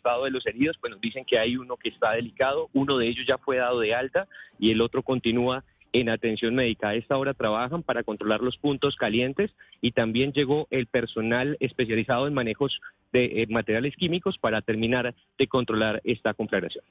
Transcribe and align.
estado 0.00 0.24
de 0.24 0.30
los 0.30 0.46
heridos, 0.46 0.78
pues 0.80 0.90
nos 0.90 1.00
dicen 1.00 1.24
que 1.26 1.38
hay 1.38 1.56
uno 1.56 1.76
que 1.76 1.90
está 1.90 2.12
delicado, 2.12 2.70
uno 2.72 2.96
de 2.96 3.06
ellos 3.06 3.26
ya 3.28 3.36
fue 3.36 3.58
dado 3.58 3.80
de 3.80 3.94
alta 3.94 4.26
y 4.58 4.70
el 4.70 4.80
otro 4.80 5.02
continúa 5.02 5.62
en 5.92 6.08
atención 6.08 6.54
médica. 6.54 6.88
A 6.88 6.94
esta 6.94 7.18
hora 7.18 7.34
trabajan 7.34 7.82
para 7.82 8.02
controlar 8.02 8.40
los 8.40 8.56
puntos 8.56 8.96
calientes 8.96 9.50
y 9.80 9.92
también 9.92 10.32
llegó 10.32 10.66
el 10.70 10.86
personal 10.86 11.56
especializado 11.60 12.26
en 12.26 12.34
manejos 12.34 12.80
de 13.12 13.42
eh, 13.42 13.46
materiales 13.50 13.94
químicos 13.96 14.38
para 14.38 14.62
terminar 14.62 15.14
de 15.38 15.46
controlar 15.46 16.00
esta 16.04 16.32
conflagración. 16.32 16.84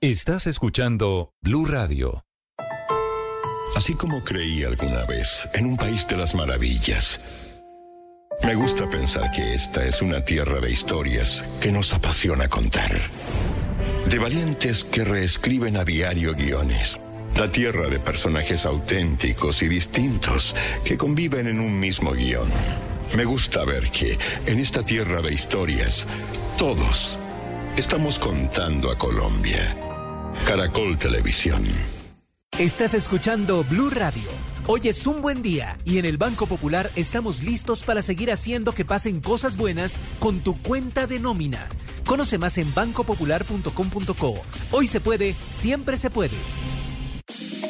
Estás 0.00 0.46
escuchando 0.46 1.32
Blue 1.40 1.66
Radio. 1.66 2.24
Así 3.76 3.94
como 3.94 4.22
creí 4.24 4.64
alguna 4.64 5.04
vez 5.06 5.48
en 5.54 5.66
un 5.66 5.76
país 5.76 6.06
de 6.08 6.16
las 6.16 6.34
maravillas. 6.34 7.20
Me 8.42 8.54
gusta 8.54 8.88
pensar 8.88 9.30
que 9.30 9.54
esta 9.54 9.84
es 9.84 10.00
una 10.00 10.24
tierra 10.24 10.60
de 10.60 10.70
historias 10.70 11.44
que 11.60 11.70
nos 11.70 11.92
apasiona 11.92 12.48
contar. 12.48 12.92
De 14.08 14.18
valientes 14.18 14.84
que 14.84 15.04
reescriben 15.04 15.76
a 15.76 15.84
diario 15.84 16.34
guiones 16.34 16.98
la 17.38 17.50
tierra 17.52 17.88
de 17.88 18.00
personajes 18.00 18.66
auténticos 18.66 19.62
y 19.62 19.68
distintos 19.68 20.56
que 20.84 20.96
conviven 20.96 21.46
en 21.46 21.60
un 21.60 21.78
mismo 21.78 22.10
guion. 22.10 22.48
Me 23.16 23.24
gusta 23.24 23.64
ver 23.64 23.90
que 23.90 24.18
en 24.44 24.58
esta 24.58 24.82
tierra 24.82 25.22
de 25.22 25.32
historias, 25.32 26.04
todos 26.58 27.16
estamos 27.76 28.18
contando 28.18 28.90
a 28.90 28.98
Colombia. 28.98 29.76
Caracol 30.46 30.98
Televisión. 30.98 31.62
Estás 32.58 32.94
escuchando 32.94 33.62
Blue 33.62 33.90
Radio. 33.90 34.28
Hoy 34.70 34.82
es 34.84 35.06
un 35.06 35.22
buen 35.22 35.40
día 35.40 35.78
y 35.86 35.96
en 35.96 36.04
el 36.04 36.18
Banco 36.18 36.44
Popular 36.46 36.90
estamos 36.94 37.42
listos 37.42 37.82
para 37.82 38.02
seguir 38.02 38.30
haciendo 38.30 38.72
que 38.72 38.84
pasen 38.84 39.22
cosas 39.22 39.56
buenas 39.56 39.96
con 40.18 40.40
tu 40.40 40.60
cuenta 40.60 41.06
de 41.06 41.18
nómina. 41.18 41.66
Conoce 42.04 42.36
más 42.36 42.58
en 42.58 42.74
bancopopular.com.co. 42.74 44.34
Hoy 44.70 44.86
se 44.86 45.00
puede, 45.00 45.34
siempre 45.48 45.96
se 45.96 46.10
puede. 46.10 46.36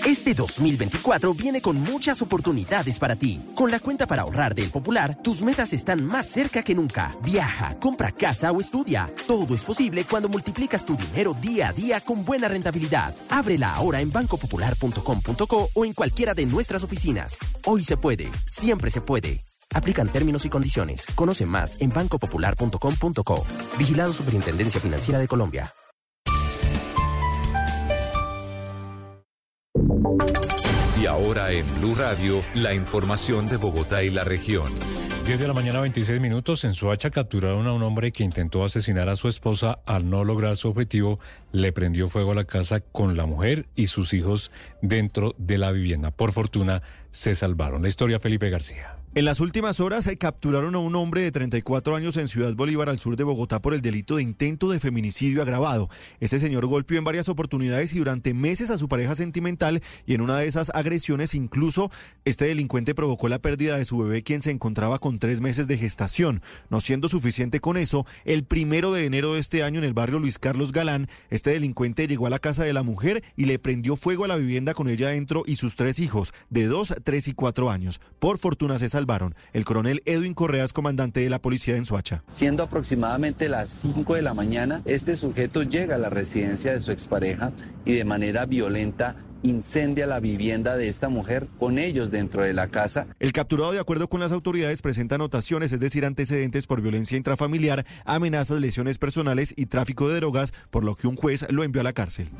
Este 0.09 0.33
2024 0.33 1.35
viene 1.35 1.61
con 1.61 1.79
muchas 1.83 2.23
oportunidades 2.23 2.99
para 2.99 3.15
ti. 3.17 3.43
Con 3.55 3.71
la 3.71 3.79
cuenta 3.79 4.07
para 4.07 4.23
ahorrar 4.23 4.55
del 4.55 4.71
Popular, 4.71 5.19
tus 5.23 5.43
metas 5.43 5.75
están 5.75 6.03
más 6.03 6.25
cerca 6.25 6.63
que 6.63 6.75
nunca. 6.75 7.15
Viaja, 7.23 7.79
compra 7.79 8.11
casa 8.11 8.51
o 8.51 8.59
estudia. 8.59 9.13
Todo 9.27 9.55
es 9.55 9.65
posible 9.65 10.07
cuando 10.07 10.31
multiplicas 10.31 10.87
tu 10.87 10.97
dinero 10.97 11.37
día 11.39 11.69
a 11.69 11.73
día 11.75 12.01
con 12.01 12.25
buena 12.25 12.49
rentabilidad. 12.49 13.15
Ábrela 13.29 13.75
ahora 13.75 14.01
en 14.01 14.11
bancopopular.com.co 14.11 15.69
o 15.75 15.85
en 15.85 15.93
cualquiera 15.93 16.33
de 16.33 16.47
nuestras 16.47 16.83
oficinas. 16.83 17.37
Hoy 17.67 17.85
se 17.85 17.99
puede, 17.99 18.31
siempre 18.49 18.91
se 18.91 19.03
puede. 19.03 19.45
Aplican 19.75 20.11
términos 20.11 20.47
y 20.47 20.49
condiciones. 20.49 21.05
Conoce 21.15 21.45
más 21.45 21.79
en 21.83 21.91
bancopopular.com.co. 21.91 23.45
Vigilado 23.77 24.15
Superintendencia 24.15 24.81
Financiera 24.81 25.19
de 25.19 25.29
Colombia. 25.29 25.75
Y 31.01 31.07
ahora 31.07 31.53
en 31.53 31.65
Blue 31.81 31.95
Radio, 31.95 32.41
la 32.55 32.75
información 32.75 33.49
de 33.49 33.57
Bogotá 33.57 34.03
y 34.03 34.11
la 34.11 34.25
región. 34.25 34.73
10 35.25 35.41
de 35.41 35.47
la 35.47 35.53
mañana, 35.53 35.81
26 35.81 36.21
minutos. 36.21 36.65
En 36.65 36.75
Soacha 36.75 37.11
capturaron 37.11 37.67
a 37.67 37.73
un 37.73 37.83
hombre 37.83 38.13
que 38.13 38.25
intentó 38.25 38.65
asesinar 38.65 39.09
a 39.09 39.17
su 39.17 39.29
esposa. 39.29 39.79
Al 39.85 40.09
no 40.09 40.25
lograr 40.25 40.57
su 40.57 40.69
objetivo, 40.69 41.21
le 41.53 41.71
prendió 41.73 42.09
fuego 42.09 42.33
a 42.33 42.35
la 42.35 42.45
casa 42.45 42.81
con 42.81 43.17
la 43.17 43.27
mujer 43.27 43.67
y 43.77 43.89
sus 43.89 44.15
hijos 44.15 44.51
dentro 44.83 45.35
de 45.37 45.59
la 45.59 45.71
vivienda. 45.71 46.11
Por 46.11 46.33
fortuna, 46.33 46.83
se 47.11 47.35
salvaron. 47.35 47.83
La 47.83 47.89
historia, 47.89 48.19
Felipe 48.19 48.49
García. 48.51 48.98
En 49.19 49.25
las 49.25 49.41
últimas 49.41 49.81
horas 49.81 50.05
se 50.05 50.17
capturaron 50.17 50.77
a 50.77 50.79
un 50.79 50.95
hombre 50.95 51.23
de 51.23 51.33
34 51.33 51.97
años 51.97 52.17
en 52.17 52.29
Ciudad 52.29 52.55
Bolívar, 52.55 52.89
al 52.89 53.01
sur 53.01 53.17
de 53.17 53.25
Bogotá, 53.25 53.61
por 53.61 53.75
el 53.75 53.81
delito 53.81 54.15
de 54.15 54.23
intento 54.23 54.71
de 54.71 54.79
feminicidio 54.79 55.43
agravado. 55.43 55.91
Este 56.21 56.39
señor 56.39 56.67
golpeó 56.67 56.99
en 56.99 57.03
varias 57.03 57.29
oportunidades 57.29 57.93
y 57.95 57.99
durante 57.99 58.33
meses 58.33 58.71
a 58.71 58.79
su 58.79 58.87
pareja 58.87 59.17
sentimental 59.17 59.83
y 60.07 60.15
en 60.15 60.21
una 60.21 60.37
de 60.37 60.47
esas 60.47 60.71
agresiones 60.73 61.35
incluso 61.35 61.91
este 62.25 62.45
delincuente 62.45 62.95
provocó 62.95 63.29
la 63.29 63.41
pérdida 63.41 63.77
de 63.77 63.85
su 63.85 63.99
bebé 63.99 64.23
quien 64.23 64.41
se 64.41 64.53
encontraba 64.53 65.01
con 65.01 65.19
tres 65.19 65.41
meses 65.41 65.67
de 65.67 65.79
gestación. 65.79 66.41
No 66.71 66.81
siendo 66.81 67.09
suficiente 67.09 67.59
con 67.59 67.77
eso, 67.77 68.07
el 68.25 68.45
primero 68.45 68.93
de 68.93 69.05
enero 69.05 69.35
de 69.35 69.41
este 69.41 69.65
año 69.65 69.79
en 69.79 69.85
el 69.85 69.95
barrio 69.95 70.21
Luis 70.21 70.39
Carlos 70.39 70.71
Galán, 70.71 71.09
este 71.29 71.51
delincuente 71.51 72.07
llegó 72.07 72.29
a 72.29 72.31
la 72.31 72.39
casa 72.39 72.63
de 72.63 72.73
la 72.73 72.85
mujer 72.85 73.25
y 73.35 73.47
le 73.47 73.59
prendió 73.59 73.97
fuego 73.97 74.27
a 74.27 74.29
la 74.29 74.37
vivienda 74.37 74.75
con 74.75 74.89
ella 74.89 75.09
adentro 75.09 75.43
y 75.45 75.57
sus 75.57 75.75
tres 75.75 75.99
hijos, 75.99 76.33
de 76.51 76.67
dos, 76.67 76.95
tres 77.03 77.27
y 77.27 77.33
cuatro 77.33 77.69
años. 77.69 78.01
Por 78.21 78.39
fortuna 78.39 78.79
se 78.79 78.89
salvaron. 79.09 79.35
El 79.53 79.65
coronel 79.65 80.03
Edwin 80.05 80.35
Correas, 80.35 80.73
comandante 80.73 81.21
de 81.21 81.31
la 81.31 81.41
policía 81.41 81.77
en 81.77 81.85
Soacha. 81.85 82.23
Siendo 82.29 82.63
aproximadamente 82.63 83.49
las 83.49 83.69
5 83.71 84.15
de 84.15 84.23
la 84.23 84.35
mañana, 84.35 84.83
este 84.85 85.15
sujeto 85.15 85.63
llega 85.63 85.95
a 85.95 85.99
la 85.99 86.11
residencia 86.11 86.73
de 86.73 86.81
su 86.81 86.93
expareja 86.93 87.53
y 87.85 87.95
de 87.95 88.05
manera 88.05 88.45
violenta 88.45 89.17
incendia 89.43 90.07
la 90.07 90.19
vivienda 90.19 90.77
de 90.77 90.89
esta 90.89 91.09
mujer 91.09 91.47
con 91.59 91.79
ellos 91.79 92.11
dentro 92.11 92.43
de 92.43 92.53
la 92.53 92.69
casa. 92.69 93.07
El 93.21 93.33
capturado, 93.33 93.73
de 93.73 93.79
acuerdo 93.79 94.09
con 94.09 94.21
las 94.21 94.33
autoridades, 94.33 94.83
presenta 94.83 95.15
anotaciones, 95.15 95.73
es 95.73 95.81
decir, 95.81 96.05
antecedentes 96.05 96.67
por 96.67 96.83
violencia 96.83 97.17
intrafamiliar, 97.17 97.87
amenazas, 98.05 98.61
lesiones 98.61 98.99
personales 98.99 99.55
y 99.57 99.67
tráfico 99.67 100.09
de 100.09 100.17
drogas, 100.17 100.53
por 100.71 100.85
lo 100.85 100.97
que 100.97 101.07
un 101.07 101.17
juez 101.17 101.47
lo 101.51 101.63
envió 101.63 101.81
a 101.81 101.85
la 101.85 101.93
cárcel. 101.93 102.31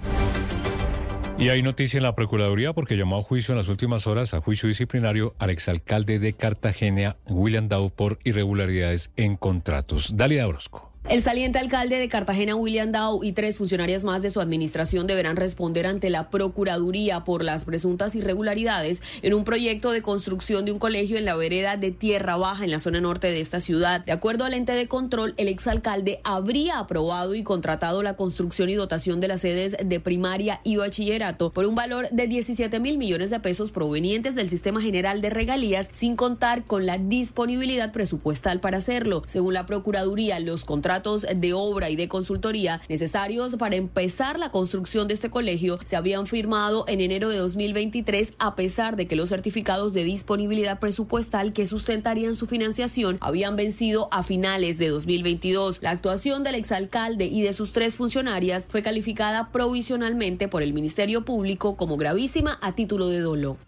Y 1.39 1.51
hay 1.51 1.63
noticia 1.63 1.99
en 1.99 2.03
la 2.03 2.17
Procuraduría 2.17 2.73
porque 2.73 2.97
llamó 2.97 3.19
a 3.19 3.23
juicio 3.23 3.53
en 3.53 3.59
las 3.59 3.69
últimas 3.69 4.09
horas, 4.09 4.35
a 4.35 4.41
juicio 4.41 4.69
disciplinario, 4.69 5.35
al 5.39 5.51
exalcalde 5.51 6.19
de 6.19 6.33
Cartagena, 6.33 7.17
William 7.29 7.69
Dow, 7.69 7.91
por 7.91 8.19
irregularidades 8.25 9.13
en 9.17 9.37
contratos. 9.37 10.17
Dalia 10.17 10.49
Orozco. 10.49 10.88
El 11.05 11.23
saliente 11.23 11.59
alcalde 11.59 11.99
de 11.99 12.07
Cartagena, 12.07 12.55
William 12.55 12.93
Dow, 12.93 13.25
y 13.25 13.33
tres 13.33 13.57
funcionarias 13.57 14.05
más 14.05 14.21
de 14.21 14.31
su 14.31 14.43
administración 14.43 15.07
deberán 15.07 15.37
responder 15.37 15.87
ante 15.87 16.11
la 16.11 16.29
Procuraduría 16.29 17.25
por 17.25 17.43
las 17.43 17.65
presuntas 17.65 18.15
irregularidades 18.15 19.01
en 19.23 19.33
un 19.33 19.45
proyecto 19.45 19.91
de 19.91 20.03
construcción 20.03 20.67
de 20.67 20.73
un 20.73 20.79
colegio 20.79 21.17
en 21.17 21.25
la 21.25 21.35
vereda 21.35 21.79
de 21.79 21.93
Tierra 21.93 22.37
Baja, 22.37 22.65
en 22.65 22.73
la 22.73 22.79
zona 22.79 23.01
norte 23.01 23.29
de 23.29 23.41
esta 23.41 23.61
ciudad. 23.61 24.05
De 24.05 24.13
acuerdo 24.13 24.45
al 24.45 24.53
ente 24.53 24.73
de 24.73 24.87
control, 24.87 25.33
el 25.39 25.49
exalcalde 25.49 26.21
habría 26.25 26.79
aprobado 26.79 27.35
y 27.35 27.43
contratado 27.43 28.03
la 28.03 28.15
construcción 28.15 28.69
y 28.69 28.75
dotación 28.75 29.19
de 29.21 29.29
las 29.29 29.41
sedes 29.41 29.79
de 29.83 30.01
primaria 30.01 30.61
y 30.63 30.77
bachillerato 30.77 31.53
por 31.53 31.65
un 31.65 31.75
valor 31.75 32.07
de 32.11 32.27
17 32.27 32.81
mil 32.81 32.99
millones 32.99 33.31
de 33.31 33.41
pesos 33.41 33.71
provenientes 33.71 34.35
del 34.35 34.51
Sistema 34.51 34.83
General 34.83 35.23
de 35.23 35.31
Regalías, 35.31 35.89
sin 35.91 36.17
contar 36.17 36.65
con 36.65 36.85
la 36.85 36.99
disponibilidad 36.99 37.93
presupuestal 37.93 38.61
para 38.61 38.77
hacerlo. 38.77 39.23
Según 39.25 39.55
la 39.55 39.65
Procuraduría, 39.65 40.39
los 40.39 40.67
contratos 40.67 40.88
de 40.89 41.53
obra 41.53 41.91
y 41.91 41.97
de 41.97 42.09
consultoría 42.09 42.81
necesarios 42.89 43.57
para 43.57 43.77
empezar 43.77 44.39
la 44.39 44.51
construcción 44.51 45.07
de 45.07 45.15
este 45.15 45.29
colegio 45.29 45.79
se 45.85 45.97
habían 45.97 46.27
firmado 46.27 46.87
en 46.89 47.03
enero 47.03 47.29
de 47.29 47.37
2023 47.37 48.35
a 48.39 48.55
pesar 48.55 48.97
de 48.97 49.07
que 49.07 49.15
los 49.15 49.29
certificados 49.29 49.93
de 49.93 50.05
disponibilidad 50.05 50.81
presupuestal 50.81 51.53
que 51.53 51.67
sustentarían 51.67 52.35
su 52.35 52.47
financiación 52.47 53.19
habían 53.21 53.55
vencido 53.55 54.09
a 54.11 54.23
finales 54.23 54.79
de 54.79 54.89
2022. 54.89 55.83
La 55.83 55.91
actuación 55.91 56.43
del 56.43 56.55
exalcalde 56.55 57.27
y 57.27 57.43
de 57.43 57.53
sus 57.53 57.73
tres 57.73 57.95
funcionarias 57.95 58.67
fue 58.69 58.83
calificada 58.83 59.51
provisionalmente 59.53 60.49
por 60.49 60.63
el 60.63 60.73
Ministerio 60.73 61.25
Público 61.25 61.77
como 61.77 61.99
gravísima 61.99 62.59
a 62.63 62.75
título 62.75 63.09
de 63.09 63.21
dolo. 63.21 63.68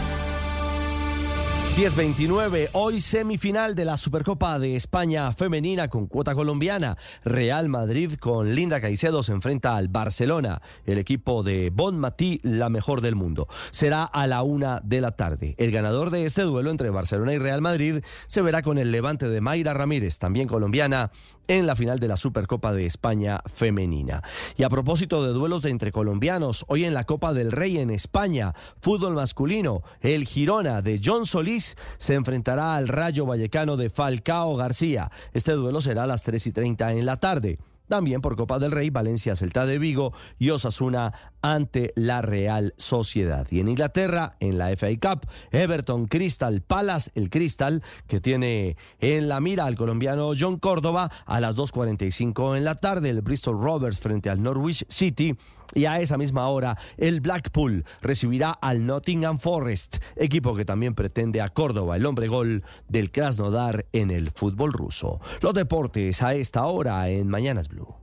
10-29, 1.75 2.67
hoy 2.73 2.99
semifinal 2.99 3.75
de 3.75 3.85
la 3.85 3.95
Supercopa 3.95 4.59
de 4.59 4.75
España 4.75 5.31
femenina 5.31 5.87
con 5.87 6.05
cuota 6.05 6.35
colombiana. 6.35 6.97
Real 7.23 7.69
Madrid 7.69 8.15
con 8.19 8.55
Linda 8.55 8.81
Caicedo 8.81 9.23
se 9.23 9.31
enfrenta 9.31 9.77
al 9.77 9.87
Barcelona, 9.87 10.61
el 10.85 10.97
equipo 10.97 11.43
de 11.43 11.69
Bon 11.73 11.97
Matí, 11.97 12.41
la 12.43 12.69
mejor 12.69 12.99
del 12.99 13.15
mundo. 13.15 13.47
Será 13.71 14.03
a 14.03 14.27
la 14.27 14.43
una 14.43 14.81
de 14.83 14.99
la 14.99 15.11
tarde. 15.11 15.55
El 15.57 15.71
ganador 15.71 16.09
de 16.09 16.25
este 16.25 16.41
duelo 16.41 16.71
entre 16.71 16.89
Barcelona 16.89 17.33
y 17.33 17.37
Real 17.37 17.61
Madrid 17.61 18.03
se 18.27 18.41
verá 18.41 18.63
con 18.63 18.77
el 18.77 18.91
levante 18.91 19.29
de 19.29 19.39
Mayra 19.39 19.73
Ramírez, 19.73 20.19
también 20.19 20.49
colombiana, 20.49 21.11
en 21.57 21.67
la 21.67 21.75
final 21.75 21.99
de 21.99 22.07
la 22.07 22.15
Supercopa 22.15 22.71
de 22.71 22.85
España 22.85 23.41
femenina. 23.53 24.23
Y 24.55 24.63
a 24.63 24.69
propósito 24.69 25.21
de 25.21 25.33
duelos 25.33 25.65
entre 25.65 25.91
colombianos, 25.91 26.63
hoy 26.69 26.85
en 26.85 26.93
la 26.93 27.03
Copa 27.03 27.33
del 27.33 27.51
Rey 27.51 27.77
en 27.77 27.89
España, 27.89 28.55
fútbol 28.79 29.15
masculino, 29.15 29.83
el 29.99 30.25
Girona 30.25 30.81
de 30.81 31.01
John 31.03 31.25
Solís 31.25 31.75
se 31.97 32.13
enfrentará 32.13 32.77
al 32.77 32.87
Rayo 32.87 33.25
Vallecano 33.25 33.75
de 33.75 33.89
Falcao 33.89 34.55
García. 34.55 35.11
Este 35.33 35.51
duelo 35.51 35.81
será 35.81 36.03
a 36.03 36.07
las 36.07 36.23
3 36.23 36.47
y 36.47 36.51
30 36.53 36.93
en 36.93 37.05
la 37.05 37.17
tarde. 37.17 37.59
También 37.91 38.21
por 38.21 38.37
Copa 38.37 38.57
del 38.57 38.71
Rey, 38.71 38.89
Valencia, 38.89 39.35
Celta 39.35 39.65
de 39.65 39.77
Vigo 39.77 40.13
y 40.39 40.51
Osasuna 40.51 41.11
ante 41.41 41.91
la 41.97 42.21
Real 42.21 42.73
Sociedad. 42.77 43.45
Y 43.51 43.59
en 43.59 43.67
Inglaterra, 43.67 44.37
en 44.39 44.57
la 44.57 44.69
FA 44.77 44.87
Cup, 44.97 45.27
Everton 45.51 46.05
Crystal 46.05 46.61
Palace, 46.61 47.11
el 47.15 47.29
Crystal, 47.29 47.83
que 48.07 48.21
tiene 48.21 48.77
en 49.01 49.27
la 49.27 49.41
mira 49.41 49.65
al 49.65 49.75
colombiano 49.75 50.31
John 50.39 50.57
Córdoba 50.57 51.11
a 51.25 51.41
las 51.41 51.57
2.45 51.57 52.55
en 52.55 52.63
la 52.63 52.75
tarde, 52.75 53.09
el 53.09 53.19
Bristol 53.19 53.61
Rovers 53.61 53.99
frente 53.99 54.29
al 54.29 54.41
Norwich 54.41 54.85
City. 54.87 55.35
Y 55.73 55.85
a 55.85 55.99
esa 55.99 56.17
misma 56.17 56.47
hora, 56.47 56.77
el 56.97 57.21
Blackpool 57.21 57.85
recibirá 58.01 58.51
al 58.51 58.85
Nottingham 58.85 59.39
Forest, 59.39 59.97
equipo 60.15 60.55
que 60.55 60.65
también 60.65 60.95
pretende 60.95 61.41
a 61.41 61.49
Córdoba, 61.49 61.95
el 61.95 62.05
hombre 62.05 62.27
gol 62.27 62.63
del 62.87 63.11
Krasnodar 63.11 63.85
en 63.93 64.11
el 64.11 64.31
fútbol 64.31 64.73
ruso. 64.73 65.19
Los 65.41 65.53
deportes 65.53 66.21
a 66.21 66.33
esta 66.33 66.65
hora 66.65 67.09
en 67.09 67.27
Mañanas 67.27 67.67
Blue. 67.67 67.95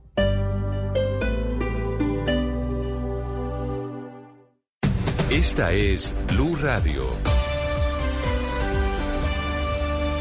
Esta 5.29 5.71
es 5.71 6.13
Blue 6.27 6.55
Radio. 6.61 7.28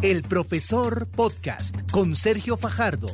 El 0.00 0.22
profesor 0.22 1.08
podcast 1.08 1.90
con 1.90 2.14
Sergio 2.14 2.56
Fajardo. 2.56 3.08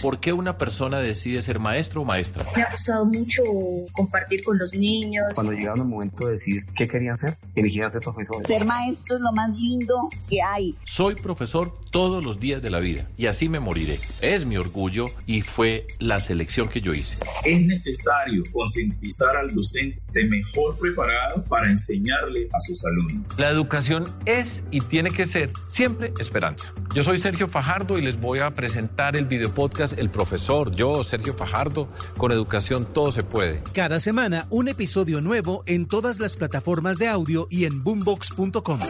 ¿Por 0.00 0.20
qué 0.20 0.32
una 0.32 0.56
persona 0.58 1.00
decide 1.00 1.42
ser 1.42 1.58
maestro 1.58 2.02
o 2.02 2.04
maestra? 2.04 2.46
Me 2.54 2.62
ha 2.62 2.70
gustado 2.70 3.04
mucho 3.04 3.42
compartir 3.90 4.44
con 4.44 4.56
los 4.56 4.74
niños. 4.74 5.24
Cuando 5.34 5.52
llegaron 5.52 5.80
el 5.80 5.86
momento 5.86 6.26
de 6.26 6.32
decidir 6.34 6.66
qué 6.76 6.86
querían 6.86 7.16
ser, 7.16 7.36
elegían 7.56 7.90
ser 7.90 8.00
profesores. 8.00 8.46
Ser 8.46 8.64
maestro 8.64 9.16
es 9.16 9.22
lo 9.22 9.32
más 9.32 9.50
lindo 9.58 10.08
que 10.28 10.40
hay. 10.40 10.76
Soy 10.84 11.16
profesor 11.16 11.74
todos 11.90 12.24
los 12.24 12.38
días 12.38 12.62
de 12.62 12.70
la 12.70 12.78
vida 12.78 13.08
y 13.16 13.26
así 13.26 13.48
me 13.48 13.58
moriré. 13.58 13.98
Es 14.20 14.46
mi 14.46 14.56
orgullo 14.56 15.06
y 15.26 15.42
fue 15.42 15.88
la 15.98 16.20
selección 16.20 16.68
que 16.68 16.80
yo 16.80 16.94
hice. 16.94 17.16
Es 17.44 17.60
necesario 17.60 18.44
concientizar 18.52 19.36
al 19.36 19.52
docente 19.52 20.00
mejor 20.28 20.78
preparado 20.78 21.42
para 21.44 21.68
enseñarle 21.68 22.48
a 22.52 22.60
sus 22.60 22.84
alumnos. 22.84 23.26
La 23.36 23.50
educación 23.50 24.04
es 24.26 24.62
y 24.70 24.80
tiene 24.80 25.10
que 25.10 25.26
ser 25.26 25.50
siempre 25.66 26.03
esperanza. 26.18 26.72
Yo 26.94 27.02
soy 27.02 27.18
Sergio 27.18 27.48
Fajardo 27.48 27.98
y 27.98 28.02
les 28.02 28.20
voy 28.20 28.40
a 28.40 28.50
presentar 28.50 29.16
el 29.16 29.26
video 29.26 29.52
podcast 29.52 29.98
El 29.98 30.10
Profesor, 30.10 30.70
yo, 30.74 31.02
Sergio 31.02 31.34
Fajardo, 31.34 31.88
con 32.16 32.32
educación 32.32 32.86
todo 32.92 33.12
se 33.12 33.22
puede. 33.22 33.62
Cada 33.72 34.00
semana 34.00 34.46
un 34.50 34.68
episodio 34.68 35.20
nuevo 35.20 35.62
en 35.66 35.86
todas 35.86 36.20
las 36.20 36.36
plataformas 36.36 36.98
de 36.98 37.08
audio 37.08 37.46
y 37.50 37.64
en 37.64 37.82
boombox.com. 37.82 38.80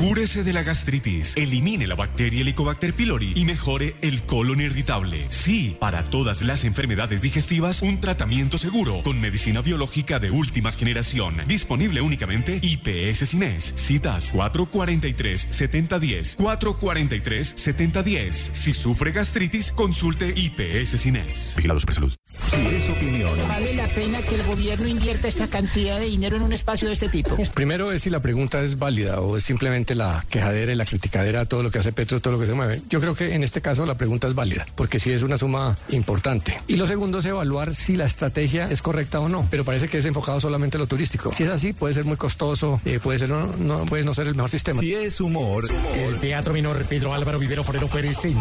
Cúrese 0.00 0.42
de 0.44 0.52
la 0.54 0.62
gastritis, 0.62 1.36
elimine 1.36 1.86
la 1.86 1.94
bacteria 1.94 2.40
Helicobacter 2.40 2.94
pylori 2.94 3.34
y 3.36 3.44
mejore 3.44 3.96
el 4.00 4.22
colon 4.22 4.62
irritable. 4.62 5.26
Sí, 5.28 5.76
para 5.78 6.04
todas 6.04 6.40
las 6.40 6.64
enfermedades 6.64 7.20
digestivas, 7.20 7.82
un 7.82 8.00
tratamiento 8.00 8.56
seguro 8.56 9.02
con 9.02 9.20
medicina 9.20 9.60
biológica 9.60 10.18
de 10.18 10.30
última 10.30 10.72
generación. 10.72 11.42
Disponible 11.46 12.00
únicamente 12.00 12.60
IPS 12.62 13.28
Cines. 13.28 13.74
Citas 13.76 14.32
443-7010. 14.32 16.38
443-7010. 16.38 18.32
Si 18.54 18.72
sufre 18.72 19.12
gastritis, 19.12 19.70
consulte 19.70 20.32
IPS 20.34 20.98
Cines. 20.98 21.52
Vigilados 21.56 21.84
por 21.84 21.94
salud. 21.94 22.16
Si 22.46 22.56
es 22.74 22.88
opinión. 22.88 23.38
¿Vale 23.46 23.69
pena 23.94 24.22
que 24.22 24.34
el 24.34 24.42
gobierno 24.44 24.86
invierta 24.86 25.28
esta 25.28 25.48
cantidad 25.48 25.98
de 25.98 26.06
dinero 26.06 26.36
en 26.36 26.42
un 26.42 26.52
espacio 26.52 26.88
de 26.88 26.94
este 26.94 27.08
tipo? 27.08 27.36
Primero 27.54 27.92
es 27.92 28.02
si 28.02 28.10
la 28.10 28.20
pregunta 28.20 28.60
es 28.62 28.78
válida 28.78 29.20
o 29.20 29.36
es 29.36 29.44
simplemente 29.44 29.94
la 29.94 30.24
quejadera 30.28 30.72
y 30.72 30.76
la 30.76 30.84
criticadera, 30.84 31.44
todo 31.44 31.62
lo 31.62 31.70
que 31.70 31.78
hace 31.78 31.92
Petro, 31.92 32.20
todo 32.20 32.34
lo 32.34 32.40
que 32.40 32.46
se 32.46 32.54
mueve. 32.54 32.82
Yo 32.88 33.00
creo 33.00 33.14
que 33.14 33.34
en 33.34 33.42
este 33.42 33.60
caso 33.60 33.86
la 33.86 33.96
pregunta 33.96 34.28
es 34.28 34.34
válida, 34.34 34.66
porque 34.74 34.98
sí 34.98 35.12
es 35.12 35.22
una 35.22 35.36
suma 35.36 35.76
importante. 35.90 36.60
Y 36.68 36.76
lo 36.76 36.86
segundo 36.86 37.18
es 37.18 37.24
evaluar 37.26 37.74
si 37.74 37.96
la 37.96 38.06
estrategia 38.06 38.70
es 38.70 38.82
correcta 38.82 39.20
o 39.20 39.28
no, 39.28 39.46
pero 39.50 39.64
parece 39.64 39.88
que 39.88 39.98
es 39.98 40.04
enfocado 40.04 40.40
solamente 40.40 40.76
a 40.76 40.80
lo 40.80 40.86
turístico. 40.86 41.32
Si 41.34 41.44
es 41.44 41.50
así, 41.50 41.72
puede 41.72 41.94
ser 41.94 42.04
muy 42.04 42.16
costoso, 42.16 42.80
eh, 42.84 43.00
puede, 43.02 43.18
ser 43.18 43.28
no, 43.28 43.46
no, 43.58 43.84
puede 43.86 44.04
no 44.04 44.14
ser 44.14 44.26
el 44.26 44.34
mejor 44.34 44.50
sistema. 44.50 44.80
Si 44.80 44.94
es 44.94 45.20
humor. 45.20 45.64
El 45.94 46.18
Teatro 46.20 46.52
Minor 46.52 46.84
Pedro 46.86 47.14
Álvaro 47.14 47.38
Vivero 47.38 47.64
Forero 47.64 47.88
Pérez 47.88 48.24
en 48.24 48.36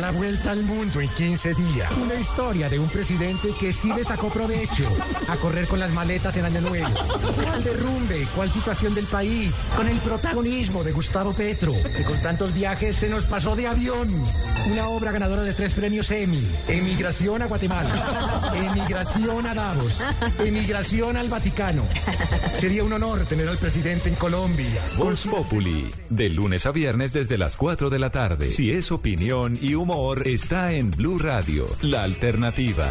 La 0.00 0.10
Vuelta 0.10 0.52
al 0.52 0.62
Mundo 0.62 1.00
en 1.00 1.08
15 1.08 1.54
días. 1.54 1.92
Una 2.02 2.14
historia 2.14 2.68
de 2.68 2.78
un 2.78 2.88
presidente 2.88 3.48
que 3.58 3.72
sí 3.72 3.92
le 3.94 4.04
sacó 4.04 4.28
provecho 4.30 4.93
a 5.28 5.36
correr 5.36 5.66
con 5.66 5.80
las 5.80 5.90
maletas 5.92 6.36
en 6.36 6.44
Año 6.44 6.60
Nuevo. 6.60 6.88
¿Cuál 7.42 7.64
derrumbe? 7.64 8.26
¿Cuál 8.34 8.50
situación 8.50 8.94
del 8.94 9.06
país? 9.06 9.54
Con 9.76 9.88
el 9.88 9.98
protagonismo 9.98 10.84
de 10.84 10.92
Gustavo 10.92 11.32
Petro, 11.32 11.72
que 11.72 12.02
con 12.02 12.20
tantos 12.22 12.54
viajes 12.54 12.96
se 12.96 13.08
nos 13.08 13.24
pasó 13.24 13.56
de 13.56 13.66
avión. 13.66 14.22
Una 14.70 14.88
obra 14.88 15.12
ganadora 15.12 15.42
de 15.42 15.54
tres 15.54 15.72
premios 15.72 16.10
Emmy. 16.10 16.46
Emigración 16.68 17.42
a 17.42 17.46
Guatemala. 17.46 18.52
Emigración 18.54 19.46
a 19.46 19.54
Davos. 19.54 20.00
Emigración 20.38 21.16
al 21.16 21.28
Vaticano. 21.28 21.84
Sería 22.58 22.84
un 22.84 22.92
honor 22.92 23.26
tener 23.26 23.48
al 23.48 23.58
presidente 23.58 24.08
en 24.08 24.14
Colombia. 24.14 24.80
Voz 24.96 25.26
Populi, 25.26 25.90
de 26.08 26.28
lunes 26.30 26.66
a 26.66 26.72
viernes 26.72 27.12
desde 27.12 27.38
las 27.38 27.56
4 27.56 27.90
de 27.90 27.98
la 27.98 28.10
tarde. 28.10 28.50
Si 28.50 28.70
es 28.70 28.92
opinión 28.92 29.58
y 29.60 29.74
humor, 29.74 30.26
está 30.26 30.72
en 30.72 30.90
Blue 30.90 31.18
Radio, 31.18 31.66
la 31.82 32.04
alternativa. 32.04 32.90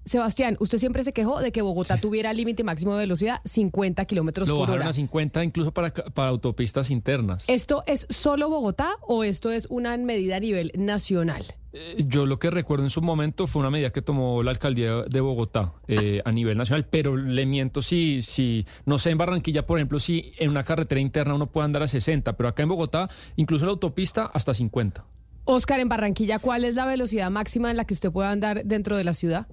Sebastián, 0.08 0.56
usted 0.60 0.78
siempre 0.78 1.04
se 1.04 1.14
quejó 1.14 1.40
de 1.42 1.52
que 1.52 1.62
Bogotá 1.62 1.98
tuviera 1.98 2.34
límite 2.34 2.64
máximo 2.64 2.94
de 2.94 3.00
velocidad 3.00 3.42
50 3.46 4.06
kilómetros 4.06 4.48
Lo 4.48 4.56
por 4.56 4.62
bajaron 4.62 4.82
hora. 4.82 4.90
a 4.90 4.94
50 4.94 5.44
incluso 5.44 5.72
para, 5.72 5.92
para 5.94 6.30
autopistas 6.30 6.90
internas. 6.90 7.44
¿Esto 7.48 7.84
es 7.88 8.08
solo 8.10 8.50
Bogotá 8.50 8.96
o 9.02 9.24
esto 9.24 9.52
es 9.52 9.68
una 9.70 9.96
medida 9.98 10.38
a 10.38 10.40
nivel 10.40 10.72
nacional? 10.76 11.44
Eh, 11.74 12.06
Yo 12.08 12.26
lo 12.26 12.40
que 12.40 12.50
recuerdo 12.50 12.86
en 12.86 12.90
su 12.90 13.02
momento 13.02 13.46
fue 13.48 13.60
una 13.60 13.70
medida 13.70 13.92
que 13.92 14.02
tomó 14.02 14.42
la 14.44 14.52
alcaldía 14.52 15.04
de 15.04 15.20
Bogotá 15.20 15.74
eh, 15.88 16.22
a 16.24 16.32
nivel 16.32 16.58
nacional, 16.58 16.86
pero 16.90 17.18
le 17.18 17.46
miento 17.46 17.82
si, 17.82 18.22
si, 18.22 18.66
no 18.86 19.00
sé, 19.00 19.10
en 19.12 19.18
Barranquilla, 19.18 19.68
por 19.68 19.78
ejemplo, 19.78 20.00
si 20.00 20.32
en 20.40 20.50
una 20.50 20.64
carretera 20.64 21.02
interna 21.02 21.36
uno 21.36 21.52
puede 21.52 21.66
andar 21.66 21.84
a 21.84 21.88
60, 21.88 22.38
pero 22.38 22.50
acá 22.50 22.64
en 22.64 22.70
Bogotá, 22.70 23.10
incluso 23.36 23.66
en 23.66 23.68
la 23.68 23.72
autopista, 23.74 24.26
hasta 24.34 24.54
50. 24.54 25.06
Oscar, 25.44 25.80
en 25.80 25.90
Barranquilla, 25.90 26.40
¿cuál 26.40 26.66
es 26.66 26.76
la 26.76 26.86
velocidad 26.86 27.30
máxima 27.30 27.72
en 27.72 27.78
la 27.78 27.86
que 27.86 27.94
usted 27.94 28.12
puede 28.12 28.30
andar 28.30 28.64
dentro 28.66 28.98
de 28.98 29.04
la 29.04 29.14
ciudad? 29.14 29.48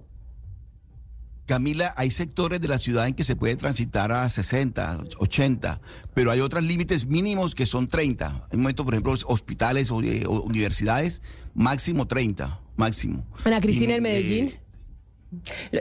Camila, 1.47 1.93
hay 1.97 2.11
sectores 2.11 2.61
de 2.61 2.69
la 2.69 2.79
ciudad 2.79 3.07
en 3.07 3.15
que 3.15 3.23
se 3.25 3.37
puede 3.37 3.57
transitar 3.57 4.13
a 4.13 4.29
60, 4.29 5.05
80, 5.19 5.81
pero 6.15 6.31
hay 6.31 6.41
otros 6.41 6.65
límites 6.65 7.07
mínimos 7.07 7.55
que 7.55 7.67
son 7.67 7.87
30. 7.87 8.49
En 8.51 8.61
momento, 8.61 8.85
por 8.85 8.95
ejemplo, 8.95 9.15
hospitales 9.27 9.91
o, 9.91 10.01
eh, 10.03 10.27
universidades, 10.27 11.21
máximo 11.55 12.07
30, 12.07 12.61
máximo. 12.77 13.27
Ana 13.45 13.61
Cristina, 13.61 13.97
en 13.97 14.03
Medellín. 14.03 14.49
eh, 14.49 14.61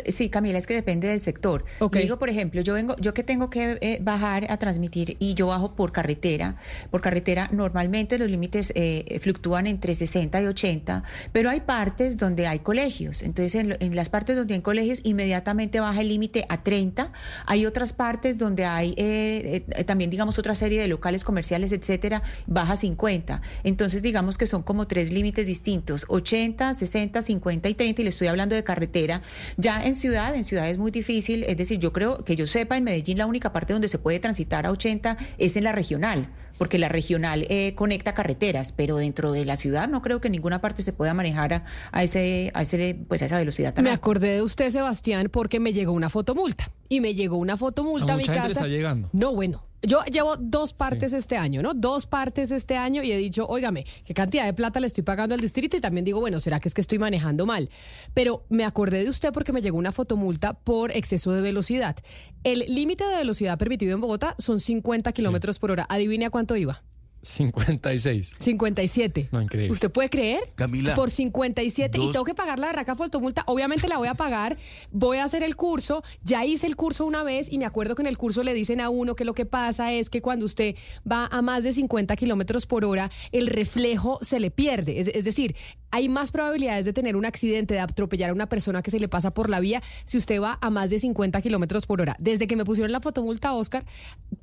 Sí, 0.08 0.30
Camila, 0.30 0.58
es 0.58 0.68
que 0.68 0.74
depende 0.74 1.08
del 1.08 1.20
sector. 1.20 1.66
Yo 1.80 1.90
digo, 1.90 2.20
por 2.20 2.30
ejemplo, 2.30 2.62
yo 2.62 2.74
vengo, 2.74 2.96
yo 3.00 3.14
que 3.14 3.24
tengo 3.24 3.50
que 3.50 3.78
eh, 3.82 4.00
bajar 4.02 4.46
a 4.50 4.58
transmitir 4.58 5.18
y 5.20 5.34
yo 5.34 5.48
bajo 5.48 5.76
por 5.76 5.92
carretera. 5.92 6.58
Por 6.92 7.02
carretera, 7.02 7.50
normalmente 7.52 8.18
los 8.18 8.30
límites 8.30 8.72
eh, 8.76 9.20
fluctúan 9.22 9.68
entre 9.68 9.96
60 9.96 10.42
y 10.42 10.46
80, 10.46 11.04
pero 11.32 11.50
hay 11.50 11.62
partes 11.62 12.18
donde 12.18 12.48
hay 12.48 12.60
colegios. 12.60 13.22
Entonces, 13.22 13.56
en, 13.56 13.78
en 13.80 13.96
las 13.96 14.10
partes 14.10 14.36
donde 14.36 14.54
hay 14.54 14.62
colegios, 14.62 15.02
inmediatamente 15.04 15.80
baja 15.80 16.02
el 16.02 16.08
límite 16.10 16.46
a 16.50 16.64
30. 16.64 17.12
Hay 17.46 17.66
otras 17.66 17.94
partes 17.94 18.38
donde 18.38 18.66
hay 18.66 18.94
eh, 18.98 19.66
eh, 19.70 19.84
también, 19.84 20.10
digamos, 20.10 20.40
otra 20.40 20.56
serie 20.56 20.80
de 20.82 20.88
locales 20.88 21.24
comerciales, 21.24 21.72
etcétera, 21.72 22.24
baja 22.48 22.74
a 22.74 22.76
50. 22.76 23.42
Entonces, 23.64 24.02
digamos 24.02 24.38
que 24.38 24.46
son 24.46 24.64
como 24.64 24.88
tres 24.88 25.12
límites 25.12 25.48
distintos: 25.48 26.06
80, 26.08 26.74
60, 26.74 27.22
50 27.22 27.70
y 27.70 27.74
30. 27.74 28.02
Y 28.02 28.04
le 28.04 28.10
estoy 28.10 28.28
hablando 28.28 28.56
de 28.56 28.64
carretera. 28.64 29.22
Ya 29.58 29.84
en 29.84 29.96
ciudad, 29.96 30.36
en 30.36 30.44
ciudad 30.44 30.70
es 30.70 30.78
muy 30.78 30.92
difícil, 30.92 31.44
es 31.44 31.58
decir, 31.58 31.80
yo 31.80 31.94
creo 31.94 32.18
que 32.24 32.36
yo 32.36 32.48
sepa, 32.48 32.78
en 32.78 32.84
Medellín 32.84 33.18
la 33.18 33.26
única 33.26 33.54
parte 33.54 33.74
donde 33.74 33.88
se 33.88 34.00
puede 34.00 34.20
transitar 34.20 34.66
a 34.66 34.72
80 34.72 35.18
es 35.38 35.56
en 35.56 35.64
la 35.64 35.72
regional 35.72 36.30
porque 36.58 36.78
la 36.78 36.90
regional 36.90 37.46
eh, 37.50 37.74
conecta 37.76 38.14
carreteras, 38.14 38.72
pero 38.72 38.98
dentro 38.98 39.32
de 39.32 39.46
la 39.46 39.56
ciudad 39.56 39.90
no 39.90 40.02
creo 40.02 40.22
que 40.22 40.28
en 40.28 40.34
ninguna 40.34 40.62
parte 40.62 40.82
se 40.82 40.94
pueda 40.94 41.14
manejar 41.14 41.66
a, 41.92 42.04
ese, 42.04 42.52
a 42.54 42.62
ese, 42.62 42.98
pues 43.08 43.22
a 43.22 43.26
esa 43.26 43.38
velocidad. 43.38 43.76
me 43.78 43.92
acordé 43.92 44.36
de 44.36 44.42
usted, 44.42 44.70
Sebastián, 44.70 45.30
porque 45.32 45.60
me 45.60 45.74
llegó 45.74 45.92
una 45.92 46.10
fotomulta 46.10 46.72
y 46.90 47.02
me 47.02 47.16
llegó 47.16 47.38
una 47.38 47.58
fotomulta 47.58 48.14
a, 48.14 48.18
mi 48.18 48.26
casa. 48.26 48.48
está 48.48 48.68
llegando. 48.68 49.10
No, 49.14 49.34
bueno, 49.34 49.64
yo 49.86 50.04
llevo 50.06 50.38
dos 50.38 50.74
partes 50.74 51.14
este 51.14 51.38
año, 51.38 51.62
¿no? 51.62 51.74
Dos 51.74 52.06
partes 52.06 52.52
este 52.52 52.78
año 52.78 53.04
y 53.04 53.12
he 53.12 53.18
dicho, 53.18 53.46
óigame, 53.48 53.86
¿qué 54.06 54.14
cantidad 54.14 54.46
de 54.46 54.54
plata 54.54 54.80
le 54.80 54.88
estoy 54.88 55.04
pagando 55.04 55.36
al 55.36 55.42
distrito? 55.42 55.76
Y 55.76 55.82
también 55.82 56.06
digo, 56.06 56.20
bueno, 56.20 56.40
¿será 56.40 56.60
que 56.60 56.70
es 56.70 56.74
que 56.74 56.82
estoy 56.82 57.00
manejando 57.00 57.46
mal? 57.46 57.70
Pero 58.14 58.46
me 58.50 58.64
acordé 58.64 59.04
de 59.04 59.10
usted 59.10 59.34
porque 59.34 59.52
me 59.52 59.62
llegó 59.62 59.78
una 59.78 59.92
fotomulta 59.92 60.54
por 60.54 60.92
exceso 60.92 61.32
de 61.32 61.42
velocidad. 61.42 61.98
El 62.44 62.60
límite 62.68 63.06
de 63.06 63.16
velocidad 63.16 63.58
permitido 63.58 63.94
en 63.94 64.02
Bogotá 64.02 64.36
son 64.38 64.60
50 64.60 65.12
kilómetros 65.12 65.60
por 65.60 65.72
hora. 65.72 65.86
Adivine 65.90 66.26
a 66.26 66.30
cuánto 66.30 66.56
iba. 66.56 66.82
56. 67.24 68.36
57. 68.40 69.30
No, 69.32 69.42
increíble. 69.42 69.72
¿Usted 69.72 69.92
puede 69.92 70.10
creer? 70.10 70.42
Camila. 70.56 70.94
Por 70.96 71.10
57 71.10 71.98
y 71.98 72.12
tengo 72.12 72.26
que 72.26 72.36
pagar 72.36 72.60
la 72.60 72.72
raca 72.72 72.96
fotomulta. 72.96 73.44
Obviamente 73.48 73.88
la 73.88 73.98
voy 73.98 74.10
a 74.10 74.14
pagar, 74.14 74.58
voy 74.92 75.18
a 75.18 75.24
hacer 75.24 75.42
el 75.42 75.56
curso. 75.56 76.04
Ya 76.24 76.46
hice 76.46 76.68
el 76.68 76.76
curso 76.76 77.06
una 77.06 77.24
vez 77.24 77.52
y 77.52 77.58
me 77.58 77.66
acuerdo 77.66 77.96
que 77.96 78.02
en 78.02 78.08
el 78.08 78.18
curso 78.18 78.44
le 78.44 78.54
dicen 78.54 78.82
a 78.82 78.90
uno 78.90 79.16
que 79.16 79.26
lo 79.26 79.34
que 79.34 79.46
pasa 79.46 79.94
es 79.94 80.10
que 80.10 80.22
cuando 80.22 80.46
usted 80.46 80.76
va 81.10 81.28
a 81.28 81.42
más 81.42 81.64
de 81.64 81.74
50 81.74 82.16
kilómetros 82.16 82.66
por 82.66 82.86
hora, 82.86 83.10
el 83.32 83.48
reflejo 83.48 84.20
se 84.22 84.40
le 84.40 84.52
pierde. 84.52 85.00
Es, 85.00 85.08
es 85.08 85.24
decir, 85.24 85.56
hay 85.94 86.10
más 86.10 86.32
probabilidades 86.32 86.86
de 86.86 86.92
tener 86.92 87.16
un 87.16 87.24
accidente, 87.24 87.76
de 87.76 87.80
atropellar 87.80 88.32
a 88.32 88.34
una 88.34 88.48
persona 88.48 88.82
que 88.82 88.90
se 88.90 89.00
le 89.00 89.08
pasa 89.08 89.32
por 89.32 89.48
la 89.48 89.60
vía 89.60 89.84
si 90.06 90.18
usted 90.18 90.42
va 90.42 90.58
a 90.60 90.72
más 90.72 90.90
de 90.90 90.98
50 90.98 91.40
kilómetros 91.44 91.86
por 91.86 92.02
hora. 92.02 92.16
Desde 92.18 92.48
que 92.48 92.56
me 92.56 92.66
pusieron 92.66 92.92
la 92.92 93.00
fotomulta, 93.00 93.54
Oscar, 93.54 93.86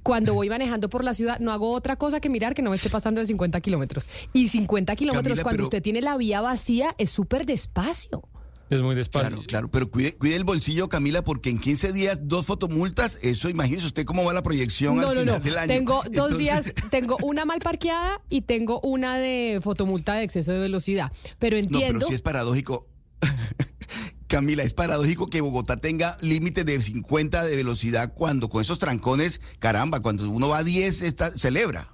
cuando 0.05 0.33
voy 0.33 0.49
manejando 0.49 0.89
por 0.89 1.03
la 1.03 1.13
ciudad, 1.13 1.41
no 1.41 1.51
hago 1.51 1.73
otra 1.73 1.97
cosa 1.97 2.21
que 2.21 2.29
mirar 2.29 2.55
que 2.55 2.63
no 2.63 2.71
me 2.71 2.77
esté 2.77 2.89
pasando 2.89 3.21
de 3.21 3.27
50 3.27 3.61
kilómetros. 3.63 4.09
Y 4.33 4.47
50 4.47 4.95
kilómetros 4.95 5.41
cuando 5.41 5.65
usted 5.65 5.83
tiene 5.83 6.03
la 6.03 6.17
vía 6.17 6.41
vacía 6.41 6.95
es 6.99 7.11
súper 7.11 7.47
despacio. 7.47 8.23
Es 8.71 8.81
muy 8.83 8.95
despacio. 8.95 9.29
Claro, 9.31 9.43
claro, 9.47 9.71
pero 9.71 9.91
cuide, 9.91 10.17
cuide 10.17 10.37
el 10.37 10.45
bolsillo, 10.45 10.89
Camila, 10.89 11.23
porque 11.23 11.51
en 11.51 11.59
15 11.59 11.93
días 11.93 12.21
dos 12.23 12.47
fotomultas, 12.47 13.19
eso 13.21 13.49
imagínese 13.51 13.87
usted 13.89 14.05
cómo 14.05 14.25
va 14.25 14.33
la 14.33 14.43
proyección 14.43 14.97
no, 14.97 15.09
al 15.09 15.15
no, 15.17 15.21
final 15.21 15.39
no. 15.39 15.45
del 15.45 15.59
año. 15.59 15.67
Tengo 15.69 15.95
dos 15.97 16.07
Entonces- 16.07 16.39
días, 16.39 16.75
tengo 16.91 17.17
una 17.23 17.45
mal 17.45 17.59
parqueada 17.59 18.23
y 18.31 18.43
tengo 18.43 18.81
una 18.83 19.19
de 19.19 19.59
fotomulta 19.63 20.15
de 20.15 20.23
exceso 20.23 20.53
de 20.53 20.61
velocidad. 20.61 21.11
Pero 21.41 21.57
No, 21.57 21.65
entiendo. 21.65 21.99
pero 21.99 22.07
sí 22.09 22.15
es 22.15 22.23
paradójico. 22.23 22.87
Camila, 24.29 24.63
es 24.63 24.75
paradójico 24.75 25.29
que 25.29 25.41
Bogotá 25.41 25.77
tenga 25.77 26.17
límite 26.21 26.63
de 26.63 26.81
50 26.81 27.43
de 27.43 27.57
velocidad 27.57 28.15
cuando 28.15 28.49
con 28.49 28.63
esos 28.63 28.79
trancones, 28.79 29.41
caramba, 29.59 29.99
cuando 30.01 30.31
uno 30.31 30.49
va 30.49 30.59
a 30.59 30.63
10 30.65 31.03
está, 31.03 31.37
celebra. 31.37 31.89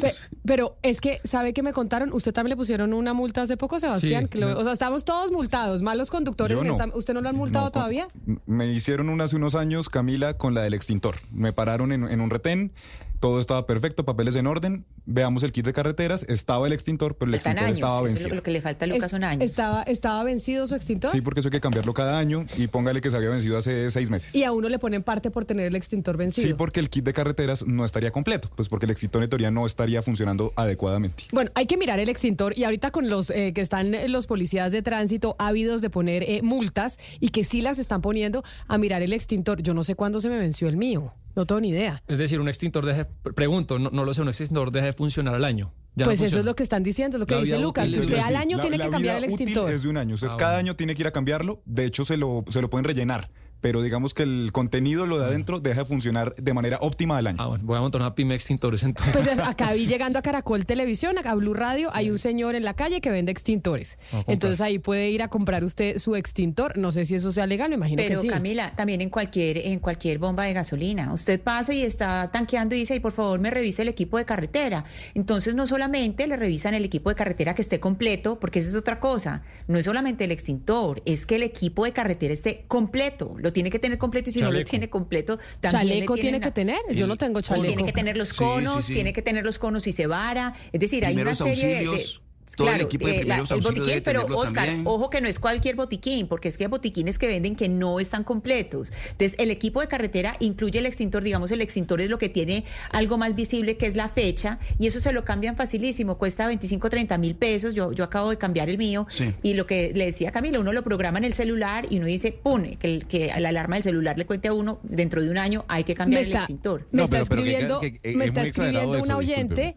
Pe- 0.00 0.10
pero 0.44 0.76
es 0.82 1.00
que, 1.00 1.20
¿sabe 1.24 1.52
que 1.52 1.62
me 1.62 1.72
contaron? 1.72 2.12
Usted 2.12 2.32
también 2.32 2.50
le 2.50 2.56
pusieron 2.56 2.92
una 2.92 3.12
multa 3.14 3.42
hace 3.42 3.56
poco, 3.56 3.78
Sebastián. 3.80 4.24
Sí, 4.24 4.28
que 4.30 4.38
lo- 4.38 4.46
me- 4.48 4.54
o 4.54 4.62
sea, 4.64 4.72
estamos 4.72 5.04
todos 5.04 5.30
multados, 5.32 5.82
malos 5.82 6.10
conductores. 6.10 6.56
No. 6.56 6.72
esta- 6.72 6.96
¿Usted 6.96 7.14
no 7.14 7.20
lo 7.20 7.28
han 7.28 7.36
multado 7.36 7.66
No, 7.66 7.70
todavía? 7.72 8.08
Me 8.46 8.66
hicieron 8.72 9.08
una 9.08 9.24
hace 9.24 9.36
unos 9.36 9.54
años, 9.54 9.88
Camila, 9.88 10.34
con 10.34 10.54
la 10.54 10.62
del 10.62 10.74
extintor. 10.74 11.16
Me 11.30 11.52
pararon 11.52 11.92
en, 11.92 12.08
en 12.08 12.20
un 12.20 12.30
retén, 12.30 12.72
todo 13.20 13.40
estaba 13.40 13.66
perfecto, 13.66 14.04
papeles 14.04 14.36
en 14.36 14.46
orden. 14.46 14.84
Veamos 15.06 15.42
el 15.42 15.52
kit 15.52 15.64
de 15.64 15.72
carreteras, 15.72 16.24
estaba 16.28 16.66
el 16.66 16.72
extintor, 16.72 17.16
pero 17.16 17.28
el 17.30 17.34
Están 17.36 17.52
extintor 17.52 17.66
años, 17.68 17.78
estaba 17.78 17.96
eso 17.98 18.04
es 18.06 18.12
vencido. 18.14 18.34
lo 18.34 18.42
que 18.42 18.50
le 18.50 18.60
falta 18.60 18.84
a 18.84 18.88
Lucas 18.88 19.04
Es- 19.04 19.10
son 19.10 19.24
años. 19.24 19.42
Estaba, 19.44 19.82
¿Estaba 19.84 20.24
vencido 20.24 20.66
su 20.66 20.74
extintor? 20.74 21.10
Sí, 21.12 21.20
porque 21.20 21.40
eso 21.40 21.48
hay 21.48 21.52
que 21.52 21.60
cambiarlo 21.60 21.94
cada 21.94 22.18
año 22.18 22.44
y 22.56 22.66
póngale 22.66 23.00
que 23.00 23.10
se 23.10 23.16
había 23.16 23.30
vencido 23.30 23.56
hace 23.58 23.90
seis 23.90 24.10
meses. 24.10 24.34
Y 24.34 24.44
a 24.44 24.52
uno 24.52 24.68
le 24.68 24.78
ponen 24.78 25.02
parte 25.02 25.30
por 25.30 25.44
tener 25.44 25.66
el 25.66 25.76
extintor 25.76 26.16
vencido. 26.16 26.46
Sí, 26.48 26.54
porque 26.54 26.80
el 26.80 26.90
kit 26.90 27.04
de 27.04 27.12
carreteras 27.12 27.66
no 27.66 27.84
estaría 27.84 28.10
completo, 28.10 28.50
pues 28.56 28.68
porque 28.68 28.86
el 28.86 28.90
extintor 28.90 29.22
en 29.22 29.30
teoría 29.30 29.50
no 29.50 29.64
estaría 29.66 30.02
funcionando 30.02 30.52
adecuadamente. 30.56 31.24
Bueno, 31.32 31.50
hay 31.54 31.66
que 31.66 31.76
mirar 31.76 31.98
el 32.00 32.08
extintor 32.08 32.56
y 32.58 32.64
ahorita 32.64 32.90
con 32.90 33.08
los 33.08 33.30
eh, 33.30 33.52
que 33.54 33.60
están 33.60 33.92
los 34.12 34.26
policías 34.26 34.72
de 34.72 34.82
tránsito 34.82 35.36
ávidos 35.38 35.80
de 35.82 35.90
poner 35.90 36.22
eh, 36.24 36.40
multas 36.42 36.98
y 37.20 37.28
que 37.30 37.44
sí 37.44 37.60
las 37.60 37.78
están 37.78 38.02
poniendo 38.02 38.42
a 38.68 38.78
mirar 38.78 39.02
el 39.02 39.12
extintor. 39.12 39.62
Yo 39.62 39.72
no 39.74 39.84
sé 39.84 39.94
cuándo 39.94 40.20
se 40.20 40.28
me 40.28 40.38
venció 40.38 40.68
el 40.68 40.76
mío, 40.76 41.14
no 41.36 41.46
tengo 41.46 41.60
ni 41.60 41.68
idea. 41.68 42.02
Es 42.08 42.18
decir, 42.18 42.40
un 42.40 42.48
extintor 42.48 42.84
deja, 42.84 43.06
pregunto, 43.34 43.78
no, 43.78 43.90
no 43.90 44.04
lo 44.04 44.12
sé, 44.14 44.22
un 44.22 44.28
extintor 44.28 44.72
deja 44.72 44.86
de 44.86 44.92
funcionar 44.94 45.34
al 45.34 45.44
año. 45.44 45.72
Ya 45.94 46.04
no 46.04 46.10
pues 46.10 46.20
eso 46.20 46.38
es 46.40 46.44
lo 46.44 46.54
que 46.54 46.62
están 46.62 46.82
diciendo, 46.82 47.16
lo 47.18 47.26
que 47.26 47.34
La 47.34 47.40
dice 47.40 47.58
Lucas, 47.58 47.88
que 47.90 48.00
usted 48.00 48.18
al 48.18 48.36
año 48.36 48.56
La- 48.58 48.62
tiene 48.62 48.76
la 48.78 48.84
que 48.84 48.90
cambiar 48.90 49.16
el 49.18 49.24
extintor. 49.24 49.70
Es 49.72 49.82
de 49.82 49.88
un 49.88 49.96
año. 49.96 50.14
Usted 50.16 50.28
Ah, 50.30 50.36
cada 50.36 50.52
bueno. 50.54 50.68
año 50.70 50.76
tiene 50.76 50.94
que 50.94 51.02
ir 51.02 51.06
a 51.06 51.12
cambiarlo. 51.12 51.62
De 51.64 51.84
hecho, 51.86 52.04
se 52.04 52.16
lo, 52.16 52.44
se 52.50 52.60
lo 52.60 52.68
pueden 52.68 52.84
rellenar. 52.84 53.30
Pero 53.60 53.82
digamos 53.82 54.14
que 54.14 54.22
el 54.22 54.50
contenido, 54.52 55.06
lo 55.06 55.18
de 55.18 55.26
adentro, 55.26 55.60
deja 55.60 55.80
de 55.80 55.86
funcionar 55.86 56.34
de 56.36 56.54
manera 56.54 56.78
óptima 56.80 57.18
al 57.18 57.26
año. 57.26 57.38
Ah, 57.40 57.46
bueno, 57.46 57.64
voy 57.64 57.76
a 57.76 57.80
montar 57.80 58.00
una 58.00 58.14
pyme 58.14 58.34
extintores 58.34 58.82
entonces. 58.82 59.14
Pues 59.14 59.26
eh, 59.26 59.42
acá 59.42 59.72
vi 59.72 59.86
llegando 59.86 60.18
a 60.18 60.22
Caracol 60.22 60.66
Televisión, 60.66 61.16
a 61.24 61.34
Blue 61.34 61.54
Radio, 61.54 61.90
hay 61.92 62.10
un 62.10 62.18
señor 62.18 62.54
en 62.54 62.64
la 62.64 62.74
calle 62.74 63.00
que 63.00 63.10
vende 63.10 63.32
extintores. 63.32 63.98
Entonces 64.26 64.60
ahí 64.60 64.78
puede 64.78 65.10
ir 65.10 65.22
a 65.22 65.28
comprar 65.28 65.64
usted 65.64 65.98
su 65.98 66.16
extintor. 66.16 66.76
No 66.76 66.92
sé 66.92 67.04
si 67.04 67.14
eso 67.14 67.32
sea 67.32 67.46
legal, 67.46 67.70
me 67.70 67.76
imagino 67.76 68.02
Pero 68.02 68.20
que 68.20 68.28
sí. 68.28 68.28
Camila, 68.28 68.74
también 68.76 69.00
en 69.00 69.10
cualquier, 69.10 69.58
en 69.58 69.78
cualquier 69.80 70.18
bomba 70.18 70.44
de 70.44 70.52
gasolina. 70.52 71.12
Usted 71.12 71.40
pasa 71.40 71.72
y 71.74 71.82
está 71.82 72.30
tanqueando 72.32 72.74
y 72.74 72.78
dice, 72.78 72.94
y 72.96 73.00
por 73.00 73.12
favor 73.12 73.40
me 73.40 73.50
revise 73.50 73.82
el 73.82 73.88
equipo 73.88 74.18
de 74.18 74.24
carretera. 74.24 74.84
Entonces 75.14 75.54
no 75.54 75.66
solamente 75.66 76.26
le 76.26 76.36
revisan 76.36 76.74
el 76.74 76.84
equipo 76.84 77.10
de 77.10 77.16
carretera 77.16 77.54
que 77.54 77.62
esté 77.62 77.80
completo, 77.80 78.38
porque 78.38 78.58
esa 78.58 78.68
es 78.68 78.76
otra 78.76 79.00
cosa. 79.00 79.42
No 79.66 79.78
es 79.78 79.84
solamente 79.84 80.24
el 80.24 80.30
extintor, 80.30 81.02
es 81.04 81.26
que 81.26 81.36
el 81.36 81.42
equipo 81.42 81.84
de 81.84 81.92
carretera 81.92 82.32
esté 82.32 82.64
completo. 82.68 83.34
Lo 83.46 83.52
tiene 83.52 83.70
que 83.70 83.78
tener 83.78 83.96
completo 83.96 84.30
y 84.30 84.32
si 84.32 84.42
no 84.42 84.50
lo 84.50 84.64
tiene 84.64 84.90
completo, 84.90 85.38
también 85.60 85.84
le 85.84 85.94
Chaleco 85.94 86.14
tiene 86.14 86.26
tienen 86.30 86.40
que 86.40 86.50
tener. 86.50 86.80
Yo 86.90 87.06
no 87.06 87.16
tengo 87.16 87.40
chaleco. 87.40 87.66
Tiene 87.68 87.84
que 87.84 87.92
tener 87.92 88.16
los 88.16 88.32
conos, 88.32 88.84
sí, 88.84 88.88
sí. 88.88 88.94
tiene 88.94 89.12
que 89.12 89.22
tener 89.22 89.44
los 89.44 89.60
conos 89.60 89.86
y 89.86 89.92
se 89.92 90.08
vara. 90.08 90.54
Es 90.72 90.80
decir, 90.80 91.06
hay 91.06 91.16
una 91.16 91.36
serie 91.36 91.66
de... 91.66 92.25
todo 92.54 92.70
el 92.70 92.80
equipo 92.82 93.06
de 93.06 93.16
eh, 93.16 93.20
el 93.22 93.32
auxilios 93.32 93.64
botiquín, 93.64 93.86
debe 93.86 94.00
pero 94.02 94.26
Oscar, 94.26 94.66
también. 94.66 94.82
ojo 94.86 95.10
que 95.10 95.20
no 95.20 95.28
es 95.28 95.38
cualquier 95.38 95.74
botiquín, 95.74 96.28
porque 96.28 96.48
es 96.48 96.56
que 96.56 96.64
hay 96.64 96.70
botiquines 96.70 97.18
que 97.18 97.26
venden 97.26 97.56
que 97.56 97.68
no 97.68 97.98
están 98.00 98.24
completos. 98.24 98.92
Entonces, 99.10 99.34
el 99.38 99.50
equipo 99.50 99.80
de 99.80 99.88
carretera 99.88 100.36
incluye 100.40 100.78
el 100.78 100.86
extintor, 100.86 101.24
digamos, 101.24 101.50
el 101.50 101.60
extintor 101.60 102.00
es 102.00 102.08
lo 102.10 102.18
que 102.18 102.28
tiene 102.28 102.64
algo 102.92 103.18
más 103.18 103.34
visible, 103.34 103.76
que 103.76 103.86
es 103.86 103.96
la 103.96 104.08
fecha, 104.08 104.58
y 104.78 104.86
eso 104.86 105.00
se 105.00 105.12
lo 105.12 105.24
cambian 105.24 105.56
facilísimo, 105.56 106.18
cuesta 106.18 106.46
25, 106.46 106.88
30 106.90 107.18
mil 107.18 107.34
pesos, 107.34 107.74
yo, 107.74 107.92
yo 107.92 108.04
acabo 108.04 108.30
de 108.30 108.38
cambiar 108.38 108.68
el 108.68 108.78
mío, 108.78 109.06
Sí. 109.10 109.34
y 109.42 109.54
lo 109.54 109.66
que 109.66 109.92
le 109.94 110.04
decía 110.06 110.30
Camila, 110.30 110.60
uno 110.60 110.72
lo 110.72 110.82
programa 110.84 111.18
en 111.18 111.24
el 111.24 111.32
celular 111.34 111.86
y 111.90 111.98
uno 111.98 112.06
dice, 112.06 112.32
pone, 112.32 112.76
que, 112.76 112.86
el- 112.88 113.06
que 113.06 113.32
la 113.38 113.48
alarma 113.48 113.76
del 113.76 113.82
celular 113.82 114.16
le 114.18 114.26
cuente 114.26 114.48
a 114.48 114.52
uno, 114.52 114.78
dentro 114.82 115.22
de 115.22 115.30
un 115.30 115.38
año 115.38 115.64
hay 115.68 115.84
que 115.84 115.94
cambiar 115.94 116.20
Me 116.22 116.26
el 116.26 116.32
está- 116.32 116.38
extintor. 116.44 116.86
Me 116.92 116.98
No, 116.98 117.04
está 117.04 117.16
pero- 117.16 117.26
pero 117.26 117.42
que- 117.42 117.48
escribiendo, 117.50 117.80
que- 117.80 117.92
que 117.98 118.10
es 118.10 118.16
me 118.16 118.24
está 118.26 118.42
escribiendo 118.46 118.94
eso, 118.94 119.04
una 119.04 119.16
oyente, 119.16 119.74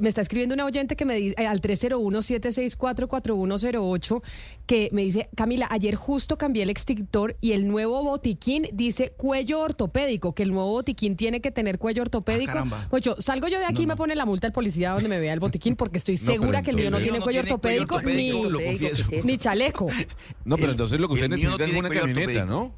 me 0.00 0.08
está 0.08 0.20
escribiendo 0.20 0.54
una 0.54 0.64
oyente 0.66 0.96
que 0.96 1.04
me 1.04 1.14
dice 1.16 1.34
eh, 1.38 1.46
al 1.46 1.60
301-764-4108 1.60 4.22
que 4.66 4.88
me 4.92 5.02
dice, 5.02 5.28
Camila, 5.34 5.66
ayer 5.70 5.94
justo 5.94 6.38
cambié 6.38 6.62
el 6.62 6.70
extintor 6.70 7.36
y 7.40 7.52
el 7.52 7.66
nuevo 7.66 8.02
botiquín 8.02 8.68
dice 8.72 9.12
cuello 9.16 9.60
ortopédico, 9.60 10.34
que 10.34 10.42
el 10.42 10.52
nuevo 10.52 10.70
botiquín 10.70 11.16
tiene 11.16 11.40
que 11.40 11.50
tener 11.50 11.78
cuello 11.78 12.02
ortopédico. 12.02 12.52
Ah. 12.54 12.86
Ocho, 12.90 13.16
salgo 13.18 13.48
yo 13.48 13.58
de 13.58 13.64
aquí 13.66 13.82
y 13.82 13.86
me 13.86 13.96
pone 13.96 14.14
la 14.14 14.26
multa 14.26 14.46
el 14.46 14.52
policía 14.52 14.90
donde 14.90 15.08
me 15.08 15.18
vea 15.18 15.32
el 15.32 15.40
botiquín 15.40 15.76
porque 15.76 15.98
estoy 15.98 16.16
No, 16.22 16.32
segura 16.32 16.62
que 16.62 16.70
el 16.70 16.76
mío 16.76 16.90
no 16.90 16.98
tiene 16.98 17.20
cuello 17.20 17.42
no 17.42 17.44
tiene 17.44 17.58
cuello 17.58 17.82
ortopédico, 17.84 18.50
lo 18.50 18.60
ni, 18.60 19.22
ni 19.24 19.38
chaleco. 19.38 19.86
No, 20.44 20.56
pero 20.56 20.66
El- 20.68 20.72
entonces 20.72 21.00
lo 21.00 21.08
que 21.08 21.14
usted 21.14 21.28
necesita 21.28 21.64
es 21.64 21.76
una 21.76 21.88
camioneta. 21.88 22.44
¿no? 22.44 22.74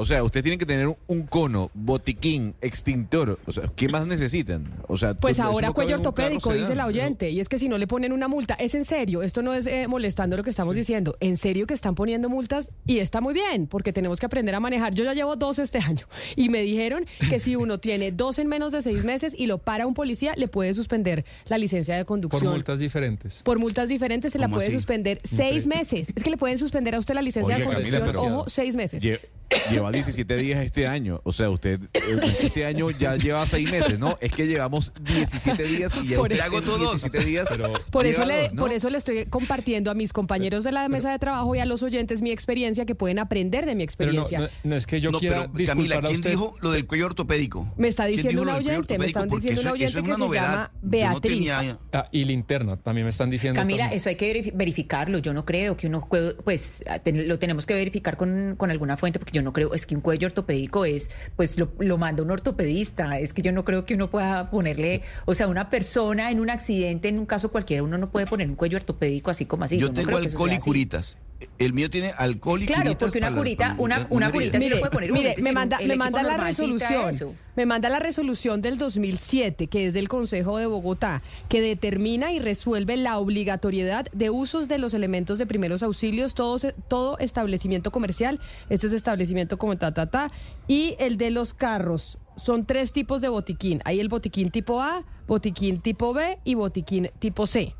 O 0.00 0.04
sea, 0.04 0.22
usted 0.22 0.42
tiene 0.42 0.58
que 0.58 0.64
tener 0.66 0.86
un- 1.08 1.22
cono, 1.26 1.70
botiquín, 1.74 2.54
extintor. 2.60 3.38
O 3.46 3.52
sea, 3.52 3.70
¿qué 3.74 3.88
más 3.88 4.06
necesitan? 4.06 4.64
O 4.86 4.96
sea, 4.96 5.14
Pues 5.14 5.40
ahora 5.40 5.68
no 5.68 5.74
cuello 5.74 5.96
ortopédico, 5.96 6.52
dice 6.54 6.74
la 6.76 6.84
¿no? 6.84 6.88
oyente. 6.88 7.30
Y 7.30 7.40
es 7.40 7.48
que 7.48 7.58
si 7.58 7.68
no 7.68 7.78
le 7.78 7.86
ponen 7.88 8.12
una 8.12 8.28
multa, 8.28 8.54
es 8.54 8.74
en 8.74 8.84
serio, 8.84 9.22
esto 9.22 9.42
no 9.42 9.54
es 9.54 9.66
eh, 9.66 9.86
molestando 9.88 10.36
lo 10.36 10.44
que 10.44 10.50
estamos 10.50 10.76
diciendo. 10.76 11.16
En 11.20 11.36
serio 11.36 11.66
que 11.66 11.74
están 11.74 11.96
poniendo 11.96 12.28
multas 12.28 12.70
y 12.86 12.98
está 12.98 13.20
muy 13.20 13.34
bien, 13.34 13.66
porque 13.66 13.92
tenemos 13.92 14.20
que 14.20 14.26
aprender 14.26 14.54
a 14.54 14.60
manejar. 14.60 14.94
Yo 14.94 15.04
ya 15.04 15.14
llevo 15.14 15.34
dos 15.34 15.58
este 15.58 15.78
año 15.86 16.06
y 16.36 16.48
me 16.48 16.62
dijeron 16.62 17.04
que 17.28 17.40
si 17.40 17.56
uno 17.56 17.78
tiene 17.78 18.12
dos 18.12 18.38
en 18.38 18.46
menos 18.46 18.70
de 18.70 18.82
seis 18.82 19.04
meses 19.04 19.34
y 19.36 19.46
lo 19.46 19.58
para 19.58 19.86
un 19.86 19.94
policía, 19.94 20.34
le 20.36 20.46
puede 20.46 20.74
suspender 20.74 21.24
la 21.46 21.58
licencia 21.58 21.96
de 21.96 22.02
Por 22.04 22.06
conducción. 22.06 22.52
multas 22.52 22.78
diferentes. 22.78 23.42
Por 23.42 23.58
multas 23.58 23.88
diferentes 23.88 24.30
se 24.32 24.38
la 24.38 24.46
¿Cómo 24.46 24.56
puede 24.56 24.68
así? 24.68 24.76
suspender 24.76 25.20
seis 25.24 25.66
meses. 25.66 26.12
Es 26.14 26.22
que 26.22 26.30
le 26.30 26.36
pueden 26.36 26.58
suspender 26.58 26.94
a 26.94 26.98
usted 27.00 27.14
la 27.14 27.22
licencia 27.22 27.56
Oiga, 27.56 27.68
de 27.68 27.74
Camila, 27.74 27.98
conducción, 27.98 28.24
pero- 28.24 28.38
ojo, 28.40 28.48
seis 28.48 28.76
meses. 28.76 29.02
Lle- 29.50 29.70
lleva 29.72 29.90
17 29.92 30.36
días 30.36 30.60
este 30.64 30.86
año. 30.86 31.20
O 31.24 31.32
sea, 31.32 31.50
usted 31.50 31.80
eh, 31.94 32.00
este 32.42 32.66
año 32.66 32.90
ya 32.90 33.16
lleva 33.16 33.46
seis 33.46 33.70
meses, 33.70 33.98
¿no? 33.98 34.18
Es 34.20 34.32
que 34.32 34.46
llevamos 34.46 34.92
17 35.02 35.62
días 35.64 35.96
y 36.02 36.08
ya 36.08 36.16
Por 36.18 36.30
usted 36.32 36.44
hago 36.44 36.62
todos 36.62 36.80
17 37.00 37.24
días. 37.24 37.48
Por 37.90 38.06
eso, 38.06 38.24
le, 38.24 38.50
por 38.50 38.72
eso 38.72 38.90
le 38.90 38.98
estoy 38.98 39.26
compartiendo 39.26 39.90
a 39.90 39.94
mis 39.94 40.12
compañeros 40.12 40.64
de 40.64 40.72
la 40.72 40.88
mesa 40.88 41.10
de 41.10 41.18
trabajo 41.18 41.54
y 41.54 41.60
a 41.60 41.66
los 41.66 41.82
oyentes 41.82 42.22
mi 42.22 42.30
experiencia 42.30 42.84
que 42.86 42.94
pueden 42.94 43.18
aprender 43.18 43.64
de 43.66 43.74
mi 43.74 43.86
Pero 43.96 44.12
no, 44.12 44.22
experiencia. 44.22 44.40
no, 44.64 44.70
no 44.70 44.76
es 44.76 44.86
que 44.86 45.00
yo 45.00 45.10
No, 45.10 45.18
quiera 45.18 45.42
pero 45.42 45.52
disculpar 45.58 45.76
Camila, 45.76 45.96
a 45.96 46.00
¿quién 46.02 46.16
usted. 46.16 46.30
dijo 46.30 46.54
lo 46.60 46.70
del 46.72 46.86
cuello 46.86 47.06
ortopédico? 47.06 47.72
Me 47.76 47.88
está 47.88 48.04
¿Quién 48.04 48.16
diciendo 48.16 48.42
un 48.42 48.48
oyente, 48.50 48.98
me 48.98 49.06
están 49.06 49.28
diciendo 49.28 49.60
un 49.62 49.66
oyente 49.68 49.86
eso 49.88 49.98
es 49.98 50.04
que 50.04 50.08
una 50.08 50.16
se 50.16 50.20
novedad. 50.20 50.52
llama 50.52 50.70
Beatriz. 50.82 51.32
tenía- 51.32 51.78
Ah, 51.92 52.08
y 52.12 52.24
linterna, 52.24 52.76
también 52.76 53.04
me 53.06 53.10
están 53.10 53.30
diciendo. 53.30 53.58
Camila, 53.58 53.84
también. 53.84 53.96
eso 53.96 54.08
hay 54.08 54.16
que 54.16 54.32
verif- 54.34 54.52
verificarlo. 54.54 55.18
Yo 55.18 55.32
no 55.32 55.44
creo 55.44 55.76
que 55.76 55.86
uno, 55.86 56.06
pues, 56.44 56.84
lo 57.12 57.38
tenemos 57.38 57.64
que 57.66 57.74
verificar 57.74 58.16
con, 58.16 58.54
con 58.56 58.70
alguna 58.70 58.96
fuente, 58.96 59.18
porque 59.18 59.32
yo 59.32 59.37
no 59.42 59.52
creo, 59.52 59.74
es 59.74 59.86
que 59.86 59.94
un 59.94 60.00
cuello 60.00 60.26
ortopédico 60.26 60.84
es, 60.84 61.10
pues, 61.36 61.58
lo, 61.58 61.70
lo 61.78 61.98
manda 61.98 62.22
un 62.22 62.30
ortopedista. 62.30 63.18
Es 63.18 63.32
que 63.32 63.42
yo 63.42 63.52
no 63.52 63.64
creo 63.64 63.84
que 63.84 63.94
uno 63.94 64.08
pueda 64.08 64.50
ponerle, 64.50 65.02
o 65.26 65.34
sea, 65.34 65.46
una 65.48 65.70
persona 65.70 66.30
en 66.30 66.40
un 66.40 66.50
accidente, 66.50 67.08
en 67.08 67.18
un 67.18 67.26
caso 67.26 67.50
cualquiera, 67.50 67.82
uno 67.82 67.98
no 67.98 68.10
puede 68.10 68.26
poner 68.26 68.48
un 68.48 68.56
cuello 68.56 68.76
ortopédico 68.78 69.30
así 69.30 69.44
como 69.46 69.64
así. 69.64 69.78
Yo 69.78 69.88
no 69.88 69.94
tengo 69.94 70.10
eso 70.18 70.28
alcohol 70.28 70.52
y 70.52 70.58
curitas. 70.58 71.16
El 71.58 71.72
mío 71.72 71.88
tiene 71.88 72.10
alcohol 72.18 72.60
y 72.62 72.66
Claro, 72.66 72.82
curitas. 72.82 72.98
porque 72.98 73.18
una 73.18 73.30
la- 73.30 73.36
curita, 73.36 73.74
una, 73.78 73.98
la 74.00 74.06
una 74.10 74.26
herida. 74.26 74.32
curita 74.40 74.60
se 74.60 74.68
le 74.70 74.76
puede 74.78 74.90
poner 74.90 75.12
Mire, 75.12 75.34
es 75.38 75.42
me 75.42 75.52
manda, 75.52 75.78
me 75.86 75.94
manda 75.96 76.22
la 76.24 76.36
resolución. 76.36 77.10
eso. 77.10 77.34
Me 77.54 77.64
manda 77.66 77.88
la 77.88 77.98
resolución 78.00 78.60
del 78.62 78.76
2007, 78.78 79.66
que 79.68 79.86
es 79.86 79.94
del 79.94 80.08
Consejo 80.08 80.58
de 80.58 80.66
Bogotá, 80.66 81.22
que 81.48 81.60
determina 81.60 82.32
y 82.32 82.38
resuelve 82.40 82.96
la 82.96 83.18
obligatoriedad 83.18 84.06
de 84.12 84.30
usos 84.30 84.66
de 84.68 84.78
los 84.78 84.94
elementos 84.94 85.38
de 85.38 85.46
primeros 85.46 85.82
auxilios, 85.84 86.34
todo, 86.34 86.58
se- 86.58 86.72
todo 86.88 87.18
establecimiento 87.18 87.90
comercial, 87.92 88.40
esto 88.68 88.86
es 88.86 88.92
establecimiento 89.28 89.58
como 89.58 89.76
ta, 89.76 89.92
ta, 89.92 90.06
ta, 90.06 90.30
y 90.66 90.96
el 90.98 91.16
de 91.16 91.30
los 91.30 91.54
carros. 91.54 92.18
Son 92.36 92.64
tres 92.64 92.92
tipos 92.92 93.20
de 93.20 93.28
botiquín. 93.28 93.80
Hay 93.84 94.00
el 94.00 94.08
botiquín 94.08 94.50
tipo 94.50 94.80
A, 94.80 95.04
botiquín 95.26 95.80
tipo 95.80 96.14
B 96.14 96.38
y 96.44 96.54
botiquín 96.54 97.10
tipo 97.18 97.46
C. 97.46 97.74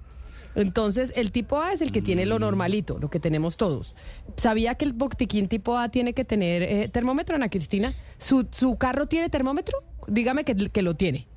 Entonces, 0.55 1.13
el 1.17 1.31
tipo 1.31 1.61
A 1.61 1.73
es 1.73 1.81
el 1.81 1.93
que 1.93 2.03
tiene 2.03 2.27
lo 2.27 2.39
normalito, 2.39 2.99
lo 2.99 3.11
que 3.11 3.21
tenemos 3.21 3.57
todos. 3.57 3.95
¿Sabía 4.37 4.75
que 4.75 4.85
el 4.85 4.93
botiquín 4.93 5.47
tipo 5.47 5.77
A 5.77 5.89
tiene 5.89 6.15
que 6.15 6.25
tener 6.25 6.63
eh, 6.63 6.89
termómetro, 6.89 7.37
Ana 7.37 7.49
Cristina? 7.49 7.95
¿Su, 8.19 8.49
¿Su 8.51 8.77
carro 8.77 9.07
tiene 9.07 9.29
termómetro? 9.29 9.79
Dígame 10.09 10.45
que, 10.45 10.57
que 10.71 10.83
lo 10.83 10.95
tiene. 10.95 11.29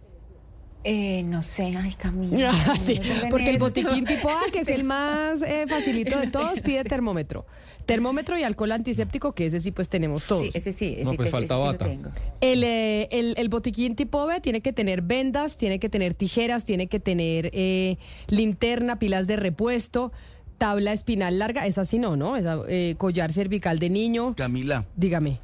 Eh, 0.84 1.22
no 1.24 1.42
sé, 1.44 1.76
ay, 1.78 1.94
Camila. 1.98 2.52
Ah, 2.68 2.76
sí, 2.84 3.00
porque 3.30 3.50
el 3.52 3.60
botiquín 3.60 4.04
tipo 4.06 4.30
A, 4.30 4.52
que 4.52 4.60
es 4.62 4.68
el 4.70 4.84
más 4.86 5.42
eh, 5.42 5.66
facilito 5.68 6.20
de 6.20 6.28
todos, 6.28 6.62
pide 6.64 6.84
termómetro. 6.84 7.46
Termómetro 7.86 8.38
y 8.38 8.44
alcohol 8.44 8.72
antiséptico, 8.72 9.34
que 9.34 9.48
ese 9.48 9.60
sí 9.60 9.72
pues 9.72 9.90
tenemos 9.90 10.26
todos. 10.26 10.42
Sí, 10.42 10.52
ese 10.54 10.72
sí, 10.72 10.94
ese, 10.98 11.04
No, 11.04 11.14
pues 11.14 11.30
ese 11.30 11.32
falta 11.32 11.56
sí 11.56 11.60
lo 11.62 11.66
bata. 11.68 11.86
tengo. 11.86 12.10
El, 12.40 12.64
eh, 12.64 13.08
el, 13.12 13.34
el 13.38 13.50
botiquín 13.50 13.96
tipo 13.96 14.26
B 14.26 14.40
tiene 14.42 14.62
que 14.62 14.72
tener 14.74 15.02
vendas, 15.02 15.58
tiene 15.58 15.80
que 15.80 15.90
tener 15.90 16.14
tijeras, 16.14 16.64
tiene 16.66 16.88
que 16.88 17.00
tener 17.00 17.50
eh, 17.54 17.98
linterna, 18.28 18.98
pilas 19.00 19.28
de 19.28 19.36
repuesto, 19.36 20.12
tabla 20.58 20.94
espinal 20.94 21.40
larga, 21.40 21.66
esa 21.66 21.86
sí 21.86 21.98
no, 21.98 22.16
¿no? 22.16 22.38
Esa, 22.38 22.60
eh, 22.70 22.96
collar 22.98 23.34
cervical 23.34 23.80
de 23.80 23.90
niño. 23.90 24.36
Camila, 24.36 24.86
Dígame. 24.96 25.40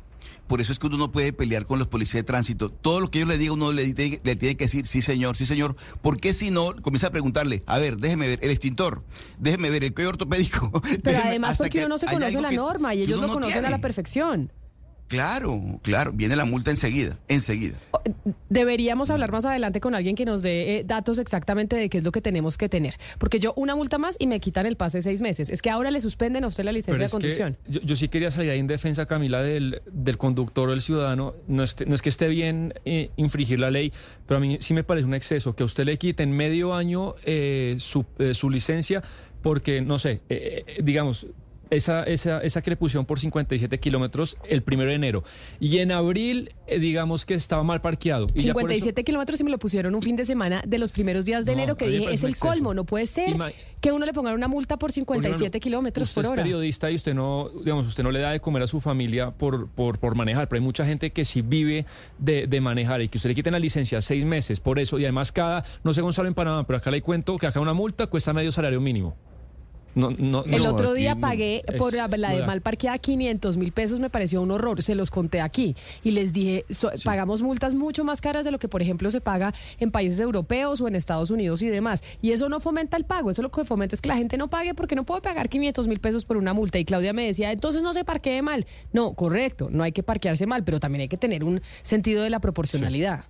Por 0.47 0.61
eso 0.61 0.71
es 0.71 0.79
que 0.79 0.87
uno 0.87 0.97
no 0.97 1.11
puede 1.11 1.33
pelear 1.33 1.65
con 1.65 1.79
los 1.79 1.87
policías 1.87 2.15
de 2.21 2.23
tránsito. 2.23 2.69
Todo 2.69 2.99
lo 2.99 3.09
que 3.11 3.19
ellos 3.19 3.29
le 3.29 3.37
digan, 3.37 3.55
uno 3.55 3.71
le, 3.71 3.93
tiene- 3.93 4.21
le 4.23 4.35
tiene 4.35 4.55
que 4.55 4.65
decir, 4.65 4.87
sí 4.87 5.01
señor, 5.01 5.35
sí 5.35 5.45
señor. 5.45 5.75
Porque 6.01 6.33
si 6.33 6.51
no, 6.51 6.75
comienza 6.81 7.07
a 7.07 7.11
preguntarle, 7.11 7.63
a 7.65 7.77
ver, 7.77 7.97
déjeme 7.97 8.27
ver 8.27 8.39
el 8.41 8.49
extintor, 8.51 9.03
déjeme 9.39 9.69
ver 9.69 9.83
el 9.83 9.93
cuello 9.93 10.09
ortopédico. 10.09 10.71
Pero 10.81 11.01
déjeme- 11.03 11.21
además 11.27 11.57
porque 11.57 11.71
que 11.71 11.77
uno 11.79 11.89
no 11.89 11.97
se 11.97 12.05
conoce 12.07 12.41
la 12.41 12.49
que- 12.49 12.55
norma 12.55 12.93
y 12.95 13.01
ellos 13.03 13.19
lo 13.19 13.27
no 13.27 13.33
conocen 13.33 13.65
a 13.65 13.69
la 13.69 13.79
perfección. 13.79 14.51
Claro, 15.07 15.79
claro, 15.83 16.11
viene 16.13 16.35
la 16.35 16.43
multa 16.45 16.69
enseguida, 16.71 17.17
enseguida. 17.29 17.77
Deberíamos 18.49 19.09
hablar 19.09 19.31
más 19.31 19.45
adelante 19.45 19.79
con 19.79 19.95
alguien 19.95 20.15
que 20.15 20.25
nos 20.25 20.41
dé 20.41 20.77
eh, 20.79 20.83
datos 20.85 21.17
exactamente 21.17 21.75
de 21.75 21.89
qué 21.89 21.99
es 21.99 22.03
lo 22.03 22.11
que 22.11 22.21
tenemos 22.21 22.57
que 22.57 22.67
tener. 22.69 22.95
Porque 23.17 23.39
yo 23.39 23.53
una 23.55 23.75
multa 23.75 23.97
más 23.97 24.15
y 24.19 24.27
me 24.27 24.39
quitan 24.39 24.65
el 24.65 24.75
pase 24.75 25.01
seis 25.01 25.21
meses. 25.21 25.49
Es 25.49 25.61
que 25.61 25.69
ahora 25.69 25.91
le 25.91 26.01
suspenden 26.01 26.43
a 26.43 26.47
usted 26.47 26.63
la 26.65 26.71
licencia 26.71 26.93
Pero 26.93 27.05
de 27.05 27.11
conducción. 27.11 27.57
yo, 27.67 27.81
yo 27.81 27.95
sí 27.95 28.09
quería 28.09 28.31
salir 28.31 28.51
ahí 28.51 28.59
en 28.59 28.67
defensa, 28.67 29.05
Camila, 29.05 29.41
del, 29.41 29.81
del 29.91 30.17
conductor 30.17 30.67
o 30.67 30.71
del 30.71 30.81
ciudadano. 30.81 31.35
No, 31.47 31.63
esté- 31.63 31.85
no 31.85 31.95
es 31.95 32.01
que 32.01 32.09
esté 32.09 32.27
bien 32.27 32.73
eh, 32.85 33.11
infringir 33.17 33.59
la 33.59 33.71
ley, 33.71 33.93
pero 34.27 34.37
a 34.37 34.41
mí 34.41 34.57
sí 34.61 34.73
me 34.73 34.83
parece 34.83 35.05
un 35.07 35.13
exceso 35.13 35.55
que 35.55 35.63
a 35.63 35.65
usted 35.65 35.85
le 35.85 35.97
quiten 35.97 36.31
medio 36.31 36.73
año 36.73 37.15
eh, 37.23 37.77
su, 37.79 38.05
eh, 38.19 38.33
su 38.33 38.49
licencia 38.49 39.01
porque, 39.41 39.81
no 39.81 39.99
sé, 39.99 40.21
eh, 40.29 40.65
digamos... 40.83 41.27
Esa, 41.69 42.03
esa, 42.03 42.39
esa 42.41 42.61
que 42.61 42.69
le 42.69 42.77
pusieron 42.77 43.05
por 43.05 43.19
57 43.19 43.79
kilómetros 43.79 44.37
el 44.47 44.63
primero 44.63 44.89
de 44.89 44.95
enero. 44.95 45.23
Y 45.59 45.79
en 45.79 45.91
abril, 45.91 46.53
eh, 46.67 46.79
digamos 46.79 47.25
que 47.25 47.33
estaba 47.33 47.63
mal 47.63 47.81
parqueado. 47.81 48.27
Y 48.33 48.43
ya 48.43 48.53
por 48.53 48.61
eso- 48.63 48.67
57 48.85 49.03
kilómetros 49.03 49.41
y 49.41 49.43
me 49.43 49.51
lo 49.51 49.57
pusieron 49.59 49.93
un 49.95 50.01
fin 50.01 50.15
de 50.15 50.25
semana 50.25 50.63
de 50.65 50.77
los 50.77 50.91
primeros 50.91 51.25
días 51.25 51.45
de 51.45 51.51
No, 51.53 51.57
enero 51.59 51.77
que 51.77 51.87
dije, 51.87 52.13
es 52.13 52.23
el 52.23 52.31
exceso. 52.31 52.47
colmo, 52.47 52.73
no 52.73 52.85
puede 52.85 53.05
ser 53.05 53.29
Ima- 53.35 53.51
que 53.81 53.91
uno 53.91 54.05
le 54.05 54.13
ponga 54.13 54.33
una 54.33 54.47
multa 54.47 54.77
por 54.77 54.87
Porque 54.91 55.01
uno 55.01 55.05
57 55.21 55.57
no- 55.57 55.61
kilómetros 55.61 56.09
usted 56.09 56.21
por 56.21 56.31
hora. 56.31 56.41
es 56.41 56.43
periodista 56.45 56.89
y 56.91 56.95
usted 56.95 57.13
no, 57.13 57.49
digamos, 57.63 57.85
usted 57.87 58.03
no 58.03 58.11
le 58.11 58.19
da 58.19 58.31
de 58.31 58.39
comer 58.39 58.63
a 58.63 58.67
su 58.67 58.79
familia 58.81 59.31
por, 59.31 59.67
por, 59.69 59.99
por 59.99 60.15
manejar, 60.15 60.47
pero 60.47 60.59
hay 60.59 60.63
mucha 60.65 60.85
gente 60.85 61.11
que 61.11 61.25
sí 61.25 61.41
vive 61.41 61.85
de, 62.17 62.47
de 62.47 62.61
manejar 62.61 63.01
y 63.01 63.09
que 63.09 63.17
usted 63.17 63.29
le 63.29 63.35
quiten 63.35 63.53
la 63.53 63.59
licencia 63.59 64.01
seis 64.01 64.23
meses 64.25 64.59
por 64.59 64.79
eso 64.79 64.97
y 64.99 65.03
además 65.03 65.31
cada, 65.31 65.63
no 65.83 65.93
sé 65.93 66.01
Gonzalo 66.01 66.27
en 66.27 66.33
Panamá, 66.33 66.65
pero 66.65 66.77
acá 66.77 66.91
le 66.91 67.01
cuento 67.01 67.37
que 67.37 67.47
acá 67.47 67.59
una 67.59 67.73
multa 67.73 68.07
cuesta 68.07 68.31
medio 68.33 68.51
salario 68.51 68.79
mínimo. 68.81 69.15
No, 69.97 70.11
no, 70.11 70.43
El 70.45 70.63
no, 70.63 70.69
otro 70.73 70.93
día 70.93 71.15
pagué 71.15 71.63
es- 71.67 71.75
por 71.75 71.93
la, 71.93 72.07
la 72.07 72.31
de 72.31 72.45
mal 72.45 72.61
parqueada 72.61 72.97
500 72.99 73.57
mil 73.57 73.71
pesos, 73.71 73.99
me 73.99 74.09
pareció 74.09 74.41
un 74.41 74.51
horror, 74.51 74.83
se 74.83 74.93
los 74.95 75.09
conté 75.09 75.41
aquí 75.41 75.75
y 76.03 76.11
les 76.11 76.33
dije, 76.33 76.65
so- 76.69 76.91
pagamos 77.03 77.41
multas 77.41 77.73
mucho 77.75 78.03
más 78.03 78.21
caras 78.21 78.45
de 78.45 78.51
lo 78.51 78.59
que 78.59 78.67
por 78.67 78.81
ejemplo 78.81 79.09
se 79.11 79.21
paga 79.21 79.53
en 79.79 79.89
países 79.91 80.19
europeos 80.19 80.81
o 80.81 80.87
en 80.87 80.95
Estados 80.95 81.31
Unidos 81.31 81.61
y 81.61 81.67
demás. 81.69 82.03
Y 82.21 82.31
eso 82.31 82.47
no 82.47 82.59
fomenta 82.59 82.95
el 82.95 83.05
pago, 83.05 83.31
eso 83.31 83.41
lo 83.41 83.49
que 83.51 83.65
fomenta 83.65 83.95
es 83.95 84.01
que 84.01 84.09
la 84.09 84.17
gente 84.17 84.37
no 84.37 84.49
pague 84.49 84.73
porque 84.73 84.95
no 84.95 85.03
puede 85.03 85.21
pagar 85.21 85.49
500 85.49 85.87
mil 85.87 85.99
pesos 85.99 86.25
por 86.25 86.37
una 86.37 86.53
multa. 86.53 86.77
Y 86.79 86.85
Claudia 86.85 87.11
me 87.13 87.25
decía, 87.25 87.51
entonces 87.51 87.81
no 87.81 87.93
se 87.93 88.03
parquee 88.05 88.41
mal. 88.41 88.65
No, 88.93 89.13
correcto, 89.13 89.69
no 89.71 89.83
hay 89.83 89.91
que 89.91 90.03
parquearse 90.03 90.45
mal, 90.45 90.63
pero 90.63 90.79
también 90.79 91.01
hay 91.01 91.07
que 91.07 91.17
tener 91.17 91.43
un 91.43 91.61
sentido 91.81 92.21
de 92.23 92.29
la 92.29 92.39
proporcionalidad. 92.39 93.25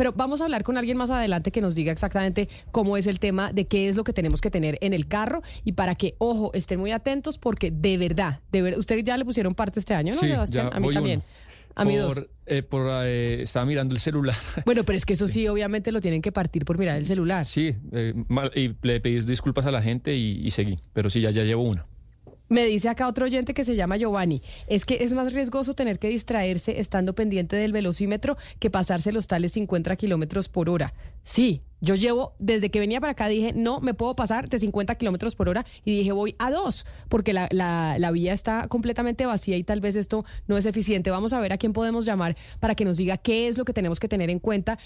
Pero 0.00 0.14
vamos 0.14 0.40
a 0.40 0.44
hablar 0.44 0.62
con 0.64 0.78
alguien 0.78 0.96
más 0.96 1.10
adelante 1.10 1.50
que 1.50 1.60
nos 1.60 1.74
diga 1.74 1.92
exactamente 1.92 2.48
cómo 2.72 2.96
es 2.96 3.06
el 3.06 3.18
tema 3.18 3.52
de 3.52 3.66
qué 3.66 3.86
es 3.86 3.96
lo 3.96 4.02
que 4.02 4.14
tenemos 4.14 4.40
que 4.40 4.50
tener 4.50 4.78
en 4.80 4.94
el 4.94 5.06
carro 5.06 5.42
y 5.62 5.72
para 5.72 5.94
que, 5.94 6.14
ojo, 6.16 6.52
estén 6.54 6.80
muy 6.80 6.90
atentos 6.90 7.36
porque 7.36 7.70
de 7.70 7.98
verdad, 7.98 8.40
de 8.50 8.62
ver, 8.62 8.78
usted 8.78 9.04
ya 9.04 9.18
le 9.18 9.26
pusieron 9.26 9.54
parte 9.54 9.78
este 9.78 9.92
año, 9.92 10.14
¿no, 10.14 10.20
Sí, 10.20 10.28
Sebastián? 10.28 10.70
A 10.72 10.80
mí 10.80 10.90
también. 10.94 11.18
uno. 11.18 11.26
A 11.74 11.84
mí 11.84 11.96
por, 11.98 12.14
dos. 12.14 12.26
eh, 12.46 12.62
por, 12.62 12.88
eh, 13.04 13.42
estaba 13.42 13.66
mirando 13.66 13.94
el 13.94 14.00
celular. 14.00 14.36
Bueno, 14.64 14.84
pero 14.84 14.96
es 14.96 15.04
que 15.04 15.12
eso 15.12 15.28
sí, 15.28 15.46
obviamente 15.48 15.92
lo 15.92 16.00
tienen 16.00 16.22
que 16.22 16.32
partir 16.32 16.64
por 16.64 16.78
mirar 16.78 16.96
el 16.96 17.04
celular. 17.04 17.44
Sí, 17.44 17.74
eh, 17.92 18.14
mal- 18.28 18.52
y 18.56 18.74
le 18.80 19.00
pedí 19.02 19.20
disculpas 19.20 19.66
a 19.66 19.70
la 19.70 19.82
gente 19.82 20.16
y, 20.16 20.40
y 20.42 20.50
seguí, 20.50 20.78
pero 20.94 21.10
sí, 21.10 21.20
ya, 21.20 21.30
ya 21.30 21.44
llevo 21.44 21.62
una. 21.64 21.84
Me 22.50 22.66
dice 22.66 22.88
acá 22.88 23.06
otro 23.06 23.26
oyente 23.26 23.54
que 23.54 23.64
se 23.64 23.76
llama 23.76 23.96
Giovanni, 23.96 24.42
es 24.66 24.84
que 24.84 25.04
es 25.04 25.12
más 25.12 25.32
riesgoso 25.32 25.74
tener 25.74 26.00
que 26.00 26.08
distraerse 26.08 26.80
estando 26.80 27.14
pendiente 27.14 27.54
del 27.54 27.70
velocímetro 27.70 28.36
que 28.58 28.70
pasarse 28.70 29.12
los 29.12 29.28
tales 29.28 29.52
50 29.52 29.94
kilómetros 29.94 30.48
por 30.48 30.68
hora. 30.68 30.92
Sí, 31.22 31.62
yo 31.80 31.94
llevo, 31.94 32.34
desde 32.38 32.70
que 32.70 32.80
venía 32.80 33.00
para 33.00 33.12
acá 33.12 33.28
dije, 33.28 33.52
no 33.54 33.80
me 33.80 33.94
puedo 33.94 34.14
pasar 34.14 34.48
de 34.48 34.58
50 34.58 34.94
kilómetros 34.96 35.34
por 35.34 35.48
hora 35.48 35.64
y 35.84 35.96
dije, 35.96 36.12
voy 36.12 36.34
a 36.38 36.50
dos, 36.50 36.86
porque 37.08 37.32
la, 37.32 37.48
la, 37.52 38.10
vía 38.10 38.32
está 38.32 38.68
completamente 38.68 39.24
vacía 39.24 39.56
y 39.56 39.62
tal 39.62 39.80
vez 39.80 39.96
esto 39.96 40.24
no 40.46 40.58
es 40.58 40.66
eficiente. 40.66 41.10
Vamos 41.10 41.32
a 41.32 41.40
ver 41.40 41.52
a 41.52 41.56
quién 41.56 41.72
podemos 41.72 42.04
llamar 42.04 42.36
para 42.58 42.74
que 42.74 42.84
nos 42.84 42.96
diga 42.96 43.16
qué 43.16 43.48
es 43.48 43.56
lo 43.56 43.64
que 43.64 43.72
tenemos 43.72 44.00
que 44.00 44.08
tener 44.08 44.28
en 44.28 44.40
cuenta 44.40 44.78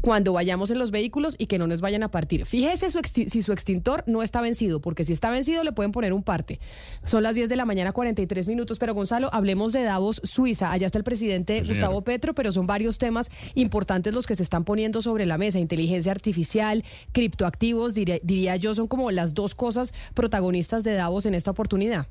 cuando 0.00 0.32
vayamos 0.32 0.70
en 0.70 0.78
los 0.78 0.90
vehículos 0.90 1.36
y 1.38 1.46
que 1.46 1.58
no 1.58 1.66
nos 1.66 1.80
vayan 1.80 2.02
a 2.02 2.10
partir. 2.10 2.46
Fíjese 2.46 2.90
su 2.90 3.00
si 3.04 3.42
su 3.42 3.52
extintor 3.52 4.04
no 4.06 4.22
está 4.22 4.40
vencido, 4.40 4.80
porque 4.80 5.04
si 5.04 5.12
está 5.12 5.30
vencido 5.30 5.64
le 5.64 5.72
pueden 5.72 5.92
poner 5.92 6.12
un 6.12 6.22
parte. 6.22 6.60
Son 7.04 7.22
las 7.22 7.34
10 7.34 7.48
de 7.48 7.56
la 7.56 7.64
mañana, 7.64 7.92
43 7.92 8.48
minutos. 8.48 8.78
Pero 8.78 8.94
Gonzalo, 8.94 9.28
hablemos 9.32 9.72
de 9.72 9.82
Davos, 9.82 10.20
Suiza. 10.24 10.72
Allá 10.72 10.86
está 10.86 10.98
el 10.98 11.04
presidente 11.04 11.60
Sí. 11.64 11.72
Gustavo 11.72 12.02
Petro, 12.02 12.34
pero 12.34 12.52
son 12.52 12.66
varios 12.66 12.98
temas 12.98 13.30
importantes 13.54 14.14
los 14.14 14.26
que 14.26 14.36
se 14.36 14.42
están 14.42 14.64
poniendo 14.64 15.02
sobre 15.02 15.26
la 15.26 15.38
mesa. 15.38 15.58
Inteligencia 15.58 16.12
artificial, 16.12 16.84
criptoactivos, 17.12 17.94
diría, 17.94 18.18
diría 18.22 18.56
yo, 18.56 18.74
son 18.74 18.88
como 18.88 19.10
las 19.10 19.34
dos 19.34 19.54
cosas 19.54 19.92
protagonistas 20.14 20.84
de 20.84 20.94
Davos 20.94 21.26
en 21.26 21.34
esta 21.34 21.50
oportunidad. 21.50 22.06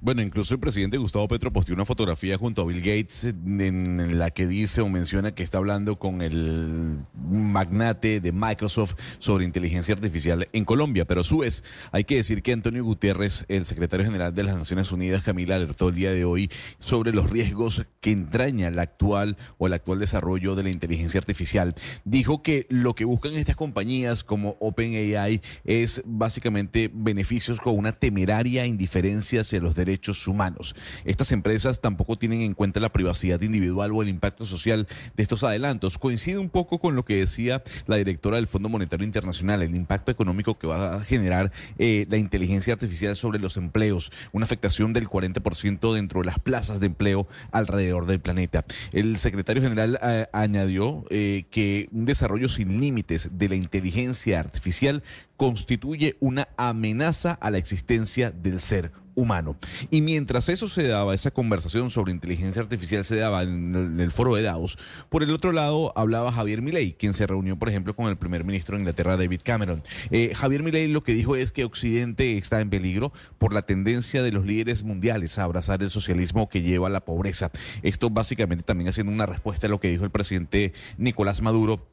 Bueno, 0.00 0.22
incluso 0.22 0.54
el 0.54 0.60
presidente 0.60 0.96
Gustavo 0.96 1.26
Petro 1.26 1.52
posteó 1.52 1.74
una 1.74 1.84
fotografía 1.84 2.38
junto 2.38 2.62
a 2.62 2.64
Bill 2.66 2.82
Gates 2.82 3.24
en 3.24 4.16
la 4.16 4.30
que 4.30 4.46
dice 4.46 4.80
o 4.80 4.88
menciona 4.88 5.34
que 5.34 5.42
está 5.42 5.58
hablando 5.58 5.98
con 5.98 6.22
el 6.22 7.00
magnate 7.28 8.20
de 8.20 8.30
Microsoft 8.30 8.94
sobre 9.18 9.44
inteligencia 9.44 9.94
artificial 9.94 10.46
en 10.52 10.64
Colombia. 10.64 11.04
Pero 11.04 11.22
a 11.22 11.24
su 11.24 11.38
vez, 11.38 11.64
hay 11.90 12.04
que 12.04 12.14
decir 12.14 12.42
que 12.42 12.52
Antonio 12.52 12.84
Gutiérrez, 12.84 13.44
el 13.48 13.66
secretario 13.66 14.06
general 14.06 14.32
de 14.32 14.44
las 14.44 14.56
Naciones 14.56 14.92
Unidas, 14.92 15.24
Camila, 15.24 15.56
alertó 15.56 15.88
el 15.88 15.96
día 15.96 16.12
de 16.12 16.24
hoy 16.24 16.48
sobre 16.78 17.12
los 17.12 17.28
riesgos 17.28 17.84
que 18.00 18.12
entraña 18.12 18.70
la 18.70 18.82
actual 18.82 19.36
o 19.58 19.66
el 19.66 19.72
actual 19.72 19.98
desarrollo 19.98 20.54
de 20.54 20.62
la 20.62 20.70
inteligencia 20.70 21.18
artificial. 21.18 21.74
Dijo 22.04 22.44
que 22.44 22.68
lo 22.70 22.94
que 22.94 23.04
buscan 23.04 23.34
estas 23.34 23.56
compañías 23.56 24.22
como 24.22 24.56
OpenAI 24.60 25.40
es 25.64 26.02
básicamente 26.04 26.88
beneficios 26.94 27.58
con 27.58 27.76
una 27.76 27.90
temeraria 27.90 28.64
indiferencia 28.64 29.40
hacia 29.40 29.58
los 29.58 29.74
derechos 29.74 29.87
derechos 29.88 30.26
humanos. 30.28 30.76
Estas 31.04 31.32
empresas 31.32 31.80
tampoco 31.80 32.18
tienen 32.18 32.42
en 32.42 32.54
cuenta 32.54 32.78
la 32.78 32.90
privacidad 32.90 33.40
individual 33.40 33.92
o 33.92 34.02
el 34.02 34.08
impacto 34.08 34.44
social 34.44 34.86
de 35.16 35.22
estos 35.22 35.44
adelantos. 35.44 35.96
Coincide 35.98 36.38
un 36.38 36.50
poco 36.50 36.78
con 36.78 36.94
lo 36.94 37.04
que 37.04 37.16
decía 37.16 37.62
la 37.86 37.96
directora 37.96 38.36
del 38.36 38.46
Fondo 38.46 38.68
Monetario 38.68 39.06
Internacional, 39.06 39.62
el 39.62 39.74
impacto 39.74 40.12
económico 40.12 40.58
que 40.58 40.66
va 40.66 40.96
a 40.96 41.00
generar 41.02 41.52
eh, 41.78 42.06
la 42.10 42.18
inteligencia 42.18 42.74
artificial 42.74 43.16
sobre 43.16 43.38
los 43.38 43.56
empleos, 43.56 44.12
una 44.32 44.44
afectación 44.44 44.92
del 44.92 45.08
40% 45.08 45.94
dentro 45.94 46.20
de 46.20 46.26
las 46.26 46.38
plazas 46.38 46.80
de 46.80 46.86
empleo 46.86 47.26
alrededor 47.50 48.06
del 48.06 48.20
planeta. 48.20 48.64
El 48.92 49.16
secretario 49.16 49.62
general 49.62 49.98
eh, 50.02 50.26
añadió 50.32 51.04
eh, 51.08 51.44
que 51.50 51.88
un 51.92 52.04
desarrollo 52.04 52.48
sin 52.48 52.80
límites 52.80 53.30
de 53.32 53.48
la 53.48 53.56
inteligencia 53.56 54.38
artificial 54.38 55.02
constituye 55.38 56.16
una 56.20 56.48
amenaza 56.56 57.32
a 57.40 57.50
la 57.50 57.58
existencia 57.58 58.32
del 58.32 58.60
ser 58.60 58.92
humano. 59.18 59.56
Y 59.90 60.00
mientras 60.00 60.48
eso 60.48 60.68
se 60.68 60.86
daba, 60.86 61.12
esa 61.12 61.32
conversación 61.32 61.90
sobre 61.90 62.12
inteligencia 62.12 62.62
artificial 62.62 63.04
se 63.04 63.16
daba 63.16 63.42
en 63.42 63.98
el, 63.98 64.10
foro 64.12 64.36
de 64.36 64.42
Davos, 64.42 64.78
por 65.08 65.24
el 65.24 65.30
otro 65.30 65.50
lado 65.50 65.92
hablaba 65.96 66.30
Javier 66.30 66.62
Milei, 66.62 66.92
quien 66.92 67.14
se 67.14 67.26
reunió, 67.26 67.58
por 67.58 67.68
ejemplo, 67.68 67.96
con 67.96 68.06
el 68.06 68.16
primer 68.16 68.44
ministro 68.44 68.76
de 68.76 68.82
Inglaterra, 68.82 69.16
David 69.16 69.40
Cameron. 69.42 69.82
Eh, 70.10 70.32
Javier 70.36 70.62
Milei 70.62 70.86
lo 70.86 71.02
que 71.02 71.14
dijo 71.14 71.34
es 71.34 71.50
que 71.50 71.64
Occidente 71.64 72.38
está 72.38 72.60
en 72.60 72.70
peligro 72.70 73.12
por 73.38 73.52
la 73.52 73.62
tendencia 73.62 74.22
de 74.22 74.30
los 74.30 74.46
líderes 74.46 74.84
mundiales 74.84 75.38
a 75.38 75.44
abrazar 75.44 75.82
el 75.82 75.90
socialismo 75.90 76.48
que 76.48 76.62
lleva 76.62 76.86
a 76.86 76.90
la 76.90 77.00
pobreza. 77.00 77.50
Esto 77.82 78.10
básicamente 78.10 78.62
también 78.62 78.88
haciendo 78.88 79.12
una 79.12 79.26
respuesta 79.26 79.66
a 79.66 79.70
lo 79.70 79.80
que 79.80 79.88
dijo 79.88 80.04
el 80.04 80.10
presidente 80.10 80.72
Nicolás 80.96 81.42
Maduro 81.42 81.84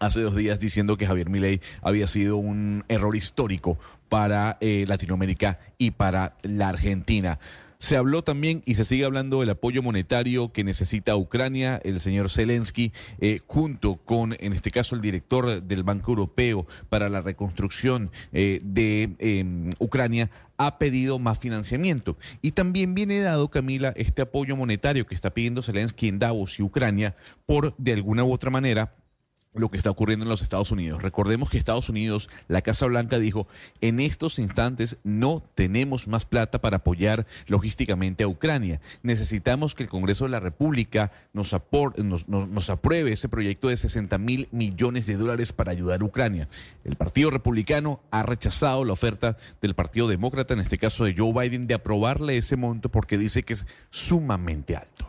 hace 0.00 0.20
dos 0.20 0.34
días 0.34 0.60
diciendo 0.60 0.96
que 0.96 1.06
Javier 1.06 1.30
Milei 1.30 1.60
había 1.82 2.08
sido 2.08 2.36
un 2.36 2.84
error 2.88 3.16
histórico 3.16 3.78
para 4.08 4.56
eh, 4.60 4.84
Latinoamérica 4.86 5.58
y 5.78 5.92
para 5.92 6.36
la 6.42 6.68
Argentina. 6.68 7.38
Se 7.78 7.96
habló 7.96 8.24
también 8.24 8.62
y 8.64 8.76
se 8.76 8.84
sigue 8.86 9.04
hablando 9.04 9.40
del 9.40 9.50
apoyo 9.50 9.82
monetario 9.82 10.50
que 10.50 10.64
necesita 10.64 11.16
Ucrania, 11.16 11.78
el 11.84 12.00
señor 12.00 12.30
Zelensky, 12.30 12.92
eh, 13.20 13.40
junto 13.46 13.96
con, 13.96 14.34
en 14.40 14.54
este 14.54 14.70
caso, 14.70 14.94
el 14.94 15.02
director 15.02 15.62
del 15.62 15.82
Banco 15.82 16.12
Europeo 16.12 16.66
para 16.88 17.10
la 17.10 17.20
reconstrucción 17.20 18.10
eh, 18.32 18.60
de 18.64 19.10
em, 19.18 19.70
Ucrania, 19.78 20.30
ha 20.56 20.78
pedido 20.78 21.18
más 21.18 21.38
financiamiento. 21.38 22.16
Y 22.40 22.52
también 22.52 22.94
viene 22.94 23.20
dado, 23.20 23.50
Camila, 23.50 23.92
este 23.96 24.22
apoyo 24.22 24.56
monetario 24.56 25.06
que 25.06 25.14
está 25.14 25.34
pidiendo 25.34 25.60
Zelensky 25.60 26.08
en 26.08 26.18
Davos 26.18 26.58
y 26.58 26.62
Ucrania 26.62 27.14
por, 27.44 27.74
de 27.76 27.92
alguna 27.92 28.24
u 28.24 28.32
otra 28.32 28.50
manera, 28.50 28.94
lo 29.58 29.70
que 29.70 29.76
está 29.76 29.90
ocurriendo 29.90 30.24
en 30.24 30.28
los 30.28 30.42
Estados 30.42 30.70
Unidos. 30.70 31.02
Recordemos 31.02 31.50
que 31.50 31.58
Estados 31.58 31.88
Unidos, 31.88 32.28
la 32.48 32.62
Casa 32.62 32.86
Blanca 32.86 33.18
dijo, 33.18 33.46
en 33.80 34.00
estos 34.00 34.38
instantes 34.38 34.98
no 35.04 35.42
tenemos 35.54 36.08
más 36.08 36.24
plata 36.24 36.60
para 36.60 36.78
apoyar 36.78 37.26
logísticamente 37.46 38.24
a 38.24 38.28
Ucrania. 38.28 38.80
Necesitamos 39.02 39.74
que 39.74 39.82
el 39.82 39.88
Congreso 39.88 40.24
de 40.24 40.30
la 40.30 40.40
República 40.40 41.12
nos, 41.32 41.54
nos, 42.28 42.70
apruebe 42.70 43.12
ese 43.12 43.28
proyecto 43.28 43.68
de 43.68 43.76
60 43.76 44.18
mil 44.18 44.48
millones 44.50 45.06
de 45.06 45.16
dólares 45.16 45.52
para 45.52 45.72
ayudar 45.72 46.00
a 46.00 46.04
Ucrania. 46.04 46.48
El 46.84 46.96
Partido 46.96 47.30
Republicano 47.30 48.00
ha 48.10 48.22
rechazado 48.22 48.84
la 48.84 48.92
oferta 48.92 49.36
del 49.60 49.74
Partido 49.74 50.08
Demócrata, 50.08 50.54
en 50.54 50.60
este 50.60 50.78
caso 50.78 51.04
de 51.04 51.14
Joe 51.16 51.32
Biden, 51.32 51.66
de 51.66 51.74
aprobarle 51.74 52.36
ese 52.36 52.56
monto 52.56 52.90
porque 52.90 53.18
dice 53.18 53.42
que 53.42 53.52
es 53.52 53.66
sumamente 53.90 54.76
alto. 54.76 55.06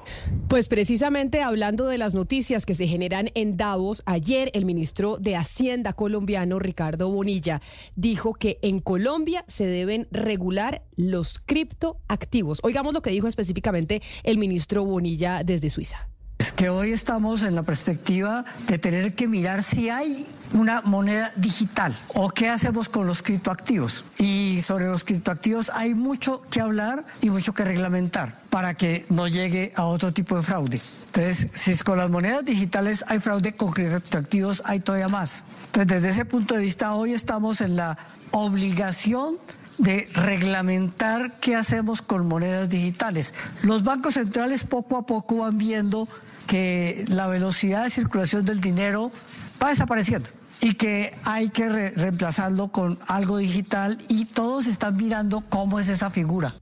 Pues 0.48 0.68
precisamente 0.68 1.42
hablando 1.42 1.88
de 1.88 1.98
las 1.98 2.14
noticias 2.14 2.66
que 2.66 2.76
se 2.76 2.88
generan 2.88 3.30
en 3.34 3.58
Davos 3.58 4.04
ayer, 4.06 4.37
el 4.54 4.66
ministro 4.66 5.18
de 5.18 5.36
Hacienda 5.36 5.94
colombiano, 5.94 6.60
Ricardo 6.60 7.10
Bonilla, 7.10 7.62
dijo 7.96 8.34
que 8.34 8.60
en 8.62 8.80
Colombia 8.80 9.44
se 9.48 9.66
deben 9.66 10.08
regular 10.12 10.84
los 10.96 11.40
criptoactivos. 11.46 12.60
Oigamos 12.64 12.94
lo 12.94 13.02
que 13.02 13.10
dijo 13.10 13.28
específicamente 13.28 14.02
el 14.24 14.38
ministro 14.38 14.86
Bonilla 14.86 15.44
desde 15.44 15.70
Suiza. 15.70 16.08
Es 16.38 16.52
que 16.52 16.70
hoy 16.70 16.92
estamos 16.92 17.42
en 17.42 17.56
la 17.56 17.64
perspectiva 17.64 18.46
de 18.68 18.78
tener 18.78 19.16
que 19.16 19.28
mirar 19.28 19.64
si 19.64 19.90
hay 19.90 20.28
una 20.54 20.82
moneda 20.82 21.32
digital 21.36 21.98
o 22.14 22.30
qué 22.30 22.50
hacemos 22.50 22.90
con 22.90 23.08
los 23.08 23.24
criptoactivos. 23.24 24.06
Y 24.20 24.62
sobre 24.62 24.86
los 24.86 25.04
criptoactivos 25.04 25.72
hay 25.74 25.96
mucho 25.96 26.44
que 26.52 26.62
hablar 26.62 27.04
y 27.22 27.32
mucho 27.32 27.54
que 27.54 27.66
reglamentar 27.66 28.40
para 28.52 28.76
que 28.76 29.06
no 29.10 29.28
llegue 29.28 29.74
a 29.76 29.86
otro 29.86 30.14
tipo 30.14 30.36
de 30.36 30.44
fraude. 30.44 30.80
Entonces, 31.18 31.48
si 31.52 31.76
con 31.80 31.98
las 31.98 32.12
monedas 32.12 32.46
digitales 32.46 33.04
hay 33.08 33.20
fraude, 33.20 33.56
con 33.56 33.72
criptoactivos 33.72 34.62
hay 34.66 34.82
todavía 34.82 35.08
más. 35.08 35.44
Entonces, 35.66 35.88
desde 35.88 36.10
ese 36.10 36.26
punto 36.26 36.54
de 36.54 36.62
vista, 36.62 36.94
hoy 36.94 37.14
estamos 37.14 37.60
en 37.62 37.76
la 37.76 37.98
obligación 38.30 39.38
de 39.80 40.08
reglamentar 40.14 41.40
qué 41.40 41.56
hacemos 41.56 42.04
con 42.04 42.28
monedas 42.28 42.70
digitales. 42.70 43.34
Los 43.64 43.84
bancos 43.84 44.14
centrales 44.14 44.64
poco 44.64 44.96
a 44.96 45.08
poco 45.08 45.38
van 45.38 45.58
viendo 45.58 46.08
que 46.46 47.04
la 47.08 47.26
velocidad 47.26 47.84
de 47.86 47.90
circulación 47.90 48.46
del 48.46 48.62
dinero 48.62 49.12
va 49.62 49.70
desapareciendo 49.70 50.30
y 50.62 50.76
que 50.76 51.16
hay 51.24 51.50
que 51.50 51.68
reemplazarlo 51.68 52.68
con 52.68 53.00
algo 53.08 53.38
digital 53.38 53.98
y 54.08 54.26
todos 54.26 54.68
están 54.68 54.96
mirando 54.98 55.44
cómo 55.50 55.80
es 55.80 55.88
esa 55.88 56.12
figura. 56.12 56.54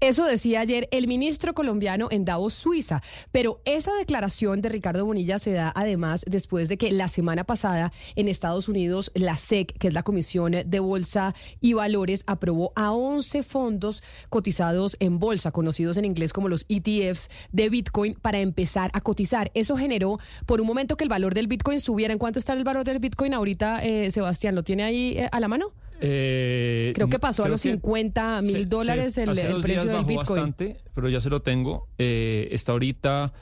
Eso 0.00 0.24
decía 0.24 0.60
ayer 0.60 0.88
el 0.90 1.06
ministro 1.06 1.54
colombiano 1.54 2.08
en 2.10 2.24
Davos, 2.24 2.54
Suiza. 2.54 3.02
Pero 3.30 3.60
esa 3.64 3.94
declaración 3.94 4.60
de 4.60 4.68
Ricardo 4.68 5.04
Bonilla 5.04 5.38
se 5.38 5.52
da 5.52 5.72
además 5.74 6.24
después 6.26 6.68
de 6.68 6.76
que 6.76 6.90
la 6.90 7.08
semana 7.08 7.44
pasada 7.44 7.92
en 8.16 8.28
Estados 8.28 8.68
Unidos 8.68 9.12
la 9.14 9.36
SEC, 9.36 9.78
que 9.78 9.88
es 9.88 9.94
la 9.94 10.02
Comisión 10.02 10.52
de 10.64 10.80
Bolsa 10.80 11.34
y 11.60 11.74
Valores, 11.74 12.24
aprobó 12.26 12.72
a 12.74 12.92
11 12.92 13.42
fondos 13.42 14.02
cotizados 14.28 14.96
en 15.00 15.18
bolsa, 15.18 15.52
conocidos 15.52 15.96
en 15.96 16.04
inglés 16.04 16.32
como 16.32 16.48
los 16.48 16.66
ETFs 16.68 17.30
de 17.52 17.68
Bitcoin, 17.68 18.14
para 18.14 18.40
empezar 18.40 18.90
a 18.94 19.00
cotizar. 19.00 19.50
Eso 19.54 19.76
generó 19.76 20.18
por 20.46 20.60
un 20.60 20.66
momento 20.66 20.96
que 20.96 21.04
el 21.04 21.10
valor 21.10 21.34
del 21.34 21.46
Bitcoin 21.46 21.80
subiera. 21.80 22.12
¿En 22.12 22.18
cuánto 22.18 22.38
está 22.38 22.52
el 22.52 22.64
valor 22.64 22.84
del 22.84 22.98
Bitcoin 22.98 23.34
ahorita, 23.34 23.84
eh, 23.84 24.10
Sebastián? 24.10 24.54
¿Lo 24.54 24.64
tiene 24.64 24.82
ahí 24.82 25.14
eh, 25.16 25.28
a 25.30 25.40
la 25.40 25.48
mano? 25.48 25.72
Eh, 26.04 26.92
creo 26.94 27.08
que 27.08 27.18
pasó 27.18 27.44
a 27.44 27.48
los 27.48 27.60
50 27.60 28.42
mil 28.42 28.68
dólares 28.68 29.16
el, 29.18 29.30
precio 29.30 29.84
del 29.84 30.04
Bitcoin. 30.04 30.16
bastante, 30.16 30.76
pero 30.94 31.08
ya 31.08 31.20
se 31.20 31.30
lo 31.30 31.42
tengo. 31.42 31.86
Eh, 31.96 32.48
está 32.50 32.72
ahorita 32.72 33.32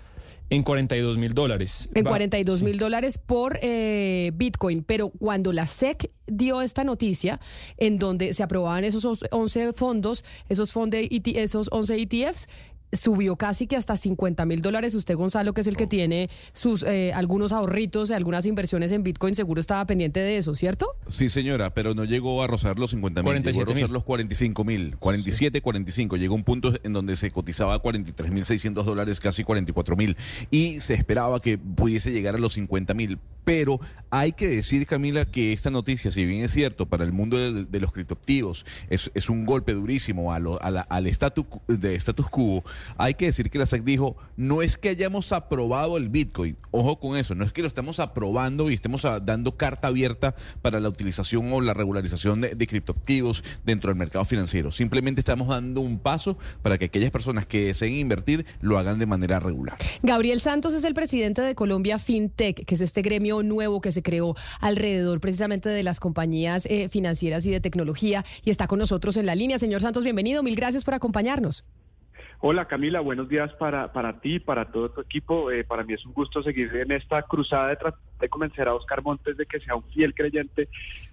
en 0.51 0.63
42 0.63 1.17
mil 1.17 1.33
dólares. 1.33 1.89
En 1.95 2.05
42 2.05 2.63
mil 2.63 2.79
dólares 2.79 3.19
por 3.19 3.59
eh, 3.63 4.33
Bitcoin. 4.35 4.85
Pero 4.85 5.09
cuando 5.09 5.53
la 5.53 5.67
SEC 5.67 6.11
dio 6.27 6.61
esta 6.61 6.85
noticia, 6.85 7.41
en 7.79 7.99
donde 7.99 8.35
se 8.35 8.43
aprobaban 8.43 8.85
esos 8.85 9.07
11 9.31 9.73
fondos, 9.73 10.25
esos, 10.49 10.73
fondos 10.73 11.01
esos 11.11 11.69
11 11.71 11.95
ETFs, 12.03 12.49
subió 12.93 13.37
casi 13.37 13.67
que 13.67 13.77
hasta 13.77 13.97
50 13.97 14.45
mil 14.47 14.63
dólares. 14.63 14.95
Usted, 14.95 15.17
Gonzalo, 15.17 15.53
que 15.53 15.61
es 15.61 15.67
el 15.67 15.77
que 15.77 15.87
tiene 15.87 16.31
sus 16.53 16.83
eh, 16.83 17.13
algunos 17.13 17.53
ahorritos, 17.53 18.11
algunas 18.11 18.47
inversiones 18.47 18.93
en 18.93 19.03
Bitcoin, 19.03 19.35
seguro 19.35 19.61
estaba 19.61 19.85
pendiente 19.85 20.21
de 20.21 20.39
eso, 20.39 20.55
¿cierto? 20.55 20.95
Sí, 21.09 21.29
señora, 21.29 21.71
pero 21.71 21.95
no 21.95 22.05
llegó 22.05 22.43
a 22.43 22.47
rozar 22.47 22.79
los 22.79 22.91
50 22.91 23.23
mil, 23.23 23.43
llegó 23.43 23.63
a 23.63 23.65
rozar 23.65 23.91
los 23.91 24.05
45 24.05 24.65
mil, 24.65 24.97
47, 24.99 25.61
45. 25.61 26.17
Llegó 26.17 26.35
un 26.35 26.45
punto 26.45 26.75
en 26.83 26.93
donde 26.93 27.17
se 27.17 27.31
cotizaba 27.31 27.79
43 27.79 28.31
mil 28.31 28.45
600 28.45 28.85
dólares, 28.85 29.21
casi 29.21 29.45
44 29.45 29.97
mil, 29.97 30.17
y 30.51 30.81
se 30.81 30.95
esperaba 30.95 31.41
que 31.41 31.59
pudiese 31.59 32.13
llegar 32.13 32.35
a 32.35 32.39
los 32.39 32.55
50 32.55 32.95
mil. 32.95 33.19
Pero 33.45 33.81
hay 34.11 34.33
que 34.33 34.49
decir, 34.49 34.87
Camila, 34.87 35.25
que 35.25 35.53
esta 35.53 35.71
noticia, 35.71 36.11
si 36.11 36.25
bien 36.25 36.45
es 36.45 36.53
cierto, 36.53 36.87
para 36.87 37.05
el 37.05 37.13
mundo 37.13 37.37
de, 37.39 37.81
los 37.81 37.93
criptoactivos 37.93 38.67
es, 38.91 39.11
es, 39.15 39.31
un 39.31 39.47
golpe 39.47 39.73
durísimo 39.73 40.33
a 40.33 40.37
al 40.37 41.07
estatus 41.07 41.47
de 41.67 41.95
status 41.95 42.29
quo, 42.29 42.63
hay 42.97 43.15
que 43.15 43.27
decir 43.27 43.51
que 43.51 43.59
la 43.59 43.67
SEC 43.67 43.83
dijo, 43.85 44.17
no 44.37 44.63
es 44.63 44.77
que 44.77 44.89
hayamos 44.89 45.33
aprobado 45.33 45.97
el 45.97 46.09
Bitcoin, 46.09 46.57
ojo 46.71 46.99
con 46.99 47.17
eso, 47.17 47.35
no 47.35 47.45
es 47.45 47.53
que 47.53 47.63
lo 47.63 47.69
estemos 47.69 48.01
aprobando 48.01 48.71
y 48.71 48.75
estemos 48.75 49.03
dando 49.23 49.57
carta 49.57 49.89
abierta 49.89 50.35
para 50.63 50.81
la 50.81 50.89
utilización 50.89 51.53
o 51.53 51.61
la 51.61 51.75
regularización 51.75 52.41
de, 52.41 52.67
criptoactivos 52.67 53.43
dentro 53.65 53.89
del 53.89 53.99
mercado 53.99 54.25
financiero. 54.25 54.71
Simplemente 54.71 55.21
estamos 55.21 55.49
dando 55.49 55.81
un 55.81 55.99
paso 55.99 56.39
para 56.63 56.79
que 56.79 56.87
aquellas 56.87 57.11
personas 57.11 57.47
que 57.47 57.67
deseen 57.67 57.95
invertir 57.95 58.47
lo 58.61 58.79
hagan 58.79 58.99
de 58.99 59.07
manera 59.07 59.41
regular. 59.41 59.77
Gabriel 60.03 60.41
Santos 60.41 60.75
es 60.75 60.85
el 60.85 60.95
presidente 60.95 61.43
de 61.43 61.55
Colombia 61.55 61.99
FinTech, 61.99 62.65
que 62.65 62.75
es 62.75 62.81
este 62.81 63.03
gremio 63.03 63.43
nuevo 63.43 63.81
que 63.81 63.93
se 63.93 64.03
creó 64.03 64.37
alrededor 64.61 65.21
precisamente 65.21 65.69
de 65.69 65.83
las 65.83 66.01
compañías 66.01 66.67
eh, 66.67 66.89
financieras 66.89 67.47
y 67.47 67.51
de 67.51 67.61
tecnología 67.61 68.25
y 68.45 68.51
está 68.51 68.67
con 68.67 68.79
nosotros 68.79 69.17
en 69.17 69.27
la 69.27 69.35
línea. 69.35 69.59
Señor 69.59 69.81
Santos, 69.81 70.05
bienvenido. 70.05 70.43
Mil 70.43 70.57
gracias 70.57 70.85
por 70.85 70.95
acompañarnos. 70.95 71.65
Hola 72.43 72.65
Camila, 72.65 73.01
buenos 73.01 73.29
días 73.29 73.53
para, 73.59 73.93
para 73.93 74.19
ti, 74.19 74.39
para 74.39 74.73
todo 74.73 74.91
tu 74.91 75.03
equipo. 75.03 75.51
Eh, 75.51 75.63
para 75.63 75.85
mí 75.85 75.93
es 75.93 76.07
un 76.07 76.15
gusto 76.15 76.43
seguir 76.43 76.75
en 76.75 76.91
esta 76.91 77.21
cruzada 77.23 77.69
de 77.69 77.77
tratar 77.77 78.01
de 78.19 78.29
convencer 78.31 78.67
a 78.67 78.75
Oscar 78.75 79.03
Montes 79.03 79.37
de 79.37 79.45
que 79.45 79.61
sea 79.61 79.75
un 79.75 79.85
fiel 79.91 80.15
creyente 80.15 80.71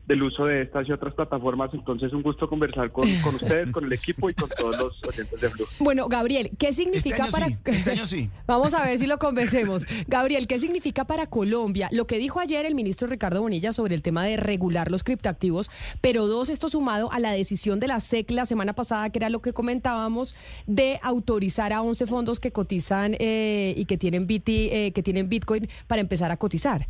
del 0.07 0.23
uso 0.23 0.45
de 0.45 0.61
estas 0.61 0.87
y 0.87 0.91
otras 0.93 1.13
plataformas. 1.13 1.73
Entonces, 1.73 2.13
un 2.13 2.23
gusto 2.23 2.47
conversar 2.47 2.91
con, 2.91 3.07
con 3.21 3.35
ustedes, 3.35 3.71
con 3.71 3.83
el 3.83 3.93
equipo 3.93 4.29
y 4.29 4.33
con 4.33 4.49
todos 4.49 4.77
los 4.77 5.07
oyentes 5.07 5.39
de 5.39 5.47
Blue. 5.49 5.65
Bueno, 5.79 6.07
Gabriel, 6.07 6.51
¿qué 6.57 6.71
significa 6.71 7.25
Este 7.25 7.31
para... 7.31 7.45
año 7.45 7.57
sí, 7.65 7.71
este 7.71 7.91
año 7.91 8.05
sí. 8.07 8.29
Vamos 8.47 8.73
a 8.73 8.85
ver 8.85 8.99
si 8.99 9.05
lo 9.05 9.19
convencemos. 9.19 9.85
Gabriel, 10.07 10.47
¿qué 10.47 10.59
significa 10.59 11.05
para 11.05 11.27
Colombia 11.27 11.89
lo 11.91 12.07
que 12.07 12.17
dijo 12.19 12.39
ayer 12.39 12.65
el 12.65 12.73
ministro 12.73 13.07
Ricardo 13.07 13.41
Bonilla 13.41 13.73
sobre 13.73 13.95
el 13.95 14.01
tema 14.01 14.23
de 14.23 14.37
regular 14.37 14.89
los 14.89 15.03
criptoactivos? 15.03 15.69
Pero 15.99 16.27
dos, 16.27 16.49
esto 16.49 16.69
sumado 16.69 17.11
a 17.11 17.19
la 17.19 17.31
decisión 17.31 17.81
de 17.81 17.87
la 17.87 17.99
SEC 17.99 18.31
la 18.31 18.45
semana 18.45 18.73
pasada, 18.73 19.09
que 19.09 19.19
era 19.19 19.29
lo 19.29 19.41
que 19.41 19.51
comentábamos, 19.51 20.35
de 20.67 20.99
autorizar 21.03 21.73
a 21.73 21.81
11 21.81 22.07
fondos 22.07 22.39
que 22.39 22.51
cotizan 22.51 23.15
eh, 23.19 23.73
y 23.75 23.85
que 23.85 23.97
tienen, 23.97 24.25
BT, 24.25 24.49
eh, 24.49 24.91
que 24.95 25.03
tienen 25.03 25.27
Bitcoin 25.27 25.67
para 25.87 25.99
empezar 26.01 26.31
a 26.31 26.37
cotizar. 26.37 26.87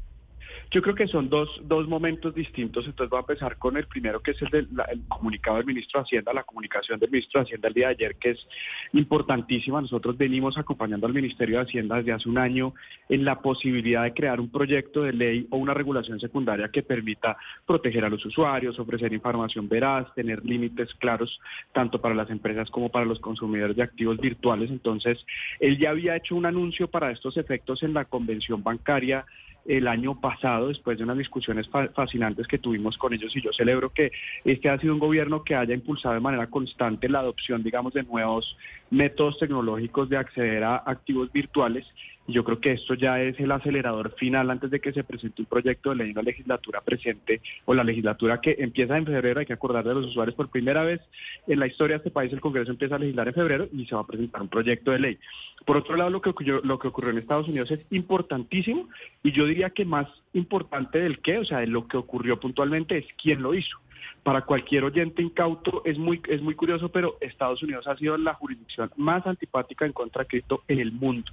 Yo 0.72 0.82
creo 0.82 0.96
que 0.96 1.08
son 1.08 1.30
dos, 1.30 1.50
dos 1.64 1.88
momentos 1.88 2.36
distintos, 2.36 2.86
entonces 2.86 3.10
voy 3.10 3.18
a 3.18 3.22
empezar 3.22 3.58
con 3.58 3.78
el 3.78 3.88
primero, 3.88 4.22
que 4.22 4.32
es 4.32 4.42
el 4.42 4.50
del 4.50 4.68
el 4.90 5.02
comunicado 5.08 5.58
del 5.58 5.66
ministro 5.66 6.00
de 6.00 6.06
Hacienda, 6.06 6.34
la 6.34 6.44
comunicación 6.44 7.00
del 7.00 7.10
ministro 7.10 7.40
de 7.40 7.46
Hacienda 7.46 7.68
el 7.68 7.74
día 7.74 7.88
de 7.88 7.94
ayer, 7.94 8.16
que 8.16 8.32
es 8.32 8.48
importantísima. 8.94 9.82
Nosotros 9.82 10.18
venimos 10.18 10.58
acompañando 10.58 11.08
al 11.08 11.14
Ministerio 11.14 11.58
de 11.58 11.64
Hacienda 11.64 11.98
desde 11.98 12.14
hace 12.14 12.30
un 12.30 12.38
año 12.38 12.74
en 13.10 13.26
la 13.26 13.42
posibilidad 13.42 14.04
de 14.04 14.14
crear 14.14 14.40
un 14.40 14.50
proyecto 14.50 15.04
de 15.04 15.14
ley 15.14 15.48
o 15.50 15.58
una 15.58 15.74
regulación 15.74 16.20
secundaria 16.20 16.70
que 16.70 16.84
permita 16.84 17.38
proteger 17.66 18.06
a 18.06 18.10
los 18.10 18.26
usuarios, 18.26 18.80
ofrecer 18.80 19.14
información 19.14 19.68
veraz, 19.70 20.14
tener 20.14 20.44
límites 20.46 20.94
claros 20.96 21.40
tanto 21.74 22.00
para 22.02 22.16
las 22.16 22.30
empresas 22.30 22.70
como 22.70 22.90
para 22.90 23.06
los 23.06 23.20
consumidores 23.20 23.76
de 23.76 23.84
activos 23.84 24.18
virtuales. 24.18 24.70
Entonces, 24.70 25.26
él 25.60 25.78
ya 25.78 25.92
había 25.92 26.16
hecho 26.16 26.36
un 26.36 26.46
anuncio 26.46 26.88
para 26.90 27.12
estos 27.12 27.38
efectos 27.38 27.84
en 27.84 27.94
la 27.94 28.06
convención 28.06 28.64
bancaria 28.64 29.26
el 29.68 29.88
año 29.88 30.20
pasado, 30.20 30.70
después 30.70 30.98
de 30.98 31.04
unas 31.04 31.18
discusiones 31.18 31.68
fa- 31.68 31.90
fascinantes 31.90 32.48
que 32.48 32.58
tuvimos 32.58 32.98
con 32.98 33.14
ellos, 33.14 33.36
y 33.36 33.42
yo 33.42 33.52
celebro 33.52 33.90
que 33.90 34.12
este 34.46 34.70
ha 34.70 34.80
sido 34.80 34.94
un 34.94 35.00
gobierno 35.00 35.44
que 35.44 35.56
haya 35.56 35.74
impulsado 35.74 36.16
de 36.16 36.22
manera 36.22 36.48
constante 36.48 37.10
la 37.10 37.20
adopción, 37.20 37.62
digamos, 37.62 37.94
de 37.94 38.04
nuevos 38.04 38.58
métodos 38.90 39.38
tecnológicos 39.38 40.10
de 40.10 40.18
acceder 40.18 40.64
a 40.64 40.78
activos 40.78 41.32
virtuales. 41.32 41.86
Y 42.28 42.34
yo 42.34 42.44
creo 42.44 42.60
que 42.60 42.74
esto 42.74 42.94
ya 42.94 43.22
es 43.22 43.40
el 43.40 43.52
acelerador 43.52 44.14
final 44.16 44.52
antes 44.52 44.70
de 44.70 44.82
que 44.82 44.92
se 44.92 45.04
presente 45.04 45.42
un 45.42 45.48
proyecto 45.48 45.90
de 45.90 45.96
ley 45.96 46.10
en 46.10 46.16
la 46.16 46.22
legislatura 46.22 46.82
presente 46.82 47.42
o 47.66 47.74
la 47.74 47.86
legislatura 47.86 48.42
que 48.42 48.58
empieza 48.60 48.98
en 48.98 49.06
febrero. 49.06 49.40
Hay 49.40 49.46
que 49.46 49.54
acordar 49.54 49.86
de 49.86 49.94
los 49.94 50.08
usuarios 50.08 50.36
por 50.36 50.50
primera 50.50 50.84
vez 50.84 51.00
en 51.48 51.60
la 51.60 51.68
historia 51.68 51.96
de 51.96 52.00
este 52.00 52.12
país. 52.12 52.34
El 52.34 52.42
Congreso 52.42 52.72
empieza 52.72 52.96
a 52.96 53.00
legislar 53.00 53.30
en 53.30 53.34
febrero 53.34 53.70
y 53.72 53.86
se 53.86 53.96
va 53.96 54.02
a 54.02 54.08
presentar 54.08 54.42
un 54.42 54.50
proyecto 54.50 54.92
de 54.92 55.00
ley. 55.00 55.18
Por 55.66 55.78
otro 55.78 55.96
lado, 55.96 56.10
lo 56.10 56.22
que 56.22 56.34
lo 56.64 56.80
que 56.80 56.88
ocurrió 56.88 57.12
en 57.12 57.18
Estados 57.18 57.48
Unidos 57.48 57.72
es 57.72 57.80
importantísimo 57.92 58.90
y 59.24 59.32
yo 59.32 59.46
diría 59.46 59.70
que 59.70 59.86
más 59.86 60.08
importante 60.34 61.00
del 61.00 61.20
qué, 61.20 61.38
o 61.40 61.46
sea, 61.46 61.60
de 61.60 61.68
lo 61.68 61.88
que 61.88 61.98
ocurrió 61.98 62.40
puntualmente 62.40 62.98
es 62.98 63.06
quién 63.22 63.42
lo 63.42 63.54
hizo. 63.54 63.78
Para 64.24 64.42
cualquier 64.42 64.84
oyente 64.84 65.22
incauto 65.22 65.82
es 65.86 65.98
muy, 65.98 66.22
es 66.28 66.42
muy 66.42 66.54
curioso, 66.54 66.90
pero 66.90 67.16
Estados 67.22 67.64
Unidos 67.64 67.88
ha 67.88 67.96
sido 67.96 68.18
la 68.18 68.34
jurisdicción 68.34 68.92
más 68.98 69.26
antipática 69.26 69.86
en 69.86 69.94
contra 69.94 70.24
de 70.24 70.28
cripto 70.28 70.64
en 70.68 70.80
el 70.80 70.92
mundo. 70.92 71.32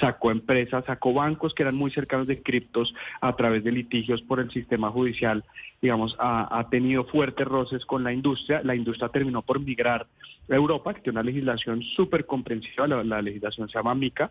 Sacó 0.00 0.30
empresas, 0.30 0.84
sacó 0.84 1.12
bancos 1.12 1.54
que 1.54 1.62
eran 1.62 1.76
muy 1.76 1.90
cercanos 1.92 2.26
de 2.26 2.42
criptos 2.42 2.94
a 3.20 3.36
través 3.36 3.62
de 3.62 3.70
litigios 3.70 4.22
por 4.22 4.40
el 4.40 4.50
sistema 4.50 4.90
judicial. 4.90 5.44
Digamos, 5.80 6.16
ha, 6.18 6.66
tenido 6.70 7.04
fuertes 7.04 7.46
roces 7.46 7.86
con 7.86 8.02
la 8.02 8.12
industria. 8.12 8.60
La 8.64 8.74
industria 8.74 9.08
terminó 9.08 9.42
por 9.42 9.60
migrar 9.60 10.06
a 10.50 10.54
Europa, 10.54 10.94
que 10.94 11.00
tiene 11.00 11.20
una 11.20 11.26
legislación 11.26 11.82
súper 11.82 12.26
comprensiva. 12.26 12.86
La 12.86 13.22
legislación 13.22 13.68
se 13.68 13.78
llama 13.78 13.94
MICA 13.94 14.30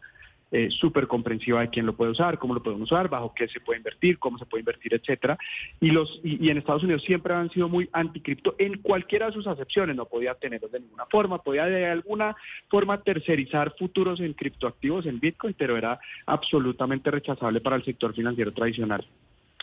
eh, 0.52 0.70
súper 0.70 1.08
comprensiva 1.08 1.62
de 1.62 1.70
quién 1.70 1.86
lo 1.86 1.96
puede 1.96 2.12
usar, 2.12 2.38
cómo 2.38 2.54
lo 2.54 2.62
pueden 2.62 2.82
usar, 2.82 3.10
bajo 3.10 3.34
qué 3.34 3.48
se 3.48 3.60
puede 3.60 3.78
invertir, 3.78 4.20
cómo 4.20 4.38
se 4.38 4.46
puede 4.46 4.62
invertir, 4.62 4.94
etcétera. 4.94 5.38
Y 5.80 5.92
los 5.92 6.20
y, 6.24 6.46
y 6.46 6.50
en 6.50 6.58
Estados 6.58 6.84
Unidos 6.84 7.04
siempre 7.04 7.34
han 7.34 7.50
sido 7.50 7.70
muy 7.70 7.90
anticripto 7.94 8.56
en 8.58 8.78
cualquiera 8.82 9.28
de 9.28 9.34
sus 9.34 9.48
acepciones, 9.48 9.96
no 9.96 10.06
podía 10.06 10.36
tenerlos 10.36 10.72
de 10.72 10.82
ninguna 10.82 11.06
forma, 11.06 11.42
podía 11.42 11.66
de 11.66 11.86
alguna 11.86 12.36
forma 12.70 13.02
tercerizar 13.02 13.74
futuros 13.78 14.20
en 14.20 14.34
criptoactivos 14.34 15.06
en 15.06 15.20
Bitcoin, 15.20 15.56
pero 15.58 15.78
era 15.78 16.00
absolutamente 16.26 17.12
rechazable 17.12 17.62
para 17.62 17.78
el 17.78 17.84
sector 17.84 18.14
financiero 18.14 18.52
tradicional. 18.52 19.06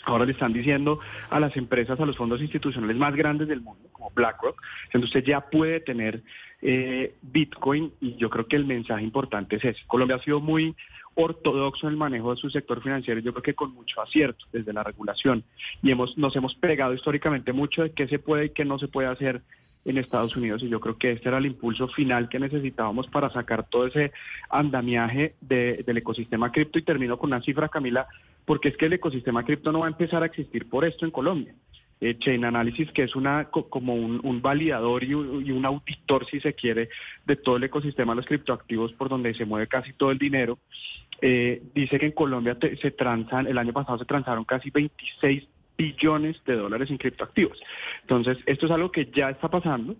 Ahora 0.04 0.24
le 0.24 0.32
están 0.32 0.52
diciendo 0.52 1.00
a 1.30 1.38
las 1.40 1.56
empresas, 1.56 1.98
a 2.00 2.06
los 2.06 2.16
fondos 2.16 2.40
institucionales 2.40 2.96
más 2.96 3.14
grandes 3.14 3.48
del 3.48 3.60
mundo, 3.60 3.88
como 3.92 4.10
BlackRock, 4.10 4.60
que 4.90 4.98
usted 4.98 5.24
ya 5.24 5.40
puede 5.42 5.80
tener 5.80 6.22
eh, 6.62 7.14
Bitcoin 7.22 7.92
y 8.00 8.16
yo 8.16 8.30
creo 8.30 8.46
que 8.46 8.56
el 8.56 8.64
mensaje 8.64 9.02
importante 9.04 9.56
es 9.56 9.64
ese. 9.64 9.80
Colombia 9.86 10.16
ha 10.16 10.20
sido 10.22 10.40
muy 10.40 10.74
ortodoxo 11.14 11.86
en 11.88 11.92
el 11.94 11.98
manejo 11.98 12.30
de 12.32 12.40
su 12.40 12.48
sector 12.48 12.80
financiero, 12.82 13.20
yo 13.20 13.32
creo 13.32 13.42
que 13.42 13.54
con 13.54 13.74
mucho 13.74 14.00
acierto 14.00 14.44
desde 14.52 14.72
la 14.72 14.84
regulación 14.84 15.42
y 15.82 15.90
hemos 15.90 16.16
nos 16.16 16.34
hemos 16.36 16.54
pegado 16.54 16.94
históricamente 16.94 17.52
mucho 17.52 17.82
de 17.82 17.90
qué 17.90 18.06
se 18.06 18.20
puede 18.20 18.46
y 18.46 18.50
qué 18.50 18.64
no 18.64 18.78
se 18.78 18.86
puede 18.86 19.08
hacer 19.08 19.42
en 19.84 19.98
Estados 19.98 20.36
Unidos 20.36 20.62
y 20.62 20.68
yo 20.68 20.78
creo 20.80 20.96
que 20.96 21.10
este 21.12 21.28
era 21.28 21.38
el 21.38 21.46
impulso 21.46 21.88
final 21.88 22.28
que 22.28 22.38
necesitábamos 22.38 23.08
para 23.08 23.30
sacar 23.30 23.68
todo 23.68 23.86
ese 23.88 24.12
andamiaje 24.48 25.34
de- 25.40 25.82
del 25.86 25.96
ecosistema 25.98 26.52
cripto 26.52 26.78
y 26.78 26.82
termino 26.82 27.18
con 27.18 27.30
una 27.32 27.42
cifra, 27.42 27.68
Camila, 27.68 28.06
porque 28.48 28.68
es 28.70 28.76
que 28.78 28.86
el 28.86 28.94
ecosistema 28.94 29.44
cripto 29.44 29.70
no 29.70 29.80
va 29.80 29.86
a 29.86 29.90
empezar 29.90 30.22
a 30.22 30.26
existir 30.26 30.70
por 30.70 30.86
esto 30.86 31.04
en 31.04 31.10
Colombia. 31.10 31.54
Eh, 32.00 32.16
Chain 32.18 32.44
Analysis, 32.44 32.90
que 32.92 33.02
es 33.02 33.14
una 33.14 33.50
co- 33.50 33.68
como 33.68 33.94
un, 33.94 34.20
un 34.24 34.40
validador 34.40 35.04
y 35.04 35.12
un, 35.12 35.44
y 35.44 35.50
un 35.50 35.66
auditor, 35.66 36.24
si 36.26 36.40
se 36.40 36.54
quiere, 36.54 36.88
de 37.26 37.36
todo 37.36 37.56
el 37.58 37.64
ecosistema 37.64 38.12
de 38.12 38.16
los 38.16 38.26
criptoactivos 38.26 38.92
por 38.94 39.08
donde 39.10 39.34
se 39.34 39.44
mueve 39.44 39.66
casi 39.66 39.92
todo 39.92 40.10
el 40.12 40.18
dinero, 40.18 40.58
eh, 41.20 41.60
dice 41.74 41.98
que 41.98 42.06
en 42.06 42.12
Colombia 42.12 42.54
te- 42.58 42.76
se 42.78 42.90
transan, 42.92 43.46
el 43.48 43.58
año 43.58 43.72
pasado 43.74 43.98
se 43.98 44.04
transaron 44.06 44.44
casi 44.44 44.70
26 44.70 45.44
billones 45.78 46.42
de 46.44 46.56
dólares 46.56 46.90
en 46.90 46.98
criptoactivos. 46.98 47.58
Entonces, 48.02 48.36
esto 48.46 48.66
es 48.66 48.72
algo 48.72 48.90
que 48.90 49.06
ya 49.14 49.30
está 49.30 49.48
pasando 49.48 49.94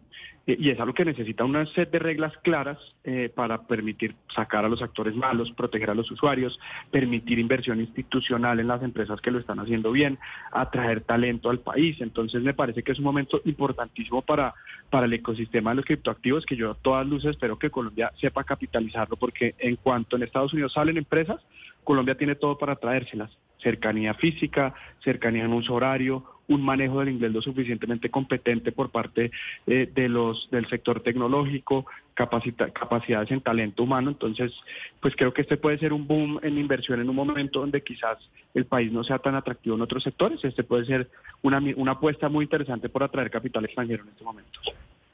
eh, 0.49 0.57
y 0.59 0.71
es 0.71 0.81
algo 0.81 0.93
que 0.93 1.05
necesita 1.05 1.45
una 1.45 1.65
set 1.67 1.91
de 1.93 2.01
reglas 2.01 2.37
claras 2.43 2.79
eh, 3.05 3.31
para 3.33 3.63
permitir 3.63 4.17
sacar 4.35 4.65
a 4.65 4.69
los 4.69 4.83
actores 4.83 5.15
malos, 5.15 5.53
proteger 5.53 5.91
a 5.91 5.95
los 5.95 6.11
usuarios, 6.11 6.59
permitir 6.91 7.39
inversión 7.39 7.81
institucional 7.81 8.59
en 8.59 8.67
las 8.67 8.83
empresas 8.83 9.21
que 9.21 9.31
lo 9.31 9.39
están 9.39 9.61
haciendo 9.61 9.93
bien, 9.93 10.19
atraer 10.51 11.03
talento 11.03 11.49
al 11.49 11.61
país. 11.61 12.01
Entonces, 12.01 12.43
me 12.43 12.55
parece 12.55 12.83
que 12.83 12.91
es 12.91 12.99
un 12.99 13.05
momento 13.05 13.41
importantísimo 13.45 14.23
para, 14.23 14.55
para 14.91 15.07
el 15.07 15.13
ecosistema 15.13 15.71
de 15.71 15.77
los 15.77 15.85
criptoactivos 15.85 16.45
que 16.45 16.57
yo 16.57 16.73
a 16.73 16.75
todas 16.75 17.07
luces 17.07 17.31
espero 17.31 17.57
que 17.57 17.71
Colombia 17.71 18.11
sepa 18.21 18.43
capitalizarlo 18.43 19.17
porque 19.17 19.55
en 19.59 19.77
cuanto 19.77 20.17
en 20.17 20.25
Estados 20.25 20.53
Unidos 20.53 20.73
salen 20.73 20.97
empresas, 20.97 21.41
Colombia 21.85 22.17
tiene 22.17 22.35
todo 22.35 22.59
para 22.59 22.75
traérselas 22.75 23.31
cercanía 23.63 24.15
física, 24.15 24.75
cercanía 25.03 25.45
en 25.45 25.53
uso 25.53 25.75
horario, 25.75 26.25
un 26.49 26.63
manejo 26.63 27.01
del 27.01 27.11
inglés 27.11 27.33
lo 27.33 27.43
suficientemente 27.43 28.11
competente 28.11 28.73
por 28.73 28.91
parte 28.91 29.31
eh, 29.67 29.91
de 29.95 30.09
los 30.09 30.49
del 30.51 30.67
sector 30.69 31.01
tecnológico, 31.03 31.87
capacidades 32.15 33.31
en 33.31 33.43
talento 33.43 33.83
humano. 33.83 34.11
Entonces, 34.11 34.53
pues 35.01 35.15
creo 35.15 35.33
que 35.33 35.43
este 35.43 35.57
puede 35.57 35.79
ser 35.79 35.93
un 35.93 36.07
boom 36.07 36.41
en 36.43 36.59
inversión 36.59 37.01
en 37.01 37.09
un 37.09 37.17
momento 37.17 37.61
donde 37.61 37.83
quizás 37.83 38.19
el 38.55 38.65
país 38.65 38.91
no 38.91 39.05
sea 39.05 39.19
tan 39.19 39.35
atractivo 39.35 39.77
en 39.77 39.83
otros 39.83 40.03
sectores. 40.03 40.43
Este 40.43 40.65
puede 40.65 40.87
ser 40.87 41.09
una, 41.43 41.63
una 41.77 41.93
apuesta 41.93 42.29
muy 42.29 42.45
interesante 42.45 42.89
por 42.89 43.03
atraer 43.03 43.31
capital 43.31 43.65
extranjero 43.67 44.05
en 44.05 44.09
este 44.09 44.25
momento. 44.25 44.61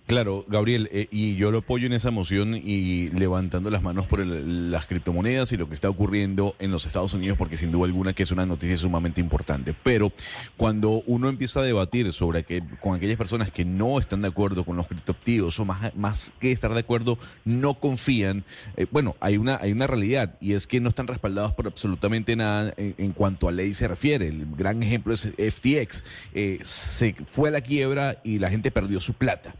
Claro, 0.06 0.44
Gabriel, 0.48 0.90
eh, 0.92 1.08
y 1.10 1.36
yo 1.36 1.50
lo 1.50 1.58
apoyo 1.58 1.86
en 1.86 1.94
esa 1.94 2.10
moción 2.10 2.54
y 2.62 3.08
levantando 3.12 3.70
las 3.70 3.82
manos 3.82 4.06
por 4.06 4.20
el- 4.20 4.70
las 4.70 4.84
criptomonedas 4.84 5.50
y 5.52 5.56
lo 5.56 5.66
que 5.66 5.74
está 5.74 5.88
ocurriendo 5.88 6.54
en 6.58 6.70
los 6.70 6.84
Estados 6.84 7.14
Unidos, 7.14 7.38
porque 7.38 7.56
sin 7.56 7.70
duda 7.70 7.86
alguna 7.86 8.12
que 8.12 8.22
es 8.24 8.30
una 8.30 8.44
noticia 8.44 8.76
sumamente 8.76 9.22
importante. 9.22 9.74
Pero 9.82 10.12
cuando 10.58 11.02
uno 11.06 11.30
empieza 11.30 11.60
a 11.60 11.62
debatir 11.62 12.12
sobre 12.12 12.44
que 12.44 12.62
con 12.82 12.94
aquellas 12.94 13.16
personas 13.16 13.50
que 13.50 13.64
no 13.64 13.98
están 13.98 14.20
de 14.20 14.28
acuerdo 14.28 14.64
con 14.66 14.76
los 14.76 14.86
criptoactivos 14.88 15.58
o 15.58 15.64
más, 15.64 15.96
más 15.96 16.34
que 16.38 16.52
estar 16.52 16.74
de 16.74 16.80
acuerdo, 16.80 17.18
no 17.46 17.72
confían, 17.72 18.44
eh, 18.76 18.84
bueno, 18.90 19.16
hay 19.20 19.38
una, 19.38 19.56
hay 19.56 19.72
una 19.72 19.86
realidad 19.86 20.34
y 20.38 20.52
es 20.52 20.66
que 20.66 20.80
no 20.80 20.90
están 20.90 21.06
respaldados 21.06 21.54
por 21.54 21.66
absolutamente 21.66 22.36
nada 22.36 22.74
en, 22.76 23.12
cuanto 23.12 23.48
a 23.48 23.52
ley 23.52 23.72
se 23.72 23.88
refiere. 23.88 24.28
El 24.28 24.44
gran 24.54 24.82
ejemplo 24.82 25.14
es 25.14 25.26
FTX. 25.38 26.04
Eh, 26.34 26.58
se 26.62 27.14
fue 27.30 27.48
a 27.48 27.52
la 27.52 27.62
quiebra 27.62 28.20
y 28.22 28.38
la 28.38 28.50
gente 28.50 28.70
perdió 28.70 29.00
su 29.00 29.14
plata. 29.14 29.54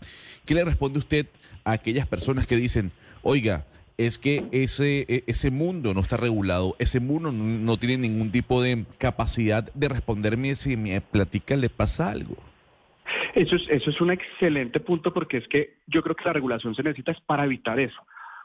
¿Qué 0.45 0.55
le 0.55 0.65
responde 0.65 0.99
usted 0.99 1.27
a 1.65 1.73
aquellas 1.73 2.07
personas 2.07 2.47
que 2.47 2.57
dicen, 2.57 2.93
oiga, 3.23 3.65
es 3.97 4.19
que 4.19 4.45
ese, 4.53 5.07
e- 5.09 5.25
ese 5.27 5.51
mundo 5.51 5.95
no 5.95 6.01
está 6.01 6.17
regulado, 6.17 6.75
ese 6.79 7.01
mundo 7.01 7.33
no, 7.33 7.77
tiene 7.79 7.97
ningún 8.09 8.31
tipo 8.31 8.63
de 8.63 8.85
capacidad 8.99 9.73
de 9.73 9.89
responderme 9.89 10.55
si 10.55 10.77
mi 10.77 10.99
platica 11.01 11.57
le 11.57 11.71
pasa 11.71 12.11
algo? 12.11 12.37
Eso 13.35 13.57
es, 13.57 13.69
eso 13.69 13.91
es 13.91 14.01
un 14.01 14.11
excelente 14.11 14.81
punto 14.81 15.13
porque 15.13 15.39
es 15.39 15.49
que 15.49 15.79
yo 15.87 16.03
creo 16.03 16.17
que 16.17 16.25
la 16.25 16.33
regulación 16.33 16.75
se 16.75 16.83
necesita 16.83 17.13
es 17.13 17.21
para 17.21 17.45
evitar 17.45 17.79
eso. 17.79 18.01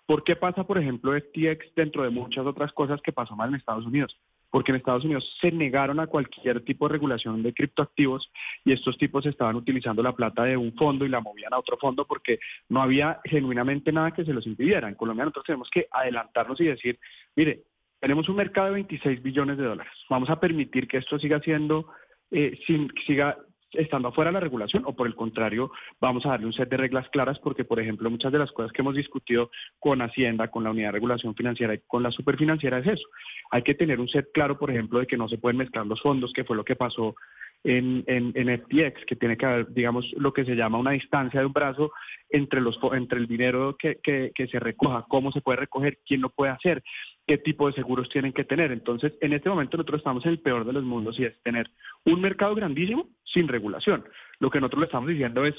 ¿Por 0.06 0.24
qué 0.24 0.36
pasa, 0.36 0.64
por 0.66 0.78
ejemplo, 0.78 1.14
FTX 1.14 1.76
dentro 1.76 2.04
de 2.04 2.10
muchas 2.10 2.46
otras 2.46 2.74
cosas 2.74 3.02
que 3.02 3.12
pasó 3.12 3.36
mal 3.36 3.50
en 3.50 3.56
Estados 3.56 3.86
Unidos? 3.86 4.18
Porque 4.52 4.72
en 4.72 4.78
Estados 4.78 5.06
Unidos 5.06 5.38
se 5.40 5.52
negaron 5.52 6.00
a 6.00 6.08
cualquier 6.08 6.62
tipo 6.62 6.88
de 6.88 6.94
regulación 6.94 7.44
de 7.44 7.54
criptoactivos 7.54 8.32
y 8.66 8.72
estos 8.72 8.98
tipos 8.98 9.26
estaban 9.26 9.56
utilizando 9.56 10.02
la 10.02 10.16
plata 10.16 10.44
de 10.44 10.58
un 10.58 10.74
fondo 10.74 11.06
y 11.06 11.10
la 11.10 11.20
movían 11.20 11.54
a 11.54 11.60
otro 11.60 11.78
fondo 11.78 12.06
porque 12.06 12.40
no 12.70 12.82
había 12.82 13.20
genuinamente 13.26 13.92
nada 13.92 14.12
que 14.12 14.26
se 14.26 14.34
los 14.34 14.48
impidiera. 14.48 14.88
En 14.88 14.96
Colombia 14.96 15.26
nosotros 15.26 15.46
tenemos 15.46 15.70
que 15.70 15.88
adelantarnos 15.92 16.60
y 16.62 16.66
decir, 16.66 17.00
mire, 17.36 17.64
tenemos 18.00 18.30
un 18.30 18.38
mercado 18.38 18.68
de 18.68 18.74
26 18.74 19.22
billones 19.22 19.58
de 19.58 19.66
dólares. 19.66 19.94
Vamos 20.10 20.30
a 20.30 20.40
permitir 20.40 20.88
que 20.88 20.98
esto 20.98 21.20
siga 21.20 21.40
siendo, 21.42 21.88
eh, 22.32 22.58
sin, 22.66 22.92
siga 23.06 23.38
estando 23.74 24.08
afuera 24.08 24.30
de 24.30 24.34
la 24.34 24.40
regulación 24.40 24.84
o 24.86 24.96
por 24.96 25.08
el 25.08 25.16
contrario 25.16 25.72
vamos 26.00 26.26
a 26.26 26.30
darle 26.30 26.48
un 26.48 26.54
set 26.54 26.70
de 26.70 26.78
reglas 26.78 27.10
claras 27.10 27.40
porque, 27.40 27.66
por 27.66 27.80
ejemplo, 27.80 28.10
muchas 28.10 28.32
de 28.32 28.40
las 28.40 28.52
cosas 28.52 28.72
que 28.72 28.82
hemos 28.82 28.96
discutido 28.96 29.52
con 29.80 30.02
Hacienda, 30.02 30.50
con 30.50 30.64
la 30.64 30.72
Unidad 30.72 30.90
de 30.90 30.94
Regulación 30.94 31.36
Financiera 31.36 31.74
y 31.74 31.80
con 31.80 32.04
la 32.04 32.12
Superfinanciera 32.12 32.80
es 32.80 32.88
eso. 32.88 33.08
Hay 33.52 33.62
que 33.64 33.76
tener 33.76 34.00
un 34.00 34.08
set 34.08 34.30
claro, 34.34 34.58
por 34.58 34.72
ejemplo, 34.72 35.00
de 35.00 35.08
que 35.08 35.18
no 35.18 35.28
se 35.28 35.38
pueden 35.38 35.58
mezclar 35.58 35.86
los 35.86 36.02
fondos, 36.02 36.34
que 36.34 36.44
fue 36.44 36.56
lo 36.56 36.66
que 36.66 36.76
pasó 36.76 37.16
en, 37.63 38.04
en, 38.08 38.32
en, 38.36 38.62
FTX, 38.62 39.06
que 39.06 39.15
tiene 39.15 39.36
que 39.36 39.45
haber, 39.45 39.74
digamos, 39.74 40.10
lo 40.13 40.32
que 40.32 40.45
se 40.45 40.56
llama 40.56 40.78
una 40.78 40.91
distancia 40.91 41.41
de 41.41 41.45
un 41.45 41.54
brazo 41.54 41.91
entre, 42.30 42.62
los, 42.62 42.80
entre 42.93 43.19
el 43.19 43.28
dinero 43.28 43.76
que, 43.78 44.00
que, 44.02 44.32
que, 44.34 44.48
se 44.48 44.60
recoja, 44.60 45.06
cómo 45.10 45.32
se 45.32 45.41
puede 45.41 45.58
recoger, 45.58 46.00
quién 46.06 46.22
lo 46.22 46.30
puede 46.30 46.52
hacer, 46.52 46.84
qué 47.28 47.38
tipo 47.38 47.67
de 47.67 47.74
seguros 47.74 48.08
tienen 48.10 48.32
que 48.32 48.45
tener. 48.45 48.72
Entonces, 48.72 49.13
en 49.19 49.34
este 49.34 49.50
momento 49.50 49.78
nosotros 49.78 50.00
estamos 50.00 50.26
en 50.26 50.32
el 50.32 50.39
peor 50.39 50.65
de 50.65 50.74
los 50.74 50.84
mundos 50.84 51.19
y 51.19 51.26
es 51.26 51.41
tener 51.41 51.69
un 52.06 52.22
mercado 52.22 52.56
grandísimo 52.56 53.10
sin 53.24 53.48
regulación. 53.48 54.06
Lo 54.39 54.50
que 54.50 54.60
nosotros 54.60 54.82
le 54.82 54.86
estamos 54.86 55.10
diciendo 55.10 55.43
es, 55.43 55.56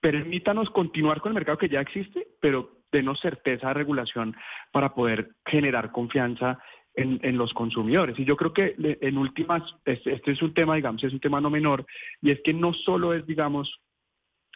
permítanos 0.00 0.70
continuar 0.70 1.20
con 1.20 1.30
el 1.30 1.34
mercado 1.34 1.58
que 1.58 1.68
ya 1.68 1.80
existe, 1.80 2.28
pero 2.40 2.76
denos 2.92 3.20
certeza 3.20 3.68
de 3.68 3.74
regulación 3.74 4.36
para 4.70 4.94
poder 4.94 5.30
generar 5.44 5.90
confianza 5.90 6.58
en, 6.96 7.36
los 7.36 7.52
consumidores. 7.52 8.18
Y 8.18 8.24
yo 8.24 8.36
creo 8.36 8.52
que 8.52 8.74
en 8.78 9.18
últimas, 9.18 9.62
este, 9.84 10.20
es 10.24 10.42
un 10.42 10.54
tema, 10.54 10.76
digamos, 10.76 11.04
es 11.04 11.12
un 11.12 11.20
tema 11.20 11.40
no 11.40 11.50
menor, 11.50 11.86
y 12.22 12.30
es 12.30 12.40
que 12.42 12.54
no 12.54 12.72
solo 12.72 13.12
es, 13.12 13.26
digamos, 13.26 13.80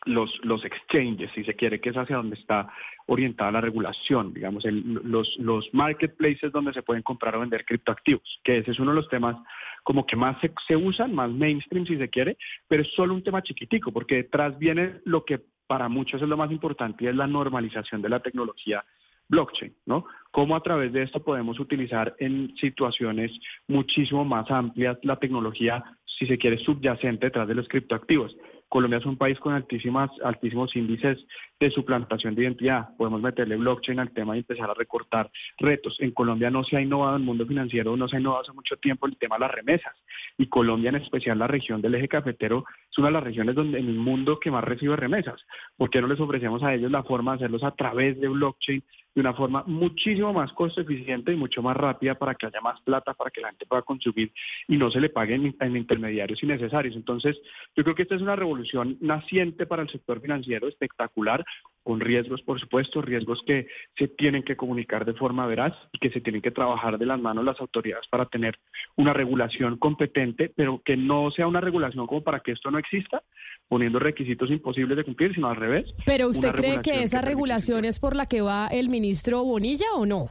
los, 0.06 0.32
los 0.44 0.64
exchanges, 0.64 1.30
si 1.34 1.44
se 1.44 1.54
quiere, 1.54 1.80
que 1.80 1.90
es 1.90 1.96
hacia 1.96 2.16
donde 2.16 2.36
está 2.36 2.72
orientada 3.06 3.52
la 3.52 3.60
regulación, 3.60 4.32
digamos, 4.32 4.64
los, 4.64 5.36
los 5.38 5.68
marketplaces 5.74 6.50
donde 6.52 6.72
se 6.72 6.82
pueden 6.82 7.02
comprar 7.02 7.36
o 7.36 7.40
vender 7.40 7.66
criptoactivos, 7.66 8.40
que 8.42 8.58
ese 8.58 8.70
es 8.70 8.78
uno 8.78 8.92
de 8.92 8.96
los 8.96 9.08
temas 9.10 9.36
como 9.82 10.06
que 10.06 10.16
más 10.16 10.40
se, 10.40 10.52
se 10.66 10.76
usan, 10.76 11.14
más 11.14 11.30
mainstream 11.30 11.84
si 11.84 11.98
se 11.98 12.08
quiere, 12.08 12.38
pero 12.66 12.82
es 12.82 12.88
solo 12.94 13.12
un 13.12 13.22
tema 13.22 13.42
chiquitico, 13.42 13.92
porque 13.92 14.16
detrás 14.16 14.58
viene 14.58 15.00
lo 15.04 15.24
que 15.24 15.42
para 15.66 15.88
muchos 15.88 16.22
es 16.22 16.28
lo 16.28 16.36
más 16.36 16.50
importante 16.50 17.04
y 17.04 17.08
es 17.08 17.14
la 17.14 17.26
normalización 17.26 18.00
de 18.00 18.08
la 18.08 18.20
tecnología 18.20 18.84
blockchain, 19.30 19.74
¿no? 19.86 20.04
Cómo 20.32 20.54
a 20.54 20.62
través 20.62 20.92
de 20.92 21.02
esto 21.02 21.22
podemos 21.22 21.58
utilizar 21.58 22.14
en 22.18 22.54
situaciones 22.56 23.32
muchísimo 23.68 24.24
más 24.24 24.50
amplias 24.50 24.98
la 25.02 25.16
tecnología, 25.16 25.82
si 26.04 26.26
se 26.26 26.36
quiere, 26.36 26.58
subyacente 26.58 27.26
detrás 27.26 27.48
de 27.48 27.54
los 27.54 27.68
criptoactivos. 27.68 28.36
Colombia 28.68 28.98
es 28.98 29.06
un 29.06 29.16
país 29.16 29.38
con 29.40 29.54
altísimas, 29.54 30.10
altísimos 30.22 30.76
índices 30.76 31.18
de 31.60 31.70
suplantación 31.70 32.34
de 32.34 32.42
identidad. 32.44 32.88
Podemos 32.96 33.20
meterle 33.20 33.56
blockchain 33.56 34.00
al 34.00 34.10
tema 34.12 34.34
y 34.34 34.40
empezar 34.40 34.70
a 34.70 34.74
recortar 34.74 35.30
retos. 35.58 36.00
En 36.00 36.12
Colombia 36.12 36.50
no 36.50 36.64
se 36.64 36.78
ha 36.78 36.80
innovado 36.80 37.16
en 37.16 37.22
el 37.22 37.26
mundo 37.26 37.46
financiero, 37.46 37.96
no 37.96 38.08
se 38.08 38.16
ha 38.16 38.20
innovado 38.20 38.42
hace 38.42 38.52
mucho 38.52 38.76
tiempo 38.78 39.06
el 39.06 39.18
tema 39.18 39.36
de 39.36 39.40
las 39.40 39.52
remesas. 39.52 39.94
Y 40.38 40.46
Colombia, 40.46 40.88
en 40.88 40.96
especial 40.96 41.38
la 41.38 41.46
región 41.46 41.82
del 41.82 41.94
eje 41.94 42.08
cafetero, 42.08 42.64
es 42.90 42.98
una 42.98 43.08
de 43.08 43.12
las 43.12 43.24
regiones 43.24 43.54
donde 43.54 43.78
en 43.78 43.88
el 43.88 43.96
mundo 43.96 44.40
que 44.40 44.50
más 44.50 44.64
recibe 44.64 44.96
remesas. 44.96 45.44
¿Por 45.76 45.90
qué 45.90 46.00
no 46.00 46.08
les 46.08 46.18
ofrecemos 46.18 46.62
a 46.62 46.74
ellos 46.74 46.90
la 46.90 47.02
forma 47.02 47.32
de 47.32 47.36
hacerlos 47.36 47.62
a 47.62 47.72
través 47.72 48.18
de 48.18 48.28
blockchain 48.28 48.82
de 49.14 49.20
una 49.20 49.34
forma 49.34 49.64
muchísimo 49.66 50.32
más 50.32 50.52
costo 50.52 50.80
eficiente 50.80 51.32
y 51.32 51.36
mucho 51.36 51.62
más 51.62 51.76
rápida 51.76 52.14
para 52.14 52.34
que 52.34 52.46
haya 52.46 52.60
más 52.60 52.80
plata, 52.82 53.14
para 53.14 53.30
que 53.30 53.40
la 53.40 53.48
gente 53.48 53.66
pueda 53.66 53.82
consumir 53.82 54.32
y 54.68 54.76
no 54.76 54.90
se 54.90 55.00
le 55.00 55.08
paguen 55.08 55.54
en 55.58 55.76
intermediarios 55.76 56.42
innecesarios. 56.42 56.94
Entonces, 56.94 57.40
yo 57.74 57.82
creo 57.82 57.94
que 57.94 58.02
esta 58.02 58.14
es 58.14 58.22
una 58.22 58.36
revolución 58.36 58.96
naciente 59.00 59.66
para 59.66 59.82
el 59.82 59.88
sector 59.88 60.20
financiero 60.20 60.68
espectacular, 60.68 61.44
con 61.82 62.00
riesgos, 62.00 62.42
por 62.42 62.60
supuesto, 62.60 63.00
riesgos 63.00 63.42
que 63.46 63.66
se 63.96 64.08
tienen 64.08 64.42
que 64.42 64.56
comunicar 64.56 65.04
de 65.04 65.14
forma 65.14 65.46
veraz 65.46 65.74
y 65.92 65.98
que 65.98 66.10
se 66.10 66.20
tienen 66.20 66.42
que 66.42 66.50
trabajar 66.50 66.98
de 66.98 67.06
las 67.06 67.20
manos 67.20 67.44
las 67.44 67.60
autoridades 67.60 68.06
para 68.08 68.26
tener 68.26 68.58
una 68.96 69.12
regulación 69.12 69.78
competente, 69.78 70.52
pero 70.54 70.82
que 70.84 70.96
no 70.96 71.30
sea 71.30 71.46
una 71.46 71.60
regulación 71.60 72.06
como 72.06 72.22
para 72.22 72.40
que 72.40 72.52
esto 72.52 72.70
no 72.70 72.78
exista, 72.78 73.22
poniendo 73.68 73.98
requisitos 73.98 74.50
imposibles 74.50 74.96
de 74.96 75.04
cumplir, 75.04 75.34
sino 75.34 75.48
al 75.48 75.56
revés. 75.56 75.94
Pero 76.04 76.28
usted 76.28 76.52
cree 76.52 76.82
que 76.82 77.02
esa 77.02 77.22
regulación 77.22 77.84
es 77.84 77.98
por 77.98 78.14
la 78.14 78.26
que 78.26 78.42
va 78.42 78.68
el 78.68 78.88
ministro 78.88 79.42
Bonilla 79.44 79.86
o 79.94 80.06
no? 80.06 80.30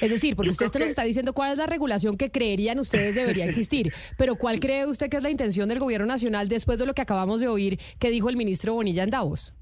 Es 0.00 0.10
decir, 0.10 0.36
porque 0.36 0.50
usted 0.50 0.66
nos 0.78 0.90
está 0.90 1.04
diciendo 1.04 1.32
cuál 1.32 1.52
es 1.52 1.58
la 1.58 1.66
regulación 1.66 2.18
que 2.18 2.30
creerían 2.30 2.78
ustedes 2.78 3.14
debería 3.14 3.44
existir, 3.46 3.92
pero 4.18 4.36
¿cuál 4.36 4.60
cree 4.60 4.86
usted 4.86 5.08
que 5.08 5.16
es 5.16 5.22
la 5.22 5.30
intención 5.30 5.68
del 5.68 5.78
gobierno 5.78 6.06
nacional 6.06 6.48
después 6.48 6.78
de 6.78 6.86
lo 6.86 6.94
que 6.94 7.02
acabamos 7.02 7.40
de 7.40 7.48
oír 7.48 7.78
que 7.98 8.10
dijo 8.10 8.28
el 8.28 8.36
ministro 8.36 8.74
Bonilla 8.74 9.04
en 9.04 9.10
Davos? 9.10 9.54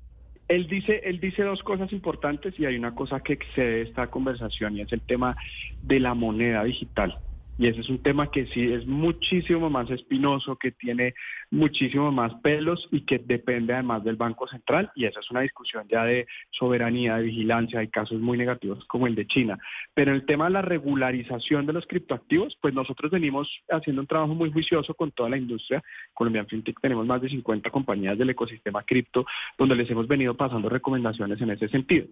Él 0.54 0.68
dice, 0.68 1.00
él 1.02 1.18
dice 1.18 1.42
dos 1.42 1.64
cosas 1.64 1.92
importantes 1.92 2.54
y 2.58 2.64
hay 2.64 2.76
una 2.76 2.94
cosa 2.94 3.18
que 3.18 3.32
excede 3.32 3.82
esta 3.82 4.06
conversación 4.06 4.76
y 4.76 4.82
es 4.82 4.92
el 4.92 5.00
tema 5.00 5.36
de 5.82 5.98
la 5.98 6.14
moneda 6.14 6.62
digital. 6.62 7.18
Y 7.56 7.68
ese 7.68 7.80
es 7.80 7.88
un 7.88 8.02
tema 8.02 8.30
que 8.30 8.46
sí 8.46 8.72
es 8.72 8.84
muchísimo 8.86 9.70
más 9.70 9.88
espinoso, 9.90 10.56
que 10.56 10.72
tiene 10.72 11.14
muchísimo 11.50 12.10
más 12.10 12.34
pelos 12.42 12.88
y 12.90 13.02
que 13.02 13.18
depende 13.18 13.72
además 13.74 14.02
del 14.02 14.16
Banco 14.16 14.48
Central. 14.48 14.90
Y 14.96 15.04
esa 15.04 15.20
es 15.20 15.30
una 15.30 15.40
discusión 15.42 15.86
ya 15.88 16.04
de 16.04 16.26
soberanía, 16.50 17.16
de 17.16 17.22
vigilancia. 17.24 17.78
Hay 17.78 17.88
casos 17.88 18.20
muy 18.20 18.36
negativos 18.36 18.84
como 18.86 19.06
el 19.06 19.14
de 19.14 19.26
China. 19.28 19.58
Pero 19.94 20.12
el 20.12 20.26
tema 20.26 20.46
de 20.46 20.50
la 20.50 20.62
regularización 20.62 21.64
de 21.64 21.74
los 21.74 21.86
criptoactivos, 21.86 22.58
pues 22.60 22.74
nosotros 22.74 23.12
venimos 23.12 23.48
haciendo 23.70 24.02
un 24.02 24.08
trabajo 24.08 24.34
muy 24.34 24.50
juicioso 24.50 24.94
con 24.94 25.12
toda 25.12 25.30
la 25.30 25.36
industria. 25.36 25.80
Colombian 26.12 26.48
FinTech 26.48 26.80
tenemos 26.80 27.06
más 27.06 27.22
de 27.22 27.28
50 27.28 27.70
compañías 27.70 28.18
del 28.18 28.30
ecosistema 28.30 28.82
cripto 28.82 29.26
donde 29.56 29.76
les 29.76 29.88
hemos 29.90 30.08
venido 30.08 30.34
pasando 30.34 30.68
recomendaciones 30.68 31.40
en 31.40 31.50
ese 31.50 31.68
sentido. 31.68 32.06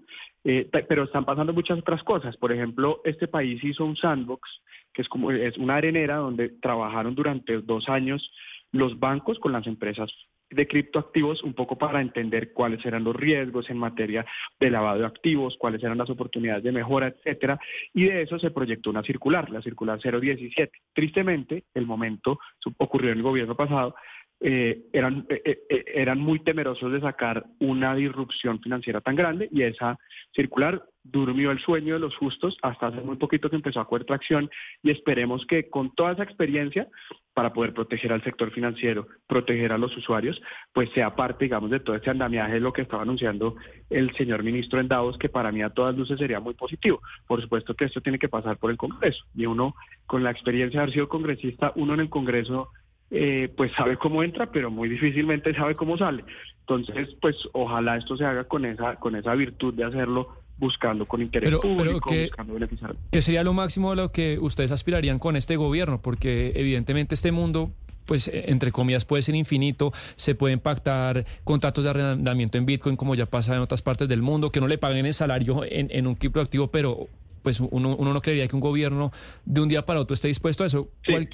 Eh, 0.44 0.68
pero 0.88 1.02
están 1.04 1.24
pasando 1.24 1.52
muchas 1.52 1.80
otras 1.80 2.04
cosas. 2.04 2.36
Por 2.36 2.52
ejemplo, 2.52 3.00
este 3.04 3.26
país 3.26 3.62
hizo 3.64 3.84
un 3.84 3.96
sandbox 3.96 4.62
que 4.92 5.02
es 5.02 5.08
como 5.08 5.31
es 5.34 5.56
una 5.58 5.76
arenera 5.76 6.16
donde 6.16 6.48
trabajaron 6.48 7.14
durante 7.14 7.60
dos 7.60 7.88
años 7.88 8.32
los 8.72 8.98
bancos 8.98 9.38
con 9.38 9.52
las 9.52 9.66
empresas 9.66 10.10
de 10.52 10.66
criptoactivos 10.66 11.42
un 11.42 11.54
poco 11.54 11.76
para 11.76 12.00
entender 12.00 12.52
cuáles 12.52 12.84
eran 12.84 13.04
los 13.04 13.16
riesgos 13.16 13.70
en 13.70 13.78
materia 13.78 14.24
de 14.60 14.70
lavado 14.70 15.00
de 15.00 15.06
activos, 15.06 15.56
cuáles 15.58 15.82
eran 15.82 15.98
las 15.98 16.10
oportunidades 16.10 16.62
de 16.62 16.72
mejora, 16.72 17.08
etcétera, 17.08 17.58
y 17.94 18.04
de 18.04 18.22
eso 18.22 18.38
se 18.38 18.50
proyectó 18.50 18.90
una 18.90 19.02
circular, 19.02 19.50
la 19.50 19.62
circular 19.62 19.98
017. 19.98 20.70
Tristemente, 20.92 21.64
el 21.74 21.86
momento 21.86 22.38
ocurrió 22.78 23.12
en 23.12 23.18
el 23.18 23.22
gobierno 23.22 23.56
pasado, 23.56 23.94
eh, 24.44 24.86
eran, 24.92 25.24
eh, 25.28 25.62
eh, 25.68 25.84
eran 25.94 26.18
muy 26.18 26.40
temerosos 26.40 26.90
de 26.90 27.00
sacar 27.00 27.44
una 27.60 27.94
disrupción 27.94 28.60
financiera 28.60 29.00
tan 29.00 29.14
grande 29.14 29.48
y 29.52 29.62
esa 29.62 29.98
circular 30.34 30.84
durmió 31.04 31.52
el 31.52 31.60
sueño 31.60 31.94
de 31.94 32.00
los 32.00 32.16
justos 32.16 32.56
hasta 32.60 32.88
hace 32.88 33.00
muy 33.02 33.16
poquito 33.16 33.48
que 33.48 33.56
empezó 33.56 33.80
a 33.80 33.86
coger 33.86 34.04
tracción 34.04 34.50
y 34.82 34.90
esperemos 34.90 35.46
que 35.46 35.70
con 35.70 35.94
toda 35.94 36.12
esa 36.12 36.24
experiencia 36.24 36.88
para 37.34 37.52
poder 37.52 37.72
proteger 37.72 38.12
al 38.12 38.22
sector 38.24 38.50
financiero, 38.50 39.06
proteger 39.26 39.72
a 39.72 39.78
los 39.78 39.96
usuarios, 39.96 40.40
pues 40.72 40.90
sea 40.90 41.14
parte, 41.14 41.44
digamos, 41.44 41.70
de 41.70 41.80
todo 41.80 41.96
este 41.96 42.10
andamiaje 42.10 42.54
de 42.54 42.60
lo 42.60 42.72
que 42.72 42.82
estaba 42.82 43.04
anunciando 43.04 43.54
el 43.90 44.12
señor 44.16 44.42
ministro 44.42 44.80
en 44.80 44.88
Davos, 44.88 45.18
que 45.18 45.28
para 45.28 45.52
mí 45.52 45.62
a 45.62 45.70
todas 45.70 45.96
luces 45.96 46.18
sería 46.18 46.40
muy 46.40 46.54
positivo. 46.54 47.00
Por 47.26 47.40
supuesto 47.40 47.74
que 47.74 47.84
esto 47.84 48.00
tiene 48.00 48.18
que 48.18 48.28
pasar 48.28 48.58
por 48.58 48.70
el 48.70 48.76
Congreso 48.76 49.24
y 49.34 49.46
uno, 49.46 49.74
con 50.06 50.22
la 50.24 50.30
experiencia 50.30 50.80
de 50.80 50.82
haber 50.82 50.94
sido 50.94 51.08
congresista, 51.08 51.72
uno 51.76 51.94
en 51.94 52.00
el 52.00 52.10
Congreso 52.10 52.70
eh, 53.14 53.52
pues 53.54 53.70
sabe 53.72 53.98
cómo 53.98 54.22
entra, 54.22 54.50
pero 54.50 54.70
muy 54.70 54.88
difícilmente 54.88 55.54
sabe 55.54 55.76
cómo 55.76 55.98
sale. 55.98 56.24
Entonces, 56.60 57.14
pues 57.20 57.36
ojalá 57.52 57.98
esto 57.98 58.16
se 58.16 58.24
haga 58.24 58.44
con 58.44 58.64
esa, 58.64 58.96
con 58.96 59.16
esa 59.16 59.34
virtud 59.34 59.74
de 59.74 59.84
hacerlo 59.84 60.28
buscando 60.56 61.06
con 61.06 61.20
interés 61.20 61.54
público, 61.56 62.10
buscando 62.10 62.54
beneficiar. 62.54 62.96
¿Qué 63.10 63.20
sería 63.20 63.42
lo 63.42 63.52
máximo 63.52 63.90
de 63.90 63.96
lo 63.96 64.12
que 64.12 64.38
ustedes 64.40 64.70
aspirarían 64.70 65.18
con 65.18 65.36
este 65.36 65.56
gobierno? 65.56 66.00
Porque 66.00 66.52
evidentemente 66.54 67.14
este 67.14 67.32
mundo 67.32 67.72
pues 68.06 68.28
eh, 68.28 68.44
entre 68.48 68.72
comillas 68.72 69.04
puede 69.04 69.22
ser 69.22 69.34
infinito, 69.34 69.92
se 70.16 70.34
pueden 70.34 70.58
pactar 70.58 71.26
contratos 71.44 71.84
de 71.84 71.90
arrendamiento 71.90 72.58
en 72.58 72.66
Bitcoin 72.66 72.96
como 72.96 73.14
ya 73.14 73.26
pasa 73.26 73.54
en 73.54 73.60
otras 73.60 73.82
partes 73.82 74.08
del 74.08 74.22
mundo, 74.22 74.50
que 74.50 74.60
no 74.60 74.66
le 74.68 74.78
paguen 74.78 75.06
el 75.06 75.14
salario 75.14 75.64
en, 75.64 75.88
en 75.90 76.06
un 76.06 76.14
criptoactivo, 76.14 76.68
pero 76.68 77.08
pues 77.42 77.60
uno, 77.60 77.96
uno, 77.96 78.12
no 78.12 78.20
creería 78.20 78.48
que 78.48 78.56
un 78.56 78.60
gobierno 78.60 79.12
de 79.44 79.60
un 79.60 79.68
día 79.68 79.84
para 79.84 80.00
otro 80.00 80.14
esté 80.14 80.28
dispuesto 80.28 80.64
a 80.64 80.66
eso. 80.66 80.88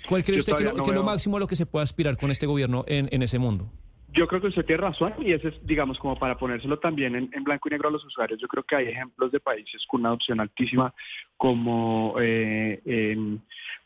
¿Cuál, 0.08 0.24
cree 0.24 0.38
usted 0.38 0.54
que, 0.54 0.64
es 0.64 0.74
lo 0.74 1.02
máximo 1.02 1.36
a 1.36 1.40
lo 1.40 1.46
que 1.46 1.56
se 1.56 1.66
puede 1.66 1.84
aspirar 1.84 2.16
con 2.16 2.30
este 2.30 2.46
gobierno 2.46 2.84
en, 2.86 3.08
en 3.12 3.22
ese 3.22 3.38
mundo? 3.38 3.70
Yo 4.10 4.26
creo 4.26 4.40
que 4.40 4.46
usted 4.46 4.64
tiene 4.64 4.82
razón 4.82 5.14
y 5.18 5.32
ese 5.32 5.48
es, 5.48 5.66
digamos, 5.66 5.98
como 5.98 6.18
para 6.18 6.38
ponérselo 6.38 6.78
también 6.78 7.14
en, 7.14 7.44
blanco 7.44 7.68
y 7.68 7.72
negro 7.72 7.88
a 7.88 7.92
los 7.92 8.04
usuarios. 8.06 8.40
Yo 8.40 8.48
creo 8.48 8.62
que 8.62 8.74
hay 8.74 8.86
ejemplos 8.88 9.30
de 9.30 9.38
países 9.38 9.84
con 9.86 10.00
una 10.00 10.08
adopción 10.08 10.40
altísima 10.40 10.94
como 11.36 12.16
eh, 12.18 12.80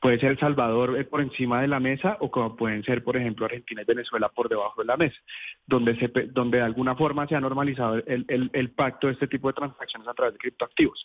puede 0.00 0.20
ser 0.20 0.30
El 0.30 0.38
Salvador 0.38 0.96
eh, 0.98 1.04
por 1.04 1.20
encima 1.22 1.60
de 1.60 1.66
la 1.66 1.80
mesa 1.80 2.18
o 2.20 2.30
como 2.30 2.54
pueden 2.54 2.84
ser, 2.84 3.02
por 3.02 3.16
ejemplo, 3.16 3.46
Argentina 3.46 3.82
y 3.82 3.84
Venezuela 3.84 4.28
por 4.28 4.48
debajo 4.48 4.80
de 4.80 4.86
la 4.86 4.96
mesa, 4.96 5.18
donde, 5.66 5.98
se, 5.98 6.08
donde 6.28 6.58
de 6.58 6.64
alguna 6.64 6.94
forma 6.94 7.26
se 7.26 7.34
ha 7.34 7.40
normalizado 7.40 7.96
el, 7.96 8.24
el, 8.28 8.48
el 8.52 8.70
pacto 8.70 9.08
de 9.08 9.14
este 9.14 9.26
tipo 9.26 9.48
de 9.48 9.54
transacciones 9.54 10.06
a 10.06 10.14
través 10.14 10.34
de 10.34 10.38
criptoactivos. 10.38 11.04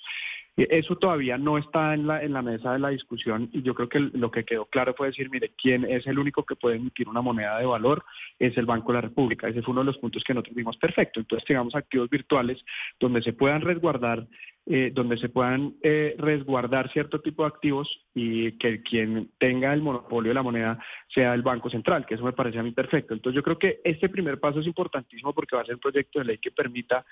Eso 0.58 0.96
todavía 0.96 1.38
no 1.38 1.60
está 1.60 1.94
en 1.94 2.08
la, 2.08 2.24
en 2.24 2.34
la 2.34 2.42
mesa 2.42 2.74
de 2.74 2.80
la 2.80 2.90
discusión 2.90 3.48
y 3.54 3.62
yo 3.62 3.76
creo 3.76 3.90
que 3.90 4.00
lo 4.00 4.32
que 4.32 4.44
quedó 4.44 4.66
claro 4.66 4.96
fue 4.98 5.08
decir, 5.08 5.30
mire, 5.30 5.52
quién 5.56 5.86
es 5.86 6.08
el 6.08 6.18
único 6.18 6.44
que 6.44 6.56
puede 6.56 6.78
emitir 6.78 7.08
una 7.08 7.22
moneda 7.22 7.60
de 7.60 7.66
valor 7.66 8.04
es 8.40 8.58
el 8.58 8.66
Banco 8.66 8.92
de 8.92 8.96
la 8.96 9.02
República. 9.02 9.48
Ese 9.48 9.62
fue 9.62 9.74
uno 9.74 9.82
de 9.82 9.86
los 9.86 10.00
puntos 10.00 10.24
que 10.24 10.34
nosotros 10.34 10.56
vimos 10.56 10.76
perfecto. 10.78 11.20
Entonces 11.20 11.46
tengamos 11.46 11.76
activos 11.76 12.10
virtuales 12.10 12.64
donde 13.00 13.22
se 13.22 13.34
puedan 13.34 13.62
resguardar 13.62 14.28
eh, 14.70 14.92
donde 14.94 15.18
se 15.18 15.30
puedan 15.30 15.76
eh, 15.82 16.14
resguardar 16.18 16.92
cierto 16.92 17.22
tipo 17.22 17.44
de 17.44 17.48
activos 17.48 18.02
y 18.14 18.52
que 18.58 18.84
quien 18.84 19.32
tenga 19.38 19.74
el 19.74 19.82
monopolio 19.82 20.32
de 20.32 20.34
la 20.34 20.44
moneda 20.44 20.78
sea 21.08 21.34
el 21.34 21.42
Banco 21.42 21.70
Central, 21.70 22.06
que 22.06 22.16
eso 22.16 22.26
me 22.26 22.34
parece 22.34 22.60
a 22.60 22.64
mí 22.64 22.72
perfecto. 22.72 23.14
Entonces 23.14 23.38
yo 23.38 23.44
creo 23.44 23.58
que 23.58 23.80
este 23.86 24.10
primer 24.10 24.42
paso 24.42 24.60
es 24.60 24.68
importantísimo 24.68 25.34
porque 25.34 25.56
va 25.56 25.62
a 25.62 25.66
ser 25.66 25.76
un 25.76 25.80
proyecto 25.80 26.20
de 26.20 26.26
ley 26.26 26.38
que 26.40 26.52
permita 26.52 27.06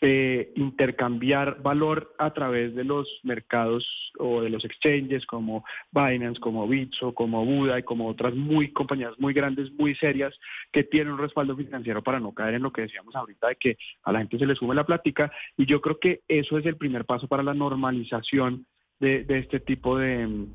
eh, 0.00 0.52
intercambiar 0.56 1.62
valor 1.62 2.14
a 2.18 2.32
través 2.32 2.74
de 2.74 2.84
los 2.84 3.08
mercados 3.22 4.12
o 4.18 4.42
de 4.42 4.50
los 4.50 4.64
exchanges 4.64 5.24
como 5.24 5.64
Binance, 5.92 6.40
como 6.40 6.66
Bitso, 6.66 7.14
como 7.14 7.44
Buda 7.44 7.78
y 7.78 7.84
como 7.84 8.08
otras 8.08 8.34
muy 8.34 8.72
compañías 8.72 9.18
muy 9.18 9.32
grandes, 9.32 9.72
muy 9.72 9.94
serias 9.94 10.34
que 10.72 10.84
tienen 10.84 11.12
un 11.14 11.20
respaldo 11.20 11.56
financiero 11.56 12.02
para 12.02 12.20
no 12.20 12.32
caer 12.32 12.54
en 12.54 12.62
lo 12.62 12.72
que 12.72 12.82
decíamos 12.82 13.14
ahorita 13.14 13.48
de 13.48 13.56
que 13.56 13.78
a 14.02 14.12
la 14.12 14.18
gente 14.18 14.38
se 14.38 14.46
le 14.46 14.56
sube 14.56 14.74
la 14.74 14.84
plática 14.84 15.32
y 15.56 15.66
yo 15.66 15.80
creo 15.80 15.98
que 15.98 16.22
eso 16.28 16.58
es 16.58 16.66
el 16.66 16.76
primer 16.76 17.04
paso 17.04 17.28
para 17.28 17.42
la 17.42 17.54
normalización 17.54 18.66
de, 19.00 19.24
este 19.28 19.60
tipo 19.60 19.98
de, 19.98 20.46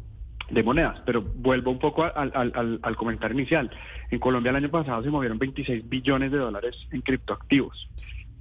monedas. 0.63 1.01
Pero 1.05 1.21
vuelvo 1.21 1.71
un 1.71 1.79
poco 1.79 2.03
al, 2.03 2.95
comentario 2.97 3.37
inicial. 3.37 3.69
En 4.11 4.19
Colombia 4.19 4.49
el 4.49 4.57
año 4.57 4.69
pasado 4.69 5.03
se 5.03 5.09
movieron 5.09 5.37
26 5.37 5.87
billones 5.87 6.31
de 6.31 6.37
dólares 6.37 6.75
en 6.91 7.01
criptoactivos. 7.01 7.89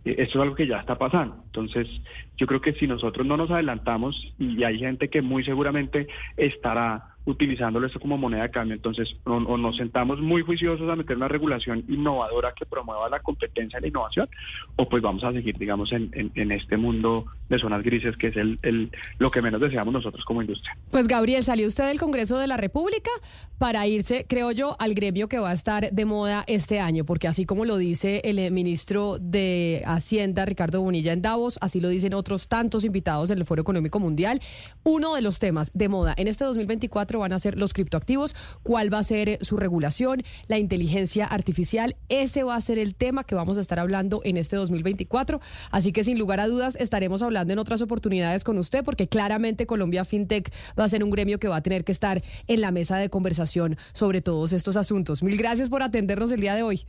Eh, 0.05 0.17
eso 0.19 0.39
es 0.39 0.43
algo 0.43 0.55
que 0.55 0.67
ya 0.67 0.79
está 0.79 0.97
pasando. 0.97 1.43
Entonces, 1.47 1.89
yo 2.37 2.47
creo 2.47 2.61
que 2.61 2.73
si 2.75 2.87
nosotros 2.87 3.27
no 3.27 3.37
nos 3.37 3.51
adelantamos 3.51 4.35
y 4.39 4.63
hay 4.65 4.79
gente 4.79 5.09
que 5.09 5.23
muy 5.23 5.45
seguramente 5.45 6.09
estará 6.37 7.17
utilizándolo 7.29 7.87
esto 7.87 8.01
como 8.01 8.17
moneda 8.17 8.43
de 8.43 8.51
cambio. 8.51 8.75
Entonces, 8.75 9.15
o, 9.25 9.39
nos 9.39 9.77
sentamos 9.77 10.19
muy 10.19 10.41
juiciosos 10.41 10.89
a 10.89 10.97
meter 10.97 11.17
una 11.17 11.29
regulación 11.29 11.85
innovadora 11.87 12.55
que 12.57 12.65
promueva 12.65 13.09
la 13.11 13.21
competencia 13.21 13.79
y 13.79 13.83
la 13.83 13.89
innovación, 13.89 14.29
o 14.77 14.89
pues 14.89 15.03
vamos 15.03 15.23
a 15.25 15.33
seguir, 15.33 15.59
digamos, 15.59 15.93
en, 15.93 16.09
este 16.53 16.79
mundo 16.79 17.27
de 17.51 17.59
zonas 17.59 17.83
grises, 17.83 18.17
que 18.17 18.29
es 18.29 18.37
el, 18.37 18.91
lo 19.19 19.31
que 19.31 19.43
menos 19.43 19.61
deseamos 19.61 19.93
nosotros 19.93 20.25
como 20.25 20.41
industria. 20.41 20.77
Pues, 20.91 21.07
Gabriel, 21.07 21.45
salió 21.45 21.69
usted 21.69 21.87
del 21.87 21.99
Congreso 21.99 22.39
de 22.39 22.47
la 22.47 22.57
República 22.57 23.11
para 23.59 23.87
irse, 23.87 24.25
creo 24.27 24.51
yo, 24.53 24.77
al 24.79 24.95
gremio 24.95 25.29
que 25.29 25.39
va 25.39 25.51
a 25.51 25.55
estar 25.55 25.91
de 25.91 26.05
moda 26.07 26.45
este 26.47 26.81
año, 26.81 27.05
porque 27.05 27.29
así 27.29 27.45
como 27.45 27.67
lo 27.67 27.77
dice 27.77 28.23
el 28.25 28.39
eh, 28.39 28.51
ministro 28.51 29.19
de 29.19 29.83
Hacienda, 29.85 30.47
Ricardo 30.47 30.81
Bonilla, 30.81 31.13
en 31.13 31.21
Davos, 31.21 31.59
así 31.61 31.81
lo 31.81 31.91
dicen 31.91 32.15
otros 32.15 32.49
tantos 32.49 32.87
invitados 32.87 33.31
en 33.31 33.39
el 33.39 33.45
Foro 33.45 33.61
Económico 33.61 34.01
Mundial, 34.01 34.41
uno 34.85 35.15
de 35.15 35.21
los 35.21 35.39
temas 35.39 35.71
de 35.75 35.89
moda 35.91 36.15
en 36.17 36.29
este 36.29 36.45
2024 36.45 37.18
van 37.19 37.33
a 37.33 37.39
ser 37.39 37.59
los 37.59 37.73
criptoactivos, 37.73 38.35
cuál 38.63 38.93
va 38.93 38.99
a 38.99 39.05
ser 39.05 39.29
eh, 39.29 39.39
su 39.43 39.57
regulación, 39.57 40.23
la 40.47 40.59
inteligencia 40.59 41.27
artificial. 41.27 41.97
Ese 42.09 42.43
va 42.43 42.57
a 42.57 42.61
ser 42.61 42.79
el 42.79 42.95
tema 42.95 43.25
que 43.25 43.35
vamos 43.35 43.59
a 43.59 43.61
estar 43.61 43.79
hablando 43.79 44.21
en 44.25 44.37
este 44.37 44.57
2024. 44.57 45.41
Así 45.71 45.93
que 45.93 46.05
sin 46.05 46.19
lugar 46.19 46.41
a 46.41 46.49
dudas 46.49 46.77
estaremos 46.77 47.23
hablando 47.23 47.53
en 47.53 47.59
otras 47.59 47.83
oportunidades 47.83 48.45
con 48.45 48.59
usted 48.59 48.85
porque 48.85 49.09
claramente 49.09 49.67
Colombia 49.67 50.05
FinTech 50.05 50.53
va 50.79 50.85
a 50.85 50.89
ser 50.89 51.05
un 51.05 51.11
gremio 51.11 51.39
que 51.39 51.49
va 51.49 51.57
a 51.57 51.63
tener 51.63 51.85
que 51.85 51.93
estar 51.93 52.23
en 52.47 52.61
la 52.61 52.71
mesa 52.71 52.97
de 52.97 53.11
conversación 53.11 53.77
sobre 53.93 54.21
todos 54.21 54.53
estos 54.53 54.77
asuntos. 54.77 55.23
Mil 55.23 55.37
gracias 55.37 55.71
por 55.71 55.83
atendernos 55.83 56.33
el 56.33 56.41
día 56.41 56.55
de 56.55 56.63
hoy. 56.63 56.87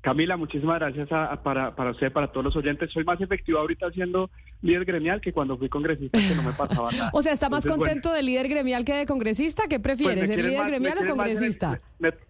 Camila, 0.00 0.36
muchísimas 0.38 0.78
gracias 0.78 1.08
para, 1.42 1.74
para 1.74 1.90
usted, 1.90 2.10
para 2.10 2.28
todos 2.28 2.44
los 2.44 2.56
oyentes. 2.56 2.90
Soy 2.90 3.04
más 3.04 3.20
efectivo 3.20 3.58
ahorita 3.58 3.90
siendo 3.90 4.30
líder 4.62 4.86
gremial 4.86 5.20
que 5.20 5.32
cuando 5.32 5.58
fui 5.58 5.68
congresista, 5.68 6.18
que 6.18 6.34
no 6.34 6.42
me 6.42 6.52
pasaba 6.52 6.90
nada. 6.92 7.10
o 7.12 7.22
sea, 7.22 7.32
¿está 7.32 7.50
más 7.50 7.66
contento 7.66 8.12
de 8.12 8.22
líder 8.22 8.48
gremial 8.48 8.84
que 8.84 8.94
de 8.94 9.06
congresista? 9.06 9.64
¿Qué 9.68 9.78
pues 9.78 9.98
ser 9.98 10.42
líder 10.42 10.66
gremial 10.66 10.98
o 10.98 11.16
congresista? 11.16 11.80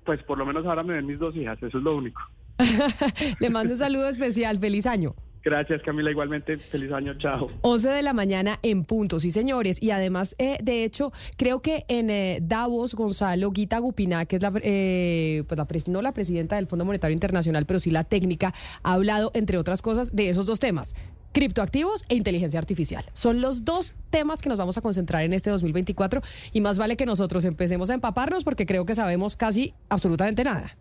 pues 0.05 0.23
por 0.25 0.39
lo 0.39 0.45
menos 0.45 0.67
ahora 0.67 0.83
me 0.83 0.95
ven 0.95 1.07
mis 1.07 1.19
dos 1.19 1.35
hijas, 1.37 1.63
eso 1.63 1.79
es 1.79 1.85
lo 1.85 1.97
único. 1.97 2.21
Le 3.41 3.51
mando 3.51 3.73
un 3.73 3.79
saludo 3.79 4.09
especial, 4.09 4.59
feliz 4.59 4.87
año. 4.87 5.15
Gracias, 5.43 5.81
Camila. 5.83 6.11
Igualmente, 6.11 6.59
feliz 6.59 6.93
año. 6.93 7.15
Chao. 7.19 7.49
11 7.63 7.89
de 7.89 8.03
la 8.03 8.13
mañana 8.13 8.59
en 8.63 8.85
punto, 8.85 9.21
sí, 9.21 9.31
señores. 9.31 9.83
Y 9.83 9.91
además, 9.91 10.37
eh, 10.39 10.59
de 10.63 10.85
hecho, 10.85 11.13
creo 11.37 11.63
que 11.63 11.85
en 11.89 12.11
eh, 12.11 12.41
Davos, 12.43 12.95
Gonzalo 12.95 13.51
Guita 13.51 13.79
Gupina, 13.79 14.27
que 14.27 14.37
es 14.37 14.43
la, 14.43 14.53
eh, 14.63 15.45
pues 15.49 15.59
la 15.59 15.67
no 15.87 16.03
la 16.03 16.13
presidenta 16.13 16.57
del 16.57 16.67
Fondo 16.67 16.85
Monetario 16.85 17.15
Internacional, 17.15 17.65
pero 17.65 17.81
sí 17.81 17.91
la 17.91 18.05
técnica, 18.05 18.53
ha 18.83 18.93
hablado, 18.93 19.31
entre 19.35 19.57
otras 19.57 19.81
cosas, 19.83 20.15
de 20.15 20.29
esos 20.29 20.47
dos 20.47 20.61
temas 20.61 20.95
criptoactivos 21.33 22.05
e 22.09 22.17
inteligencia 22.17 22.59
artificial. 22.59 23.05
Son 23.13 23.41
los 23.41 23.65
dos 23.65 23.95
temas 24.11 24.43
que 24.43 24.49
nos 24.49 24.59
vamos 24.59 24.77
a 24.79 24.81
concentrar 24.81 25.23
en 25.23 25.33
este 25.33 25.49
2024 25.51 26.23
y 26.53 26.61
más 26.61 26.77
vale 26.77 26.97
que 26.97 27.07
nosotros 27.07 27.45
empecemos 27.45 27.89
a 27.91 27.95
empaparnos 27.95 28.43
porque 28.43 28.67
creo 28.67 28.85
que 28.85 28.97
sabemos 28.97 29.37
casi 29.37 29.73
absolutamente 29.89 30.43
nada. 30.43 30.77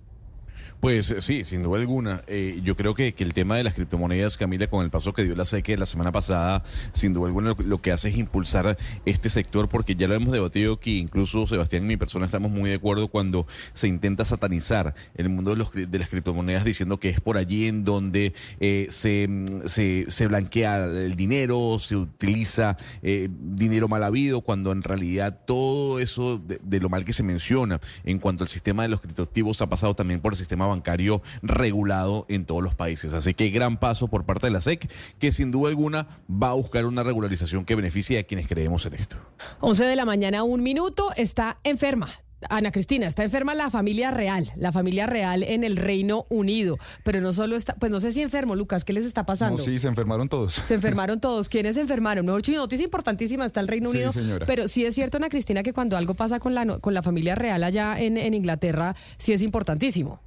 Pues 0.80 1.12
eh, 1.12 1.22
sí, 1.22 1.44
sin 1.44 1.62
duda 1.62 1.78
alguna. 1.78 2.24
Eh, 2.28 2.62
yo 2.64 2.78
creo 2.78 2.96
que, 2.96 3.14
que, 3.14 3.26
el 3.26 3.34
tema 3.34 3.58
de 3.58 3.66
las 3.66 3.74
criptomonedas, 3.74 4.38
Camila, 4.38 4.68
con 4.68 4.86
el 4.86 4.90
paso 4.90 5.12
que 5.12 5.24
dio 5.24 5.36
la 5.36 5.46
SEC 5.46 5.78
la 5.78 5.86
semana 5.86 6.14
pasada, 6.14 6.64
sin 6.94 7.14
duda 7.14 7.28
alguna 7.28 7.54
lo, 7.66 7.82
que 7.82 7.92
hace 7.92 8.08
es 8.08 8.18
impulsar 8.18 8.78
este 9.06 9.30
sector, 9.30 9.68
porque 9.68 9.96
ya 9.96 10.08
lo 10.08 10.14
hemos 10.14 10.32
debatido 10.32 10.76
aquí, 10.76 11.00
incluso 11.00 11.46
Sebastián 11.48 11.84
y 11.84 11.88
mi 11.88 11.98
persona 11.98 12.26
estamos 12.26 12.50
muy 12.50 12.70
de 12.70 12.78
acuerdo 12.78 13.10
cuando 13.10 13.46
se 13.74 13.90
intenta 13.90 14.24
satanizar 14.24 14.96
el 15.16 15.28
mundo 15.28 15.52
de, 15.52 15.58
los, 15.58 15.72
de 15.74 16.00
las 16.00 16.08
criptomonedas 16.08 16.64
diciendo 16.64 16.98
que 16.98 17.10
es 17.10 17.20
por 17.20 17.36
allí 17.36 17.68
en 17.68 17.84
donde 17.84 18.34
eh, 18.62 18.88
se, 18.90 19.28
se, 19.66 20.06
se, 20.08 20.28
blanquea 20.28 20.86
el 20.86 21.18
dinero, 21.18 21.78
se 21.80 21.98
utiliza 21.98 22.78
dinero 23.02 23.90
mal 23.90 24.04
habido, 24.04 24.42
cuando 24.42 24.72
en 24.72 24.84
realidad 24.84 25.42
todo 25.46 26.00
eso 26.00 26.38
de, 26.38 26.62
de 26.64 26.80
lo 26.80 26.88
mal 26.88 27.04
que 27.04 27.12
se 27.12 27.24
menciona 27.24 27.82
en 28.06 28.20
cuanto 28.20 28.44
al 28.44 28.48
sistema 28.48 28.84
de 28.84 28.90
los 28.90 29.02
criptoactivos 29.02 29.62
ha 29.62 29.68
pasado 29.68 29.94
también 29.94 30.22
por 30.22 30.34
el 30.34 30.38
sistema 30.38 30.69
bancario 30.70 31.22
regulado 31.42 32.26
en 32.30 32.46
todos 32.46 32.64
los 32.64 32.76
países. 32.76 33.14
Así 33.14 33.34
que 33.34 33.50
gran 33.50 33.78
paso 33.78 34.08
por 34.08 34.26
parte 34.26 34.48
de 34.48 34.52
la 34.52 34.62
SEC, 34.62 34.90
que 35.20 35.32
sin 35.32 35.52
duda 35.52 35.70
alguna 35.70 36.20
va 36.30 36.50
a 36.50 36.54
buscar 36.54 36.86
una 36.86 37.04
regularización 37.04 37.66
que 37.66 37.76
beneficie 37.76 38.20
a 38.20 38.24
quienes 38.24 38.48
creemos 38.48 38.86
en 38.86 38.94
esto. 38.96 39.18
11 39.60 39.86
de 39.86 39.96
la 39.96 40.06
mañana, 40.06 40.44
un 40.44 40.64
minuto, 40.64 41.12
está 41.16 41.60
enferma. 41.64 42.10
Ana 42.50 42.72
Cristina, 42.72 43.08
está 43.08 43.24
enferma 43.24 43.54
la 43.54 43.70
familia 43.70 44.12
real, 44.12 44.52
la 44.56 44.72
familia 44.72 45.08
real 45.08 45.44
en 45.44 45.64
el 45.64 45.76
Reino 45.76 46.26
Unido, 46.30 46.78
pero 47.04 47.20
no 47.20 47.34
solo 47.34 47.56
está, 47.56 47.76
pues 47.76 47.92
no 47.92 48.00
sé 48.00 48.14
si 48.14 48.22
enfermo, 48.22 48.56
Lucas, 48.56 48.86
¿qué 48.86 48.94
les 48.94 49.06
está 49.06 49.26
pasando? 49.26 49.58
No, 49.58 49.64
sí, 49.64 49.78
se 49.78 49.88
enfermaron 49.88 50.30
todos. 50.30 50.54
Se 50.54 50.74
enfermaron 50.74 51.20
todos. 51.20 51.50
¿Quiénes 51.50 51.76
se 51.76 51.82
enfermaron? 51.82 52.26
No, 52.26 52.34
noticia 52.38 52.84
importantísima, 52.84 53.46
está 53.46 53.60
el 53.60 53.68
Reino 53.68 53.90
Unido. 53.90 54.12
Señora. 54.12 54.46
Pero 54.46 54.68
sí 54.68 54.86
es 54.86 54.96
cierto, 54.96 55.18
Ana 55.18 55.30
Cristina, 55.30 55.64
que 55.64 55.74
cuando 55.74 55.98
algo 55.98 56.14
pasa 56.14 56.40
con 56.40 56.56
la, 56.56 56.80
con 56.80 56.94
la 56.94 57.04
familia 57.04 57.36
real 57.36 57.64
allá 57.64 58.00
en, 58.00 58.18
en 58.18 58.34
Inglaterra, 58.34 58.96
sí 59.18 59.34
es 59.34 59.42
importantísimo. 59.42 60.22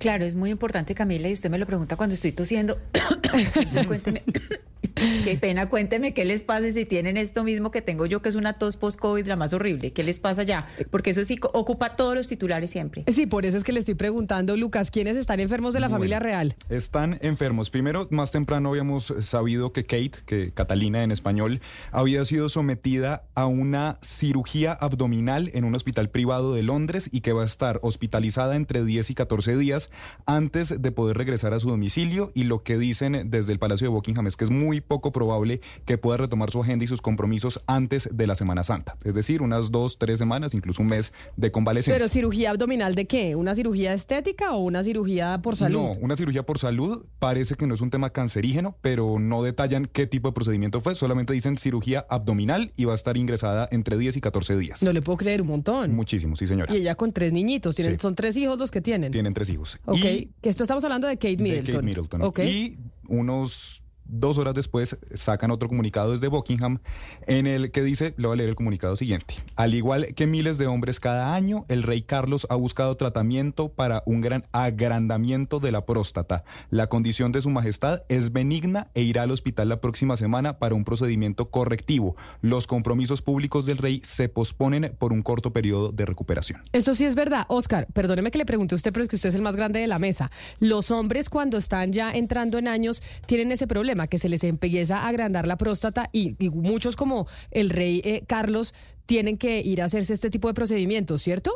Claro, 0.00 0.24
es 0.24 0.34
muy 0.34 0.48
importante, 0.48 0.94
Camila, 0.94 1.28
y 1.28 1.34
usted 1.34 1.50
me 1.50 1.58
lo 1.58 1.66
pregunta 1.66 1.94
cuando 1.94 2.14
estoy 2.14 2.32
tosiendo. 2.32 2.78
Entonces, 3.34 3.86
cuénteme. 3.86 4.22
Qué 5.24 5.38
pena, 5.40 5.68
cuénteme 5.68 6.12
qué 6.14 6.24
les 6.24 6.42
pasa 6.42 6.70
si 6.72 6.84
tienen 6.84 7.16
esto 7.16 7.44
mismo 7.44 7.70
que 7.70 7.80
tengo 7.82 8.06
yo, 8.06 8.20
que 8.22 8.28
es 8.28 8.34
una 8.34 8.54
tos 8.54 8.76
post-COVID, 8.76 9.26
la 9.26 9.36
más 9.36 9.52
horrible. 9.52 9.92
¿Qué 9.92 10.02
les 10.02 10.18
pasa 10.18 10.42
ya? 10.42 10.66
Porque 10.90 11.10
eso 11.10 11.24
sí 11.24 11.38
ocupa 11.52 11.96
todos 11.96 12.14
los 12.14 12.28
titulares 12.28 12.70
siempre. 12.70 13.04
Sí, 13.08 13.26
por 13.26 13.46
eso 13.46 13.56
es 13.56 13.64
que 13.64 13.72
le 13.72 13.80
estoy 13.80 13.94
preguntando, 13.94 14.56
Lucas, 14.56 14.90
¿quiénes 14.90 15.16
están 15.16 15.40
enfermos 15.40 15.74
de 15.74 15.80
la 15.80 15.88
familia 15.88 16.18
real? 16.18 16.56
Están 16.68 17.18
enfermos. 17.22 17.70
Primero, 17.70 18.08
más 18.10 18.30
temprano 18.30 18.70
habíamos 18.70 19.14
sabido 19.20 19.72
que 19.72 19.84
Kate, 19.84 20.12
que 20.26 20.52
Catalina 20.52 21.02
en 21.02 21.12
español, 21.12 21.60
había 21.92 22.24
sido 22.24 22.48
sometida 22.48 23.24
a 23.34 23.46
una 23.46 23.98
cirugía 24.02 24.72
abdominal 24.72 25.50
en 25.54 25.64
un 25.64 25.74
hospital 25.74 26.10
privado 26.10 26.54
de 26.54 26.62
Londres 26.62 27.08
y 27.12 27.20
que 27.20 27.32
va 27.32 27.42
a 27.42 27.46
estar 27.46 27.78
hospitalizada 27.82 28.56
entre 28.56 28.84
10 28.84 29.10
y 29.10 29.14
14 29.14 29.56
días 29.56 29.89
antes 30.26 30.80
de 30.80 30.92
poder 30.92 31.16
regresar 31.16 31.54
a 31.54 31.60
su 31.60 31.68
domicilio. 31.68 32.32
Y 32.34 32.44
lo 32.44 32.62
que 32.62 32.78
dicen 32.78 33.30
desde 33.30 33.52
el 33.52 33.58
Palacio 33.58 33.86
de 33.86 33.92
Buckingham 33.92 34.26
es 34.26 34.36
que 34.36 34.44
es 34.44 34.50
muy 34.50 34.80
poco 34.80 35.12
probable 35.12 35.60
que 35.84 35.98
pueda 35.98 36.18
retomar 36.18 36.50
su 36.50 36.62
agenda 36.62 36.84
y 36.84 36.88
sus 36.88 37.02
compromisos 37.02 37.60
antes 37.66 38.08
de 38.12 38.26
la 38.26 38.34
Semana 38.34 38.62
Santa. 38.62 38.96
Es 39.04 39.14
decir, 39.14 39.42
unas 39.42 39.70
dos, 39.70 39.98
tres 39.98 40.18
semanas, 40.18 40.54
incluso 40.54 40.82
un 40.82 40.88
mes 40.88 41.12
de 41.36 41.50
convalecencia. 41.50 41.98
¿Pero 41.98 42.08
cirugía 42.08 42.50
abdominal 42.50 42.94
de 42.94 43.06
qué? 43.06 43.36
¿Una 43.36 43.54
cirugía 43.54 43.92
estética 43.94 44.52
o 44.52 44.58
una 44.58 44.84
cirugía 44.84 45.40
por 45.42 45.56
salud? 45.56 45.80
No, 45.80 45.92
una 46.00 46.16
cirugía 46.16 46.44
por 46.44 46.58
salud. 46.58 47.04
Parece 47.18 47.54
que 47.54 47.66
no 47.66 47.74
es 47.74 47.80
un 47.80 47.90
tema 47.90 48.10
cancerígeno, 48.10 48.76
pero 48.80 49.18
no 49.18 49.42
detallan 49.42 49.86
qué 49.86 50.06
tipo 50.06 50.28
de 50.28 50.32
procedimiento 50.32 50.80
fue. 50.80 50.94
Solamente 50.94 51.32
dicen 51.32 51.56
cirugía 51.56 52.06
abdominal 52.08 52.72
y 52.76 52.84
va 52.84 52.92
a 52.92 52.94
estar 52.94 53.16
ingresada 53.16 53.68
entre 53.70 53.98
10 53.98 54.16
y 54.16 54.20
14 54.20 54.56
días. 54.56 54.82
No 54.82 54.92
le 54.92 55.02
puedo 55.02 55.18
creer 55.18 55.42
un 55.42 55.48
montón. 55.48 55.94
Muchísimo, 55.94 56.36
sí, 56.36 56.46
señora. 56.46 56.72
Y 56.72 56.78
ella 56.78 56.94
con 56.94 57.12
tres 57.12 57.32
niñitos. 57.32 57.74
Tienen, 57.74 57.98
Son 57.98 58.14
tres 58.14 58.36
hijos 58.36 58.58
los 58.58 58.70
que 58.70 58.80
tienen. 58.80 59.12
Tienen 59.12 59.34
tres 59.34 59.50
hijos. 59.50 59.78
Ok, 59.86 60.00
que 60.00 60.48
esto 60.48 60.64
estamos 60.64 60.84
hablando 60.84 61.08
de 61.08 61.16
Kate 61.16 61.36
Middleton. 61.36 61.64
De 61.66 61.72
Kate 61.72 61.84
Middleton. 61.84 62.22
Okay. 62.22 62.48
Y 62.48 62.78
unos 63.08 63.79
dos 64.10 64.38
horas 64.38 64.54
después 64.54 64.98
sacan 65.14 65.50
otro 65.50 65.68
comunicado 65.68 66.12
desde 66.12 66.28
Buckingham 66.28 66.78
en 67.26 67.46
el 67.46 67.70
que 67.70 67.82
dice, 67.82 68.14
le 68.16 68.26
voy 68.26 68.34
a 68.34 68.38
leer 68.38 68.50
el 68.50 68.56
comunicado 68.56 68.96
siguiente, 68.96 69.34
al 69.56 69.74
igual 69.74 70.14
que 70.14 70.26
miles 70.26 70.58
de 70.58 70.66
hombres 70.66 71.00
cada 71.00 71.34
año, 71.34 71.64
el 71.68 71.82
rey 71.82 72.02
Carlos 72.02 72.46
ha 72.50 72.54
buscado 72.54 72.96
tratamiento 72.96 73.68
para 73.68 74.02
un 74.06 74.20
gran 74.20 74.44
agrandamiento 74.52 75.60
de 75.60 75.72
la 75.72 75.84
próstata. 75.86 76.44
La 76.70 76.88
condición 76.88 77.32
de 77.32 77.40
su 77.40 77.50
majestad 77.50 78.02
es 78.08 78.32
benigna 78.32 78.88
e 78.94 79.02
irá 79.02 79.22
al 79.22 79.30
hospital 79.30 79.68
la 79.68 79.80
próxima 79.80 80.16
semana 80.16 80.58
para 80.58 80.74
un 80.74 80.84
procedimiento 80.84 81.50
correctivo. 81.50 82.16
Los 82.40 82.66
compromisos 82.66 83.22
públicos 83.22 83.66
del 83.66 83.78
rey 83.78 84.00
se 84.04 84.28
posponen 84.28 84.94
por 84.98 85.12
un 85.12 85.22
corto 85.22 85.52
periodo 85.52 85.92
de 85.92 86.06
recuperación. 86.06 86.62
Eso 86.72 86.94
sí 86.94 87.04
es 87.04 87.14
verdad. 87.14 87.46
Oscar, 87.48 87.86
perdóneme 87.92 88.30
que 88.30 88.38
le 88.38 88.46
pregunte 88.46 88.74
a 88.74 88.76
usted, 88.76 88.92
pero 88.92 89.02
es 89.02 89.08
que 89.08 89.16
usted 89.16 89.30
es 89.30 89.34
el 89.34 89.42
más 89.42 89.56
grande 89.56 89.80
de 89.80 89.86
la 89.86 89.98
mesa. 89.98 90.30
Los 90.58 90.90
hombres 90.90 91.28
cuando 91.30 91.56
están 91.58 91.92
ya 91.92 92.12
entrando 92.12 92.58
en 92.58 92.68
años 92.68 93.02
tienen 93.26 93.52
ese 93.52 93.66
problema 93.66 93.99
Que 94.08 94.18
se 94.18 94.28
les 94.28 94.44
empieza 94.44 94.98
a 94.98 95.08
agrandar 95.08 95.46
la 95.46 95.56
próstata 95.56 96.08
y, 96.12 96.36
y 96.38 96.50
muchos 96.50 96.96
como 96.96 97.26
el 97.50 97.70
rey 97.70 98.02
eh, 98.04 98.24
Carlos 98.26 98.74
tienen 99.06 99.38
que 99.38 99.60
ir 99.60 99.82
a 99.82 99.86
hacerse 99.86 100.14
este 100.14 100.30
tipo 100.30 100.48
de 100.48 100.54
procedimientos, 100.54 101.22
¿cierto? 101.22 101.52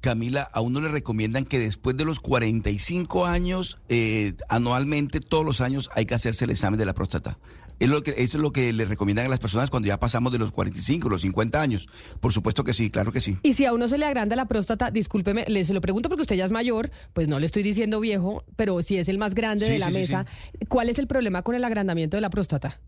Camila, 0.00 0.42
a 0.52 0.60
uno 0.60 0.80
le 0.80 0.88
recomiendan 0.88 1.44
que 1.44 1.58
después 1.58 1.96
de 1.96 2.04
los 2.04 2.20
45 2.20 3.26
años, 3.26 3.78
eh, 3.88 4.34
anualmente, 4.48 5.20
todos 5.20 5.44
los 5.44 5.60
años, 5.60 5.90
hay 5.94 6.06
que 6.06 6.14
hacerse 6.14 6.44
el 6.44 6.50
examen 6.50 6.78
de 6.78 6.86
la 6.86 6.94
próstata. 6.94 7.38
Es 7.80 7.88
lo 7.88 8.02
que, 8.02 8.14
eso 8.18 8.38
es 8.38 8.42
lo 8.42 8.52
que 8.52 8.72
le 8.72 8.84
recomiendan 8.84 9.26
a 9.26 9.28
las 9.28 9.38
personas 9.38 9.70
cuando 9.70 9.86
ya 9.88 10.00
pasamos 10.00 10.32
de 10.32 10.38
los 10.38 10.50
45, 10.52 11.08
los 11.08 11.22
50 11.22 11.60
años. 11.60 11.88
Por 12.20 12.32
supuesto 12.32 12.64
que 12.64 12.72
sí, 12.72 12.90
claro 12.90 13.12
que 13.12 13.20
sí. 13.20 13.36
Y 13.42 13.52
si 13.54 13.64
a 13.66 13.72
uno 13.72 13.86
se 13.88 13.98
le 13.98 14.06
agranda 14.06 14.34
la 14.36 14.46
próstata, 14.46 14.90
discúlpeme, 14.90 15.44
le 15.48 15.64
se 15.64 15.74
lo 15.74 15.80
pregunto 15.80 16.08
porque 16.08 16.22
usted 16.22 16.36
ya 16.36 16.44
es 16.44 16.50
mayor, 16.50 16.90
pues 17.12 17.28
no 17.28 17.38
le 17.38 17.46
estoy 17.46 17.62
diciendo 17.62 18.00
viejo, 18.00 18.44
pero 18.56 18.82
si 18.82 18.98
es 18.98 19.08
el 19.08 19.18
más 19.18 19.34
grande 19.34 19.66
Sí, 19.66 19.72
de 19.72 19.78
la 19.78 19.86
sí, 19.86 19.92
sí, 19.92 19.98
mesa, 20.00 20.26
¿cuál 20.68 20.88
es 20.88 20.98
el 20.98 21.06
problema 21.06 21.42
con 21.42 21.54
el 21.54 21.64
agrandamiento 21.64 22.16
de 22.16 22.20
la 22.20 22.30
próstata? 22.30 22.80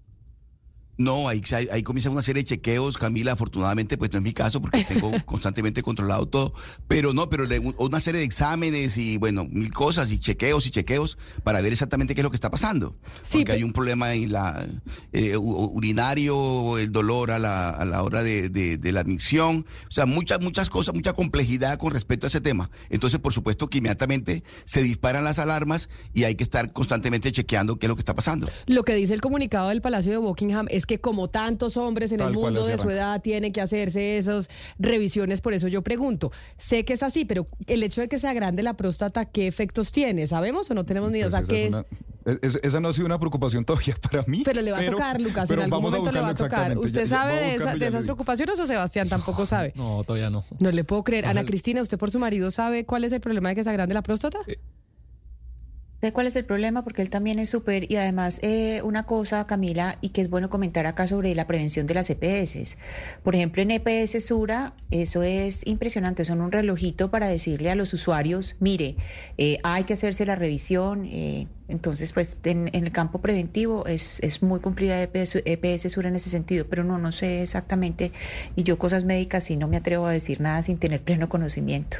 No, 1.01 1.29
ahí, 1.29 1.41
ahí 1.73 1.83
comienza 1.83 2.11
una 2.11 2.21
serie 2.21 2.43
de 2.43 2.49
chequeos, 2.49 2.99
Camila, 2.99 3.33
afortunadamente, 3.33 3.97
pues 3.97 4.13
no 4.13 4.19
es 4.19 4.23
mi 4.23 4.33
caso 4.35 4.61
porque 4.61 4.85
tengo 4.89 5.11
constantemente 5.25 5.83
controlado 5.83 6.27
todo, 6.27 6.53
pero 6.89 7.15
no, 7.15 7.31
pero 7.31 7.45
una 7.79 8.01
serie 8.01 8.19
de 8.21 8.27
exámenes 8.27 8.99
y 8.99 9.17
bueno, 9.17 9.47
mil 9.51 9.73
cosas 9.73 10.13
y 10.13 10.19
chequeos 10.19 10.67
y 10.67 10.71
chequeos 10.71 11.17
para 11.43 11.63
ver 11.63 11.73
exactamente 11.73 12.15
qué 12.15 12.21
es 12.21 12.25
lo 12.25 12.31
que 12.31 12.37
está 12.37 12.51
pasando. 12.51 12.97
porque 13.33 13.53
hay 13.53 13.63
un 13.63 13.73
problema 13.73 14.13
en 14.13 14.31
la 14.31 14.67
eh, 15.13 15.37
urinario, 15.37 16.79
el 16.79 16.93
dolor 16.93 17.31
a 17.31 17.39
la, 17.39 17.71
a 17.71 17.85
la 17.85 18.03
hora 18.03 18.23
de, 18.23 18.49
de- 18.49 18.77
de 18.77 18.93
la 18.93 19.01
admisión, 19.01 19.67
o 19.89 19.91
sea, 19.91 20.07
muchas, 20.07 20.41
muchas 20.41 20.69
cosas, 20.71 20.95
mucha 20.95 21.13
complejidad 21.15 21.79
con 21.79 21.93
respecto 21.93 22.27
a 22.27 22.29
ese 22.29 22.41
tema. 22.41 22.71
Entonces, 22.91 23.19
por 23.21 23.33
supuesto 23.33 23.69
que 23.69 23.79
inmediatamente 23.79 24.45
se 24.65 24.83
disparan 24.83 25.25
las 25.25 25.39
alarmas 25.39 25.89
y 26.13 26.25
hay 26.25 26.35
que 26.35 26.45
estar 26.45 26.73
constantemente 26.73 27.33
chequeando 27.33 27.79
qué 27.79 27.87
es 27.87 27.89
lo 27.89 27.97
que 27.97 28.01
está 28.03 28.15
pasando. 28.15 28.49
Lo 28.67 28.85
que 28.85 28.95
dice 28.95 29.15
el 29.15 29.21
comunicado 29.21 29.71
del 29.71 29.81
Palacio 29.81 30.13
de 30.13 30.19
Buckingham 30.19 30.67
es 30.71 30.87
que 30.87 30.90
como 30.99 31.29
tantos 31.29 31.77
hombres 31.77 32.11
en 32.13 32.19
Tal 32.19 32.29
el 32.29 32.35
mundo 32.35 32.65
de 32.65 32.79
su 32.79 32.91
edad 32.91 33.21
tienen 33.23 33.53
que 33.53 33.61
hacerse 33.61 34.19
esas 34.19 34.49
revisiones, 34.79 35.41
por 35.41 35.53
eso 35.55 35.69
yo 35.69 35.83
pregunto, 35.83 36.33
sé 36.57 36.85
que 36.85 36.95
es 36.95 37.03
así, 37.03 37.25
pero 37.25 37.47
el 37.67 37.83
hecho 37.83 38.01
de 38.01 38.09
que 38.09 38.19
se 38.19 38.27
agrande 38.29 38.63
la 38.63 38.75
próstata, 38.75 39.25
¿qué 39.27 39.47
efectos 39.47 39.93
tiene? 39.93 40.27
¿Sabemos 40.27 40.71
o 40.71 40.75
no 40.75 40.85
tenemos 40.85 41.11
ni 41.11 41.19
idea? 41.19 41.29
O 41.29 41.31
sea, 41.31 41.43
Pues 41.43 41.51
esa, 41.51 41.55
¿qué 41.55 41.67
es 41.67 41.69
es? 41.69 41.73
una, 42.25 42.39
es- 42.43 42.59
esa 42.63 42.81
no 42.81 42.89
ha 42.89 42.93
sido 42.93 43.07
una 43.07 43.19
preocupación 43.19 43.65
todavía 43.65 43.95
para 44.11 44.23
mí. 44.25 44.43
Pero 44.45 44.63
le 44.63 44.73
va 44.73 44.79
a 44.81 44.85
tocar, 44.87 45.21
Lucas, 45.21 45.51
en 45.51 45.59
algún 45.59 45.71
vamos 45.71 45.95
a 45.95 45.97
momento 45.99 46.13
le 46.13 46.21
va 46.21 46.29
a 46.31 46.35
tocar. 46.35 46.77
¿Usted 46.79 47.03
Ya- 47.03 47.07
sabe 47.07 47.35
de, 47.35 47.55
esa- 47.57 47.75
de 47.77 47.87
esas 47.87 48.05
preocupaciones 48.05 48.59
o 48.59 48.67
Sebastián 48.67 49.09
tampoco 49.09 49.47
sabe? 49.47 49.73
No, 49.77 50.03
todavía 50.05 50.31
no. 50.31 50.45
No 50.59 50.71
le 50.71 50.85
puedo 50.85 51.05
creer. 51.05 51.27
Ana. 51.27 51.45
Cristina, 51.45 51.83
¿usted 51.83 51.99
por 51.99 52.11
su 52.11 52.19
marido 52.19 52.51
sabe 52.51 52.85
cuál 52.85 53.05
es 53.05 53.13
el 53.13 53.21
problema 53.21 53.49
de 53.51 53.55
que 53.55 53.65
se 53.65 53.71
agrande 53.71 53.95
la 53.95 54.03
próstata? 54.03 54.39
¿Sabe 56.01 56.15
cuál 56.15 56.27
es 56.27 56.37
el 56.37 56.47
problema? 56.47 56.83
Porque 56.83 57.03
él 57.03 57.11
también 57.11 57.39
es 57.39 57.51
súper, 57.51 57.93
y 57.93 57.97
además 57.97 58.39
eh, 58.43 58.81
una 58.85 59.05
cosa, 59.05 59.47
Camila, 59.47 59.99
y 60.01 60.09
que 60.11 60.23
es 60.23 60.31
bueno 60.31 60.49
comentar 60.49 60.87
acá 60.87 61.07
sobre 61.07 61.35
la 61.35 61.47
prevención 61.47 61.87
de 61.87 61.93
las 61.93 62.09
EPS. 62.09 62.79
Por 63.23 63.35
ejemplo, 63.35 63.61
en 63.61 63.71
EPS 63.71 64.25
Sura, 64.25 64.73
eso 64.91 65.23
es 65.23 65.67
impresionante, 65.67 66.25
son 66.25 66.41
un 66.41 66.53
relojito 66.53 67.11
para 67.11 67.29
decirle 67.29 67.71
a 67.71 67.75
los 67.75 67.93
usuarios, 67.93 68.57
mire, 68.61 68.97
eh, 69.37 69.59
hay 69.63 69.85
que 69.85 69.93
hacerse 69.93 70.25
la 70.25 70.37
revisión. 70.37 71.05
eh, 71.05 71.49
entonces, 71.69 72.13
pues 72.13 72.37
en, 72.45 72.71
en 72.73 72.85
el 72.85 72.93
campo 72.93 73.21
preventivo 73.21 73.87
es, 73.87 74.21
es 74.21 74.43
muy 74.43 74.61
cumplida 74.61 75.01
EPS, 75.03 75.43
EPS 75.45 75.93
Sura 75.93 76.09
en 76.09 76.17
ese 76.17 76.31
sentido, 76.31 76.67
pero 76.69 76.83
no, 76.83 76.99
no 76.99 77.13
sé 77.13 77.43
exactamente, 77.43 78.11
y 78.57 78.65
yo 78.65 78.79
cosas 78.79 79.05
médicas 79.05 79.45
sí 79.45 79.57
no 79.57 79.69
me 79.69 79.77
atrevo 79.77 80.07
a 80.07 80.13
decir 80.13 80.41
nada 80.41 80.63
sin 80.63 80.79
tener 80.79 81.03
pleno 81.03 81.29
conocimiento. 81.29 81.99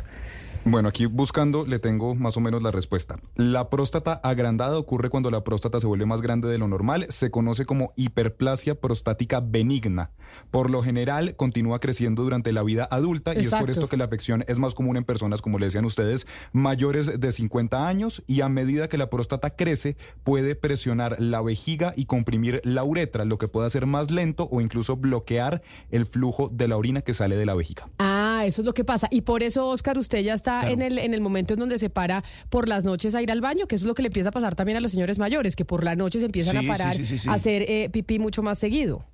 Bueno, 0.67 0.91
aquí 0.91 1.07
buscando 1.07 1.65
le 1.65 1.79
tengo 1.79 2.15
más 2.15 2.37
o 2.37 2.41
menos 2.41 2.63
la 2.63 2.71
respuesta. 2.71 3.17
La 3.35 3.71
próstata 3.71 4.21
agrandada 4.23 4.79
ocurre 4.79 5.09
cuando 5.09 5.31
la 5.31 5.43
próstata 5.43 5.81
se 5.81 5.87
vuelve 5.87 6.05
más 6.05 6.21
grande 6.21 6.49
de 6.49 6.59
lo 6.59 6.69
normal. 6.69 7.07
Se 7.09 7.31
conoce 7.31 7.65
como 7.65 7.95
hiperplasia 7.97 8.75
prostática 8.75 9.41
benigna. 9.41 10.11
Por 10.51 10.69
lo 10.69 10.83
general, 10.83 11.35
continúa 11.35 11.81
creciendo 11.81 12.25
durante 12.25 12.53
la 12.53 12.63
vida 12.63 12.87
adulta 12.91 13.35
y 13.35 13.41
es 13.41 13.51
por 13.51 13.71
esto 13.71 13.89
que 13.89 13.97
la 13.97 14.05
afección 14.05 14.45
es 14.49 14.59
más 14.59 14.75
común 14.75 14.99
en 14.99 15.05
personas, 15.05 15.41
como 15.41 15.59
le 15.59 15.67
decían 15.67 15.87
ustedes, 15.87 16.27
mayores 16.53 17.19
de 17.19 17.33
50 17.33 17.89
años 17.89 18.23
y 18.27 18.43
a 18.43 18.51
medida 18.51 18.89
que 18.89 18.99
la 18.99 19.09
próstata 19.09 19.51
crece, 19.57 19.97
puede 20.25 20.57
presionar 20.57 21.17
la 21.19 21.41
vejiga 21.41 21.95
y 21.97 22.05
comprimir 22.05 22.61
la 22.65 22.85
uretra, 22.85 23.25
lo 23.25 23.39
que 23.39 23.49
puede 23.49 23.67
hacer 23.67 23.87
más 23.87 24.11
lento 24.11 24.47
o 24.53 24.61
incluso 24.61 24.97
bloquear 24.97 25.63
el 25.91 26.05
flujo 26.05 26.51
de 26.53 26.69
la 26.69 26.77
orina 26.77 27.01
que 27.01 27.15
sale 27.15 27.37
de 27.37 27.47
la 27.47 27.55
vejiga. 27.55 27.89
Ah, 27.99 28.43
eso 28.45 28.61
es 28.61 28.67
lo 28.67 28.75
que 28.75 28.85
pasa. 28.85 29.09
Y 29.11 29.23
por 29.23 29.43
eso, 29.43 29.67
Oscar, 29.67 29.97
usted 29.99 30.21
ya 30.21 30.35
está 30.35 30.50
en, 30.69 30.83
el, 30.83 30.99
en 30.99 31.15
el 31.15 31.21
momento 31.21 31.55
en 31.55 31.61
donde 31.61 31.79
se 31.79 31.91
para 31.91 32.25
por 32.49 32.69
las 32.69 32.85
noches 32.85 33.15
a 33.15 33.23
ir 33.23 33.31
al 33.31 33.41
baño, 33.41 33.67
que 33.67 33.77
eso 33.77 33.85
es 33.85 33.89
lo 33.89 33.95
que 33.95 34.03
le 34.03 34.09
empieza 34.09 34.31
a 34.31 34.33
pasar 34.33 34.55
también 34.57 34.77
a 34.79 34.81
los 34.81 34.93
señores 34.93 35.19
mayores, 35.19 35.57
que 35.57 35.65
por 35.65 35.85
la 35.85 35.97
noche 35.97 36.19
se 36.21 36.27
empiezan 36.27 36.59
Sí, 36.61 36.67
a 36.67 36.73
parar 36.73 36.95
sí, 36.95 37.07
sí, 37.07 37.19
sí. 37.19 37.29
a 37.29 37.33
hacer 37.35 37.63
eh, 37.69 37.89
pipí 37.93 38.19
mucho 38.19 38.43
más 38.43 38.59
seguido. 38.59 39.05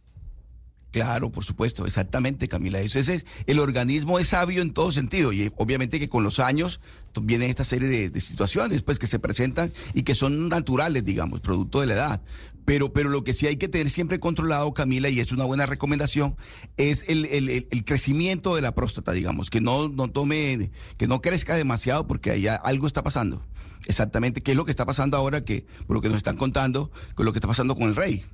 Claro, 0.92 1.30
por 1.30 1.44
supuesto, 1.44 1.84
exactamente, 1.84 2.48
Camila. 2.48 2.80
Eso 2.80 2.98
es, 2.98 3.08
es- 3.10 3.26
el 3.46 3.58
organismo 3.58 4.18
es 4.18 4.28
sabio 4.28 4.62
en 4.62 4.72
todo 4.72 4.92
sentido 4.92 5.30
y 5.32 5.52
obviamente 5.56 5.98
que 5.98 6.08
con 6.08 6.24
los 6.24 6.40
años 6.40 6.80
t- 7.12 7.20
viene 7.22 7.50
esta 7.50 7.64
serie 7.64 7.86
de, 7.88 8.08
de 8.08 8.20
situaciones 8.20 8.82
pues 8.82 8.98
que 8.98 9.06
se 9.06 9.18
presentan 9.18 9.72
y 9.92 10.04
que 10.04 10.14
son 10.14 10.48
naturales, 10.48 11.04
digamos, 11.04 11.40
producto 11.40 11.80
de 11.82 11.86
la 11.88 11.94
edad. 11.94 12.20
Pero, 12.66 12.92
pero 12.92 13.08
lo 13.08 13.24
que 13.24 13.32
sí 13.32 13.46
hay 13.46 13.56
que 13.56 13.68
tener 13.68 13.88
siempre 13.88 14.20
controlado, 14.20 14.72
Camila, 14.74 15.08
y 15.08 15.20
es 15.20 15.32
una 15.32 15.44
buena 15.44 15.64
recomendación, 15.64 16.36
es 16.76 17.04
el, 17.08 17.24
el- 17.26 17.48
el- 17.48 17.84
crecimiento 17.84 18.54
de 18.56 18.60
la 18.60 18.74
próstata, 18.74 19.12
digamos, 19.12 19.48
que 19.48 19.60
no, 19.62 19.88
no 19.88 20.08
tome, 20.10 20.70
que 20.98 21.06
no 21.06 21.20
crezca 21.22 21.56
demasiado 21.56 22.06
porque 22.06 22.32
allá 22.32 22.56
algo 22.56 22.86
está 22.86 23.02
pasando. 23.02 23.42
Exactamente, 23.86 24.42
¿qué 24.42 24.50
es 24.50 24.56
lo 24.56 24.64
que 24.64 24.72
está 24.72 24.84
pasando 24.84 25.16
ahora 25.16 25.44
que, 25.44 25.64
por 25.86 25.94
lo 25.96 26.00
que 26.02 26.08
nos 26.08 26.16
están 26.16 26.36
contando, 26.36 26.90
con 27.14 27.24
lo 27.24 27.32
que 27.32 27.38
está 27.38 27.46
pasando 27.48 27.76
con 27.76 27.84
el 27.88 27.94
rey? 27.96 28.24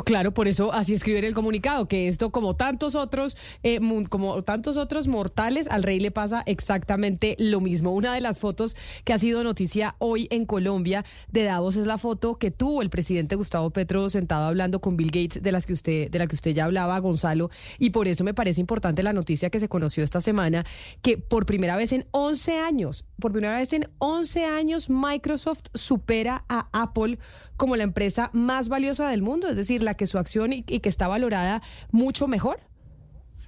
Claro, 0.00 0.32
por 0.32 0.48
eso 0.48 0.72
así 0.72 0.94
escribe 0.94 1.18
en 1.18 1.26
el 1.26 1.34
comunicado, 1.34 1.86
que 1.86 2.08
esto 2.08 2.30
como 2.30 2.56
tantos 2.56 2.94
otros, 2.94 3.36
eh, 3.62 3.78
como 4.08 4.42
tantos 4.42 4.78
otros 4.78 5.06
mortales, 5.06 5.68
al 5.68 5.82
rey 5.82 6.00
le 6.00 6.10
pasa 6.10 6.42
exactamente 6.46 7.36
lo 7.38 7.60
mismo. 7.60 7.92
Una 7.92 8.14
de 8.14 8.22
las 8.22 8.38
fotos 8.38 8.74
que 9.04 9.12
ha 9.12 9.18
sido 9.18 9.44
noticia 9.44 9.94
hoy 9.98 10.28
en 10.30 10.46
Colombia 10.46 11.04
de 11.30 11.44
Davos 11.44 11.76
es 11.76 11.86
la 11.86 11.98
foto 11.98 12.36
que 12.36 12.50
tuvo 12.50 12.80
el 12.80 12.88
presidente 12.88 13.36
Gustavo 13.36 13.68
Petro 13.68 14.08
sentado 14.08 14.46
hablando 14.46 14.80
con 14.80 14.96
Bill 14.96 15.10
Gates, 15.10 15.42
de 15.42 15.52
las 15.52 15.66
que 15.66 15.74
usted, 15.74 16.10
de 16.10 16.18
la 16.18 16.26
que 16.26 16.36
usted 16.36 16.52
ya 16.52 16.64
hablaba, 16.64 16.98
Gonzalo, 16.98 17.50
y 17.78 17.90
por 17.90 18.08
eso 18.08 18.24
me 18.24 18.32
parece 18.32 18.62
importante 18.62 19.02
la 19.02 19.12
noticia 19.12 19.50
que 19.50 19.60
se 19.60 19.68
conoció 19.68 20.02
esta 20.02 20.22
semana, 20.22 20.64
que 21.02 21.18
por 21.18 21.44
primera 21.44 21.76
vez 21.76 21.92
en 21.92 22.06
11 22.12 22.58
años, 22.60 23.04
por 23.20 23.32
primera 23.32 23.58
vez 23.58 23.74
en 23.74 23.90
11 23.98 24.46
años, 24.46 24.88
Microsoft 24.88 25.64
supera 25.74 26.46
a 26.48 26.68
Apple 26.72 27.18
como 27.58 27.76
la 27.76 27.84
empresa 27.84 28.30
más 28.32 28.70
valiosa 28.70 29.08
del 29.08 29.20
mundo, 29.20 29.48
es 29.48 29.56
decir, 29.56 29.81
la 29.82 29.94
que 29.94 30.06
su 30.06 30.18
acción 30.18 30.52
y, 30.52 30.62
que 30.62 30.88
está 30.88 31.08
valorada 31.08 31.62
mucho 31.90 32.28
mejor. 32.28 32.60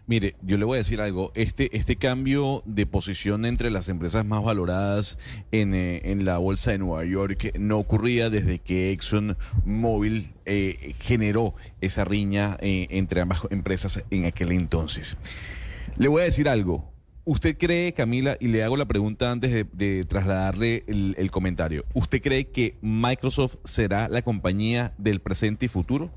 Mire, 0.06 0.36
yo 0.42 0.58
le 0.58 0.66
voy 0.66 0.74
a 0.74 0.78
decir 0.78 1.00
algo. 1.00 1.32
Este, 1.34 1.74
este 1.76 1.96
cambio 1.96 2.62
de 2.66 2.84
posición 2.84 3.46
entre 3.46 3.70
las 3.70 3.88
empresas 3.88 4.26
más 4.26 4.42
valoradas 4.42 5.16
en, 5.50 5.74
eh, 5.74 6.02
en 6.04 6.26
la 6.26 6.36
bolsa 6.36 6.72
de 6.72 6.78
Nueva 6.78 7.06
York 7.06 7.52
no 7.58 7.78
ocurría 7.78 8.28
desde 8.28 8.58
que 8.58 8.92
ExxonMobil 8.92 10.34
eh, 10.44 10.94
generó 11.00 11.54
esa 11.80 12.04
riña 12.04 12.58
eh, 12.60 12.86
entre 12.90 13.22
ambas 13.22 13.40
empresas 13.48 14.02
en 14.10 14.26
aquel 14.26 14.52
entonces. 14.52 15.16
Le 15.96 16.08
voy 16.08 16.20
a 16.20 16.24
decir 16.24 16.50
algo. 16.50 16.92
¿Usted 17.26 17.56
cree, 17.56 17.94
Camila, 17.94 18.36
y 18.38 18.48
le 18.48 18.62
hago 18.62 18.76
la 18.76 18.84
pregunta 18.84 19.30
antes 19.30 19.66
de, 19.72 20.04
trasladarle 20.04 20.84
el 20.86 21.30
comentario, 21.30 21.86
¿usted 21.94 22.20
cree 22.20 22.48
que 22.48 22.76
Microsoft 22.82 23.56
será 23.64 24.10
la 24.10 24.20
compañía 24.20 24.92
del 24.98 25.22
presente 25.22 25.64
y 25.64 25.68
futuro? 25.68 26.10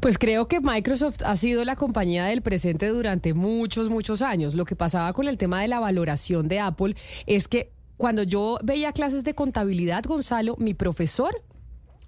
Pues 0.00 0.18
creo 0.18 0.46
que 0.46 0.60
Microsoft 0.60 1.22
ha 1.24 1.36
sido 1.36 1.64
la 1.64 1.74
compañía 1.74 2.26
del 2.26 2.42
presente 2.42 2.88
durante 2.88 3.34
muchos, 3.34 3.90
muchos 3.90 4.22
años. 4.22 4.54
Lo 4.54 4.64
que 4.64 4.76
pasaba 4.76 5.12
con 5.12 5.26
el 5.26 5.38
tema 5.38 5.62
de 5.62 5.68
la 5.68 5.80
valoración 5.80 6.48
de 6.48 6.60
Apple 6.60 6.94
es 7.26 7.48
que 7.48 7.72
cuando 7.96 8.22
yo 8.22 8.58
veía 8.62 8.92
clases 8.92 9.24
de 9.24 9.34
contabilidad, 9.34 10.04
Gonzalo, 10.04 10.56
mi 10.58 10.74
profesor 10.74 11.42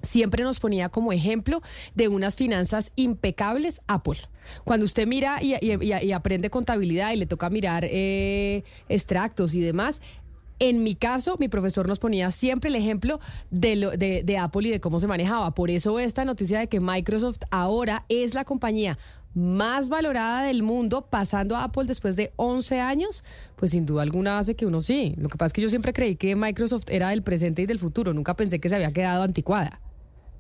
siempre 0.03 0.45
nos 0.45 0.61
ponía 0.61 0.91
como 0.91 1.13
ejemplo 1.13 1.63
de 1.95 2.09
unas 2.09 2.37
finanzas 2.37 2.93
impecables 2.95 3.81
Apple. 3.87 4.19
Cuando 4.65 4.87
usted 4.87 5.07
mira 5.07 5.43
y, 5.43 6.13
aprende 6.13 6.51
contabilidad 6.51 7.13
y 7.13 7.17
le 7.17 7.27
toca 7.27 7.51
mirar 7.51 7.85
eh, 7.85 8.65
extractos 8.89 9.55
y 9.55 9.61
demás, 9.61 10.01
en 10.59 10.83
mi 10.83 10.95
caso, 10.95 11.37
mi 11.39 11.49
profesor 11.49 11.87
nos 11.89 11.99
ponía 11.99 12.31
siempre 12.31 12.69
el 12.71 12.77
ejemplo 12.77 13.21
de, 13.51 13.77
lo- 13.77 13.91
de, 13.97 14.23
de 14.25 14.39
Apple 14.39 14.69
y 14.69 14.71
de 14.71 14.81
cómo 14.81 15.01
se 15.01 15.07
manejaba. 15.07 15.55
Por 15.55 15.71
eso 15.71 15.99
esta 15.99 16.25
noticia 16.25 16.59
de 16.59 16.69
que 16.69 16.81
Microsoft 16.81 17.39
ahora 17.51 18.05
es 18.09 18.35
la 18.35 18.45
compañía 18.45 18.99
más 19.35 19.89
valorada 19.89 20.43
del 20.45 20.63
mundo, 20.63 21.03
pasando 21.09 21.55
a 21.55 21.65
Apple 21.65 21.85
después 21.85 22.17
de 22.17 22.33
11 22.37 22.81
años, 22.81 23.23
pues 23.57 23.71
sin 23.71 23.87
duda 23.87 24.03
alguna 24.03 24.39
hace 24.39 24.57
que 24.57 24.67
uno 24.67 24.83
sí. 24.83 25.15
Lo 25.17 25.29
que 25.29 25.37
pasa 25.37 25.49
es 25.49 25.53
que 25.53 25.61
yo 25.61 25.69
siempre 25.69 25.93
creí 25.93 26.17
que 26.17 26.35
Microsoft 26.35 26.87
era 26.89 27.11
del 27.11 27.23
presente 27.23 27.63
y 27.63 27.67
del 27.67 27.79
futuro. 27.79 28.13
Nunca 28.15 28.35
pensé 28.35 28.59
que 28.59 28.69
se 28.69 28.75
había 28.75 28.93
quedado 28.93 29.23
anticuada. 29.23 29.81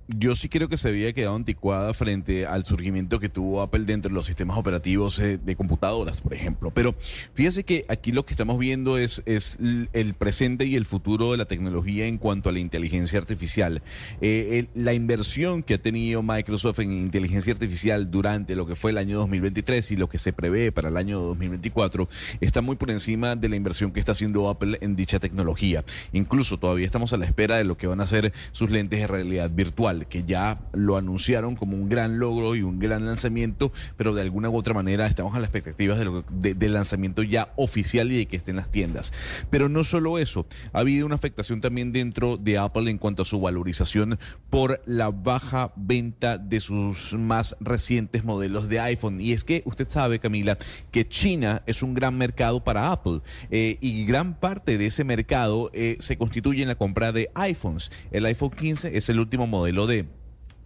Yo 0.08 0.34
sí 0.34 0.48
creo 0.48 0.68
que 0.68 0.78
se 0.78 0.88
había 0.88 1.12
quedado 1.12 1.36
anticuada 1.36 1.92
frente 1.92 2.46
al 2.46 2.64
surgimiento 2.64 3.20
que 3.20 3.28
tuvo 3.28 3.60
Apple 3.60 3.84
dentro 3.84 4.08
de 4.08 4.14
los 4.14 4.26
sistemas 4.26 4.56
operativos 4.56 5.18
eh, 5.18 5.38
de 5.38 5.56
computadoras, 5.56 6.22
por 6.22 6.32
ejemplo. 6.32 6.70
Pero 6.72 6.94
fíjese 7.34 7.64
que 7.64 7.84
aquí 7.88 8.12
lo 8.12 8.24
que 8.24 8.32
estamos 8.32 8.58
viendo 8.58 8.96
es, 8.96 9.22
el 9.26 10.14
presente 10.14 10.64
y 10.64 10.76
el 10.76 10.84
futuro 10.84 11.32
de 11.32 11.38
la 11.38 11.44
tecnología 11.44 12.06
en 12.06 12.18
cuanto 12.18 12.48
a 12.48 12.52
la 12.52 12.58
inteligencia 12.58 13.18
artificial. 13.18 13.82
Eh, 14.20 14.66
la 14.74 14.94
inversión 14.94 15.62
que 15.62 15.74
ha 15.74 15.78
tenido 15.78 16.22
Microsoft 16.22 16.80
en 16.80 16.92
inteligencia 16.92 17.52
artificial 17.52 18.10
durante 18.10 18.56
lo 18.56 18.66
que 18.66 18.76
fue 18.76 18.90
el 18.92 18.98
año 18.98 19.18
2023 19.18 19.90
y 19.90 19.96
lo 19.96 20.08
que 20.08 20.18
se 20.18 20.32
prevé 20.32 20.72
para 20.72 20.88
el 20.88 20.96
año 20.96 21.18
2024 21.20 22.08
está 22.40 22.62
muy 22.62 22.76
por 22.76 22.90
encima 22.90 23.36
de 23.36 23.48
la 23.48 23.56
inversión 23.56 23.92
que 23.92 24.00
está 24.00 24.12
haciendo 24.12 24.48
Apple 24.48 24.78
en 24.80 24.96
dicha 24.96 25.18
tecnología. 25.18 25.84
Incluso 26.12 26.58
todavía 26.58 26.86
estamos 26.86 27.12
a 27.12 27.18
la 27.18 27.26
espera 27.26 27.56
de 27.56 27.64
lo 27.64 27.76
que 27.76 27.86
van 27.86 28.00
a 28.00 28.06
ser 28.06 28.32
sus 28.52 28.70
lentes 28.70 29.00
de 29.00 29.06
realidad 29.06 29.50
virtual, 29.50 29.97
que 30.06 30.24
ya 30.24 30.60
lo 30.72 30.96
anunciaron 30.96 31.56
como 31.56 31.76
un 31.76 31.88
gran 31.88 32.18
logro 32.18 32.54
y 32.54 32.62
un 32.62 32.78
gran 32.78 33.06
lanzamiento, 33.06 33.72
pero 33.96 34.14
de 34.14 34.22
alguna 34.22 34.50
u 34.50 34.56
otra 34.56 34.74
manera 34.74 35.06
estamos 35.06 35.34
a 35.34 35.40
la 35.40 35.46
expectativa 35.46 35.94
de 35.94 36.58
del 36.58 36.72
lanzamiento 36.72 37.22
ya 37.22 37.52
oficial 37.56 38.10
y 38.12 38.18
de 38.18 38.26
que 38.26 38.36
esté 38.36 38.50
en 38.50 38.56
las 38.56 38.70
tiendas. 38.70 39.12
Pero 39.50 39.68
no 39.68 39.84
solo 39.84 40.18
eso, 40.18 40.46
ha 40.72 40.80
habido 40.80 41.06
una 41.06 41.14
afectación 41.14 41.60
también 41.60 41.92
dentro 41.92 42.36
de 42.36 42.58
Apple 42.58 42.90
en 42.90 42.98
cuanto 42.98 43.22
a 43.22 43.24
su 43.24 43.40
valorización 43.40 44.18
por 44.50 44.82
la 44.86 45.10
baja 45.10 45.72
venta 45.76 46.38
de 46.38 46.60
sus 46.60 47.14
más 47.14 47.56
recientes 47.60 48.24
modelos 48.24 48.68
de 48.68 48.80
iPhone. 48.80 49.20
Y 49.20 49.32
es 49.32 49.44
que 49.44 49.62
usted 49.64 49.88
sabe, 49.88 50.18
Camila, 50.18 50.58
que 50.90 51.08
China 51.08 51.62
es 51.66 51.82
un 51.82 51.94
gran 51.94 52.16
mercado 52.16 52.62
para 52.62 52.92
Apple 52.92 53.20
eh, 53.50 53.78
y 53.80 54.04
gran 54.04 54.38
parte 54.38 54.78
de 54.78 54.86
ese 54.86 55.04
mercado 55.04 55.70
eh, 55.72 55.96
se 56.00 56.16
constituye 56.16 56.62
en 56.62 56.68
la 56.68 56.74
compra 56.74 57.12
de 57.12 57.30
iPhones. 57.34 57.90
El 58.10 58.26
iPhone 58.26 58.50
15 58.50 58.96
es 58.96 59.08
el 59.08 59.20
último 59.20 59.46
modelo 59.46 59.86
de, 59.88 60.06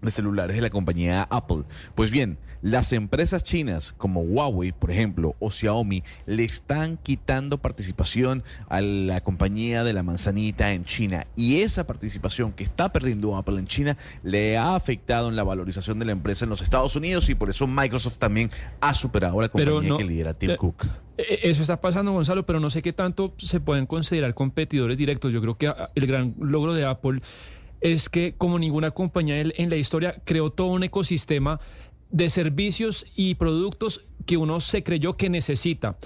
de 0.02 0.10
celulares 0.10 0.56
de 0.56 0.62
la 0.62 0.70
compañía 0.70 1.22
Apple. 1.30 1.62
Pues 1.94 2.10
bien, 2.10 2.38
las 2.62 2.92
empresas 2.92 3.42
chinas 3.42 3.92
como 3.98 4.20
Huawei, 4.20 4.70
por 4.70 4.92
ejemplo, 4.92 5.34
o 5.40 5.50
Xiaomi, 5.50 6.04
le 6.26 6.44
están 6.44 6.96
quitando 6.96 7.58
participación 7.58 8.44
a 8.68 8.80
la 8.80 9.20
compañía 9.20 9.82
de 9.82 9.92
la 9.92 10.04
manzanita 10.04 10.72
en 10.72 10.84
China. 10.84 11.26
Y 11.34 11.62
esa 11.62 11.88
participación 11.88 12.52
que 12.52 12.62
está 12.62 12.92
perdiendo 12.92 13.36
Apple 13.36 13.58
en 13.58 13.66
China 13.66 13.98
le 14.22 14.56
ha 14.56 14.76
afectado 14.76 15.28
en 15.28 15.34
la 15.34 15.42
valorización 15.42 15.98
de 15.98 16.04
la 16.04 16.12
empresa 16.12 16.44
en 16.44 16.50
los 16.50 16.62
Estados 16.62 16.94
Unidos 16.94 17.28
y 17.30 17.34
por 17.34 17.50
eso 17.50 17.66
Microsoft 17.66 18.18
también 18.18 18.48
ha 18.80 18.94
superado 18.94 19.40
a 19.40 19.42
la 19.42 19.48
compañía 19.48 19.96
que 19.96 20.04
lidera 20.04 20.32
Tim 20.32 20.54
Cook. 20.54 20.86
Eh, 21.18 21.40
eso 21.42 21.62
está 21.62 21.80
pasando, 21.80 22.12
Gonzalo, 22.12 22.46
pero 22.46 22.60
no 22.60 22.70
sé 22.70 22.80
qué 22.80 22.92
tanto 22.92 23.34
se 23.38 23.58
pueden 23.58 23.86
considerar 23.86 24.34
competidores 24.34 24.96
directos. 24.96 25.32
Yo 25.32 25.40
creo 25.40 25.58
que 25.58 25.66
ah, 25.66 25.90
el 25.96 26.06
gran 26.06 26.36
logro 26.38 26.74
de 26.74 26.84
Apple 26.84 27.22
es 27.82 28.08
que 28.08 28.34
como 28.38 28.58
ninguna 28.58 28.92
compañía 28.92 29.40
en 29.40 29.70
la 29.70 29.76
historia 29.76 30.20
creó 30.24 30.50
todo 30.50 30.68
un 30.68 30.84
ecosistema 30.84 31.60
de 32.10 32.30
servicios 32.30 33.06
y 33.16 33.34
productos 33.34 34.04
que 34.26 34.36
uno 34.36 34.60
se 34.60 34.82
creyó 34.82 35.14
que 35.14 35.28
necesita 35.28 35.96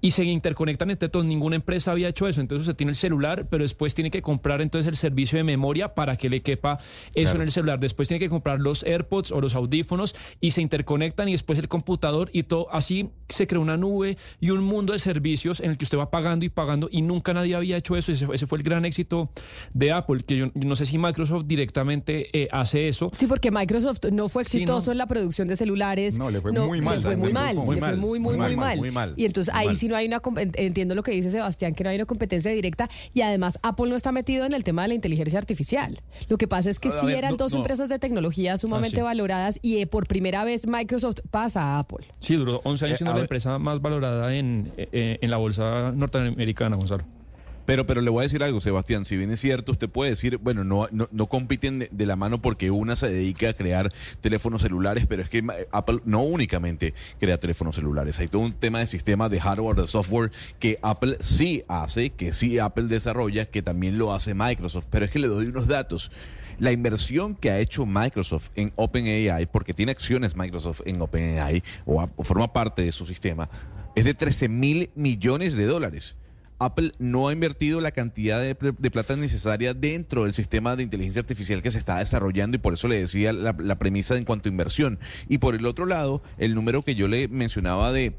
y 0.00 0.12
se 0.12 0.24
interconectan 0.24 0.90
entre 0.90 1.08
todos. 1.08 1.24
Ninguna 1.24 1.56
empresa 1.56 1.92
había 1.92 2.08
hecho 2.08 2.28
eso. 2.28 2.40
Entonces 2.40 2.66
usted 2.66 2.76
tiene 2.76 2.90
el 2.90 2.96
celular, 2.96 3.46
pero 3.50 3.64
después 3.64 3.94
tiene 3.94 4.10
que 4.10 4.22
comprar 4.22 4.60
entonces 4.60 4.88
el 4.88 4.96
servicio 4.96 5.38
de 5.38 5.44
memoria 5.44 5.94
para 5.94 6.16
que 6.16 6.28
le 6.28 6.42
quepa 6.42 6.78
eso 7.14 7.36
en 7.36 7.42
el 7.42 7.52
celular. 7.52 7.80
Después 7.80 8.08
tiene 8.08 8.18
que 8.18 8.28
comprar 8.28 8.60
los 8.60 8.82
AirPods 8.84 9.32
o 9.32 9.40
los 9.40 9.54
audífonos 9.54 10.14
y 10.40 10.52
se 10.52 10.62
interconectan 10.62 11.28
y 11.28 11.32
después 11.32 11.58
el 11.58 11.68
computador 11.68 12.30
y 12.32 12.44
todo. 12.44 12.72
Así 12.72 13.10
se 13.28 13.46
creó 13.46 13.60
una 13.60 13.76
nube 13.76 14.16
y 14.40 14.50
un 14.50 14.62
mundo 14.62 14.92
de 14.92 14.98
servicios 14.98 15.60
en 15.60 15.70
el 15.70 15.78
que 15.78 15.84
usted 15.84 15.98
va 15.98 16.10
pagando 16.10 16.44
y 16.44 16.48
pagando 16.48 16.88
y 16.90 17.02
nunca 17.02 17.34
nadie 17.34 17.54
había 17.54 17.76
hecho 17.76 17.96
eso. 17.96 18.12
Ese, 18.12 18.26
ese 18.32 18.46
fue 18.46 18.58
el 18.58 18.64
gran 18.64 18.84
éxito 18.84 19.30
de 19.74 19.92
Apple, 19.92 20.22
que 20.26 20.36
yo, 20.36 20.46
no 20.54 20.76
sé 20.76 20.86
si 20.86 20.98
Microsoft 20.98 21.44
directamente 21.46 22.28
eh, 22.32 22.48
hace 22.52 22.88
eso. 22.88 23.10
Sí, 23.16 23.26
porque 23.26 23.50
Microsoft 23.50 24.04
no 24.12 24.28
fue 24.28 24.42
exitoso 24.42 24.92
en 24.92 24.98
la 24.98 25.06
producción 25.06 25.48
de 25.48 25.56
celulares. 25.56 26.18
No, 26.18 26.30
le 26.30 26.40
fue 26.40 26.52
muy 26.52 26.80
mal. 26.80 26.96
Le 26.96 27.00
fue 27.00 27.16
muy 27.16 27.32
mal. 27.32 27.56
Muy, 27.56 27.76
mal, 27.76 27.96
muy, 27.96 28.20
muy, 28.20 28.36
muy, 28.36 28.90
mal. 28.90 29.14
Y 29.16 29.24
entonces 29.24 29.52
ahí 29.54 29.76
sí 29.76 29.85
no 29.88 29.96
hay 29.96 30.06
una 30.06 30.20
entiendo 30.54 30.94
lo 30.94 31.02
que 31.02 31.12
dice 31.12 31.30
Sebastián, 31.30 31.74
que 31.74 31.84
no 31.84 31.90
hay 31.90 31.96
una 31.96 32.06
competencia 32.06 32.50
directa 32.50 32.88
y 33.14 33.22
además 33.22 33.58
Apple 33.62 33.88
no 33.88 33.96
está 33.96 34.12
metido 34.12 34.44
en 34.44 34.54
el 34.54 34.64
tema 34.64 34.82
de 34.82 34.88
la 34.88 34.94
inteligencia 34.94 35.38
artificial. 35.38 36.00
Lo 36.28 36.38
que 36.38 36.48
pasa 36.48 36.70
es 36.70 36.80
que 36.80 36.90
sí 36.90 37.06
eran 37.10 37.36
dos 37.36 37.54
empresas 37.54 37.88
de 37.88 37.98
tecnología 37.98 38.58
sumamente 38.58 39.00
ah, 39.00 39.04
valoradas 39.04 39.58
y 39.62 39.78
eh, 39.78 39.86
por 39.86 40.06
primera 40.06 40.44
vez 40.44 40.66
Microsoft 40.66 41.20
pasa 41.30 41.62
a 41.62 41.78
Apple. 41.80 42.06
Sí, 42.20 42.36
duró 42.36 42.60
11 42.64 42.84
años 42.84 42.94
eh, 42.94 42.98
siendo 42.98 43.14
la 43.14 43.22
empresa 43.22 43.58
más 43.58 43.80
valorada 43.80 44.34
en, 44.34 44.72
eh, 44.76 45.18
en 45.20 45.30
la 45.30 45.36
bolsa 45.36 45.92
norteamericana, 45.92 46.76
Gonzalo. 46.76 47.04
Pero, 47.66 47.84
pero 47.84 48.00
le 48.00 48.10
voy 48.10 48.20
a 48.20 48.22
decir 48.22 48.44
algo, 48.44 48.60
Sebastián. 48.60 49.04
Si 49.04 49.16
bien 49.16 49.32
es 49.32 49.40
cierto, 49.40 49.72
usted 49.72 49.90
puede 49.90 50.10
decir, 50.10 50.38
bueno, 50.38 50.62
no, 50.62 50.86
no, 50.92 51.26
compiten 51.26 51.88
de, 51.90 52.06
la 52.06 52.14
mano 52.14 52.40
porque 52.40 52.70
una 52.70 52.94
se 52.94 53.10
dedica 53.10 53.50
a 53.50 53.52
crear 53.54 53.92
teléfonos 54.20 54.62
celulares, 54.62 55.08
pero 55.08 55.22
es 55.22 55.28
que 55.28 55.44
Apple 55.72 55.98
no 56.04 56.22
únicamente 56.22 56.94
crea 57.18 57.38
teléfonos 57.38 57.74
celulares. 57.74 58.20
Hay 58.20 58.28
todo 58.28 58.42
un 58.42 58.52
tema 58.52 58.78
de 58.78 58.86
sistema 58.86 59.28
de 59.28 59.40
hardware, 59.40 59.76
de 59.76 59.88
software 59.88 60.30
que 60.60 60.78
Apple 60.80 61.18
sí 61.20 61.64
hace, 61.66 62.10
que 62.10 62.32
sí 62.32 62.60
Apple 62.60 62.84
desarrolla, 62.84 63.46
que 63.46 63.62
también 63.62 63.98
lo 63.98 64.14
hace 64.14 64.32
Microsoft. 64.32 64.86
Pero 64.88 65.04
es 65.04 65.10
que 65.10 65.18
le 65.18 65.26
doy 65.26 65.46
unos 65.46 65.66
datos. 65.66 66.12
La 66.60 66.70
inversión 66.70 67.34
que 67.34 67.50
ha 67.50 67.58
hecho 67.58 67.84
Microsoft 67.84 68.50
en 68.54 68.72
OpenAI, 68.76 69.46
porque 69.46 69.74
tiene 69.74 69.90
acciones 69.90 70.36
Microsoft 70.36 70.82
en 70.86 71.02
OpenAI 71.02 71.62
o 71.84 72.08
forma 72.22 72.52
parte 72.52 72.82
de 72.82 72.92
su 72.92 73.06
sistema, 73.06 73.50
es 73.96 74.04
de 74.04 74.14
13 74.14 74.48
mil 74.48 74.90
millones 74.94 75.56
de 75.56 75.66
dólares. 75.66 76.16
Apple 76.58 76.92
no 76.98 77.28
ha 77.28 77.32
invertido 77.32 77.80
la 77.80 77.90
cantidad 77.90 78.40
de, 78.40 78.54
plata 78.90 79.16
necesaria 79.16 79.74
dentro 79.74 80.24
del 80.24 80.34
sistema 80.34 80.76
de 80.76 80.82
inteligencia 80.82 81.20
artificial 81.20 81.62
que 81.62 81.70
se 81.70 81.78
está 81.78 81.98
desarrollando 81.98 82.56
y 82.56 82.60
por 82.60 82.74
eso 82.74 82.88
le 82.88 82.98
decía 82.98 83.32
la, 83.32 83.54
la 83.58 83.78
premisa 83.78 84.16
en 84.16 84.24
cuanto 84.24 84.48
a 84.48 84.52
inversión. 84.52 84.98
Y 85.28 85.38
por 85.38 85.54
el 85.54 85.66
otro 85.66 85.86
lado, 85.86 86.22
el 86.38 86.54
número 86.54 86.82
que 86.82 86.94
yo 86.94 87.08
le 87.08 87.28
mencionaba 87.28 87.92
de 87.92 88.14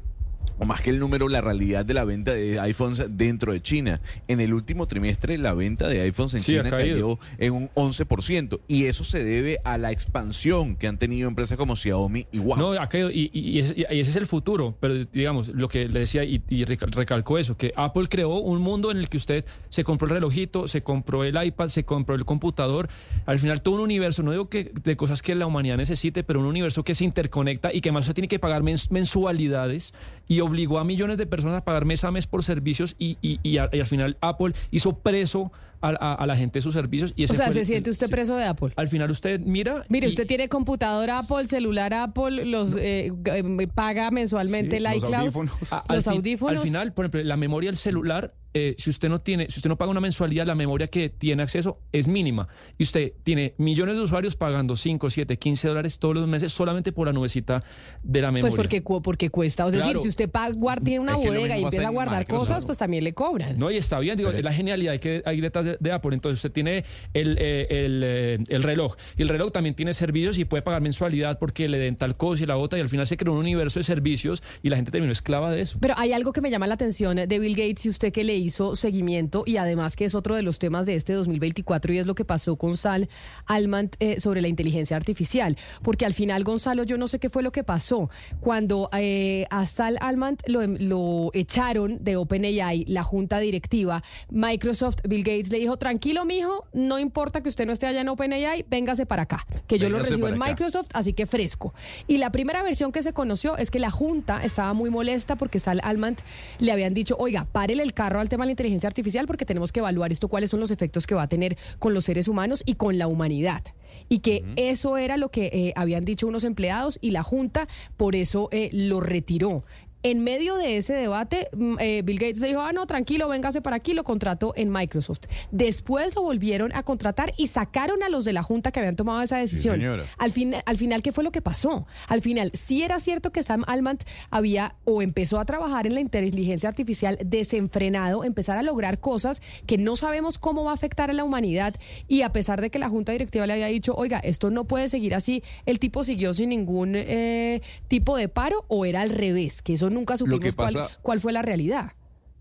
o 0.58 0.64
más 0.64 0.80
que 0.80 0.90
el 0.90 0.98
número, 0.98 1.28
la 1.28 1.40
realidad 1.40 1.84
de 1.84 1.94
la 1.94 2.04
venta 2.04 2.32
de 2.32 2.58
iPhones 2.60 3.04
dentro 3.10 3.52
de 3.52 3.62
China. 3.62 4.00
En 4.26 4.40
el 4.40 4.52
último 4.52 4.86
trimestre, 4.86 5.38
la 5.38 5.54
venta 5.54 5.88
de 5.88 6.00
iPhones 6.02 6.34
en 6.34 6.42
China 6.42 6.70
cayó 6.70 7.18
en 7.38 7.52
un 7.52 7.68
11%. 7.70 8.60
Y 8.66 8.84
eso 8.84 9.04
se 9.04 9.24
debe 9.24 9.58
a 9.64 9.78
la 9.78 9.92
expansión 9.92 10.76
que 10.76 10.88
han 10.88 10.98
tenido 10.98 11.28
empresas 11.28 11.56
como 11.56 11.76
Xiaomi 11.76 12.26
y 12.32 12.38
Huawei. 12.38 12.76
No, 12.76 12.80
ha 12.80 12.88
caído, 12.88 13.10
y, 13.10 13.58
ese, 13.58 13.86
es 13.88 14.16
el 14.16 14.26
futuro. 14.26 14.76
Pero 14.80 15.04
digamos, 15.04 15.48
lo 15.48 15.68
que 15.68 15.88
le 15.88 16.00
decía 16.00 16.24
y, 16.24 16.64
recalcó 16.64 17.38
eso, 17.38 17.56
que 17.56 17.72
Apple 17.76 18.08
creó 18.08 18.38
un 18.38 18.60
mundo 18.60 18.90
en 18.90 18.98
el 18.98 19.08
que 19.08 19.16
usted 19.16 19.44
se 19.68 19.84
compró 19.84 20.06
el 20.08 20.14
relojito, 20.14 20.68
se 20.68 20.82
compró 20.82 21.24
el 21.24 21.42
iPad, 21.42 21.68
se 21.68 21.84
compró 21.84 22.14
el 22.14 22.24
computador. 22.24 22.88
Al 23.26 23.38
final, 23.38 23.62
todo 23.62 23.76
un 23.76 23.80
universo, 23.80 24.22
no 24.22 24.32
digo 24.32 24.48
que 24.48 24.72
de 24.82 24.96
cosas 24.96 25.22
que 25.22 25.34
la 25.34 25.46
humanidad 25.46 25.76
necesite, 25.76 26.24
pero 26.24 26.40
un 26.40 26.46
universo 26.46 26.82
que 26.82 26.94
se 26.94 27.04
interconecta 27.04 27.72
y 27.72 27.80
que 27.80 27.92
más 27.92 28.02
usted 28.02 28.14
tiene 28.14 28.28
que 28.28 28.38
pagar 28.38 28.62
mensualidades 28.62 29.94
y 30.28 30.40
obligó 30.40 30.78
a 30.78 30.84
millones 30.84 31.18
de 31.18 31.26
personas 31.26 31.58
a 31.58 31.64
pagar 31.64 31.84
mes 31.84 32.04
a 32.04 32.10
mes 32.10 32.26
por 32.26 32.44
servicios 32.44 32.94
y, 32.98 33.16
y, 33.22 33.58
al 33.58 33.86
final 33.86 34.16
Apple 34.20 34.54
hizo 34.70 34.98
preso 34.98 35.50
a, 35.80 36.26
la 36.26 36.36
gente 36.36 36.58
de 36.58 36.62
sus 36.62 36.74
servicios. 36.74 37.12
Y 37.16 37.24
o 37.24 37.28
sea, 37.28 37.52
¿se 37.52 37.64
siente 37.64 37.90
usted 37.90 38.10
preso 38.10 38.36
de 38.36 38.44
Apple? 38.44 38.72
Al 38.76 38.88
final 38.88 39.10
usted 39.10 39.40
mira... 39.40 39.84
Mire, 39.88 40.08
usted 40.08 40.26
tiene 40.26 40.48
computador 40.48 41.08
Apple, 41.10 41.46
celular 41.46 41.94
Apple, 41.94 42.44
los 42.44 42.76
eh, 42.76 43.12
eh, 43.24 43.68
paga 43.74 44.10
mensualmente 44.10 44.78
el 44.78 44.86
iCloud. 44.96 45.10
Los 45.10 45.36
audífonos. 45.36 45.52
los 45.88 46.08
audífonos. 46.08 46.56
al 46.60 46.66
final, 46.66 46.92
por 46.92 47.04
ejemplo, 47.04 47.22
la 47.22 47.36
memoria 47.36 47.70
del 47.70 47.78
celular 47.78 48.34
eh, 48.54 48.74
si 48.78 48.90
usted 48.90 49.08
no 49.08 49.20
tiene, 49.20 49.48
si 49.50 49.58
usted 49.58 49.68
no 49.68 49.76
paga 49.76 49.90
una 49.90 50.00
mensualidad, 50.00 50.46
la 50.46 50.54
memoria 50.54 50.86
que 50.86 51.08
tiene 51.08 51.42
acceso 51.42 51.78
es 51.92 52.08
mínima. 52.08 52.48
Y 52.78 52.84
usted 52.84 53.12
tiene 53.22 53.54
millones 53.58 53.96
de 53.96 54.02
usuarios 54.02 54.36
pagando 54.36 54.76
5, 54.76 55.10
7, 55.10 55.36
15 55.36 55.68
dólares 55.68 55.98
todos 55.98 56.14
los 56.14 56.26
meses 56.26 56.52
solamente 56.52 56.92
por 56.92 57.06
la 57.06 57.12
nubecita 57.12 57.62
de 58.02 58.22
la 58.22 58.32
memoria. 58.32 58.54
Pues 58.54 58.56
porque, 58.56 58.82
porque 59.02 59.30
cuesta. 59.30 59.66
O 59.66 59.70
sea, 59.70 59.80
decir, 59.80 59.98
si 59.98 60.08
usted 60.08 60.30
paga, 60.30 60.54
tiene 60.82 61.00
una 61.00 61.16
bodega 61.16 61.58
y 61.58 61.64
empieza 61.64 61.88
a 61.88 61.90
guardar 61.90 62.26
cosas, 62.26 62.64
pues 62.64 62.78
también 62.78 63.04
le 63.04 63.12
cobran. 63.12 63.58
No, 63.58 63.70
y 63.70 63.76
está 63.76 63.98
bien, 63.98 64.16
digo, 64.16 64.30
es 64.30 64.42
la 64.42 64.52
genialidad 64.52 64.98
que 64.98 65.22
hay 65.24 65.40
detrás 65.40 65.64
de, 65.78 65.92
Apple. 65.92 66.14
Entonces 66.14 66.38
usted 66.38 66.52
tiene 66.52 66.84
el, 67.14 67.38
eh, 67.38 67.66
eh, 67.70 68.38
el, 68.48 68.62
reloj. 68.62 68.96
Y 69.16 69.22
el 69.22 69.28
reloj 69.28 69.52
también 69.52 69.74
tiene 69.74 69.94
servicios 69.94 70.38
y 70.38 70.44
puede 70.44 70.62
pagar 70.62 70.82
mensualidad 70.82 71.38
porque 71.38 71.68
le 71.68 71.78
den 71.78 71.96
tal 71.96 72.16
cosa 72.16 72.44
y 72.44 72.46
la 72.46 72.56
otra. 72.56 72.78
Y 72.78 72.82
al 72.82 72.88
final 72.88 73.06
se 73.06 73.16
creó 73.16 73.32
un 73.32 73.38
universo 73.38 73.80
de 73.80 73.84
servicios 73.84 74.42
y 74.62 74.68
la 74.68 74.76
gente 74.76 74.90
terminó 74.90 75.12
esclava 75.12 75.50
de 75.50 75.62
eso. 75.62 75.78
Pero 75.80 75.94
hay 75.96 76.12
algo 76.12 76.32
que 76.32 76.40
me 76.40 76.50
llama 76.50 76.66
la 76.66 76.74
atención 76.74 77.16
de 77.16 77.38
Bill 77.38 77.56
Gates 77.56 77.86
y 77.86 77.88
usted 77.88 78.12
que 78.12 78.24
le 78.24 78.38
hizo 78.48 78.76
seguimiento 78.76 79.44
y 79.46 79.56
además 79.56 79.96
que 79.96 80.04
es 80.04 80.14
otro 80.14 80.34
de 80.34 80.42
los 80.42 80.58
temas 80.58 80.86
de 80.86 80.96
este 80.96 81.12
2024 81.12 81.92
y 81.92 81.98
es 81.98 82.06
lo 82.06 82.14
que 82.14 82.24
pasó 82.24 82.56
con 82.56 82.76
Sal 82.76 83.08
Almant 83.46 83.96
eh, 84.00 84.20
sobre 84.20 84.42
la 84.42 84.48
inteligencia 84.48 84.96
artificial. 84.96 85.56
Porque 85.82 86.04
al 86.04 86.14
final, 86.14 86.44
Gonzalo, 86.44 86.82
yo 86.82 86.98
no 86.98 87.08
sé 87.08 87.18
qué 87.18 87.30
fue 87.30 87.42
lo 87.42 87.52
que 87.52 87.64
pasó. 87.64 88.10
Cuando 88.40 88.90
eh, 88.92 89.46
a 89.50 89.66
Sal 89.66 89.98
Almant 90.00 90.42
lo, 90.48 90.66
lo 90.66 91.30
echaron 91.32 92.02
de 92.02 92.16
OpenAI, 92.16 92.84
la 92.86 93.04
junta 93.04 93.38
directiva, 93.38 94.02
Microsoft, 94.30 94.96
Bill 95.08 95.22
Gates 95.22 95.50
le 95.50 95.58
dijo, 95.58 95.76
tranquilo, 95.76 96.24
mijo, 96.24 96.66
no 96.72 96.98
importa 96.98 97.42
que 97.42 97.48
usted 97.48 97.66
no 97.66 97.72
esté 97.72 97.86
allá 97.86 98.00
en 98.00 98.08
OpenAI, 98.08 98.64
véngase 98.68 99.06
para 99.06 99.22
acá, 99.22 99.46
que 99.66 99.78
yo 99.78 99.88
lo 99.88 99.98
recibo 99.98 100.28
en 100.28 100.38
Microsoft, 100.38 100.88
así 100.94 101.12
que 101.12 101.26
fresco. 101.26 101.74
Y 102.06 102.18
la 102.18 102.32
primera 102.32 102.62
versión 102.62 102.92
que 102.92 103.02
se 103.02 103.12
conoció 103.12 103.56
es 103.56 103.70
que 103.70 103.78
la 103.78 103.90
junta 103.90 104.40
estaba 104.42 104.72
muy 104.72 104.90
molesta 104.90 105.36
porque 105.36 105.60
Sal 105.60 105.80
Almant 105.84 106.20
le 106.58 106.72
habían 106.72 106.94
dicho, 106.94 107.16
oiga, 107.18 107.46
párele 107.50 107.82
el 107.82 107.92
carro 107.92 108.20
al 108.20 108.27
al 108.28 108.30
tema 108.30 108.44
de 108.44 108.48
la 108.48 108.52
inteligencia 108.52 108.86
artificial 108.86 109.26
porque 109.26 109.46
tenemos 109.46 109.72
que 109.72 109.80
evaluar 109.80 110.12
esto, 110.12 110.28
cuáles 110.28 110.50
son 110.50 110.60
los 110.60 110.70
efectos 110.70 111.06
que 111.06 111.14
va 111.14 111.22
a 111.22 111.28
tener 111.28 111.56
con 111.78 111.94
los 111.94 112.04
seres 112.04 112.28
humanos 112.28 112.62
y 112.66 112.74
con 112.74 112.98
la 112.98 113.06
humanidad. 113.06 113.62
Y 114.10 114.18
que 114.18 114.44
eso 114.56 114.98
era 114.98 115.16
lo 115.16 115.30
que 115.30 115.46
eh, 115.46 115.72
habían 115.74 116.04
dicho 116.04 116.26
unos 116.26 116.44
empleados 116.44 116.98
y 117.00 117.10
la 117.10 117.22
Junta 117.22 117.68
por 117.96 118.14
eso 118.14 118.48
eh, 118.52 118.68
lo 118.72 119.00
retiró. 119.00 119.64
En 120.02 120.22
medio 120.22 120.56
de 120.56 120.76
ese 120.76 120.92
debate, 120.92 121.48
mm, 121.52 121.76
eh, 121.80 122.02
Bill 122.04 122.18
Gates 122.18 122.40
dijo, 122.40 122.60
ah, 122.60 122.72
no, 122.72 122.86
tranquilo, 122.86 123.28
véngase 123.28 123.60
para 123.60 123.76
aquí, 123.76 123.94
lo 123.94 124.04
contrató 124.04 124.52
en 124.56 124.70
Microsoft. 124.70 125.22
Después 125.50 126.14
lo 126.14 126.22
volvieron 126.22 126.72
a 126.74 126.84
contratar 126.84 127.32
y 127.36 127.48
sacaron 127.48 128.02
a 128.02 128.08
los 128.08 128.24
de 128.24 128.32
la 128.32 128.42
Junta 128.42 128.70
que 128.70 128.78
habían 128.78 128.96
tomado 128.96 129.20
esa 129.22 129.38
decisión. 129.38 129.82
al, 130.16 130.30
fin, 130.30 130.54
al 130.64 130.76
final, 130.76 131.02
¿qué 131.02 131.10
fue 131.10 131.24
lo 131.24 131.32
que 131.32 131.42
pasó? 131.42 131.86
Al 132.06 132.22
final, 132.22 132.52
sí 132.54 132.82
era 132.82 133.00
cierto 133.00 133.32
que 133.32 133.42
Sam 133.42 133.64
Almant 133.66 134.04
había 134.30 134.76
o 134.84 135.02
empezó 135.02 135.40
a 135.40 135.44
trabajar 135.44 135.86
en 135.86 135.94
la 135.94 136.00
inteligencia 136.00 136.68
artificial 136.68 137.18
desenfrenado, 137.24 138.22
empezar 138.24 138.56
a 138.56 138.62
lograr 138.62 139.00
cosas 139.00 139.42
que 139.66 139.78
no 139.78 139.96
sabemos 139.96 140.38
cómo 140.38 140.64
va 140.64 140.70
a 140.70 140.74
afectar 140.74 141.10
a 141.10 141.12
la 141.12 141.24
humanidad 141.24 141.74
y 142.06 142.22
a 142.22 142.32
pesar 142.32 142.60
de 142.60 142.70
que 142.70 142.78
la 142.78 142.88
Junta 142.88 143.12
Directiva 143.12 143.46
le 143.46 143.54
había 143.54 143.66
dicho, 143.66 143.94
oiga, 143.94 144.18
esto 144.18 144.50
no 144.50 144.64
puede 144.64 144.88
seguir 144.88 145.14
así, 145.14 145.42
el 145.66 145.78
tipo 145.78 146.04
siguió 146.04 146.34
sin 146.34 146.50
ningún 146.50 146.94
eh, 146.94 147.62
tipo 147.88 148.16
de 148.16 148.28
paro 148.28 148.64
o 148.68 148.84
era 148.84 149.00
al 149.00 149.10
revés, 149.10 149.62
que 149.62 149.74
eso 149.74 149.87
nunca 149.90 150.16
supimos 150.16 150.56
cuál, 151.02 151.20
fue 151.20 151.32
la 151.32 151.42
realidad. 151.42 151.92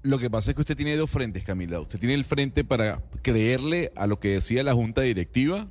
Lo 0.03 0.19
que 0.19 0.29
pasa 0.29 0.51
es 0.51 0.55
que 0.55 0.61
usted 0.61 0.77
tiene 0.77 0.95
dos 0.95 1.09
frentes, 1.09 1.43
Camila. 1.43 1.79
Usted 1.79 1.99
tiene 1.99 2.13
el 2.13 2.23
frente 2.23 2.63
para 2.63 3.03
creerle 3.21 3.91
a 3.95 4.07
lo 4.07 4.19
que 4.19 4.29
decía 4.29 4.63
la 4.63 4.73
junta 4.73 5.01
directiva, 5.01 5.67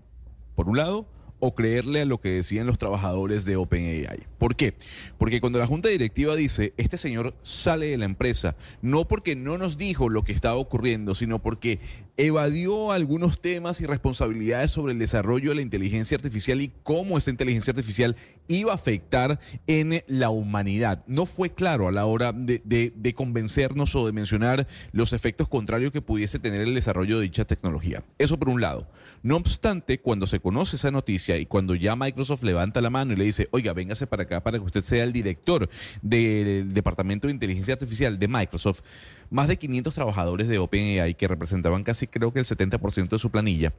por 0.54 0.68
un 0.68 0.76
lado, 0.76 1.06
o 1.38 1.54
creerle 1.54 2.02
a 2.02 2.04
lo 2.04 2.20
que 2.20 2.30
decían 2.30 2.66
los 2.66 2.78
trabajadores 2.78 3.44
de 3.44 3.56
OpenAI. 3.56 4.26
¿Por 4.38 4.56
qué? 4.56 4.74
Porque 5.18 5.40
cuando 5.40 5.58
la 5.58 5.66
junta 5.66 5.88
directiva 5.88 6.34
dice, 6.34 6.72
este 6.76 6.96
señor 6.96 7.34
sale 7.42 7.86
de 7.86 7.98
la 7.98 8.06
empresa, 8.06 8.56
no 8.82 9.06
porque 9.06 9.36
no 9.36 9.58
nos 9.58 9.76
dijo 9.76 10.08
lo 10.08 10.24
que 10.24 10.32
estaba 10.32 10.56
ocurriendo, 10.56 11.14
sino 11.14 11.40
porque 11.40 11.80
evadió 12.16 12.92
algunos 12.92 13.40
temas 13.40 13.80
y 13.80 13.86
responsabilidades 13.86 14.70
sobre 14.70 14.92
el 14.92 14.98
desarrollo 14.98 15.50
de 15.50 15.56
la 15.56 15.62
inteligencia 15.62 16.16
artificial 16.16 16.60
y 16.62 16.72
cómo 16.82 17.18
esta 17.18 17.30
inteligencia 17.30 17.72
artificial 17.72 18.16
iba 18.48 18.72
a 18.72 18.76
afectar 18.76 19.38
en 19.66 20.02
la 20.06 20.30
humanidad. 20.30 21.04
No 21.06 21.26
fue 21.26 21.50
claro 21.50 21.88
a 21.88 21.92
la 21.92 22.06
hora 22.06 22.32
de, 22.32 22.62
de 22.94 23.14
convencernos 23.14 23.94
o 23.94 24.06
de 24.06 24.12
mencionar 24.12 24.66
los 24.92 25.12
efectos 25.12 25.48
contrarios 25.48 25.92
que 25.92 26.00
pudiese 26.00 26.38
tener 26.38 26.62
el 26.62 26.74
desarrollo 26.74 27.18
de 27.18 27.24
dicha 27.24 27.44
tecnología. 27.44 28.02
Eso 28.18 28.38
por 28.38 28.48
un 28.48 28.60
lado. 28.60 28.88
No 29.22 29.36
obstante, 29.36 29.98
cuando 29.98 30.26
se 30.26 30.40
conoce 30.40 30.76
esa 30.76 30.90
noticia 30.90 31.36
y 31.36 31.46
cuando 31.46 31.74
ya 31.74 31.96
Microsoft 31.96 32.44
levanta 32.44 32.80
la 32.80 32.90
mano 32.90 33.12
y 33.12 33.16
le 33.16 33.24
dice, 33.24 33.48
oiga, 33.50 33.72
véngase 33.72 34.06
para 34.06 34.22
acá 34.22 34.42
para 34.42 34.58
que 34.58 34.64
usted 34.64 34.82
sea 34.82 35.04
el 35.04 35.12
director 35.12 35.68
del 36.02 36.72
Departamento 36.72 37.26
de 37.26 37.32
Inteligencia 37.32 37.74
Artificial 37.74 38.18
de 38.18 38.28
Microsoft, 38.28 38.82
más 39.30 39.48
de 39.48 39.56
500 39.56 39.94
trabajadores 39.94 40.48
de 40.48 40.58
OpenAI 40.58 41.14
que 41.14 41.28
representaban 41.28 41.84
casi 41.84 42.06
creo 42.06 42.32
que 42.32 42.40
el 42.40 42.46
70% 42.46 43.08
de 43.08 43.18
su 43.18 43.30
planilla, 43.30 43.72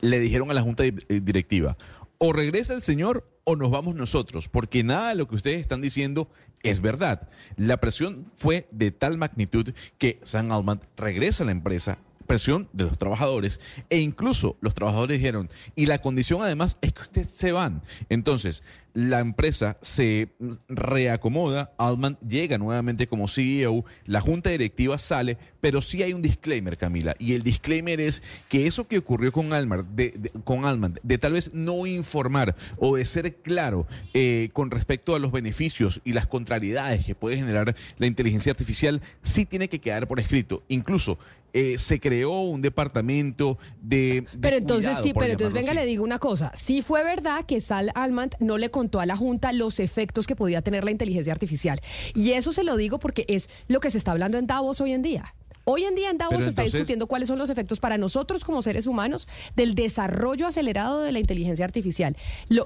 le 0.00 0.20
dijeron 0.20 0.50
a 0.50 0.54
la 0.54 0.62
junta 0.62 0.84
eh, 0.84 0.94
directiva, 1.08 1.76
o 2.18 2.32
regresa 2.32 2.74
el 2.74 2.82
señor 2.82 3.28
o 3.44 3.56
nos 3.56 3.70
vamos 3.70 3.94
nosotros, 3.94 4.48
porque 4.48 4.84
nada 4.84 5.10
de 5.10 5.14
lo 5.14 5.28
que 5.28 5.36
ustedes 5.36 5.60
están 5.60 5.80
diciendo 5.80 6.28
es 6.62 6.80
verdad. 6.80 7.28
La 7.56 7.78
presión 7.78 8.30
fue 8.36 8.68
de 8.70 8.90
tal 8.90 9.16
magnitud 9.16 9.72
que 9.96 10.18
Sam 10.22 10.52
Altman 10.52 10.80
regresa 10.96 11.44
a 11.44 11.46
la 11.46 11.52
empresa 11.52 11.98
presión 12.26 12.68
de 12.72 12.84
los 12.84 12.98
trabajadores 12.98 13.58
e 13.88 13.98
incluso 13.98 14.56
los 14.60 14.74
trabajadores 14.74 15.18
dijeron, 15.18 15.48
y 15.74 15.86
la 15.86 15.98
condición 15.98 16.42
además 16.42 16.76
es 16.82 16.92
que 16.92 17.02
ustedes 17.02 17.32
se 17.32 17.52
van. 17.52 17.82
Entonces, 18.10 18.62
la 18.94 19.20
empresa 19.20 19.78
se 19.82 20.28
reacomoda, 20.68 21.72
Altman 21.78 22.18
llega 22.26 22.58
nuevamente 22.58 23.06
como 23.06 23.28
CEO, 23.28 23.84
la 24.06 24.20
junta 24.20 24.50
directiva 24.50 24.98
sale, 24.98 25.38
pero 25.60 25.82
sí 25.82 26.02
hay 26.02 26.12
un 26.12 26.22
disclaimer, 26.22 26.76
Camila, 26.76 27.14
y 27.18 27.34
el 27.34 27.42
disclaimer 27.42 28.00
es 28.00 28.22
que 28.48 28.66
eso 28.66 28.88
que 28.88 28.98
ocurrió 28.98 29.32
con 29.32 29.52
Altman, 29.52 29.86
de, 29.94 30.30
con 30.44 30.64
Altman, 30.64 30.98
de 31.02 31.18
tal 31.18 31.32
vez 31.32 31.52
no 31.54 31.86
informar 31.86 32.56
o 32.78 32.96
de 32.96 33.06
ser 33.06 33.36
claro 33.36 33.86
eh, 34.14 34.50
con 34.52 34.70
respecto 34.70 35.14
a 35.14 35.18
los 35.18 35.32
beneficios 35.32 36.00
y 36.04 36.12
las 36.12 36.26
contrariedades 36.26 37.04
que 37.04 37.14
puede 37.14 37.36
generar 37.36 37.74
la 37.98 38.06
inteligencia 38.06 38.52
artificial, 38.52 39.00
sí 39.22 39.44
tiene 39.44 39.68
que 39.68 39.80
quedar 39.80 40.08
por 40.08 40.20
escrito. 40.20 40.62
Incluso 40.68 41.18
eh, 41.54 41.78
se 41.78 41.98
creó 41.98 42.42
un 42.42 42.60
departamento 42.60 43.58
de... 43.80 44.26
pero 44.40 44.58
entonces 44.58 44.98
sí, 45.02 45.12
pero 45.14 45.32
entonces 45.32 45.54
venga, 45.54 45.72
le 45.72 45.86
digo 45.86 46.04
una 46.04 46.18
cosa. 46.18 46.52
Sí 46.54 46.82
fue 46.82 47.02
verdad 47.02 47.46
que 47.46 47.60
Sal 47.62 47.90
Almant 47.94 48.34
no 48.38 48.58
le 48.58 48.70
contó 48.78 49.00
a 49.00 49.06
la 49.06 49.16
Junta 49.16 49.52
los 49.52 49.80
efectos 49.80 50.28
que 50.28 50.36
podía 50.36 50.62
tener 50.62 50.84
la 50.84 50.92
inteligencia 50.92 51.32
artificial. 51.32 51.80
Y 52.14 52.30
eso 52.30 52.52
se 52.52 52.62
lo 52.62 52.76
digo 52.76 53.00
porque 53.00 53.24
es 53.26 53.50
lo 53.66 53.80
que 53.80 53.90
se 53.90 53.98
está 53.98 54.12
hablando 54.12 54.38
en 54.38 54.46
Davos 54.46 54.80
hoy 54.80 54.92
en 54.92 55.02
día. 55.02 55.34
Hoy 55.70 55.84
en 55.84 55.94
día 55.94 56.08
en 56.08 56.16
Davos 56.16 56.44
se 56.44 56.48
está 56.48 56.62
discutiendo 56.62 57.06
cuáles 57.06 57.28
son 57.28 57.38
los 57.38 57.50
efectos 57.50 57.78
para 57.78 57.98
nosotros 57.98 58.42
como 58.42 58.62
seres 58.62 58.86
humanos 58.86 59.28
del 59.54 59.74
desarrollo 59.74 60.46
acelerado 60.46 61.02
de 61.02 61.12
la 61.12 61.18
inteligencia 61.18 61.62
artificial. 61.62 62.16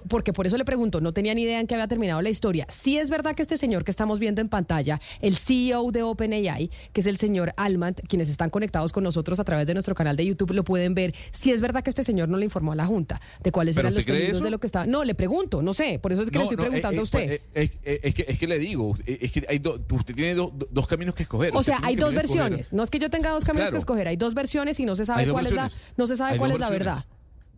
porque 0.06 0.32
por 0.32 0.46
eso 0.46 0.56
le 0.56 0.64
pregunto, 0.64 1.00
no 1.00 1.12
tenía 1.12 1.34
ni 1.34 1.42
idea 1.42 1.58
en 1.58 1.66
que 1.66 1.74
había 1.74 1.88
terminado 1.88 2.22
la 2.22 2.30
historia. 2.30 2.64
Si 2.68 2.98
es 2.98 3.10
verdad 3.10 3.34
que 3.34 3.42
este 3.42 3.56
señor 3.56 3.82
que 3.82 3.90
estamos 3.90 4.20
viendo 4.20 4.40
en 4.40 4.48
pantalla, 4.48 5.00
el 5.20 5.36
CEO 5.36 5.90
de 5.90 6.04
OpenAI, 6.04 6.70
que 6.92 7.00
es 7.00 7.08
el 7.08 7.16
señor 7.16 7.52
Almant, 7.56 7.98
quienes 8.06 8.30
están 8.30 8.50
conectados 8.50 8.92
con 8.92 9.02
nosotros 9.02 9.40
a 9.40 9.44
través 9.44 9.66
de 9.66 9.74
nuestro 9.74 9.96
canal 9.96 10.14
de 10.14 10.24
YouTube 10.24 10.52
lo 10.52 10.62
pueden 10.62 10.94
ver. 10.94 11.12
Si 11.32 11.50
es 11.50 11.60
verdad 11.60 11.82
que 11.82 11.90
este 11.90 12.04
señor 12.04 12.28
no 12.28 12.36
le 12.36 12.44
informó 12.44 12.70
a 12.70 12.76
la 12.76 12.86
Junta 12.86 13.20
de 13.42 13.50
cuáles 13.50 13.76
eran 13.78 13.94
los 13.94 14.04
peligros 14.04 14.44
de 14.44 14.50
lo 14.50 14.60
que 14.60 14.68
estaba. 14.68 14.86
No, 14.86 15.02
le 15.02 15.16
pregunto, 15.16 15.60
no 15.60 15.74
sé, 15.74 15.98
por 15.98 16.12
eso 16.12 16.22
es 16.22 16.30
que 16.30 16.38
le 16.38 16.44
estoy 16.44 16.56
preguntando 16.56 17.00
a 17.00 17.02
usted. 17.02 17.40
es, 17.52 17.70
que, 17.72 18.26
es, 18.28 18.38
que, 18.38 18.46
le 18.46 18.60
digo, 18.60 18.94
es 19.04 19.32
que 19.32 19.44
hay 19.48 19.60
usted 19.90 20.14
tiene 20.14 20.36
dos 20.36 20.86
caminos 20.86 21.16
que 21.16 21.24
escoger. 21.24 21.50
O 21.56 21.64
sea, 21.64 21.80
hay 21.82 21.96
dos 21.96 22.14
versiones. 22.14 22.72
No 22.72 22.84
es 22.84 22.91
que 22.92 23.00
yo 23.00 23.10
tenga 23.10 23.30
dos 23.30 23.44
caminos 23.44 23.72
que 23.72 23.78
escoger, 23.78 24.06
hay 24.06 24.16
dos 24.16 24.34
versiones 24.34 24.78
y 24.78 24.84
no 24.84 24.94
se 24.94 25.04
sabe 25.04 25.26
cuál 25.26 25.46
es 25.46 25.52
la, 25.52 25.70
no 25.96 26.06
se 26.06 26.16
sabe 26.16 26.36
cuál 26.36 26.52
es 26.52 26.60
la 26.60 26.70
verdad. 26.70 27.04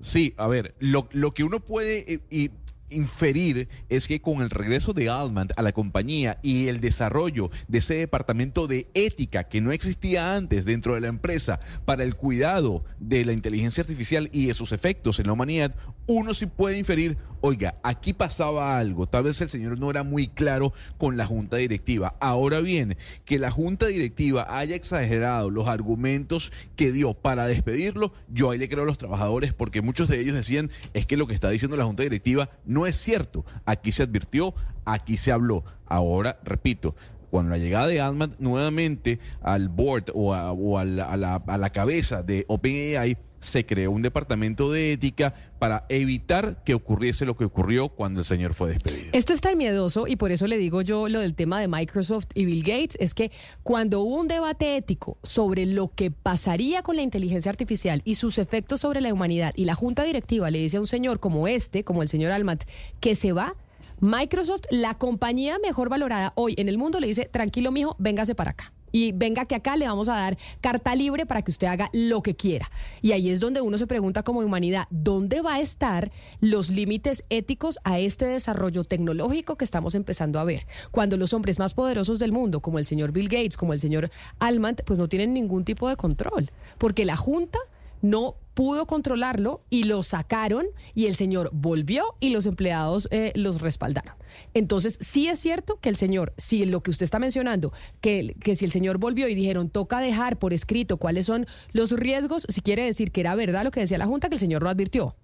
Sí, 0.01 0.32
a 0.37 0.49
ver, 0.49 0.74
lo, 0.78 1.09
lo 1.12 1.32
que 1.32 1.45
uno 1.45 1.61
puede 1.61 2.20
eh, 2.30 2.51
inferir 2.91 3.68
es 3.89 4.07
que 4.07 4.20
con 4.20 4.41
el 4.41 4.51
regreso 4.51 4.93
de 4.93 5.09
Altman 5.09 5.49
a 5.57 5.62
la 5.62 5.72
compañía 5.72 6.39
y 6.43 6.68
el 6.68 6.80
desarrollo 6.80 7.51
de 7.68 7.78
ese 7.78 7.95
departamento 7.95 8.66
de 8.66 8.89
ética 8.95 9.45
que 9.45 9.61
no 9.61 9.72
existía 9.72 10.35
antes 10.35 10.64
dentro 10.64 10.95
de 10.95 11.01
la 11.01 11.09
empresa 11.09 11.61
para 11.85 12.05
el 12.05 12.14
cuidado 12.14 12.85
de 12.99 13.24
la 13.24 13.32
inteligencia 13.32 13.82
artificial 13.82 14.28
y 14.32 14.47
de 14.47 14.55
sus 14.55 14.72
efectos 14.72 15.18
en 15.18 15.26
la 15.26 15.32
humanidad, 15.32 15.74
uno 16.07 16.35
sí 16.35 16.47
puede 16.47 16.78
inferir, 16.78 17.16
oiga, 17.41 17.76
aquí 17.82 18.12
pasaba 18.12 18.78
algo, 18.78 19.07
tal 19.07 19.24
vez 19.24 19.41
el 19.41 19.51
señor 19.51 19.78
no 19.78 19.91
era 19.91 20.03
muy 20.03 20.28
claro 20.28 20.72
con 20.99 21.16
la 21.16 21.26
junta 21.26 21.57
directiva. 21.57 22.14
Ahora 22.20 22.61
bien, 22.61 22.97
que 23.24 23.39
la 23.39 23.51
junta 23.51 23.87
directiva 23.87 24.47
haya 24.59 24.76
exagerado 24.76 25.51
los 25.51 25.68
argumentos 25.68 26.53
que 26.76 26.93
dio 26.93 27.14
para 27.14 27.47
despedirlo, 27.47 28.12
yo 28.28 28.51
ahí 28.51 28.59
le 28.59 28.68
creo 28.68 28.82
a 28.82 28.87
los 28.87 28.99
trabajadores 28.99 29.55
porque 29.55 29.82
muchos 29.82 30.09
de 30.09 30.20
ellos 30.20 30.35
decían, 30.35 30.70
es 30.93 31.07
que 31.07 31.16
lo 31.16 31.26
que 31.26 31.35
está 31.35 31.51
diciendo 31.51 31.76
la 31.76 31.85
junta 31.85 32.03
directiva 32.03 32.51
es 32.87 32.97
cierto. 32.97 33.45
Aquí 33.64 33.93
se 33.93 34.03
advirtió, 34.03 34.55
aquí 34.85 35.16
se 35.16 35.33
habló. 35.33 35.64
Ahora, 35.87 36.39
repito, 36.45 36.95
cuando 37.31 37.51
la 37.51 37.59
llegada 37.59 37.89
de 37.89 38.01
Altman 38.01 38.37
nuevamente 38.39 39.18
al 39.43 39.68
board 39.68 40.05
o, 40.14 40.35
a, 40.35 40.85
la, 40.85 41.37
a 41.37 41.59
la 41.59 41.70
cabeza 41.70 42.22
de 42.22 42.45
OpenAI, 42.49 43.16
se 43.45 43.66
creó 43.66 43.90
un 43.90 44.03
departamento 44.03 44.72
de 44.72 44.92
ética 44.92 45.34
para 45.59 45.86
evitar 45.88 46.62
que 46.64 46.74
ocurriese 46.74 47.24
lo 47.24 47.36
que 47.36 47.45
ocurrió 47.45 47.90
cuando 47.90 48.20
el 48.20 48.26
señor 48.26 48.55
fue 48.55 48.70
despedido. 48.70 49.11
Esto 49.12 49.32
es 49.32 49.40
tan 49.40 49.57
miedoso 49.57 50.07
y 50.07 50.16
por 50.16 50.32
eso 50.32 50.47
le 50.47 50.59
digo 50.59 50.82
yo 50.82 51.09
lo 51.09 51.20
del 51.20 51.34
tema 51.34 51.61
de 51.61 51.68
Microsoft 51.68 52.26
y 52.34 52.45
Bill 52.45 52.62
Gates, 52.62 52.97
es 52.99 53.14
que 53.14 53.30
cuando 53.62 54.01
hubo 54.01 54.20
un 54.20 54.28
debate 54.28 54.76
ético 54.76 55.18
sobre 55.22 55.66
lo 55.66 55.92
que 55.95 56.11
pasaría 56.11 56.82
con 56.82 56.97
la 56.97 57.03
inteligencia 57.03 57.51
artificial 57.51 58.03
y 58.05 58.16
sus 58.16 58.38
efectos 58.38 58.80
sobre 58.80 59.01
la 59.01 59.12
humanidad 59.12 59.53
y 59.55 59.64
la 59.64 59.74
junta 59.74 60.03
directiva 60.05 60.51
le 60.51 60.59
dice 60.61 60.78
a 60.78 60.80
un 60.80 60.86
señor 60.86 61.20
como 61.20 61.47
este, 61.49 61.84
como 61.84 62.03
el 62.03 62.09
señor 62.09 62.32
Almat, 62.32 62.64
que 63.01 63.14
se 63.14 63.32
va, 63.32 63.55
Microsoft, 64.01 64.62
la 64.70 64.95
compañía 64.95 65.59
mejor 65.59 65.88
valorada 65.88 66.32
hoy 66.34 66.55
en 66.57 66.68
el 66.68 66.78
mundo, 66.78 66.99
le 66.99 67.07
dice, 67.07 67.28
tranquilo 67.30 67.70
mijo, 67.70 67.97
véngase 67.99 68.34
para 68.34 68.53
acá 68.53 68.72
y 68.95 69.11
venga 69.11 69.45
que 69.47 69.57
acá 69.57 69.76
le 69.76 69.88
vamos 69.88 70.09
a 70.09 70.14
dar 70.14 70.38
carta 70.61 70.95
libre 70.95 71.26
para 71.26 71.42
que 71.42 71.51
usted 71.51 71.66
haga 71.66 71.90
lo 71.92 72.22
que 72.22 72.36
quiera. 72.36 72.70
Y 73.03 73.11
ahí 73.11 73.28
es 73.28 73.40
donde 73.40 73.61
uno 73.61 73.76
se 73.76 73.88
pregunta 73.88 74.22
como 74.22 74.38
humanidad, 74.38 74.86
¿dónde 74.88 75.40
va 75.40 75.55
a 75.55 75.61
estar 75.61 76.12
los 76.40 76.70
límites 76.70 77.24
éticos 77.28 77.80
a 77.82 77.99
este 77.99 78.24
desarrollo 78.24 78.84
tecnológico 78.84 79.57
que 79.57 79.64
estamos 79.64 79.97
empezando 79.97 80.38
a 80.38 80.45
ver? 80.45 80.68
Cuando 80.92 81.16
los 81.16 81.32
hombres 81.32 81.59
más 81.59 81.74
poderosos 81.74 82.20
del 82.20 82.30
mundo, 82.30 82.61
como 82.61 82.78
el 82.78 82.86
señor 82.86 83.11
Bill 83.11 83.28
Gates, 83.28 83.57
como 83.57 83.72
el 83.72 83.80
señor 83.80 84.11
Almant, 84.38 84.82
pues 84.84 85.01
no 85.01 85.09
tienen 85.09 85.34
ningún 85.34 85.64
tipo 85.64 85.88
de 85.88 85.97
control, 85.97 86.53
porque 86.78 87.05
la 87.05 87.16
Junta 87.16 87.59
no 88.01 88.36
pudo 88.55 88.86
controlarlo 88.86 89.62
y 89.68 89.84
lo 89.84 90.02
sacaron 90.02 90.66
y 90.94 91.07
el 91.07 91.16
señor 91.16 91.50
volvió 91.52 92.05
y 92.20 92.30
los 92.30 92.46
empleados 92.46 93.09
eh, 93.11 93.32
los 93.34 93.61
respaldaron. 93.61 94.14
Entonces, 94.55 94.98
sí 95.00 95.28
es 95.28 95.38
cierto 95.38 95.78
que 95.80 95.88
el 95.88 95.96
señor, 95.96 96.32
si 96.36 96.64
lo 96.64 96.82
que 96.82 96.90
usted 96.90 97.05
está 97.05 97.18
mencionando, 97.18 97.72
que, 98.00 98.36
que 98.40 98.57
si 98.57 98.64
el 98.64 98.70
señor 98.70 98.98
volvió 98.98 99.28
y 99.28 99.34
dijeron 99.34 99.68
toca 99.68 100.00
dejar 100.00 100.38
por 100.38 100.52
escrito 100.52 100.96
cuáles 100.96 101.26
son 101.26 101.46
los 101.72 101.92
riesgos, 101.92 102.46
si 102.48 102.61
quiere 102.62 102.84
decir 102.84 103.12
que 103.12 103.20
era 103.20 103.34
verdad 103.34 103.64
lo 103.64 103.70
que 103.70 103.80
decía 103.80 103.98
la 103.98 104.07
Junta, 104.07 104.28
que 104.28 104.36
el 104.36 104.40
señor 104.40 104.62
no 104.62 104.70
advirtió. 104.70 105.14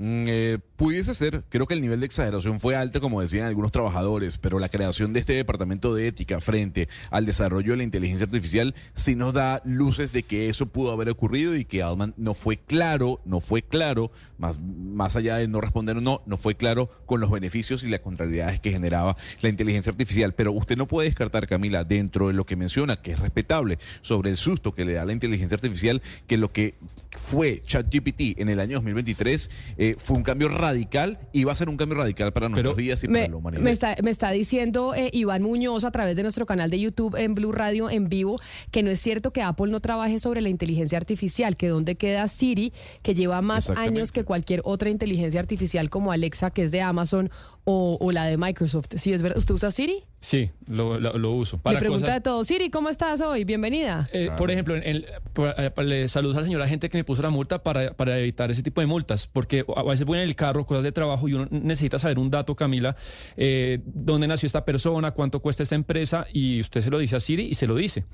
Mm, 0.00 0.26
eh, 0.28 0.58
pudiese 0.76 1.12
ser, 1.12 1.42
creo 1.48 1.66
que 1.66 1.74
el 1.74 1.80
nivel 1.80 1.98
de 1.98 2.06
exageración 2.06 2.60
fue 2.60 2.76
alto, 2.76 3.00
como 3.00 3.20
decían 3.20 3.48
algunos 3.48 3.72
trabajadores, 3.72 4.38
pero 4.38 4.60
la 4.60 4.68
creación 4.68 5.12
de 5.12 5.18
este 5.18 5.32
departamento 5.32 5.92
de 5.92 6.06
ética 6.06 6.40
frente 6.40 6.88
al 7.10 7.26
desarrollo 7.26 7.72
de 7.72 7.78
la 7.78 7.82
inteligencia 7.82 8.26
artificial 8.26 8.76
sí 8.94 9.16
nos 9.16 9.34
da 9.34 9.60
luces 9.64 10.12
de 10.12 10.22
que 10.22 10.48
eso 10.48 10.66
pudo 10.66 10.92
haber 10.92 11.10
ocurrido 11.10 11.56
y 11.56 11.64
que 11.64 11.82
Altman 11.82 12.14
no 12.16 12.34
fue 12.34 12.58
claro, 12.58 13.20
no 13.24 13.40
fue 13.40 13.62
claro, 13.62 14.12
más, 14.38 14.60
más 14.60 15.16
allá 15.16 15.36
de 15.38 15.48
no 15.48 15.60
responder 15.60 15.96
o 15.96 16.00
no, 16.00 16.22
no 16.26 16.36
fue 16.36 16.54
claro 16.54 16.88
con 17.04 17.18
los 17.18 17.32
beneficios 17.32 17.82
y 17.82 17.88
las 17.88 17.98
contrariedades 17.98 18.60
que 18.60 18.70
generaba 18.70 19.16
la 19.40 19.48
inteligencia 19.48 19.90
artificial. 19.90 20.32
Pero 20.32 20.52
usted 20.52 20.76
no 20.76 20.86
puede 20.86 21.08
descartar, 21.08 21.48
Camila, 21.48 21.82
dentro 21.82 22.28
de 22.28 22.34
lo 22.34 22.46
que 22.46 22.54
menciona, 22.54 23.02
que 23.02 23.10
es 23.10 23.18
respetable, 23.18 23.80
sobre 24.00 24.30
el 24.30 24.36
susto 24.36 24.76
que 24.76 24.84
le 24.84 24.92
da 24.92 25.04
la 25.04 25.12
inteligencia 25.12 25.56
artificial, 25.56 26.02
que 26.28 26.36
lo 26.36 26.52
que 26.52 26.76
fue 27.10 27.62
ChatGPT 27.66 28.38
en 28.38 28.48
el 28.48 28.60
año 28.60 28.74
2023 28.74 29.50
eh, 29.76 29.87
fue 29.96 30.16
un 30.16 30.22
cambio 30.22 30.48
radical 30.48 31.18
y 31.32 31.44
va 31.44 31.52
a 31.52 31.54
ser 31.54 31.68
un 31.68 31.76
cambio 31.76 31.98
radical 31.98 32.32
para 32.32 32.48
nuestros 32.48 32.76
días 32.76 33.02
y 33.04 33.08
para 33.08 33.28
la 33.28 33.36
humanidad. 33.36 33.62
Me 33.62 33.70
está, 33.70 33.96
me 34.02 34.10
está 34.10 34.30
diciendo 34.30 34.94
eh, 34.94 35.10
Iván 35.12 35.42
Muñoz 35.42 35.84
a 35.84 35.90
través 35.90 36.16
de 36.16 36.22
nuestro 36.22 36.46
canal 36.46 36.70
de 36.70 36.80
YouTube 36.80 37.16
en 37.16 37.34
Blue 37.34 37.52
Radio 37.52 37.90
en 37.90 38.08
vivo 38.08 38.38
que 38.70 38.82
no 38.82 38.90
es 38.90 39.00
cierto 39.00 39.32
que 39.32 39.42
Apple 39.42 39.70
no 39.70 39.80
trabaje 39.80 40.18
sobre 40.18 40.40
la 40.40 40.48
inteligencia 40.48 40.98
artificial, 40.98 41.56
que 41.56 41.68
donde 41.68 41.96
queda 41.96 42.28
Siri, 42.28 42.72
que 43.02 43.14
lleva 43.14 43.40
más 43.42 43.70
años 43.70 44.12
que 44.12 44.24
cualquier 44.24 44.62
otra 44.64 44.90
inteligencia 44.90 45.40
artificial 45.40 45.90
como 45.90 46.12
Alexa, 46.12 46.50
que 46.50 46.64
es 46.64 46.70
de 46.70 46.80
Amazon, 46.80 47.30
o, 47.70 48.12
la 48.12 48.24
de 48.24 48.38
Microsoft. 48.38 48.86
¿Sí 48.96 49.12
es 49.12 49.20
verdad? 49.20 49.38
¿Usted 49.38 49.54
usa 49.54 49.70
Siri? 49.70 50.02
Sí, 50.20 50.50
lo, 50.66 50.98
lo, 50.98 51.32
uso. 51.32 51.58
Para 51.58 51.74
Le 51.74 51.80
pregunta 51.80 52.12
de 52.12 52.20
todo. 52.20 52.42
Siri, 52.44 52.70
¿cómo 52.70 52.88
estás 52.88 53.20
hoy? 53.20 53.44
Bienvenida. 53.44 54.08
Eh, 54.12 54.30
por 54.36 54.50
ejemplo, 54.50 54.74
en, 54.74 55.04
eh, 55.04 55.70
le 55.84 56.08
saludos 56.08 56.36
a 56.38 56.40
la 56.40 56.46
señora 56.46 56.66
gente 56.66 56.88
que 56.88 56.96
me 56.96 57.04
puso 57.04 57.22
la 57.22 57.30
multa 57.30 57.62
para, 57.62 57.92
para 57.92 58.18
evitar 58.18 58.50
ese 58.50 58.62
tipo 58.62 58.80
de 58.80 58.86
multas, 58.86 59.26
porque 59.26 59.64
a 59.76 59.82
veces 59.82 60.06
voy 60.06 60.18
en 60.18 60.24
el 60.24 60.34
carro, 60.34 60.64
cosas 60.64 60.82
de 60.82 60.92
trabajo, 60.92 61.28
y 61.28 61.34
uno 61.34 61.46
necesita 61.50 61.98
saber 61.98 62.18
un 62.18 62.30
dato, 62.30 62.56
Camila, 62.56 62.96
eh, 63.36 63.80
dónde 63.84 64.26
nació 64.26 64.46
esta 64.46 64.64
persona, 64.64 65.10
cuánto 65.10 65.40
cuesta 65.40 65.62
esta 65.62 65.74
empresa, 65.74 66.26
y 66.32 66.60
usted 66.60 66.80
se 66.80 66.90
lo 66.90 66.98
dice 66.98 67.16
a 67.16 67.20
Siri 67.20 67.48
y 67.48 67.54
se 67.54 67.66
lo 67.66 67.76
dice. 67.76 68.06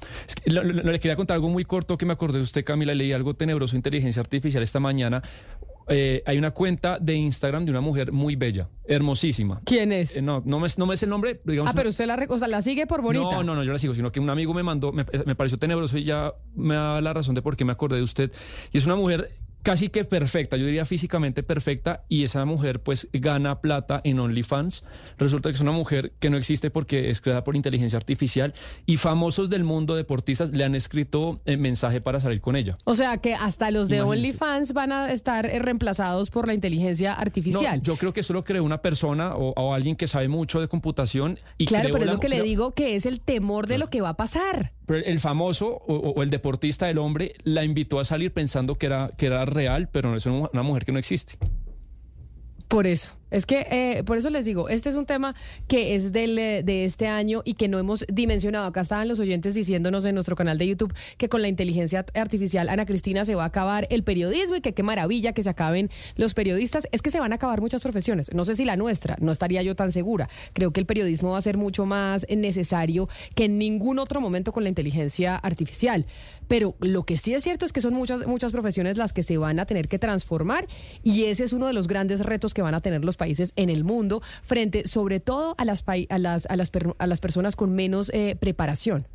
le 0.45 0.99
quería 0.99 1.17
contar 1.17 1.37
algo 1.37 1.49
muy 1.49 1.65
corto 1.65 1.97
que 1.97 2.05
me 2.07 2.13
acordé 2.13 2.39
de 2.39 2.45
usted, 2.45 2.65
Camila, 2.65 2.93
leí 2.93 3.13
algo 3.13 3.35
tenebroso 3.35 3.73
de 3.73 3.79
inteligencia 3.79 4.21
artificial 4.21 4.63
esta 4.63 4.81
mañana. 4.81 5.23
Eh, 5.89 6.22
hay 6.24 6.39
una 6.39 6.53
cuenta 6.53 6.99
de 6.99 7.14
Instagram 7.14 7.64
de 7.64 7.70
una 7.70 7.80
mujer 7.80 8.12
muy 8.12 8.37
bella, 8.37 8.68
hermosísima. 8.85 9.61
¿Quién 9.64 9.93
es? 9.93 10.16
Eh, 10.16 10.22
no, 10.22 10.43
no 10.45 10.59
me, 10.59 10.68
no 10.76 10.87
me 10.87 10.95
el 10.95 11.09
nombre. 11.09 11.41
Digamos, 11.45 11.70
ah, 11.70 11.74
pero 11.76 11.91
usted 11.91 12.07
la, 12.07 12.26
o 12.28 12.39
sea, 12.39 12.49
la 12.49 12.62
sigue 12.62 12.87
por 12.87 13.03
bonita. 13.03 13.37
No, 13.37 13.43
no, 13.43 13.55
no, 13.55 13.64
yo 13.64 13.72
la 13.72 13.78
sigo, 13.78 13.95
sino 13.95 14.11
que 14.11 14.20
un 14.20 14.30
amigo 14.30 14.55
me 14.55 14.62
mandó, 14.62 14.93
me, 14.93 15.05
me 15.26 15.35
pareció 15.35 15.59
tenebroso 15.59 15.99
y 15.99 16.05
ya 16.05 16.32
me 16.55 16.74
da 16.74 17.01
la 17.01 17.12
razón 17.12 17.35
de 17.35 17.43
por 17.43 17.57
qué 17.57 17.64
me 17.64 17.72
acordé 17.72 17.97
de 17.97 18.03
usted. 18.03 18.32
Y 18.72 18.78
es 18.78 18.87
una 18.87 18.97
mujer 18.97 19.30
casi 19.65 19.89
que 19.89 20.05
perfecta, 20.05 20.59
yo 20.59 20.67
diría 20.67 20.85
físicamente 20.85 21.43
perfecta, 21.43 22.05
y 22.09 22.23
esa 22.25 22.45
mujer 22.45 22.81
pues 22.81 23.09
gana 23.12 23.61
plata 23.61 24.01
en 24.05 24.21
OnlyFans. 24.21 24.85
Resulta 25.19 25.49
que 25.49 25.55
es 25.55 25.61
una 25.62 25.73
mujer 25.73 26.12
que 26.21 26.29
no 26.29 26.37
existe 26.37 26.71
porque 26.71 27.09
es 27.11 27.23
creada 27.23 27.43
por 27.45 27.57
inteligencia 27.57 27.97
artificial 27.97 28.55
y 28.85 28.99
famosos 28.99 29.49
del 29.49 29.65
mundo 29.65 29.97
deportistas 29.97 30.53
le 30.53 30.65
han 30.65 30.75
escrito 30.75 31.41
el 31.47 31.55
eh, 31.55 31.57
mensaje 31.57 32.03
para 32.03 32.21
salir 32.21 32.43
con 32.43 32.57
ella. 32.57 32.77
O 32.85 32.95
sea 32.95 33.17
que 33.19 33.35
hasta 33.35 33.71
los 33.71 33.89
de 33.89 34.03
OnlyFans 34.03 34.75
van 34.75 34.93
a 34.93 35.11
estar 35.11 35.47
eh, 35.47 35.59
reemplazados 35.59 36.31
por 36.31 36.47
la 36.47 36.53
inteligencia 36.53 37.15
artificial. 37.15 37.81
yo 37.83 37.97
creo 37.97 38.12
que 38.12 38.21
eso 38.21 38.35
lo 38.35 38.45
creó 38.45 38.62
una 38.65 38.83
persona 38.83 39.35
o, 39.35 39.73
alguien 39.73 39.97
que 39.97 40.07
sabe 40.07 40.29
mucho 40.29 40.61
de 40.61 40.69
computación. 40.69 41.39
Y 41.57 41.65
claro, 41.65 41.89
pero 41.91 42.05
es 42.05 42.11
lo 42.11 42.21
que 42.21 42.29
le 42.29 42.43
digo 42.43 42.73
que 42.73 42.97
es 42.97 43.07
el 43.07 43.21
temor 43.21 43.67
de 43.67 43.79
lo 43.79 43.89
que 43.89 44.03
va 44.03 44.11
a 44.11 44.17
pasar. 44.17 44.73
Pero 44.87 45.05
el 45.05 45.19
famoso 45.21 45.69
o, 45.69 46.23
el 46.23 46.29
deportista 46.29 46.87
del 46.87 46.99
hombre 46.99 47.33
la 47.45 47.65
invitó 47.65 47.99
a 47.99 48.05
salir 48.05 48.33
pensando 48.33 48.77
que 48.77 48.87
era, 48.87 49.11
que 49.17 49.27
era 49.27 49.47
real, 49.55 49.89
pero 49.91 50.11
no 50.11 50.17
es 50.17 50.27
una 50.27 50.63
mujer 50.63 50.85
que 50.85 50.93
no 50.93 50.99
existe. 50.99 51.39
Por 52.69 52.87
eso. 52.87 53.13
Es 53.35 53.47
que 53.47 53.66
eh, 53.68 54.05
por 54.05 54.16
eso 54.16 54.30
les 54.30 54.45
digo, 54.45 54.68
este 54.68 54.89
es 54.89 54.95
un 54.95 55.07
tema 55.07 55.35
que 55.66 55.97
es 55.97 56.12
del, 56.12 56.39
eh, 56.39 56.62
de 56.62 56.85
este 56.85 57.09
año 57.09 57.43
y 57.45 57.55
que 57.55 57.66
no 57.66 57.80
hemos 57.80 58.05
dimensionado. 58.07 58.64
Acá 58.66 58.82
estaban 58.82 59.09
los 59.09 59.18
oyentes 59.18 59.57
diciéndonos 59.57 60.05
en 60.05 60.14
nuestro 60.14 60.37
canal 60.37 60.57
de 60.57 60.68
YouTube 60.68 60.95
que 61.18 61.28
con 61.28 61.43
la 61.43 61.49
inteligencia 61.49 62.07
artificial, 62.14 62.68
Ana 62.68 62.87
Cristina, 62.87 63.24
se 63.24 63.35
va 63.35 63.43
a 63.43 63.47
acabar 63.47 63.89
el 63.91 64.05
periodismo 64.05 64.55
y 64.55 64.61
que 64.61 64.72
qué 64.72 64.85
maravilla 64.85 65.32
que 65.32 65.43
se 65.43 65.51
acaben 65.51 65.91
los 66.14 66.32
periodistas. 66.32 66.87
Es 66.93 67.03
que 67.03 67.11
se 67.11 67.18
van 67.18 67.32
a 67.32 67.35
acabar 67.35 67.61
muchas 67.61 67.82
profesiones. 67.82 68.32
No 68.32 68.45
sé 68.45 68.55
si 68.55 68.64
la 68.64 68.76
nuestra, 68.76 69.16
no 69.20 69.32
estaría 69.32 69.62
yo 69.62 69.74
tan 69.74 69.91
segura. 69.91 70.28
Creo 70.53 70.72
que 70.72 70.78
el 70.78 70.87
periodismo 70.87 71.32
va 71.32 71.39
a 71.39 71.43
ser 71.43 71.57
mucho 71.57 71.87
más 71.87 72.24
necesario 72.30 73.09
que 73.35 73.47
en 73.47 73.59
ningún 73.59 73.99
otro 73.99 74.20
momento 74.20 74.53
con 74.53 74.62
la 74.62 74.68
inteligencia 74.68 75.35
artificial. 75.35 76.07
Pero 76.47 76.76
lo 76.78 77.03
que 77.03 77.16
sí 77.16 77.35
es 77.35 77.43
cierto 77.43 77.66
es 77.66 77.72
que 77.72 77.80
son 77.80 77.95
muchas, 77.95 78.28
muchas 78.28 78.53
profesiones 78.53 78.97
las 78.97 79.12
que 79.12 79.24
se 79.24 79.39
van 79.39 79.59
a 79.59 79.66
tener 79.66 79.89
que 79.89 79.99
transformar 79.99 80.68
y 81.03 81.24
ese 81.24 81.43
es 81.43 81.53
uno 81.53 81.66
de 81.66 81.72
los 81.72 81.89
grandes 81.89 82.20
retos 82.20 82.55
que 82.55 82.62
van 82.62 82.74
a 82.74 82.80
tener 82.80 83.05
los 83.05 83.16
países 83.16 83.24
en 83.57 83.70
el 83.70 83.85
mundo 83.85 84.22
frente 84.43 84.87
sobre 84.87 85.20
todo 85.20 85.55
a 85.59 85.64
las, 85.64 85.85
a 85.87 86.18
las, 86.18 86.47
a 86.47 86.57
las, 86.57 86.70
a 86.99 87.07
las 87.07 87.20
personas 87.20 87.57
con 87.57 87.75
menos 87.75 88.11
eh, 88.14 88.37
preparación. 88.39 89.07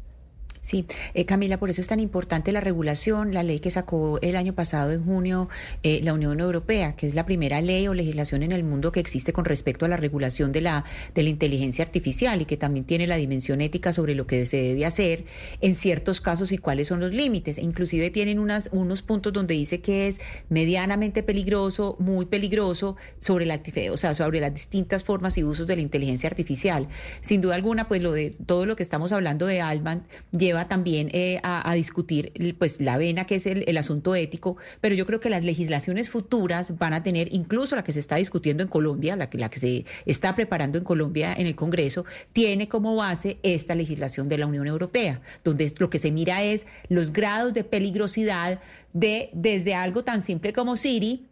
Sí, 0.61 0.85
eh, 1.13 1.25
Camila, 1.25 1.57
por 1.57 1.69
eso 1.69 1.79
es 1.79 1.87
tan 1.87 2.01
importante 2.01 2.51
la 2.51 2.59
regulación, 2.59 3.33
la 3.33 3.43
ley 3.43 3.59
que 3.59 3.71
sacó 3.71 4.19
el 4.21 4.35
año 4.35 4.53
pasado 4.53 4.91
en 4.91 5.05
junio 5.05 5.47
eh, 5.83 6.01
la 6.03 6.13
Unión 6.13 6.39
Europea, 6.41 6.95
que 6.97 7.07
es 7.07 7.15
la 7.15 7.25
primera 7.25 7.61
ley 7.61 7.87
o 7.87 7.93
legislación 7.93 8.43
en 8.43 8.51
el 8.51 8.63
mundo 8.63 8.91
que 8.91 8.99
existe 8.99 9.31
con 9.31 9.45
respecto 9.45 9.85
a 9.85 9.87
la 9.87 9.95
regulación 9.95 10.51
de 10.51 10.61
la, 10.61 10.83
de 11.15 11.23
la 11.23 11.29
inteligencia 11.29 11.83
artificial 11.83 12.41
y 12.41 12.45
que 12.45 12.57
también 12.57 12.85
tiene 12.85 13.07
la 13.07 13.15
dimensión 13.15 13.61
ética 13.61 13.93
sobre 13.93 14.15
lo 14.15 14.27
que 14.27 14.45
se 14.45 14.57
debe 14.57 14.85
hacer 14.85 15.23
en 15.61 15.75
ciertos 15.75 16.19
casos 16.19 16.51
y 16.51 16.57
cuáles 16.57 16.89
son 16.89 16.99
los 16.99 17.13
límites. 17.13 17.57
Inclusive 17.57 18.09
tienen 18.09 18.37
unas, 18.37 18.69
unos 18.73 19.01
puntos 19.01 19.31
donde 19.31 19.53
dice 19.53 19.79
que 19.79 20.07
es 20.07 20.19
medianamente 20.49 21.23
peligroso, 21.23 21.95
muy 21.99 22.25
peligroso 22.25 22.97
sobre 23.17 23.45
la, 23.45 23.61
o 23.91 23.97
sea, 23.97 24.13
sobre 24.13 24.41
las 24.41 24.53
distintas 24.53 25.05
formas 25.05 25.37
y 25.37 25.43
usos 25.43 25.67
de 25.67 25.77
la 25.77 25.81
inteligencia 25.81 26.27
artificial. 26.27 26.89
Sin 27.21 27.39
duda 27.39 27.55
alguna, 27.55 27.87
pues 27.87 28.01
lo 28.01 28.11
de 28.11 28.35
todo 28.45 28.65
lo 28.65 28.75
que 28.75 28.83
estamos 28.83 29.13
hablando 29.13 29.45
de 29.45 29.61
Alman 29.61 30.05
lleva 30.49 30.67
también 30.67 31.09
eh, 31.13 31.39
a, 31.43 31.73
discutir 31.75 32.33
pues 32.57 32.81
la 32.81 32.97
vena 32.97 33.25
que 33.25 33.35
es 33.35 33.45
el, 33.45 33.77
asunto 33.77 34.15
ético, 34.15 34.57
pero 34.81 34.95
yo 34.95 35.05
creo 35.05 35.19
que 35.19 35.29
las 35.29 35.43
legislaciones 35.43 36.09
futuras 36.09 36.77
van 36.77 36.93
a 36.93 37.03
tener, 37.03 37.31
incluso 37.31 37.75
la 37.75 37.83
que 37.83 37.93
se 37.93 37.99
está 37.99 38.15
discutiendo 38.15 38.63
en 38.63 38.69
Colombia, 38.69 39.15
la 39.15 39.29
que, 39.29 39.37
la 39.37 39.49
que 39.49 39.59
se 39.59 39.85
está 40.05 40.35
preparando 40.35 40.77
en 40.77 40.83
Colombia 40.83 41.33
en 41.37 41.45
el 41.45 41.55
Congreso, 41.55 42.03
tiene 42.33 42.67
como 42.67 42.95
base 42.95 43.37
esta 43.43 43.75
legislación 43.75 44.27
de 44.27 44.39
la 44.39 44.47
Unión 44.47 44.65
Europea, 44.67 45.21
donde 45.43 45.71
lo 45.77 45.89
que 45.89 45.99
se 45.99 46.11
mira 46.11 46.43
es 46.43 46.65
los 46.89 47.13
grados 47.13 47.53
de 47.53 47.63
peligrosidad 47.63 48.59
de 48.93 49.29
desde 49.33 49.75
algo 49.75 50.03
tan 50.03 50.23
simple 50.23 50.51
como 50.51 50.77
Siri 50.77 51.28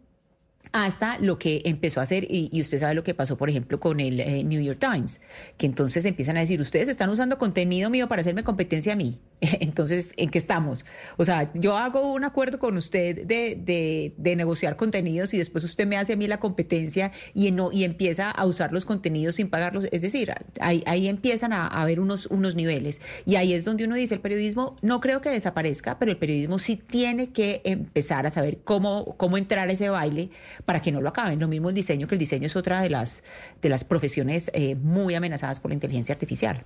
hasta 0.72 1.18
lo 1.18 1.38
que 1.38 1.62
empezó 1.64 2.00
a 2.00 2.02
hacer, 2.04 2.26
y, 2.28 2.60
usted 2.60 2.78
sabe 2.78 2.94
lo 2.94 3.04
que 3.04 3.14
pasó, 3.14 3.36
por 3.36 3.50
ejemplo, 3.50 3.80
con 3.80 4.00
el 4.00 4.20
eh, 4.20 4.44
New 4.44 4.60
York 4.60 4.78
Times, 4.78 5.20
que 5.56 5.66
entonces 5.66 6.04
empiezan 6.04 6.36
a 6.36 6.40
decir, 6.40 6.60
ustedes 6.60 6.88
están 6.88 7.10
usando 7.10 7.38
contenido 7.38 7.90
mío 7.90 8.08
para 8.08 8.20
hacerme 8.20 8.42
competencia 8.42 8.92
a 8.92 8.96
mí. 8.96 9.18
Entonces, 9.60 10.12
¿en 10.16 10.30
qué 10.30 10.38
estamos? 10.38 10.84
O 11.16 11.24
sea, 11.24 11.50
yo 11.54 11.76
hago 11.76 12.12
un 12.12 12.24
acuerdo 12.24 12.58
con 12.58 12.76
usted 12.76 13.24
de, 13.26 14.12
de, 14.16 14.36
negociar 14.36 14.76
contenidos 14.76 15.32
y 15.34 15.38
después 15.38 15.64
usted 15.64 15.86
me 15.86 15.96
hace 15.96 16.12
a 16.12 16.16
mí 16.16 16.26
la 16.26 16.38
competencia 16.38 17.12
y, 17.34 17.50
no, 17.50 17.70
y 17.72 17.84
empieza 17.84 18.30
a 18.30 18.44
usar 18.46 18.72
los 18.72 18.84
contenidos 18.84 19.36
sin 19.36 19.48
pagarlos. 19.48 19.86
Es 19.90 20.00
decir, 20.00 20.32
ahí, 20.60 20.82
ahí 20.86 21.08
empiezan 21.08 21.52
a, 21.52 21.66
haber 21.66 22.00
unos, 22.00 22.26
unos 22.26 22.54
niveles. 22.54 23.00
Y 23.26 23.36
ahí 23.36 23.52
es 23.52 23.64
donde 23.64 23.84
uno 23.84 23.94
dice, 23.94 24.14
el 24.14 24.20
periodismo 24.20 24.76
no 24.82 25.00
creo 25.00 25.20
que 25.20 25.30
desaparezca, 25.30 25.98
pero 25.98 26.10
el 26.10 26.18
periodismo 26.18 26.58
sí 26.58 26.76
tiene 26.76 27.30
que 27.30 27.62
empezar 27.64 28.26
a 28.26 28.30
saber 28.30 28.58
cómo, 28.64 29.16
cómo 29.16 29.38
entrar 29.38 29.68
a 29.68 29.72
ese 29.72 29.88
baile 29.88 30.30
para 30.64 30.82
que 30.82 30.92
no 30.92 31.00
lo 31.00 31.08
acaben. 31.08 31.38
Lo 31.38 31.48
mismo 31.48 31.68
el 31.68 31.74
diseño, 31.74 32.06
que 32.06 32.16
el 32.16 32.18
diseño 32.20 32.46
es 32.46 32.56
otra 32.56 32.80
de 32.80 32.90
las, 32.90 33.22
de 33.62 33.68
las 33.68 33.84
profesiones 33.84 34.50
eh, 34.54 34.74
muy 34.74 35.14
amenazadas 35.14 35.60
por 35.60 35.70
la 35.70 35.74
inteligencia 35.74 36.12
artificial. 36.12 36.64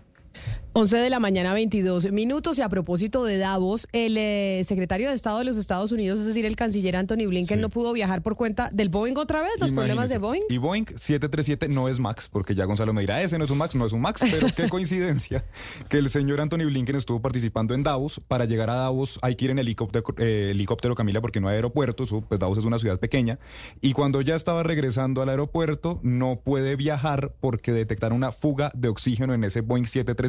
11 0.74 0.96
de 0.96 1.10
la 1.10 1.20
mañana, 1.20 1.52
22 1.52 2.10
minutos. 2.12 2.58
Y 2.58 2.62
a 2.62 2.68
propósito 2.68 3.24
de 3.24 3.38
Davos, 3.38 3.88
el 3.92 4.16
eh, 4.16 4.62
secretario 4.66 5.10
de 5.10 5.14
Estado 5.14 5.38
de 5.38 5.44
los 5.44 5.56
Estados 5.56 5.92
Unidos, 5.92 6.20
es 6.20 6.26
decir, 6.26 6.46
el 6.46 6.56
canciller 6.56 6.96
Anthony 6.96 7.26
Blinken, 7.26 7.60
no 7.60 7.68
pudo 7.68 7.92
viajar 7.92 8.22
por 8.22 8.36
cuenta 8.36 8.70
del 8.72 8.88
Boeing 8.88 9.16
otra 9.16 9.42
vez, 9.42 9.52
los 9.58 9.72
problemas 9.72 10.08
de 10.08 10.18
Boeing. 10.18 10.42
Y 10.48 10.58
Boeing 10.58 10.86
737 10.86 11.68
no 11.68 11.88
es 11.88 12.00
Max, 12.00 12.28
porque 12.30 12.54
ya 12.54 12.64
Gonzalo 12.64 12.92
me 12.92 13.02
dirá, 13.02 13.22
ese 13.22 13.38
no 13.38 13.44
es 13.44 13.50
un 13.50 13.58
Max, 13.58 13.74
no 13.74 13.84
es 13.84 13.92
un 13.92 14.00
Max, 14.00 14.22
pero 14.30 14.48
qué 14.54 14.68
coincidencia 14.70 15.44
que 15.88 15.98
el 15.98 16.08
señor 16.08 16.40
Anthony 16.40 16.64
Blinken 16.64 16.96
estuvo 16.96 17.20
participando 17.20 17.74
en 17.74 17.82
Davos. 17.82 18.20
Para 18.26 18.46
llegar 18.46 18.70
a 18.70 18.74
Davos 18.74 19.18
hay 19.22 19.36
que 19.36 19.46
ir 19.46 19.50
en 19.50 19.58
helicóptero, 19.58 20.04
eh, 20.18 20.48
helicóptero 20.52 20.94
Camila, 20.94 21.20
porque 21.20 21.40
no 21.40 21.48
hay 21.48 21.56
aeropuerto, 21.56 22.04
pues 22.28 22.40
Davos 22.40 22.58
es 22.58 22.64
una 22.64 22.78
ciudad 22.78 22.98
pequeña. 22.98 23.38
Y 23.80 23.92
cuando 23.92 24.20
ya 24.22 24.34
estaba 24.34 24.62
regresando 24.62 25.20
al 25.20 25.28
aeropuerto, 25.28 26.00
no 26.02 26.40
puede 26.42 26.76
viajar 26.76 27.34
porque 27.40 27.72
detectaron 27.72 28.16
una 28.16 28.32
fuga 28.32 28.72
de 28.74 28.88
oxígeno 28.88 29.34
en 29.34 29.44
ese 29.44 29.60
Boeing 29.60 29.84
737 29.84 30.21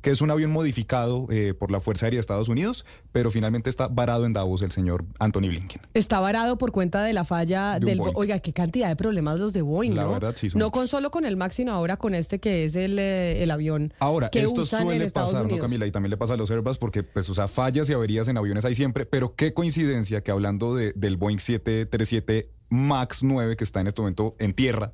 que 0.00 0.10
es 0.10 0.20
un 0.20 0.30
avión 0.30 0.50
modificado 0.50 1.26
eh, 1.30 1.54
por 1.58 1.70
la 1.70 1.80
Fuerza 1.80 2.06
Aérea 2.06 2.18
de 2.18 2.20
Estados 2.20 2.48
Unidos, 2.48 2.84
pero 3.12 3.30
finalmente 3.30 3.70
está 3.70 3.88
varado 3.88 4.26
en 4.26 4.32
Davos 4.32 4.62
el 4.62 4.72
señor 4.72 5.04
Anthony 5.18 5.48
Blinken. 5.48 5.82
Está 5.94 6.20
varado 6.20 6.58
por 6.58 6.72
cuenta 6.72 7.02
de 7.02 7.12
la 7.12 7.24
falla 7.24 7.78
del... 7.78 8.00
Oiga, 8.14 8.38
qué 8.40 8.52
cantidad 8.52 8.88
de 8.88 8.96
problemas 8.96 9.38
los 9.38 9.52
de 9.52 9.62
Boeing, 9.62 9.94
la 9.94 10.06
verdad, 10.06 10.34
sí. 10.36 10.48
No 10.54 10.70
con 10.70 10.88
solo 10.88 11.10
con 11.10 11.24
el 11.24 11.36
Max, 11.36 11.56
sino 11.56 11.72
ahora 11.72 11.96
con 11.96 12.14
este 12.14 12.38
que 12.38 12.64
es 12.64 12.74
el, 12.74 12.98
eh, 12.98 13.42
el 13.42 13.50
avión 13.50 13.92
Ahora, 13.98 14.28
que 14.30 14.42
esto 14.42 14.66
suele 14.66 15.10
pasar, 15.10 15.46
¿no, 15.46 15.56
Camila? 15.58 15.86
Y 15.86 15.90
también 15.90 16.10
le 16.10 16.16
pasa 16.16 16.34
a 16.34 16.36
los 16.36 16.50
Airbus 16.50 16.78
porque, 16.78 17.02
pues, 17.02 17.28
o 17.28 17.34
sea, 17.34 17.48
fallas 17.48 17.88
y 17.88 17.92
averías 17.92 18.28
en 18.28 18.36
aviones 18.36 18.64
hay 18.64 18.74
siempre, 18.74 19.06
pero 19.06 19.34
qué 19.34 19.54
coincidencia 19.54 20.22
que 20.22 20.30
hablando 20.30 20.74
de, 20.74 20.92
del 20.94 21.16
Boeing 21.16 21.38
737 21.38 22.50
MAX 22.74 23.22
9 23.22 23.56
que 23.56 23.64
está 23.64 23.80
en 23.80 23.86
este 23.86 24.02
momento 24.02 24.34
en 24.38 24.52
tierra, 24.52 24.92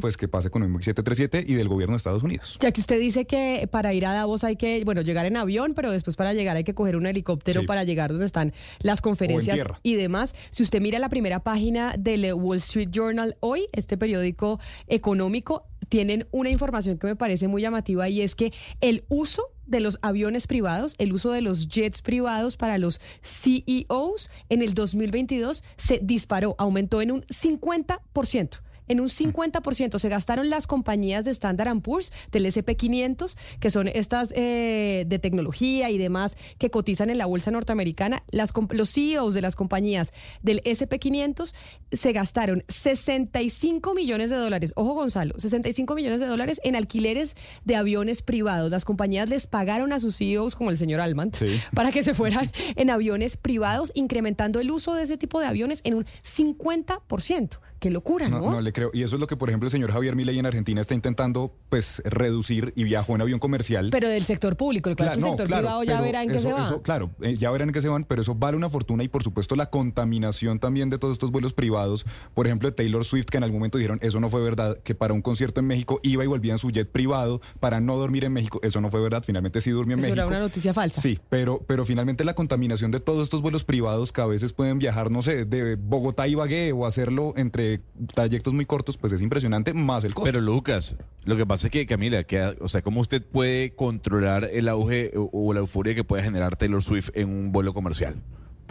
pues 0.00 0.16
que 0.16 0.28
pase 0.28 0.50
con 0.50 0.62
un 0.62 0.70
737 0.70 1.44
y 1.50 1.54
del 1.54 1.68
gobierno 1.68 1.94
de 1.94 1.96
Estados 1.96 2.22
Unidos. 2.22 2.58
Ya 2.60 2.72
que 2.72 2.80
usted 2.80 3.00
dice 3.00 3.24
que 3.24 3.68
para 3.70 3.94
ir 3.94 4.04
a 4.04 4.12
Davos 4.12 4.44
hay 4.44 4.56
que, 4.56 4.84
bueno, 4.84 5.00
llegar 5.00 5.24
en 5.24 5.36
avión, 5.36 5.72
pero 5.74 5.90
después 5.90 6.16
para 6.16 6.34
llegar 6.34 6.56
hay 6.56 6.64
que 6.64 6.74
coger 6.74 6.96
un 6.96 7.06
helicóptero 7.06 7.64
para 7.66 7.84
llegar 7.84 8.10
donde 8.10 8.26
están 8.26 8.52
las 8.80 9.00
conferencias 9.00 9.66
y 9.82 9.94
demás. 9.94 10.34
Si 10.50 10.62
usted 10.62 10.80
mira 10.80 10.98
la 10.98 11.08
primera 11.08 11.40
página 11.40 11.94
del 11.98 12.32
Wall 12.34 12.58
Street 12.58 12.90
Journal 12.90 13.36
hoy, 13.40 13.66
este 13.72 13.96
periódico 13.96 14.60
económico, 14.86 15.64
tienen 15.88 16.26
una 16.30 16.50
información 16.50 16.98
que 16.98 17.06
me 17.06 17.16
parece 17.16 17.48
muy 17.48 17.62
llamativa 17.62 18.08
y 18.08 18.20
es 18.20 18.34
que 18.34 18.52
el 18.80 19.04
uso 19.08 19.42
de 19.72 19.80
los 19.80 19.98
aviones 20.02 20.46
privados, 20.46 20.94
el 20.98 21.12
uso 21.12 21.32
de 21.32 21.42
los 21.42 21.66
jets 21.66 22.02
privados 22.02 22.56
para 22.56 22.78
los 22.78 23.00
CEOs 23.22 24.30
en 24.48 24.62
el 24.62 24.74
2022 24.74 25.64
se 25.76 25.98
disparó, 26.00 26.54
aumentó 26.58 27.02
en 27.02 27.10
un 27.10 27.22
50% 27.22 28.60
en 28.88 29.00
un 29.00 29.08
50%. 29.08 29.98
Se 29.98 30.08
gastaron 30.08 30.50
las 30.50 30.66
compañías 30.66 31.24
de 31.24 31.30
Standard 31.30 31.80
Poor's, 31.80 32.12
del 32.30 32.46
SP500, 32.46 33.36
que 33.60 33.70
son 33.70 33.88
estas 33.88 34.32
eh, 34.36 35.04
de 35.06 35.18
tecnología 35.18 35.90
y 35.90 35.98
demás 35.98 36.36
que 36.58 36.70
cotizan 36.70 37.10
en 37.10 37.18
la 37.18 37.26
bolsa 37.26 37.50
norteamericana. 37.50 38.22
Las, 38.30 38.52
los 38.70 38.92
CEOs 38.92 39.34
de 39.34 39.42
las 39.42 39.56
compañías 39.56 40.12
del 40.42 40.60
SP500 40.62 41.52
se 41.92 42.12
gastaron 42.12 42.64
65 42.68 43.94
millones 43.94 44.30
de 44.30 44.36
dólares. 44.36 44.72
Ojo, 44.76 44.94
Gonzalo, 44.94 45.34
65 45.38 45.94
millones 45.94 46.20
de 46.20 46.26
dólares 46.26 46.60
en 46.64 46.76
alquileres 46.76 47.36
de 47.64 47.76
aviones 47.76 48.22
privados. 48.22 48.70
Las 48.70 48.84
compañías 48.84 49.28
les 49.28 49.46
pagaron 49.46 49.92
a 49.92 50.00
sus 50.00 50.16
CEOs, 50.16 50.56
como 50.56 50.70
el 50.70 50.78
señor 50.78 51.00
Alman, 51.00 51.32
para 51.74 51.92
que 51.92 52.02
se 52.02 52.14
fueran 52.14 52.50
en 52.76 52.90
aviones 52.90 53.36
privados, 53.36 53.92
incrementando 53.94 54.60
el 54.60 54.70
uso 54.70 54.94
de 54.94 55.04
ese 55.04 55.16
tipo 55.16 55.40
de 55.40 55.46
aviones 55.46 55.80
en 55.84 55.94
un 55.94 56.06
50%. 56.24 57.58
Qué 57.82 57.90
locura, 57.90 58.28
¿no? 58.28 58.48
No, 58.48 58.60
le 58.60 58.72
creo. 58.72 58.92
Y 58.94 59.02
eso 59.02 59.16
es 59.16 59.20
lo 59.20 59.26
que, 59.26 59.36
por 59.36 59.48
ejemplo, 59.48 59.66
el 59.66 59.72
señor 59.72 59.90
Javier 59.90 60.14
Milei 60.14 60.38
en 60.38 60.46
Argentina 60.46 60.80
está 60.80 60.94
intentando, 60.94 61.52
pues, 61.68 62.00
reducir 62.04 62.72
y 62.76 62.84
viajó 62.84 63.16
en 63.16 63.22
avión 63.22 63.40
comercial. 63.40 63.88
Pero 63.90 64.08
del 64.08 64.22
sector 64.22 64.56
público, 64.56 64.88
el 64.88 64.94
claro, 64.94 65.20
sector 65.20 65.48
privado 65.48 65.82
ya 65.82 66.00
verá 66.00 66.22
en 66.22 66.30
qué 66.30 66.38
se 66.38 66.52
va. 66.52 66.80
claro, 66.80 67.10
eh, 67.22 67.36
ya 67.36 67.50
verán 67.50 67.70
en 67.70 67.72
qué 67.72 67.80
se 67.80 67.88
van, 67.88 68.04
pero 68.04 68.22
eso 68.22 68.36
vale 68.36 68.56
una 68.56 68.70
fortuna 68.70 69.02
y, 69.02 69.08
por 69.08 69.24
supuesto, 69.24 69.56
la 69.56 69.68
contaminación 69.68 70.60
también 70.60 70.90
de 70.90 70.98
todos 70.98 71.16
estos 71.16 71.32
vuelos 71.32 71.54
privados. 71.54 72.06
Por 72.34 72.46
ejemplo, 72.46 72.70
de 72.70 72.76
Taylor 72.76 73.04
Swift, 73.04 73.26
que 73.26 73.38
en 73.38 73.42
algún 73.42 73.58
momento 73.58 73.78
dijeron, 73.78 73.98
eso 74.00 74.20
no 74.20 74.30
fue 74.30 74.40
verdad, 74.42 74.78
que 74.84 74.94
para 74.94 75.12
un 75.12 75.20
concierto 75.20 75.58
en 75.58 75.66
México 75.66 75.98
iba 76.04 76.22
y 76.22 76.28
volvía 76.28 76.52
en 76.52 76.60
su 76.60 76.70
jet 76.70 76.88
privado 76.88 77.40
para 77.58 77.80
no 77.80 77.96
dormir 77.96 78.24
en 78.24 78.32
México. 78.32 78.60
Eso 78.62 78.80
no 78.80 78.92
fue 78.92 79.00
verdad, 79.00 79.24
finalmente 79.26 79.60
sí 79.60 79.70
durmió 79.70 79.94
en 79.94 79.98
eso 79.98 80.06
México. 80.06 80.20
era 80.20 80.28
una 80.28 80.38
noticia 80.38 80.72
falsa. 80.72 81.00
Sí, 81.00 81.18
pero, 81.28 81.64
pero 81.66 81.84
finalmente 81.84 82.22
la 82.22 82.34
contaminación 82.34 82.92
de 82.92 83.00
todos 83.00 83.24
estos 83.24 83.42
vuelos 83.42 83.64
privados 83.64 84.12
que 84.12 84.20
a 84.20 84.26
veces 84.26 84.52
pueden 84.52 84.78
viajar, 84.78 85.10
no 85.10 85.20
sé, 85.20 85.46
de 85.46 85.74
Bogotá 85.74 86.22
a 86.22 86.28
Ibagué 86.28 86.70
o 86.70 86.86
hacerlo 86.86 87.34
entre 87.36 87.71
trayectos 88.14 88.52
muy 88.54 88.66
cortos, 88.66 88.98
pues 88.98 89.12
es 89.12 89.22
impresionante, 89.22 89.72
más 89.74 90.04
el 90.04 90.14
costo. 90.14 90.26
Pero 90.26 90.40
Lucas, 90.40 90.96
lo 91.24 91.36
que 91.36 91.46
pasa 91.46 91.68
es 91.68 91.70
que, 91.70 91.86
Camila, 91.86 92.24
que, 92.24 92.56
o 92.60 92.68
sea, 92.68 92.82
¿cómo 92.82 93.00
usted 93.00 93.22
puede 93.22 93.74
controlar 93.74 94.48
el 94.52 94.68
auge 94.68 95.12
o 95.14 95.52
la 95.52 95.60
euforia 95.60 95.94
que 95.94 96.04
puede 96.04 96.22
generar 96.22 96.56
Taylor 96.56 96.82
Swift 96.82 97.10
en 97.14 97.28
un 97.28 97.52
vuelo 97.52 97.74
comercial? 97.74 98.16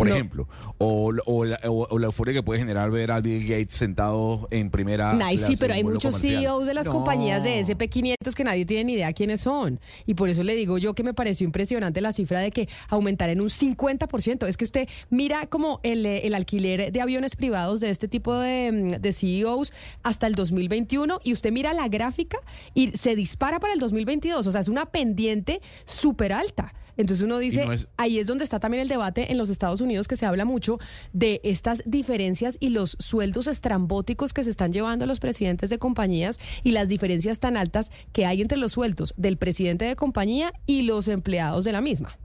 Por 0.01 0.09
ejemplo. 0.09 0.47
O, 0.77 1.11
la, 1.45 1.59
euforia 1.63 2.33
que 2.33 2.43
puede 2.43 2.59
generar 2.59 2.91
ver 2.91 3.11
a 3.11 3.21
Bill 3.21 3.47
Gates 3.47 3.73
sentado 3.73 4.47
en 4.51 4.69
primera. 4.69 5.17
Ay, 5.23 5.37
sí, 5.37 5.55
pero 5.59 5.73
hay 5.73 5.83
muchos 5.83 6.19
CEOs 6.19 6.65
de 6.65 6.73
las 6.73 6.87
compañías 6.87 7.43
de 7.43 7.63
SP500 7.65 8.33
que 8.33 8.43
nadie 8.43 8.65
tiene 8.65 8.85
ni 8.85 8.93
idea 8.93 9.13
quiénes 9.13 9.41
son. 9.41 9.79
Y 10.05 10.15
por 10.15 10.29
eso 10.29 10.43
le 10.43 10.55
digo 10.55 10.77
yo 10.77 10.93
que 10.93 11.03
me 11.03 11.13
pareció 11.13 11.45
impresionante 11.45 12.01
la 12.01 12.13
cifra 12.13 12.39
de 12.39 12.51
que 12.51 12.67
aumentar 12.89 13.29
en 13.29 13.41
un 13.41 13.49
50%. 13.49 14.47
Es 14.47 14.57
que 14.57 14.65
usted 14.65 14.87
mira 15.09 15.47
como 15.47 15.79
el, 15.83 16.05
el 16.05 16.33
alquiler 16.33 16.91
de 16.91 17.01
aviones 17.01 17.35
privados 17.35 17.79
de 17.79 17.89
este 17.89 18.07
tipo 18.07 18.35
de, 18.37 18.97
de 18.99 19.13
CEOs 19.13 19.73
hasta 20.03 20.27
el 20.27 20.35
2021 20.35 21.19
y 21.23 21.33
usted 21.33 21.51
mira 21.51 21.73
la 21.73 21.87
gráfica 21.87 22.37
y 22.73 22.91
se 22.91 23.15
dispara 23.15 23.59
para 23.59 23.73
el 23.73 23.79
2022. 23.79 24.45
O 24.47 24.51
sea, 24.51 24.61
es 24.61 24.67
una 24.67 24.85
pendiente 24.87 25.61
súper 25.85 26.33
alta. 26.33 26.73
Entonces 26.97 27.23
uno 27.25 27.37
dice, 27.37 27.65
ahí 27.97 28.19
es 28.19 28.27
donde 28.27 28.43
está 28.43 28.59
también 28.59 28.81
el 28.81 28.87
debate 28.87 29.31
en 29.31 29.37
los 29.37 29.49
Estados 29.49 29.81
Unidos 29.81 30.07
que 30.07 30.15
se 30.15 30.25
habla 30.25 30.45
mucho 30.45 30.79
de 31.13 31.41
estas 31.43 31.83
diferencias 31.85 32.57
y 32.59 32.69
los 32.69 32.97
sueldos 32.99 33.47
estrambóticos 33.47 34.33
que 34.33 34.43
se 34.43 34.49
están 34.49 34.73
llevando 34.73 35.05
los 35.05 35.19
presidentes 35.19 35.69
de 35.69 35.79
compañías 35.79 36.39
y 36.63 36.71
las 36.71 36.87
diferencias 36.87 37.39
tan 37.39 37.57
altas 37.57 37.91
que 38.13 38.25
hay 38.25 38.41
entre 38.41 38.57
los 38.57 38.73
sueldos 38.73 39.13
del 39.17 39.37
presidente 39.37 39.85
de 39.85 39.95
compañía 39.95 40.53
y 40.65 40.83
los 40.83 41.07
empleados 41.07 41.63
de 41.63 41.71
la 41.71 41.81
misma. 41.81 42.17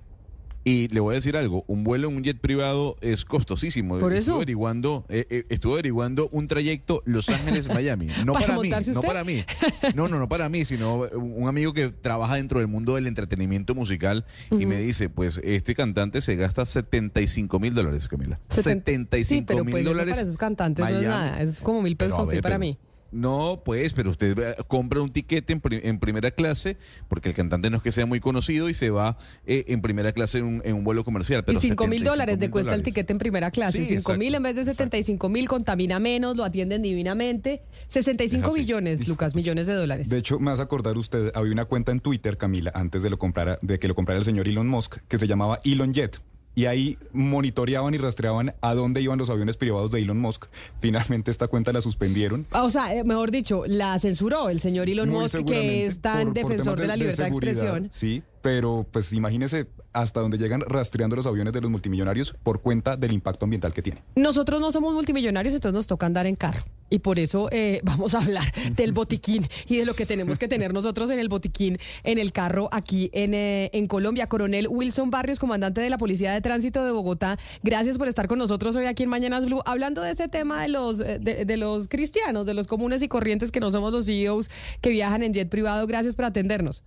Y 0.69 0.89
le 0.89 0.99
voy 0.99 1.13
a 1.13 1.15
decir 1.15 1.37
algo, 1.37 1.65
un 1.69 1.85
vuelo 1.85 2.09
en 2.09 2.17
un 2.17 2.25
jet 2.25 2.41
privado 2.41 2.97
es 3.01 3.25
costosísimo. 3.25 4.01
Por 4.01 4.13
eso. 4.13 4.19
Estuve 4.19 4.37
averiguando, 4.39 5.07
eh, 5.09 5.25
eh, 5.31 5.45
estuve 5.49 5.75
averiguando 5.75 6.29
un 6.33 6.49
trayecto 6.49 7.05
Los 7.07 7.29
Ángeles-Miami. 7.29 8.09
No 8.27 8.33
para, 8.33 8.59
mí, 8.59 8.71
no 8.93 9.01
para 9.01 9.23
mí. 9.23 9.45
No, 9.95 10.09
no, 10.09 10.19
no 10.19 10.29
para 10.29 10.49
mí, 10.49 10.65
sino 10.65 11.03
un 11.13 11.47
amigo 11.47 11.73
que 11.73 11.91
trabaja 11.91 12.35
dentro 12.35 12.59
del 12.59 12.67
mundo 12.67 12.97
del 12.97 13.07
entretenimiento 13.07 13.77
musical 13.77 14.25
y 14.51 14.67
me 14.67 14.79
dice, 14.79 15.09
pues 15.09 15.41
este 15.45 15.77
cantante 15.77 16.21
se 16.21 16.35
gasta 16.35 16.67
75 16.67 17.61
mil 17.61 17.73
dólares, 17.73 18.09
Camila. 18.09 18.41
75 18.49 19.63
mil 19.63 19.71
pues 19.71 19.85
dólares. 19.85 20.15
para 20.15 20.27
esos 20.27 20.37
cantantes 20.37 20.85
no 20.85 20.91
es 20.91 21.03
nada, 21.03 21.43
es 21.43 21.61
como 21.61 21.81
mil 21.81 21.97
pesos 21.97 22.29
para 22.43 22.59
mí. 22.59 22.77
No, 23.13 23.63
pues, 23.65 23.93
pero 23.93 24.11
usted 24.11 24.57
compra 24.69 25.01
un 25.01 25.13
tiquete 25.13 25.53
en, 25.53 25.99
primera 25.99 26.31
clase, 26.31 26.77
porque 27.09 27.31
el 27.31 27.35
cantante 27.35 27.71
no 27.71 27.79
es 27.79 27.83
que 27.83 27.93
sea 27.93 28.07
muy 28.07 28.21
conocido 28.21 28.69
y 28.69 28.75
se 28.75 28.91
va 28.91 29.17
eh, 29.47 29.65
en 29.69 29.81
primera 29.81 30.13
clase 30.13 30.39
en 30.39 30.63
un, 30.63 30.85
vuelo 30.85 31.05
comercial. 31.05 31.45
Pero 31.45 31.59
y 31.59 31.63
5 31.63 31.87
mil 31.87 32.05
dólares 32.05 32.39
le 32.39 32.51
cuesta 32.51 32.75
el 32.75 32.83
tiquete 32.83 33.13
en 33.13 33.19
primera 33.19 33.51
clase. 33.51 33.85
5 33.85 34.17
mil 34.17 34.35
en 34.35 34.43
vez 34.43 34.57
de 34.57 34.65
75 34.65 35.29
mil, 35.29 35.49
contamina 35.49 35.99
menos, 35.99 36.37
lo 36.37 36.45
atienden 36.45 36.83
divinamente. 36.83 37.63
65 37.89 38.53
billones, 38.53 39.07
Lucas, 39.09 39.35
millones 39.35 39.67
de 39.67 39.75
dólares. 39.75 40.09
De 40.09 40.19
hecho, 40.19 40.39
me 40.39 40.51
vas 40.51 40.61
a 40.61 40.65
acordar 40.65 40.97
usted, 40.99 41.31
había 41.35 41.53
una 41.53 41.65
cuenta 41.65 41.93
en 41.93 42.01
Twitter, 42.01 42.37
Camila, 42.37 42.73
antes 42.75 43.03
de, 43.03 43.11
lo 43.11 43.19
comprara, 43.19 43.59
de 43.63 43.79
que 43.79 43.89
lo 43.89 43.95
comprara 43.95 44.19
el 44.19 44.25
señor 44.25 44.49
Elon 44.49 44.69
Musk, 44.69 44.97
que 45.09 45.19
se 45.19 45.27
llamaba 45.27 45.61
Elon 45.65 45.93
Jet 45.93 46.21
y 46.57 46.65
ahí 46.65 46.99
monitoreaban 47.13 47.95
y 47.95 47.99
rastreaban 47.99 48.55
a 48.63 48.75
dónde 48.75 49.03
iban 49.03 49.19
los 49.19 49.29
aviones 49.29 49.59
privados 49.59 49.91
de 49.91 50.01
Elon 50.01 50.19
Musk. 50.19 50.47
Finalmente 50.81 51.31
esta 51.31 51.47
cuenta 51.47 51.73
la 51.73 51.83
suspendieron. 51.83 52.47
Ah, 52.51 52.65
o 52.65 52.71
sea, 52.71 52.97
eh, 52.97 53.05
mejor 53.05 53.31
dicho, 53.31 53.65
la 53.67 53.97
censuró 54.01 54.49
el 54.49 54.59
señor 54.59 54.89
Elon 54.89 55.11
Musk, 55.11 55.45
que 55.45 55.87
es 55.87 56.01
tan 56.01 56.33
defensor 56.33 56.81
de, 56.81 56.87
la 56.87 56.97
libertad 56.97 57.25
de, 57.25 57.31
expresión. 57.31 57.89
Sí, 57.93 58.23
pero 58.41 58.87
pues 58.91 59.13
imagínese 59.13 59.67
hasta 59.97 60.21
donde 60.21 60.37
llegan 60.37 60.61
rastreando 60.61 61.17
los 61.17 61.27
aviones 61.27 61.55
de 61.55 61.61
los 61.63 61.71
multimillonarios 61.71 62.35
por 62.43 62.61
cuenta 62.61 62.97
del 62.97 63.13
impacto 63.13 63.47
ambiental 63.47 63.73
que 63.73 63.81
tiene. 63.81 64.03
Nosotros 64.15 64.61
no 64.61 64.71
somos 64.71 64.93
multimillonarios, 64.93 65.55
entonces 65.55 65.75
nos 65.75 65.87
toca 65.87 66.05
andar 66.05 66.27
en 66.27 66.35
carro. 66.35 66.65
Y 66.91 67.01
por 67.01 67.19
eso 67.19 67.49
eh, 67.51 67.81
vamos 67.85 68.15
a 68.15 68.19
hablar 68.19 68.53
del 68.75 68.93
botiquín 68.93 69.49
y 69.67 69.79
de 69.79 69.87
lo 69.87 69.95
que 69.95 70.05
tenemos 70.05 70.39
que 70.39 70.49
tener 70.49 70.75
nosotros 70.75 71.11
en 71.11 71.19
el 71.19 71.31
botiquín, 71.31 71.79
en 72.05 72.19
el 72.19 72.33
carro 72.33 72.69
aquí 72.73 73.09
en, 73.15 73.33
eh, 73.33 73.71
en 73.73 73.87
Colombia. 73.87 74.29
Coronel 74.29 74.69
Wilson 74.69 75.11
Barrios, 75.11 75.39
comandante 75.39 75.81
de 75.81 75.89
la 75.89 75.97
Policía 75.97 76.33
de 76.33 76.43
Tránsito 76.43 76.85
de 76.85 76.91
Bogotá, 76.91 77.39
gracias 77.63 77.97
por 77.97 78.07
estar 78.07 78.29
con 78.29 78.39
nosotros 78.39 78.77
hoy 78.77 78.85
aquí 78.85 79.03
en 79.03 79.09
Mañanas 79.09 79.47
Blue, 79.47 79.63
hablando 79.65 80.03
de 80.03 80.11
ese 80.13 80.29
tema 80.29 80.61
de 80.61 80.69
los, 80.69 81.01
eh, 81.01 81.19
de 81.19 81.57
los 81.57 81.89
cristianos, 81.89 82.45
de 82.45 82.53
los 82.53 82.67
comunes 82.67 83.01
y 83.01 83.09
corrientes 83.09 83.51
que 83.51 83.61
no 83.61 83.71
somos 83.71 83.93
los 83.93 84.05
CEOs 84.05 84.51
que 84.83 84.91
viajan 84.91 85.23
en 85.23 85.33
jet 85.33 85.49
privado. 85.49 85.87
Gracias 85.87 86.15
por 86.17 86.27
atendernos. 86.27 86.83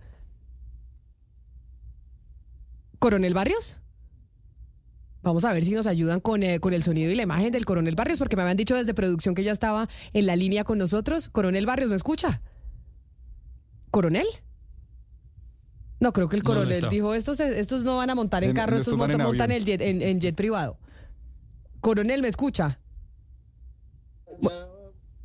Coronel 3.00 3.34
Barrios. 3.34 3.78
Vamos 5.22 5.44
a 5.44 5.52
ver 5.52 5.64
si 5.64 5.72
nos 5.72 5.86
ayudan 5.86 6.20
con, 6.20 6.42
eh, 6.42 6.60
con 6.60 6.72
el 6.72 6.82
sonido 6.82 7.10
y 7.10 7.14
la 7.14 7.22
imagen 7.22 7.50
del 7.50 7.64
Coronel 7.64 7.94
Barrios, 7.96 8.18
porque 8.18 8.36
me 8.36 8.42
habían 8.42 8.56
dicho 8.56 8.76
desde 8.76 8.94
producción 8.94 9.34
que 9.34 9.42
ya 9.42 9.52
estaba 9.52 9.88
en 10.12 10.26
la 10.26 10.36
línea 10.36 10.64
con 10.64 10.78
nosotros. 10.78 11.28
Coronel 11.28 11.66
Barrios, 11.66 11.90
¿me 11.90 11.96
escucha? 11.96 12.40
¿Coronel? 13.90 14.26
No, 15.98 16.12
creo 16.12 16.28
que 16.28 16.36
el 16.36 16.42
coronel 16.42 16.88
dijo, 16.88 17.12
estos, 17.12 17.40
estos 17.40 17.84
no 17.84 17.98
van 17.98 18.08
a 18.08 18.14
montar 18.14 18.42
en, 18.44 18.54
carro, 18.54 18.76
estos, 18.76 18.96
montan, 18.96 19.50
en, 19.50 19.64
jet, 19.64 19.80
en, 19.82 20.18
jet 20.18 20.34
privado. 20.34 20.78
Coronel, 21.80 22.22
¿me 22.22 22.28
escucha? 22.28 22.80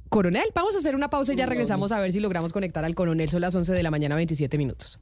Coronel, 0.09 0.49
vamos 0.53 0.75
a 0.75 0.79
hacer 0.79 0.95
una 0.95 1.09
pausa 1.09 1.33
y 1.33 1.37
ya 1.37 1.45
regresamos 1.45 1.93
a 1.93 1.99
ver 1.99 2.11
si 2.11 2.19
logramos 2.19 2.51
conectar 2.51 2.83
al 2.83 2.95
coronel. 2.95 3.29
Son 3.29 3.39
las 3.39 3.55
11 3.55 3.71
de 3.71 3.83
la 3.83 3.91
mañana, 3.91 4.15
27 4.15 4.57
minutos. 4.57 4.99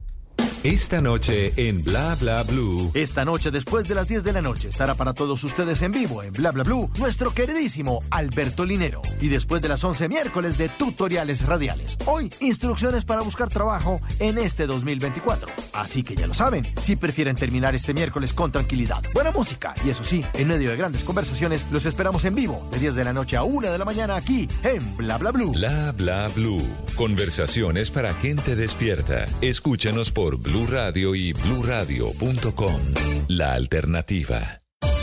Esta 0.64 1.02
noche 1.02 1.52
en 1.58 1.84
Bla 1.84 2.14
Bla 2.14 2.42
Blue. 2.42 2.90
Esta 2.94 3.26
noche, 3.26 3.50
después 3.50 3.86
de 3.86 3.94
las 3.94 4.08
10 4.08 4.24
de 4.24 4.32
la 4.32 4.40
noche, 4.40 4.68
estará 4.68 4.94
para 4.94 5.12
todos 5.12 5.44
ustedes 5.44 5.82
en 5.82 5.92
vivo 5.92 6.22
en 6.22 6.32
Bla 6.32 6.52
Bla 6.52 6.64
Blue 6.64 6.90
nuestro 6.98 7.34
queridísimo 7.34 8.02
Alberto 8.10 8.64
Linero. 8.64 9.02
Y 9.20 9.28
después 9.28 9.60
de 9.60 9.68
las 9.68 9.84
11 9.84 10.08
miércoles 10.08 10.56
de 10.56 10.70
tutoriales 10.70 11.44
radiales. 11.44 11.98
Hoy, 12.06 12.32
instrucciones 12.40 13.04
para 13.04 13.20
buscar 13.20 13.50
trabajo 13.50 14.00
en 14.20 14.38
este 14.38 14.66
2024. 14.66 15.50
Así 15.74 16.02
que 16.02 16.16
ya 16.16 16.26
lo 16.26 16.32
saben, 16.32 16.66
si 16.80 16.96
prefieren 16.96 17.36
terminar 17.36 17.74
este 17.74 17.92
miércoles 17.92 18.32
con 18.32 18.50
tranquilidad, 18.50 19.02
buena 19.12 19.32
música 19.32 19.74
y 19.84 19.90
eso 19.90 20.02
sí, 20.02 20.24
en 20.32 20.48
medio 20.48 20.70
de 20.70 20.76
grandes 20.78 21.04
conversaciones, 21.04 21.66
los 21.72 21.84
esperamos 21.84 22.24
en 22.24 22.36
vivo 22.36 22.66
de 22.72 22.78
10 22.78 22.94
de 22.94 23.04
la 23.04 23.12
noche 23.12 23.36
a 23.36 23.42
1 23.42 23.70
de 23.70 23.78
la 23.78 23.84
mañana 23.84 24.16
aquí 24.16 24.48
en 24.62 24.96
Bla 24.96 25.18
Bla 25.18 25.30
Blue. 25.30 25.52
Bla 25.52 25.92
Bla 25.92 26.28
Blue. 26.28 26.66
Conversaciones 26.96 27.90
para 27.90 28.14
gente 28.14 28.56
despierta. 28.56 29.26
Escúchanos 29.42 30.10
por 30.10 30.38
Blue 30.38 30.53
Blue 30.54 30.68
Radio 30.68 31.16
y 31.16 31.32
bluradio.com. 31.32 32.80
La 33.26 33.54
alternativa. 33.54 34.62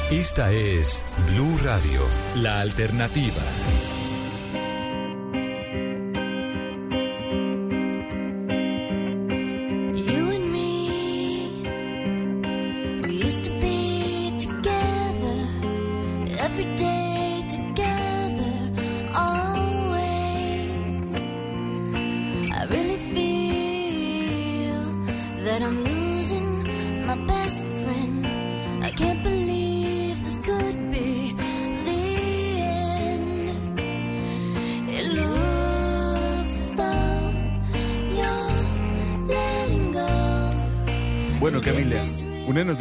Esta 0.10 0.49
es 0.54 1.04
Blue 1.28 1.58
Radio, 1.62 2.02
la 2.36 2.62
alternativa. 2.62 3.91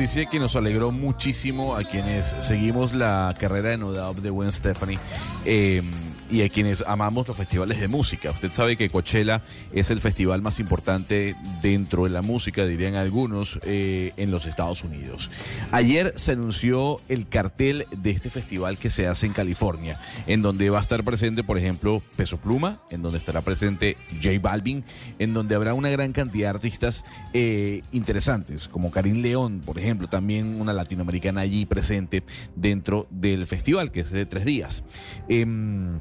Noticia 0.01 0.25
que 0.25 0.39
nos 0.39 0.57
alegró 0.57 0.93
muchísimo 0.93 1.77
a 1.77 1.85
quienes 1.85 2.35
seguimos 2.41 2.95
la 2.95 3.35
carrera 3.39 3.69
de 3.69 3.77
No 3.77 3.93
de 3.93 4.31
Gwen 4.31 4.51
Stephanie. 4.51 4.99
eh, 5.45 5.83
y 6.31 6.43
a 6.43 6.49
quienes 6.49 6.83
amamos 6.87 7.27
los 7.27 7.37
festivales 7.37 7.81
de 7.81 7.89
música. 7.89 8.31
Usted 8.31 8.53
sabe 8.53 8.77
que 8.77 8.89
Coachella 8.89 9.43
es 9.73 9.91
el 9.91 10.01
festival 10.01 10.43
más 10.43 10.61
importante 10.61 11.35
dentro 11.63 12.05
de 12.05 12.11
la 12.11 12.23
música, 12.23 12.65
dirían 12.65 12.95
algunos, 12.95 13.59
eh, 13.65 14.13
en 14.17 14.31
los 14.31 14.47
Estados 14.47 14.85
Unidos. 14.85 15.31
Ayer 15.73 16.13
se 16.17 16.33
anunció 16.33 17.01
el 17.09 17.29
cartel 17.29 17.87
de 17.91 18.11
este 18.11 18.31
festival 18.31 18.79
que 18.79 18.91
se 18.91 19.07
hace 19.07 19.27
en 19.27 19.33
California, 19.33 20.01
en 20.27 20.43
donde 20.43 20.71
va 20.71 20.79
a 20.79 20.83
estar 20.83 21.03
presente, 21.05 21.43
por 21.43 21.59
ejemplo, 21.59 22.03
Peso 22.17 22.39
Pluma, 22.39 22.81
en 22.91 23.03
donde 23.03 23.19
estará 23.19 23.43
presente 23.43 23.97
J 24.23 24.39
Balvin, 24.41 24.85
en 25.19 25.35
donde 25.35 25.55
habrá 25.55 25.75
una 25.75 25.91
gran 25.91 26.13
cantidad 26.13 26.51
de 26.51 26.57
artistas 26.57 27.05
eh, 27.33 27.83
interesantes, 27.93 28.69
como 28.69 28.91
Karim 28.91 29.23
León, 29.23 29.63
por 29.65 29.79
ejemplo, 29.79 30.09
también 30.09 30.61
una 30.61 30.73
latinoamericana 30.73 31.41
allí 31.43 31.67
presente 31.67 32.23
dentro 32.55 33.07
del 33.11 33.47
festival, 33.47 33.91
que 33.91 34.01
es 34.01 34.11
de 34.11 34.27
tres 34.27 34.45
días. 34.45 34.85
Em, 35.29 36.01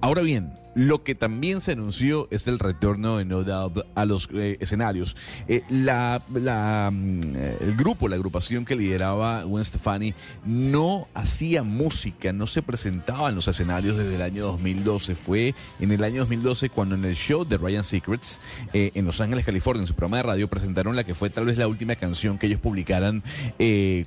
Ahora 0.00 0.22
bien, 0.22 0.58
lo 0.76 1.02
que 1.02 1.14
también 1.14 1.62
se 1.62 1.72
anunció 1.72 2.28
es 2.30 2.46
el 2.48 2.58
retorno 2.58 3.16
de 3.16 3.24
No 3.24 3.44
Doubt 3.44 3.86
a 3.94 4.04
los 4.04 4.28
eh, 4.34 4.58
escenarios. 4.60 5.16
Eh, 5.48 5.62
mm, 5.70 7.20
eh, 7.34 7.56
el 7.62 7.76
grupo, 7.76 8.08
la 8.08 8.16
agrupación 8.16 8.66
que 8.66 8.76
lideraba 8.76 9.42
Gwen 9.44 9.64
Stefani, 9.64 10.12
no 10.44 11.08
hacía 11.14 11.62
música, 11.62 12.30
no 12.34 12.46
se 12.46 12.60
presentaba 12.60 13.30
en 13.30 13.36
los 13.36 13.48
escenarios 13.48 13.96
desde 13.96 14.16
el 14.16 14.20
año 14.20 14.44
2012. 14.44 15.14
Fue 15.14 15.54
en 15.80 15.92
el 15.92 16.04
año 16.04 16.18
2012 16.18 16.68
cuando 16.68 16.94
en 16.94 17.06
el 17.06 17.16
show 17.16 17.46
de 17.46 17.56
Ryan 17.56 17.82
Secrets 17.82 18.38
en 18.74 19.06
Los 19.06 19.22
Ángeles, 19.22 19.46
California, 19.46 19.80
en 19.80 19.86
su 19.86 19.94
programa 19.94 20.18
de 20.18 20.24
radio, 20.24 20.50
presentaron 20.50 20.94
la 20.94 21.04
que 21.04 21.14
fue 21.14 21.30
tal 21.30 21.46
vez 21.46 21.56
la 21.56 21.68
última 21.68 21.96
canción 21.96 22.36
que 22.36 22.48
ellos 22.48 22.60
publicaran 22.60 23.22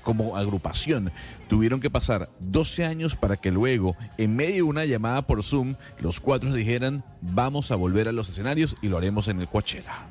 como 0.03 0.37
agrupación. 0.37 1.11
Tuvieron 1.47 1.79
que 1.79 1.89
pasar 1.89 2.29
12 2.39 2.85
años 2.85 3.15
para 3.15 3.37
que 3.37 3.49
luego, 3.49 3.95
en 4.19 4.35
medio 4.35 4.55
de 4.57 4.61
una 4.63 4.85
llamada 4.85 5.23
por 5.23 5.43
Zoom, 5.43 5.73
los 5.99 6.19
cuatro 6.19 6.51
dijeran, 6.59 7.03
vamos 7.21 7.71
a 7.71 7.75
volver 7.75 8.07
a 8.07 8.11
los 8.11 8.29
escenarios 8.29 8.75
y 8.81 8.87
lo 8.87 8.97
haremos 8.97 9.27
en 9.27 9.39
el 9.39 9.47
Coachella. 9.47 10.07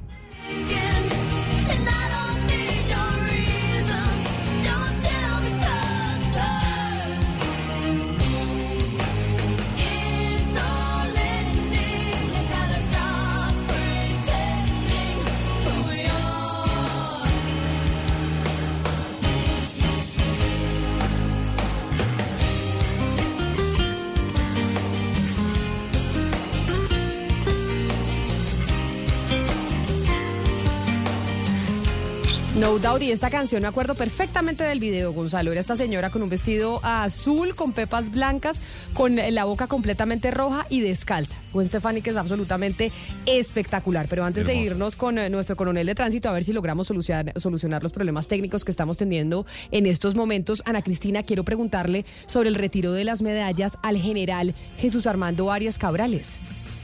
No 32.69 32.79
Doubt 32.79 33.01
y 33.01 33.13
esta 33.13 33.31
canción 33.31 33.63
me 33.63 33.69
acuerdo 33.69 33.95
perfectamente 33.95 34.63
del 34.63 34.79
video, 34.79 35.15
Gonzalo. 35.15 35.53
Era 35.53 35.63
esta 35.63 35.75
señora 35.75 36.11
con 36.11 36.23
un 36.23 36.29
vestido 36.29 36.81
azul, 36.83 37.55
con 37.55 37.73
pepas 37.73 38.13
blancas, 38.13 38.61
con 38.93 39.17
la 39.17 39.45
boca 39.47 39.69
completamente 39.69 40.31
roja 40.31 40.67
y 40.69 40.83
descalza. 40.83 41.39
Gwen 41.55 41.67
Stefani 41.67 42.03
que 42.03 42.11
es 42.11 42.17
absolutamente 42.17 42.93
espectacular. 43.25 44.07
Pero 44.11 44.23
antes 44.23 44.45
de 44.45 44.55
irnos 44.55 44.97
con 44.97 45.17
eh, 45.17 45.31
nuestro 45.31 45.57
coronel 45.57 45.87
de 45.87 45.95
tránsito 45.95 46.29
a 46.29 46.33
ver 46.33 46.45
si 46.45 46.53
logramos 46.53 46.89
solucionar, 46.89 47.33
solucionar 47.41 47.83
los 47.83 47.93
problemas 47.93 48.29
técnicos 48.29 48.67
que 48.67 48.71
estamos 48.71 48.99
teniendo 48.99 49.47
en 49.71 49.87
estos 49.87 50.15
momentos, 50.15 50.63
Ana 50.67 50.83
Cristina, 50.83 51.23
quiero 51.23 51.45
preguntarle 51.45 52.05
sobre 52.27 52.51
el 52.51 52.55
retiro 52.55 52.93
de 52.93 53.05
las 53.05 53.23
medallas 53.23 53.79
al 53.83 53.97
general 53.97 54.55
Jesús 54.77 55.07
Armando 55.07 55.51
Arias 55.51 55.79
Cabrales. 55.79 56.37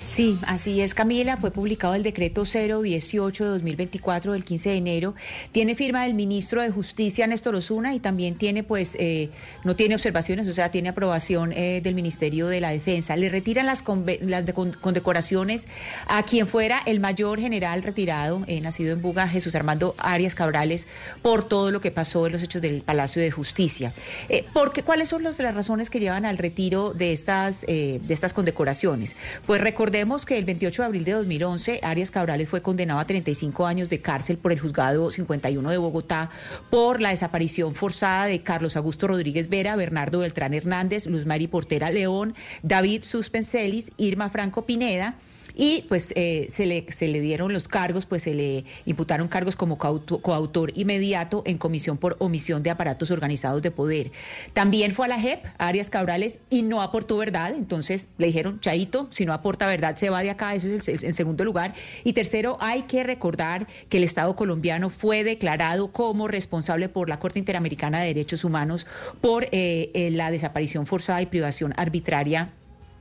Sí, 0.07 0.39
así 0.47 0.81
es, 0.83 0.95
Camila. 0.95 1.39
Fue 1.39 1.51
publicado 1.51 1.95
el 1.95 2.03
decreto 2.03 2.45
018 2.45 3.45
de 3.45 3.51
2024 3.51 4.33
del 4.35 4.45
15 4.45 4.69
de 4.69 4.77
enero. 4.77 5.15
Tiene 5.51 5.75
firma 5.75 6.05
del 6.05 6.13
ministro 6.15 6.61
de 6.63 6.71
Justicia, 6.71 7.27
Néstor 7.27 7.55
Osuna, 7.57 7.95
y 7.95 8.01
también 8.01 8.37
tiene, 8.37 8.63
pues, 8.63 8.97
eh, 9.01 9.31
no 9.65 9.75
tiene 9.77 9.95
observaciones, 9.95 10.47
o 10.47 10.53
sea, 10.53 10.71
tiene 10.71 10.91
aprobación 10.91 11.53
eh, 11.53 11.81
del 11.83 11.95
Ministerio 11.95 12.49
de 12.49 12.61
la 12.61 12.69
Defensa. 12.71 13.17
Le 13.17 13.29
retiran 13.31 13.65
las, 13.67 13.83
las 14.21 14.45
de- 14.47 14.53
con- 14.53 14.73
condecoraciones 14.75 15.67
a 16.07 16.23
quien 16.23 16.47
fuera 16.47 16.81
el 16.87 17.01
mayor 17.01 17.41
general 17.41 17.83
retirado, 17.83 18.43
eh, 18.47 18.61
nacido 18.61 18.93
en 18.93 19.01
Buga, 19.03 19.27
Jesús 19.27 19.55
Armando 19.57 19.95
Arias 19.99 20.35
Cabrales, 20.37 20.87
por 21.23 21.49
todo 21.49 21.71
lo 21.73 21.81
que 21.81 21.91
pasó 21.91 22.27
en 22.27 22.35
los 22.35 22.43
hechos 22.43 22.61
del 22.63 22.83
Palacio 22.83 23.21
de 23.23 23.31
Justicia. 23.33 23.95
Eh, 24.29 24.45
porque, 24.53 24.83
¿Cuáles 24.85 25.09
son 25.09 25.23
los- 25.25 25.39
las 25.41 25.55
razones 25.55 25.89
que 25.91 25.99
llevan 25.99 26.25
al 26.27 26.37
retiro 26.39 26.93
de 26.93 27.13
estas, 27.13 27.65
eh, 27.69 28.01
de 28.03 28.15
estas 28.15 28.33
condecoraciones? 28.35 29.17
Pues 29.47 29.61
recordemos 29.95 30.27
que 30.27 30.37
el 30.37 30.45
28 30.45 30.83
de 30.83 30.87
abril 30.87 31.05
de 31.05 31.13
2011, 31.13 31.79
Arias 31.85 32.11
Cabrales 32.11 32.49
fue 32.49 32.63
condenado 32.63 32.99
a 32.99 33.05
35 33.05 33.65
años 33.65 33.89
de 33.89 34.01
cárcel 34.01 34.39
por 34.39 34.51
el 34.51 34.59
juzgado 34.59 35.09
51 35.13 35.71
de 35.71 35.79
Bogotá 35.79 36.31
por 36.69 37.01
la 37.01 37.11
desaparición 37.11 37.77
forzada 37.77 38.27
de 38.27 38.43
Carlos 38.43 38.77
Augusto 38.77 39.07
Rodríguez 39.07 39.49
Vera, 39.49 39.77
Bernardo 39.77 40.19
Beltrán 40.19 40.53
Hernández, 40.53 41.07
Luz 41.07 41.27
Mari 41.27 41.47
Portera 41.47 41.93
León, 41.93 42.35
David 42.65 43.05
Suspenselis, 43.05 43.93
Irma 43.97 44.31
Franco 44.31 44.67
Pineda. 44.67 45.15
Y 45.55 45.85
pues 45.89 46.13
eh, 46.17 46.47
se, 46.51 46.67
le, 46.67 46.87
se 46.91 47.09
le 47.09 47.21
dieron 47.21 47.53
los 47.53 47.69
cargos, 47.69 48.07
pues 48.07 48.23
se 48.23 48.35
le 48.35 48.65
imputaron 48.87 49.29
cargos 49.29 49.57
como 49.57 49.79
coauto- 49.79 50.21
coautor 50.21 50.73
inmediato 50.75 51.43
en 51.47 51.59
comisión 51.59 51.97
por 51.97 52.17
omisión 52.19 52.63
de 52.63 52.71
aparatos 52.71 53.11
organizados 53.11 53.63
de 53.63 53.71
poder. 53.71 54.11
También 54.53 54.93
fue 54.93 55.07
a 55.07 55.09
la 55.09 55.19
JEP, 55.19 55.45
Arias 55.59 55.91
Cabrales, 55.91 56.39
y 56.51 56.63
no 56.63 56.83
aportó 56.83 57.17
verdad. 57.17 57.55
Entonces 57.55 58.09
le 58.19 58.27
dijeron, 58.27 58.61
Chaito, 58.61 59.09
si 59.11 59.27
no 59.27 59.33
aporta 59.33 59.67
verdad, 59.67 59.97
se 59.97 60.11
va 60.11 60.23
de 60.23 60.31
acá. 60.31 60.55
Ese 60.55 60.77
es 60.77 61.05
el, 61.05 61.15
segundo 61.15 61.45
lugar. 61.45 61.75
Y 62.03 62.13
tercero, 62.13 62.57
hay 62.61 62.83
que 62.83 63.05
recordar 63.05 63.67
que 63.89 63.99
el 63.99 64.05
Estado 64.05 64.35
colombiano 64.37 64.91
fue 64.91 65.25
declarado 65.25 65.93
como 65.93 66.29
responsable 66.29 66.89
por 66.89 67.09
la 67.09 67.19
Corte 67.19 67.39
Interamericana 67.39 68.01
de 68.01 68.07
Derechos 68.09 68.45
Humanos 68.45 68.87
por 69.21 69.45
eh, 69.53 69.91
eh, 69.95 70.11
la 70.11 70.31
desaparición 70.31 70.87
forzada 70.87 71.23
y 71.23 71.27
privación 71.27 71.75
arbitraria 71.77 72.51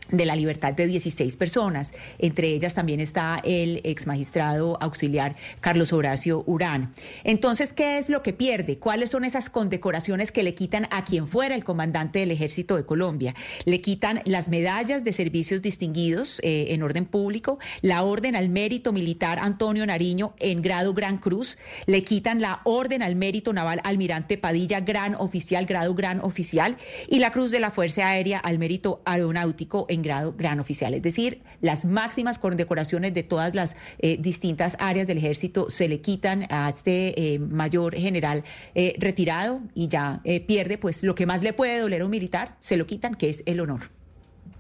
de 0.10 0.26
la 0.26 0.36
libertad 0.36 0.74
de 0.74 0.88
16 0.88 1.36
personas. 1.38 1.93
Entre 2.20 2.49
ellas 2.49 2.74
también 2.74 2.99
está 2.99 3.39
el 3.43 3.82
ex 3.84 4.08
magistrado 4.08 4.78
auxiliar 4.82 5.36
Carlos 5.62 5.93
Horacio 5.93 6.43
Urán. 6.45 6.93
Entonces, 7.24 7.74
¿qué 7.74 7.97
es 7.97 8.10
lo 8.10 8.22
que 8.22 8.34
pierde? 8.34 8.78
¿Cuáles 8.78 9.12
son 9.12 9.26
esas 9.26 9.49
condecoraciones 9.49 10.32
que 10.32 10.43
le 10.43 10.56
quitan 10.56 10.88
a 10.91 11.04
quien 11.04 11.28
fuera 11.28 11.56
el 11.56 11.64
comandante 11.64 12.20
del 12.20 12.32
ejército 12.32 12.76
de 12.76 12.86
Colombia? 12.86 13.34
Le 13.66 13.82
quitan 13.82 14.22
las 14.26 14.49
medallas 14.49 15.04
de 15.04 15.14
servicios 15.14 15.62
distinguidos 15.62 16.39
eh, 16.43 16.68
en 16.70 16.84
orden 16.84 17.06
público, 17.06 17.60
la 17.82 18.04
orden 18.04 18.36
al 18.36 18.49
mérito 18.49 18.91
militar 18.91 19.39
Antonio 19.39 19.86
Nariño 19.86 20.34
en 20.39 20.62
grado 20.62 20.93
Gran 20.93 21.18
Cruz, 21.18 21.58
le 21.86 22.04
quitan 22.04 22.41
la 22.41 22.62
orden 22.66 23.01
al 23.01 23.16
mérito 23.16 23.54
naval 23.54 23.80
Almirante 23.84 24.38
Padilla 24.38 24.82
Gran 24.82 25.16
Oficial, 25.16 25.66
grado 25.66 25.93
Gran 25.95 26.20
Oficial, 26.22 26.78
y 27.08 27.20
la 27.20 27.32
Cruz 27.32 27.51
de 27.51 27.60
la 27.60 27.72
Fuerza 27.72 28.08
Aérea 28.08 28.39
al 28.39 28.60
mérito 28.60 29.01
aeronáutico 29.06 29.86
en 29.93 30.01
grado 30.01 30.33
Gran 30.37 30.59
Oficial. 30.59 30.93
Es 30.93 31.01
decir, 31.01 31.41
las 31.61 31.85
máximas 31.85 32.39
condecoraciones 32.39 33.13
de 33.13 33.23
todas 33.23 33.55
las 33.55 33.75
eh, 33.99 34.17
distintas 34.19 34.75
áreas 34.79 35.07
del 35.07 35.17
ejército 35.17 35.69
se 35.69 35.87
le 35.87 36.01
quitan 36.01 36.47
a 36.49 36.69
este 36.69 37.33
eh, 37.33 37.39
mayor 37.39 37.95
general 37.95 38.43
eh, 38.75 38.95
retirado 38.97 39.61
y 39.73 39.87
ya 39.87 40.21
pierde 40.47 40.77
pues 40.77 41.03
lo 41.03 41.15
que 41.15 41.25
más 41.25 41.41
le 41.41 41.53
puede 41.53 41.79
doler 41.79 42.01
a 42.01 42.05
un 42.05 42.11
militar, 42.11 42.57
se 42.59 42.77
lo 42.77 42.85
quitan, 42.85 43.15
que 43.15 43.29
es 43.29 43.43
el 43.45 43.59
honor. 43.59 43.91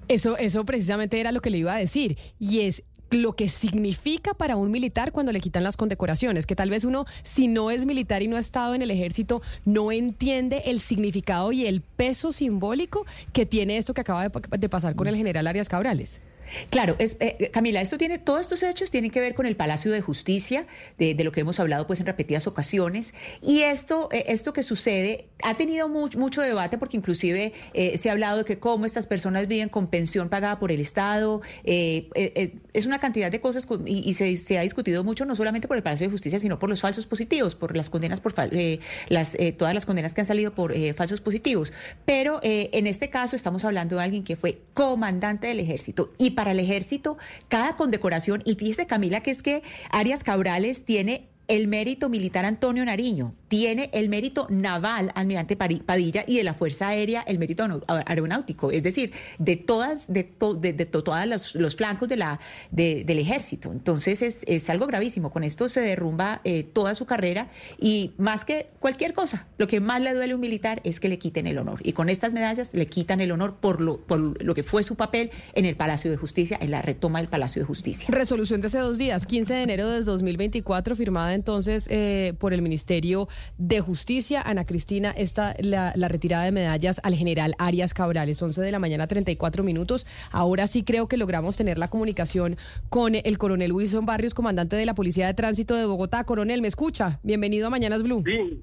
Eso, 0.07 0.37
eso 0.37 0.65
precisamente 0.65 1.19
era 1.19 1.31
lo 1.31 1.41
que 1.41 1.49
le 1.49 1.57
iba 1.57 1.73
a 1.73 1.77
decir. 1.77 2.17
Y 2.39 2.61
es 2.61 2.83
lo 3.13 3.33
que 3.33 3.49
significa 3.49 4.33
para 4.33 4.55
un 4.55 4.71
militar 4.71 5.11
cuando 5.11 5.31
le 5.31 5.41
quitan 5.41 5.63
las 5.63 5.77
condecoraciones, 5.77 6.45
que 6.45 6.55
tal 6.55 6.69
vez 6.69 6.83
uno, 6.83 7.05
si 7.23 7.47
no 7.47 7.71
es 7.71 7.85
militar 7.85 8.21
y 8.21 8.27
no 8.27 8.37
ha 8.37 8.39
estado 8.39 8.75
en 8.75 8.81
el 8.81 8.91
ejército, 8.91 9.41
no 9.65 9.91
entiende 9.91 10.63
el 10.65 10.79
significado 10.79 11.51
y 11.51 11.65
el 11.65 11.81
peso 11.81 12.31
simbólico 12.31 13.05
que 13.31 13.45
tiene 13.45 13.77
esto 13.77 13.93
que 13.93 14.01
acaba 14.01 14.29
de, 14.29 14.69
pasar 14.69 14.95
con 14.95 15.07
el 15.07 15.15
general 15.15 15.47
Arias 15.47 15.69
Cabrales. 15.69 16.21
Claro, 16.69 16.95
es, 16.99 17.17
eh, 17.19 17.49
Camila, 17.51 17.81
esto 17.81 17.97
tiene, 17.97 18.19
todos 18.19 18.41
estos 18.41 18.63
hechos 18.63 18.91
tienen 18.91 19.11
que 19.11 19.19
ver 19.19 19.33
con 19.33 19.45
el 19.45 19.55
Palacio 19.55 19.91
de 19.91 20.01
Justicia, 20.01 20.67
de, 20.97 21.15
lo 21.23 21.31
que 21.31 21.41
hemos 21.41 21.59
hablado 21.59 21.87
pues 21.87 21.99
en 21.99 22.05
repetidas 22.05 22.47
ocasiones, 22.47 23.13
y 23.41 23.61
esto, 23.61 24.09
eh, 24.11 24.25
esto 24.27 24.53
que 24.53 24.63
sucede 24.63 25.27
ha 25.43 25.55
tenido 25.55 25.89
mucho, 25.89 26.41
debate 26.41 26.77
porque 26.77 26.97
inclusive 26.97 27.53
eh, 27.73 27.97
se 27.97 28.09
ha 28.09 28.13
hablado 28.13 28.39
de 28.39 28.45
que 28.45 28.59
cómo 28.59 28.85
estas 28.85 29.07
personas 29.07 29.47
viven 29.47 29.69
con 29.69 29.87
pensión 29.87 30.29
pagada 30.29 30.59
por 30.59 30.71
el 30.71 30.79
Estado, 30.79 31.41
eh, 31.63 32.09
eh, 32.15 32.33
eh, 32.35 32.55
es 32.73 32.85
una 32.85 32.99
cantidad 32.99 33.31
de 33.31 33.39
cosas 33.39 33.67
y, 33.85 34.13
se, 34.13 34.57
ha 34.57 34.61
discutido 34.61 35.03
mucho 35.03 35.25
no 35.25 35.35
solamente 35.35 35.67
por 35.67 35.77
el 35.77 35.83
Palacio 35.83 36.07
de 36.07 36.11
Justicia, 36.11 36.39
sino 36.39 36.59
por 36.59 36.69
los 36.69 36.81
falsos 36.81 37.05
positivos, 37.05 37.55
por 37.55 37.75
las 37.77 37.89
condenas 37.89 38.19
por 38.19 38.33
eh, 38.37 38.79
las 39.09 39.35
eh, 39.35 39.51
todas 39.51 39.73
las 39.73 39.85
condenas 39.85 40.13
que 40.13 40.21
han 40.21 40.25
salido 40.25 40.53
por 40.53 40.73
eh, 40.73 40.93
falsos 40.93 41.21
positivos. 41.21 41.71
Pero 42.05 42.39
eh, 42.41 42.69
en 42.73 42.87
este 42.87 43.09
caso 43.09 43.35
estamos 43.35 43.63
hablando 43.63 43.97
de 43.97 44.03
alguien 44.03 44.23
que 44.23 44.35
fue 44.35 44.61
comandante 44.73 45.47
del 45.47 45.59
ejército 45.59 46.11
y 46.17 46.31
el 46.51 46.59
ejército 46.59 47.17
cada 47.47 47.75
condecoración. 47.75 48.41
Y 48.45 48.55
fíjese 48.55 48.87
Camila 48.87 49.21
que 49.21 49.31
es 49.31 49.41
que 49.41 49.63
Arias 49.89 50.23
Cabrales 50.23 50.85
tiene 50.85 51.32
el 51.47 51.67
mérito 51.67 52.09
militar 52.09 52.45
Antonio 52.45 52.85
Nariño, 52.85 53.33
tiene 53.47 53.89
el 53.93 54.09
mérito 54.09 54.47
naval 54.49 55.11
Almirante 55.13 55.55
Padilla 55.55 56.23
y 56.25 56.37
de 56.37 56.43
la 56.43 56.53
Fuerza 56.53 56.87
Aérea 56.87 57.21
el 57.27 57.37
mérito 57.37 57.63
aero- 57.63 57.83
aeronáutico, 58.05 58.71
es 58.71 58.81
decir, 58.81 59.11
de 59.37 59.55
todas, 59.57 60.11
de, 60.11 60.23
to- 60.23 60.55
de, 60.55 60.73
de 60.73 60.85
to- 60.85 61.03
todas 61.03 61.27
los, 61.27 61.53
los 61.55 61.75
flancos 61.75 62.07
de 62.09 62.17
la, 62.17 62.39
de- 62.71 63.03
del 63.03 63.19
ejército. 63.19 63.71
Entonces 63.71 64.21
es, 64.21 64.43
es 64.47 64.69
algo 64.69 64.87
gravísimo. 64.87 65.31
Con 65.31 65.43
esto 65.43 65.69
se 65.69 65.81
derrumba 65.81 66.41
eh, 66.45 66.63
toda 66.63 66.95
su 66.95 67.05
carrera 67.05 67.49
y 67.79 68.13
más 68.17 68.45
que 68.45 68.67
cualquier 68.79 69.13
cosa, 69.13 69.45
lo 69.57 69.67
que 69.67 69.79
más 69.81 70.01
le 70.01 70.13
duele 70.13 70.31
a 70.33 70.35
un 70.35 70.41
militar 70.41 70.81
es 70.83 70.99
que 70.99 71.09
le 71.09 71.19
quiten 71.19 71.45
el 71.45 71.57
honor. 71.57 71.79
Y 71.83 71.93
con 71.93 72.09
estas 72.09 72.33
medallas 72.33 72.73
le 72.73 72.85
quitan 72.87 73.21
el 73.21 73.31
honor 73.31 73.57
por 73.57 73.81
lo, 73.81 73.97
por 73.99 74.41
lo 74.41 74.53
que 74.55 74.63
fue 74.63 74.81
su 74.83 74.95
papel 74.95 75.29
en 75.53 75.65
el 75.65 75.75
Palacio 75.75 76.09
de 76.09 76.17
Justicia, 76.17 76.57
en 76.59 76.71
la 76.71 76.81
retoma 76.81 77.19
del 77.19 77.27
Palacio 77.29 77.61
de 77.61 77.65
Justicia. 77.67 78.07
Resolución 78.09 78.61
de 78.61 78.67
hace 78.67 78.79
dos 78.79 78.97
días, 78.97 79.25
15 79.27 79.53
de 79.53 79.61
enero 79.63 79.89
de 79.89 80.01
2024, 80.01 80.95
firmada 80.95 81.32
entonces 81.33 81.87
eh, 81.89 82.33
por 82.39 82.53
el 82.53 82.61
Ministerio 82.61 83.27
de 83.57 83.81
Justicia. 83.81 84.41
Ana 84.41 84.65
Cristina, 84.65 85.11
esta, 85.11 85.55
la, 85.59 85.93
retirada 86.07 86.43
de 86.43 86.51
medallas 86.51 86.99
al 87.03 87.15
general 87.15 87.55
Arias 87.57 87.93
Cabrales, 87.93 88.41
11 88.41 88.61
de 88.61 88.71
la 88.71 88.79
mañana, 88.79 89.07
34 89.07 89.63
minutos. 89.63 90.05
Ahora 90.31 90.67
sí 90.67 90.83
creo 90.83 91.07
que 91.07 91.17
logramos 91.17 91.57
tener 91.57 91.77
la 91.77 91.89
comunicación 91.89 92.57
con 92.89 93.15
el 93.15 93.37
coronel 93.37 93.71
Wilson 93.71 94.05
Barrios, 94.05 94.33
comandante 94.33 94.75
de 94.75 94.85
la 94.85 94.95
Policía 94.95 95.27
de 95.27 95.33
Tránsito 95.33 95.75
de 95.75 95.85
Bogotá. 95.85 96.23
Coronel, 96.23 96.61
¿me 96.61 96.67
escucha? 96.67 97.19
Bienvenido 97.23 97.67
a 97.67 97.69
Mañanas 97.69 98.03
Blue. 98.03 98.23
Sí, 98.25 98.61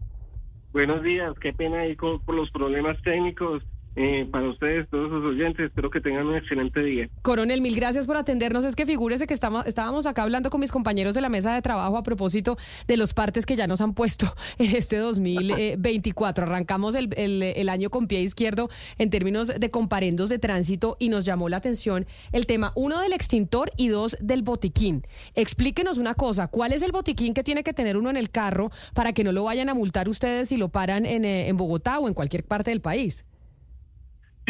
buenos 0.72 1.02
días. 1.02 1.34
Qué 1.40 1.52
pena 1.52 1.80
ahí 1.80 1.96
por 1.96 2.34
los 2.34 2.50
problemas 2.50 3.00
técnicos. 3.02 3.62
Eh, 3.96 4.26
para 4.30 4.48
ustedes, 4.48 4.88
todos 4.88 5.10
los 5.10 5.24
oyentes, 5.24 5.66
espero 5.66 5.90
que 5.90 6.00
tengan 6.00 6.26
un 6.26 6.36
excelente 6.36 6.80
día. 6.82 7.08
Coronel, 7.22 7.60
mil 7.60 7.74
gracias 7.74 8.06
por 8.06 8.16
atendernos. 8.16 8.64
Es 8.64 8.76
que 8.76 8.86
figúrese 8.86 9.26
que 9.26 9.34
estamos, 9.34 9.66
estábamos 9.66 10.06
acá 10.06 10.22
hablando 10.22 10.48
con 10.50 10.60
mis 10.60 10.70
compañeros 10.72 11.14
de 11.14 11.20
la 11.20 11.28
mesa 11.28 11.54
de 11.54 11.62
trabajo 11.62 11.96
a 11.96 12.02
propósito 12.02 12.56
de 12.86 12.96
los 12.96 13.14
partes 13.14 13.46
que 13.46 13.56
ya 13.56 13.66
nos 13.66 13.80
han 13.80 13.94
puesto 13.94 14.34
en 14.58 14.76
este 14.76 14.96
2024. 14.98 16.44
Arrancamos 16.44 16.94
el, 16.94 17.10
el- 17.16 17.42
el 17.42 17.68
año 17.68 17.90
con 17.90 18.06
pie 18.06 18.22
izquierdo 18.22 18.68
en 18.98 19.10
términos 19.10 19.48
de 19.48 19.70
comparendos 19.70 20.28
de 20.28 20.38
tránsito 20.38 20.96
y 20.98 21.08
nos 21.08 21.24
llamó 21.24 21.48
la 21.48 21.56
atención 21.56 22.06
el 22.32 22.46
tema, 22.46 22.72
uno 22.76 23.00
del 23.00 23.12
extintor 23.12 23.72
y 23.76 23.88
dos 23.88 24.16
del 24.20 24.42
botiquín. 24.42 25.04
Explíquenos 25.34 25.98
una 25.98 26.14
cosa, 26.14 26.48
¿cuál 26.48 26.72
es 26.72 26.82
el 26.82 26.92
botiquín 26.92 27.34
que 27.34 27.42
tiene 27.44 27.62
que 27.64 27.72
tener 27.72 27.96
uno 27.96 28.10
en 28.10 28.16
el 28.16 28.30
carro 28.30 28.70
para 28.94 29.12
que 29.12 29.24
no 29.24 29.32
lo 29.32 29.44
vayan 29.44 29.68
a 29.68 29.74
multar 29.74 30.08
ustedes 30.08 30.48
si 30.48 30.56
lo 30.56 30.68
paran 30.68 31.06
en, 31.06 31.24
eh, 31.24 31.48
en 31.48 31.56
Bogotá 31.56 31.98
o 31.98 32.08
en 32.08 32.14
cualquier 32.14 32.44
parte 32.44 32.70
del 32.70 32.80
país? 32.80 33.24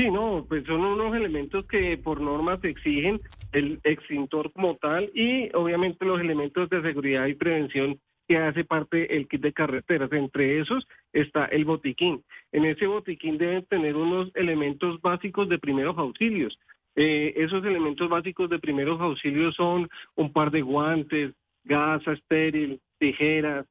Sí, 0.01 0.10
no, 0.10 0.47
pues 0.48 0.64
son 0.64 0.81
unos 0.81 1.14
elementos 1.14 1.66
que 1.66 1.98
por 1.98 2.22
norma 2.22 2.59
se 2.62 2.68
exigen, 2.68 3.20
el 3.52 3.81
extintor 3.85 4.51
como 4.51 4.77
tal 4.77 5.10
y 5.14 5.55
obviamente 5.55 6.06
los 6.06 6.18
elementos 6.18 6.70
de 6.70 6.81
seguridad 6.81 7.27
y 7.27 7.35
prevención 7.35 8.01
que 8.27 8.39
hace 8.39 8.64
parte 8.64 9.14
el 9.14 9.28
kit 9.28 9.43
de 9.43 9.52
carreteras. 9.52 10.10
Entre 10.12 10.59
esos 10.59 10.89
está 11.12 11.44
el 11.44 11.66
botiquín. 11.66 12.24
En 12.51 12.64
ese 12.64 12.86
botiquín 12.86 13.36
deben 13.36 13.66
tener 13.66 13.94
unos 13.94 14.31
elementos 14.36 15.02
básicos 15.02 15.51
de 15.51 15.59
primeros 15.59 15.98
auxilios. 15.98 16.59
Eh, 16.97 17.35
esos 17.36 17.62
elementos 17.66 18.09
básicos 18.09 18.48
de 18.48 18.59
primeros 18.59 19.02
auxilios 19.02 19.55
son 19.55 19.86
un 20.14 20.32
par 20.32 20.51
de 20.51 20.62
guantes, 20.62 21.35
gasa 21.62 22.12
estéril, 22.12 22.81
tijeras, 22.98 23.66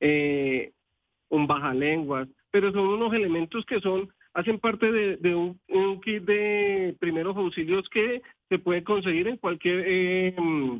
eh, 0.00 0.72
un 1.28 1.46
bajalenguas, 1.46 2.28
pero 2.50 2.72
son 2.72 2.86
unos 2.86 3.12
elementos 3.12 3.66
que 3.66 3.78
son 3.80 4.08
hacen 4.36 4.58
parte 4.58 4.92
de, 4.92 5.34
un, 5.34 6.00
kit 6.02 6.22
de 6.24 6.94
primeros 7.00 7.34
auxilios 7.36 7.88
que 7.88 8.20
se 8.50 8.58
puede 8.58 8.84
conseguir 8.84 9.28
en 9.28 9.38
cualquier 9.38 9.82
eh, 9.86 10.34
mm, 10.36 10.76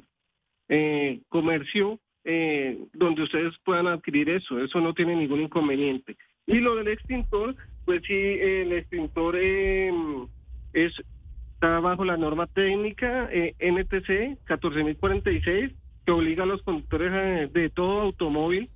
eh, 0.68 1.20
comercio 1.30 1.98
eh, 2.24 2.78
donde 2.92 3.22
ustedes 3.22 3.54
puedan 3.64 3.86
adquirir 3.86 4.28
eso. 4.28 4.60
Eso 4.60 4.80
no 4.80 4.92
tiene 4.92 5.16
ningún 5.16 5.40
inconveniente. 5.40 6.18
Y 6.46 6.58
lo 6.58 6.76
del 6.76 6.88
extintor, 6.88 7.56
pues 7.86 8.02
sí, 8.06 8.12
el 8.12 8.72
extintor 8.72 9.36
eh, 9.40 9.90
es 10.74 10.92
está 11.54 11.80
bajo 11.80 12.04
la 12.04 12.18
norma 12.18 12.46
técnica 12.48 13.30
NTC 13.58 14.36
14046 14.46 15.72
que 16.04 16.12
obliga 16.12 16.42
a 16.42 16.46
los 16.46 16.60
conductores 16.60 17.50
de 17.54 17.70
todo 17.70 18.02
automóvil 18.02 18.68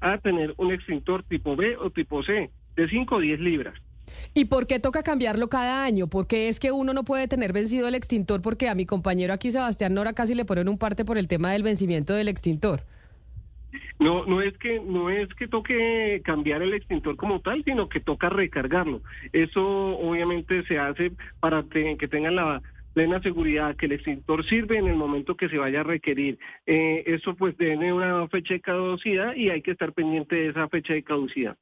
a 0.00 0.18
tener 0.18 0.52
un 0.58 0.70
extintor 0.70 1.22
tipo 1.22 1.56
B 1.56 1.78
o 1.78 1.88
tipo 1.88 2.22
C 2.22 2.50
de 2.76 2.88
5 2.88 3.16
o 3.16 3.20
10 3.20 3.40
libras. 3.40 3.80
¿Y 4.34 4.46
por 4.46 4.66
qué 4.66 4.78
toca 4.78 5.02
cambiarlo 5.02 5.48
cada 5.48 5.84
año? 5.84 6.06
Porque 6.06 6.48
es 6.48 6.60
que 6.60 6.72
uno 6.72 6.92
no 6.92 7.04
puede 7.04 7.28
tener 7.28 7.52
vencido 7.52 7.88
el 7.88 7.94
extintor 7.94 8.42
porque 8.42 8.68
a 8.68 8.74
mi 8.74 8.86
compañero 8.86 9.32
aquí, 9.32 9.50
Sebastián 9.50 9.94
Nora, 9.94 10.12
casi 10.12 10.34
le 10.34 10.44
ponen 10.44 10.68
un 10.68 10.78
parte 10.78 11.04
por 11.04 11.18
el 11.18 11.28
tema 11.28 11.52
del 11.52 11.62
vencimiento 11.62 12.14
del 12.14 12.28
extintor. 12.28 12.82
No, 13.98 14.26
no 14.26 14.42
es 14.42 14.56
que 14.58 14.80
no 14.80 15.10
es 15.10 15.28
que 15.34 15.48
toque 15.48 16.20
cambiar 16.24 16.62
el 16.62 16.74
extintor 16.74 17.16
como 17.16 17.40
tal, 17.40 17.64
sino 17.64 17.88
que 17.88 18.00
toca 18.00 18.28
recargarlo. 18.28 19.00
Eso 19.32 19.62
obviamente 19.98 20.64
se 20.64 20.78
hace 20.78 21.12
para 21.40 21.64
que 21.64 22.08
tengan 22.08 22.36
la 22.36 22.62
plena 22.92 23.20
seguridad 23.20 23.76
que 23.76 23.86
el 23.86 23.92
extintor 23.92 24.44
sirve 24.46 24.78
en 24.78 24.86
el 24.86 24.96
momento 24.96 25.36
que 25.36 25.48
se 25.48 25.58
vaya 25.58 25.80
a 25.80 25.84
requerir. 25.84 26.38
Eh, 26.66 27.04
eso 27.06 27.34
pues 27.34 27.56
tiene 27.56 27.92
una 27.92 28.26
fecha 28.28 28.54
de 28.54 28.60
caducidad 28.60 29.34
y 29.34 29.50
hay 29.50 29.62
que 29.62 29.72
estar 29.72 29.92
pendiente 29.92 30.34
de 30.34 30.48
esa 30.48 30.68
fecha 30.68 30.94
de 30.94 31.02
caducidad. 31.02 31.56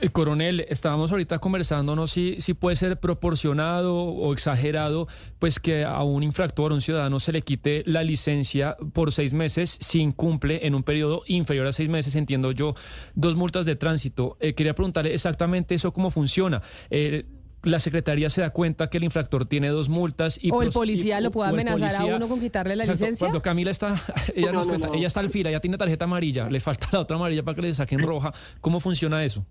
Eh, 0.00 0.08
Coronel, 0.10 0.66
estábamos 0.68 1.12
ahorita 1.12 1.38
conversando, 1.38 1.94
no 1.96 2.06
si, 2.06 2.40
si 2.40 2.52
puede 2.54 2.76
ser 2.76 2.98
proporcionado 2.98 3.94
o 3.96 4.32
exagerado, 4.32 5.06
pues 5.38 5.60
que 5.60 5.84
a 5.84 6.02
un 6.02 6.22
infractor, 6.22 6.72
a 6.72 6.74
un 6.74 6.80
ciudadano, 6.80 7.20
se 7.20 7.32
le 7.32 7.42
quite 7.42 7.82
la 7.86 8.02
licencia 8.02 8.76
por 8.92 9.12
seis 9.12 9.32
meses 9.34 9.78
si 9.80 10.00
incumple 10.00 10.66
en 10.66 10.74
un 10.74 10.82
periodo 10.82 11.22
inferior 11.26 11.66
a 11.66 11.72
seis 11.72 11.88
meses, 11.88 12.16
entiendo 12.16 12.52
yo, 12.52 12.74
dos 13.14 13.36
multas 13.36 13.66
de 13.66 13.76
tránsito. 13.76 14.36
Eh, 14.40 14.54
quería 14.54 14.74
preguntarle 14.74 15.14
exactamente 15.14 15.74
eso 15.74 15.92
cómo 15.92 16.10
funciona. 16.10 16.60
Eh, 16.90 17.24
la 17.62 17.78
secretaría 17.78 18.28
se 18.28 18.42
da 18.42 18.50
cuenta 18.50 18.90
que 18.90 18.98
el 18.98 19.04
infractor 19.04 19.46
tiene 19.46 19.68
dos 19.68 19.88
multas 19.88 20.38
y 20.42 20.50
o 20.50 20.60
el 20.62 20.70
policía 20.70 21.18
y- 21.18 21.22
lo 21.22 21.30
puede 21.30 21.48
amenazar 21.48 21.94
a 21.96 22.04
uno 22.04 22.28
con 22.28 22.38
quitarle 22.38 22.76
la 22.76 22.84
Exacto, 22.84 23.04
licencia. 23.04 23.26
Cuando 23.26 23.40
Camila 23.40 23.70
está, 23.70 24.02
ella 24.34 24.48
No, 24.48 24.58
nos 24.58 24.66
no, 24.66 24.70
cuenta, 24.72 24.88
no. 24.88 24.94
ella 24.94 25.06
está 25.06 25.20
al 25.20 25.30
fila, 25.30 25.50
ya 25.50 25.60
tiene 25.60 25.78
tarjeta 25.78 26.04
amarilla, 26.04 26.50
le 26.50 26.60
falta 26.60 26.88
la 26.92 27.00
otra 27.00 27.16
amarilla 27.16 27.42
para 27.42 27.54
que 27.54 27.62
le 27.62 27.74
saquen 27.74 28.00
roja. 28.02 28.34
¿Cómo 28.60 28.80
funciona 28.80 29.24
eso? 29.24 29.46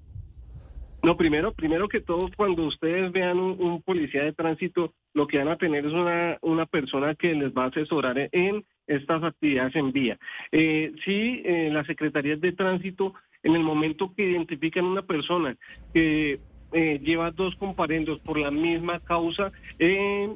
No, 1.04 1.18
primero, 1.18 1.52
primero 1.52 1.90
que 1.90 2.00
todo, 2.00 2.30
cuando 2.38 2.66
ustedes 2.66 3.12
vean 3.12 3.38
un, 3.38 3.82
policía 3.82 4.24
de 4.24 4.32
tránsito, 4.32 4.94
lo 5.14 5.28
que 5.28 5.38
van 5.38 5.50
a 5.50 5.58
tener 5.58 5.86
es 5.86 5.92
una, 5.92 6.38
una 6.42 6.66
persona 6.66 7.14
que 7.14 7.36
les 7.36 7.52
va 7.52 7.66
a 7.66 7.68
asesorar 7.68 8.30
en, 8.32 8.64
estas 8.88 9.22
actividades 9.22 9.76
en 9.76 9.92
vía. 9.92 10.18
Eh, 10.54 10.94
sí, 11.04 11.42
eh, 11.44 11.70
las 11.74 11.88
secretarías 11.88 12.40
de 12.40 12.54
tránsito, 12.54 13.14
en 13.44 13.54
el 13.54 13.64
momento 13.64 14.14
que 14.16 14.30
identifican 14.32 14.86
una 14.86 15.02
persona 15.02 15.58
que 15.94 16.40
eh, 16.72 17.00
lleva 17.04 17.32
dos 17.32 17.54
comparendos 17.56 18.20
por 18.22 18.40
la 18.40 18.50
misma 18.50 19.02
causa, 19.02 19.52
eh, 19.80 20.34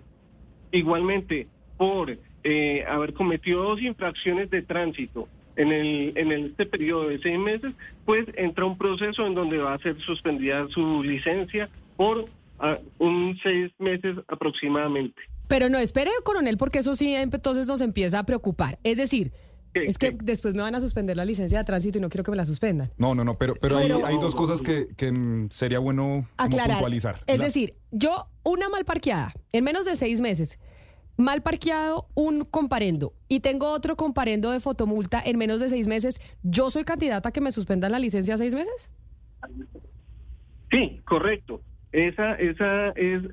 igualmente 0.73 1.47
por 1.77 2.17
haber 2.87 3.13
cometido 3.13 3.61
dos 3.61 3.81
infracciones 3.81 4.49
de 4.49 4.61
tránsito 4.61 5.27
en 5.57 5.71
el 5.73 6.13
en 6.15 6.31
el- 6.31 6.45
este 6.51 6.65
periodo 6.65 7.09
de 7.09 7.19
seis 7.19 7.37
meses, 7.37 7.73
pues 8.05 8.25
entra 8.35 8.63
un 8.65 8.77
proceso 8.77 9.25
en 9.27 9.35
donde 9.35 9.57
va 9.57 9.73
a 9.73 9.79
ser 9.79 9.99
suspendida 9.99 10.67
su 10.69 11.03
licencia 11.03 11.69
por 11.97 12.25
ah, 12.59 12.77
un 12.99 13.37
seis 13.43 13.71
meses 13.79 14.15
aproximadamente. 14.29 15.21
Pero 15.47 15.69
no, 15.69 15.77
espere, 15.77 16.11
coronel, 16.23 16.57
porque 16.57 16.79
eso 16.79 16.95
sí 16.95 17.13
entonces 17.15 17.67
nos 17.67 17.81
empieza 17.81 18.19
a 18.19 18.23
preocupar. 18.25 18.79
Es 18.83 18.97
decir, 18.97 19.31
es 19.73 19.97
que 19.99 20.11
después 20.23 20.55
me 20.55 20.61
van 20.63 20.73
a 20.75 20.81
suspender 20.81 21.15
la 21.15 21.23
licencia 21.25 21.59
de 21.59 21.63
tránsito 21.63 21.99
y 21.99 22.01
no 22.01 22.09
quiero 22.09 22.23
que 22.23 22.31
me 22.31 22.37
la 22.37 22.45
suspendan. 22.47 22.89
No, 22.97 23.13
no, 23.13 23.23
no, 23.23 23.37
pero, 23.37 23.53
pero, 23.55 23.77
hay, 23.77 23.87
Pero- 23.87 24.05
hay 24.05 24.15
dos 24.19 24.33
cosas 24.33 24.61
que, 24.61 24.87
que, 24.97 25.45
sería 25.51 25.77
bueno 25.79 26.25
Aclarar. 26.37 26.77
puntualizar. 26.77 27.21
Es 27.27 27.37
La- 27.37 27.45
decir, 27.45 27.75
yo, 27.91 28.27
una 28.43 28.69
mal 28.69 28.85
parqueada, 28.85 29.33
en 29.53 29.63
menos 29.63 29.85
de 29.85 29.95
seis 29.95 30.19
meses, 30.19 30.57
mal 31.17 31.41
parqueado 31.41 32.07
un 32.13 32.45
comparendo 32.45 33.13
y 33.27 33.41
tengo 33.41 33.71
otro 33.71 33.95
comparendo 33.95 34.51
de 34.51 34.59
fotomulta 34.59 35.21
en 35.23 35.37
menos 35.37 35.59
de 35.59 35.69
seis 35.69 35.87
meses, 35.87 36.21
¿yo 36.43 36.69
soy 36.69 36.83
candidata 36.83 37.29
a 37.29 37.31
que 37.31 37.41
me 37.41 37.51
suspendan 37.51 37.91
la 37.91 37.99
licencia 37.99 38.37
seis 38.37 38.53
meses? 38.53 38.91
Sí, 40.71 41.01
correcto. 41.05 41.61
Esa 41.91 42.33
esa 42.35 42.89
es, 42.91 43.23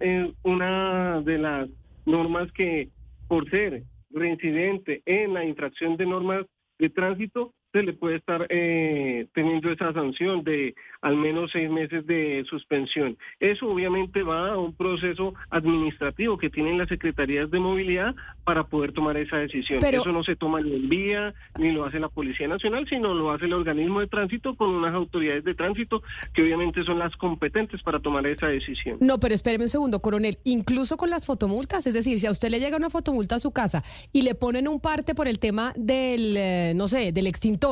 una 0.42 1.20
de 1.22 1.38
las 1.38 1.68
normas 2.06 2.50
que 2.52 2.88
por 3.28 3.48
ser 3.50 3.82
reincidente 4.10 5.02
en 5.06 5.34
la 5.34 5.44
infracción 5.44 5.96
de 5.96 6.06
normas 6.06 6.46
de 6.78 6.88
tránsito, 6.88 7.52
se 7.74 7.82
le 7.82 7.92
puede 7.92 8.16
estar 8.16 8.46
eh, 8.50 9.26
teniendo 9.34 9.68
esa 9.68 9.92
sanción 9.92 10.44
de 10.44 10.76
al 11.02 11.16
menos 11.16 11.50
seis 11.50 11.68
meses 11.68 12.06
de 12.06 12.44
suspensión. 12.48 13.18
Eso 13.40 13.66
obviamente 13.68 14.22
va 14.22 14.50
a 14.52 14.58
un 14.58 14.72
proceso 14.74 15.34
administrativo 15.50 16.38
que 16.38 16.50
tienen 16.50 16.78
las 16.78 16.88
secretarías 16.88 17.50
de 17.50 17.58
movilidad 17.58 18.14
para 18.44 18.62
poder 18.64 18.92
tomar 18.92 19.16
esa 19.16 19.38
decisión. 19.38 19.80
Pero- 19.80 20.02
Eso 20.02 20.12
no 20.12 20.22
se 20.22 20.36
toma 20.36 20.60
ni 20.60 20.72
en 20.72 20.88
vía, 20.88 21.34
ni 21.58 21.72
lo 21.72 21.84
hace 21.84 21.98
la 21.98 22.08
Policía 22.08 22.46
Nacional, 22.46 22.86
sino 22.88 23.12
lo 23.12 23.32
hace 23.32 23.46
el 23.46 23.52
organismo 23.54 23.98
de 24.00 24.06
tránsito 24.06 24.54
con 24.54 24.70
unas 24.70 24.94
autoridades 24.94 25.42
de 25.42 25.54
tránsito 25.54 26.00
que 26.32 26.42
obviamente 26.42 26.84
son 26.84 27.00
las 27.00 27.16
competentes 27.16 27.82
para 27.82 27.98
tomar 27.98 28.24
esa 28.28 28.46
decisión. 28.46 28.98
No, 29.00 29.18
pero 29.18 29.34
espéreme 29.34 29.64
un 29.64 29.68
segundo, 29.70 29.98
coronel. 30.00 30.38
Incluso 30.44 30.96
con 30.96 31.10
las 31.10 31.26
fotomultas, 31.26 31.88
es 31.88 31.94
decir, 31.94 32.20
si 32.20 32.26
a 32.26 32.30
usted 32.30 32.50
le 32.50 32.60
llega 32.60 32.76
una 32.76 32.88
fotomulta 32.90 33.34
a 33.34 33.38
su 33.40 33.50
casa 33.50 33.82
y 34.12 34.22
le 34.22 34.36
ponen 34.36 34.68
un 34.68 34.78
parte 34.78 35.16
por 35.16 35.26
el 35.26 35.40
tema 35.40 35.72
del, 35.76 36.36
eh, 36.36 36.72
no 36.76 36.86
sé, 36.86 37.10
del 37.10 37.26
extintor, 37.26 37.63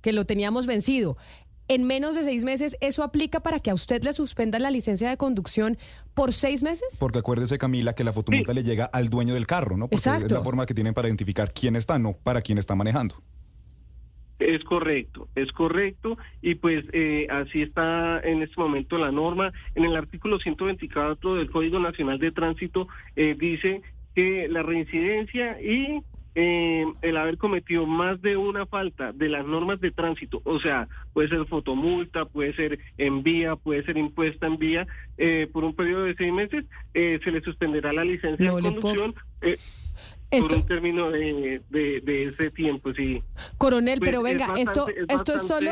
que 0.00 0.12
lo 0.12 0.24
teníamos 0.26 0.66
vencido, 0.66 1.16
en 1.68 1.84
menos 1.84 2.14
de 2.14 2.24
seis 2.24 2.44
meses, 2.44 2.76
¿eso 2.80 3.02
aplica 3.02 3.40
para 3.40 3.60
que 3.60 3.70
a 3.70 3.74
usted 3.74 4.02
le 4.02 4.14
suspendan 4.14 4.62
la 4.62 4.70
licencia 4.70 5.10
de 5.10 5.16
conducción 5.18 5.76
por 6.14 6.32
seis 6.32 6.62
meses? 6.62 6.96
Porque 6.98 7.18
acuérdese, 7.18 7.58
Camila, 7.58 7.94
que 7.94 8.04
la 8.04 8.12
fotomulta 8.12 8.54
le 8.54 8.62
llega 8.62 8.86
al 8.86 9.10
dueño 9.10 9.34
del 9.34 9.46
carro, 9.46 9.76
¿no? 9.76 9.86
Porque 9.86 9.96
es 9.96 10.06
Exacto. 10.06 10.34
la 10.34 10.42
forma 10.42 10.64
que 10.64 10.72
tienen 10.72 10.94
para 10.94 11.08
identificar 11.08 11.52
quién 11.52 11.76
está, 11.76 11.98
no 11.98 12.14
para 12.14 12.40
quién 12.40 12.56
está 12.56 12.74
manejando. 12.74 13.16
Es 14.38 14.62
correcto, 14.64 15.28
es 15.34 15.50
correcto 15.52 16.16
y 16.40 16.54
pues 16.54 16.84
eh, 16.92 17.26
así 17.28 17.60
está 17.60 18.20
en 18.20 18.40
este 18.42 18.58
momento 18.58 18.96
la 18.96 19.10
norma. 19.10 19.52
En 19.74 19.84
el 19.84 19.96
artículo 19.96 20.38
124 20.38 21.34
del 21.34 21.50
Código 21.50 21.80
Nacional 21.80 22.18
de 22.18 22.30
Tránsito 22.30 22.86
eh, 23.16 23.36
dice 23.38 23.82
que 24.14 24.48
la 24.48 24.62
reincidencia 24.62 25.60
y 25.60 26.02
eh, 26.40 26.86
el 27.02 27.16
haber 27.16 27.36
cometido 27.36 27.84
más 27.84 28.22
de 28.22 28.36
una 28.36 28.64
falta 28.64 29.10
de 29.12 29.28
las 29.28 29.44
normas 29.44 29.80
de 29.80 29.90
tránsito, 29.90 30.40
o 30.44 30.60
sea, 30.60 30.86
puede 31.12 31.28
ser 31.28 31.44
fotomulta, 31.46 32.26
puede 32.26 32.54
ser 32.54 32.78
en 32.96 33.24
vía, 33.24 33.56
puede 33.56 33.82
ser 33.84 33.96
impuesta 33.98 34.46
en 34.46 34.56
vía, 34.56 34.86
eh, 35.16 35.48
por 35.52 35.64
un 35.64 35.74
periodo 35.74 36.04
de 36.04 36.14
seis 36.14 36.32
meses, 36.32 36.64
eh, 36.94 37.18
se 37.24 37.32
le 37.32 37.40
suspenderá 37.40 37.92
la 37.92 38.04
licencia 38.04 38.46
No 38.50 38.56
de 38.56 38.62
conducción. 38.62 39.14
eh, 39.42 39.56
por 40.30 40.54
un 40.54 40.66
término 40.66 41.10
de, 41.10 41.60
de, 41.70 42.00
de 42.02 42.24
ese 42.28 42.50
tiempo, 42.52 42.92
sí. 42.94 43.20
Coronel, 43.56 43.98
Pues 43.98 44.08
pero 44.10 44.24
es 44.26 44.32
venga, 44.38 44.54
esto, 44.58 44.86
esto 45.08 45.34
es 45.34 45.42
solo... 45.42 45.70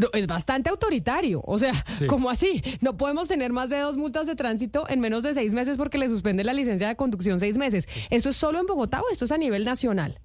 No, 0.00 0.08
es 0.14 0.26
bastante 0.26 0.70
autoritario. 0.70 1.42
O 1.44 1.58
sea, 1.58 1.74
Sí. 1.98 2.06
¿cómo 2.06 2.30
así? 2.30 2.62
No 2.80 2.96
podemos 2.96 3.28
tener 3.28 3.52
más 3.52 3.68
de 3.70 3.78
dos 3.80 3.96
multas 3.96 4.26
de 4.26 4.34
tránsito 4.36 4.88
en 4.88 5.00
menos 5.00 5.22
de 5.22 5.34
seis 5.34 5.52
meses 5.54 5.76
porque 5.76 5.98
le 5.98 6.08
suspende 6.08 6.44
la 6.44 6.54
licencia 6.54 6.88
de 6.88 6.96
conducción 6.96 7.40
seis 7.40 7.58
meses. 7.58 7.86
¿Eso 8.10 8.30
es 8.30 8.36
solo 8.36 8.58
en 8.60 8.66
Bogotá 8.66 9.00
o 9.02 9.10
esto 9.10 9.24
es 9.26 9.32
a 9.32 9.38
nivel 9.38 9.64
nacional? 9.64 10.18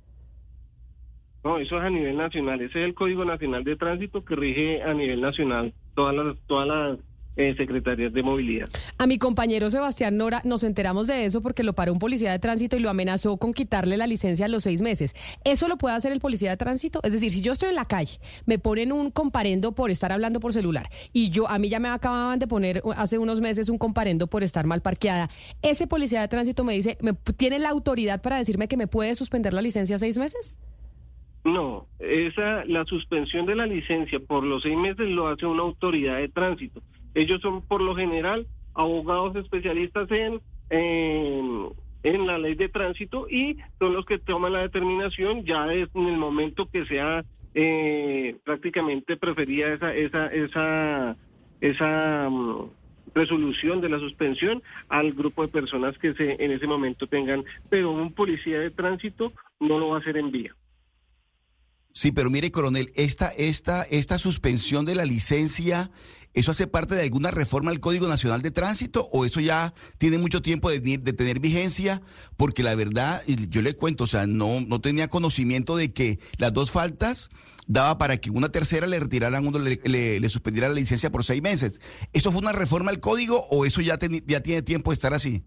No, 1.43 1.57
eso 1.59 1.77
es 1.77 1.83
a 1.83 1.89
nivel 1.89 2.17
nacional. 2.17 2.59
Ese 2.61 2.79
es 2.79 2.85
el 2.85 2.93
Código 2.93 3.23
Nacional 3.23 3.63
de 3.63 3.75
Tránsito 3.75 4.23
que 4.25 4.35
rige 4.35 4.81
a 4.83 4.93
nivel 4.93 5.21
nacional 5.21 5.73
todas 5.95 6.13
las, 6.15 6.35
todas 6.47 6.67
las 6.67 6.97
eh, 7.37 7.55
secretarías 7.55 8.11
de 8.11 8.23
movilidad. 8.23 8.67
A 8.97 9.07
mi 9.07 9.17
compañero 9.17 9.69
Sebastián 9.69 10.17
Nora 10.17 10.41
nos 10.43 10.63
enteramos 10.63 11.07
de 11.07 11.25
eso 11.25 11.41
porque 11.41 11.63
lo 11.63 11.73
paró 11.73 11.93
un 11.93 11.99
policía 11.99 12.31
de 12.31 12.39
tránsito 12.39 12.75
y 12.75 12.79
lo 12.79 12.89
amenazó 12.89 13.37
con 13.37 13.53
quitarle 13.53 13.95
la 13.95 14.07
licencia 14.07 14.47
a 14.47 14.49
los 14.49 14.63
seis 14.63 14.81
meses. 14.81 15.15
¿Eso 15.43 15.67
lo 15.67 15.77
puede 15.77 15.95
hacer 15.95 16.11
el 16.11 16.19
policía 16.19 16.49
de 16.49 16.57
tránsito? 16.57 16.99
Es 17.03 17.13
decir, 17.13 17.31
si 17.31 17.41
yo 17.41 17.51
estoy 17.51 17.69
en 17.69 17.75
la 17.75 17.85
calle, 17.85 18.19
me 18.45 18.59
ponen 18.59 18.91
un 18.91 19.11
comparendo 19.11 19.73
por 19.73 19.91
estar 19.91 20.11
hablando 20.11 20.39
por 20.39 20.53
celular 20.53 20.89
y 21.13 21.29
yo 21.29 21.49
a 21.49 21.59
mí 21.59 21.69
ya 21.69 21.79
me 21.79 21.89
acababan 21.89 22.39
de 22.39 22.47
poner 22.47 22.81
hace 22.95 23.17
unos 23.17 23.41
meses 23.41 23.69
un 23.69 23.77
comparendo 23.77 24.27
por 24.27 24.43
estar 24.43 24.65
mal 24.65 24.81
parqueada. 24.81 25.29
Ese 25.61 25.87
policía 25.87 26.21
de 26.21 26.27
tránsito 26.27 26.63
me 26.63 26.73
dice, 26.73 26.97
¿me, 27.01 27.13
¿tiene 27.13 27.59
la 27.59 27.69
autoridad 27.69 28.21
para 28.21 28.37
decirme 28.37 28.67
que 28.67 28.77
me 28.77 28.87
puede 28.87 29.15
suspender 29.15 29.53
la 29.53 29.61
licencia 29.61 29.99
seis 29.99 30.17
meses? 30.17 30.55
No, 31.43 31.87
esa 31.99 32.65
la 32.65 32.83
suspensión 32.83 33.45
de 33.45 33.55
la 33.55 33.65
licencia 33.65 34.19
por 34.19 34.43
los 34.43 34.63
seis 34.63 34.77
meses 34.77 35.07
lo 35.07 35.27
hace 35.27 35.45
una 35.45 35.63
autoridad 35.63 36.17
de 36.17 36.27
tránsito. 36.27 36.81
Ellos 37.17 37.41
son 37.41 37.63
por 37.63 37.81
lo 37.81 37.95
general 37.95 38.45
abogados 38.75 39.35
especialistas 39.35 40.07
en, 40.11 40.39
en, 40.69 42.27
la 42.27 42.37
ley 42.37 42.53
de 42.53 42.69
tránsito 42.69 43.27
y 43.27 43.57
son 43.79 43.93
los 43.95 44.05
que 44.05 44.19
toman 44.19 44.53
la 44.53 44.61
determinación 44.61 45.43
ya 45.43 45.65
en 45.73 45.89
el 45.95 46.17
momento 46.17 46.69
que 46.69 46.85
sea 46.85 47.25
eh, 47.55 48.35
prácticamente 48.43 49.17
preferida 49.17 49.73
esa 49.73 49.95
esa 49.95 50.27
esa 50.27 51.17
esa 51.59 52.29
mm, 52.29 52.69
resolución 53.15 53.81
de 53.81 53.89
la 53.89 53.97
suspensión 53.97 54.61
al 54.87 55.13
grupo 55.13 55.41
de 55.41 55.47
personas 55.47 55.97
que 55.97 56.13
se 56.13 56.43
en 56.43 56.51
ese 56.51 56.67
momento 56.67 57.07
tengan, 57.07 57.43
pero 57.71 57.89
un 57.89 58.13
policía 58.13 58.59
de 58.59 58.69
tránsito 58.69 59.33
no 59.59 59.79
lo 59.79 59.89
va 59.89 59.97
a 59.97 60.01
hacer 60.01 60.17
en 60.17 60.29
vía. 60.29 60.55
Sí, 61.97 62.11
pero 62.11 62.29
mire, 62.29 62.51
coronel, 62.51 62.91
esta, 62.93 63.29
esta, 63.29 63.81
esta 63.81 64.19
suspensión 64.19 64.85
de 64.85 64.93
la 64.93 65.03
licencia, 65.03 65.89
¿eso 66.33 66.51
hace 66.51 66.67
parte 66.67 66.95
de 66.95 67.03
alguna 67.03 67.31
reforma 67.31 67.71
al 67.71 67.79
Código 67.79 68.07
Nacional 68.07 68.41
de 68.41 68.51
Tránsito 68.51 69.07
o 69.11 69.25
eso 69.25 69.39
ya 69.39 69.73
tiene 69.97 70.17
mucho 70.17 70.41
tiempo 70.41 70.69
de, 70.69 70.79
tener 70.97 71.39
vigencia? 71.39 72.01
Porque 72.35 72.63
la 72.63 72.75
verdad, 72.75 73.21
yo 73.27 73.61
le 73.61 73.75
cuento, 73.75 74.05
o 74.05 74.07
sea, 74.07 74.27
no, 74.27 74.61
no 74.61 74.79
tenía 74.81 75.07
conocimiento 75.07 75.77
de 75.77 75.93
que 75.93 76.19
las 76.37 76.53
dos 76.53 76.71
faltas 76.71 77.29
daba 77.67 77.97
para 77.97 78.17
que 78.17 78.29
una 78.29 78.49
tercera 78.49 78.87
le 78.87 78.99
retiraran 78.99 79.45
uno, 79.45 79.59
le, 79.59 79.79
le, 79.83 80.19
le 80.19 80.29
suspendiera 80.29 80.69
la 80.69 80.75
licencia 80.75 81.11
por 81.11 81.23
seis 81.23 81.41
meses. 81.41 81.81
¿Eso 82.13 82.31
fue 82.31 82.41
una 82.41 82.53
reforma 82.53 82.91
al 82.91 82.99
código 82.99 83.45
o 83.49 83.65
eso 83.65 83.81
ya, 83.81 83.99
ya 84.25 84.41
tiene 84.41 84.61
tiempo 84.61 84.91
de 84.91 84.95
estar 84.95 85.13
así? 85.13 85.43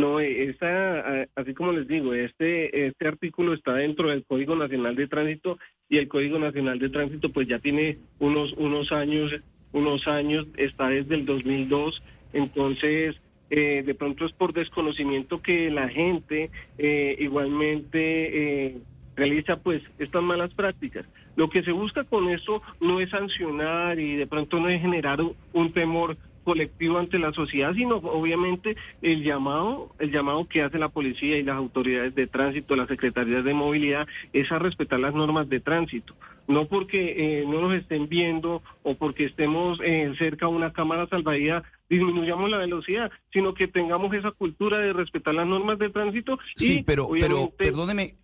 No, 0.00 0.18
eh, 0.18 0.44
esta, 0.44 1.26
así 1.36 1.52
como 1.52 1.72
les 1.72 1.86
digo, 1.86 2.14
este, 2.14 2.86
este 2.86 3.06
artículo 3.06 3.52
está 3.52 3.74
dentro 3.74 4.08
del 4.08 4.24
Código 4.24 4.56
Nacional 4.56 4.96
de 4.96 5.06
Tránsito 5.06 5.58
y 5.90 5.98
el 5.98 6.08
Código 6.08 6.38
Nacional 6.38 6.78
de 6.78 6.88
Tránsito 6.88 7.30
pues 7.30 7.46
ya 7.46 7.58
tiene 7.58 7.98
unos, 8.18 8.54
unos 8.54 8.92
años, 8.92 9.30
unos 9.72 10.06
años, 10.08 10.46
está 10.56 10.88
desde 10.88 11.14
el 11.14 11.26
2002, 11.26 12.02
entonces 12.32 13.20
eh, 13.50 13.82
de 13.84 13.94
pronto 13.94 14.24
es 14.24 14.32
por 14.32 14.52
desconocimiento 14.52 15.42
que 15.42 15.70
la 15.70 15.88
gente 15.88 16.50
eh, 16.78 17.16
igualmente 17.18 18.68
eh, 18.68 18.78
realiza 19.16 19.56
pues 19.56 19.82
estas 19.98 20.22
malas 20.22 20.54
prácticas. 20.54 21.04
Lo 21.36 21.50
que 21.50 21.62
se 21.62 21.72
busca 21.72 22.04
con 22.04 22.28
eso 22.28 22.62
no 22.80 23.00
es 23.00 23.10
sancionar 23.10 23.98
y 23.98 24.16
de 24.16 24.26
pronto 24.26 24.60
no 24.60 24.68
es 24.68 24.80
generar 24.80 25.20
un, 25.20 25.34
un 25.52 25.72
temor 25.72 26.16
colectivo 26.44 26.98
ante 26.98 27.18
la 27.18 27.32
sociedad, 27.32 27.74
sino 27.74 27.96
obviamente 27.96 28.76
el 29.02 29.22
llamado, 29.22 29.94
el 29.98 30.10
llamado 30.10 30.46
que 30.46 30.62
hace 30.62 30.78
la 30.78 30.88
policía 30.88 31.36
y 31.36 31.42
las 31.42 31.56
autoridades 31.56 32.14
de 32.14 32.26
tránsito, 32.26 32.76
las 32.76 32.88
secretarías 32.88 33.44
de 33.44 33.54
movilidad, 33.54 34.06
es 34.32 34.50
a 34.52 34.58
respetar 34.58 35.00
las 35.00 35.14
normas 35.14 35.48
de 35.48 35.60
tránsito. 35.60 36.14
No 36.48 36.66
porque 36.66 37.40
eh, 37.40 37.44
no 37.46 37.60
nos 37.60 37.74
estén 37.74 38.08
viendo 38.08 38.62
o 38.82 38.94
porque 38.94 39.26
estemos 39.26 39.78
eh, 39.84 40.12
cerca 40.18 40.46
a 40.46 40.48
una 40.48 40.72
cámara 40.72 41.06
salvavidas 41.06 41.62
disminuyamos 41.90 42.48
la 42.48 42.58
velocidad, 42.58 43.10
sino 43.32 43.52
que 43.52 43.66
tengamos 43.66 44.14
esa 44.14 44.30
cultura 44.30 44.78
de 44.78 44.92
respetar 44.92 45.34
las 45.34 45.46
normas 45.46 45.78
de 45.78 45.90
tránsito. 45.90 46.38
Sí, 46.54 46.78
y 46.78 46.82
pero, 46.84 47.08
pero 47.18 47.50
perdóneme, 47.50 48.14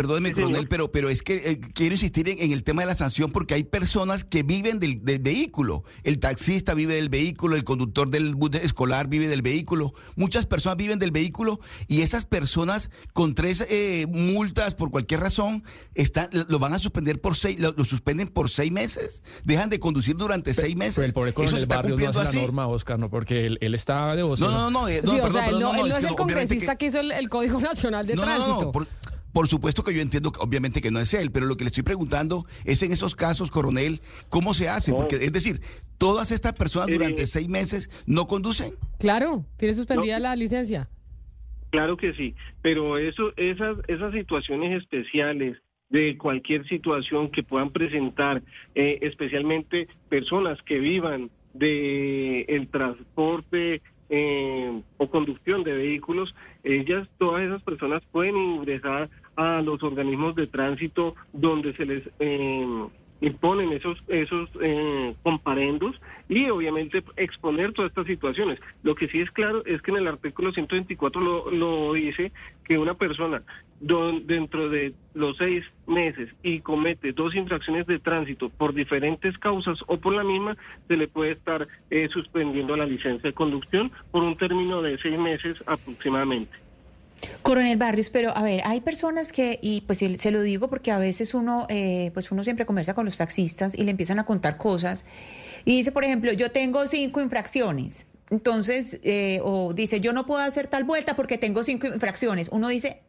perdóneme, 0.00 0.28
Sí, 0.30 0.34
señor. 0.36 0.48
coronel, 0.50 0.68
pero, 0.68 0.90
pero 0.92 1.10
es 1.10 1.22
que 1.22 1.34
eh, 1.50 1.60
quiero 1.74 1.94
insistir 1.94 2.28
en, 2.28 2.40
en 2.42 2.52
el 2.52 2.62
tema 2.62 2.82
de 2.82 2.86
la 2.86 2.94
sanción 2.94 3.30
porque 3.32 3.54
hay 3.54 3.64
personas 3.64 4.24
que 4.24 4.42
viven 4.42 4.78
del, 4.80 5.04
del 5.04 5.18
vehículo. 5.18 5.84
El 6.04 6.18
taxista 6.18 6.72
vive 6.74 6.94
del 6.94 7.08
vehículo, 7.10 7.56
el 7.56 7.64
conductor 7.64 8.08
del 8.08 8.34
bus 8.34 8.50
escolar 8.54 9.08
vive 9.08 9.28
del 9.28 9.42
vehículo. 9.42 9.92
Muchas 10.16 10.46
personas 10.46 10.76
viven 10.78 10.98
del 10.98 11.10
vehículo 11.10 11.60
y 11.86 12.00
esas 12.02 12.24
personas 12.24 12.90
con 13.12 13.34
tres 13.34 13.64
eh, 13.68 14.06
multas 14.08 14.74
por 14.74 14.90
cualquier 14.90 15.20
razón 15.20 15.64
están, 15.94 16.28
lo 16.32 16.58
van 16.58 16.72
a 16.72 16.78
suspender 16.78 17.20
por 17.20 17.36
seis, 17.36 17.58
lo, 17.60 17.72
lo 17.72 17.84
suspenden 17.84 18.28
por 18.28 18.48
seis 18.48 18.72
meses. 18.72 19.22
Dejan 19.44 19.68
de 19.68 19.78
conducir 19.80 20.16
durante 20.16 20.54
seis 20.54 20.76
meses. 20.76 20.94
Pero 20.96 21.06
el 21.06 21.12
pobre 21.12 21.30
Eso 21.30 21.36
coronel 21.36 21.62
está 21.62 21.76
Barrios 21.76 21.90
no 21.90 21.94
cumpliendo 21.96 22.20
hace 22.20 22.36
la 22.36 22.38
así. 22.40 22.46
norma, 22.46 22.66
Oscar, 22.68 22.98
no, 22.98 23.10
porque 23.10 23.46
él, 23.46 23.58
él 23.60 23.74
está 23.74 24.14
de 24.16 24.22
vocero. 24.22 24.50
No, 24.50 24.70
no, 24.70 24.70
no, 24.70 24.88
eh, 24.88 25.00
no, 25.04 25.12
sí, 25.12 25.18
o 25.18 25.22
perdón, 25.22 25.40
sea, 25.42 25.48
él 25.50 25.60
no, 25.60 25.72
no, 25.72 25.84
él 25.84 25.90
es 25.90 25.90
no 25.90 25.94
es 25.98 25.98
que 26.04 26.10
el 26.10 26.16
congresista 26.16 26.72
que- 26.76 26.78
que... 26.78 26.86
hizo 26.86 27.00
el, 27.00 27.12
el 27.12 27.28
Código 27.28 27.60
Nacional 27.70 28.06
de 28.06 28.14
No, 28.14 28.24
no, 28.24 28.28
no, 28.30 28.36
Tránsito. 28.44 28.64
no, 28.66 28.72
por, 28.72 28.86
por 29.32 29.48
supuesto 29.48 29.84
que 29.84 29.94
yo 29.94 30.00
entiendo, 30.00 30.32
que, 30.32 30.40
obviamente, 30.42 30.80
que 30.80 30.90
no 30.90 31.00
es 31.00 31.14
él, 31.14 31.30
pero 31.30 31.46
lo 31.46 31.56
que 31.56 31.64
le 31.64 31.68
estoy 31.68 31.82
preguntando 31.82 32.46
es 32.64 32.82
en 32.82 32.92
esos 32.92 33.14
casos, 33.14 33.50
coronel, 33.50 34.00
¿cómo 34.28 34.54
se 34.54 34.68
hace? 34.68 34.92
Porque, 34.92 35.16
es 35.16 35.32
decir, 35.32 35.60
todas 35.98 36.32
estas 36.32 36.52
personas 36.52 36.88
Eh, 36.88 36.92
durante 36.92 37.26
seis 37.26 37.48
meses 37.48 37.90
no 38.06 38.26
conducen. 38.26 38.74
Claro, 38.98 39.44
tiene 39.56 39.74
suspendida 39.74 40.18
la 40.18 40.34
licencia. 40.36 40.88
Claro 41.70 41.96
que 41.96 42.12
sí, 42.14 42.34
pero 42.62 42.98
eso, 42.98 43.32
esas, 43.36 43.78
esas 43.86 44.12
situaciones 44.12 44.82
especiales 44.82 45.56
de 45.88 46.16
cualquier 46.16 46.66
situación 46.66 47.30
que 47.30 47.42
puedan 47.42 47.70
presentar, 47.70 48.42
eh, 48.74 48.98
especialmente 49.02 49.88
personas 50.08 50.60
que 50.62 50.78
vivan 50.78 51.30
de 51.54 52.42
el 52.42 52.68
transporte 52.68 53.82
eh, 54.08 54.82
o 54.96 55.10
conducción 55.10 55.62
de 55.62 55.72
vehículos, 55.72 56.34
ellas, 56.64 57.08
todas 57.18 57.42
esas 57.42 57.62
personas 57.62 58.02
pueden 58.10 58.36
ingresar 58.36 59.10
a 59.40 59.62
los 59.62 59.82
organismos 59.82 60.34
de 60.34 60.46
tránsito 60.46 61.14
donde 61.32 61.72
se 61.74 61.86
les 61.86 62.02
eh, 62.18 62.66
imponen 63.22 63.72
esos 63.72 63.98
esos 64.08 64.48
eh, 64.62 65.14
comparendos 65.22 65.94
y 66.28 66.48
obviamente 66.48 67.02
exponer 67.16 67.72
todas 67.72 67.90
estas 67.90 68.06
situaciones. 68.06 68.58
Lo 68.82 68.94
que 68.94 69.08
sí 69.08 69.20
es 69.20 69.30
claro 69.30 69.62
es 69.66 69.82
que 69.82 69.90
en 69.90 69.98
el 69.98 70.08
artículo 70.08 70.52
124 70.52 71.20
lo, 71.20 71.50
lo 71.50 71.92
dice 71.92 72.32
que 72.64 72.78
una 72.78 72.94
persona 72.94 73.42
don- 73.78 74.26
dentro 74.26 74.68
de 74.68 74.94
los 75.14 75.36
seis 75.36 75.64
meses 75.86 76.30
y 76.42 76.60
comete 76.60 77.12
dos 77.12 77.34
infracciones 77.34 77.86
de 77.86 77.98
tránsito 77.98 78.48
por 78.50 78.72
diferentes 78.72 79.36
causas 79.38 79.78
o 79.86 79.98
por 79.98 80.14
la 80.14 80.24
misma, 80.24 80.56
se 80.88 80.96
le 80.96 81.08
puede 81.08 81.32
estar 81.32 81.66
eh, 81.90 82.08
suspendiendo 82.10 82.76
la 82.76 82.86
licencia 82.86 83.28
de 83.28 83.34
conducción 83.34 83.90
por 84.10 84.22
un 84.22 84.36
término 84.36 84.80
de 84.82 84.96
seis 84.98 85.18
meses 85.18 85.58
aproximadamente. 85.66 86.52
Coronel 87.42 87.76
Barrios, 87.76 88.10
pero 88.10 88.36
a 88.36 88.42
ver, 88.42 88.62
hay 88.64 88.80
personas 88.80 89.32
que, 89.32 89.58
y 89.62 89.82
pues 89.82 89.98
se 89.98 90.30
lo 90.30 90.42
digo 90.42 90.68
porque 90.68 90.90
a 90.90 90.98
veces 90.98 91.34
uno, 91.34 91.66
eh, 91.68 92.10
pues 92.14 92.30
uno 92.32 92.44
siempre 92.44 92.66
conversa 92.66 92.94
con 92.94 93.04
los 93.04 93.16
taxistas 93.16 93.74
y 93.74 93.84
le 93.84 93.90
empiezan 93.90 94.18
a 94.18 94.24
contar 94.24 94.56
cosas 94.56 95.04
y 95.64 95.76
dice, 95.76 95.92
por 95.92 96.04
ejemplo, 96.04 96.32
yo 96.32 96.50
tengo 96.50 96.86
cinco 96.86 97.20
infracciones. 97.20 98.06
Entonces, 98.30 99.00
eh, 99.02 99.40
o 99.42 99.72
dice, 99.74 100.00
yo 100.00 100.12
no 100.12 100.24
puedo 100.24 100.40
hacer 100.40 100.68
tal 100.68 100.84
vuelta 100.84 101.16
porque 101.16 101.36
tengo 101.36 101.64
cinco 101.64 101.88
infracciones. 101.88 102.48
Uno 102.52 102.68
dice, 102.68 103.02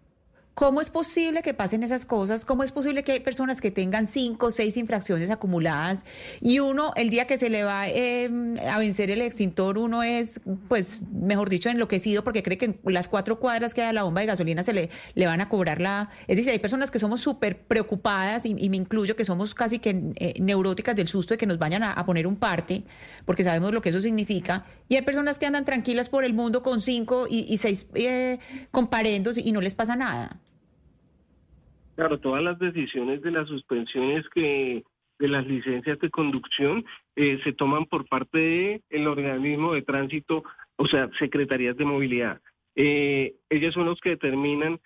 ¿Cómo 0.53 0.81
es 0.81 0.89
posible 0.89 1.41
que 1.41 1.53
pasen 1.53 1.81
esas 1.81 2.05
cosas? 2.05 2.43
¿Cómo 2.43 2.63
es 2.63 2.73
posible 2.73 3.03
que 3.03 3.13
hay 3.13 3.19
personas 3.21 3.61
que 3.61 3.71
tengan 3.71 4.05
cinco 4.05 4.47
o 4.47 4.51
seis 4.51 4.75
infracciones 4.75 5.29
acumuladas 5.29 6.03
y 6.41 6.59
uno, 6.59 6.91
el 6.97 7.09
día 7.09 7.25
que 7.25 7.37
se 7.37 7.49
le 7.49 7.63
va 7.63 7.87
eh, 7.87 8.29
a 8.69 8.77
vencer 8.77 9.11
el 9.11 9.21
extintor, 9.21 9.77
uno 9.77 10.03
es, 10.03 10.41
pues, 10.67 11.01
mejor 11.09 11.49
dicho, 11.49 11.69
enloquecido 11.69 12.25
porque 12.25 12.43
cree 12.43 12.57
que 12.57 12.65
en 12.65 12.79
las 12.83 13.07
cuatro 13.07 13.39
cuadras 13.39 13.73
que 13.73 13.81
da 13.81 13.93
la 13.93 14.03
bomba 14.03 14.21
de 14.21 14.27
gasolina 14.27 14.61
se 14.61 14.73
le, 14.73 14.89
le 15.15 15.25
van 15.25 15.39
a 15.39 15.47
cobrar 15.47 15.79
la... 15.79 16.09
Es 16.27 16.35
decir, 16.35 16.51
hay 16.51 16.59
personas 16.59 16.91
que 16.91 16.99
somos 16.99 17.21
súper 17.21 17.63
preocupadas 17.63 18.45
y, 18.45 18.53
me 18.53 18.77
incluyo 18.77 19.15
que 19.15 19.23
somos 19.23 19.55
casi 19.55 19.79
que 19.79 20.13
eh, 20.15 20.33
neuróticas 20.39 20.95
del 20.97 21.07
susto 21.07 21.33
de 21.33 21.37
que 21.37 21.45
nos 21.45 21.59
vayan 21.59 21.83
a, 21.83 22.05
poner 22.05 22.27
un 22.27 22.35
parte 22.35 22.83
porque 23.25 23.43
sabemos 23.43 23.73
lo 23.73 23.81
que 23.81 23.89
eso 23.89 24.01
significa 24.01 24.65
y 24.89 24.95
hay 24.95 25.01
personas 25.03 25.39
que 25.39 25.45
andan 25.45 25.65
tranquilas 25.65 26.09
por 26.09 26.23
el 26.25 26.33
mundo 26.33 26.61
con 26.61 26.81
cinco 26.81 27.25
y, 27.29 27.45
y 27.47 27.57
seis 27.57 27.87
eh, 27.93 28.39
comparendos 28.71 29.37
y 29.37 29.51
no 29.53 29.61
les 29.61 29.75
pasa 29.75 29.95
nada. 29.95 30.41
Claro, 32.01 32.19
todas 32.19 32.41
las 32.41 32.57
decisiones 32.57 33.21
de 33.21 33.29
las 33.29 33.47
suspensiones 33.47 34.27
que 34.29 34.83
de 35.19 35.27
las 35.27 35.45
licencias 35.45 35.99
de 35.99 36.09
conducción 36.09 36.83
eh, 37.15 37.39
se 37.43 37.53
toman 37.53 37.85
por 37.85 38.09
parte 38.09 38.81
del 38.89 39.07
organismo 39.07 39.75
de 39.75 39.83
tránsito, 39.83 40.43
o 40.77 40.87
sea, 40.87 41.11
secretarías 41.19 41.77
de 41.77 41.85
movilidad. 41.85 42.41
Eh, 42.75 43.35
ellos 43.51 43.75
son 43.75 43.85
los 43.85 44.01
que 44.01 44.09
determinan 44.09 44.79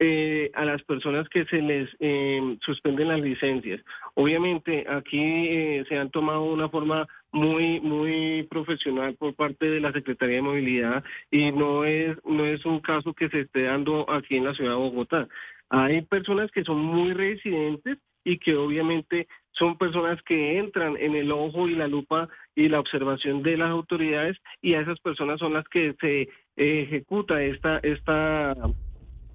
eh, 0.00 0.52
a 0.54 0.64
las 0.64 0.80
personas 0.84 1.28
que 1.28 1.44
se 1.46 1.60
les 1.60 1.90
eh, 1.98 2.56
suspenden 2.60 3.08
las 3.08 3.20
licencias. 3.20 3.82
Obviamente 4.14 4.86
aquí 4.88 5.20
eh, 5.20 5.84
se 5.88 5.98
han 5.98 6.10
tomado 6.10 6.44
una 6.44 6.68
forma 6.68 7.08
muy 7.32 7.80
muy 7.80 8.44
profesional 8.44 9.16
por 9.16 9.34
parte 9.34 9.68
de 9.68 9.80
la 9.80 9.92
Secretaría 9.92 10.36
de 10.36 10.42
Movilidad 10.42 11.02
y 11.32 11.50
no 11.50 11.84
es 11.84 12.16
no 12.24 12.46
es 12.46 12.64
un 12.64 12.78
caso 12.78 13.12
que 13.12 13.28
se 13.28 13.40
esté 13.40 13.64
dando 13.64 14.08
aquí 14.08 14.36
en 14.36 14.44
la 14.44 14.54
ciudad 14.54 14.70
de 14.70 14.76
Bogotá. 14.76 15.28
Hay 15.70 16.02
personas 16.02 16.50
que 16.50 16.64
son 16.64 16.78
muy 16.78 17.12
residentes 17.12 17.98
y 18.24 18.38
que 18.38 18.56
obviamente 18.56 19.26
son 19.52 19.78
personas 19.78 20.22
que 20.22 20.58
entran 20.58 20.96
en 20.98 21.14
el 21.14 21.32
ojo 21.32 21.68
y 21.68 21.74
la 21.74 21.88
lupa 21.88 22.28
y 22.54 22.68
la 22.68 22.80
observación 22.80 23.42
de 23.42 23.56
las 23.56 23.70
autoridades 23.70 24.36
y 24.60 24.74
a 24.74 24.80
esas 24.80 25.00
personas 25.00 25.40
son 25.40 25.54
las 25.54 25.66
que 25.68 25.94
se 26.00 26.28
ejecuta 26.56 27.42
esta 27.42 27.78
esta 27.78 28.54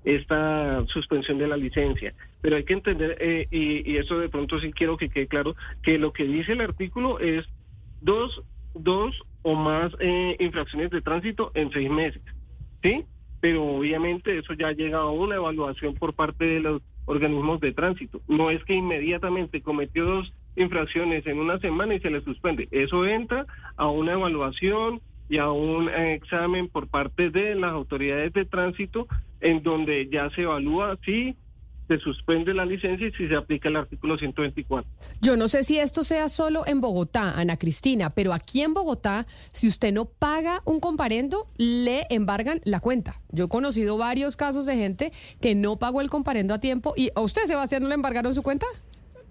esta 0.04 0.86
suspensión 0.88 1.38
de 1.38 1.48
la 1.48 1.58
licencia. 1.58 2.14
Pero 2.42 2.58
hay 2.58 2.66
que 2.66 2.74
entender, 2.74 3.18
eh, 3.20 3.48
y, 3.52 3.90
y 3.90 3.98
eso 3.98 4.20
de 4.20 4.30
pronto 4.30 4.60
sí 4.60 4.72
quiero 4.74 4.98
que 4.98 5.10
quede 5.10 5.28
claro, 5.28 5.56
que 5.82 5.98
lo 5.98 6.12
que 6.12 6.26
dice 6.26 6.52
el 6.52 6.62
artículo 6.62 7.20
es 7.20 7.46
dos, 8.02 8.44
dos 8.74 9.16
o 9.44 9.56
más 9.56 9.94
eh, 10.00 10.36
infracciones 10.40 10.90
de 10.90 11.02
tránsito 11.02 11.52
en 11.54 11.72
seis 11.72 11.90
meses, 11.90 12.22
¿sí? 12.82 13.06
Pero 13.44 13.62
obviamente 13.66 14.38
eso 14.38 14.54
ya 14.54 14.72
llega 14.72 15.00
a 15.00 15.10
una 15.10 15.36
evaluación 15.36 15.96
por 15.96 16.14
parte 16.14 16.46
de 16.46 16.62
los 16.62 16.82
organismos 17.04 17.60
de 17.60 17.74
tránsito. 17.74 18.22
No 18.30 18.50
es 18.50 18.64
que 18.64 18.74
inmediatamente 18.74 19.62
cometió 19.62 20.06
dos 20.06 20.34
infracciones 20.56 21.28
en 21.28 21.40
una 21.40 21.60
semana 21.60 21.94
y 21.94 22.00
se 22.00 22.10
le 22.10 22.22
suspende. 22.22 22.70
Eso 22.72 23.06
entra 23.06 23.46
a 23.76 23.90
una 23.90 24.14
evaluación 24.14 25.02
y 25.28 25.40
a 25.40 25.52
un 25.52 25.90
eh, 25.90 26.14
examen 26.14 26.70
por 26.70 26.88
parte 26.88 27.32
de 27.32 27.56
las 27.56 27.74
autoridades 27.74 28.32
de 28.32 28.46
tránsito 28.46 29.08
en 29.42 29.62
donde 29.62 30.08
ya 30.08 30.30
se 30.30 30.44
evalúa 30.44 30.98
si 31.04 31.36
se 31.88 31.98
suspende 32.00 32.54
la 32.54 32.66
licencia 32.66 33.08
y 33.08 33.12
si 33.12 33.28
se 33.28 33.36
aplica 33.36 33.70
el 33.70 33.76
artículo 33.76 34.18
124. 34.18 34.90
Yo 35.22 35.38
no 35.38 35.48
sé 35.48 35.64
si 35.64 35.78
esto 35.78 36.04
sea 36.04 36.30
solo 36.30 36.64
en 36.66 36.82
Bogotá, 36.82 37.32
Ana 37.32 37.58
Cristina, 37.58 38.10
pero 38.10 38.34
aquí 38.34 38.62
en 38.62 38.74
Bogotá, 38.74 39.28
si 39.52 39.68
usted 39.68 39.94
no 39.94 40.06
paga 40.06 40.62
un 40.66 40.80
comparendo, 40.80 41.48
le 41.58 42.06
embargan 42.10 42.62
la 42.64 42.80
cuenta. 42.80 43.22
Yo 43.30 43.46
he 43.46 43.50
conocido 43.50 43.98
varios 43.98 44.36
casos 44.36 44.66
de 44.66 44.76
gente 44.76 45.12
que 45.42 45.56
no 45.56 45.78
pagó 45.78 46.02
el 46.02 46.10
comparendo 46.10 46.54
a 46.54 46.60
tiempo 46.60 46.94
y 46.96 47.10
a 47.16 47.22
usted, 47.22 47.46
Sebastián, 47.46 47.84
no 47.84 47.90
le 47.90 47.96
embargaron 47.96 48.34
su 48.34 48.44
cuenta. 48.44 48.66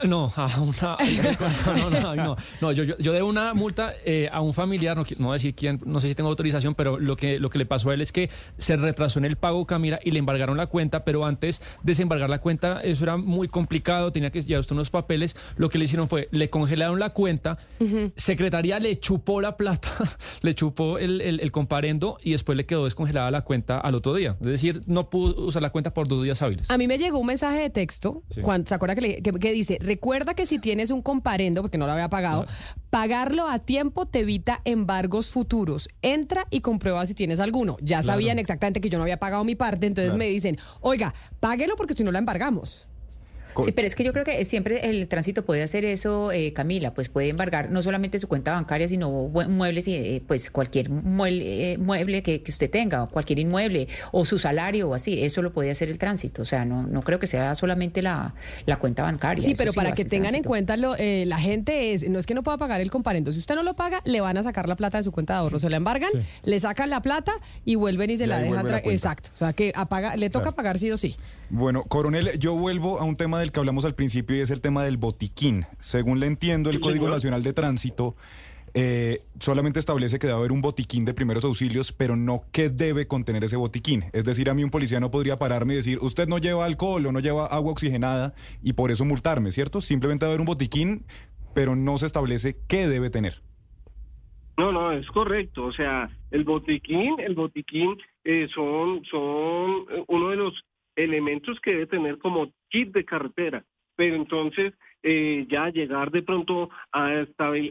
No, 0.05 0.33
a 0.37 0.61
una, 0.61 0.97
no, 1.91 1.91
no, 1.91 2.15
no, 2.17 2.37
no, 2.61 2.73
yo, 2.73 2.85
yo, 2.85 2.99
yo 2.99 3.13
debo 3.13 3.29
una 3.29 3.55
multa 3.55 3.93
eh, 4.05 4.29
a 4.33 4.41
un 4.41 4.53
familiar, 4.55 4.97
no, 4.97 5.05
voy 5.19 5.31
a 5.31 5.33
decir 5.35 5.55
quién, 5.55 5.81
no 5.85 6.01
sé 6.01 6.09
si 6.09 6.15
tengo 6.15 6.29
autorización, 6.31 6.75
pero 6.75 6.99
lo 6.99 7.17
que, 7.17 7.39
lo 7.39 7.51
que 7.51 7.59
le 7.59 7.67
pasó 7.67 7.91
a 7.91 7.95
él 7.95 8.01
es 8.01 8.13
que 8.13 8.31
se 8.59 8.77
retrasó 8.77 9.19
en 9.19 9.25
el 9.25 9.37
pago, 9.37 9.67
Camila, 9.67 10.01
y 10.05 10.11
le 10.11 10.19
embargaron 10.19 10.57
la 10.57 10.67
cuenta, 10.67 11.05
pero 11.05 11.25
antes 11.25 11.61
de 11.83 11.93
desembargar 11.93 12.31
la 12.31 12.41
cuenta, 12.41 12.81
eso 12.83 13.05
era 13.05 13.17
muy 13.19 13.49
complicado, 13.49 14.11
tenía 14.13 14.31
que 14.31 14.41
llevar 14.43 14.61
usted 14.61 14.75
unos 14.75 14.89
papeles, 14.91 15.37
lo 15.57 15.69
que 15.69 15.79
le 15.79 15.85
hicieron 15.85 16.09
fue, 16.09 16.29
le 16.33 16.49
congelaron 16.51 16.99
la 16.99 17.11
cuenta, 17.11 17.59
Secretaría 18.17 18.79
le 18.79 18.99
chupó 18.99 19.41
la 19.41 19.57
plata, 19.57 19.91
le 20.43 20.55
chupó 20.55 20.99
el, 20.99 21.21
el, 21.21 21.41
el 21.41 21.53
comparendo 21.53 22.19
y 22.23 22.33
después 22.33 22.57
le 22.57 22.67
quedó 22.67 22.85
descongelada 22.85 23.31
la 23.31 23.43
cuenta 23.43 23.79
al 23.79 23.95
otro 23.95 24.15
día, 24.15 24.37
es 24.41 24.47
decir, 24.47 24.83
no 24.87 25.11
pudo 25.11 25.45
usar 25.47 25.63
la 25.63 25.71
cuenta 25.71 25.93
por 25.95 26.09
dos 26.09 26.23
días 26.25 26.41
hábiles. 26.43 26.71
A 26.71 26.79
mí 26.79 26.87
me 26.87 26.99
llegó 26.99 27.19
un 27.19 27.27
mensaje 27.27 27.59
de 27.61 27.71
texto, 27.71 28.23
Sí. 28.31 28.41
cuando, 28.41 28.69
¿se 28.69 28.75
acuerda 28.75 28.95
que, 28.95 29.01
le- 29.03 29.23
que- 29.23 29.33
que 29.33 29.53
dice, 29.53 29.79
recuerda 29.93 30.35
que 30.35 30.47
si 30.47 30.59
tienes 30.59 30.91
un 30.91 31.03
comparendo, 31.03 31.63
porque 31.63 31.79
no 31.79 31.87
lo 31.87 31.93
había 31.93 32.09
pagado, 32.09 32.47
pagarlo 32.91 33.49
a 33.49 33.59
tiempo 33.59 34.07
te 34.07 34.21
evita 34.21 34.61
embargos 34.65 35.31
futuros. 35.31 35.89
Entra 36.03 36.47
y 36.51 36.61
comprueba 36.61 37.05
si 37.07 37.15
tienes 37.15 37.41
alguno. 37.41 37.77
Ya 37.81 38.01
Claro. 38.01 38.07
sabían 38.15 38.39
exactamente 38.39 38.81
que 38.81 38.89
yo 38.89 38.99
no 38.99 39.05
había 39.05 39.19
pagado 39.19 39.45
mi 39.45 39.55
parte, 39.55 39.87
entonces 39.87 40.11
Claro. 40.11 40.19
me 40.19 40.27
dicen, 40.27 40.59
oiga, 40.81 41.15
páguelo 41.41 41.77
porque 41.77 41.95
si 41.95 42.05
no 42.05 42.11
la 42.13 42.19
embargamos. 42.19 42.89
Sí, 43.61 43.73
pero 43.73 43.87
es 43.87 43.95
que 43.95 44.05
yo 44.05 44.13
creo 44.13 44.25
que 44.25 44.45
siempre 44.45 44.89
el 44.89 45.07
tránsito 45.09 45.45
puede 45.45 45.63
hacer 45.63 45.85
eso, 45.85 46.33
eh, 46.33 46.53
Camila, 46.53 46.95
pues 46.95 47.09
puede 47.09 47.29
embargar 47.29 47.71
no 47.71 47.83
solamente 47.83 48.19
su 48.19 48.29
cuenta 48.29 48.53
bancaria, 48.53 48.89
sino 48.89 49.11
muebles 49.11 49.89
y 49.89 49.95
eh, 49.95 50.23
pues 50.27 50.51
cualquier 50.51 50.89
mueble, 50.91 51.73
eh, 51.73 51.79
mueble 51.79 52.23
que, 52.23 52.43
que 52.43 52.51
usted 52.51 52.71
tenga, 52.71 53.03
o 53.03 53.09
cualquier 53.09 53.39
inmueble, 53.39 53.89
o 54.13 54.25
su 54.25 54.39
salario 54.39 54.89
o 54.91 54.95
así, 54.95 55.23
eso 55.23 55.43
lo 55.43 55.53
puede 55.53 55.71
hacer 55.71 55.89
el 55.89 55.99
tránsito. 55.99 56.43
O 56.43 56.45
sea, 56.45 56.65
no, 56.65 56.83
no 56.85 57.03
creo 57.03 57.19
que 57.19 57.27
sea 57.27 57.55
solamente 57.55 58.03
la, 58.03 58.35
la 58.67 58.77
cuenta 58.79 59.03
bancaria. 59.03 59.45
Sí, 59.45 59.53
eso 59.53 59.59
pero 59.59 59.73
para 59.73 59.93
que 59.93 60.05
tengan 60.05 60.35
en 60.35 60.43
cuenta, 60.43 60.77
lo, 60.77 60.95
eh, 60.97 61.25
la 61.27 61.39
gente 61.39 61.93
es, 61.95 62.09
no 62.09 62.19
es 62.19 62.27
que 62.27 62.35
no 62.35 62.43
pueda 62.43 62.59
pagar 62.59 62.81
el 62.81 62.91
comparendo. 62.91 63.33
Si 63.33 63.39
usted 63.39 63.55
no 63.55 63.63
lo 63.63 63.75
paga, 63.75 64.01
le 64.05 64.21
van 64.21 64.37
a 64.37 64.43
sacar 64.43 64.69
la 64.69 64.77
plata 64.77 64.99
de 64.99 65.05
su 65.05 65.13
cuenta 65.13 65.35
de 65.35 65.39
ahorro. 65.41 65.59
Se 65.59 65.69
la 65.71 65.77
embargan, 65.77 66.11
Sí. 66.13 66.19
le 66.45 66.61
sacan 66.61 66.91
la 66.91 67.01
plata 67.03 67.33
y 67.65 67.75
vuelven 67.75 68.11
y 68.11 68.17
se 68.17 68.25
Y 68.25 68.27
la 68.27 68.39
dejan. 68.41 68.67
la. 68.71 68.79
Exacto. 68.79 69.31
O 69.35 69.37
sea, 69.37 69.53
que 69.53 69.73
apaga, 69.75 70.17
le 70.17 70.31
toca 70.31 70.43
Claro. 70.45 70.57
pagar 70.57 70.79
sí 70.79 70.91
o 70.91 70.97
sí. 70.97 71.17
Bueno, 71.55 71.85
coronel, 71.85 72.39
yo 72.39 72.55
vuelvo 72.55 72.99
a 72.99 73.05
un 73.05 73.15
tema 73.15 73.39
del 73.39 73.53
que 73.53 73.61
hablamos 73.61 73.85
al 73.85 73.95
principio 73.95 74.35
y 74.35 74.41
es 74.41 74.51
el 74.51 74.63
tema 74.63 74.85
del 74.85 74.97
botiquín. 74.97 75.67
Según 75.81 76.19
le 76.19 76.27
entiendo, 76.27 76.71
el 76.71 76.81
Código. 76.81 77.11
Nacional 77.11 77.43
de 77.43 77.53
Tránsito 77.53 78.17
eh, 78.73 79.19
solamente 79.39 79.79
establece 79.79 80.19
que 80.19 80.29
debe 80.29 80.39
haber 80.39 80.51
un 80.51 80.63
botiquín 80.63 81.05
de 81.05 81.13
primeros 81.13 81.45
auxilios, 81.45 81.93
pero 81.93 82.17
no 82.17 82.45
qué 82.53 82.71
debe 82.71 83.07
contener 83.07 83.45
ese 83.45 83.57
botiquín. 83.57 84.07
Es 84.15 84.25
decir, 84.25 84.49
a 84.49 84.55
mí 84.55 84.65
un 84.65 84.71
policía 84.71 84.99
no 84.99 85.11
podría 85.11 85.37
pararme 85.37 85.75
y 85.75 85.77
decir, 85.77 85.99
usted 86.01 86.27
no 86.27 86.39
lleva 86.39 86.65
alcohol 86.65 87.05
o 87.05 87.13
no 87.13 87.21
lleva 87.21 87.45
agua 87.45 87.73
oxigenada 87.73 88.33
y 88.63 88.73
por 88.73 88.91
eso 88.91 89.05
multarme, 89.05 89.51
¿cierto? 89.51 89.83
Simplemente 89.83 90.25
debe 90.25 90.33
haber 90.33 90.41
un 90.41 90.47
botiquín, 90.47 91.05
pero 91.55 91.77
no 91.77 91.99
se 91.99 92.07
establece 92.07 92.57
qué 92.67 92.89
debe 92.89 93.11
tener. 93.11 93.43
No, 94.57 94.73
no, 94.73 94.91
es 94.91 95.07
correcto. 95.09 95.65
O 95.65 95.73
sea, 95.73 96.09
el 96.31 96.45
botiquín, 96.45 97.21
el 97.21 97.35
botiquín 97.35 97.99
eh, 98.25 98.49
son, 98.55 99.05
son 99.05 99.85
eh, 99.91 100.03
uno 100.09 100.31
de 100.31 100.37
los 100.37 100.65
elementos 100.97 101.61
que 101.61 101.73
debe 101.73 101.87
tener 101.87 102.19
como 102.19 102.53
kit 102.69 102.93
de 102.93 103.05
carretera. 103.05 103.65
Pero 103.97 104.17
entonces 104.17 104.73
eh, 105.03 105.47
ya 105.49 105.69
llegar 105.71 106.11
de 106.11 106.23
pronto 106.23 106.71
a 106.93 107.27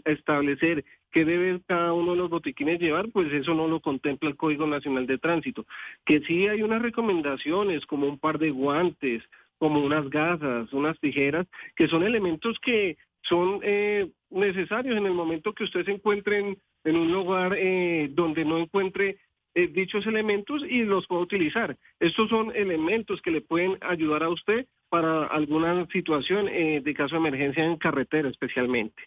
establecer 0.05 0.83
qué 1.11 1.25
debe 1.25 1.61
cada 1.67 1.93
uno 1.93 2.11
de 2.11 2.17
los 2.17 2.29
botiquines 2.29 2.79
llevar, 2.79 3.09
pues 3.11 3.31
eso 3.31 3.53
no 3.53 3.67
lo 3.67 3.79
contempla 3.79 4.29
el 4.29 4.37
Código 4.37 4.65
Nacional 4.67 5.07
de 5.07 5.17
Tránsito. 5.17 5.65
Que 6.05 6.21
sí 6.21 6.47
hay 6.47 6.61
unas 6.61 6.81
recomendaciones 6.81 7.85
como 7.85 8.07
un 8.07 8.17
par 8.17 8.37
de 8.37 8.51
guantes, 8.51 9.23
como 9.57 9.83
unas 9.83 10.09
gasas, 10.09 10.71
unas 10.73 10.99
tijeras, 10.99 11.47
que 11.75 11.87
son 11.87 12.03
elementos 12.03 12.57
que 12.59 12.97
son 13.23 13.59
eh, 13.61 14.09
necesarios 14.29 14.97
en 14.97 15.05
el 15.05 15.13
momento 15.13 15.53
que 15.53 15.65
usted 15.65 15.85
se 15.85 15.91
encuentre 15.91 16.39
en, 16.39 16.57
en 16.83 16.95
un 16.95 17.11
lugar 17.11 17.55
eh, 17.57 18.09
donde 18.11 18.43
no 18.43 18.57
encuentre 18.57 19.17
eh, 19.53 19.67
dichos 19.67 20.05
elementos 20.07 20.63
y 20.67 20.83
los 20.83 21.07
pueda 21.07 21.21
utilizar. 21.21 21.77
Estos 21.99 22.29
son 22.29 22.55
elementos 22.55 23.21
que 23.21 23.31
le 23.31 23.41
pueden 23.41 23.77
ayudar 23.81 24.23
a 24.23 24.29
usted 24.29 24.65
para 24.89 25.25
alguna 25.25 25.85
situación 25.87 26.47
eh, 26.47 26.81
de 26.83 26.93
caso 26.93 27.15
de 27.15 27.27
emergencia 27.27 27.63
en 27.63 27.77
carretera 27.77 28.29
especialmente. 28.29 29.03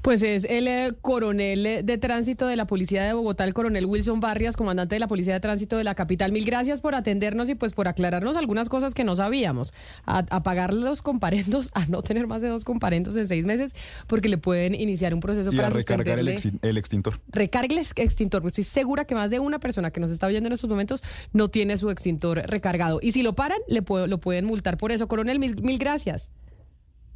Pues 0.00 0.22
es 0.22 0.44
el 0.44 0.68
eh, 0.68 0.92
coronel 1.00 1.66
eh, 1.66 1.82
de 1.82 1.98
tránsito 1.98 2.46
de 2.46 2.54
la 2.56 2.66
Policía 2.66 3.02
de 3.04 3.12
Bogotá, 3.14 3.44
el 3.44 3.52
coronel 3.52 3.84
Wilson 3.86 4.20
Barrias, 4.20 4.56
comandante 4.56 4.94
de 4.94 5.00
la 5.00 5.08
Policía 5.08 5.34
de 5.34 5.40
Tránsito 5.40 5.76
de 5.76 5.84
la 5.84 5.94
capital. 5.96 6.30
Mil 6.30 6.44
gracias 6.44 6.80
por 6.80 6.94
atendernos 6.94 7.48
y 7.48 7.56
pues 7.56 7.72
por 7.72 7.88
aclararnos 7.88 8.36
algunas 8.36 8.68
cosas 8.68 8.94
que 8.94 9.02
no 9.02 9.16
sabíamos. 9.16 9.72
A, 10.06 10.18
a 10.30 10.42
pagar 10.44 10.72
los 10.72 11.02
comparendos, 11.02 11.70
a 11.74 11.86
no 11.86 12.02
tener 12.02 12.26
más 12.28 12.40
de 12.42 12.48
dos 12.48 12.64
comparendos 12.64 13.16
en 13.16 13.26
seis 13.26 13.44
meses, 13.44 13.74
porque 14.06 14.28
le 14.28 14.38
pueden 14.38 14.74
iniciar 14.74 15.14
un 15.14 15.20
proceso 15.20 15.52
Y 15.52 15.56
para 15.56 15.68
a 15.68 15.70
recargar 15.70 16.18
el, 16.18 16.28
extin- 16.28 16.58
el 16.62 16.78
extintor. 16.78 17.20
Recargue 17.28 17.74
el 17.74 17.80
ex- 17.80 17.92
extintor. 17.96 18.40
Pues 18.42 18.52
Estoy 18.52 18.64
segura 18.64 19.04
que 19.04 19.14
más 19.16 19.30
de 19.30 19.40
una 19.40 19.58
persona 19.58 19.90
que 19.90 19.98
nos 20.00 20.10
está 20.12 20.26
oyendo 20.28 20.46
en 20.48 20.52
estos 20.52 20.70
momentos 20.70 21.02
no 21.32 21.48
tiene 21.48 21.76
su 21.76 21.90
extintor 21.90 22.42
recargado. 22.46 23.00
Y 23.02 23.12
si 23.12 23.22
lo 23.22 23.34
paran, 23.34 23.58
le 23.66 23.82
puedo- 23.82 24.06
lo 24.06 24.18
pueden 24.18 24.44
multar 24.44 24.78
por 24.78 24.92
eso. 24.92 25.08
Coronel, 25.08 25.38
mil, 25.38 25.60
mil 25.62 25.78
gracias. 25.78 26.30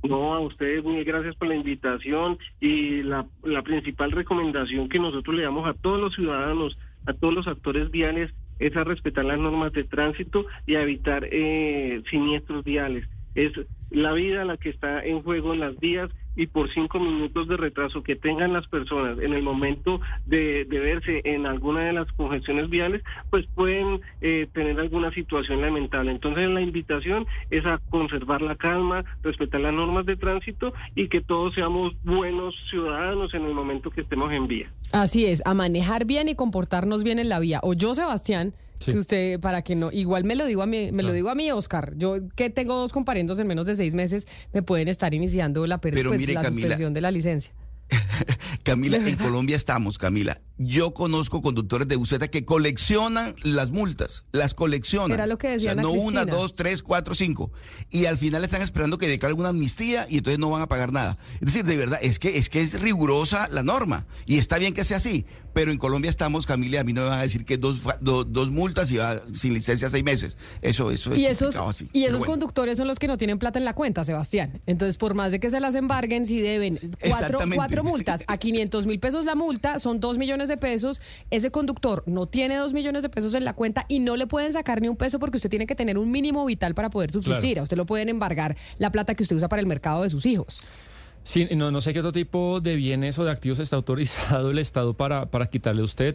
No, 0.09 0.35
a 0.35 0.41
ustedes 0.41 0.85
mil 0.85 1.05
gracias 1.05 1.35
por 1.37 1.49
la 1.49 1.55
invitación 1.55 2.39
y 2.61 3.03
la, 3.03 3.27
la 3.43 3.63
principal 3.63 4.13
recomendación 4.13 4.89
que 4.89 4.99
nosotros 4.99 5.37
le 5.37 5.43
damos 5.43 5.67
a 5.67 5.75
todos 5.75 6.01
los 6.01 6.15
ciudadanos, 6.15 6.79
a 7.07 7.13
todos 7.13 7.35
los 7.35 7.47
actores 7.47 7.91
viales, 7.91 8.33
es 8.59 8.77
a 8.77 8.85
respetar 8.85 9.25
las 9.25 9.39
normas 9.39 9.73
de 9.73 9.85
tránsito 9.85 10.47
y 10.67 10.77
a 10.77 10.83
evitar 10.83 11.29
eh, 11.31 12.03
siniestros 12.11 12.65
viales. 12.65 13.09
Es 13.35 13.53
la 13.91 14.13
vida 14.13 14.45
la 14.45 14.57
que 14.57 14.71
está 14.71 15.05
en 15.05 15.23
juego 15.23 15.53
en 15.53 15.61
las 15.61 15.79
vías 15.79 16.11
y 16.37 16.47
por 16.47 16.71
cinco 16.73 17.01
minutos 17.01 17.49
de 17.49 17.57
retraso 17.57 18.03
que 18.03 18.17
tengan 18.17 18.53
las 18.53 18.67
personas 18.69 19.19
en 19.19 19.33
el 19.33 19.43
momento 19.43 20.01
de, 20.27 20.65
de 20.65 20.79
verse 20.79 21.23
en 21.25 21.47
alguna 21.47 21.81
de 21.85 21.93
las 21.93 22.11
congestiones 22.13 22.69
viales, 22.69 23.03
pues 23.31 23.47
pueden 23.55 24.01
eh, 24.21 24.47
tener 24.53 24.79
alguna 24.79 25.11
situación 25.13 25.61
lamentable. 25.61 26.11
Entonces 26.11 26.49
la 26.49 26.61
invitación 26.61 27.27
es 27.51 27.65
a 27.67 27.79
conservar 27.91 28.43
la 28.43 28.57
calma, 28.57 29.05
respetar 29.23 29.61
las 29.61 29.73
normas 29.73 30.07
de 30.07 30.17
tránsito 30.17 30.73
y 30.95 31.09
que 31.09 31.21
todos 31.21 31.55
seamos 31.55 31.95
buenos 32.05 32.55
ciudadanos 32.71 33.35
en 33.35 33.47
el 33.47 33.55
momento 33.55 33.91
que 33.91 34.03
estemos 34.03 34.33
en 34.33 34.47
vía. 34.47 34.71
Así 34.93 35.27
es, 35.27 35.43
a 35.45 35.55
manejar 35.55 36.05
bien 36.05 36.29
y 36.29 36.35
comportarnos 36.35 37.03
bien 37.03 37.19
en 37.19 37.29
la 37.29 37.39
vía. 37.39 37.61
O 37.63 37.75
yo, 37.75 37.95
Sebastián, 37.95 38.55
Sí. 38.81 38.93
que 38.93 38.99
usted, 38.99 39.41
para 39.41 39.63
que 39.63 39.75
no, 39.75 39.91
igual 39.91 40.25
me 40.25 40.37
lo 40.37 40.47
digo 40.47 40.63
a 40.63 40.67
mí, 40.67 40.91
me 40.93 41.03
lo 41.03 41.13
digo 41.13 41.31
a 41.31 41.35
mí, 41.35 41.51
Oscar. 41.51 41.95
Yo 41.97 42.17
que 42.35 42.51
tengo 42.51 42.77
dos 42.77 42.93
comparendos 42.93 43.39
en 43.39 43.47
menos 43.47 43.67
de 43.67 43.77
seis 43.77 43.95
meses, 43.95 44.27
me 44.53 44.63
pueden 44.63 44.89
estar 44.89 45.15
iniciando 45.15 45.67
la, 45.67 45.79
Pero 45.79 46.11
pues, 46.11 46.27
la 46.29 46.43
Camila, 46.43 46.63
suspensión 46.63 46.95
de 46.95 47.01
la 47.01 47.11
licencia. 47.11 47.53
Camila, 48.63 48.99
¿De 48.99 49.11
en? 49.11 49.17
Colombia 49.27 49.57
estamos, 49.57 49.99
Camila. 49.99 50.41
Yo 50.59 50.95
conozco 50.95 51.43
conductores 51.43 51.87
de 51.87 51.97
buseta 51.97 52.29
que 52.29 52.45
coleccionan 52.45 53.37
las 53.43 53.71
multas, 53.71 54.25
las 54.33 54.55
coleccionan. 54.55 55.13
Era 55.13 55.27
lo 55.27 55.39
que 55.39 55.49
decía 55.49 55.73
O 55.73 55.75
sea, 55.75 55.83
no 55.83 55.93
una, 55.93 56.25
dos, 56.25 56.55
tres, 56.55 56.83
cuatro, 56.83 57.15
cinco. 57.15 57.53
Y 57.91 58.07
al 58.07 58.17
final 58.17 58.43
están 58.43 58.63
esperando 58.63 58.99
que 58.99 59.07
declare 59.07 59.35
una 59.35 59.51
amnistía 59.51 60.07
y 60.09 60.19
entonces 60.19 60.39
no 60.39 60.51
van 60.51 60.63
a 60.63 60.67
pagar 60.67 60.93
nada. 60.93 61.19
Es 61.35 61.53
decir, 61.53 61.65
de 61.65 61.77
verdad, 61.77 61.99
es 62.03 62.19
que 62.19 62.39
es 62.39 62.49
que 62.49 62.63
es 62.63 62.81
rigurosa 62.81 63.49
la 63.49 63.63
norma. 63.63 64.07
Y 64.25 64.39
está 64.39 64.59
bien 64.59 64.73
que 64.73 64.85
sea 64.85 64.97
así. 64.97 65.27
Pero 65.57 65.73
en 65.73 65.79
Colombia 65.79 66.11
estamos, 66.11 66.45
Camila, 66.45 66.81
a 66.83 66.85
mí 66.85 66.93
no 66.93 67.01
me 67.05 67.09
van 67.09 67.19
a 67.19 67.23
decir 67.23 67.47
que 67.47 67.57
dos, 67.57 67.79
fa- 67.79 67.97
do- 67.99 68.25
dos 68.25 68.51
multas 68.51 68.91
y 68.93 68.99
va 68.99 69.23
sin 69.33 69.55
licencia 69.55 69.89
seis 69.89 70.05
meses. 70.05 70.37
Eso, 70.61 70.91
eso 70.91 71.13
es 71.15 71.19
Y 71.19 71.25
esos, 71.25 71.39
complicado 71.55 71.71
así. 71.71 71.89
y 71.95 72.05
esos 72.05 72.19
bueno. 72.19 72.33
conductores 72.35 72.77
son 72.77 72.87
los 72.87 72.99
que 72.99 73.07
no 73.09 73.17
tienen 73.17 73.39
plata 73.39 73.59
en 73.59 73.65
la 73.65 73.73
cuenta, 73.73 74.05
Sebastián. 74.05 74.61
Entonces, 74.67 74.99
por 74.99 75.15
más 75.15 75.31
de 75.31 75.41
que 75.41 75.49
se 75.51 75.59
las 75.59 75.75
embarguen, 75.75 76.27
si 76.27 76.43
deben 76.43 76.79
cuatro, 77.09 77.39
cuatro 77.55 77.83
multas 77.85 78.23
a 78.27 78.37
500 78.37 78.85
mil 78.87 79.01
pesos 79.01 79.25
la 79.25 79.35
multa, 79.35 79.79
son 79.79 79.99
dos 79.99 80.19
millones 80.19 80.51
de 80.51 80.59
pesos. 80.59 81.01
Ese 81.31 81.51
conductor 81.51 82.03
no 82.05 82.27
tiene 82.27 82.57
dos 82.57 82.75
millones 82.75 83.03
de 83.03 83.09
pesos 83.09 83.33
en 83.33 83.47
la 83.47 83.55
cuenta 83.55 83.87
y 83.89 84.01
no 84.01 84.17
le 84.17 84.27
pueden 84.27 84.53
sacar 84.53 84.83
ni 84.83 84.89
un 84.89 84.97
peso 84.97 85.19
porque 85.19 85.39
usted 85.39 85.49
tiene 85.49 85.67
que 85.67 85.75
tener 85.75 85.97
un 85.97 86.11
mínimo 86.11 86.45
vital 86.45 86.75
para 86.75 86.91
poder 86.91 87.11
subsistir. 87.11 87.53
Claro. 87.55 87.61
A 87.61 87.63
usted 87.63 87.79
lo 87.79 87.87
pueden 87.87 88.11
embargar 88.11 88.59
la 88.77 88.93
plata 88.93 89.15
que 89.15 89.23
usted 89.23 89.37
usa 89.37 89.49
para 89.49 89.61
el 89.61 89.67
mercado 89.67 90.03
de 90.03 90.11
sus 90.11 90.27
hijos. 90.27 90.61
Sí, 91.27 91.49
no, 91.57 91.73
no 91.73 91.81
sé 91.81 91.93
qué 91.93 91.99
otro 91.99 92.13
tipo 92.13 92.61
de 92.61 92.77
bienes 92.77 93.19
o 93.19 93.25
de 93.25 93.33
activos 93.33 93.59
está 93.59 93.75
autorizado 93.75 94.53
el 94.53 94.61
Estado 94.61 94.95
para, 94.95 95.27
para 95.27 95.47
quitarle 95.49 95.83
a 95.83 95.85
usted, 95.85 96.15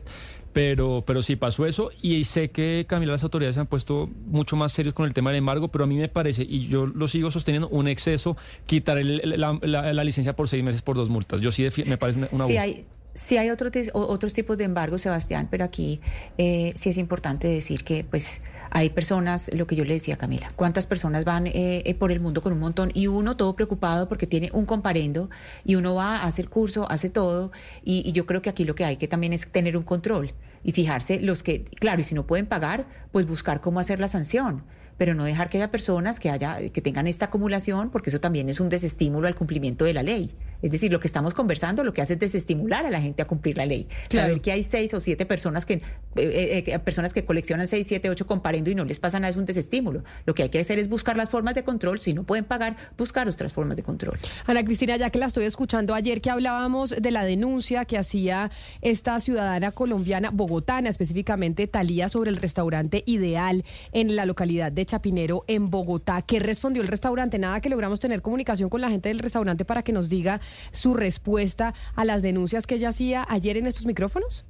pero, 0.54 1.04
pero 1.06 1.22
sí 1.22 1.36
pasó 1.36 1.66
eso 1.66 1.92
y 2.02 2.24
sé 2.24 2.50
que, 2.50 2.86
Camila, 2.88 3.12
las 3.12 3.24
autoridades 3.24 3.56
se 3.56 3.60
han 3.60 3.68
puesto 3.68 4.10
mucho 4.28 4.56
más 4.56 4.72
serios 4.72 4.94
con 4.94 5.06
el 5.06 5.14
tema 5.14 5.32
del 5.32 5.40
embargo, 5.40 5.68
pero 5.68 5.84
a 5.84 5.88
mí 5.88 5.98
me 5.98 6.08
parece, 6.08 6.44
y 6.44 6.70
yo 6.70 6.86
lo 6.88 7.10
sigo 7.10 7.30
sosteniendo, 7.30 7.68
un 7.68 7.90
exceso 7.90 8.38
quitar 8.66 8.98
el- 9.00 9.22
la, 9.38 9.60
la- 9.62 9.92
la 9.92 10.04
licencia 10.06 10.34
por 10.34 10.48
seis 10.48 10.64
meses 10.64 10.82
por 10.82 10.96
dos 10.96 11.10
multas. 11.10 11.42
Yo 11.42 11.52
sí 11.52 11.68
me 11.88 11.98
parece 11.98 12.34
una 12.34 12.48
Sí 12.48 12.56
hay, 12.56 12.86
sí 13.14 13.36
hay 13.38 13.50
otro 13.50 13.70
otros 13.94 14.32
tipos 14.32 14.58
de 14.58 14.64
embargo, 14.64 14.98
Sebastián, 14.98 15.50
pero 15.52 15.66
aquí 15.66 16.00
eh, 16.38 16.72
sí 16.76 16.90
es 16.90 16.98
importante 16.98 17.50
decir 17.50 17.84
que 17.84 18.06
pues 18.10 18.42
hay 18.72 18.90
personas, 18.90 19.52
lo 19.54 19.68
que 19.68 19.76
yo 19.76 19.86
le 19.86 19.94
decía 19.94 20.16
a 20.16 20.18
Camila, 20.18 20.52
cuántas 20.56 20.88
personas 20.88 21.26
van 21.26 21.48
eh, 21.48 21.84
eh, 21.86 21.94
por 21.94 22.12
el 22.12 22.20
mundo 22.20 22.42
con 22.42 22.54
un 22.54 22.60
montón 22.60 22.92
y 22.94 23.08
uno 23.08 23.38
todo 23.38 23.56
preocupado 23.56 24.08
porque 24.08 24.28
tiene 24.28 24.50
un 24.54 24.66
comparendo 24.66 25.30
y 25.66 25.76
uno 25.76 25.94
va, 25.94 26.24
hace 26.24 26.42
el 26.42 26.50
curso, 26.50 26.90
hace 26.90 27.10
todo 27.10 27.52
y, 27.84 28.02
y 28.08 28.14
yo 28.14 28.26
creo 28.26 28.42
que 28.42 28.50
aquí 28.50 28.64
lo 28.64 28.74
que 28.74 28.86
hay 28.86 28.98
que 28.98 29.08
también 29.08 29.34
es 29.34 29.50
tener 29.52 29.78
un 29.78 29.84
control 29.84 30.34
y 30.64 30.72
fijarse 30.72 31.20
los 31.20 31.44
que, 31.44 31.66
claro, 31.66 32.02
y 32.02 32.04
si 32.04 32.16
no 32.16 32.26
pueden 32.26 32.46
pagar, 32.46 32.88
pues 33.12 33.26
buscar 33.26 33.62
cómo 33.62 33.80
hacer 33.80 34.00
la 34.00 34.08
sanción 34.08 34.64
pero 34.98 35.16
no 35.16 35.24
dejar 35.24 35.50
que 35.50 35.58
haya 35.58 35.72
personas 35.72 36.20
que 36.20 36.30
haya 36.30 36.70
que 36.70 36.80
tengan 36.80 37.08
esta 37.08 37.26
acumulación 37.26 37.90
porque 37.90 38.12
eso 38.12 38.20
también 38.20 38.50
es 38.50 38.60
un 38.60 38.70
desestímulo 38.70 39.28
al 39.28 39.34
cumplimiento 39.34 39.84
de 39.84 39.94
la 39.94 40.04
ley. 40.04 40.36
Es 40.62 40.72
decir, 40.72 40.92
lo 40.92 41.00
que 41.00 41.08
estamos 41.08 41.34
conversando 41.34 41.84
lo 41.84 41.94
que 41.94 42.02
hace 42.02 42.14
es 42.14 42.20
desestimular 42.20 42.86
a 42.86 42.90
la 42.92 43.02
gente 43.02 43.22
a 43.22 43.26
cumplir 43.26 43.58
la 43.58 43.66
ley. 43.66 43.88
Claro. 44.10 44.28
Saber 44.30 44.42
que 44.42 44.52
hay 44.52 44.64
seis 44.64 44.94
o 44.94 45.00
siete 45.00 45.26
personas 45.26 45.66
que, 45.66 45.76
eh, 45.76 45.82
eh, 46.16 46.64
que- 46.64 46.78
personas 46.80 47.14
que 47.14 47.26
coleccionan 47.26 47.68
seis, 47.68 47.88
siete, 47.88 48.10
ocho 48.10 48.28
comparendo 48.28 48.70
y 48.70 48.76
no 48.76 48.86
les 48.86 49.00
pasa 49.00 49.20
nada 49.20 49.30
es 49.30 49.36
un 49.38 49.46
desestímulo. 49.46 50.04
Lo 50.26 50.34
que 50.34 50.44
hay 50.44 50.50
que 50.50 50.60
hacer 50.60 50.80
es 50.80 50.90
buscar 50.90 51.18
las 51.18 51.30
formas 51.30 51.56
de 51.56 51.64
control. 51.64 52.00
Si 52.00 52.14
no 52.14 52.24
pueden 52.24 52.46
pagar, 52.46 52.76
buscar 52.98 53.28
otras 53.28 53.54
formas 53.54 53.78
de 53.78 53.84
control. 53.84 54.18
Ana 54.46 54.64
Cristina, 54.64 54.98
ya 54.98 55.10
que 55.10 55.20
la 55.20 55.28
estoy 55.28 55.46
escuchando 55.46 55.94
ayer 55.94 56.22
que 56.22 56.30
hablábamos 56.30 56.90
de 56.92 57.12
la 57.12 57.24
denuncia 57.24 57.86
que 57.86 57.98
hacía 57.98 58.52
esta 58.82 59.20
ciudadana 59.20 59.72
colombiana, 59.72 60.30
bogotana 60.32 60.90
específicamente, 60.90 61.68
Talía, 61.68 62.10
sobre 62.10 62.30
el 62.30 62.38
restaurante 62.38 63.04
Ideal 63.06 63.64
en 63.94 64.16
la 64.16 64.26
localidad 64.26 64.72
de 64.72 64.86
Chapinero, 64.86 65.44
en 65.48 65.70
Bogotá. 65.70 66.22
¿Qué 66.22 66.40
respondió 66.40 66.82
el 66.82 66.88
restaurante? 66.88 67.40
Nada 67.40 67.62
que 67.62 67.70
logramos 67.70 68.00
tener 68.00 68.22
comunicación 68.22 68.70
con 68.70 68.82
la 68.82 68.90
gente 68.90 69.10
del 69.10 69.20
restaurante 69.20 69.66
para 69.66 69.84
que 69.84 69.92
nos 69.92 70.10
diga 70.10 70.42
su 70.72 70.94
respuesta 70.94 71.74
a 71.96 72.06
las 72.06 72.22
denuncias 72.22 72.68
que 72.68 72.76
ella 72.76 72.90
hacía 72.90 73.26
ayer 73.30 73.58
en 73.58 73.68
estos 73.68 73.86
micrófonos. 73.86 74.46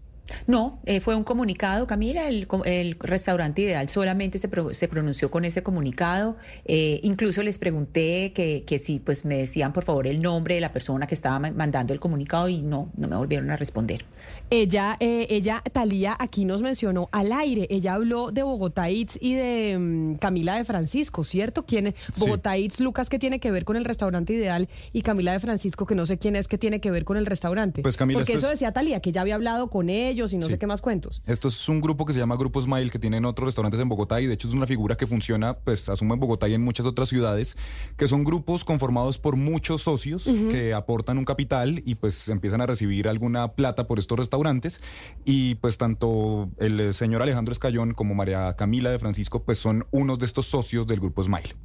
No, 0.47 0.79
eh, 0.85 0.99
fue 0.99 1.15
un 1.15 1.23
comunicado, 1.23 1.87
Camila, 1.87 2.27
el, 2.27 2.47
el 2.65 2.95
restaurante 2.99 3.61
ideal 3.61 3.89
solamente 3.89 4.37
se, 4.37 4.47
pro- 4.47 4.73
se 4.73 4.87
pronunció 4.87 5.29
con 5.31 5.45
ese 5.45 5.63
comunicado. 5.63 6.37
Eh, 6.65 6.99
incluso 7.03 7.43
les 7.43 7.57
pregunté 7.59 8.33
que, 8.33 8.63
que 8.65 8.79
si 8.79 8.99
pues 8.99 9.25
me 9.25 9.37
decían 9.37 9.73
por 9.73 9.83
favor 9.83 10.07
el 10.07 10.21
nombre 10.21 10.55
de 10.55 10.61
la 10.61 10.71
persona 10.71 11.07
que 11.07 11.15
estaba 11.15 11.39
ma- 11.39 11.51
mandando 11.51 11.93
el 11.93 11.99
comunicado 11.99 12.47
y 12.49 12.61
no, 12.61 12.89
no 12.97 13.07
me 13.07 13.15
volvieron 13.15 13.49
a 13.51 13.57
responder. 13.57 14.05
Ella, 14.49 14.97
eh, 14.99 15.27
ella, 15.29 15.63
Talía, 15.71 16.15
aquí 16.19 16.43
nos 16.43 16.61
mencionó 16.61 17.07
al 17.13 17.31
aire. 17.31 17.67
Ella 17.69 17.93
habló 17.93 18.31
de 18.31 18.43
Bogotá 18.43 18.89
Eats 18.89 19.17
y 19.21 19.33
de 19.35 19.77
mm, 19.79 20.15
Camila 20.15 20.55
de 20.55 20.65
Francisco, 20.65 21.23
¿cierto? 21.23 21.65
¿Quién, 21.65 21.95
Sí. 22.11 22.19
Bogotá 22.19 22.57
Eats, 22.57 22.79
Lucas, 22.81 23.09
que 23.09 23.17
tiene 23.17 23.39
que 23.39 23.49
ver 23.49 23.63
con 23.63 23.77
el 23.77 23.85
restaurante 23.85 24.33
ideal 24.33 24.67
y 24.91 25.01
Camila 25.03 25.31
de 25.31 25.39
Francisco, 25.39 25.85
que 25.85 25.95
no 25.95 26.05
sé 26.05 26.17
quién 26.17 26.35
es, 26.35 26.47
que 26.49 26.57
tiene 26.57 26.81
que 26.81 26.91
ver 26.91 27.05
con 27.05 27.15
el 27.15 27.25
restaurante. 27.25 27.81
Pues, 27.81 27.95
Camila, 27.95 28.19
Porque 28.19 28.33
eso 28.33 28.47
es- 28.47 28.51
decía 28.53 28.73
Talía, 28.73 28.99
que 28.99 29.11
ya 29.13 29.21
había 29.21 29.35
hablado 29.35 29.69
con 29.69 29.89
ellos 29.89 30.20
y 30.33 30.37
no 30.37 30.45
Sí. 30.45 30.51
sé 30.53 30.59
qué 30.59 30.67
más 30.67 30.81
cuentos. 30.81 31.21
Esto 31.25 31.47
es 31.47 31.67
un 31.69 31.81
grupo 31.81 32.05
que 32.05 32.13
se 32.13 32.19
llama 32.19 32.35
Grupo 32.35 32.61
Smile, 32.61 32.89
que 32.89 32.99
tienen 32.99 33.25
otros 33.25 33.47
restaurantes 33.47 33.79
en 33.79 33.89
Bogotá 33.89 34.21
y 34.21 34.27
de 34.27 34.35
hecho 34.35 34.47
es 34.47 34.53
una 34.53 34.67
figura 34.67 34.95
que 34.95 35.07
funciona, 35.07 35.55
pues 35.57 35.89
asumo 35.89 36.13
en 36.13 36.19
Bogotá 36.19 36.47
y 36.47 36.53
en 36.53 36.63
muchas 36.63 36.85
otras 36.85 37.09
ciudades, 37.09 37.57
que 37.97 38.07
son 38.07 38.23
grupos 38.23 38.63
conformados 38.63 39.17
por 39.17 39.35
muchos 39.35 39.81
socios 39.81 40.25
que 40.49 40.73
aportan 40.73 41.17
un 41.17 41.25
capital 41.25 41.81
y 41.85 41.95
pues 41.95 42.27
empiezan 42.29 42.61
a 42.61 42.65
recibir 42.67 43.07
alguna 43.07 43.53
plata 43.53 43.87
por 43.87 43.97
estos 43.99 44.17
restaurantes 44.19 44.79
y 45.25 45.55
pues 45.55 45.77
tanto 45.77 46.49
el 46.59 46.93
señor 46.93 47.21
Alejandro 47.21 47.51
Escayón 47.51 47.93
como 47.93 48.13
María 48.13 48.55
Camila 48.55 48.91
de 48.91 48.99
Francisco 48.99 49.43
pues 49.43 49.57
son 49.57 49.85
unos 49.91 50.19
de 50.19 50.25
estos 50.27 50.45
socios 50.45 50.85
del 50.87 50.99
Grupo 50.99 51.23
Smile. 51.23 51.55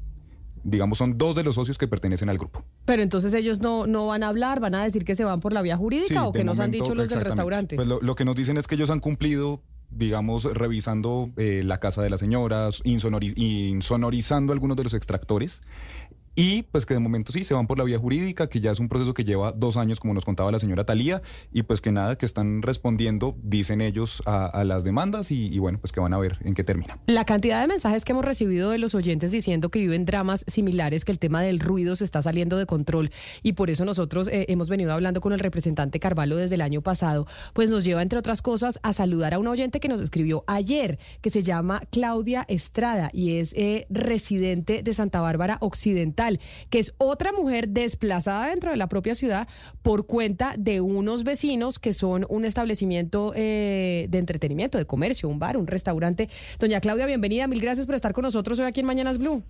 Digamos, 0.68 0.98
son 0.98 1.16
dos 1.16 1.36
de 1.36 1.44
los 1.44 1.54
socios 1.54 1.78
que 1.78 1.86
pertenecen 1.86 2.28
al 2.28 2.38
grupo. 2.38 2.64
Pero 2.84 3.00
entonces 3.02 3.32
ellos 3.34 3.60
no, 3.60 3.86
no 3.86 4.08
van 4.08 4.24
a 4.24 4.28
hablar, 4.28 4.58
van 4.58 4.74
a 4.74 4.82
decir 4.82 5.04
que 5.04 5.14
se 5.14 5.22
van 5.22 5.40
por 5.40 5.52
la 5.52 5.62
vía 5.62 5.76
jurídica 5.76 6.08
Sí, 6.08 6.16
o 6.26 6.32
que 6.32 6.42
nos 6.42 6.58
han 6.58 6.72
dicho 6.72 6.94
los 6.94 7.08
del 7.08 7.20
restaurante. 7.20 7.76
Pues 7.76 7.86
lo, 7.86 8.00
lo 8.00 8.14
que 8.16 8.24
nos 8.24 8.34
dicen 8.34 8.56
es 8.56 8.66
que 8.66 8.74
ellos 8.74 8.90
han 8.90 8.98
cumplido, 8.98 9.62
digamos, 9.90 10.42
revisando 10.44 11.30
eh, 11.36 11.62
la 11.64 11.78
casa 11.78 12.02
de 12.02 12.10
las 12.10 12.18
señoras, 12.18 12.82
insonori- 12.82 13.34
insonorizando 13.36 14.52
algunos 14.52 14.76
de 14.76 14.82
los 14.82 14.94
extractores 14.94 15.62
y 16.36 16.62
pues 16.62 16.86
que 16.86 16.94
de 16.94 17.00
momento 17.00 17.32
sí 17.32 17.42
se 17.42 17.54
van 17.54 17.66
por 17.66 17.78
la 17.78 17.84
vía 17.84 17.98
jurídica, 17.98 18.48
que 18.48 18.60
ya 18.60 18.70
es 18.70 18.78
un 18.78 18.88
proceso 18.88 19.14
que 19.14 19.24
lleva 19.24 19.52
dos 19.52 19.76
años, 19.76 19.98
como 19.98 20.14
nos 20.14 20.24
contaba 20.24 20.52
la 20.52 20.58
señora 20.58 20.84
Talía, 20.84 21.22
y 21.52 21.62
pues 21.62 21.80
que 21.80 21.90
nada, 21.90 22.16
que 22.16 22.26
están 22.26 22.62
respondiendo, 22.62 23.36
dicen 23.42 23.80
ellos, 23.80 24.22
a, 24.26 24.64
las 24.64 24.84
demandas 24.84 25.30
y, 25.30 25.46
y 25.46 25.58
bueno, 25.58 25.78
pues 25.78 25.92
que 25.92 26.00
van 26.00 26.12
a 26.12 26.18
ver 26.18 26.38
en 26.42 26.54
qué 26.54 26.62
termina. 26.64 26.98
La 27.06 27.24
cantidad 27.24 27.60
de 27.60 27.68
mensajes 27.68 28.04
que 28.04 28.12
hemos 28.12 28.24
recibido 28.24 28.70
de 28.70 28.78
los 28.78 28.94
oyentes 28.94 29.32
diciendo 29.32 29.70
que 29.70 29.78
viven 29.78 30.04
dramas 30.04 30.44
similares, 30.46 31.04
que 31.04 31.12
el 31.12 31.18
tema 31.18 31.40
del 31.42 31.60
ruido 31.60 31.96
se 31.96 32.04
está 32.04 32.20
saliendo 32.20 32.56
de 32.58 32.66
control 32.66 33.10
y 33.42 33.52
por 33.52 33.70
eso 33.70 33.84
nosotros 33.84 34.28
eh, 34.28 34.46
hemos 34.48 34.68
venido 34.68 34.92
hablando 34.92 35.20
con 35.20 35.32
el 35.32 35.40
representante 35.40 36.00
Carvalho 36.00 36.36
desde 36.36 36.56
el 36.56 36.60
año 36.60 36.82
pasado, 36.82 37.26
pues 37.54 37.70
nos 37.70 37.84
lleva, 37.84 38.02
entre 38.02 38.18
otras 38.18 38.42
cosas, 38.42 38.78
a 38.82 38.92
saludar 38.92 39.34
a 39.34 39.38
una 39.38 39.50
oyente 39.50 39.80
que 39.80 39.88
nos 39.88 40.00
escribió 40.00 40.44
ayer, 40.46 40.98
que 41.22 41.30
se 41.30 41.42
llama 41.42 41.82
Claudia 41.90 42.44
Estrada 42.48 43.10
y 43.12 43.38
es 43.38 43.54
eh, 43.54 43.86
residente 43.88 44.82
de 44.82 44.94
Santa 44.94 45.20
Bárbara 45.20 45.58
Occidental, 45.60 46.25
que 46.70 46.78
es 46.78 46.94
otra 46.98 47.32
mujer 47.32 47.68
desplazada 47.68 48.48
dentro 48.48 48.70
de 48.70 48.76
la 48.76 48.88
propia 48.88 49.14
ciudad 49.14 49.48
por 49.82 50.06
cuenta 50.06 50.54
de 50.58 50.80
unos 50.80 51.24
vecinos 51.24 51.78
que 51.78 51.92
son 51.92 52.26
un 52.28 52.44
establecimiento 52.44 53.32
eh, 53.34 54.06
de 54.08 54.18
entretenimiento, 54.18 54.78
de 54.78 54.86
comercio, 54.86 55.28
un 55.28 55.38
bar, 55.38 55.56
un 55.56 55.66
restaurante. 55.66 56.28
Doña 56.58 56.80
Claudia, 56.80 57.06
bienvenida, 57.06 57.46
mil 57.46 57.60
gracias 57.60 57.86
por 57.86 57.94
estar 57.94 58.12
con 58.12 58.22
nosotros 58.22 58.58
hoy 58.58 58.66
aquí 58.66 58.80
en 58.80 58.86
Mañanas 58.86 59.18
Blue. 59.18 59.42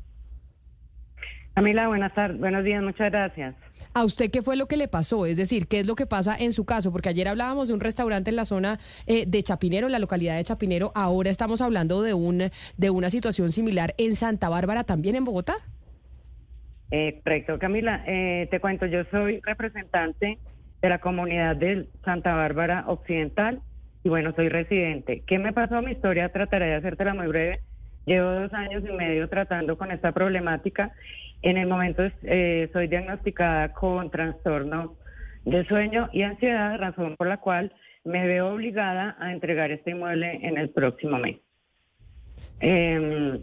Camila, 1.54 1.88
buenas 1.88 2.14
tardes, 2.14 2.38
buenos 2.38 2.64
días, 2.64 2.82
muchas 2.82 3.10
gracias. 3.10 3.54
¿A 3.96 4.04
usted 4.04 4.30
qué 4.30 4.42
fue 4.42 4.56
lo 4.56 4.68
que 4.68 4.76
le 4.76 4.88
pasó? 4.88 5.24
Es 5.24 5.38
decir, 5.38 5.68
¿qué 5.68 5.80
es 5.80 5.86
lo 5.86 5.94
que 5.94 6.04
pasa 6.04 6.36
en 6.38 6.52
su 6.52 6.66
caso? 6.66 6.92
Porque 6.92 7.08
ayer 7.08 7.28
hablábamos 7.28 7.68
de 7.68 7.72
un 7.72 7.80
restaurante 7.80 8.28
en 8.28 8.36
la 8.36 8.44
zona 8.44 8.78
eh, 9.06 9.24
de 9.26 9.42
Chapinero, 9.42 9.86
en 9.86 9.92
la 9.92 9.98
localidad 9.98 10.36
de 10.36 10.44
Chapinero. 10.44 10.92
Ahora 10.94 11.30
estamos 11.30 11.62
hablando 11.62 12.02
de, 12.02 12.12
un, 12.12 12.50
de 12.76 12.90
una 12.90 13.08
situación 13.08 13.52
similar 13.52 13.94
en 13.96 14.14
Santa 14.14 14.50
Bárbara, 14.50 14.84
también 14.84 15.16
en 15.16 15.24
Bogotá. 15.24 15.56
Eh, 16.90 17.20
correcto, 17.24 17.58
Camila, 17.58 18.04
eh, 18.06 18.46
te 18.50 18.60
cuento, 18.60 18.86
yo 18.86 19.04
soy 19.10 19.40
representante 19.44 20.38
de 20.80 20.88
la 20.88 21.00
comunidad 21.00 21.56
de 21.56 21.88
Santa 22.04 22.34
Bárbara 22.34 22.84
Occidental 22.86 23.60
y 24.04 24.08
bueno, 24.08 24.32
soy 24.36 24.48
residente. 24.48 25.22
¿Qué 25.26 25.38
me 25.38 25.52
pasó? 25.52 25.82
Mi 25.82 25.92
historia 25.92 26.28
trataré 26.28 26.66
de 26.66 26.74
hacértela 26.76 27.12
muy 27.12 27.26
breve. 27.26 27.60
Llevo 28.04 28.30
dos 28.30 28.52
años 28.52 28.84
y 28.88 28.92
medio 28.92 29.28
tratando 29.28 29.76
con 29.76 29.90
esta 29.90 30.12
problemática. 30.12 30.92
En 31.42 31.56
el 31.56 31.66
momento 31.66 32.04
eh, 32.22 32.70
soy 32.72 32.86
diagnosticada 32.86 33.72
con 33.72 34.10
trastorno 34.10 34.94
de 35.44 35.64
sueño 35.64 36.08
y 36.12 36.22
ansiedad, 36.22 36.78
razón 36.78 37.16
por 37.16 37.26
la 37.26 37.38
cual 37.38 37.72
me 38.04 38.24
veo 38.26 38.54
obligada 38.54 39.16
a 39.18 39.32
entregar 39.32 39.72
este 39.72 39.90
inmueble 39.90 40.38
en 40.42 40.56
el 40.56 40.70
próximo 40.70 41.18
mes. 41.18 41.38
Eh, 42.60 43.40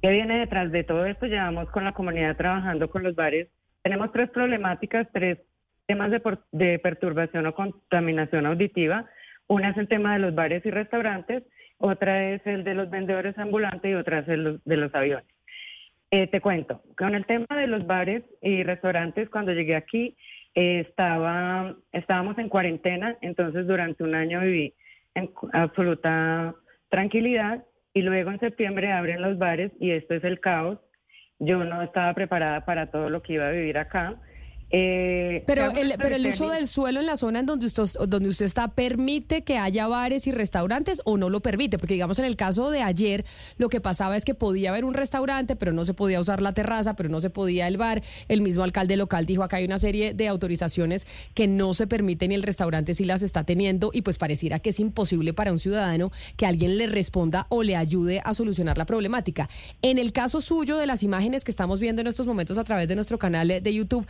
¿Qué 0.00 0.10
viene 0.10 0.38
detrás 0.38 0.70
de 0.70 0.84
todo 0.84 1.06
esto? 1.06 1.26
Llevamos 1.26 1.68
con 1.70 1.82
la 1.82 1.92
comunidad 1.92 2.36
trabajando 2.36 2.88
con 2.88 3.02
los 3.02 3.16
bares. 3.16 3.48
Tenemos 3.82 4.12
tres 4.12 4.30
problemáticas, 4.30 5.08
tres 5.12 5.38
temas 5.86 6.12
de, 6.52 6.78
perturbación 6.78 7.46
o 7.46 7.54
contaminación 7.54 8.46
auditiva. 8.46 9.06
Una 9.48 9.70
es 9.70 9.76
el 9.76 9.88
tema 9.88 10.12
de 10.12 10.20
los 10.20 10.34
bares 10.36 10.64
y 10.64 10.70
restaurantes, 10.70 11.42
otra 11.78 12.30
es 12.30 12.46
el 12.46 12.62
de 12.62 12.74
los 12.74 12.90
vendedores 12.90 13.36
ambulantes 13.38 13.90
y 13.90 13.94
otra 13.94 14.20
es 14.20 14.28
el 14.28 14.60
de 14.64 14.76
los 14.76 14.94
aviones. 14.94 15.26
Eh, 16.10 16.28
te 16.28 16.40
cuento, 16.40 16.82
con 16.96 17.14
el 17.14 17.26
tema 17.26 17.46
de 17.50 17.66
los 17.66 17.86
bares 17.86 18.22
y 18.40 18.62
restaurantes, 18.62 19.28
cuando 19.30 19.52
llegué 19.52 19.74
aquí 19.74 20.16
eh, 20.54 20.80
estaba, 20.88 21.74
estábamos 21.92 22.38
en 22.38 22.48
cuarentena, 22.48 23.16
entonces 23.20 23.66
durante 23.66 24.04
un 24.04 24.14
año 24.14 24.42
viví 24.42 24.74
en 25.14 25.30
absoluta 25.52 26.54
tranquilidad 26.88 27.64
y 27.98 28.02
luego 28.02 28.30
en 28.30 28.38
septiembre 28.38 28.92
abren 28.92 29.20
los 29.20 29.38
bares 29.38 29.72
y 29.80 29.90
esto 29.90 30.14
es 30.14 30.22
el 30.22 30.38
caos. 30.38 30.78
Yo 31.40 31.64
no 31.64 31.82
estaba 31.82 32.14
preparada 32.14 32.64
para 32.64 32.92
todo 32.92 33.10
lo 33.10 33.22
que 33.22 33.32
iba 33.32 33.48
a 33.48 33.50
vivir 33.50 33.76
acá. 33.76 34.14
Eh, 34.70 35.44
Pero 35.46 35.70
el, 35.70 35.94
pero 35.96 36.16
el 36.16 36.26
uso 36.26 36.50
del 36.50 36.66
suelo 36.66 37.00
en 37.00 37.06
la 37.06 37.16
zona 37.16 37.40
en 37.40 37.46
donde 37.46 37.66
usted, 37.66 37.84
donde 38.06 38.28
usted 38.28 38.44
está, 38.44 38.68
¿permite 38.68 39.42
que 39.42 39.56
haya 39.56 39.88
bares 39.88 40.26
y 40.26 40.30
restaurantes 40.30 41.00
o 41.04 41.16
no 41.16 41.30
lo 41.30 41.40
permite? 41.40 41.78
Porque 41.78 41.94
digamos 41.94 42.18
en 42.18 42.26
el 42.26 42.36
caso 42.36 42.70
de 42.70 42.82
ayer, 42.82 43.24
lo 43.56 43.70
que 43.70 43.80
pasaba 43.80 44.16
es 44.16 44.26
que 44.26 44.34
podía 44.34 44.68
haber 44.70 44.84
un 44.84 44.92
restaurante, 44.92 45.56
pero 45.56 45.72
no 45.72 45.86
se 45.86 45.94
podía 45.94 46.20
usar 46.20 46.42
la 46.42 46.52
terraza, 46.52 46.96
pero 46.96 47.08
no 47.08 47.22
se 47.22 47.30
podía 47.30 47.66
el 47.66 47.78
bar. 47.78 48.02
El 48.28 48.42
mismo 48.42 48.62
alcalde 48.62 48.96
local 48.98 49.24
dijo 49.24 49.42
acá 49.42 49.56
hay 49.56 49.64
una 49.64 49.78
serie 49.78 50.12
de 50.12 50.28
autorizaciones 50.28 51.06
que 51.32 51.46
no 51.46 51.72
se 51.72 51.86
permiten 51.86 52.32
y 52.32 52.34
el 52.34 52.42
restaurante 52.42 52.92
sí 52.92 53.04
las 53.04 53.22
está 53.22 53.44
teniendo 53.44 53.90
y 53.94 54.02
pues 54.02 54.18
pareciera 54.18 54.58
que 54.58 54.70
es 54.70 54.80
imposible 54.80 55.32
para 55.32 55.50
un 55.50 55.60
ciudadano 55.60 56.12
que 56.36 56.44
alguien 56.44 56.76
le 56.76 56.86
responda 56.88 57.46
o 57.48 57.62
le 57.62 57.74
ayude 57.74 58.20
a 58.22 58.34
solucionar 58.34 58.76
la 58.76 58.84
problemática. 58.84 59.48
En 59.80 59.98
el 59.98 60.12
caso 60.12 60.42
suyo 60.42 60.76
de 60.76 60.86
las 60.86 61.02
imágenes 61.02 61.42
que 61.44 61.50
estamos 61.50 61.80
viendo 61.80 62.02
en 62.02 62.06
estos 62.06 62.26
momentos 62.26 62.58
a 62.58 62.64
través 62.64 62.86
de 62.88 62.96
nuestro 62.96 63.18
canal 63.18 63.48
de 63.48 63.74
YouTube, 63.74 64.06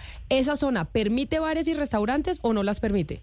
¿esa 0.48 0.56
zona 0.56 0.86
permite 0.86 1.40
bares 1.40 1.68
y 1.68 1.74
restaurantes 1.74 2.40
o 2.42 2.54
no 2.54 2.62
las 2.62 2.80
permite? 2.80 3.22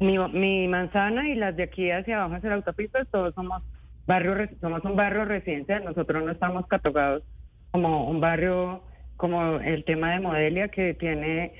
Mi, 0.00 0.18
mi 0.18 0.66
manzana 0.66 1.28
y 1.28 1.36
las 1.36 1.54
de 1.54 1.62
aquí 1.62 1.88
hacia 1.92 2.16
abajo 2.16 2.34
hacia 2.34 2.48
la 2.48 2.56
autopista, 2.56 3.04
todos 3.04 3.32
somos 3.34 3.62
barrio, 4.08 4.34
somos 4.60 4.84
un 4.84 4.96
barrio 4.96 5.24
residencial. 5.24 5.84
Nosotros 5.84 6.24
no 6.24 6.32
estamos 6.32 6.66
catalogados 6.66 7.22
como 7.70 8.10
un 8.10 8.20
barrio 8.20 8.82
como 9.16 9.60
el 9.60 9.84
tema 9.84 10.12
de 10.12 10.20
Modelia 10.20 10.68
que 10.68 10.94
tiene 10.94 11.52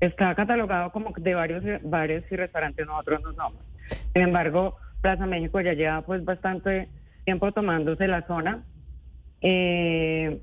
está 0.00 0.34
catalogado 0.34 0.92
como 0.92 1.14
de 1.16 1.34
varios 1.34 1.64
bares 1.82 2.24
y 2.30 2.36
restaurantes. 2.36 2.86
Nosotros 2.86 3.22
no 3.22 3.32
somos. 3.32 3.64
Sin 4.12 4.22
embargo, 4.22 4.76
Plaza 5.00 5.24
México 5.24 5.58
ya 5.62 5.72
lleva 5.72 6.02
pues 6.02 6.22
bastante 6.22 6.90
tiempo 7.24 7.50
tomándose 7.52 8.08
la 8.08 8.26
zona. 8.26 8.62
Eh, 9.40 10.42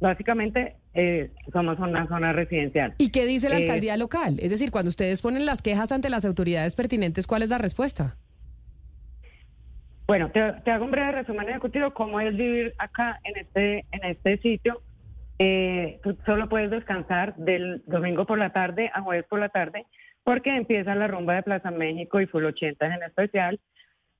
básicamente 0.00 0.79
eh, 0.94 1.30
somos 1.52 1.78
una 1.78 2.06
zona 2.08 2.32
residencial. 2.32 2.94
¿Y 2.98 3.10
qué 3.10 3.26
dice 3.26 3.48
la 3.48 3.58
Eh, 3.58 3.62
alcaldía 3.62 3.96
local? 3.96 4.38
Es 4.40 4.50
decir, 4.50 4.70
cuando 4.70 4.88
ustedes 4.88 5.22
ponen 5.22 5.46
las 5.46 5.62
quejas 5.62 5.92
ante 5.92 6.10
las 6.10 6.24
autoridades 6.24 6.74
pertinentes, 6.76 7.26
¿cuál 7.26 7.42
es 7.42 7.48
la 7.48 7.58
respuesta? 7.58 8.16
Bueno, 10.06 10.30
te, 10.32 10.40
te 10.64 10.70
hago 10.72 10.84
un 10.84 10.90
breve 10.90 11.12
resumen 11.12 11.48
ejecutivo 11.48 11.92
cómo 11.94 12.20
es 12.20 12.36
vivir 12.36 12.74
acá 12.78 13.20
en 13.24 13.36
este 13.36 13.84
en 13.92 14.04
este 14.04 14.38
sitio. 14.38 14.82
Eh, 15.38 16.00
tú 16.02 16.16
solo 16.26 16.48
puedes 16.48 16.70
descansar 16.70 17.36
del 17.36 17.82
domingo 17.86 18.26
por 18.26 18.38
la 18.38 18.50
tarde 18.52 18.90
a 18.92 19.02
jueves 19.02 19.24
por 19.28 19.38
la 19.38 19.48
tarde 19.48 19.86
porque 20.24 20.54
empieza 20.54 20.94
la 20.94 21.06
rumba 21.06 21.34
de 21.34 21.42
Plaza 21.44 21.70
México 21.70 22.20
y 22.20 22.26
Full 22.26 22.44
80 22.44 22.86
en 22.94 23.02
especial 23.04 23.60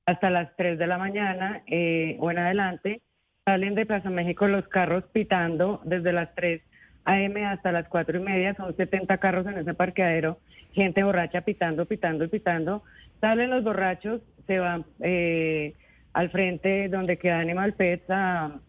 hasta 0.05 0.29
las 0.29 0.55
3 0.55 0.79
de 0.79 0.87
la 0.87 0.97
mañana 0.97 1.61
eh, 1.67 2.15
o 2.19 2.31
en 2.31 2.39
adelante. 2.39 3.01
Salen 3.45 3.73
de 3.73 3.87
Plaza 3.87 4.09
México 4.11 4.47
los 4.47 4.67
carros 4.67 5.03
pitando 5.11 5.81
desde 5.83 6.13
las 6.13 6.33
3 6.35 6.61
a.m. 7.05 7.45
hasta 7.45 7.71
las 7.71 7.87
4 7.87 8.19
y 8.19 8.21
media. 8.21 8.53
Son 8.53 8.75
70 8.75 9.17
carros 9.17 9.47
en 9.47 9.57
ese 9.57 9.73
parqueadero. 9.73 10.37
Gente 10.73 11.03
borracha 11.03 11.41
pitando, 11.41 11.85
pitando 11.85 12.29
pitando. 12.29 12.83
Salen 13.19 13.49
los 13.49 13.63
borrachos, 13.63 14.21
se 14.45 14.59
van 14.59 14.85
eh, 14.99 15.73
al 16.13 16.29
frente 16.29 16.87
donde 16.89 17.17
queda 17.17 17.39
Animal 17.39 17.73
Pets 17.73 18.05
a 18.09 18.59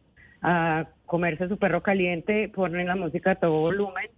comerse 1.13 1.47
su 1.47 1.59
perro 1.59 1.83
caliente, 1.83 2.49
ponen 2.49 2.87
la 2.87 2.97
música 2.97 3.33
a 3.33 3.35
todo 3.35 3.61
volumen. 3.61 4.09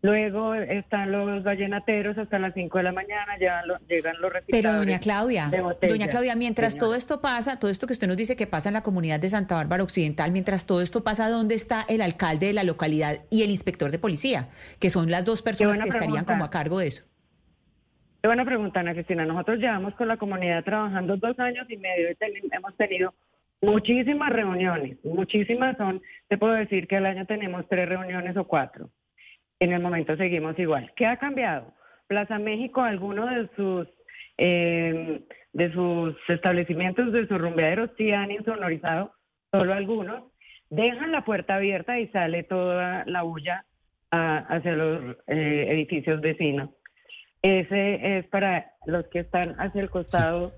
Luego 0.00 0.54
están 0.54 1.10
los 1.10 1.42
vallenateros 1.42 2.16
hasta 2.18 2.38
las 2.38 2.54
5 2.54 2.78
de 2.78 2.84
la 2.84 2.92
mañana, 2.92 3.36
llegan, 3.36 3.66
los- 3.66 3.80
llegan 3.88 4.14
los 4.20 4.30
Pero 4.48 4.72
doña 4.74 5.00
Claudia, 5.00 5.48
de 5.50 5.88
doña 5.88 6.06
Claudia, 6.06 6.36
mientras 6.36 6.74
Señora. 6.74 6.86
todo 6.86 6.94
esto 6.94 7.20
pasa, 7.20 7.58
todo 7.58 7.68
esto 7.70 7.88
que 7.88 7.94
usted 7.94 8.06
nos 8.06 8.16
dice 8.16 8.36
que 8.36 8.46
pasa 8.46 8.68
en 8.68 8.74
la 8.74 8.82
comunidad 8.84 9.18
de 9.18 9.28
Santa 9.28 9.56
Bárbara 9.56 9.82
Occidental, 9.82 10.30
mientras 10.30 10.66
todo 10.66 10.82
esto 10.82 11.02
pasa, 11.02 11.28
¿dónde 11.28 11.56
está 11.56 11.84
el 11.88 12.00
alcalde 12.00 12.46
de 12.46 12.52
la 12.52 12.62
localidad 12.62 13.22
y 13.28 13.42
el 13.42 13.50
inspector 13.50 13.90
de 13.90 13.98
policía? 13.98 14.50
Que 14.78 14.88
son 14.88 15.10
las 15.10 15.24
dos 15.24 15.42
personas 15.42 15.80
que 15.80 15.88
estarían 15.88 16.24
como 16.24 16.44
a 16.44 16.50
cargo 16.50 16.78
de 16.78 16.86
eso. 16.86 17.04
Qué 18.22 18.28
buena 18.28 18.44
pregunta, 18.44 18.80
Ana 18.80 18.94
Cristina. 18.94 19.24
Nosotros 19.24 19.58
llevamos 19.58 19.94
con 19.94 20.06
la 20.06 20.16
comunidad 20.16 20.62
trabajando 20.62 21.16
dos 21.16 21.36
años 21.40 21.66
y 21.68 21.76
medio 21.76 22.10
y 22.10 22.14
ten- 22.14 22.32
hemos 22.52 22.76
tenido 22.76 23.14
muchísimas 23.60 24.30
reuniones, 24.30 24.96
muchísimas 25.04 25.76
son, 25.76 26.00
te 26.28 26.38
puedo 26.38 26.52
decir 26.52 26.86
que 26.86 26.96
al 26.96 27.06
año 27.06 27.26
tenemos 27.26 27.66
tres 27.68 27.88
reuniones 27.88 28.36
o 28.36 28.44
cuatro. 28.46 28.90
En 29.60 29.72
el 29.72 29.80
momento 29.80 30.16
seguimos 30.16 30.58
igual. 30.58 30.92
¿Qué 30.96 31.06
ha 31.06 31.16
cambiado? 31.16 31.72
Plaza 32.06 32.38
México, 32.38 32.80
algunos 32.82 33.28
de 33.30 33.48
sus 33.56 33.88
eh, 34.38 35.20
de 35.52 35.72
sus 35.72 36.14
establecimientos, 36.28 37.12
de 37.12 37.26
sus 37.26 37.38
rumbeaderos, 37.38 37.90
sí 37.96 38.12
han 38.12 38.30
insonorizado, 38.30 39.12
solo 39.50 39.74
algunos, 39.74 40.22
dejan 40.70 41.10
la 41.10 41.24
puerta 41.24 41.56
abierta 41.56 41.98
y 41.98 42.06
sale 42.08 42.44
toda 42.44 43.04
la 43.06 43.22
bulla 43.22 43.64
hacia 44.10 44.72
los 44.72 45.16
eh, 45.26 45.66
edificios 45.70 46.20
vecinos. 46.20 46.70
Ese 47.42 48.18
es 48.18 48.26
para 48.26 48.72
los 48.86 49.06
que 49.08 49.20
están 49.20 49.54
hacia 49.58 49.82
el 49.82 49.90
costado 49.90 50.52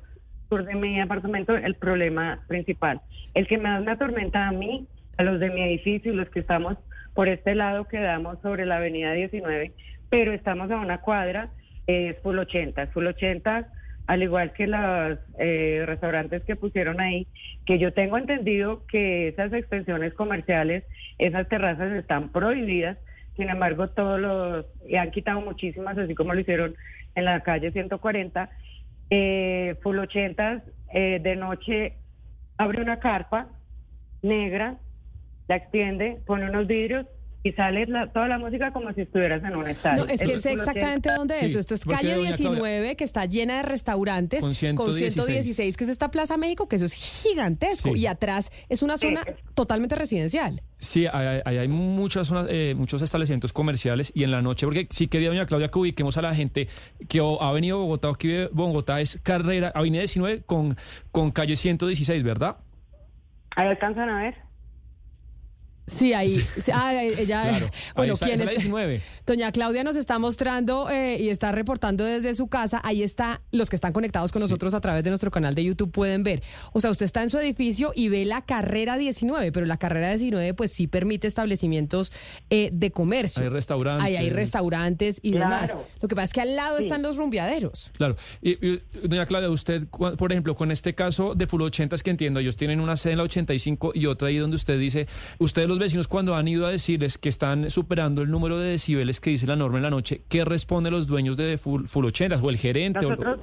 sur 0.49 0.65
de 0.65 0.75
mi 0.75 1.01
apartamento 1.01 1.57
el 1.57 1.75
problema 1.75 2.45
principal. 2.49 3.01
El 3.35 3.47
que 3.47 3.59
más 3.59 3.83
me 3.83 3.93
atormenta 3.93 4.49
a 4.49 4.53
mí, 4.53 4.87
a 5.17 5.23
los 5.23 5.41
de 5.41 5.51
mi 5.51 5.63
edificio 5.63 6.13
y 6.13 6.17
los 6.17 6.29
que 6.31 6.41
estamos 6.41 6.77
por 7.15 7.29
este 7.29 7.55
lado 7.55 7.87
quedamos 7.87 8.41
sobre 8.41 8.67
la 8.67 8.77
avenida 8.77 9.13
19, 9.13 9.73
pero 10.09 10.33
estamos 10.33 10.71
a 10.71 10.77
una 10.77 11.01
cuadra, 11.01 11.51
es 11.87 12.19
full 12.23 12.39
80, 12.39 12.83
es 12.83 12.91
full 12.91 13.07
80 13.07 13.69
al 14.11 14.25
igual 14.25 14.53
que 14.53 14.67
los 14.67 15.21
eh, 15.39 15.85
restaurantes 15.87 16.43
que 16.43 16.57
pusieron 16.57 17.01
ahí, 17.01 17.29
que 17.65 17.79
yo 17.79 17.93
tengo 17.93 18.19
entendido 18.19 18.85
que 18.87 19.29
esas 19.29 19.53
extensiones 19.53 20.15
comerciales, 20.15 20.83
esas 21.19 21.49
terrazas 21.49 21.93
están 21.93 22.31
prohibidas, 22.31 22.99
sin 23.37 23.51
embargo 23.51 23.89
todos 23.91 24.21
los, 24.21 24.67
y 24.89 24.97
han 24.97 25.13
quitado 25.13 25.41
muchísimas, 25.41 25.97
así 25.97 26.17
como 26.17 26.35
lo 26.35 26.41
hicieron 26.41 26.75
en 27.15 27.25
la 27.25 27.41
calle 27.45 27.71
140, 27.71 28.51
eh, 29.11 29.77
Full 29.81 29.99
80 30.01 30.65
eh, 30.93 31.21
de 31.23 31.37
noche 31.37 31.95
abre 32.59 32.83
una 32.83 32.99
carpa 32.99 33.47
negra, 34.23 34.79
la 35.51 35.57
extiende, 35.57 36.21
pone 36.27 36.49
unos 36.49 36.69
vidrios 36.69 37.07
y 37.43 37.53
sale 37.53 37.87
la- 37.87 38.13
toda 38.13 38.29
la 38.29 38.39
música 38.39 38.71
como 38.71 38.93
si 38.93 39.01
estuvieras 39.01 39.43
en 39.43 39.57
un 39.57 39.67
estadio. 39.67 40.05
No, 40.05 40.11
es 40.13 40.21
que 40.23 40.39
sé 40.39 40.53
exactamente 40.53 41.11
dónde 41.13 41.35
es 41.35 41.41
Sí, 41.41 41.47
eso. 41.47 41.59
Esto 41.59 41.75
es 41.75 41.85
calle 41.87 42.15
doña 42.15 42.37
Claudia- 42.37 42.37
19, 42.37 42.97
que 42.97 43.05
está 43.05 43.25
llena 43.25 43.57
de 43.57 43.63
restaurantes 43.63 44.41
Con 44.45 44.55
116. 44.55 45.15
116, 45.15 45.77
que 45.77 45.85
es 45.85 45.91
esta 45.91 46.11
Plaza 46.11 46.37
México, 46.37 46.69
que 46.69 46.77
eso 46.77 46.85
es 46.85 46.93
gigantesco. 46.93 47.95
Sí. 47.95 48.01
Y 48.01 48.07
atrás 48.07 48.53
es 48.69 48.83
una 48.83 48.97
zona 48.99 49.25
totalmente 49.55 49.95
residencial. 49.97 50.61
Sí, 50.79 51.07
hay, 51.11 51.41
hay, 51.45 51.57
hay 51.59 51.69
muchas 51.69 52.29
zonas, 52.29 52.47
eh, 52.51 52.75
muchos 52.77 53.01
establecimientos 53.03 53.53
comerciales 53.55 54.13
y 54.15 54.23
en 54.23 54.31
la 54.31 54.43
noche, 54.43 54.67
porque 54.67 54.87
sí 54.91 55.09
quería, 55.09 55.31
doña 55.31 55.47
Claudia, 55.47 55.69
que 55.69 55.79
ubiquemos 55.81 56.17
a 56.19 56.23
la 56.23 56.35
gente 56.35 56.69
que 57.09 57.21
o 57.23 57.43
ha 57.43 57.51
venido 57.53 57.79
a 57.79 57.81
Bogotá 57.81 58.11
o 58.11 58.15
que 58.15 58.29
vive 58.29 58.49
Bogotá, 58.53 59.01
es 59.01 59.19
carrera, 59.23 59.73
avenida 59.75 60.01
19 60.03 60.43
con, 60.43 60.77
con 61.11 61.31
calle 61.33 61.57
116, 61.57 62.23
¿verdad? 62.23 62.59
Ahí 63.57 63.67
alcanzan 63.67 64.11
a 64.11 64.23
ver. 64.23 64.35
Sí, 65.91 66.13
ahí. 66.13 66.29
sí, 66.29 66.71
ah, 66.73 67.03
ella, 67.03 67.43
Claro. 67.51 67.67
Ahí 67.71 67.71
bueno, 67.97 68.15
está, 68.15 68.27
¿quién 68.27 68.41
es 68.41 68.47
la 68.47 68.53
está? 68.53 68.63
19. 68.63 69.03
Doña 69.27 69.53
Claudia 69.53 69.85
nos 69.85 69.97
está 69.97 70.19
mostrando 70.19 70.89
eh, 70.91 71.19
y 71.21 71.29
está 71.31 71.53
reportando 71.53 72.05
desde 72.05 72.35
su 72.35 72.49
casa. 72.49 72.81
Ahí 72.85 73.03
está, 73.03 73.41
los 73.53 73.69
que 73.71 73.77
están 73.77 73.93
conectados 73.93 74.33
con 74.33 74.41
nosotros 74.43 74.73
a 74.75 74.81
través 74.81 75.03
de 75.05 75.11
nuestro 75.11 75.31
canal 75.31 75.55
de 75.55 75.65
YouTube 75.65 75.91
pueden 75.91 76.23
ver. 76.23 76.43
O 76.73 76.81
sea, 76.81 76.91
usted 76.91 77.07
está 77.07 77.23
en 77.23 77.31
su 77.31 77.39
edificio 77.39 77.93
y 77.95 78.09
ve 78.09 78.25
la 78.25 78.43
carrera 78.43 78.97
19, 78.97 79.53
pero 79.53 79.67
la 79.67 79.77
carrera 79.79 80.11
19 80.11 80.55
pues 80.55 80.73
sí 80.73 80.87
permite 80.87 81.27
establecimientos 81.29 82.13
eh, 82.51 82.71
de 82.73 82.91
comercio. 82.93 83.43
Hay 83.43 83.49
restaurantes. 83.49 84.07
Ahí 84.07 84.17
hay 84.17 84.31
restaurantes 84.31 85.19
y 85.23 85.33
Claro. 85.33 85.51
demás. 85.51 85.77
Lo 86.01 86.09
que 86.09 86.15
pasa 86.15 86.25
es 86.27 86.33
que 86.33 86.41
al 86.41 86.57
lado 86.57 86.77
Sí. 86.79 86.85
están 86.85 87.03
los 87.03 87.17
rumbeaderos. 87.17 87.91
Claro. 87.97 88.17
Y, 88.43 88.51
y, 88.67 88.81
doña 89.05 89.27
Claudia, 89.27 89.51
usted, 89.51 89.87
por 89.89 90.31
ejemplo, 90.33 90.55
con 90.55 90.71
este 90.71 90.95
caso 90.95 91.35
de 91.35 91.47
Full 91.47 91.63
80 91.63 91.97
es 91.97 92.03
que 92.03 92.11
entiendo, 92.11 92.39
ellos 92.41 92.57
tienen 92.57 92.81
una 92.81 92.97
sede 92.97 93.13
en 93.13 93.19
la 93.19 93.25
85 93.25 93.93
y 93.95 94.07
otra 94.07 94.29
ahí 94.29 94.37
donde 94.39 94.57
usted 94.57 94.79
dice, 94.79 95.09
ustedes 95.39 95.69
los 95.69 95.80
vecinos 95.81 96.07
cuando 96.07 96.37
han 96.37 96.47
ido 96.47 96.67
a 96.67 96.71
decirles 96.71 97.19
que 97.19 97.29
están 97.29 97.71
superando 97.71 98.23
el 98.23 98.31
número 98.31 98.59
de 98.59 98.71
decibeles 98.71 99.21
que 99.21 99.31
dice 99.31 99.47
la 99.47 99.57
norma 99.57 99.79
en 99.79 99.83
la 99.83 99.91
noche, 99.91 100.23
¿qué 100.29 100.45
responden 100.45 100.93
los 100.93 101.07
dueños 101.07 101.37
de 101.37 101.59
Full, 101.59 101.87
80 101.93 102.37
o 102.37 102.51
el 102.51 102.57
gerente? 102.57 103.01
Nosotros, 103.01 103.41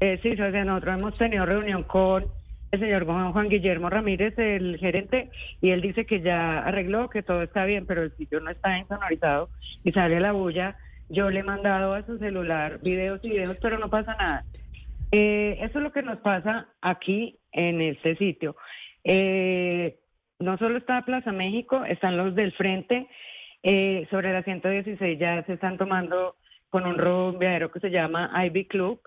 eh, 0.00 0.18
sí, 0.22 0.30
nosotros 0.30 0.98
hemos 0.98 1.14
tenido 1.14 1.46
reunión 1.46 1.84
con 1.84 2.26
el 2.72 2.80
señor 2.80 3.06
Juan, 3.06 3.32
Juan 3.32 3.48
Guillermo 3.48 3.88
Ramírez, 3.88 4.38
el 4.38 4.76
gerente, 4.78 5.30
y 5.60 5.70
él 5.70 5.80
dice 5.80 6.04
que 6.04 6.20
ya 6.20 6.58
arregló, 6.58 7.08
que 7.08 7.22
todo 7.22 7.42
está 7.42 7.64
bien, 7.64 7.86
pero 7.86 8.02
el 8.02 8.14
sitio 8.16 8.40
no 8.40 8.50
está 8.50 8.76
insonorizado 8.76 9.48
y 9.84 9.92
sale 9.92 10.20
la 10.20 10.32
bulla. 10.32 10.76
Yo 11.08 11.30
le 11.30 11.40
he 11.40 11.44
mandado 11.44 11.94
a 11.94 12.04
su 12.04 12.18
celular 12.18 12.80
videos 12.82 13.20
y 13.22 13.30
videos, 13.30 13.56
pero 13.62 13.78
no 13.78 13.88
pasa 13.88 14.16
nada. 14.16 14.44
Eh, 15.12 15.58
eso 15.60 15.78
es 15.78 15.84
lo 15.84 15.92
que 15.92 16.02
nos 16.02 16.18
pasa 16.18 16.68
aquí 16.80 17.38
en 17.52 17.80
este 17.80 18.16
sitio. 18.16 18.56
Eh, 19.04 19.96
no 20.38 20.58
solo 20.58 20.78
está 20.78 21.02
Plaza 21.02 21.32
México, 21.32 21.84
están 21.84 22.16
los 22.16 22.34
del 22.34 22.52
frente. 22.52 23.08
eh, 23.62 24.06
sobre 24.10 24.32
la 24.32 24.42
116 24.42 25.18
ya 25.18 25.42
se 25.44 25.54
están 25.54 25.78
tomando 25.78 26.36
con 26.68 26.86
un 26.86 26.98
rumbeadero 26.98 27.70
que 27.70 27.80
se 27.80 27.90
llama 27.90 28.30
Ivy 28.44 28.66
Club. 28.66 29.00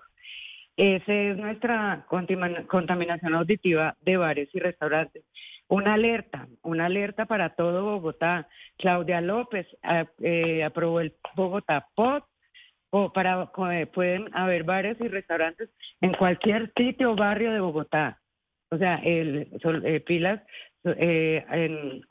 Esa 0.76 1.12
es 1.12 1.36
nuestra 1.36 2.06
contaminación 2.08 3.34
auditiva 3.34 3.96
de 4.00 4.16
bares 4.16 4.48
y 4.52 4.58
restaurantes. 4.58 5.24
Una 5.68 5.94
alerta, 5.94 6.48
una 6.62 6.86
alerta 6.86 7.26
para 7.26 7.50
todo 7.50 7.84
Bogotá. 7.84 8.48
Claudia 8.78 9.20
López 9.20 9.66
ah, 9.82 10.06
eh, 10.22 10.64
aprobó 10.64 11.00
el 11.00 11.14
Bogotá 11.36 11.88
POT 11.94 12.24
o 12.90 13.12
para 13.12 13.50
eh, 13.72 13.86
pueden 13.86 14.34
haber 14.34 14.64
bares 14.64 14.96
y 15.00 15.08
restaurantes 15.08 15.68
en 16.00 16.14
cualquier 16.14 16.72
sitio 16.76 17.12
o 17.12 17.16
barrio 17.16 17.52
de 17.52 17.60
Bogotá. 17.60 18.20
O 18.70 18.78
sea, 18.78 18.96
el 19.04 19.48
pilas 20.06 20.40
eh, 20.84 21.44
en- 21.50 22.02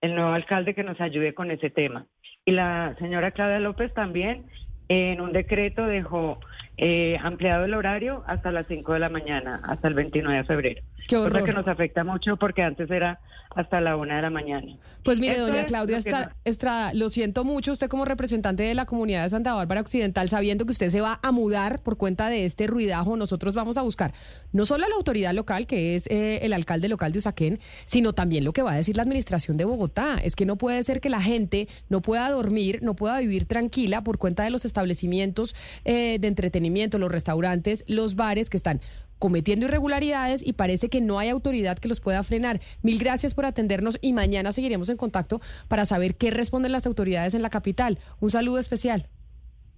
el 0.00 0.14
nuevo 0.16 0.32
alcalde 0.32 0.74
que 0.74 0.82
nos 0.82 1.00
ayude 1.00 1.32
con 1.32 1.50
ese 1.52 1.70
tema. 1.70 2.06
Y 2.44 2.50
la 2.50 2.96
señora 2.98 3.30
Claudia 3.30 3.60
López 3.60 3.94
también 3.94 4.46
en 4.88 5.20
un 5.20 5.32
decreto 5.32 5.86
dejó 5.86 6.40
eh, 6.84 7.16
ampliado 7.22 7.64
el 7.64 7.74
horario 7.74 8.24
hasta 8.26 8.50
las 8.50 8.66
5 8.66 8.94
de 8.94 8.98
la 8.98 9.08
mañana, 9.08 9.60
hasta 9.62 9.86
el 9.86 9.94
29 9.94 10.38
de 10.38 10.44
febrero. 10.44 10.82
Qué 11.06 11.14
Cosa 11.14 11.44
que 11.44 11.52
nos 11.52 11.68
afecta 11.68 12.02
mucho 12.02 12.36
porque 12.36 12.62
antes 12.62 12.90
era 12.90 13.20
hasta 13.54 13.80
la 13.80 13.96
1 13.96 14.14
de 14.16 14.22
la 14.22 14.30
mañana. 14.30 14.76
Pues 15.04 15.20
mire, 15.20 15.34
Esto 15.34 15.46
doña 15.46 15.60
es 15.60 15.66
Claudia 15.66 15.98
lo 15.98 16.30
Estrada, 16.44 16.92
lo 16.94 17.10
siento 17.10 17.44
mucho, 17.44 17.72
usted 17.72 17.88
como 17.88 18.04
representante 18.04 18.62
de 18.62 18.74
la 18.74 18.86
comunidad 18.86 19.24
de 19.24 19.30
Santa 19.30 19.54
Bárbara 19.54 19.80
Occidental, 19.80 20.28
sabiendo 20.28 20.64
que 20.64 20.72
usted 20.72 20.90
se 20.90 21.00
va 21.00 21.20
a 21.22 21.32
mudar 21.32 21.82
por 21.82 21.96
cuenta 21.96 22.28
de 22.28 22.44
este 22.44 22.66
ruidajo, 22.66 23.16
nosotros 23.16 23.54
vamos 23.54 23.76
a 23.76 23.82
buscar 23.82 24.12
no 24.52 24.64
solo 24.64 24.84
a 24.84 24.88
la 24.88 24.96
autoridad 24.96 25.32
local, 25.34 25.66
que 25.66 25.96
es 25.96 26.06
eh, 26.08 26.40
el 26.42 26.52
alcalde 26.52 26.88
local 26.88 27.12
de 27.12 27.18
Usaquén, 27.18 27.60
sino 27.84 28.12
también 28.12 28.44
lo 28.44 28.52
que 28.52 28.62
va 28.62 28.72
a 28.72 28.76
decir 28.76 28.96
la 28.96 29.02
administración 29.02 29.56
de 29.56 29.64
Bogotá. 29.64 30.18
Es 30.22 30.36
que 30.36 30.46
no 30.46 30.56
puede 30.56 30.82
ser 30.84 31.00
que 31.00 31.10
la 31.10 31.20
gente 31.20 31.68
no 31.88 32.00
pueda 32.00 32.30
dormir, 32.30 32.80
no 32.82 32.94
pueda 32.94 33.18
vivir 33.20 33.46
tranquila 33.46 34.02
por 34.02 34.18
cuenta 34.18 34.44
de 34.44 34.50
los 34.50 34.64
establecimientos 34.64 35.54
eh, 35.84 36.18
de 36.20 36.28
entretenimiento, 36.28 36.71
los 36.98 37.10
restaurantes, 37.10 37.84
los 37.86 38.14
bares 38.14 38.50
que 38.50 38.56
están 38.56 38.80
cometiendo 39.18 39.66
irregularidades 39.66 40.44
y 40.44 40.54
parece 40.54 40.88
que 40.88 41.00
no 41.00 41.20
hay 41.20 41.28
autoridad 41.28 41.78
que 41.78 41.88
los 41.88 42.00
pueda 42.00 42.24
frenar. 42.24 42.60
Mil 42.82 42.98
gracias 42.98 43.34
por 43.34 43.44
atendernos 43.46 43.98
y 44.00 44.12
mañana 44.12 44.50
seguiremos 44.50 44.88
en 44.88 44.96
contacto 44.96 45.40
para 45.68 45.86
saber 45.86 46.16
qué 46.16 46.32
responden 46.32 46.72
las 46.72 46.86
autoridades 46.86 47.34
en 47.34 47.42
la 47.42 47.50
capital. 47.50 47.98
Un 48.20 48.32
saludo 48.32 48.58
especial. 48.58 49.08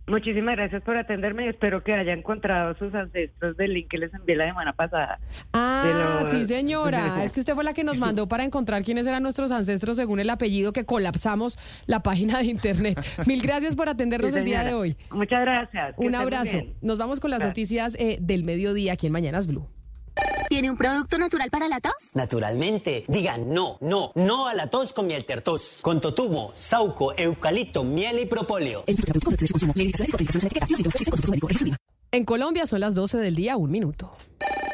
Muchísimas 0.07 0.57
gracias 0.57 0.83
por 0.83 0.97
atenderme 0.99 1.47
y 1.47 1.49
espero 1.49 1.83
que 1.83 1.95
haya 1.95 2.13
encontrado 2.13 2.75
sus 2.77 2.95
ancestros 2.95 3.57
del 3.57 3.73
link 3.73 3.89
que 3.89 3.97
les 3.97 4.13
envié 4.13 4.37
la 4.37 4.47
semana 4.47 4.75
pasada. 4.75 5.19
Ah, 5.55 6.21
los- 6.23 6.31
sí 6.31 6.45
señora, 6.45 7.23
es 7.25 7.33
que 7.33 7.41
usted 7.41 7.55
fue 7.55 7.65
la 7.65 7.73
que 7.73 7.85
nos 7.85 7.99
mandó 7.99 8.29
para 8.29 8.45
encontrar 8.45 8.85
quiénes 8.85 9.07
eran 9.07 9.23
nuestros 9.23 9.51
ancestros 9.51 9.97
según 9.97 10.21
el 10.21 10.29
apellido 10.29 10.73
que 10.75 10.85
colapsamos 10.85 11.59
la 11.87 12.01
página 12.03 12.39
de 12.41 12.45
internet. 12.45 12.99
Mil 13.27 13.41
gracias 13.41 13.75
por 13.77 13.89
atendernos 13.89 14.33
Sí, 14.33 14.39
el 14.39 14.45
día 14.45 14.63
de 14.63 14.75
hoy. 14.75 14.97
Muchas 15.11 15.41
gracias. 15.41 15.95
Un 15.97 16.15
abrazo. 16.15 16.59
Nos 16.83 16.99
vamos 16.99 17.19
con 17.21 17.31
las 17.31 17.39
Gracias. 17.41 17.51
noticias 17.51 17.97
eh, 17.99 18.19
del 18.21 18.45
mediodía 18.45 18.93
aquí 18.93 19.07
en 19.07 19.13
Mañanas 19.15 19.47
Blue. 19.47 19.67
¿Tiene 20.49 20.71
un 20.71 20.77
producto 20.77 21.19
natural 21.19 21.51
para 21.51 21.69
la 21.69 21.81
tos? 21.81 21.93
Naturalmente, 22.15 23.05
diga 23.09 23.39
no, 23.39 23.79
no, 23.81 24.13
no 24.15 24.47
a 24.47 24.55
la 24.55 24.69
tos 24.69 24.93
con 24.93 25.07
miel 25.07 25.25
tertos. 25.25 25.79
Con 25.81 26.01
totumo, 26.01 26.53
sauco, 26.55 27.17
eucalipto, 27.17 27.85
miel 27.85 28.21
y 28.21 28.27
propóleo. 28.27 28.85
En 32.15 32.25
Colombia 32.25 32.65
son 32.69 32.79
las 32.79 32.95
12 32.95 33.19
del 33.19 33.35
día, 33.35 33.57
un 33.57 33.73
minuto. 33.73 34.13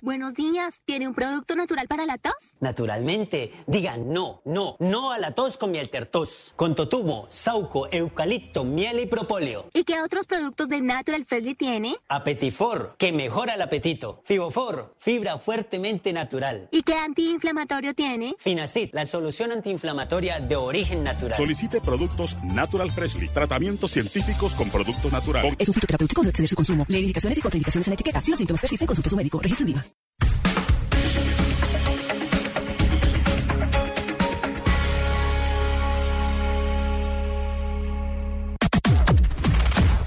Buenos 0.03 0.33
días. 0.33 0.81
¿Tiene 0.87 1.07
un 1.07 1.15
producto 1.15 1.55
natural 1.55 1.87
para 1.87 2.07
la 2.07 2.17
tos? 2.17 2.57
Naturalmente, 2.61 3.53
diga 3.67 3.99
no, 3.99 4.41
no, 4.47 4.77
no 4.79 5.12
a 5.12 5.19
la 5.19 5.33
tos 5.33 5.59
con 5.59 5.71
miel 5.71 5.91
tertos. 5.91 6.55
Con 6.57 6.75
totumo, 6.75 7.27
sauco, 7.29 7.87
eucalipto, 7.93 8.65
miel 8.65 9.01
y 9.01 9.07
propóleo. 9.07 9.69
¿Y 9.75 9.85
qué 9.85 10.01
otros 10.01 10.27
productos 10.27 10.71
de 10.71 10.81
Natural 10.81 11.23
Freshly 11.25 11.55
tiene? 11.55 11.95
Apetifor, 12.09 12.95
que 12.97 13.12
mejora 13.12 13.55
el 13.55 13.62
apetito. 13.62 14.23
Fibofor, 14.25 14.95
fibra 14.97 15.39
fuertemente 15.39 16.15
natural. 16.15 16.69
¿Y 16.73 16.83
qué 16.83 16.95
antiinflamatorio 16.95 17.95
tiene? 17.95 18.35
Finacid, 18.39 18.91
la 18.93 19.05
solución 19.05 19.53
antiinflamatoria 19.53 20.41
de 20.41 20.57
origen 20.57 21.03
natural. 21.03 21.37
Solicite 21.37 21.81
productos 21.81 22.39
Natural 22.43 22.91
Freshly, 22.91 23.29
tratamientos 23.29 23.91
científicos 23.91 24.55
con 24.55 24.71
productos 24.71 25.12
naturales. 25.12 25.57
Es 25.59 25.69
un 25.69 25.75
fitoterapéutico, 25.75 26.23
no 26.23 26.31
exceder 26.31 26.49
su 26.49 26.57
consumo. 26.57 26.87
Lee 26.89 27.12
y 27.39 27.40
contraindicaciones 27.40 27.86
en 27.89 27.93
la 27.93 27.94
etiqueta. 27.94 28.23
Si 28.23 28.31
los 28.31 28.39
síntomas 28.39 28.61
persisten, 28.61 28.86
consulte 28.86 29.09
a 29.09 29.11
su 29.11 29.16
médico. 29.16 29.40
Registro 29.40 29.66
en 29.66 29.73
viva. 29.74 29.86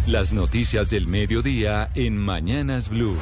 Las 0.06 0.32
noticias 0.32 0.92
del 0.92 1.08
mediodía 1.08 1.90
en 1.96 2.18
Mañanas 2.18 2.90
Blue. 2.90 3.18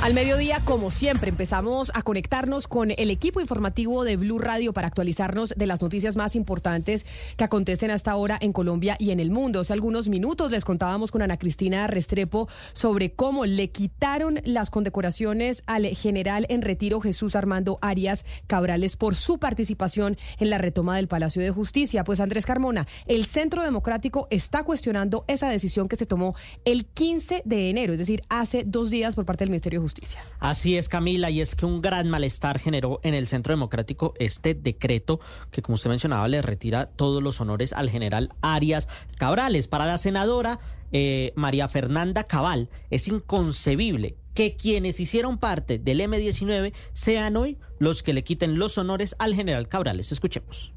Al 0.00 0.14
mediodía, 0.14 0.60
como 0.64 0.90
siempre, 0.90 1.30
empezamos 1.30 1.90
a 1.94 2.02
conectarnos 2.02 2.68
con 2.68 2.92
el 2.96 3.10
equipo 3.10 3.40
informativo 3.40 4.04
de 4.04 4.16
Blue 4.16 4.38
Radio 4.38 4.72
para 4.72 4.86
actualizarnos 4.86 5.54
de 5.56 5.66
las 5.66 5.80
noticias 5.82 6.14
más 6.14 6.36
importantes 6.36 7.06
que 7.36 7.44
acontecen 7.44 7.90
hasta 7.90 8.10
ahora 8.10 8.38
en 8.40 8.52
Colombia 8.52 8.96
y 8.98 9.10
en 9.10 9.18
el 9.18 9.30
mundo. 9.30 9.60
Hace 9.60 9.72
algunos 9.72 10.08
minutos 10.08 10.52
les 10.52 10.64
contábamos 10.64 11.10
con 11.10 11.22
Ana 11.22 11.38
Cristina 11.38 11.86
Restrepo 11.86 12.48
sobre 12.72 13.12
cómo 13.12 13.46
le 13.46 13.70
quitaron 13.70 14.40
las 14.44 14.70
condecoraciones 14.70 15.62
al 15.66 15.86
general 15.86 16.46
en 16.50 16.62
retiro 16.62 17.00
Jesús 17.00 17.34
Armando 17.34 17.78
Arias 17.80 18.24
Cabrales 18.46 18.96
por 18.96 19.16
su 19.16 19.38
participación 19.38 20.16
en 20.38 20.50
la 20.50 20.58
retoma 20.58 20.96
del 20.96 21.08
Palacio 21.08 21.42
de 21.42 21.50
Justicia. 21.50 22.04
Pues 22.04 22.20
Andrés 22.20 22.46
Carmona, 22.46 22.86
el 23.06 23.24
Centro 23.24 23.62
Democrático 23.62 24.28
está 24.30 24.62
cuestionando 24.62 25.24
esa 25.28 25.48
decisión 25.48 25.88
que 25.88 25.96
se 25.96 26.06
tomó 26.06 26.34
el 26.64 26.86
15 26.86 27.42
de 27.44 27.70
enero, 27.70 27.94
es 27.94 27.98
decir, 27.98 28.22
hace 28.28 28.64
dos 28.64 28.90
días 28.90 29.14
por 29.14 29.24
parte 29.24 29.44
del 29.44 29.50
Ministerio 29.64 29.80
de 29.80 29.84
Justicia. 29.84 30.20
Así 30.40 30.76
es, 30.76 30.90
Camila, 30.90 31.30
y 31.30 31.40
es 31.40 31.54
que 31.54 31.64
un 31.64 31.80
gran 31.80 32.10
malestar 32.10 32.58
generó 32.58 33.00
en 33.02 33.14
el 33.14 33.26
Centro 33.26 33.52
Democrático 33.52 34.12
este 34.18 34.54
decreto 34.54 35.20
que, 35.50 35.62
como 35.62 35.74
usted 35.74 35.88
mencionaba, 35.88 36.28
le 36.28 36.42
retira 36.42 36.86
todos 36.86 37.22
los 37.22 37.40
honores 37.40 37.72
al 37.72 37.88
general 37.88 38.34
Arias 38.42 38.88
Cabrales. 39.16 39.66
Para 39.66 39.86
la 39.86 39.96
senadora 39.96 40.58
eh, 40.92 41.32
María 41.34 41.68
Fernanda 41.68 42.24
Cabal, 42.24 42.68
es 42.90 43.08
inconcebible 43.08 44.16
que 44.34 44.54
quienes 44.56 45.00
hicieron 45.00 45.38
parte 45.38 45.78
del 45.78 46.02
M-19 46.02 46.74
sean 46.92 47.36
hoy 47.36 47.56
los 47.78 48.02
que 48.02 48.12
le 48.12 48.22
quiten 48.22 48.58
los 48.58 48.76
honores 48.76 49.16
al 49.18 49.34
general 49.34 49.68
Cabrales. 49.68 50.12
Escuchemos 50.12 50.74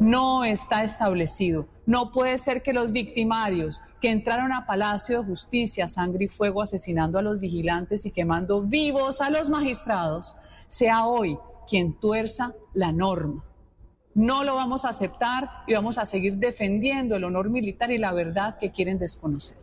no 0.00 0.44
está 0.44 0.84
establecido. 0.84 1.66
No 1.84 2.12
puede 2.12 2.38
ser 2.38 2.62
que 2.62 2.72
los 2.72 2.92
victimarios 2.92 3.80
que 4.00 4.10
entraron 4.10 4.52
a 4.52 4.66
Palacio 4.66 5.20
de 5.20 5.26
Justicia, 5.26 5.88
sangre 5.88 6.26
y 6.26 6.28
fuego, 6.28 6.62
asesinando 6.62 7.18
a 7.18 7.22
los 7.22 7.40
vigilantes 7.40 8.06
y 8.06 8.10
quemando 8.10 8.62
vivos 8.62 9.20
a 9.20 9.30
los 9.30 9.50
magistrados, 9.50 10.36
sea 10.68 11.06
hoy 11.06 11.38
quien 11.68 11.98
tuerza 11.98 12.54
la 12.74 12.92
norma. 12.92 13.44
No 14.14 14.42
lo 14.44 14.54
vamos 14.54 14.84
a 14.84 14.88
aceptar 14.88 15.48
y 15.66 15.74
vamos 15.74 15.98
a 15.98 16.06
seguir 16.06 16.36
defendiendo 16.38 17.16
el 17.16 17.24
honor 17.24 17.50
militar 17.50 17.90
y 17.90 17.98
la 17.98 18.12
verdad 18.12 18.58
que 18.58 18.72
quieren 18.72 18.98
desconocer. 18.98 19.58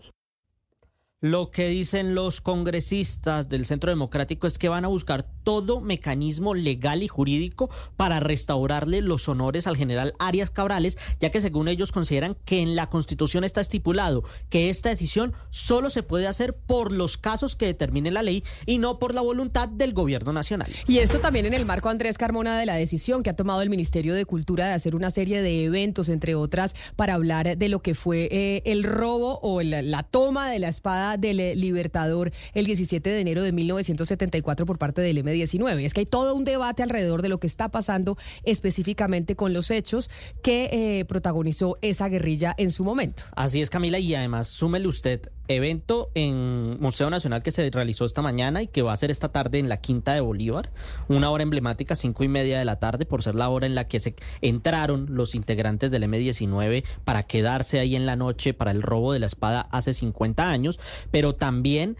Lo 1.26 1.50
que 1.50 1.70
dicen 1.70 2.14
los 2.14 2.40
congresistas 2.40 3.50
del 3.50 3.66
Centro 3.66 3.90
Democrático 3.90 4.46
es 4.46 4.60
que 4.60 4.70
van 4.70 4.86
a 4.86 4.90
buscar 4.90 5.26
todo 5.44 5.82
mecanismo 5.82 6.54
legal 6.54 7.02
y 7.02 7.08
jurídico 7.08 7.72
para 7.98 8.20
restaurarle 8.20 9.02
los 9.02 9.28
honores 9.28 9.66
al 9.66 9.76
general 9.76 10.14
Arias 10.20 10.52
Cabrales, 10.52 11.00
ya 11.20 11.32
que 11.32 11.42
según 11.42 11.68
ellos 11.68 11.92
consideran 11.92 12.38
que 12.46 12.62
en 12.62 12.76
la 12.76 12.92
Constitución 12.92 13.44
está 13.44 13.60
estipulado 13.60 14.24
que 14.50 14.70
esta 14.70 14.90
decisión 14.90 15.34
solo 15.50 15.90
se 15.90 16.04
puede 16.04 16.28
hacer 16.28 16.54
por 16.54 16.92
los 16.92 17.18
casos 17.18 17.56
que 17.56 17.66
determine 17.66 18.12
la 18.12 18.22
ley 18.22 18.44
y 18.68 18.78
no 18.78 19.00
por 19.00 19.16
la 19.16 19.22
voluntad 19.22 19.68
del 19.68 19.94
gobierno 19.94 20.32
nacional. 20.32 20.72
Y 20.86 21.00
esto 21.00 21.22
también 21.22 21.48
en 21.48 21.56
el 21.56 21.66
marco, 21.66 21.90
Andrés 21.90 22.20
Carmona, 22.20 22.60
de 22.60 22.68
la 22.68 22.76
decisión 22.76 23.24
que 23.24 23.32
ha 23.32 23.36
tomado 23.36 23.64
el 23.64 23.72
Ministerio 23.72 24.14
de 24.14 24.26
Cultura 24.26 24.68
de 24.68 24.74
hacer 24.74 24.96
una 24.96 25.10
serie 25.10 25.42
de 25.42 25.66
eventos, 25.66 26.08
entre 26.08 26.36
otras, 26.36 26.76
para 26.96 27.16
hablar 27.16 27.58
de 27.58 27.70
lo 27.70 27.82
que 27.82 27.96
fue 27.96 28.30
eh, 28.32 28.62
el 28.66 28.84
robo 28.84 29.40
o 29.42 29.64
la, 29.64 29.82
la 29.82 30.04
toma 30.04 30.52
de 30.52 30.60
la 30.60 30.68
espada 30.68 31.15
del 31.18 31.40
eh, 31.40 31.56
Libertador 31.56 32.32
el 32.54 32.66
17 32.66 33.10
de 33.10 33.20
enero 33.20 33.44
de 33.44 33.52
1974 33.52 34.66
por 34.66 34.78
parte 34.78 35.02
del 35.02 35.18
M-19. 35.20 35.86
Es 35.86 35.94
que 35.94 36.02
hay 36.02 36.06
todo 36.06 36.36
un 36.36 36.46
debate 36.46 36.84
alrededor 36.84 37.22
de 37.22 37.30
lo 37.30 37.40
que 37.40 37.48
está 37.48 37.70
pasando 37.70 38.18
específicamente 38.44 39.36
con 39.36 39.54
los 39.54 39.72
hechos 39.72 40.10
que 40.42 40.70
eh, 40.72 41.06
protagonizó 41.06 41.78
esa 41.82 42.10
guerrilla 42.10 42.54
en 42.58 42.72
su 42.72 42.84
momento. 42.84 43.24
Así 43.36 43.62
es, 43.62 43.70
Camila, 43.70 44.00
y 44.00 44.14
además 44.16 44.48
súmele 44.48 44.88
usted 44.88 45.30
evento 45.48 46.10
en 46.16 46.80
Museo 46.80 47.10
Nacional 47.10 47.44
que 47.44 47.52
se 47.52 47.70
realizó 47.70 48.06
esta 48.06 48.22
mañana 48.22 48.62
y 48.62 48.68
que 48.68 48.82
va 48.82 48.94
a 48.94 48.98
ser 48.98 49.12
esta 49.12 49.30
tarde 49.30 49.60
en 49.60 49.70
la 49.70 49.78
Quinta 49.78 50.14
de 50.14 50.22
Bolívar, 50.22 50.72
una 51.08 51.30
hora 51.30 51.44
emblemática, 51.44 51.96
cinco 51.96 52.24
y 52.24 52.28
media 52.28 52.60
de 52.60 52.66
la 52.66 52.80
tarde, 52.80 53.06
por 53.06 53.24
ser 53.24 53.36
la 53.36 53.50
hora 53.50 53.66
en 53.66 53.76
la 53.76 53.88
que 53.88 54.00
se 54.00 54.16
entraron 54.42 55.08
los 55.10 55.36
integrantes 55.36 55.92
del 55.92 56.04
M-19 56.04 56.84
para 57.04 57.24
quedarse 57.24 57.80
ahí 57.80 57.96
en 57.96 58.06
la 58.06 58.16
noche 58.16 58.54
para 58.54 58.72
el 58.72 58.82
robo 58.82 59.14
de 59.14 59.20
la 59.20 59.26
espada 59.26 59.68
hace 59.72 59.94
50 59.94 60.50
años, 60.50 60.80
pero 61.12 61.36
también... 61.36 61.98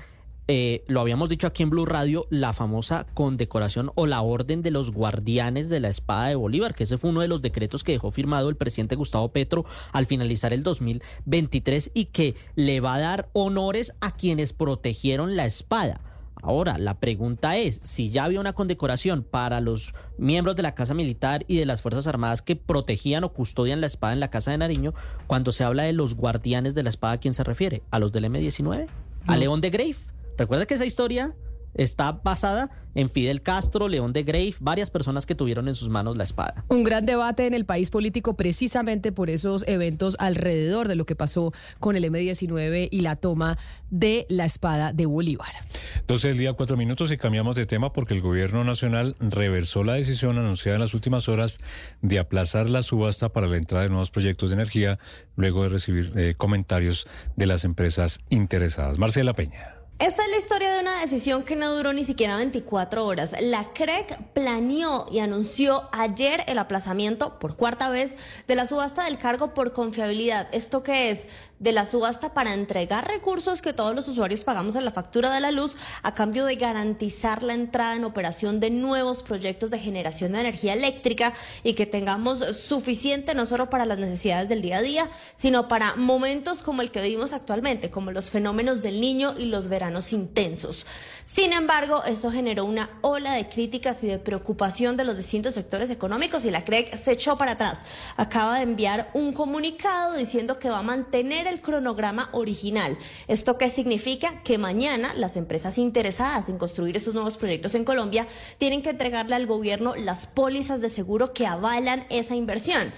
Eh, 0.48 0.84
lo 0.88 1.02
habíamos 1.02 1.30
dicho 1.30 1.48
aquí 1.48 1.64
en 1.64 1.72
Blue 1.72 1.86
Radio, 1.86 2.28
la 2.30 2.54
famosa 2.54 3.08
condecoración 3.16 3.92
o 3.96 4.06
la 4.06 4.22
orden 4.22 4.62
de 4.62 4.70
los 4.70 4.92
guardianes 4.92 5.70
de 5.70 5.80
la 5.80 5.90
espada 5.90 6.28
de 6.28 6.36
Bolívar, 6.36 6.76
que 6.76 6.84
ese 6.84 7.00
fue 7.00 7.10
uno 7.10 7.22
de 7.22 7.28
los 7.28 7.42
decretos 7.42 7.84
que 7.84 7.94
dejó 7.94 8.12
firmado 8.12 8.50
el 8.50 8.56
presidente 8.56 8.96
Gustavo 8.96 9.30
Petro 9.30 9.66
al 9.92 10.06
finalizar 10.06 10.54
el 10.54 10.62
2023 10.62 11.92
y 11.96 12.06
que 12.06 12.36
le 12.56 12.80
va 12.80 12.96
a 12.96 13.00
dar 13.00 13.30
honores 13.34 13.96
a 14.02 14.12
quienes 14.12 14.54
protegieron 14.54 15.36
la 15.36 15.48
espada. 15.48 16.02
Ahora, 16.44 16.78
la 16.78 17.00
pregunta 17.00 17.58
es, 17.58 17.82
si 17.82 18.12
ya 18.12 18.26
había 18.26 18.40
una 18.40 18.54
condecoración 18.54 19.24
para 19.24 19.62
los 19.62 19.96
miembros 20.20 20.56
de 20.56 20.62
la 20.62 20.76
Casa 20.76 20.94
Militar 20.94 21.44
y 21.48 21.58
de 21.58 21.66
las 21.66 21.82
Fuerzas 21.82 22.06
Armadas 22.06 22.44
que 22.44 22.56
protegían 22.56 23.24
o 23.24 23.34
custodian 23.34 23.82
la 23.82 23.88
espada 23.88 24.14
en 24.14 24.20
la 24.20 24.30
Casa 24.30 24.52
de 24.52 24.60
Nariño, 24.60 24.94
cuando 25.26 25.52
se 25.52 25.64
habla 25.64 25.84
de 25.84 25.94
los 25.94 26.14
guardianes 26.14 26.76
de 26.76 26.84
la 26.84 26.90
espada, 26.90 27.14
¿a 27.14 27.20
quién 27.20 27.34
se 27.34 27.44
refiere? 27.44 27.82
¿A 27.90 27.98
los 27.98 28.12
del 28.12 28.26
M-19? 28.26 28.88
¿A 29.26 29.38
León 29.38 29.60
de 29.60 29.72
Grave? 29.72 29.96
Recuerda 30.38 30.66
que 30.66 30.74
esa 30.76 30.86
historia 30.86 31.36
está 31.76 32.14
basada 32.14 32.70
en 32.96 33.10
Fidel 33.10 33.42
Castro, 33.42 33.90
León 33.90 34.14
de 34.14 34.24
Grave, 34.24 34.56
varias 34.62 34.90
personas 34.90 35.26
que 35.26 35.36
tuvieron 35.36 35.68
en 35.68 35.76
sus 35.76 35.90
manos 35.90 36.16
la 36.16 36.24
espada. 36.24 36.64
Un 36.70 36.86
gran 36.86 37.06
debate 37.06 37.46
en 37.46 37.54
el 37.54 37.66
país 37.66 37.90
político 37.90 38.38
precisamente 38.38 39.12
por 39.12 39.30
esos 39.30 39.66
eventos 39.68 40.16
alrededor 40.18 40.88
de 40.88 40.96
lo 40.96 41.06
que 41.06 41.16
pasó 41.16 41.52
con 41.80 41.98
el 41.98 42.06
M-19 42.06 42.88
y 42.90 43.02
la 43.02 43.18
toma 43.18 43.58
de 43.90 44.26
la 44.30 44.46
espada 44.46 44.94
de 44.94 45.06
Bolívar. 45.06 45.52
Entonces, 46.00 46.32
el 46.32 46.38
día 46.38 46.54
cuatro 46.54 46.78
minutos 46.78 47.12
y 47.12 47.18
cambiamos 47.18 47.58
de 47.58 47.66
tema 47.66 47.92
porque 47.92 48.14
el 48.14 48.22
gobierno 48.22 48.64
nacional 48.64 49.18
reversó 49.20 49.84
la 49.84 49.94
decisión 49.96 50.38
anunciada 50.38 50.78
en 50.78 50.82
las 50.82 50.94
últimas 50.94 51.28
horas 51.28 51.60
de 52.02 52.18
aplazar 52.18 52.70
la 52.70 52.82
subasta 52.82 53.30
para 53.30 53.48
la 53.48 53.58
entrada 53.58 53.84
de 53.84 53.90
nuevos 53.90 54.10
proyectos 54.10 54.52
de 54.52 54.56
energía 54.56 55.00
luego 55.36 55.64
de 55.64 55.70
recibir 55.70 56.14
eh, 56.16 56.36
comentarios 56.38 57.08
de 57.36 57.46
las 57.46 57.66
empresas 57.66 58.22
interesadas. 58.30 58.98
Marcela 58.98 59.34
Peña. 59.34 59.75
Esta 59.98 60.24
es 60.24 60.30
la 60.30 60.38
historia 60.40 60.74
de 60.74 60.82
una 60.82 61.00
decisión 61.00 61.44
que 61.44 61.56
no 61.56 61.74
duró 61.74 61.94
ni 61.94 62.04
siquiera 62.04 62.36
24 62.36 63.06
horas. 63.06 63.34
La 63.40 63.72
CREC 63.72 64.34
planeó 64.34 65.06
y 65.10 65.20
anunció 65.20 65.88
ayer 65.94 66.44
el 66.48 66.58
aplazamiento 66.58 67.40
por 67.40 67.56
cuarta 67.56 67.90
vez 67.90 68.18
de 68.46 68.56
la 68.56 68.68
subasta 68.68 69.06
del 69.06 69.18
cargo 69.18 69.54
por 69.54 69.72
confiabilidad. 69.72 70.50
¿Esto 70.52 70.84
qué 70.84 71.12
es? 71.12 71.28
De 71.58 71.72
la 71.72 71.86
subasta 71.86 72.34
para 72.34 72.54
entregar 72.54 73.08
recursos 73.08 73.62
que 73.62 73.72
todos 73.72 73.96
los 73.96 74.10
usuarios 74.10 74.44
pagamos 74.44 74.76
en 74.76 74.84
la 74.84 74.92
factura 74.92 75.34
de 75.34 75.40
la 75.40 75.52
luz 75.52 75.78
a 76.04 76.14
cambio 76.14 76.44
de 76.44 76.58
garantizar 76.58 77.44
la 77.44 77.54
entrada 77.54 77.96
en 77.96 78.04
operación 78.04 78.60
de 78.60 78.72
nuevos 78.72 79.24
proyectos 79.24 79.70
de 79.70 79.80
generación 79.80 80.34
de 80.34 80.42
energía 80.42 80.74
eléctrica 80.74 81.34
y 81.64 81.74
que 81.74 81.86
tengamos 81.86 82.40
suficiente 82.40 83.34
no 83.36 83.46
solo 83.46 83.70
para 83.70 83.86
las 83.86 83.98
necesidades 83.98 84.50
del 84.50 84.62
día 84.62 84.80
a 84.80 84.82
día, 84.82 85.10
sino 85.36 85.70
para 85.70 85.96
momentos 85.96 86.62
como 86.62 86.82
el 86.82 86.92
que 86.92 87.02
vivimos 87.02 87.32
actualmente, 87.32 87.90
como 87.90 88.12
los 88.12 88.32
fenómenos 88.32 88.82
del 88.82 89.00
niño 89.00 89.34
y 89.38 89.46
los 89.46 89.70
veranos 89.70 90.12
intensos. 90.12 90.86
Sin 91.26 91.54
embargo, 91.54 92.04
esto 92.06 92.30
generó 92.30 92.66
una 92.66 93.00
ola 93.02 93.34
de 93.34 93.50
críticas 93.50 94.04
y 94.04 94.08
de 94.08 94.20
preocupación 94.20 94.96
de 94.96 95.06
los 95.06 95.18
distintos 95.18 95.56
sectores 95.56 95.90
económicos 95.90 96.46
y 96.46 96.52
la 96.52 96.64
CREC 96.64 96.96
se 96.96 97.14
echó 97.14 97.36
para 97.36 97.54
atrás. 97.54 97.84
Acaba 98.16 98.58
de 98.58 98.62
enviar 98.62 99.10
un 99.16 99.34
comunicado 99.34 100.14
diciendo 100.14 100.60
que 100.60 100.70
va 100.70 100.80
a 100.80 100.84
mantener 100.84 101.48
el 101.48 101.62
cronograma 101.62 102.30
original. 102.32 102.96
¿Esto 103.28 103.58
qué 103.58 103.72
significa? 103.72 104.44
Que 104.44 104.60
mañana 104.60 105.16
las 105.16 105.36
empresas 105.36 105.80
interesadas 105.80 106.48
en 106.48 106.60
construir 106.60 106.96
estos 106.96 107.16
nuevos 107.16 107.38
proyectos 107.38 107.74
en 107.74 107.86
Colombia 107.86 108.28
tienen 108.60 108.84
que 108.84 108.92
entregarle 108.92 109.34
al 109.36 109.48
gobierno 109.48 109.96
las 109.96 110.28
pólizas 110.28 110.80
de 110.80 110.90
seguro 110.90 111.34
que 111.34 111.48
avalan 111.48 112.06
esa 112.12 112.36
inversión 112.36 112.94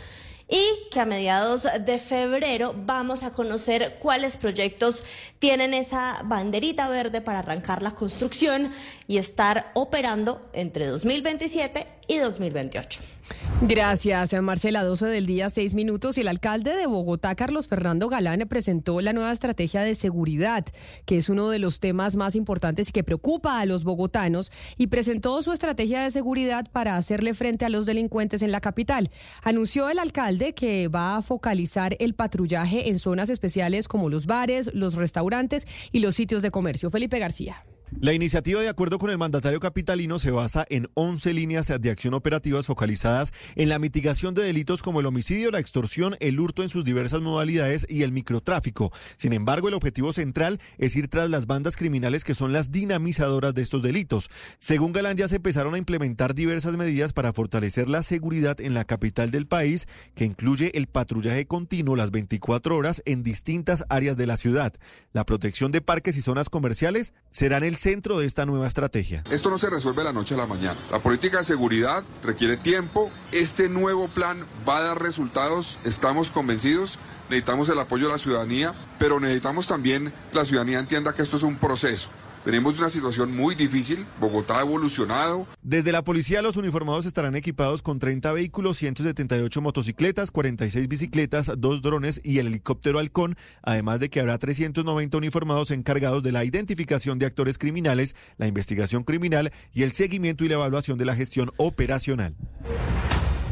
y 0.49 0.89
que 0.91 0.99
a 0.99 1.05
mediados 1.05 1.67
de 1.85 1.99
febrero 1.99 2.73
vamos 2.75 3.23
a 3.23 3.33
conocer 3.33 3.97
cuáles 3.99 4.37
proyectos 4.37 5.03
tienen 5.39 5.73
esa 5.73 6.21
banderita 6.25 6.89
verde 6.89 7.21
para 7.21 7.39
arrancar 7.39 7.81
la 7.81 7.91
construcción 7.91 8.71
y 9.07 9.17
estar 9.17 9.71
operando 9.73 10.49
entre 10.53 10.87
2027 10.87 11.85
y 12.07 12.17
2028. 12.17 13.16
Gracias, 13.61 14.39
Marcela. 14.41 14.83
12 14.83 15.07
del 15.07 15.25
día, 15.25 15.49
6 15.49 15.73
minutos. 15.73 16.17
Y 16.17 16.21
el 16.21 16.27
alcalde 16.27 16.75
de 16.75 16.85
Bogotá, 16.85 17.33
Carlos 17.33 17.67
Fernando 17.67 18.07
Galán, 18.07 18.45
presentó 18.47 19.01
la 19.01 19.13
nueva 19.13 19.31
estrategia 19.31 19.81
de 19.81 19.95
seguridad, 19.95 20.65
que 21.05 21.17
es 21.17 21.27
uno 21.29 21.49
de 21.49 21.57
los 21.57 21.79
temas 21.79 22.15
más 22.15 22.35
importantes 22.35 22.89
y 22.89 22.91
que 22.91 23.03
preocupa 23.03 23.59
a 23.59 23.65
los 23.65 23.83
bogotanos, 23.83 24.51
y 24.77 24.87
presentó 24.87 25.41
su 25.41 25.51
estrategia 25.51 26.03
de 26.03 26.11
seguridad 26.11 26.69
para 26.71 26.97
hacerle 26.97 27.33
frente 27.33 27.65
a 27.65 27.69
los 27.69 27.87
delincuentes 27.87 28.43
en 28.43 28.51
la 28.51 28.61
capital. 28.61 29.09
Anunció 29.41 29.89
el 29.89 29.97
alcalde 29.97 30.53
que 30.53 30.87
va 30.87 31.15
a 31.15 31.21
focalizar 31.23 31.95
el 31.99 32.13
patrullaje 32.13 32.89
en 32.89 32.99
zonas 32.99 33.31
especiales 33.31 33.87
como 33.87 34.09
los 34.09 34.27
bares, 34.27 34.69
los 34.73 34.93
restaurantes 34.93 35.67
y 35.91 35.99
los 35.99 36.15
sitios 36.15 36.43
de 36.43 36.51
comercio. 36.51 36.91
Felipe 36.91 37.17
García. 37.17 37.65
La 38.01 38.13
iniciativa, 38.13 38.61
de 38.61 38.67
acuerdo 38.67 38.99
con 38.99 39.09
el 39.09 39.17
mandatario 39.17 39.61
capitalino, 39.61 40.19
se 40.19 40.29
basa 40.29 40.65
en 40.69 40.89
11 40.95 41.33
líneas 41.33 41.71
de 41.79 41.89
acción 41.89 42.13
operativas 42.13 42.67
focalizadas 42.67 43.31
en 43.55 43.69
la 43.69 43.79
mitigación 43.79 44.35
de 44.35 44.43
delitos 44.43 44.83
como 44.83 44.99
el 44.99 45.05
homicidio, 45.05 45.51
la 45.51 45.59
extorsión, 45.59 46.17
el 46.19 46.39
hurto 46.39 46.63
en 46.63 46.69
sus 46.69 46.83
diversas 46.83 47.21
modalidades 47.21 47.87
y 47.89 48.03
el 48.03 48.11
microtráfico. 48.11 48.91
Sin 49.15 49.31
embargo, 49.31 49.69
el 49.69 49.73
objetivo 49.73 50.11
central 50.11 50.59
es 50.77 50.97
ir 50.97 51.07
tras 51.07 51.29
las 51.29 51.47
bandas 51.47 51.77
criminales 51.77 52.25
que 52.25 52.35
son 52.35 52.51
las 52.51 52.71
dinamizadoras 52.71 53.55
de 53.55 53.61
estos 53.61 53.81
delitos. 53.81 54.29
Según 54.59 54.91
Galán, 54.91 55.15
ya 55.15 55.29
se 55.29 55.37
empezaron 55.37 55.73
a 55.73 55.79
implementar 55.79 56.35
diversas 56.35 56.75
medidas 56.75 57.13
para 57.13 57.31
fortalecer 57.31 57.87
la 57.87 58.03
seguridad 58.03 58.59
en 58.59 58.73
la 58.73 58.83
capital 58.83 59.31
del 59.31 59.47
país, 59.47 59.87
que 60.13 60.25
incluye 60.25 60.77
el 60.77 60.87
patrullaje 60.87 61.47
continuo 61.47 61.95
las 61.95 62.11
24 62.11 62.75
horas 62.75 63.01
en 63.05 63.23
distintas 63.23 63.85
áreas 63.87 64.17
de 64.17 64.27
la 64.27 64.35
ciudad. 64.35 64.73
La 65.13 65.25
protección 65.25 65.71
de 65.71 65.81
parques 65.81 66.17
y 66.17 66.21
zonas 66.21 66.49
comerciales 66.49 67.13
serán 67.31 67.63
el 67.63 67.76
centro 67.77 68.19
de 68.19 68.25
esta 68.25 68.45
nueva 68.45 68.67
estrategia. 68.67 69.23
Esto 69.29 69.49
no 69.49 69.57
se 69.57 69.69
resuelve 69.69 70.03
la 70.03 70.13
noche 70.13 70.35
a 70.35 70.37
la 70.37 70.45
mañana. 70.45 70.79
La 70.91 71.01
política 71.01 71.39
de 71.39 71.43
seguridad 71.43 72.03
requiere 72.23 72.57
tiempo. 72.57 73.11
Este 73.31 73.69
nuevo 73.69 74.07
plan 74.07 74.45
va 74.67 74.77
a 74.77 74.81
dar 74.81 75.01
resultados, 75.01 75.79
estamos 75.83 76.31
convencidos. 76.31 76.99
Necesitamos 77.29 77.67
el 77.69 77.79
apoyo 77.79 78.07
de 78.07 78.13
la 78.13 78.19
ciudadanía, 78.19 78.73
pero 78.99 79.19
necesitamos 79.19 79.67
también 79.67 80.13
que 80.31 80.37
la 80.37 80.45
ciudadanía 80.45 80.79
entienda 80.79 81.13
que 81.13 81.21
esto 81.21 81.37
es 81.37 81.43
un 81.43 81.57
proceso. 81.57 82.09
Venimos 82.45 82.75
de 82.75 82.81
una 82.81 82.89
situación 82.89 83.35
muy 83.35 83.55
difícil, 83.55 84.05
Bogotá 84.19 84.59
ha 84.59 84.61
evolucionado. 84.61 85.45
Desde 85.61 85.91
la 85.91 86.03
policía, 86.03 86.41
los 86.41 86.55
uniformados 86.55 87.05
estarán 87.05 87.35
equipados 87.35 87.81
con 87.81 87.99
30 87.99 88.31
vehículos, 88.31 88.77
178 88.77 89.61
motocicletas, 89.61 90.31
46 90.31 90.87
bicicletas, 90.87 91.51
dos 91.57 91.81
drones 91.81 92.21
y 92.23 92.39
el 92.39 92.47
helicóptero 92.47 92.99
Halcón, 92.99 93.35
además 93.61 93.99
de 93.99 94.09
que 94.09 94.19
habrá 94.19 94.37
390 94.37 95.17
uniformados 95.17 95.71
encargados 95.71 96.23
de 96.23 96.31
la 96.31 96.45
identificación 96.45 97.19
de 97.19 97.25
actores 97.25 97.57
criminales, 97.57 98.15
la 98.37 98.47
investigación 98.47 99.03
criminal 99.03 99.51
y 99.73 99.83
el 99.83 99.91
seguimiento 99.91 100.45
y 100.45 100.49
la 100.49 100.55
evaluación 100.55 100.97
de 100.97 101.05
la 101.05 101.15
gestión 101.15 101.51
operacional. 101.57 102.35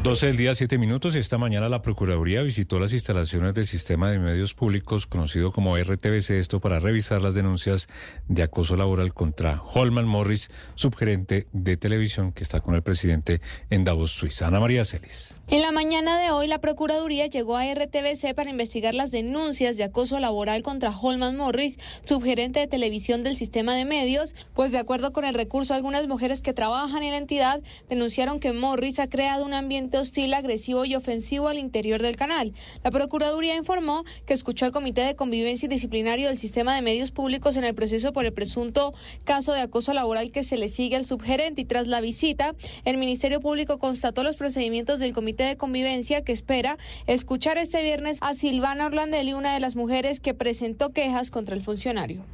12 0.06 0.26
del 0.28 0.36
día, 0.36 0.54
7 0.54 0.78
minutos 0.78 1.16
y 1.16 1.18
esta 1.18 1.36
mañana 1.36 1.68
la 1.68 1.82
Procuraduría 1.82 2.40
visitó 2.42 2.78
las 2.78 2.92
instalaciones 2.92 3.54
del 3.54 3.66
Sistema 3.66 4.08
de 4.08 4.20
Medios 4.20 4.54
Públicos 4.54 5.04
conocido 5.04 5.50
como 5.50 5.76
RTBC, 5.76 6.30
esto 6.30 6.60
para 6.60 6.78
revisar 6.78 7.20
las 7.20 7.34
denuncias 7.34 7.88
de 8.28 8.44
acoso 8.44 8.76
laboral 8.76 9.12
contra 9.12 9.60
Holman 9.60 10.06
Morris, 10.06 10.48
subgerente 10.76 11.48
de 11.50 11.76
televisión 11.76 12.30
que 12.30 12.44
está 12.44 12.60
con 12.60 12.76
el 12.76 12.82
presidente 12.82 13.40
en 13.68 13.82
Davos, 13.82 14.12
Suiza. 14.12 14.46
Ana 14.46 14.60
María 14.60 14.84
Celis. 14.84 15.34
En 15.48 15.62
la 15.62 15.70
mañana 15.70 16.18
de 16.18 16.32
hoy, 16.32 16.48
la 16.48 16.58
Procuraduría 16.58 17.28
llegó 17.28 17.56
a 17.56 17.72
RTBC 17.72 18.34
para 18.34 18.50
investigar 18.50 18.96
las 18.96 19.12
denuncias 19.12 19.76
de 19.76 19.84
acoso 19.84 20.18
laboral 20.18 20.64
contra 20.64 20.90
Holman 20.90 21.36
Morris, 21.36 21.78
subgerente 22.02 22.58
de 22.58 22.66
televisión 22.66 23.22
del 23.22 23.36
sistema 23.36 23.76
de 23.76 23.84
medios, 23.84 24.34
pues 24.54 24.72
de 24.72 24.78
acuerdo 24.78 25.12
con 25.12 25.24
el 25.24 25.34
recurso, 25.34 25.72
algunas 25.72 26.08
mujeres 26.08 26.42
que 26.42 26.52
trabajan 26.52 27.04
en 27.04 27.12
la 27.12 27.18
entidad 27.18 27.62
denunciaron 27.88 28.40
que 28.40 28.52
Morris 28.52 28.98
ha 28.98 29.08
creado 29.08 29.44
un 29.44 29.54
ambiente 29.54 29.98
hostil, 29.98 30.34
agresivo 30.34 30.84
y 30.84 30.96
ofensivo 30.96 31.46
al 31.46 31.58
interior 31.58 32.02
del 32.02 32.16
canal. 32.16 32.52
La 32.82 32.90
Procuraduría 32.90 33.54
informó 33.54 34.02
que 34.26 34.34
escuchó 34.34 34.64
al 34.64 34.72
Comité 34.72 35.02
de 35.02 35.14
Convivencia 35.14 35.66
y 35.66 35.68
Disciplinario 35.68 36.26
del 36.26 36.38
Sistema 36.38 36.74
de 36.74 36.82
Medios 36.82 37.12
Públicos 37.12 37.54
en 37.54 37.62
el 37.62 37.76
proceso 37.76 38.12
por 38.12 38.24
el 38.24 38.32
presunto 38.32 38.94
caso 39.22 39.52
de 39.52 39.60
acoso 39.60 39.94
laboral 39.94 40.32
que 40.32 40.42
se 40.42 40.56
le 40.56 40.66
sigue 40.66 40.96
al 40.96 41.04
subgerente 41.04 41.60
y 41.60 41.66
tras 41.66 41.86
la 41.86 42.00
visita, 42.00 42.56
el 42.84 42.96
Ministerio 42.96 43.40
Público 43.40 43.78
constató 43.78 44.24
los 44.24 44.34
procedimientos 44.34 44.98
del 44.98 45.12
Comité 45.12 45.35
de 45.44 45.56
Convivencia 45.56 46.22
que 46.22 46.32
espera 46.32 46.78
escuchar 47.06 47.58
este 47.58 47.82
viernes 47.82 48.18
a 48.20 48.34
Silvana 48.34 48.86
Orlandelli, 48.86 49.32
una 49.32 49.54
de 49.54 49.60
las 49.60 49.76
mujeres 49.76 50.20
que 50.20 50.34
presentó 50.34 50.92
quejas 50.92 51.30
contra 51.30 51.54
el 51.54 51.62
funcionario. 51.62 52.24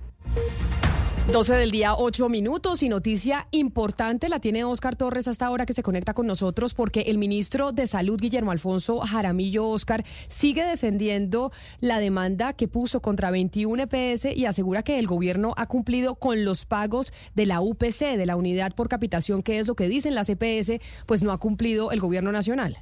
12 1.30 1.54
del 1.54 1.70
día, 1.70 1.94
8 1.94 2.28
minutos 2.28 2.82
y 2.82 2.88
noticia 2.88 3.46
importante 3.52 4.28
la 4.28 4.40
tiene 4.40 4.64
Oscar 4.64 4.96
Torres 4.96 5.28
hasta 5.28 5.46
ahora 5.46 5.66
que 5.66 5.72
se 5.72 5.84
conecta 5.84 6.14
con 6.14 6.26
nosotros 6.26 6.74
porque 6.74 7.02
el 7.02 7.16
ministro 7.16 7.70
de 7.70 7.86
Salud, 7.86 8.20
Guillermo 8.20 8.50
Alfonso 8.50 8.98
Jaramillo 8.98 9.68
Oscar, 9.68 10.04
sigue 10.28 10.66
defendiendo 10.66 11.52
la 11.80 12.00
demanda 12.00 12.54
que 12.54 12.66
puso 12.66 13.00
contra 13.00 13.30
21 13.30 13.84
EPS 13.84 14.36
y 14.36 14.46
asegura 14.46 14.82
que 14.82 14.98
el 14.98 15.06
gobierno 15.06 15.54
ha 15.56 15.66
cumplido 15.66 16.16
con 16.16 16.44
los 16.44 16.64
pagos 16.64 17.12
de 17.36 17.46
la 17.46 17.60
UPC, 17.60 18.16
de 18.16 18.26
la 18.26 18.34
unidad 18.34 18.74
por 18.74 18.88
capitación, 18.88 19.44
que 19.44 19.60
es 19.60 19.68
lo 19.68 19.76
que 19.76 19.88
dicen 19.88 20.16
las 20.16 20.28
EPS, 20.28 20.82
pues 21.06 21.22
no 21.22 21.30
ha 21.30 21.38
cumplido 21.38 21.92
el 21.92 22.00
gobierno 22.00 22.32
nacional. 22.32 22.78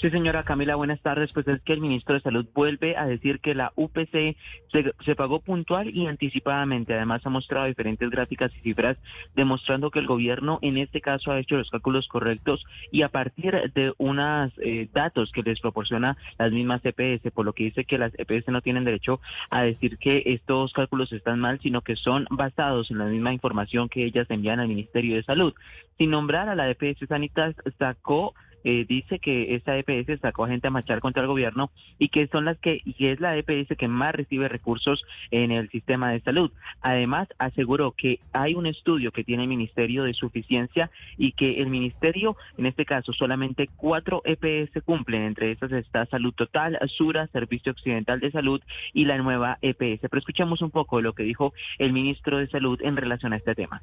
Sí, 0.00 0.10
señora 0.10 0.44
Camila, 0.44 0.76
buenas 0.76 1.00
tardes. 1.00 1.32
Pues 1.32 1.48
es 1.48 1.60
que 1.62 1.72
el 1.72 1.80
ministro 1.80 2.14
de 2.14 2.20
Salud 2.20 2.46
vuelve 2.54 2.96
a 2.96 3.04
decir 3.04 3.40
que 3.40 3.52
la 3.52 3.72
UPC 3.74 4.36
se, 4.70 5.16
pagó 5.16 5.40
puntual 5.40 5.90
y 5.92 6.06
anticipadamente. 6.06 6.94
Además, 6.94 7.26
ha 7.26 7.30
mostrado 7.30 7.66
diferentes 7.66 8.08
gráficas 8.08 8.52
y 8.54 8.60
cifras 8.60 8.96
demostrando 9.34 9.90
que 9.90 9.98
el 9.98 10.06
gobierno 10.06 10.60
en 10.62 10.76
este 10.76 11.00
caso 11.00 11.32
ha 11.32 11.40
hecho 11.40 11.56
los 11.56 11.68
cálculos 11.68 12.06
correctos 12.06 12.64
y 12.92 13.02
a 13.02 13.08
partir 13.08 13.72
de 13.74 13.92
unos 13.98 14.52
eh, 14.58 14.88
datos 14.94 15.32
que 15.32 15.42
les 15.42 15.58
proporciona 15.58 16.16
las 16.38 16.52
mismas 16.52 16.80
EPS, 16.84 17.32
por 17.32 17.44
lo 17.44 17.52
que 17.52 17.64
dice 17.64 17.84
que 17.84 17.98
las 17.98 18.12
EPS 18.16 18.46
no 18.50 18.62
tienen 18.62 18.84
derecho 18.84 19.20
a 19.50 19.62
decir 19.62 19.98
que 19.98 20.22
estos 20.26 20.72
cálculos 20.74 21.12
están 21.12 21.40
mal, 21.40 21.58
sino 21.60 21.80
que 21.80 21.96
son 21.96 22.28
basados 22.30 22.92
en 22.92 22.98
la 22.98 23.06
misma 23.06 23.32
información 23.32 23.88
que 23.88 24.04
ellas 24.04 24.30
envían 24.30 24.60
al 24.60 24.68
Ministerio 24.68 25.16
de 25.16 25.24
Salud. 25.24 25.54
Sin 25.96 26.10
nombrar 26.10 26.48
a 26.48 26.54
la 26.54 26.70
EPS 26.70 27.08
Sanitas, 27.08 27.56
sacó 27.80 28.34
eh, 28.64 28.84
dice 28.88 29.18
que 29.18 29.54
esta 29.54 29.76
EPS 29.78 30.20
sacó 30.20 30.44
a 30.44 30.48
gente 30.48 30.68
a 30.68 30.70
marchar 30.70 31.00
contra 31.00 31.22
el 31.22 31.28
gobierno 31.28 31.70
y 31.98 32.08
que 32.08 32.26
son 32.28 32.44
las 32.44 32.58
que 32.58 32.80
y 32.84 33.06
es 33.06 33.20
la 33.20 33.36
EPS 33.36 33.76
que 33.76 33.88
más 33.88 34.14
recibe 34.14 34.48
recursos 34.48 35.04
en 35.30 35.50
el 35.50 35.68
sistema 35.70 36.10
de 36.12 36.20
salud. 36.20 36.50
Además, 36.80 37.28
aseguró 37.38 37.92
que 37.92 38.20
hay 38.32 38.54
un 38.54 38.66
estudio 38.66 39.12
que 39.12 39.24
tiene 39.24 39.44
el 39.44 39.48
Ministerio 39.48 40.04
de 40.04 40.14
Suficiencia 40.14 40.90
y 41.16 41.32
que 41.32 41.60
el 41.60 41.68
Ministerio, 41.68 42.36
en 42.56 42.66
este 42.66 42.84
caso, 42.84 43.12
solamente 43.12 43.68
cuatro 43.76 44.22
EPS 44.24 44.82
cumplen. 44.84 45.22
Entre 45.22 45.50
estas 45.50 45.72
está 45.72 46.06
Salud 46.06 46.32
Total, 46.32 46.78
Sura, 46.88 47.26
Servicio 47.28 47.72
Occidental 47.72 48.20
de 48.20 48.30
Salud 48.30 48.60
y 48.92 49.04
la 49.04 49.18
nueva 49.18 49.58
EPS. 49.62 50.00
Pero 50.02 50.18
escuchamos 50.18 50.62
un 50.62 50.70
poco 50.70 50.96
de 50.96 51.02
lo 51.02 51.12
que 51.12 51.22
dijo 51.22 51.52
el 51.78 51.92
ministro 51.92 52.38
de 52.38 52.48
Salud 52.48 52.80
en 52.82 52.96
relación 52.96 53.32
a 53.32 53.36
este 53.36 53.54
tema. 53.54 53.82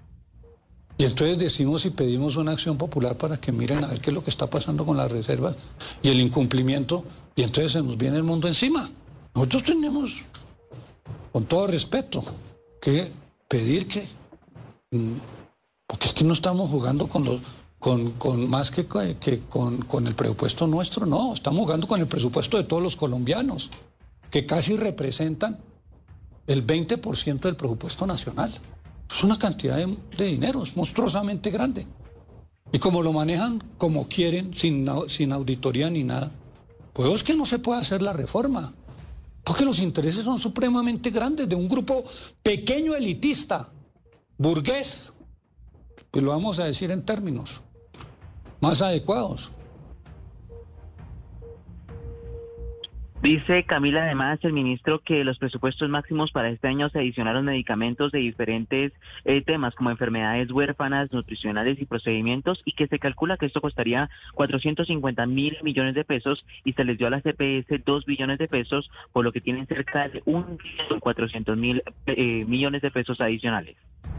Y 0.97 1.03
entonces 1.03 1.37
decimos 1.37 1.85
y 1.85 1.89
pedimos 1.89 2.37
una 2.37 2.53
acción 2.53 2.77
popular 2.77 3.17
para 3.17 3.37
que 3.37 3.51
miren 3.51 3.83
a 3.83 3.87
ver 3.87 3.99
qué 3.99 4.11
es 4.11 4.13
lo 4.13 4.23
que 4.23 4.29
está 4.29 4.49
pasando 4.49 4.85
con 4.85 4.95
las 4.95 5.11
reservas 5.11 5.55
y 6.01 6.09
el 6.09 6.21
incumplimiento. 6.21 7.03
Y 7.35 7.43
entonces 7.43 7.73
se 7.73 7.81
nos 7.81 7.97
viene 7.97 8.17
el 8.17 8.23
mundo 8.23 8.47
encima. 8.47 8.89
Nosotros 9.33 9.63
tenemos, 9.63 10.11
con 11.33 11.45
todo 11.45 11.67
respeto, 11.67 12.23
que 12.81 13.11
pedir 13.47 13.87
que... 13.87 14.07
Porque 15.85 16.07
es 16.07 16.13
que 16.13 16.23
no 16.23 16.33
estamos 16.33 16.69
jugando 16.69 17.07
con 17.07 17.25
los... 17.25 17.41
Con, 17.77 18.11
con 18.13 18.49
más 18.49 18.71
que, 18.71 18.87
que 19.19 19.41
con, 19.47 19.83
con 19.83 20.07
el 20.07 20.15
presupuesto 20.15 20.65
nuestro, 20.65 21.05
no, 21.05 21.35
estamos 21.35 21.59
jugando 21.65 21.85
con 21.85 21.99
el 21.99 22.07
presupuesto 22.07 22.57
de 22.57 22.63
todos 22.63 22.81
los 22.81 22.95
colombianos, 22.95 23.69
que 24.31 24.47
casi 24.47 24.75
representan 24.75 25.59
el 26.47 26.65
20% 26.65 27.41
del 27.41 27.55
presupuesto 27.55 28.07
nacional. 28.07 28.51
Es 29.09 29.23
una 29.23 29.37
cantidad 29.37 29.77
de, 29.77 29.97
de, 30.17 30.25
dinero, 30.25 30.63
es 30.63 30.75
monstruosamente 30.75 31.49
grande. 31.51 31.87
Y 32.71 32.79
como 32.79 33.01
lo 33.01 33.13
manejan 33.13 33.63
como 33.77 34.07
quieren, 34.07 34.53
sin, 34.53 34.87
sin 35.07 35.31
auditoría 35.31 35.89
ni 35.89 36.03
nada, 36.03 36.31
pues 36.93 37.13
es 37.13 37.23
que 37.23 37.35
no 37.35 37.45
se 37.45 37.59
puede 37.59 37.81
hacer 37.81 38.01
la 38.01 38.13
reforma. 38.13 38.73
Porque 39.43 39.63
los 39.63 39.79
intereses 39.79 40.23
son 40.23 40.39
supremamente 40.39 41.11
grandes 41.11 41.47
de 41.47 41.55
un 41.55 41.67
grupo 41.67 42.03
pequeño 42.41 42.95
elitista, 42.95 43.69
burgués, 44.37 45.13
pues 46.09 46.23
lo 46.23 46.31
vamos 46.31 46.57
a 46.59 46.65
decir 46.65 46.89
en 46.91 47.05
términos 47.05 47.61
más 48.59 48.81
adecuados. 48.81 49.51
Dice 53.21 53.63
Camila, 53.63 54.03
además, 54.03 54.39
el 54.43 54.53
ministro 54.53 54.99
que 54.99 55.23
los 55.23 55.39
presupuestos 55.39 55.89
máximos 55.89 56.31
para 56.31 56.49
este 56.49 56.67
año 56.67 56.89
se 56.89 56.99
adicionaron 56.99 57.45
medicamentos 57.45 58.11
de 58.11 58.19
diferentes 58.19 58.91
eh, 59.23 59.41
temas 59.41 59.73
como 59.73 59.89
enfermedades 59.89 60.51
huérfanas, 60.51 61.11
nutricionales 61.11 61.81
y 61.81 61.85
procedimientos 61.85 62.61
y 62.65 62.73
que 62.73 62.87
se 62.87 62.99
calcula 62.99 63.37
que 63.37 63.47
esto 63.47 63.61
costaría 63.61 64.09
450 64.35 65.25
mil 65.25 65.57
millones 65.63 65.95
de 65.95 66.03
pesos 66.03 66.45
y 66.65 66.73
se 66.73 66.83
les 66.83 66.97
dio 66.97 67.07
a 67.07 67.09
la 67.09 67.21
CPS 67.21 67.83
2 67.83 68.05
billones 68.05 68.37
de 68.37 68.47
pesos, 68.47 68.91
por 69.11 69.23
lo 69.23 69.31
que 69.31 69.41
tienen 69.41 69.65
cerca 69.65 70.07
de 70.09 70.23
1.400 70.23 71.55
mil 71.55 71.83
eh, 72.05 72.45
millones 72.45 72.81
de 72.81 72.91
pesos 72.91 73.21
adicionales. 73.21 73.75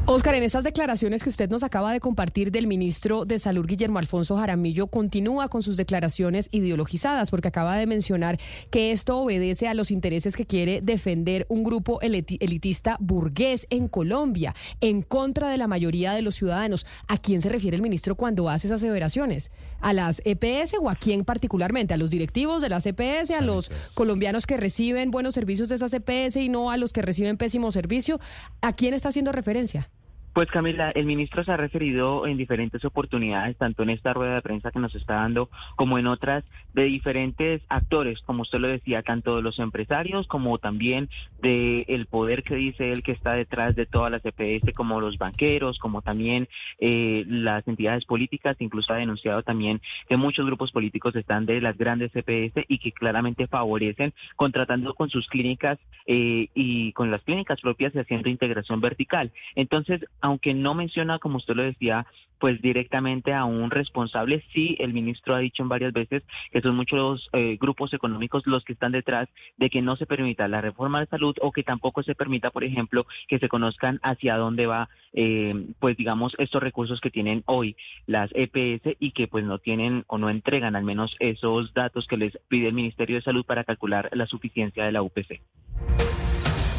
Oscar, 0.08 0.36
en 0.36 0.44
esas 0.44 0.62
declaraciones 0.62 1.24
que 1.24 1.30
usted 1.30 1.50
nos 1.50 1.64
acaba 1.64 1.92
de 1.92 1.98
compartir 1.98 2.52
del 2.52 2.68
ministro 2.68 3.24
de 3.24 3.40
Salud, 3.40 3.66
Guillermo 3.66 3.98
Alfonso 3.98 4.36
Jaramillo, 4.36 4.86
continúa 4.86 5.48
con 5.48 5.64
sus 5.64 5.76
declaraciones 5.76 6.48
ideologizadas, 6.52 7.32
porque 7.32 7.48
acaba 7.48 7.74
de 7.76 7.88
mencionar 7.88 8.38
que 8.70 8.85
esto 8.92 9.18
obedece 9.18 9.68
a 9.68 9.74
los 9.74 9.90
intereses 9.90 10.36
que 10.36 10.46
quiere 10.46 10.80
defender 10.80 11.46
un 11.48 11.64
grupo 11.64 12.00
elitista 12.00 12.96
burgués 13.00 13.66
en 13.70 13.88
Colombia, 13.88 14.54
en 14.80 15.02
contra 15.02 15.48
de 15.48 15.56
la 15.56 15.66
mayoría 15.66 16.12
de 16.12 16.22
los 16.22 16.34
ciudadanos. 16.34 16.86
¿A 17.08 17.18
quién 17.18 17.42
se 17.42 17.48
refiere 17.48 17.76
el 17.76 17.82
ministro 17.82 18.14
cuando 18.14 18.48
hace 18.48 18.66
esas 18.66 18.82
aseveraciones? 18.82 19.50
¿A 19.80 19.92
las 19.92 20.22
EPS 20.24 20.74
o 20.80 20.90
a 20.90 20.96
quién 20.96 21.24
particularmente? 21.24 21.94
¿A 21.94 21.96
los 21.96 22.10
directivos 22.10 22.62
de 22.62 22.68
las 22.68 22.86
EPS? 22.86 23.30
¿A 23.32 23.40
los 23.40 23.70
colombianos 23.94 24.46
que 24.46 24.56
reciben 24.56 25.10
buenos 25.10 25.34
servicios 25.34 25.68
de 25.68 25.76
esas 25.76 25.92
EPS 25.92 26.36
y 26.36 26.48
no 26.48 26.70
a 26.70 26.76
los 26.76 26.92
que 26.92 27.02
reciben 27.02 27.36
pésimo 27.36 27.72
servicio? 27.72 28.20
¿A 28.60 28.72
quién 28.72 28.94
está 28.94 29.08
haciendo 29.08 29.32
referencia? 29.32 29.90
Pues 30.36 30.50
Camila, 30.50 30.90
el 30.90 31.06
ministro 31.06 31.42
se 31.44 31.50
ha 31.50 31.56
referido 31.56 32.26
en 32.26 32.36
diferentes 32.36 32.84
oportunidades, 32.84 33.56
tanto 33.56 33.84
en 33.84 33.88
esta 33.88 34.12
rueda 34.12 34.34
de 34.34 34.42
prensa 34.42 34.70
que 34.70 34.78
nos 34.78 34.94
está 34.94 35.14
dando 35.14 35.48
como 35.76 35.98
en 35.98 36.06
otras, 36.06 36.44
de 36.74 36.82
diferentes 36.82 37.62
actores, 37.70 38.20
como 38.20 38.42
usted 38.42 38.58
lo 38.58 38.68
decía, 38.68 39.02
tanto 39.02 39.36
de 39.36 39.40
los 39.40 39.58
empresarios 39.58 40.26
como 40.26 40.58
también 40.58 41.08
de 41.40 41.86
el 41.88 42.04
poder 42.04 42.42
que 42.42 42.54
dice 42.54 42.92
él 42.92 43.02
que 43.02 43.12
está 43.12 43.32
detrás 43.32 43.76
de 43.76 43.86
todas 43.86 44.12
las 44.12 44.20
EPS, 44.26 44.74
como 44.76 45.00
los 45.00 45.16
banqueros, 45.16 45.78
como 45.78 46.02
también 46.02 46.50
eh, 46.80 47.24
las 47.26 47.66
entidades 47.66 48.04
políticas, 48.04 48.58
incluso 48.58 48.92
ha 48.92 48.98
denunciado 48.98 49.42
también 49.42 49.80
que 50.06 50.18
muchos 50.18 50.44
grupos 50.44 50.70
políticos 50.70 51.16
están 51.16 51.46
de 51.46 51.62
las 51.62 51.78
grandes 51.78 52.14
EPS 52.14 52.66
y 52.68 52.76
que 52.78 52.92
claramente 52.92 53.46
favorecen 53.46 54.12
contratando 54.36 54.92
con 54.92 55.08
sus 55.08 55.28
clínicas 55.28 55.78
eh, 56.06 56.50
y 56.54 56.92
con 56.92 57.10
las 57.10 57.22
clínicas 57.22 57.58
propias 57.62 57.94
y 57.94 58.00
haciendo 58.00 58.28
integración 58.28 58.82
vertical. 58.82 59.32
Entonces, 59.54 60.02
aunque 60.26 60.54
no 60.54 60.74
menciona, 60.74 61.20
como 61.20 61.36
usted 61.36 61.54
lo 61.54 61.62
decía, 61.62 62.04
pues 62.40 62.60
directamente 62.60 63.32
a 63.32 63.44
un 63.44 63.70
responsable, 63.70 64.44
sí, 64.52 64.76
el 64.80 64.92
ministro 64.92 65.34
ha 65.34 65.38
dicho 65.38 65.62
en 65.62 65.68
varias 65.68 65.92
veces 65.92 66.24
que 66.50 66.60
son 66.60 66.74
muchos 66.74 67.30
eh, 67.32 67.56
grupos 67.60 67.94
económicos 67.94 68.44
los 68.46 68.64
que 68.64 68.72
están 68.72 68.92
detrás 68.92 69.28
de 69.56 69.70
que 69.70 69.82
no 69.82 69.94
se 69.94 70.04
permita 70.04 70.48
la 70.48 70.60
reforma 70.60 71.00
de 71.00 71.06
salud 71.06 71.36
o 71.40 71.52
que 71.52 71.62
tampoco 71.62 72.02
se 72.02 72.16
permita, 72.16 72.50
por 72.50 72.64
ejemplo, 72.64 73.06
que 73.28 73.38
se 73.38 73.48
conozcan 73.48 74.00
hacia 74.02 74.36
dónde 74.36 74.66
va, 74.66 74.88
eh, 75.12 75.54
pues 75.78 75.96
digamos, 75.96 76.34
estos 76.38 76.62
recursos 76.62 77.00
que 77.00 77.10
tienen 77.10 77.44
hoy 77.46 77.76
las 78.06 78.30
EPS 78.34 78.96
y 78.98 79.12
que 79.12 79.28
pues 79.28 79.44
no 79.44 79.58
tienen 79.58 80.04
o 80.08 80.18
no 80.18 80.28
entregan 80.28 80.74
al 80.74 80.84
menos 80.84 81.14
esos 81.20 81.72
datos 81.72 82.08
que 82.08 82.16
les 82.16 82.36
pide 82.48 82.66
el 82.66 82.74
Ministerio 82.74 83.16
de 83.16 83.22
Salud 83.22 83.46
para 83.46 83.62
calcular 83.62 84.10
la 84.12 84.26
suficiencia 84.26 84.84
de 84.84 84.92
la 84.92 85.02
UPC. 85.02 85.40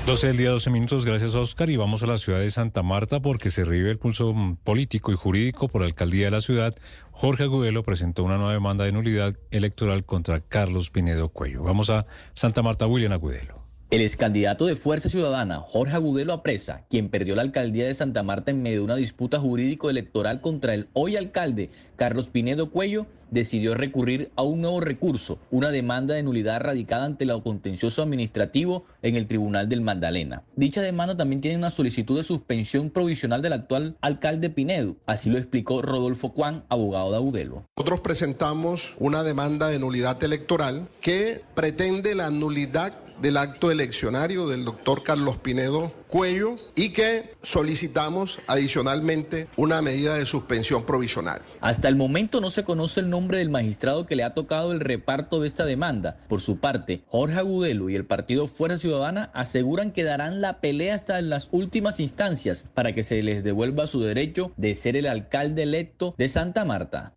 12 0.08 0.28
del 0.28 0.38
día, 0.38 0.52
12 0.52 0.70
minutos. 0.70 1.04
Gracias, 1.04 1.36
Oscar. 1.36 1.70
Y 1.70 1.76
vamos 1.76 2.02
a 2.02 2.06
la 2.06 2.18
ciudad 2.18 2.40
de 2.40 2.50
Santa 2.50 2.82
Marta 2.82 3.20
porque 3.20 3.50
se 3.50 3.66
revive 3.66 3.92
el 3.92 3.98
pulso 3.98 4.32
mm, 4.34 4.56
político 4.64 5.12
y 5.12 5.16
jurídico 5.16 5.68
por 5.68 5.82
la 5.82 5.88
alcaldía 5.88 6.26
de 6.26 6.32
la 6.32 6.40
ciudad. 6.40 6.74
Jorge 7.12 7.44
Agudelo 7.44 7.84
presentó 7.84 8.24
una 8.24 8.38
nueva 8.38 8.54
demanda 8.54 8.86
de 8.86 8.94
nulidad 8.94 9.36
electoral 9.52 10.06
contra 10.06 10.40
Carlos 10.40 10.92
Pinedo 10.92 11.28
Cuello. 11.28 11.62
Vamos 11.62 11.90
a 11.90 12.06
Santa 12.34 12.62
Marta, 12.62 12.88
William 12.88 13.12
Agudelo. 13.12 13.67
El 13.90 14.02
excandidato 14.02 14.66
de 14.66 14.76
Fuerza 14.76 15.08
Ciudadana, 15.08 15.62
Jorge 15.62 15.94
Agudelo 15.94 16.34
Apresa, 16.34 16.84
quien 16.90 17.08
perdió 17.08 17.38
la 17.38 17.42
alcaldía 17.44 17.86
de 17.86 17.94
Santa 17.94 18.22
Marta 18.22 18.52
en 18.52 18.62
medio 18.62 18.80
de 18.80 18.84
una 18.84 18.98
disputa 18.98 19.40
jurídico-electoral 19.40 20.42
contra 20.42 20.74
el 20.74 20.90
hoy 20.92 21.16
alcalde, 21.16 21.70
Carlos 21.96 22.28
Pinedo 22.28 22.70
Cuello, 22.70 23.06
decidió 23.32 23.76
recurrir 23.76 24.30
a 24.36 24.42
un 24.42 24.60
nuevo 24.60 24.82
recurso, 24.82 25.40
una 25.52 25.72
demanda 25.72 26.16
de 26.16 26.24
nulidad 26.24 26.60
radicada 26.60 27.06
ante 27.06 27.24
el 27.24 27.42
contencioso 27.42 28.02
administrativo 28.02 28.84
en 29.04 29.16
el 29.16 29.26
Tribunal 29.26 29.70
del 29.70 29.80
Magdalena. 29.80 30.44
Dicha 30.58 30.82
demanda 30.82 31.16
también 31.16 31.40
tiene 31.40 31.56
una 31.56 31.70
solicitud 31.70 32.18
de 32.18 32.24
suspensión 32.24 32.90
provisional 32.90 33.42
del 33.42 33.54
actual 33.54 33.96
alcalde 34.02 34.50
Pinedo, 34.50 34.98
así 35.06 35.30
lo 35.30 35.38
explicó 35.38 35.82
Rodolfo 35.82 36.28
Juan, 36.28 36.66
abogado 36.68 37.12
de 37.12 37.18
Agudelo. 37.18 37.64
Nosotros 37.78 38.02
presentamos 38.02 38.96
una 39.00 39.24
demanda 39.24 39.70
de 39.70 39.80
nulidad 39.80 40.22
electoral 40.26 40.90
que 41.00 41.42
pretende 41.56 42.16
la 42.16 42.30
nulidad 42.32 42.94
del 43.22 43.38
acto 43.38 43.72
eleccionario 43.72 44.48
del 44.48 44.66
doctor 44.66 45.04
Carlos 45.04 45.38
Pinedo 45.38 45.92
Cuello 46.08 46.56
y 46.76 46.90
que 46.90 47.36
solicitamos 47.42 48.40
adicionalmente 48.48 49.48
una 49.58 49.82
medida 49.82 50.16
de 50.16 50.26
suspensión 50.26 50.86
provisional. 50.86 51.42
Hasta 51.60 51.88
el 51.88 51.96
momento 51.96 52.40
no 52.40 52.50
se 52.50 52.64
conoce 52.64 53.02
el 53.02 53.10
nombre 53.10 53.40
del 53.40 53.50
magistrado 53.50 54.06
que 54.06 54.16
le 54.16 54.24
ha 54.24 54.34
tocado 54.34 54.72
el 54.72 54.80
reparto 54.80 55.40
de 55.40 55.48
esta 55.48 55.66
demanda. 55.66 56.18
Por 56.30 56.42
su 56.42 56.60
parte, 56.60 57.04
Jorge 57.08 57.40
Agudelo 57.40 57.90
y 57.90 57.96
el 57.96 58.06
partido 58.06 58.48
Fuerza 58.48 58.78
Ciudadana 58.78 59.32
aseguran 59.34 59.92
que 59.92 60.04
darán 60.04 60.40
la 60.40 60.62
pelea 60.62 60.96
hasta 60.96 61.20
en 61.20 61.30
las 61.30 61.50
últimas 61.52 62.00
instancias 62.00 62.66
para 62.74 62.94
que 62.94 63.04
se 63.04 63.22
les 63.22 63.44
devuelva 63.44 63.88
su 63.88 64.02
derecho 64.02 64.54
de 64.58 64.76
ser 64.76 64.96
el 64.96 65.08
alcalde 65.08 65.64
electo 65.64 66.16
de 66.18 66.30
Santa 66.30 66.66
Marta. 66.66 67.14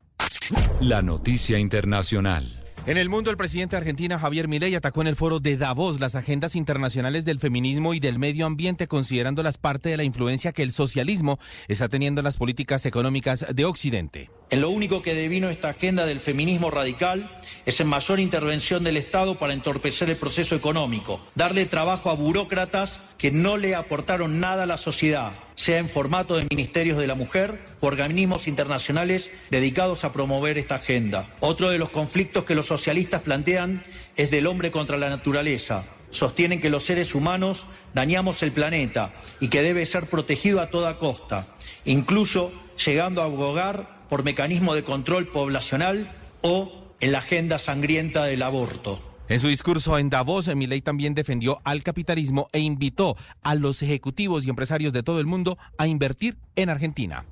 La 0.81 1.03
noticia 1.03 1.59
internacional. 1.59 2.60
En 2.87 2.97
el 2.97 3.11
mundo, 3.11 3.31
el 3.31 3.37
presidente 3.37 3.77
de 3.77 3.81
Argentina, 3.81 4.19
Javier 4.19 4.49
Milei, 4.49 4.75
atacó 4.75 5.03
en 5.03 5.07
el 5.07 5.15
foro 5.15 5.39
de 5.39 5.59
Davos 5.59 6.01
las 6.01 6.15
agendas 6.15 6.57
internacionales 6.57 7.27
del 7.27 7.39
feminismo 7.39 7.93
y 7.93 8.01
del 8.01 8.19
medio 8.19 8.47
ambiente, 8.47 8.89
considerándolas 8.89 9.59
parte 9.59 9.91
de 9.91 9.99
la 9.99 10.05
influencia 10.05 10.53
que 10.53 10.63
el 10.63 10.73
socialismo 10.73 11.39
está 11.69 11.91
teniendo 11.91 12.21
en 12.21 12.25
las 12.25 12.39
políticas 12.39 12.87
económicas 12.87 13.47
de 13.55 13.65
Occidente. 13.67 14.31
En 14.51 14.63
lo 14.63 14.71
único 14.71 15.01
que 15.01 15.15
devino 15.15 15.49
esta 15.49 15.69
agenda 15.69 16.07
del 16.07 16.19
feminismo 16.19 16.73
radical 16.73 17.41
es 17.67 17.79
en 17.79 17.87
mayor 17.87 18.19
intervención 18.19 18.83
del 18.83 18.97
Estado 18.97 19.39
para 19.39 19.53
entorpecer 19.53 20.11
el 20.11 20.17
proceso 20.17 20.57
económico, 20.57 21.21
darle 21.37 21.67
trabajo 21.67 22.11
a 22.11 22.15
burócratas 22.15 22.99
que 23.17 23.31
no 23.31 23.57
le 23.57 23.77
aportaron 23.77 24.41
nada 24.41 24.65
a 24.65 24.67
la 24.67 24.77
sociedad, 24.77 25.35
sea 25.55 25.79
en 25.79 25.89
formato 25.89 26.37
de 26.37 26.49
ministerios 26.51 26.99
de 26.99 27.07
la 27.07 27.15
mujer 27.15 27.61
o 27.79 27.87
organismos 27.87 28.49
internacionales 28.49 29.31
dedicados 29.51 30.03
a 30.03 30.13
promover 30.13 30.59
esta 30.59 30.75
agenda. 30.75 31.29
Otro 31.39 31.71
de 31.71 31.79
los 31.79 31.91
conflictos 31.91 32.45
que 32.45 32.57
los 32.57 32.67
socialistas 32.67 33.23
plantean 33.23 33.85
es 34.17 34.33
del 34.33 34.49
hombre 34.49 34.73
contra 34.73 34.99
la 34.99 35.11
naturaleza. 35.11 35.85
Sostienen 36.11 36.61
que 36.61 36.71
los 36.71 36.83
seres 36.83 37.15
humanos 37.15 37.67
dañamos 37.95 38.43
el 38.43 38.51
planeta 38.51 39.13
y 39.39 39.47
que 39.47 39.63
debe 39.63 39.87
ser 39.87 40.07
protegido 40.07 40.61
a 40.61 40.71
toda 40.71 40.99
costa, 40.99 41.47
incluso 41.85 42.51
llegando 42.85 43.23
a 43.23 43.27
abogar 43.27 44.00
por 44.11 44.25
mecanismo 44.25 44.75
de 44.75 44.85
control 44.85 45.29
poblacional 45.29 46.13
o 46.43 46.93
en 47.01 47.13
la 47.13 47.19
agenda 47.19 47.59
sangrienta 47.59 48.25
del 48.25 48.43
aborto. 48.43 49.01
En 49.29 49.39
su 49.39 49.47
discurso 49.47 49.97
en 49.97 50.11
Davos, 50.11 50.55
Milei 50.55 50.81
también 50.81 51.15
defendió 51.15 51.61
al 51.65 51.85
capitalismo 51.85 52.49
e 52.53 52.59
invitó 52.59 53.17
a 53.43 53.55
los 53.55 53.81
ejecutivos 53.81 54.45
y 54.45 54.51
empresarios 54.51 54.93
de 54.93 55.05
todo 55.05 55.21
el 55.21 55.27
mundo 55.27 55.57
a 55.79 55.87
invertir 55.87 56.37
en 56.57 56.69
Argentina. 56.69 57.25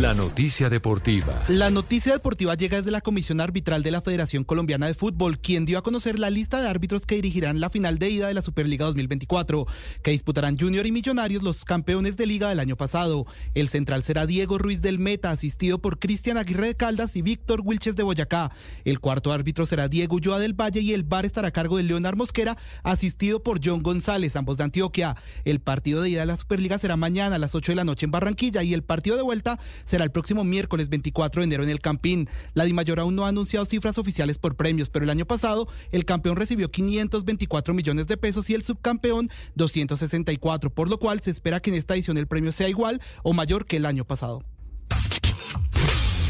La 0.00 0.14
noticia 0.14 0.70
deportiva. 0.70 1.44
La 1.48 1.68
noticia 1.68 2.14
deportiva 2.14 2.54
llega 2.54 2.78
desde 2.78 2.90
la 2.90 3.02
Comisión 3.02 3.42
Arbitral 3.42 3.82
de 3.82 3.90
la 3.90 4.00
Federación 4.00 4.42
Colombiana 4.42 4.86
de 4.86 4.94
Fútbol, 4.94 5.38
quien 5.38 5.66
dio 5.66 5.76
a 5.76 5.82
conocer 5.82 6.18
la 6.18 6.30
lista 6.30 6.62
de 6.62 6.68
árbitros 6.68 7.04
que 7.04 7.16
dirigirán 7.16 7.60
la 7.60 7.68
final 7.68 7.98
de 7.98 8.08
ida 8.08 8.26
de 8.26 8.32
la 8.32 8.40
Superliga 8.40 8.86
2024, 8.86 9.66
que 10.02 10.10
disputarán 10.10 10.58
Junior 10.58 10.86
y 10.86 10.92
Millonarios, 10.92 11.42
los 11.42 11.66
campeones 11.66 12.16
de 12.16 12.24
liga 12.24 12.48
del 12.48 12.60
año 12.60 12.74
pasado. 12.74 13.26
El 13.54 13.68
central 13.68 14.02
será 14.02 14.24
Diego 14.24 14.56
Ruiz 14.56 14.80
del 14.80 14.98
Meta, 14.98 15.30
asistido 15.30 15.78
por 15.78 15.98
Cristian 15.98 16.38
Aguirre 16.38 16.68
de 16.68 16.74
Caldas 16.74 17.14
y 17.14 17.20
Víctor 17.20 17.60
Wilches 17.62 17.94
de 17.94 18.02
Boyacá. 18.02 18.50
El 18.86 18.98
cuarto 18.98 19.30
árbitro 19.30 19.66
será 19.66 19.88
Diego 19.88 20.16
Ulloa 20.16 20.38
del 20.38 20.58
Valle 20.58 20.80
y 20.80 20.94
el 20.94 21.04
bar 21.04 21.26
estará 21.26 21.48
a 21.48 21.52
cargo 21.52 21.76
de 21.76 21.82
Leonard 21.82 22.16
Mosquera, 22.16 22.56
asistido 22.82 23.42
por 23.42 23.60
John 23.62 23.82
González, 23.82 24.36
ambos 24.36 24.56
de 24.56 24.64
Antioquia. 24.64 25.16
El 25.44 25.60
partido 25.60 26.00
de 26.00 26.08
ida 26.08 26.20
de 26.20 26.26
la 26.26 26.38
Superliga 26.38 26.78
será 26.78 26.96
mañana 26.96 27.36
a 27.36 27.38
las 27.38 27.54
8 27.54 27.72
de 27.72 27.76
la 27.76 27.84
noche 27.84 28.06
en 28.06 28.10
Barranquilla 28.10 28.62
y 28.62 28.72
el 28.72 28.82
partido 28.82 29.16
de 29.16 29.22
vuelta 29.22 29.58
será 29.84 30.04
el 30.04 30.10
próximo 30.10 30.44
miércoles 30.44 30.88
24 30.88 31.40
de 31.40 31.44
enero 31.44 31.64
en 31.64 31.70
el 31.70 31.80
Campín. 31.80 32.28
La 32.54 32.64
Dimayor 32.64 33.00
aún 33.00 33.16
no 33.16 33.24
ha 33.24 33.28
anunciado 33.28 33.64
cifras 33.64 33.98
oficiales 33.98 34.38
por 34.38 34.56
premios, 34.56 34.90
pero 34.90 35.04
el 35.04 35.10
año 35.10 35.26
pasado 35.26 35.68
el 35.90 36.04
campeón 36.04 36.36
recibió 36.36 36.70
524 36.70 37.74
millones 37.74 38.06
de 38.06 38.16
pesos 38.16 38.48
y 38.50 38.54
el 38.54 38.62
subcampeón 38.62 39.30
264, 39.54 40.70
por 40.70 40.88
lo 40.88 40.98
cual 40.98 41.20
se 41.20 41.30
espera 41.30 41.60
que 41.60 41.70
en 41.70 41.76
esta 41.76 41.94
edición 41.94 42.18
el 42.18 42.26
premio 42.26 42.52
sea 42.52 42.68
igual 42.68 43.00
o 43.22 43.32
mayor 43.32 43.66
que 43.66 43.76
el 43.76 43.86
año 43.86 44.04
pasado. 44.04 44.42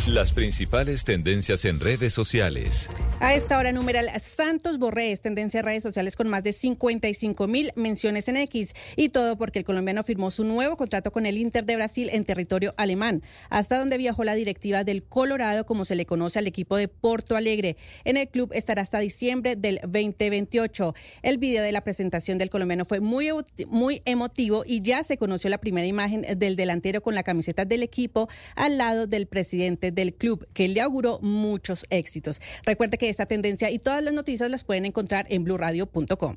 Las 0.08 0.32
principales 0.32 1.04
tendencias 1.04 1.64
en 1.64 1.78
redes 1.78 2.12
sociales. 2.12 2.88
A 3.20 3.36
esta 3.36 3.56
hora, 3.56 3.70
numeral 3.70 4.10
Santos 4.20 4.80
Borré 4.80 5.12
es 5.12 5.20
tendencia 5.20 5.60
en 5.60 5.66
redes 5.66 5.84
sociales 5.84 6.16
con 6.16 6.26
más 6.26 6.42
de 6.42 6.52
55 6.52 7.46
mil 7.46 7.70
menciones 7.76 8.26
en 8.26 8.36
X. 8.36 8.74
Y 8.96 9.10
todo 9.10 9.38
porque 9.38 9.60
el 9.60 9.64
colombiano 9.64 10.02
firmó 10.02 10.32
su 10.32 10.42
nuevo 10.42 10.76
contrato 10.76 11.12
con 11.12 11.24
el 11.24 11.38
Inter 11.38 11.64
de 11.64 11.76
Brasil 11.76 12.10
en 12.12 12.24
territorio 12.24 12.74
alemán, 12.78 13.22
hasta 13.48 13.78
donde 13.78 13.96
viajó 13.96 14.24
la 14.24 14.34
directiva 14.34 14.82
del 14.82 15.04
Colorado, 15.04 15.66
como 15.66 15.84
se 15.84 15.94
le 15.94 16.04
conoce 16.04 16.40
al 16.40 16.48
equipo 16.48 16.76
de 16.76 16.88
Porto 16.88 17.36
Alegre. 17.36 17.76
En 18.02 18.16
el 18.16 18.26
club 18.26 18.50
estará 18.54 18.82
hasta 18.82 18.98
diciembre 18.98 19.54
del 19.54 19.78
2028. 19.84 20.96
El 21.22 21.38
video 21.38 21.62
de 21.62 21.70
la 21.70 21.84
presentación 21.84 22.38
del 22.38 22.50
colombiano 22.50 22.84
fue 22.84 22.98
muy, 22.98 23.30
muy 23.68 24.02
emotivo 24.04 24.64
y 24.66 24.82
ya 24.82 25.04
se 25.04 25.16
conoció 25.16 25.48
la 25.48 25.58
primera 25.58 25.86
imagen 25.86 26.26
del 26.36 26.56
delantero 26.56 27.02
con 27.02 27.14
la 27.14 27.22
camiseta 27.22 27.64
del 27.64 27.84
equipo 27.84 28.28
al 28.56 28.78
lado 28.78 29.06
del 29.06 29.28
presidente 29.28 29.91
del 29.94 30.14
club, 30.14 30.46
que 30.52 30.68
le 30.68 30.80
auguró 30.80 31.18
muchos 31.20 31.86
éxitos. 31.90 32.40
Recuerde 32.64 32.98
que 32.98 33.08
esta 33.08 33.26
tendencia 33.26 33.70
y 33.70 33.78
todas 33.78 34.02
las 34.02 34.14
noticias 34.14 34.50
las 34.50 34.64
pueden 34.64 34.84
encontrar 34.84 35.26
en 35.28 35.44
blurradio.com. 35.44 36.36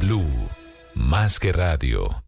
Blue, 0.00 0.48
más 0.94 1.38
que 1.38 1.52
radio. 1.52 2.22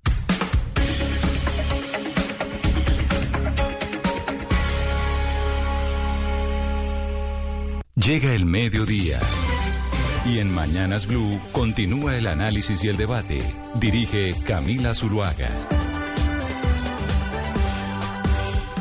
Llega 7.94 8.32
el 8.32 8.44
mediodía. 8.44 9.18
Y 10.24 10.38
en 10.38 10.54
Mañanas 10.54 11.06
Blue 11.06 11.40
continúa 11.52 12.16
el 12.16 12.26
análisis 12.26 12.82
y 12.84 12.88
el 12.88 12.96
debate. 12.96 13.42
Dirige 13.74 14.34
Camila 14.44 14.94
Zuluaga. 14.94 15.77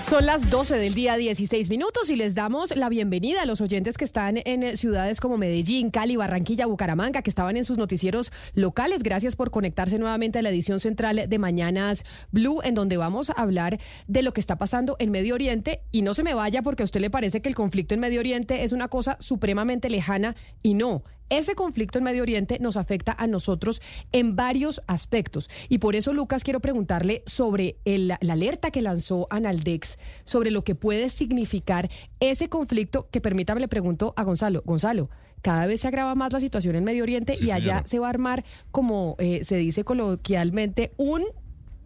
Son 0.07 0.25
las 0.25 0.49
12 0.49 0.77
del 0.77 0.93
día 0.93 1.17
16 1.17 1.69
minutos 1.69 2.09
y 2.09 2.15
les 2.15 2.33
damos 2.33 2.73
la 2.77 2.87
bienvenida 2.87 3.41
a 3.41 3.45
los 3.45 3.59
oyentes 3.59 3.97
que 3.97 4.05
están 4.05 4.37
en 4.45 4.63
eh, 4.63 4.77
ciudades 4.77 5.19
como 5.19 5.35
Medellín, 5.37 5.89
Cali, 5.89 6.15
Barranquilla, 6.15 6.65
Bucaramanga, 6.65 7.21
que 7.21 7.29
estaban 7.29 7.57
en 7.57 7.65
sus 7.65 7.77
noticieros 7.77 8.31
locales. 8.53 9.03
Gracias 9.03 9.35
por 9.35 9.51
conectarse 9.51 9.99
nuevamente 9.99 10.39
a 10.39 10.41
la 10.41 10.49
edición 10.49 10.79
central 10.79 11.27
de 11.27 11.39
Mañanas 11.39 12.05
Blue, 12.31 12.61
en 12.63 12.73
donde 12.73 12.95
vamos 12.95 13.29
a 13.29 13.33
hablar 13.33 13.81
de 14.07 14.21
lo 14.21 14.31
que 14.31 14.39
está 14.39 14.57
pasando 14.57 14.95
en 14.99 15.11
Medio 15.11 15.35
Oriente. 15.35 15.81
Y 15.91 16.03
no 16.03 16.13
se 16.13 16.23
me 16.23 16.33
vaya 16.33 16.61
porque 16.61 16.83
a 16.83 16.85
usted 16.85 17.01
le 17.01 17.09
parece 17.09 17.41
que 17.41 17.49
el 17.49 17.55
conflicto 17.55 17.93
en 17.93 17.99
Medio 17.99 18.21
Oriente 18.21 18.63
es 18.63 18.71
una 18.71 18.87
cosa 18.87 19.17
supremamente 19.19 19.89
lejana 19.89 20.37
y 20.63 20.75
no. 20.75 21.03
Ese 21.29 21.55
conflicto 21.55 21.97
en 21.97 22.05
Medio 22.05 22.21
Oriente 22.21 22.57
nos 22.59 22.77
afecta 22.77 23.15
a 23.17 23.27
nosotros 23.27 23.81
en 24.11 24.35
varios 24.35 24.81
aspectos. 24.87 25.49
Y 25.69 25.79
por 25.79 25.95
eso, 25.95 26.13
Lucas, 26.13 26.43
quiero 26.43 26.59
preguntarle 26.59 27.23
sobre 27.25 27.77
la 27.85 28.17
alerta 28.21 28.71
que 28.71 28.81
lanzó 28.81 29.27
Analdex, 29.29 29.97
sobre 30.23 30.51
lo 30.51 30.63
que 30.63 30.75
puede 30.75 31.09
significar 31.09 31.89
ese 32.19 32.49
conflicto, 32.49 33.07
que 33.11 33.21
permítame 33.21 33.59
le 33.59 33.67
pregunto 33.67 34.13
a 34.15 34.23
Gonzalo. 34.23 34.63
Gonzalo, 34.65 35.09
cada 35.41 35.65
vez 35.65 35.81
se 35.81 35.87
agrava 35.87 36.15
más 36.15 36.33
la 36.33 36.39
situación 36.39 36.75
en 36.75 36.83
Medio 36.83 37.03
Oriente 37.03 37.37
y 37.39 37.51
allá 37.51 37.83
se 37.85 37.99
va 37.99 38.07
a 38.07 38.09
armar, 38.09 38.43
como 38.71 39.15
eh, 39.19 39.43
se 39.43 39.57
dice 39.57 39.83
coloquialmente, 39.83 40.91
un 40.97 41.23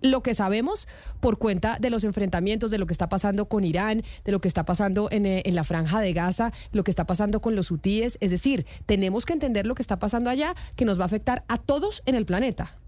lo 0.02 0.22
que 0.22 0.34
sabemos 0.34 0.88
por 1.19 1.38
cuenta 1.38 1.78
de 1.80 1.90
los 1.90 2.03
enfrentamientos, 2.03 2.72
de 2.72 2.78
lo 2.78 2.88
que 2.88 2.94
está 2.94 3.10
pasando 3.10 3.45
con 3.45 3.64
Irán, 3.64 4.03
de 4.26 4.32
lo 4.32 4.40
que 4.40 4.48
está 4.48 4.65
pasando 4.65 5.10
en, 5.11 5.26
eh, 5.26 5.44
en, 5.45 5.56
la 5.56 5.64
franja 5.64 6.02
de 6.02 6.14
Gaza, 6.14 6.52
lo 6.72 6.84
que 6.84 6.91
está 6.91 7.06
pasando 7.06 7.41
con 7.41 7.56
los 7.56 7.72
hutíes. 7.72 8.18
Es 8.22 8.32
decir, 8.32 8.65
tenemos 8.86 9.26
que 9.26 9.34
entender 9.34 9.65
lo 9.65 9.76
que 9.76 9.82
está 9.82 9.99
pasando 9.99 10.30
allá, 10.30 10.56
que 10.76 10.86
nos 10.86 10.99
va 10.99 11.03
a 11.03 11.06
afectar 11.07 11.44
a 11.48 11.57
todos 11.57 12.02
en 12.06 12.15
el 12.15 12.26
planeta. 12.26 12.81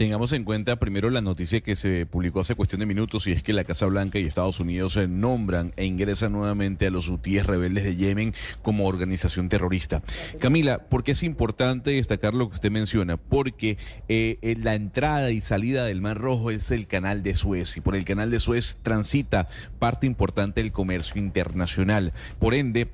Tengamos 0.00 0.32
en 0.32 0.44
cuenta 0.44 0.76
primero 0.76 1.10
la 1.10 1.20
noticia 1.20 1.60
que 1.60 1.76
se 1.76 2.06
publicó 2.06 2.40
hace 2.40 2.54
cuestión 2.54 2.80
de 2.80 2.86
minutos 2.86 3.26
y 3.26 3.32
es 3.32 3.42
que 3.42 3.52
la 3.52 3.64
Casa 3.64 3.84
Blanca 3.84 4.18
y 4.18 4.24
Estados 4.24 4.58
Unidos 4.58 4.94
se 4.94 5.06
nombran 5.06 5.74
e 5.76 5.84
ingresan 5.84 6.32
nuevamente 6.32 6.86
a 6.86 6.90
los 6.90 7.10
hutíes 7.10 7.46
rebeldes 7.46 7.84
de 7.84 7.96
Yemen 7.96 8.32
como 8.62 8.86
organización 8.86 9.50
terrorista. 9.50 10.02
Camila, 10.38 10.88
¿por 10.88 11.04
qué 11.04 11.12
es 11.12 11.22
importante 11.22 11.90
destacar 11.90 12.32
lo 12.32 12.48
que 12.48 12.54
usted 12.54 12.70
menciona? 12.70 13.18
Porque 13.18 13.76
eh, 14.08 14.38
eh, 14.40 14.56
la 14.58 14.74
entrada 14.74 15.32
y 15.32 15.42
salida 15.42 15.84
del 15.84 16.00
Mar 16.00 16.16
Rojo 16.16 16.50
es 16.50 16.70
el 16.70 16.86
canal 16.86 17.22
de 17.22 17.34
Suez 17.34 17.76
y 17.76 17.82
por 17.82 17.94
el 17.94 18.06
canal 18.06 18.30
de 18.30 18.38
Suez 18.38 18.78
transita 18.80 19.48
parte 19.78 20.06
importante 20.06 20.62
del 20.62 20.72
comercio 20.72 21.20
internacional. 21.20 22.14
Por 22.38 22.54
ende, 22.54 22.88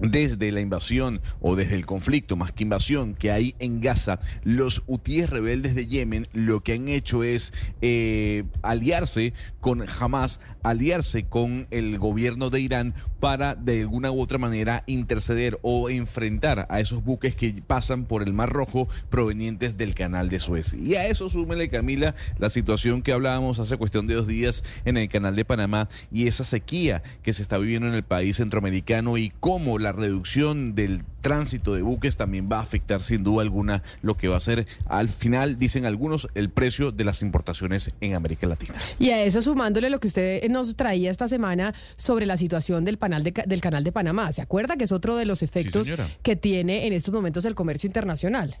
desde 0.00 0.52
la 0.52 0.60
invasión 0.60 1.20
o 1.40 1.56
desde 1.56 1.74
el 1.74 1.86
conflicto, 1.86 2.36
más 2.36 2.52
que 2.52 2.64
invasión, 2.64 3.14
que 3.14 3.30
hay 3.30 3.54
en 3.58 3.80
Gaza, 3.80 4.20
los 4.42 4.82
hutíes 4.86 5.30
rebeldes 5.30 5.74
de 5.74 5.86
Yemen 5.86 6.26
lo 6.32 6.60
que 6.60 6.74
han 6.74 6.88
hecho 6.88 7.22
es 7.22 7.52
eh, 7.82 8.44
aliarse 8.62 9.32
con 9.60 9.84
Hamas, 9.88 10.40
aliarse 10.62 11.24
con 11.24 11.66
el 11.70 11.98
gobierno 11.98 12.50
de 12.50 12.60
Irán 12.60 12.94
para 13.20 13.54
de 13.54 13.80
alguna 13.80 14.10
u 14.10 14.20
otra 14.20 14.38
manera 14.38 14.82
interceder 14.86 15.58
o 15.62 15.90
enfrentar 15.90 16.66
a 16.70 16.80
esos 16.80 17.04
buques 17.04 17.36
que 17.36 17.62
pasan 17.66 18.06
por 18.06 18.22
el 18.22 18.32
Mar 18.32 18.50
Rojo 18.50 18.88
provenientes 19.10 19.76
del 19.76 19.94
canal 19.94 20.28
de 20.28 20.38
Suez. 20.38 20.74
Y 20.74 20.94
a 20.94 21.06
eso 21.06 21.28
súmele, 21.28 21.68
Camila, 21.68 22.14
la 22.38 22.50
situación 22.50 23.02
que 23.02 23.12
hablábamos 23.12 23.58
hace 23.58 23.76
cuestión 23.76 24.06
de 24.06 24.14
dos 24.14 24.26
días 24.26 24.64
en 24.84 24.96
el 24.96 25.08
canal 25.08 25.36
de 25.36 25.44
Panamá 25.44 25.88
y 26.10 26.26
esa 26.26 26.44
sequía 26.44 27.02
que 27.22 27.32
se 27.32 27.42
está 27.42 27.58
viviendo 27.58 27.88
en 27.88 27.94
el 27.94 28.02
país 28.02 28.36
centroamericano 28.36 29.18
y 29.18 29.32
cómo 29.40 29.78
la 29.78 29.92
reducción 29.92 30.74
del 30.74 31.04
tránsito 31.20 31.74
de 31.74 31.82
buques 31.82 32.16
también 32.16 32.48
va 32.50 32.58
a 32.58 32.62
afectar 32.62 33.02
sin 33.02 33.22
duda 33.22 33.42
alguna 33.42 33.82
lo 34.02 34.16
que 34.16 34.28
va 34.28 34.36
a 34.36 34.40
ser 34.40 34.66
al 34.86 35.08
final, 35.08 35.58
dicen 35.58 35.84
algunos, 35.84 36.28
el 36.34 36.50
precio 36.50 36.92
de 36.92 37.04
las 37.04 37.22
importaciones 37.22 37.90
en 38.00 38.14
América 38.14 38.46
Latina. 38.46 38.74
Y 38.98 39.10
a 39.10 39.22
eso 39.22 39.42
sumándole 39.42 39.90
lo 39.90 40.00
que 40.00 40.08
usted 40.08 40.44
nos 40.50 40.76
traía 40.76 41.10
esta 41.10 41.28
semana 41.28 41.74
sobre 41.96 42.26
la 42.26 42.36
situación 42.36 42.84
del, 42.84 42.98
del 43.46 43.60
canal 43.60 43.84
de 43.84 43.92
Panamá. 43.92 44.32
¿Se 44.32 44.42
acuerda 44.42 44.76
que 44.76 44.84
es 44.84 44.92
otro 44.92 45.16
de 45.16 45.26
los 45.26 45.42
efectos 45.42 45.88
que 46.22 46.36
tiene 46.36 46.86
en 46.86 46.92
estos 46.92 47.12
momentos 47.14 47.44
el 47.44 47.54
comercio 47.54 47.86
internacional? 47.86 48.56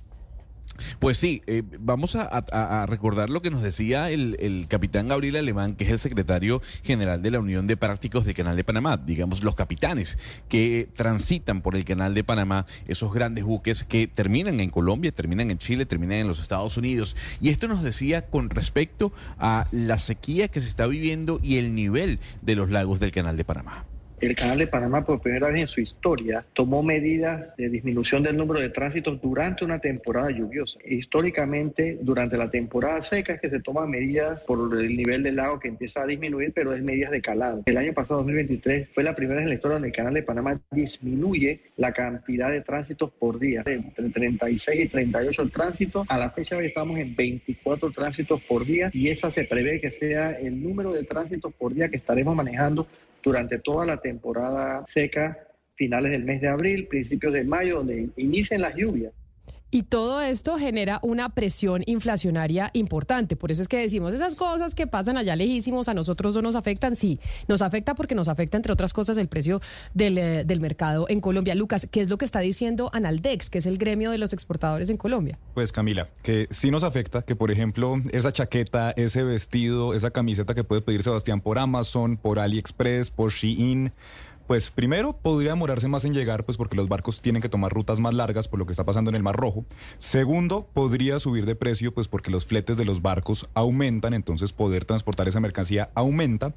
Pues 0.98 1.18
sí, 1.18 1.42
eh, 1.46 1.62
vamos 1.78 2.16
a, 2.16 2.86
recordar 2.86 3.30
lo 3.30 3.42
que 3.42 3.50
nos 3.50 3.62
decía 3.62 4.10
el, 4.10 4.66
capitán 4.68 5.08
Gabriel 5.08 5.36
Alemán, 5.36 5.74
que 5.74 5.84
es 5.84 5.90
el 5.90 5.98
secretario 5.98 6.62
general 6.82 7.22
de 7.22 7.30
la 7.30 7.40
Unión 7.40 7.66
de 7.66 7.76
Prácticos 7.76 8.24
del 8.24 8.34
Canal 8.34 8.56
de 8.56 8.64
Panamá, 8.64 8.96
digamos 8.96 9.42
los 9.42 9.54
capitanes 9.54 10.18
que 10.48 10.88
transitan 10.94 11.62
por 11.62 11.76
el 11.76 11.84
Canal 11.84 12.14
de 12.14 12.24
Panamá, 12.24 12.66
esos 12.86 13.12
grandes 13.12 13.44
buques 13.44 13.84
que 13.84 14.06
terminan 14.06 14.60
en 14.60 14.70
Colombia, 14.70 15.12
terminan 15.12 15.50
en 15.50 15.58
Chile, 15.58 15.86
terminan 15.86 16.18
en 16.18 16.28
los 16.28 16.40
Estados 16.40 16.76
Unidos. 16.76 17.16
Y 17.40 17.50
esto 17.50 17.68
nos 17.68 17.82
decía 17.82 18.26
con 18.26 18.50
respecto 18.50 19.12
a 19.38 19.66
la 19.72 19.98
sequía 19.98 20.48
que 20.48 20.60
se 20.60 20.68
está 20.68 20.86
viviendo 20.86 21.40
y 21.42 21.58
el 21.58 21.74
nivel 21.74 22.20
de 22.42 22.56
los 22.56 22.70
lagos 22.70 23.00
del 23.00 23.12
Canal 23.12 23.36
de 23.36 23.44
Panamá 23.44 23.89
el 24.20 24.36
Canal 24.36 24.58
de 24.58 24.66
Panamá 24.66 25.04
por 25.04 25.20
primera 25.20 25.48
vez 25.48 25.60
en 25.62 25.68
su 25.68 25.80
historia 25.80 26.44
tomó 26.52 26.82
medidas 26.82 27.56
de 27.56 27.68
disminución 27.68 28.22
del 28.22 28.36
número 28.36 28.60
de 28.60 28.68
tránsitos 28.68 29.20
durante 29.20 29.64
una 29.64 29.78
temporada 29.78 30.30
lluviosa. 30.30 30.78
Históricamente, 30.84 31.98
durante 32.02 32.36
la 32.36 32.50
temporada 32.50 33.02
seca 33.02 33.34
es 33.34 33.40
que 33.40 33.50
se 33.50 33.60
toman 33.60 33.90
medidas 33.90 34.44
por 34.46 34.78
el 34.78 34.96
nivel 34.96 35.22
del 35.22 35.36
lago 35.36 35.58
que 35.58 35.68
empieza 35.68 36.02
a 36.02 36.06
disminuir, 36.06 36.52
pero 36.54 36.72
es 36.72 36.82
medidas 36.82 37.10
de 37.10 37.22
calado. 37.22 37.62
El 37.66 37.76
año 37.76 37.92
pasado, 37.94 38.20
2023, 38.20 38.88
fue 38.94 39.02
la 39.02 39.14
primera 39.14 39.36
vez 39.36 39.44
en 39.44 39.50
la 39.50 39.54
historia 39.54 39.74
donde 39.74 39.88
el 39.88 39.94
Canal 39.94 40.14
de 40.14 40.22
Panamá 40.22 40.60
disminuye 40.70 41.60
la 41.76 41.92
cantidad 41.92 42.50
de 42.50 42.60
tránsitos 42.60 43.10
por 43.12 43.38
día, 43.38 43.62
entre 43.66 44.10
36 44.10 44.84
y 44.84 44.88
38 44.88 45.48
tránsitos. 45.48 46.06
A 46.08 46.18
la 46.18 46.30
fecha 46.30 46.56
hoy 46.56 46.66
estamos 46.66 46.98
en 46.98 47.16
24 47.16 47.90
tránsitos 47.90 48.40
por 48.42 48.64
día 48.64 48.90
y 48.92 49.08
esa 49.08 49.30
se 49.30 49.44
prevé 49.44 49.80
que 49.80 49.90
sea 49.90 50.32
el 50.32 50.62
número 50.62 50.92
de 50.92 51.04
tránsitos 51.04 51.52
por 51.54 51.74
día 51.74 51.88
que 51.88 51.96
estaremos 51.96 52.36
manejando 52.36 52.86
durante 53.22 53.58
toda 53.58 53.86
la 53.86 53.98
temporada 53.98 54.84
seca, 54.86 55.38
finales 55.74 56.10
del 56.12 56.24
mes 56.24 56.40
de 56.40 56.48
abril, 56.48 56.86
principios 56.88 57.32
de 57.32 57.44
mayo, 57.44 57.76
donde 57.76 58.10
inician 58.16 58.60
las 58.60 58.74
lluvias. 58.74 59.12
Y 59.72 59.84
todo 59.84 60.20
esto 60.20 60.58
genera 60.58 60.98
una 61.02 61.28
presión 61.28 61.82
inflacionaria 61.86 62.70
importante. 62.72 63.36
Por 63.36 63.52
eso 63.52 63.62
es 63.62 63.68
que 63.68 63.78
decimos, 63.78 64.12
esas 64.12 64.34
cosas 64.34 64.74
que 64.74 64.88
pasan 64.88 65.16
allá 65.16 65.36
lejísimos 65.36 65.88
a 65.88 65.94
nosotros 65.94 66.34
no 66.34 66.42
nos 66.42 66.56
afectan. 66.56 66.96
Sí, 66.96 67.20
nos 67.46 67.62
afecta 67.62 67.94
porque 67.94 68.16
nos 68.16 68.26
afecta, 68.26 68.56
entre 68.56 68.72
otras 68.72 68.92
cosas, 68.92 69.16
el 69.16 69.28
precio 69.28 69.60
del, 69.94 70.18
eh, 70.18 70.44
del 70.44 70.60
mercado 70.60 71.06
en 71.08 71.20
Colombia. 71.20 71.54
Lucas, 71.54 71.86
¿qué 71.90 72.00
es 72.00 72.08
lo 72.08 72.18
que 72.18 72.24
está 72.24 72.40
diciendo 72.40 72.90
Analdex, 72.92 73.48
que 73.48 73.58
es 73.58 73.66
el 73.66 73.78
gremio 73.78 74.10
de 74.10 74.18
los 74.18 74.32
exportadores 74.32 74.90
en 74.90 74.96
Colombia? 74.96 75.38
Pues 75.54 75.70
Camila, 75.70 76.08
que 76.22 76.48
sí 76.50 76.70
nos 76.70 76.82
afecta, 76.82 77.22
que 77.22 77.36
por 77.36 77.52
ejemplo, 77.52 77.96
esa 78.12 78.32
chaqueta, 78.32 78.90
ese 78.96 79.22
vestido, 79.22 79.94
esa 79.94 80.10
camiseta 80.10 80.54
que 80.54 80.64
puede 80.64 80.82
pedir 80.82 81.04
Sebastián 81.04 81.40
por 81.40 81.58
Amazon, 81.58 82.16
por 82.16 82.40
AliExpress, 82.40 83.10
por 83.10 83.30
Shein 83.30 83.92
pues 84.50 84.68
primero 84.68 85.12
podría 85.12 85.50
demorarse 85.50 85.86
más 85.86 86.04
en 86.04 86.12
llegar, 86.12 86.42
pues 86.44 86.58
porque 86.58 86.76
los 86.76 86.88
barcos 86.88 87.20
tienen 87.20 87.40
que 87.40 87.48
tomar 87.48 87.72
rutas 87.72 88.00
más 88.00 88.14
largas 88.14 88.48
por 88.48 88.58
lo 88.58 88.66
que 88.66 88.72
está 88.72 88.82
pasando 88.82 89.08
en 89.08 89.14
el 89.14 89.22
Mar 89.22 89.36
Rojo. 89.36 89.64
Segundo, 89.98 90.66
podría 90.74 91.20
subir 91.20 91.46
de 91.46 91.54
precio, 91.54 91.94
pues 91.94 92.08
porque 92.08 92.32
los 92.32 92.46
fletes 92.46 92.76
de 92.76 92.84
los 92.84 93.00
barcos 93.00 93.48
aumentan, 93.54 94.12
entonces 94.12 94.52
poder 94.52 94.84
transportar 94.84 95.28
esa 95.28 95.38
mercancía 95.38 95.90
aumenta. 95.94 96.52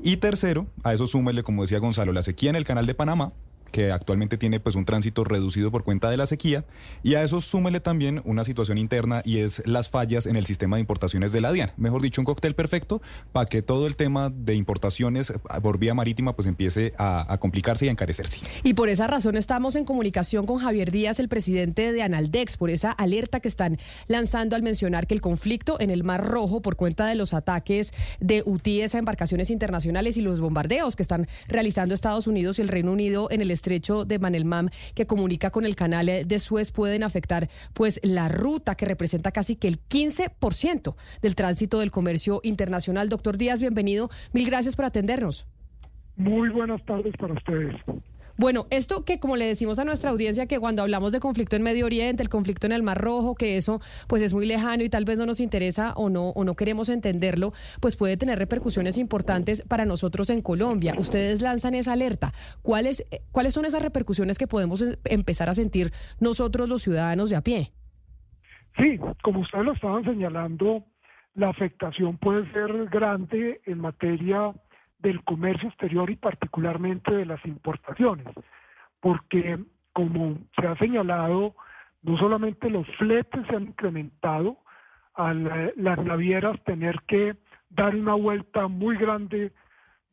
Y 0.00 0.18
tercero, 0.18 0.68
a 0.84 0.94
eso 0.94 1.08
súmele, 1.08 1.42
como 1.42 1.62
decía 1.62 1.80
Gonzalo, 1.80 2.12
la 2.12 2.22
sequía 2.22 2.50
en 2.50 2.56
el 2.56 2.64
canal 2.64 2.86
de 2.86 2.94
Panamá, 2.94 3.32
que 3.74 3.90
actualmente 3.90 4.38
tiene 4.38 4.60
pues 4.60 4.76
un 4.76 4.84
tránsito 4.84 5.24
reducido 5.24 5.72
por 5.72 5.82
cuenta 5.82 6.08
de 6.08 6.16
la 6.16 6.26
sequía 6.26 6.64
y 7.02 7.16
a 7.16 7.24
eso 7.24 7.40
súmele 7.40 7.80
también 7.80 8.22
una 8.24 8.44
situación 8.44 8.78
interna 8.78 9.20
y 9.24 9.38
es 9.38 9.64
las 9.66 9.88
fallas 9.88 10.26
en 10.26 10.36
el 10.36 10.46
sistema 10.46 10.76
de 10.76 10.80
importaciones 10.80 11.32
de 11.32 11.40
la 11.40 11.50
DIAN. 11.50 11.72
Mejor 11.76 12.00
dicho, 12.00 12.20
un 12.20 12.24
cóctel 12.24 12.54
perfecto 12.54 13.02
para 13.32 13.46
que 13.46 13.62
todo 13.62 13.88
el 13.88 13.96
tema 13.96 14.30
de 14.30 14.54
importaciones 14.54 15.32
por 15.60 15.78
vía 15.78 15.92
marítima 15.92 16.36
pues 16.36 16.46
empiece 16.46 16.94
a, 16.98 17.36
complicarse 17.40 17.86
y 17.86 17.88
a 17.88 17.90
encarecerse. 17.90 18.38
Y 18.62 18.74
por 18.74 18.88
esa 18.88 19.08
razón 19.08 19.36
estamos 19.36 19.74
en 19.74 19.84
comunicación 19.84 20.46
con 20.46 20.58
Javier 20.58 20.92
Díaz, 20.92 21.18
el 21.18 21.28
presidente 21.28 21.90
de 21.90 22.00
Analdex, 22.04 22.56
por 22.56 22.70
esa 22.70 22.92
alerta 22.92 23.40
que 23.40 23.48
están 23.48 23.78
lanzando 24.06 24.54
al 24.54 24.62
mencionar 24.62 25.08
que 25.08 25.14
el 25.14 25.20
conflicto 25.20 25.80
en 25.80 25.90
el 25.90 26.04
Mar 26.04 26.24
Rojo 26.24 26.62
por 26.62 26.76
cuenta 26.76 27.06
de 27.06 27.16
los 27.16 27.34
ataques 27.34 27.92
de 28.20 28.44
UTIs 28.46 28.94
a 28.94 28.98
embarcaciones 28.98 29.50
internacionales 29.50 30.16
y 30.16 30.20
los 30.20 30.38
bombardeos 30.38 30.94
que 30.94 31.02
están 31.02 31.26
realizando 31.48 31.92
Estados 31.92 32.28
Unidos 32.28 32.60
y 32.60 32.62
el 32.62 32.68
Reino 32.68 32.92
Unido 32.92 33.26
en 33.32 33.40
el 33.40 33.50
estrecho 33.64 34.04
de 34.04 34.18
Manelmam 34.18 34.68
que 34.94 35.06
comunica 35.06 35.50
con 35.50 35.64
el 35.64 35.74
canal 35.74 36.06
de 36.06 36.38
Suez 36.38 36.70
pueden 36.70 37.02
afectar 37.02 37.48
pues 37.72 37.98
la 38.02 38.28
ruta 38.28 38.74
que 38.74 38.84
representa 38.84 39.32
casi 39.32 39.56
que 39.56 39.68
el 39.68 39.80
15% 39.80 40.94
del 41.22 41.34
tránsito 41.34 41.78
del 41.78 41.90
comercio 41.90 42.40
internacional. 42.42 43.08
Doctor 43.08 43.38
Díaz, 43.38 43.62
bienvenido. 43.62 44.10
Mil 44.34 44.46
gracias 44.50 44.76
por 44.76 44.84
atendernos. 44.84 45.46
Muy 46.16 46.50
buenas 46.50 46.84
tardes 46.84 47.14
para 47.16 47.32
ustedes. 47.32 47.74
Bueno, 48.36 48.66
esto 48.70 49.04
que 49.04 49.20
como 49.20 49.36
le 49.36 49.46
decimos 49.46 49.78
a 49.78 49.84
nuestra 49.84 50.10
audiencia 50.10 50.46
que 50.46 50.58
cuando 50.58 50.82
hablamos 50.82 51.12
de 51.12 51.20
conflicto 51.20 51.54
en 51.54 51.62
Medio 51.62 51.86
Oriente, 51.86 52.22
el 52.22 52.28
conflicto 52.28 52.66
en 52.66 52.72
el 52.72 52.82
Mar 52.82 53.00
Rojo, 53.00 53.34
que 53.36 53.56
eso 53.56 53.80
pues 54.08 54.22
es 54.22 54.34
muy 54.34 54.44
lejano 54.44 54.82
y 54.82 54.88
tal 54.88 55.04
vez 55.04 55.18
no 55.18 55.26
nos 55.26 55.40
interesa 55.40 55.92
o 55.96 56.10
no 56.10 56.30
o 56.30 56.44
no 56.44 56.54
queremos 56.54 56.88
entenderlo, 56.88 57.52
pues 57.80 57.96
puede 57.96 58.16
tener 58.16 58.38
repercusiones 58.38 58.98
importantes 58.98 59.62
para 59.62 59.84
nosotros 59.84 60.30
en 60.30 60.42
Colombia. 60.42 60.94
Ustedes 60.98 61.42
lanzan 61.42 61.74
esa 61.74 61.92
alerta. 61.92 62.32
¿Cuáles 62.62 63.06
cuáles 63.30 63.54
son 63.54 63.66
esas 63.66 63.82
repercusiones 63.82 64.36
que 64.36 64.48
podemos 64.48 64.82
em, 64.82 64.96
empezar 65.04 65.48
a 65.48 65.54
sentir 65.54 65.92
nosotros 66.18 66.68
los 66.68 66.82
ciudadanos 66.82 67.30
de 67.30 67.36
a 67.36 67.42
pie? 67.42 67.72
Sí, 68.76 68.98
como 69.22 69.40
ustedes 69.40 69.64
lo 69.64 69.72
estaban 69.72 70.04
señalando, 70.04 70.84
la 71.34 71.50
afectación 71.50 72.18
puede 72.18 72.50
ser 72.52 72.86
grande 72.86 73.60
en 73.66 73.78
materia 73.78 74.52
del 75.04 75.22
comercio 75.22 75.68
exterior 75.68 76.08
y 76.10 76.16
particularmente 76.16 77.14
de 77.14 77.26
las 77.26 77.44
importaciones, 77.44 78.26
porque 79.00 79.58
como 79.92 80.38
se 80.58 80.66
ha 80.66 80.76
señalado, 80.76 81.54
no 82.02 82.16
solamente 82.16 82.70
los 82.70 82.86
fletes 82.96 83.46
se 83.46 83.54
han 83.54 83.64
incrementado, 83.64 84.56
a 85.14 85.32
las 85.32 85.98
navieras 86.04 86.60
tener 86.64 87.00
que 87.06 87.36
dar 87.70 87.94
una 87.94 88.14
vuelta 88.14 88.66
muy 88.66 88.96
grande 88.96 89.52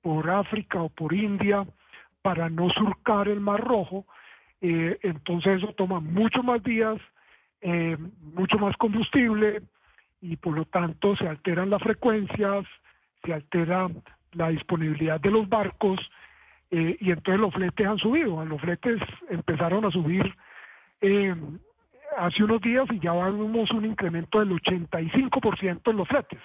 por 0.02 0.30
África 0.30 0.82
o 0.82 0.90
por 0.90 1.14
India 1.14 1.66
para 2.22 2.50
no 2.50 2.70
surcar 2.70 3.28
el 3.28 3.40
Mar 3.40 3.62
Rojo, 3.62 4.06
eh, 4.60 5.00
entonces 5.02 5.64
eso 5.64 5.74
toma 5.74 6.00
mucho 6.00 6.44
más 6.44 6.62
días, 6.64 7.02
eh, 7.62 7.98
mucho 8.36 8.60
más 8.60 8.78
combustible 8.78 9.64
y 10.22 10.36
por 10.36 10.54
lo 10.56 10.66
tanto 10.66 11.16
se 11.16 11.28
alteran 11.28 11.72
las 11.72 11.82
frecuencias, 11.82 12.66
se 13.24 13.34
altera 13.34 13.90
la 14.34 14.50
disponibilidad 14.50 15.20
de 15.20 15.32
los 15.32 15.48
barcos 15.48 16.00
eh, 16.72 16.98
y 17.00 17.12
entonces 17.12 17.40
los 17.40 17.54
fletes 17.54 17.86
han 17.86 17.98
subido. 17.98 18.44
Los 18.46 18.62
fletes 18.62 19.02
empezaron 19.30 19.86
a 19.86 19.92
subir 19.92 20.34
eh, 21.02 21.36
hace 22.18 22.44
unos 22.44 22.62
días 22.62 22.86
y 22.92 23.00
ya 23.00 23.14
vemos 23.14 23.72
un 23.72 23.86
incremento 23.86 24.40
del 24.40 24.52
85% 24.52 25.92
en 25.92 25.98
los 25.98 26.08
fletes. 26.08 26.40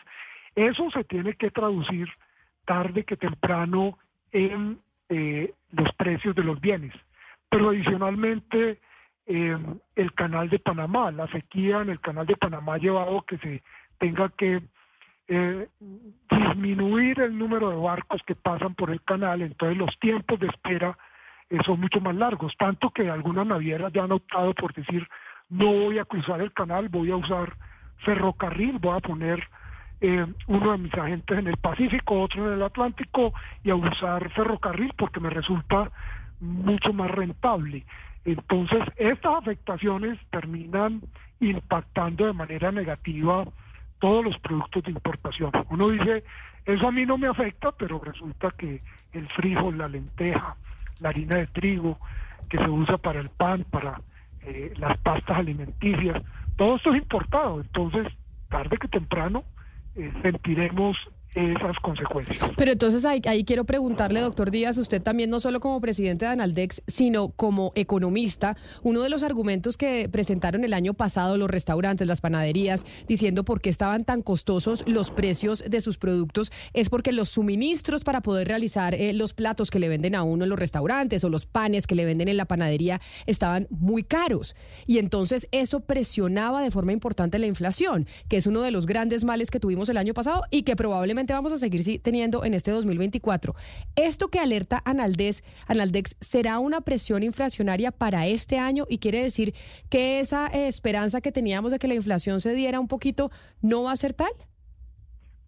Eso 0.54 0.90
se 0.90 1.04
tiene 1.04 1.34
que 1.34 1.50
traducir 1.50 2.08
tarde 2.64 3.04
que 3.04 3.16
temprano 3.16 3.98
en 4.32 4.80
eh, 5.08 5.54
los 5.70 5.92
precios 5.92 6.34
de 6.34 6.42
los 6.42 6.60
bienes. 6.60 6.92
Pero 7.48 7.70
adicionalmente 7.70 8.80
el 9.28 10.14
canal 10.14 10.48
de 10.48 10.60
Panamá, 10.60 11.10
la 11.10 11.26
sequía 11.26 11.80
en 11.80 11.90
el 11.90 12.00
canal 12.00 12.26
de 12.26 12.36
Panamá 12.36 12.74
ha 12.74 12.78
llevado 12.78 13.22
que 13.22 13.38
se 13.38 13.60
tenga 13.98 14.28
que 14.28 14.62
eh, 15.28 15.68
disminuir 16.30 17.20
el 17.20 17.36
número 17.36 17.70
de 17.70 17.76
barcos 17.76 18.22
que 18.26 18.34
pasan 18.34 18.74
por 18.74 18.90
el 18.90 19.02
canal, 19.02 19.42
entonces 19.42 19.76
los 19.76 19.98
tiempos 19.98 20.38
de 20.38 20.46
espera 20.46 20.96
eh, 21.50 21.58
son 21.64 21.80
mucho 21.80 22.00
más 22.00 22.14
largos, 22.14 22.54
tanto 22.56 22.90
que 22.90 23.10
algunas 23.10 23.46
navieras 23.46 23.92
ya 23.92 24.04
han 24.04 24.12
optado 24.12 24.54
por 24.54 24.72
decir 24.74 25.06
no 25.48 25.66
voy 25.66 25.98
a 25.98 26.04
cruzar 26.04 26.40
el 26.40 26.52
canal, 26.52 26.88
voy 26.88 27.10
a 27.10 27.16
usar 27.16 27.56
ferrocarril, 28.04 28.78
voy 28.78 28.96
a 28.96 29.00
poner 29.00 29.48
eh, 30.00 30.26
uno 30.46 30.72
de 30.72 30.78
mis 30.78 30.94
agentes 30.94 31.38
en 31.38 31.46
el 31.46 31.56
Pacífico, 31.56 32.20
otro 32.20 32.46
en 32.46 32.54
el 32.54 32.62
Atlántico 32.62 33.32
y 33.64 33.70
a 33.70 33.76
usar 33.76 34.30
ferrocarril 34.30 34.92
porque 34.96 35.20
me 35.20 35.30
resulta 35.30 35.90
mucho 36.40 36.92
más 36.92 37.10
rentable. 37.10 37.84
Entonces, 38.24 38.80
estas 38.96 39.36
afectaciones 39.36 40.18
terminan 40.30 41.00
impactando 41.40 42.26
de 42.26 42.32
manera 42.32 42.72
negativa 42.72 43.44
todos 43.98 44.24
los 44.24 44.38
productos 44.38 44.82
de 44.84 44.90
importación. 44.90 45.50
Uno 45.70 45.88
dice, 45.88 46.24
eso 46.64 46.88
a 46.88 46.92
mí 46.92 47.06
no 47.06 47.18
me 47.18 47.28
afecta, 47.28 47.72
pero 47.72 47.98
resulta 47.98 48.50
que 48.50 48.82
el 49.12 49.26
frijol, 49.28 49.78
la 49.78 49.88
lenteja, 49.88 50.56
la 51.00 51.10
harina 51.10 51.36
de 51.36 51.46
trigo, 51.46 51.98
que 52.48 52.58
se 52.58 52.68
usa 52.68 52.98
para 52.98 53.20
el 53.20 53.30
pan, 53.30 53.64
para 53.70 54.00
eh, 54.42 54.72
las 54.76 54.96
pastas 54.98 55.38
alimenticias, 55.38 56.22
todo 56.56 56.76
esto 56.76 56.90
es 56.90 57.02
importado. 57.02 57.60
Entonces, 57.60 58.12
tarde 58.48 58.78
que 58.78 58.88
temprano, 58.88 59.44
eh, 59.94 60.12
sentiremos 60.22 60.96
esas 61.36 61.76
consecuencias. 61.80 62.38
Pero 62.56 62.72
entonces 62.72 63.04
ahí, 63.04 63.20
quiero 63.44 63.64
preguntarle, 63.64 64.20
doctor 64.20 64.50
Díaz, 64.50 64.78
usted 64.78 65.02
también 65.02 65.28
no 65.28 65.38
solo 65.38 65.60
como 65.60 65.80
presidente 65.80 66.24
de 66.24 66.32
Analdex, 66.32 66.82
sino 66.86 67.28
como 67.28 67.72
economista, 67.74 68.56
uno 68.82 69.02
de 69.02 69.10
los 69.10 69.22
argumentos 69.22 69.76
que 69.76 70.08
presentaron 70.08 70.64
el 70.64 70.72
año 70.72 70.94
pasado 70.94 71.36
los 71.36 71.50
restaurantes, 71.50 72.08
las 72.08 72.20
panaderías, 72.20 72.84
diciendo 73.06 73.44
por 73.44 73.60
qué 73.60 73.68
estaban 73.68 74.04
tan 74.04 74.22
costosos 74.22 74.82
los 74.86 75.10
precios 75.10 75.62
de 75.68 75.80
sus 75.80 75.98
productos, 75.98 76.50
es 76.72 76.88
porque 76.88 77.12
los 77.12 77.28
suministros 77.28 78.02
para 78.02 78.22
poder 78.22 78.48
realizar 78.48 78.94
eh, 78.94 79.12
los 79.12 79.34
platos 79.34 79.70
que 79.70 79.78
le 79.78 79.88
venden 79.88 80.14
a 80.14 80.22
uno 80.22 80.44
en 80.44 80.50
los 80.50 80.58
restaurantes 80.58 81.22
o 81.24 81.28
los 81.28 81.44
panes 81.44 81.86
que 81.86 81.94
le 81.94 82.06
venden 82.06 82.28
en 82.28 82.36
la 82.36 82.46
panadería 82.46 83.00
estaban 83.26 83.66
muy 83.70 84.02
caros. 84.02 84.56
Y 84.86 84.98
entonces 84.98 85.48
eso 85.52 85.80
presionaba 85.80 86.62
de 86.62 86.70
forma 86.70 86.92
importante 86.92 87.38
la 87.38 87.46
inflación, 87.46 88.06
que 88.28 88.38
es 88.38 88.46
uno 88.46 88.62
de 88.62 88.70
los 88.70 88.86
grandes 88.86 89.24
males 89.24 89.50
que 89.50 89.60
tuvimos 89.60 89.88
el 89.88 89.96
año 89.98 90.14
pasado 90.14 90.42
y 90.50 90.62
que 90.62 90.76
probablemente 90.76 91.25
vamos 91.34 91.52
a 91.52 91.58
seguir 91.58 92.02
teniendo 92.02 92.44
en 92.44 92.54
este 92.54 92.70
2024. 92.70 93.54
Esto 93.96 94.28
que 94.28 94.38
alerta 94.38 94.82
Analdex, 94.84 95.42
Analdex 95.66 96.16
será 96.20 96.58
una 96.58 96.80
presión 96.80 97.22
inflacionaria 97.22 97.90
para 97.90 98.26
este 98.26 98.58
año 98.58 98.84
y 98.88 98.98
quiere 98.98 99.22
decir 99.22 99.54
que 99.90 100.20
esa 100.20 100.48
eh, 100.48 100.68
esperanza 100.68 101.20
que 101.20 101.32
teníamos 101.32 101.72
de 101.72 101.78
que 101.78 101.88
la 101.88 101.94
inflación 101.94 102.40
se 102.40 102.54
diera 102.54 102.80
un 102.80 102.88
poquito 102.88 103.30
no 103.62 103.84
va 103.84 103.92
a 103.92 103.96
ser 103.96 104.14
tal. 104.14 104.32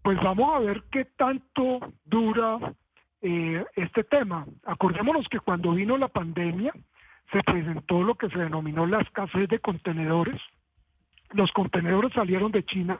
Pues 0.01 0.17
vamos 0.23 0.49
a 0.55 0.59
ver 0.59 0.83
qué 0.91 1.05
tanto 1.05 1.93
dura 2.05 2.73
eh, 3.21 3.65
este 3.75 4.03
tema. 4.03 4.45
Acordémonos 4.65 5.27
que 5.27 5.39
cuando 5.39 5.73
vino 5.73 5.97
la 5.97 6.07
pandemia 6.07 6.73
se 7.31 7.43
presentó 7.43 8.01
lo 8.01 8.15
que 8.15 8.29
se 8.29 8.39
denominó 8.39 8.85
la 8.85 9.01
escasez 9.01 9.47
de 9.49 9.59
contenedores. 9.59 10.41
Los 11.31 11.51
contenedores 11.51 12.13
salieron 12.13 12.51
de 12.51 12.63
China 12.65 12.99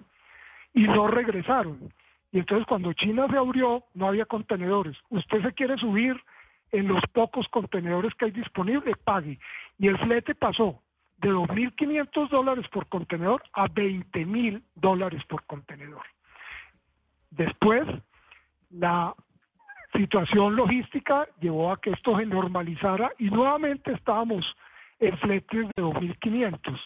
y 0.74 0.84
no 0.84 1.08
regresaron. 1.08 1.92
Y 2.32 2.40
entonces 2.40 2.68
cuando 2.68 2.94
China 2.94 3.28
se 3.30 3.38
abrió, 3.38 3.84
no 3.94 4.08
había 4.08 4.26
contenedores. 4.26 4.98
Usted 5.10 5.42
se 5.42 5.54
quiere 5.54 5.78
subir 5.78 6.16
en 6.72 6.88
los 6.88 7.02
pocos 7.14 7.48
contenedores 7.50 8.14
que 8.16 8.26
hay 8.26 8.32
disponibles, 8.32 8.96
pague. 9.04 9.40
Y 9.78 9.88
el 9.88 9.98
flete 9.98 10.36
pasó 10.36 10.82
de 11.18 11.32
2.500 11.32 12.30
dólares 12.30 12.68
por 12.70 12.88
contenedor 12.88 13.44
a 13.54 13.68
20.000 13.68 14.62
dólares 14.76 15.24
por 15.26 15.44
contenedor. 15.46 16.04
Después, 17.32 17.88
la 18.70 19.14
situación 19.94 20.56
logística 20.56 21.28
llevó 21.42 21.72
a 21.72 21.82
que 21.82 21.92
esto 21.92 22.18
se 22.18 22.26
normalizara 22.26 23.12
y 23.18 23.30
nuevamente 23.30 23.92
estábamos 23.92 24.56
en 25.00 25.18
fletes 25.18 25.68
de 25.76 25.84
2.500. 25.84 26.80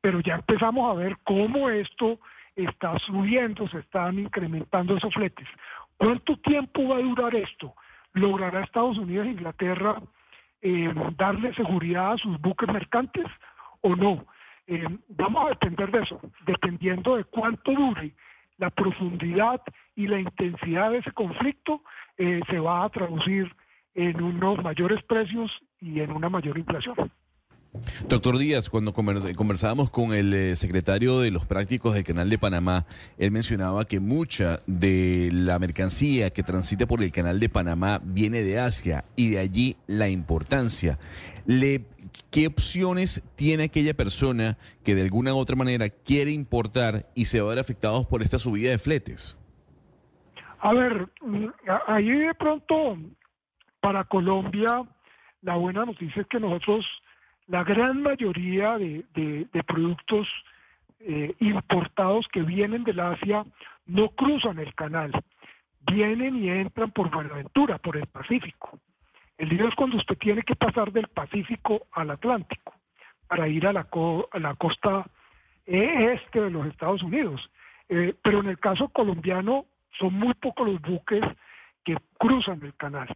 Pero 0.00 0.20
ya 0.20 0.34
empezamos 0.34 0.90
a 0.90 0.94
ver 0.94 1.16
cómo 1.24 1.70
esto 1.70 2.18
está 2.56 2.98
subiendo, 3.00 3.68
se 3.68 3.78
están 3.78 4.18
incrementando 4.18 4.96
esos 4.96 5.12
fletes. 5.14 5.48
¿Cuánto 5.96 6.36
tiempo 6.38 6.88
va 6.88 6.96
a 6.96 7.02
durar 7.02 7.34
esto? 7.34 7.74
¿Logrará 8.12 8.64
Estados 8.64 8.98
Unidos 8.98 9.26
e 9.26 9.30
Inglaterra 9.30 10.02
eh, 10.60 10.92
darle 11.16 11.54
seguridad 11.54 12.12
a 12.12 12.18
sus 12.18 12.40
buques 12.40 12.68
mercantes 12.68 13.26
o 13.80 13.96
no? 13.96 14.26
Eh, 14.66 14.86
vamos 15.08 15.46
a 15.46 15.48
depender 15.50 15.90
de 15.90 16.00
eso, 16.00 16.20
dependiendo 16.46 17.16
de 17.16 17.24
cuánto 17.24 17.72
dure 17.72 18.14
la 18.58 18.70
profundidad 18.70 19.60
y 19.96 20.06
la 20.06 20.20
intensidad 20.20 20.90
de 20.90 20.98
ese 20.98 21.10
conflicto, 21.12 21.82
eh, 22.16 22.40
se 22.48 22.58
va 22.58 22.84
a 22.84 22.88
traducir 22.90 23.54
en 23.94 24.22
unos 24.22 24.62
mayores 24.62 25.02
precios 25.04 25.50
y 25.80 26.00
en 26.00 26.12
una 26.12 26.28
mayor 26.28 26.58
inflación. 26.58 27.10
Doctor 28.06 28.36
Díaz, 28.36 28.68
cuando 28.68 28.92
conversábamos 28.92 29.90
con 29.90 30.12
el 30.12 30.34
eh, 30.34 30.56
secretario 30.56 31.20
de 31.20 31.30
los 31.30 31.46
prácticos 31.46 31.94
del 31.94 32.04
Canal 32.04 32.28
de 32.28 32.36
Panamá, 32.36 32.84
él 33.16 33.30
mencionaba 33.30 33.86
que 33.86 33.98
mucha 33.98 34.60
de 34.66 35.30
la 35.32 35.58
mercancía 35.58 36.30
que 36.30 36.42
transita 36.42 36.86
por 36.86 37.02
el 37.02 37.10
Canal 37.10 37.40
de 37.40 37.48
Panamá 37.48 37.98
viene 38.04 38.42
de 38.42 38.60
Asia 38.60 39.04
y 39.16 39.30
de 39.30 39.38
allí 39.38 39.76
la 39.86 40.10
importancia. 40.10 40.98
¿Qué 42.30 42.46
opciones 42.46 43.22
tiene 43.36 43.64
aquella 43.64 43.94
persona 43.94 44.58
que 44.84 44.94
de 44.94 45.02
alguna 45.02 45.34
u 45.34 45.38
otra 45.38 45.56
manera 45.56 45.88
quiere 45.88 46.30
importar 46.30 47.06
y 47.14 47.24
se 47.24 47.40
va 47.40 47.46
a 47.46 47.54
ver 47.54 47.58
afectados 47.58 48.06
por 48.06 48.22
esta 48.22 48.38
subida 48.38 48.70
de 48.70 48.78
fletes? 48.78 49.36
A 50.60 50.74
ver, 50.74 51.08
mm, 51.22 51.46
ahí 51.86 52.10
de 52.10 52.34
pronto 52.34 52.98
para 53.80 54.04
Colombia 54.04 54.82
la 55.40 55.56
buena 55.56 55.84
noticia 55.84 56.22
es 56.22 56.28
que 56.28 56.38
nosotros 56.38 56.86
la 57.46 57.64
gran 57.64 58.02
mayoría 58.02 58.78
de, 58.78 59.46
productos 59.66 60.28
eh, 61.00 61.34
importados 61.40 62.26
que 62.28 62.42
vienen 62.42 62.84
del 62.84 63.00
Asia 63.00 63.44
no 63.86 64.10
cruzan 64.10 64.58
el 64.58 64.74
canal, 64.74 65.12
vienen 65.80 66.36
y 66.36 66.48
entran 66.48 66.90
por 66.92 67.10
Buenaventura, 67.10 67.78
por 67.78 67.96
el 67.96 68.06
Pacífico. 68.06 68.78
El 69.38 69.48
lío 69.48 69.68
es 69.68 69.74
cuando 69.74 69.96
usted 69.96 70.16
tiene 70.18 70.42
que 70.42 70.54
pasar 70.54 70.92
del 70.92 71.08
Pacífico 71.08 71.86
al 71.92 72.10
Atlántico 72.10 72.74
para 73.26 73.48
ir 73.48 73.66
a 73.66 73.72
la, 73.72 73.84
costa 73.84 75.06
este 75.64 76.40
de 76.40 76.50
los 76.50 76.66
Estados 76.66 77.02
Unidos. 77.02 77.50
Eh, 77.88 78.14
pero 78.22 78.40
en 78.40 78.48
el 78.48 78.58
caso 78.58 78.88
colombiano 78.88 79.66
son 79.98 80.14
muy 80.14 80.34
pocos 80.34 80.68
los 80.68 80.80
buques 80.80 81.22
que 81.84 81.96
cruzan 82.18 82.62
el 82.62 82.74
canal. 82.74 83.08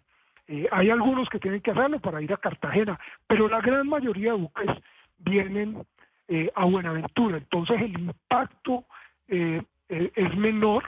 Eh, 0.48 0.68
hay 0.70 0.90
algunos 0.90 1.28
que 1.28 1.40
tienen 1.40 1.60
que 1.60 1.73
hacerlo 1.73 1.98
para 2.01 2.23
ir 2.23 2.32
a 2.32 2.36
Cartagena, 2.36 2.98
pero 3.27 3.48
la 3.48 3.60
gran 3.60 3.89
mayoría 3.89 4.32
de 4.32 4.39
buques 4.39 4.70
vienen 5.18 5.85
eh, 6.28 6.51
a 6.55 6.64
Buenaventura. 6.64 7.39
Entonces 7.39 7.81
el 7.81 7.98
impacto 7.98 8.85
eh, 9.28 9.62
es 9.89 10.36
menor, 10.36 10.85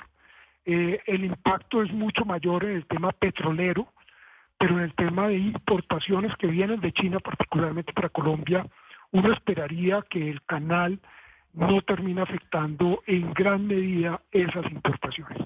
el 0.64 1.24
impacto 1.24 1.82
es 1.82 1.90
mucho 1.92 2.26
mayor 2.26 2.64
en 2.64 2.72
el 2.72 2.86
tema 2.86 3.10
petrolero, 3.12 3.88
pero 4.58 4.76
en 4.76 4.84
el 4.84 4.94
tema 4.94 5.28
de 5.28 5.38
importaciones 5.38 6.36
que 6.36 6.46
vienen 6.48 6.80
de 6.80 6.92
China, 6.92 7.20
particularmente 7.20 7.94
para 7.94 8.10
Colombia, 8.10 8.66
uno 9.12 9.32
esperaría 9.32 10.04
que 10.10 10.28
el 10.28 10.42
canal 10.42 11.00
no 11.54 11.80
termine 11.80 12.20
afectando 12.20 13.02
en 13.06 13.32
gran 13.32 13.66
medida 13.66 14.20
esas 14.30 14.70
importaciones. 14.70 15.38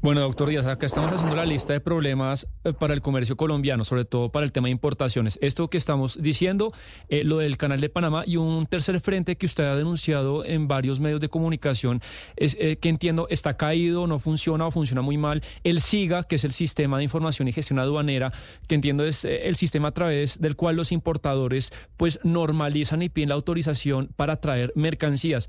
Bueno, 0.00 0.20
doctor 0.20 0.48
Díaz, 0.48 0.64
acá 0.66 0.86
estamos 0.86 1.12
haciendo 1.12 1.34
la 1.34 1.44
lista 1.44 1.72
de 1.72 1.80
problemas 1.80 2.46
eh, 2.62 2.72
para 2.72 2.94
el 2.94 3.02
comercio 3.02 3.36
colombiano, 3.36 3.84
sobre 3.84 4.04
todo 4.04 4.30
para 4.30 4.46
el 4.46 4.52
tema 4.52 4.66
de 4.66 4.70
importaciones. 4.70 5.40
Esto 5.42 5.68
que 5.68 5.76
estamos 5.76 6.22
diciendo, 6.22 6.72
eh, 7.08 7.24
lo 7.24 7.38
del 7.38 7.56
canal 7.56 7.80
de 7.80 7.88
Panamá 7.88 8.22
y 8.24 8.36
un 8.36 8.66
tercer 8.66 9.00
frente 9.00 9.36
que 9.36 9.46
usted 9.46 9.64
ha 9.64 9.74
denunciado 9.74 10.44
en 10.44 10.68
varios 10.68 11.00
medios 11.00 11.20
de 11.20 11.28
comunicación, 11.28 12.00
es 12.36 12.56
eh, 12.60 12.78
que 12.78 12.88
entiendo 12.88 13.26
está 13.28 13.56
caído, 13.56 14.06
no 14.06 14.20
funciona 14.20 14.68
o 14.68 14.70
funciona 14.70 15.02
muy 15.02 15.18
mal. 15.18 15.42
El 15.64 15.80
SIGA, 15.80 16.22
que 16.22 16.36
es 16.36 16.44
el 16.44 16.52
Sistema 16.52 16.98
de 16.98 17.04
Información 17.04 17.48
y 17.48 17.52
Gestión 17.52 17.80
Aduanera, 17.80 18.32
que 18.68 18.76
entiendo 18.76 19.04
es 19.04 19.24
el 19.24 19.56
sistema 19.56 19.88
a 19.88 19.92
través 19.92 20.40
del 20.40 20.54
cual 20.54 20.76
los 20.76 20.92
importadores 20.92 21.72
pues 21.96 22.20
normalizan 22.22 23.02
y 23.02 23.08
piden 23.08 23.30
la 23.30 23.34
autorización 23.34 24.10
para 24.14 24.36
traer 24.36 24.72
mercancías. 24.76 25.48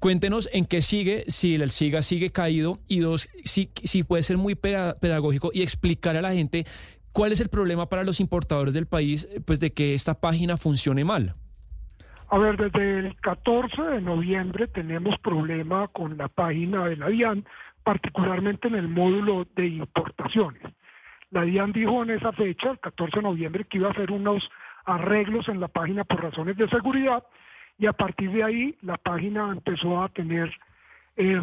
Cuéntenos 0.00 0.48
en 0.54 0.64
qué 0.64 0.80
sigue, 0.80 1.24
si 1.28 1.56
el 1.56 1.70
SIGA 1.70 2.02
sigue 2.02 2.30
caído 2.30 2.78
y 2.88 3.00
dos, 3.00 3.28
si, 3.50 3.70
si 3.84 4.02
puede 4.02 4.22
ser 4.22 4.38
muy 4.38 4.54
pedagógico 4.54 5.50
y 5.52 5.62
explicar 5.62 6.16
a 6.16 6.22
la 6.22 6.32
gente 6.32 6.64
cuál 7.12 7.32
es 7.32 7.40
el 7.40 7.48
problema 7.48 7.88
para 7.88 8.04
los 8.04 8.20
importadores 8.20 8.74
del 8.74 8.86
país, 8.86 9.28
pues 9.46 9.60
de 9.60 9.72
que 9.72 9.94
esta 9.94 10.20
página 10.20 10.56
funcione 10.56 11.04
mal. 11.04 11.34
A 12.28 12.38
ver, 12.38 12.56
desde 12.56 13.00
el 13.00 13.16
14 13.16 13.82
de 13.82 14.00
noviembre 14.00 14.68
tenemos 14.68 15.18
problema 15.18 15.88
con 15.88 16.16
la 16.16 16.28
página 16.28 16.86
de 16.86 16.96
la 16.96 17.08
DIAN, 17.08 17.44
particularmente 17.82 18.68
en 18.68 18.76
el 18.76 18.88
módulo 18.88 19.48
de 19.56 19.66
importaciones. 19.66 20.62
La 21.30 21.42
DIAN 21.42 21.72
dijo 21.72 22.02
en 22.02 22.10
esa 22.10 22.32
fecha, 22.32 22.70
el 22.70 22.78
14 22.78 23.16
de 23.16 23.22
noviembre, 23.22 23.64
que 23.64 23.78
iba 23.78 23.88
a 23.88 23.92
hacer 23.92 24.12
unos 24.12 24.48
arreglos 24.84 25.48
en 25.48 25.60
la 25.60 25.68
página 25.68 26.04
por 26.04 26.22
razones 26.22 26.56
de 26.56 26.68
seguridad 26.68 27.24
y 27.78 27.86
a 27.86 27.92
partir 27.92 28.30
de 28.30 28.44
ahí 28.44 28.78
la 28.82 28.96
página 28.96 29.50
empezó 29.50 30.02
a 30.02 30.08
tener 30.08 30.52
eh, 31.16 31.40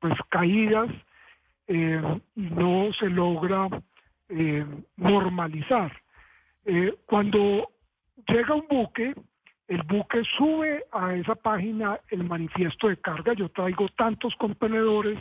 pues 0.00 0.14
caídas 0.28 0.88
eh, 1.68 2.20
y 2.34 2.40
no 2.42 2.92
se 2.98 3.08
logra 3.08 3.68
eh, 4.28 4.64
normalizar. 4.96 5.92
cuando 7.06 7.70
llega 8.26 8.54
un 8.54 8.66
buque, 8.68 9.14
el 9.68 9.82
buque 9.82 10.22
sube 10.36 10.84
a 10.92 11.14
esa 11.14 11.34
página 11.34 12.00
el 12.10 12.24
manifiesto 12.24 12.88
de 12.88 12.96
carga, 12.96 13.32
yo 13.34 13.48
traigo 13.48 13.88
tantos 13.90 14.34
contenedores, 14.36 15.18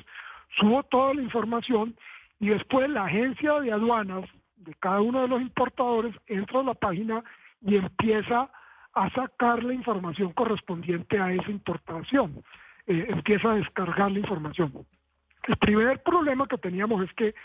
subo 0.60 0.84
toda 0.84 1.14
la 1.14 1.22
información 1.22 1.96
y 2.40 2.50
después 2.50 2.90
la 2.90 3.06
agencia 3.06 3.60
de 3.60 3.72
aduanas 3.72 4.30
de 4.58 4.74
cada 4.76 5.02
uno 5.02 5.22
de 5.22 5.28
los 5.28 5.42
importadores 5.42 6.16
entra 6.28 6.60
a 6.60 6.64
la 6.64 6.74
página 6.74 7.24
y 7.62 7.76
empieza 7.76 8.50
a 8.94 9.10
sacar 9.12 9.64
la 9.64 9.74
información 9.74 10.32
correspondiente 10.34 11.20
a 11.20 11.34
esa 11.34 11.52
importación, 11.52 12.44
eh, 12.88 13.08
empieza 13.10 13.52
a 13.52 13.56
descargar 13.56 14.12
la 14.12 14.20
información. 14.20 14.86
El 15.48 15.58
primer 15.58 16.02
problema 16.04 16.48
que 16.48 16.58
teníamos 16.58 17.04
es 17.04 17.14
que 17.14 17.36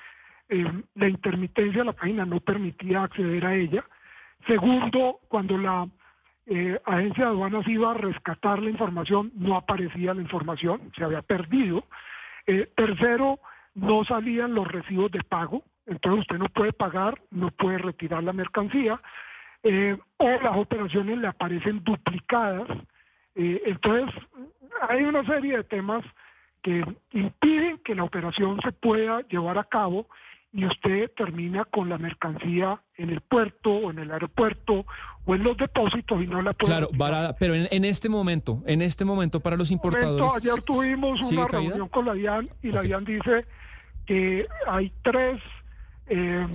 eh, 0.49 0.73
la 0.95 1.09
intermitencia 1.09 1.81
de 1.81 1.85
la 1.87 1.93
página 1.93 2.25
no 2.25 2.41
permitía 2.41 3.05
acceder 3.05 3.45
a 3.47 3.55
ella. 3.55 3.85
Segundo, 4.47 5.21
cuando 5.29 5.59
la 5.59 5.87
eh, 6.47 6.81
agencia 6.85 7.25
de 7.25 7.31
aduanas 7.31 7.69
iba 7.69 7.91
a 7.91 7.95
rescatar 7.95 8.63
la 8.63 8.71
información, 8.71 9.31
no 9.35 9.57
aparecía 9.57 10.15
la 10.15 10.23
información, 10.23 10.93
se 10.97 11.05
había 11.05 11.23
perdido. 11.23 11.85
tercero, 12.75 13.39
no 13.75 14.05
salían 14.05 14.55
los 14.55 14.67
recibos 14.67 15.13
de 15.13 15.23
pago, 15.23 15.63
entonces 15.87 16.23
usted 16.23 16.39
no 16.39 16.49
puede 16.49 16.73
pagar, 16.73 17.21
no 17.31 17.51
puede 17.51 17.79
retirar 17.79 18.23
la 18.23 18.33
mercancía 18.33 19.01
eh, 19.63 19.97
o 20.17 20.31
las 20.41 20.57
operaciones 20.57 21.19
le 21.19 21.27
aparecen 21.27 21.83
duplicadas. 21.85 22.69
Eh, 23.35 23.63
entonces, 23.67 24.15
hay 24.89 25.03
una 25.03 25.25
serie 25.25 25.59
de 25.59 25.65
temas 25.65 26.05
que 26.63 26.85
impiden 27.13 27.79
que 27.85 27.95
la 27.95 28.05
operación 28.05 28.61
se 28.63 28.73
pueda 28.73 29.21
llevar 29.29 29.59
a 29.59 29.65
cabo 29.65 30.07
y 30.53 30.65
usted 30.67 31.11
termina 31.17 31.65
con 31.65 31.89
la 31.89 31.97
mercancía 31.97 32.81
en 32.97 33.11
el 33.11 33.21
puerto 33.21 33.71
o 33.71 33.91
en 33.91 34.01
el 34.01 34.11
aeropuerto 34.11 34.85
o 35.25 35.35
en 35.35 35.45
los 35.45 35.57
depósitos 35.57 36.23
y 36.23 36.27
no 36.27 36.43
la 36.43 36.53
puede. 36.53 36.73
Claro, 36.73 36.89
varada, 36.93 37.37
pero 37.37 37.55
en, 37.55 37.85
este 37.85 38.09
momento, 38.09 38.63
en 38.67 38.83
este 38.83 39.05
momento 39.05 39.41
para 39.41 39.57
los 39.57 39.71
importadores. 39.71 40.33
ayer 40.37 40.63
tuvimos 40.63 41.21
una 41.31 41.47
reunión 41.47 41.89
con 41.89 42.07
la 42.07 42.15
DIAN 42.15 42.49
y 42.63 42.73
la 42.73 42.83
DIAN 42.83 43.05
dice 43.05 43.47
que 44.07 44.47
hay 44.67 44.93
tres 45.03 45.41
eh, 46.09 46.47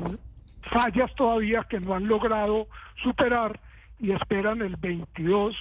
fallas 0.63 1.13
todavía 1.15 1.65
que 1.69 1.79
no 1.79 1.95
han 1.95 2.07
logrado 2.07 2.67
superar 3.01 3.59
y 3.99 4.11
esperan 4.11 4.61
el 4.61 4.75
22 4.75 5.55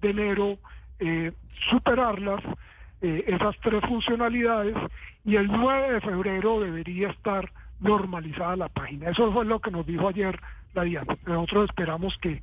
de 0.00 0.10
enero 0.10 0.58
eh, 1.00 1.32
superarlas, 1.70 2.42
eh, 3.02 3.24
esas 3.26 3.56
tres 3.60 3.82
funcionalidades, 3.88 4.76
y 5.24 5.36
el 5.36 5.46
9 5.48 5.94
de 5.94 6.00
febrero 6.00 6.60
debería 6.60 7.10
estar 7.10 7.50
normalizada 7.80 8.56
la 8.56 8.68
página. 8.68 9.10
Eso 9.10 9.32
fue 9.32 9.44
lo 9.44 9.60
que 9.60 9.70
nos 9.70 9.86
dijo 9.86 10.08
ayer 10.08 10.38
la 10.74 10.84
DIAN. 10.84 11.06
Nosotros 11.26 11.70
esperamos 11.70 12.16
que 12.18 12.42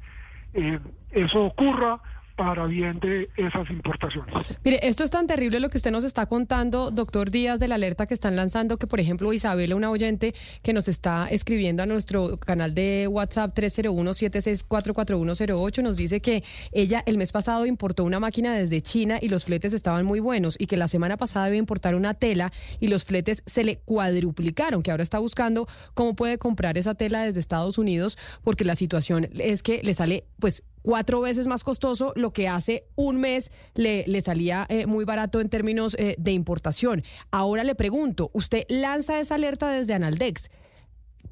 eh, 0.53 0.79
eso 1.11 1.45
ocurra 1.45 1.99
para 2.37 2.65
bien 2.67 2.99
de 2.99 3.29
esas 3.35 3.69
importaciones. 3.69 4.33
Mire, 4.63 4.79
esto 4.83 5.03
es 5.03 5.11
tan 5.11 5.27
terrible 5.27 5.59
lo 5.59 5.69
que 5.69 5.77
usted 5.77 5.91
nos 5.91 6.03
está 6.03 6.27
contando, 6.27 6.91
doctor 6.91 7.31
Díaz, 7.31 7.59
de 7.59 7.67
la 7.67 7.73
alerta 7.75 8.05
que 8.05 8.13
están 8.13 8.35
lanzando, 8.35 8.77
que 8.77 8.85
por 8.85 8.99
ejemplo 8.99 9.33
Isabela, 9.33 9.75
una 9.75 9.89
oyente 9.89 10.35
que 10.61 10.71
nos 10.71 10.87
está 10.87 11.27
escribiendo 11.29 11.81
a 11.81 11.87
nuestro 11.87 12.37
canal 12.37 12.75
de 12.75 13.07
WhatsApp 13.09 13.57
301-7644108, 13.57 15.81
nos 15.81 15.97
dice 15.97 16.21
que 16.21 16.43
ella 16.71 17.01
el 17.07 17.17
mes 17.17 17.31
pasado 17.31 17.65
importó 17.65 18.03
una 18.03 18.19
máquina 18.19 18.55
desde 18.55 18.81
China 18.81 19.17
y 19.19 19.29
los 19.29 19.45
fletes 19.45 19.73
estaban 19.73 20.05
muy 20.05 20.19
buenos 20.19 20.57
y 20.59 20.67
que 20.67 20.77
la 20.77 20.87
semana 20.87 21.17
pasada 21.17 21.47
iba 21.47 21.55
a 21.55 21.57
importar 21.57 21.95
una 21.95 22.13
tela 22.13 22.51
y 22.79 22.87
los 22.87 23.03
fletes 23.03 23.41
se 23.47 23.63
le 23.63 23.79
cuadruplicaron, 23.79 24.83
que 24.83 24.91
ahora 24.91 25.01
está 25.01 25.17
buscando 25.17 25.67
cómo 25.95 26.15
puede 26.15 26.37
comprar 26.37 26.77
esa 26.77 26.93
tela 26.93 27.23
desde 27.23 27.39
Estados 27.39 27.79
Unidos 27.79 28.15
porque 28.43 28.63
la 28.63 28.75
situación 28.75 29.27
es 29.33 29.63
que 29.63 29.81
le 29.81 29.95
sale 29.95 30.25
pues 30.39 30.63
cuatro 30.87 31.19
veces 31.19 31.47
más 31.47 31.65
costoso 31.65 32.13
lo 32.15 32.31
que 32.31 32.47
hace 32.47 32.85
un 32.95 33.19
mes 33.19 33.51
le, 33.75 34.05
le 34.07 34.21
salía 34.21 34.65
eh, 34.69 34.85
muy 34.85 35.03
barato 35.03 35.41
en 35.41 35.49
términos 35.49 35.97
eh, 35.99 36.15
de 36.17 36.31
importación. 36.31 37.03
Ahora 37.29 37.65
le 37.65 37.75
pregunto, 37.75 38.29
usted 38.31 38.63
lanza 38.69 39.19
esa 39.19 39.35
alerta 39.35 39.69
desde 39.69 39.95
Analdex. 39.95 40.49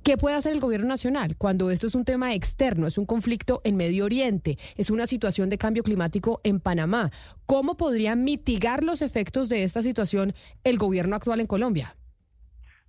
¿Qué 0.04 0.18
puede 0.18 0.36
hacer 0.36 0.52
el 0.52 0.60
gobierno 0.60 0.90
nacional 0.90 1.38
cuando 1.38 1.72
esto 1.72 1.88
es 1.88 1.96
un 1.96 2.04
tema 2.04 2.34
externo, 2.34 2.86
es 2.86 2.98
un 2.98 3.06
conflicto 3.06 3.62
en 3.64 3.78
Medio 3.78 4.04
Oriente, 4.04 4.58
es 4.76 4.90
una 4.90 5.08
situación 5.08 5.50
de 5.50 5.58
cambio 5.58 5.84
climático 5.84 6.42
en 6.44 6.60
Panamá? 6.60 7.12
¿Cómo 7.46 7.78
podría 7.78 8.18
mitigar 8.18 8.84
los 8.84 9.02
efectos 9.02 9.48
de 9.48 9.64
esta 9.64 9.82
situación 9.82 10.34
el 10.66 10.78
gobierno 10.78 11.16
actual 11.16 11.40
en 11.40 11.48
Colombia? 11.48 11.96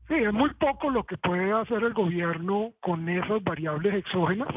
Sí, 0.08 0.14
es 0.14 0.32
muy 0.32 0.52
poco 0.54 0.90
lo 0.90 1.04
que 1.04 1.16
puede 1.16 1.52
hacer 1.52 1.84
el 1.84 1.94
gobierno 1.94 2.72
con 2.80 3.08
esas 3.08 3.40
variables 3.44 3.94
exógenas. 3.94 4.48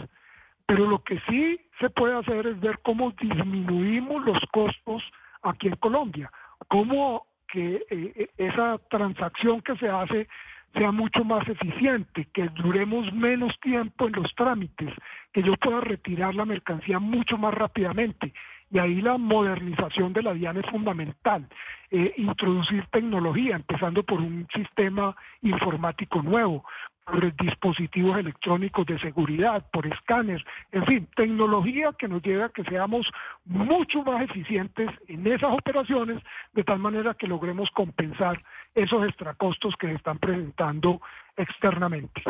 Pero 0.70 0.86
lo 0.86 1.04
que 1.04 1.20
sí 1.28 1.60
se 1.80 1.90
puede 1.90 2.16
hacer 2.16 2.46
es 2.46 2.60
ver 2.60 2.78
cómo 2.84 3.10
disminuimos 3.20 4.24
los 4.24 4.40
costos 4.52 5.02
aquí 5.42 5.68
en 5.68 5.76
Colombia, 5.78 6.30
cómo 6.68 7.26
que 7.48 7.78
eh, 7.90 8.14
eh, 8.16 8.30
esa 8.38 8.78
transacción 8.88 9.62
que 9.62 9.76
se 9.78 9.90
hace 9.90 10.28
sea 10.76 10.92
mucho 10.92 11.26
más 11.26 11.48
eficiente, 11.50 12.28
que 12.32 12.50
duremos 12.50 13.12
menos 13.12 13.60
tiempo 13.62 14.06
en 14.06 14.14
los 14.14 14.32
trámites, 14.36 14.94
que 15.34 15.42
yo 15.42 15.56
pueda 15.56 15.82
retirar 15.82 16.36
la 16.36 16.46
mercancía 16.46 17.00
mucho 17.00 17.40
más 17.40 17.56
rápidamente. 17.56 18.32
Y 18.70 18.78
ahí 18.78 19.02
la 19.02 19.18
modernización 19.18 20.14
de 20.14 20.22
la 20.22 20.36
DIAN 20.36 20.58
es 20.58 20.70
fundamental. 20.70 21.48
Eh, 21.90 22.14
introducir 22.18 22.86
tecnología, 22.92 23.56
empezando 23.56 24.04
por 24.04 24.20
un 24.20 24.48
sistema 24.54 25.16
informático 25.42 26.22
nuevo, 26.22 26.64
por 27.12 27.36
dispositivos 27.36 28.18
electrónicos 28.18 28.86
de 28.86 29.00
seguridad, 29.00 29.66
por 29.72 29.86
escáner, 29.88 30.44
en 30.72 30.86
fin, 30.86 31.08
tecnología 31.16 31.94
que 31.98 32.08
nos 32.08 32.22
lleve 32.22 32.44
a 32.44 32.50
que 32.50 32.64
seamos 32.64 33.12
mucho 33.46 34.04
más 34.04 34.24
eficientes 34.24 34.90
en 35.08 35.26
esas 35.28 35.52
operaciones, 35.52 36.22
de 36.54 36.64
tal 36.64 36.80
manera 36.80 37.14
que 37.14 37.28
logremos 37.28 37.70
compensar 37.72 38.42
esos 38.76 39.08
extracostos 39.08 39.76
que 39.78 39.88
se 39.88 39.96
están 39.96 40.20
presentando 40.20 41.02
externamente. 41.36 42.22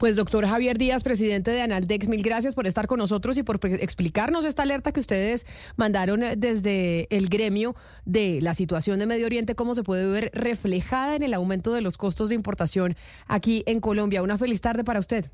Pues 0.00 0.16
doctor 0.16 0.46
Javier 0.46 0.78
Díaz, 0.78 1.02
presidente 1.02 1.50
de 1.50 1.60
Analdex, 1.60 2.08
mil 2.08 2.22
gracias 2.22 2.54
por 2.54 2.66
estar 2.66 2.86
con 2.86 2.98
nosotros 2.98 3.36
y 3.36 3.42
por 3.42 3.60
explicarnos 3.66 4.46
esta 4.46 4.62
alerta 4.62 4.92
que 4.92 5.00
ustedes 5.00 5.44
mandaron 5.76 6.22
eh, 6.22 6.36
desde 6.38 7.06
el 7.14 7.28
gremio 7.28 7.76
de 8.06 8.40
la 8.40 8.54
situación 8.54 8.98
de 8.98 9.04
Medio 9.04 9.26
Oriente, 9.26 9.54
cómo 9.54 9.74
se 9.74 9.82
puede 9.82 10.06
ver 10.06 10.30
reflejada 10.32 11.16
en 11.16 11.22
el 11.22 11.34
aumento 11.34 11.74
de 11.74 11.82
los 11.82 11.98
costos 11.98 12.30
de 12.30 12.34
importación 12.34 12.96
aquí 13.26 13.62
en 13.66 13.80
Colombia. 13.80 14.22
Una 14.22 14.38
feliz 14.38 14.62
tarde 14.62 14.84
para 14.84 15.00
usted. 15.00 15.30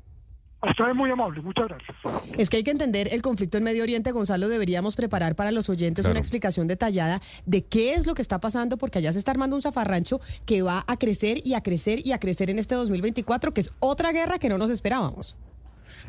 Hasta 0.59 0.89
es 0.89 0.95
muy 0.95 1.11
amable, 1.11 1.41
muchas 1.41 1.67
gracias. 1.67 1.95
Es 2.37 2.49
que 2.49 2.57
hay 2.57 2.63
que 2.63 2.71
entender 2.71 3.13
el 3.13 3.21
conflicto 3.21 3.57
en 3.57 3.63
Medio 3.63 3.83
Oriente, 3.83 4.11
Gonzalo. 4.11 4.47
Deberíamos 4.47 4.95
preparar 4.95 5.35
para 5.35 5.51
los 5.51 5.69
oyentes 5.69 6.03
Claro. 6.03 6.13
una 6.13 6.19
explicación 6.19 6.67
detallada 6.67 7.21
de 7.45 7.63
qué 7.65 7.93
es 7.93 8.07
lo 8.07 8.15
que 8.15 8.23
está 8.23 8.39
pasando, 8.39 8.77
porque 8.77 8.97
allá 8.97 9.13
se 9.13 9.19
está 9.19 9.31
armando 9.31 9.55
un 9.55 9.61
zafarrancho 9.61 10.19
que 10.45 10.63
va 10.63 10.83
a 10.87 10.97
crecer 10.97 11.45
y 11.45 11.53
a 11.53 11.61
crecer 11.61 12.05
y 12.05 12.11
a 12.11 12.19
crecer 12.19 12.49
en 12.49 12.57
este 12.57 12.73
2024, 12.73 13.53
que 13.53 13.61
es 13.61 13.71
otra 13.79 14.11
guerra 14.11 14.39
que 14.39 14.49
no 14.49 14.57
nos 14.57 14.71
esperábamos. 14.71 15.35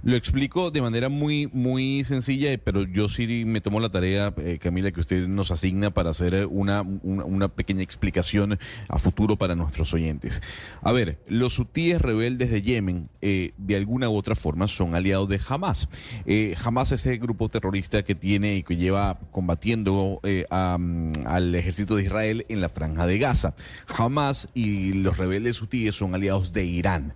Lo 0.03 0.17
explico 0.17 0.71
de 0.71 0.81
manera 0.81 1.09
muy, 1.09 1.49
muy 1.53 2.05
sencilla, 2.05 2.57
pero 2.63 2.85
yo 2.85 3.09
sí 3.09 3.45
me 3.45 3.61
tomo 3.61 3.81
la 3.81 3.91
tarea, 3.91 4.35
eh, 4.39 4.59
Camila, 4.61 4.91
que 4.91 5.01
usted 5.01 5.27
nos 5.27 5.51
asigna 5.51 5.91
para 5.91 6.11
hacer 6.11 6.47
una, 6.47 6.83
una, 6.83 7.49
pequeña 7.49 7.83
explicación 7.83 8.59
a 8.89 8.99
futuro 8.99 9.37
para 9.37 9.55
nuestros 9.55 9.93
oyentes. 9.95 10.43
A 10.83 10.93
ver, 10.93 11.19
los 11.27 11.59
hutíes 11.59 12.01
rebeldes 12.01 12.51
de 12.51 12.63
Yemen, 12.63 13.09
eh, 13.23 13.53
de 13.57 13.77
alguna 13.77 14.09
u 14.09 14.17
otra 14.17 14.35
forma, 14.35 14.69
son 14.69 14.95
aliados 14.95 15.29
de 15.29 15.41
Hamas. 15.49 15.89
Eh, 16.27 16.55
Hamas 16.63 16.93
es 16.93 17.07
el 17.07 17.19
grupo 17.19 17.49
terrorista 17.49 18.03
que 18.03 18.15
tiene 18.15 18.57
y 18.57 18.63
que 18.63 18.77
lleva 18.77 19.19
combatiendo 19.31 20.21
eh, 20.23 20.47
mm, 20.51 21.27
al 21.27 21.55
ejército 21.55 21.97
de 21.97 22.05
Israel 22.05 22.47
en 22.49 22.61
la 22.61 22.69
franja 22.69 23.07
de 23.07 23.19
Gaza. 23.19 23.55
Hamas 23.97 24.49
y 24.55 24.93
los 24.93 25.19
rebeldes 25.19 25.61
hutíes 25.61 25.95
son 25.95 26.15
aliados 26.15 26.53
de 26.53 26.65
Irán. 26.65 27.15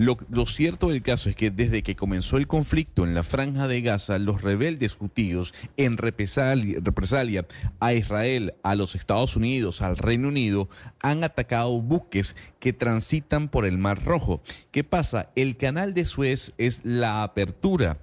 Lo, 0.00 0.46
cierto 0.46 0.88
del 0.88 1.02
caso 1.02 1.28
es 1.28 1.36
que 1.36 1.50
desde 1.50 1.82
que 1.82 1.94
comenzó 1.94 2.38
el 2.38 2.46
conflicto 2.46 3.04
en 3.04 3.12
la 3.12 3.22
franja 3.22 3.68
de 3.68 3.82
Gaza, 3.82 4.18
los 4.18 4.40
rebeldes 4.40 4.96
hutíos, 4.98 5.52
en 5.76 5.98
represalia, 5.98 6.78
represalia 6.82 7.46
a 7.80 7.92
Israel, 7.92 8.54
a 8.62 8.76
los 8.76 8.94
Estados 8.94 9.36
Unidos, 9.36 9.82
al 9.82 9.98
Reino 9.98 10.28
Unido, 10.28 10.70
han 11.02 11.22
atacado 11.22 11.82
buques 11.82 12.34
que 12.60 12.72
transitan 12.72 13.50
por 13.50 13.66
el 13.66 13.76
Mar 13.76 14.02
Rojo. 14.02 14.40
¿Qué 14.70 14.84
pasa? 14.84 15.28
El 15.36 15.58
canal 15.58 15.92
de 15.92 16.06
Suez 16.06 16.54
es 16.56 16.80
la 16.82 17.22
apertura 17.22 17.98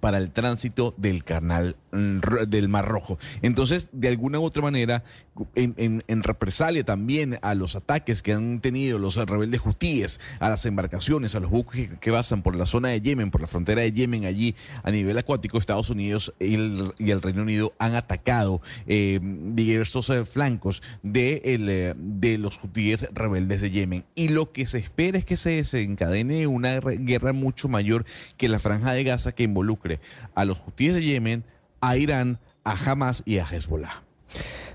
para 0.00 0.18
el 0.18 0.30
tránsito 0.30 0.94
del 0.96 1.24
canal 1.24 1.76
mm, 1.92 2.20
del 2.48 2.68
Mar 2.68 2.86
Rojo. 2.86 3.18
Entonces, 3.42 3.88
de 3.92 4.08
alguna 4.08 4.40
u 4.40 4.44
otra 4.44 4.62
manera, 4.62 5.04
en, 5.54 6.22
represalia 6.22 6.84
también 6.84 7.38
a 7.42 7.54
los 7.54 7.76
ataques 7.76 8.22
que 8.22 8.32
han 8.32 8.60
tenido 8.60 8.98
los 8.98 9.16
rebeldes 9.16 9.60
hutíes, 9.64 10.20
a 10.38 10.48
las 10.48 10.66
embarcaciones, 10.66 11.34
a 11.34 11.40
los 11.40 11.50
buques 11.50 11.90
que, 12.00 12.10
pasan 12.10 12.42
por 12.42 12.56
la 12.56 12.66
zona 12.66 12.88
de 12.88 13.00
Yemen, 13.00 13.30
por 13.30 13.40
la 13.40 13.46
frontera 13.46 13.82
de 13.82 13.92
Yemen, 13.92 14.24
allí 14.24 14.56
a 14.82 14.90
nivel 14.90 15.16
acuático, 15.16 15.58
Estados 15.58 15.90
Unidos 15.90 16.34
y 16.40 16.54
el, 16.54 17.22
Reino 17.22 17.42
Unido 17.42 17.72
han 17.78 17.94
atacado 17.94 18.60
eh, 18.86 19.20
diversos 19.22 20.10
eh, 20.10 20.24
flancos 20.24 20.82
eh, 21.04 21.94
de 21.96 22.38
los 22.38 22.62
hutíes 22.62 23.08
rebeldes 23.12 23.60
de 23.60 23.70
Yemen. 23.70 24.04
Y 24.14 24.28
lo 24.28 24.52
que 24.52 24.66
se 24.66 24.78
espera 24.78 25.18
es 25.18 25.24
que 25.24 25.36
se 25.36 25.50
desencadene 25.50 26.46
una 26.46 26.80
guerra 26.80 27.32
mucho 27.32 27.68
mayor 27.68 28.04
que 28.36 28.48
la 28.48 28.58
franja 28.58 28.92
de 28.92 29.04
Gaza 29.04 29.32
que 29.32 29.44
a 30.34 30.44
los 30.44 30.60
hutíes 30.66 30.94
de 30.94 31.02
Yemen, 31.02 31.44
a 31.80 31.96
Irán, 31.96 32.38
a 32.62 32.74
Hamas 32.74 33.22
y 33.24 33.38
a 33.38 33.44
Hezbollah. 33.44 34.02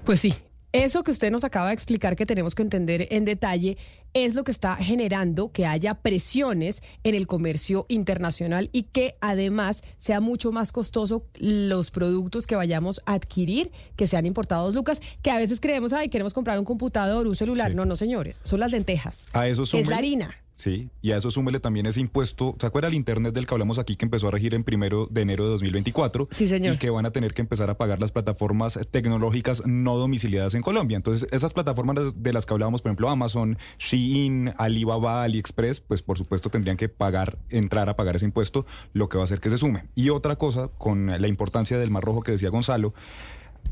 Pues 0.03 0.19
sí, 0.19 0.33
eso 0.75 1.03
que 1.03 1.11
usted 1.11 1.31
nos 1.31 1.45
acaba 1.45 1.67
de 1.67 1.73
explicar 1.73 2.17
que 2.17 2.25
tenemos 2.25 2.53
que 2.53 2.61
entender 2.61 3.07
en 3.11 3.23
detalle 3.23 3.77
es 4.13 4.35
lo 4.35 4.43
que 4.43 4.51
está 4.51 4.75
generando 4.75 5.51
que 5.53 5.65
haya 5.65 5.93
presiones 5.93 6.83
en 7.03 7.15
el 7.15 7.27
comercio 7.27 7.85
internacional 7.87 8.69
y 8.73 8.83
que 8.83 9.15
además 9.21 9.83
sea 9.99 10.19
mucho 10.19 10.51
más 10.51 10.73
costoso 10.73 11.23
los 11.35 11.91
productos 11.91 12.45
que 12.45 12.57
vayamos 12.57 13.01
a 13.05 13.13
adquirir 13.13 13.71
que 13.95 14.05
sean 14.05 14.25
importados, 14.25 14.75
Lucas, 14.75 15.01
que 15.21 15.31
a 15.31 15.37
veces 15.37 15.61
creemos, 15.61 15.93
ay, 15.93 16.09
queremos 16.09 16.33
comprar 16.33 16.59
un 16.59 16.65
computador, 16.65 17.25
un 17.25 17.37
celular. 17.37 17.73
No, 17.73 17.85
no, 17.85 17.95
señores, 17.95 18.41
son 18.43 18.59
las 18.59 18.71
lentejas. 18.71 19.27
A 19.31 19.47
eso 19.47 19.63
que 19.63 19.79
es 19.79 19.87
la 19.87 19.97
harina. 19.97 20.35
Sí, 20.55 20.89
y 21.01 21.11
a 21.11 21.17
eso 21.17 21.29
súmele 21.31 21.59
también 21.59 21.85
ese 21.85 21.99
impuesto. 21.99 22.55
¿Se 22.59 22.65
acuerda 22.65 22.87
el 22.87 22.93
Internet 22.93 23.33
del 23.33 23.45
que 23.45 23.53
hablamos 23.53 23.77
aquí 23.77 23.97
que 23.97 24.05
empezó 24.05 24.29
a 24.29 24.31
regir 24.31 24.55
en 24.55 24.63
primero 24.63 25.07
de 25.11 25.21
enero 25.21 25.43
de 25.43 25.49
2024? 25.51 26.29
Sí, 26.31 26.47
señor. 26.47 26.75
Y 26.75 26.77
que 26.77 26.89
van 26.89 27.05
a 27.05 27.11
tener 27.11 27.33
que 27.33 27.41
empezar 27.41 27.69
a 27.69 27.77
pagar 27.77 27.99
las 27.99 28.13
plataformas 28.13 28.79
tecnológicas 28.89 29.63
no 29.65 29.97
domiciliadas 29.97 30.53
en 30.53 30.61
Colombia. 30.61 30.95
Entonces, 30.95 31.27
esas 31.31 31.51
plataformas 31.53 32.15
de 32.15 32.33
las 32.33 32.45
que 32.45 32.53
hablábamos, 32.53 32.81
por 32.81 32.89
ejemplo, 32.89 33.09
Amazon, 33.09 33.57
Shein, 33.79 34.53
Alibaba, 34.57 35.23
AliExpress, 35.23 35.81
pues 35.81 36.01
por 36.01 36.17
supuesto 36.17 36.49
tendrían 36.49 36.77
que 36.77 36.87
pagar, 36.87 37.37
entrar 37.49 37.89
a 37.89 37.97
pagar 37.97 38.15
ese 38.15 38.25
impuesto, 38.25 38.65
lo 38.93 39.09
que 39.09 39.17
va 39.17 39.23
a 39.23 39.25
hacer 39.25 39.41
que 39.41 39.49
se 39.49 39.57
sume. 39.57 39.85
Y 39.93 40.09
otra 40.09 40.37
cosa, 40.37 40.69
con 40.77 41.07
la 41.07 41.27
importancia 41.27 41.77
del 41.77 41.91
Mar 41.91 42.03
Rojo 42.03 42.21
que 42.21 42.31
decía 42.31 42.49
Gonzalo, 42.49 42.93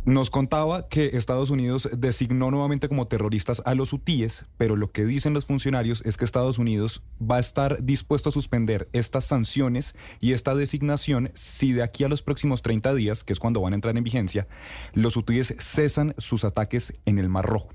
nos 0.06 0.30
contaba 0.30 0.90
que 0.90 1.12
Estados 1.14 1.50
Unidos 1.50 1.90
designó 1.96 2.52
nuevamente 2.52 2.90
como 2.90 3.08
terroristas 3.08 3.62
a 3.66 3.74
los 3.74 3.94
hutíes, 3.94 4.46
pero 4.58 4.76
lo 4.76 4.92
que 4.92 5.06
dicen 5.06 5.34
los 5.34 5.46
funcionarios 5.46 6.02
es 6.06 6.18
que 6.18 6.26
Estados 6.26 6.58
Unidos 6.58 7.02
va 7.22 7.38
a 7.38 7.40
estar 7.40 7.84
dispuesto 7.84 8.30
a 8.30 8.32
suspender 8.34 8.90
estas 8.92 9.26
sanciones 9.26 9.96
y 10.20 10.34
esta 10.34 10.56
designación 10.56 11.32
si 11.36 11.72
de 11.72 11.84
aquí 11.84 12.04
a 12.04 12.10
los 12.10 12.22
próximos 12.22 12.62
30 12.62 12.94
días, 12.96 13.24
que 13.24 13.32
es 13.32 13.40
cuando 13.40 13.62
van 13.62 13.74
a 13.74 13.76
entrar 13.76 13.96
en 13.96 14.04
vigencia, 14.04 14.48
los 14.94 15.16
hutíes 15.16 15.56
cesan 15.60 16.16
sus 16.18 16.44
ataques 16.44 16.94
en 17.06 17.18
el 17.18 17.30
Mar 17.30 17.46
Rojo, 17.46 17.70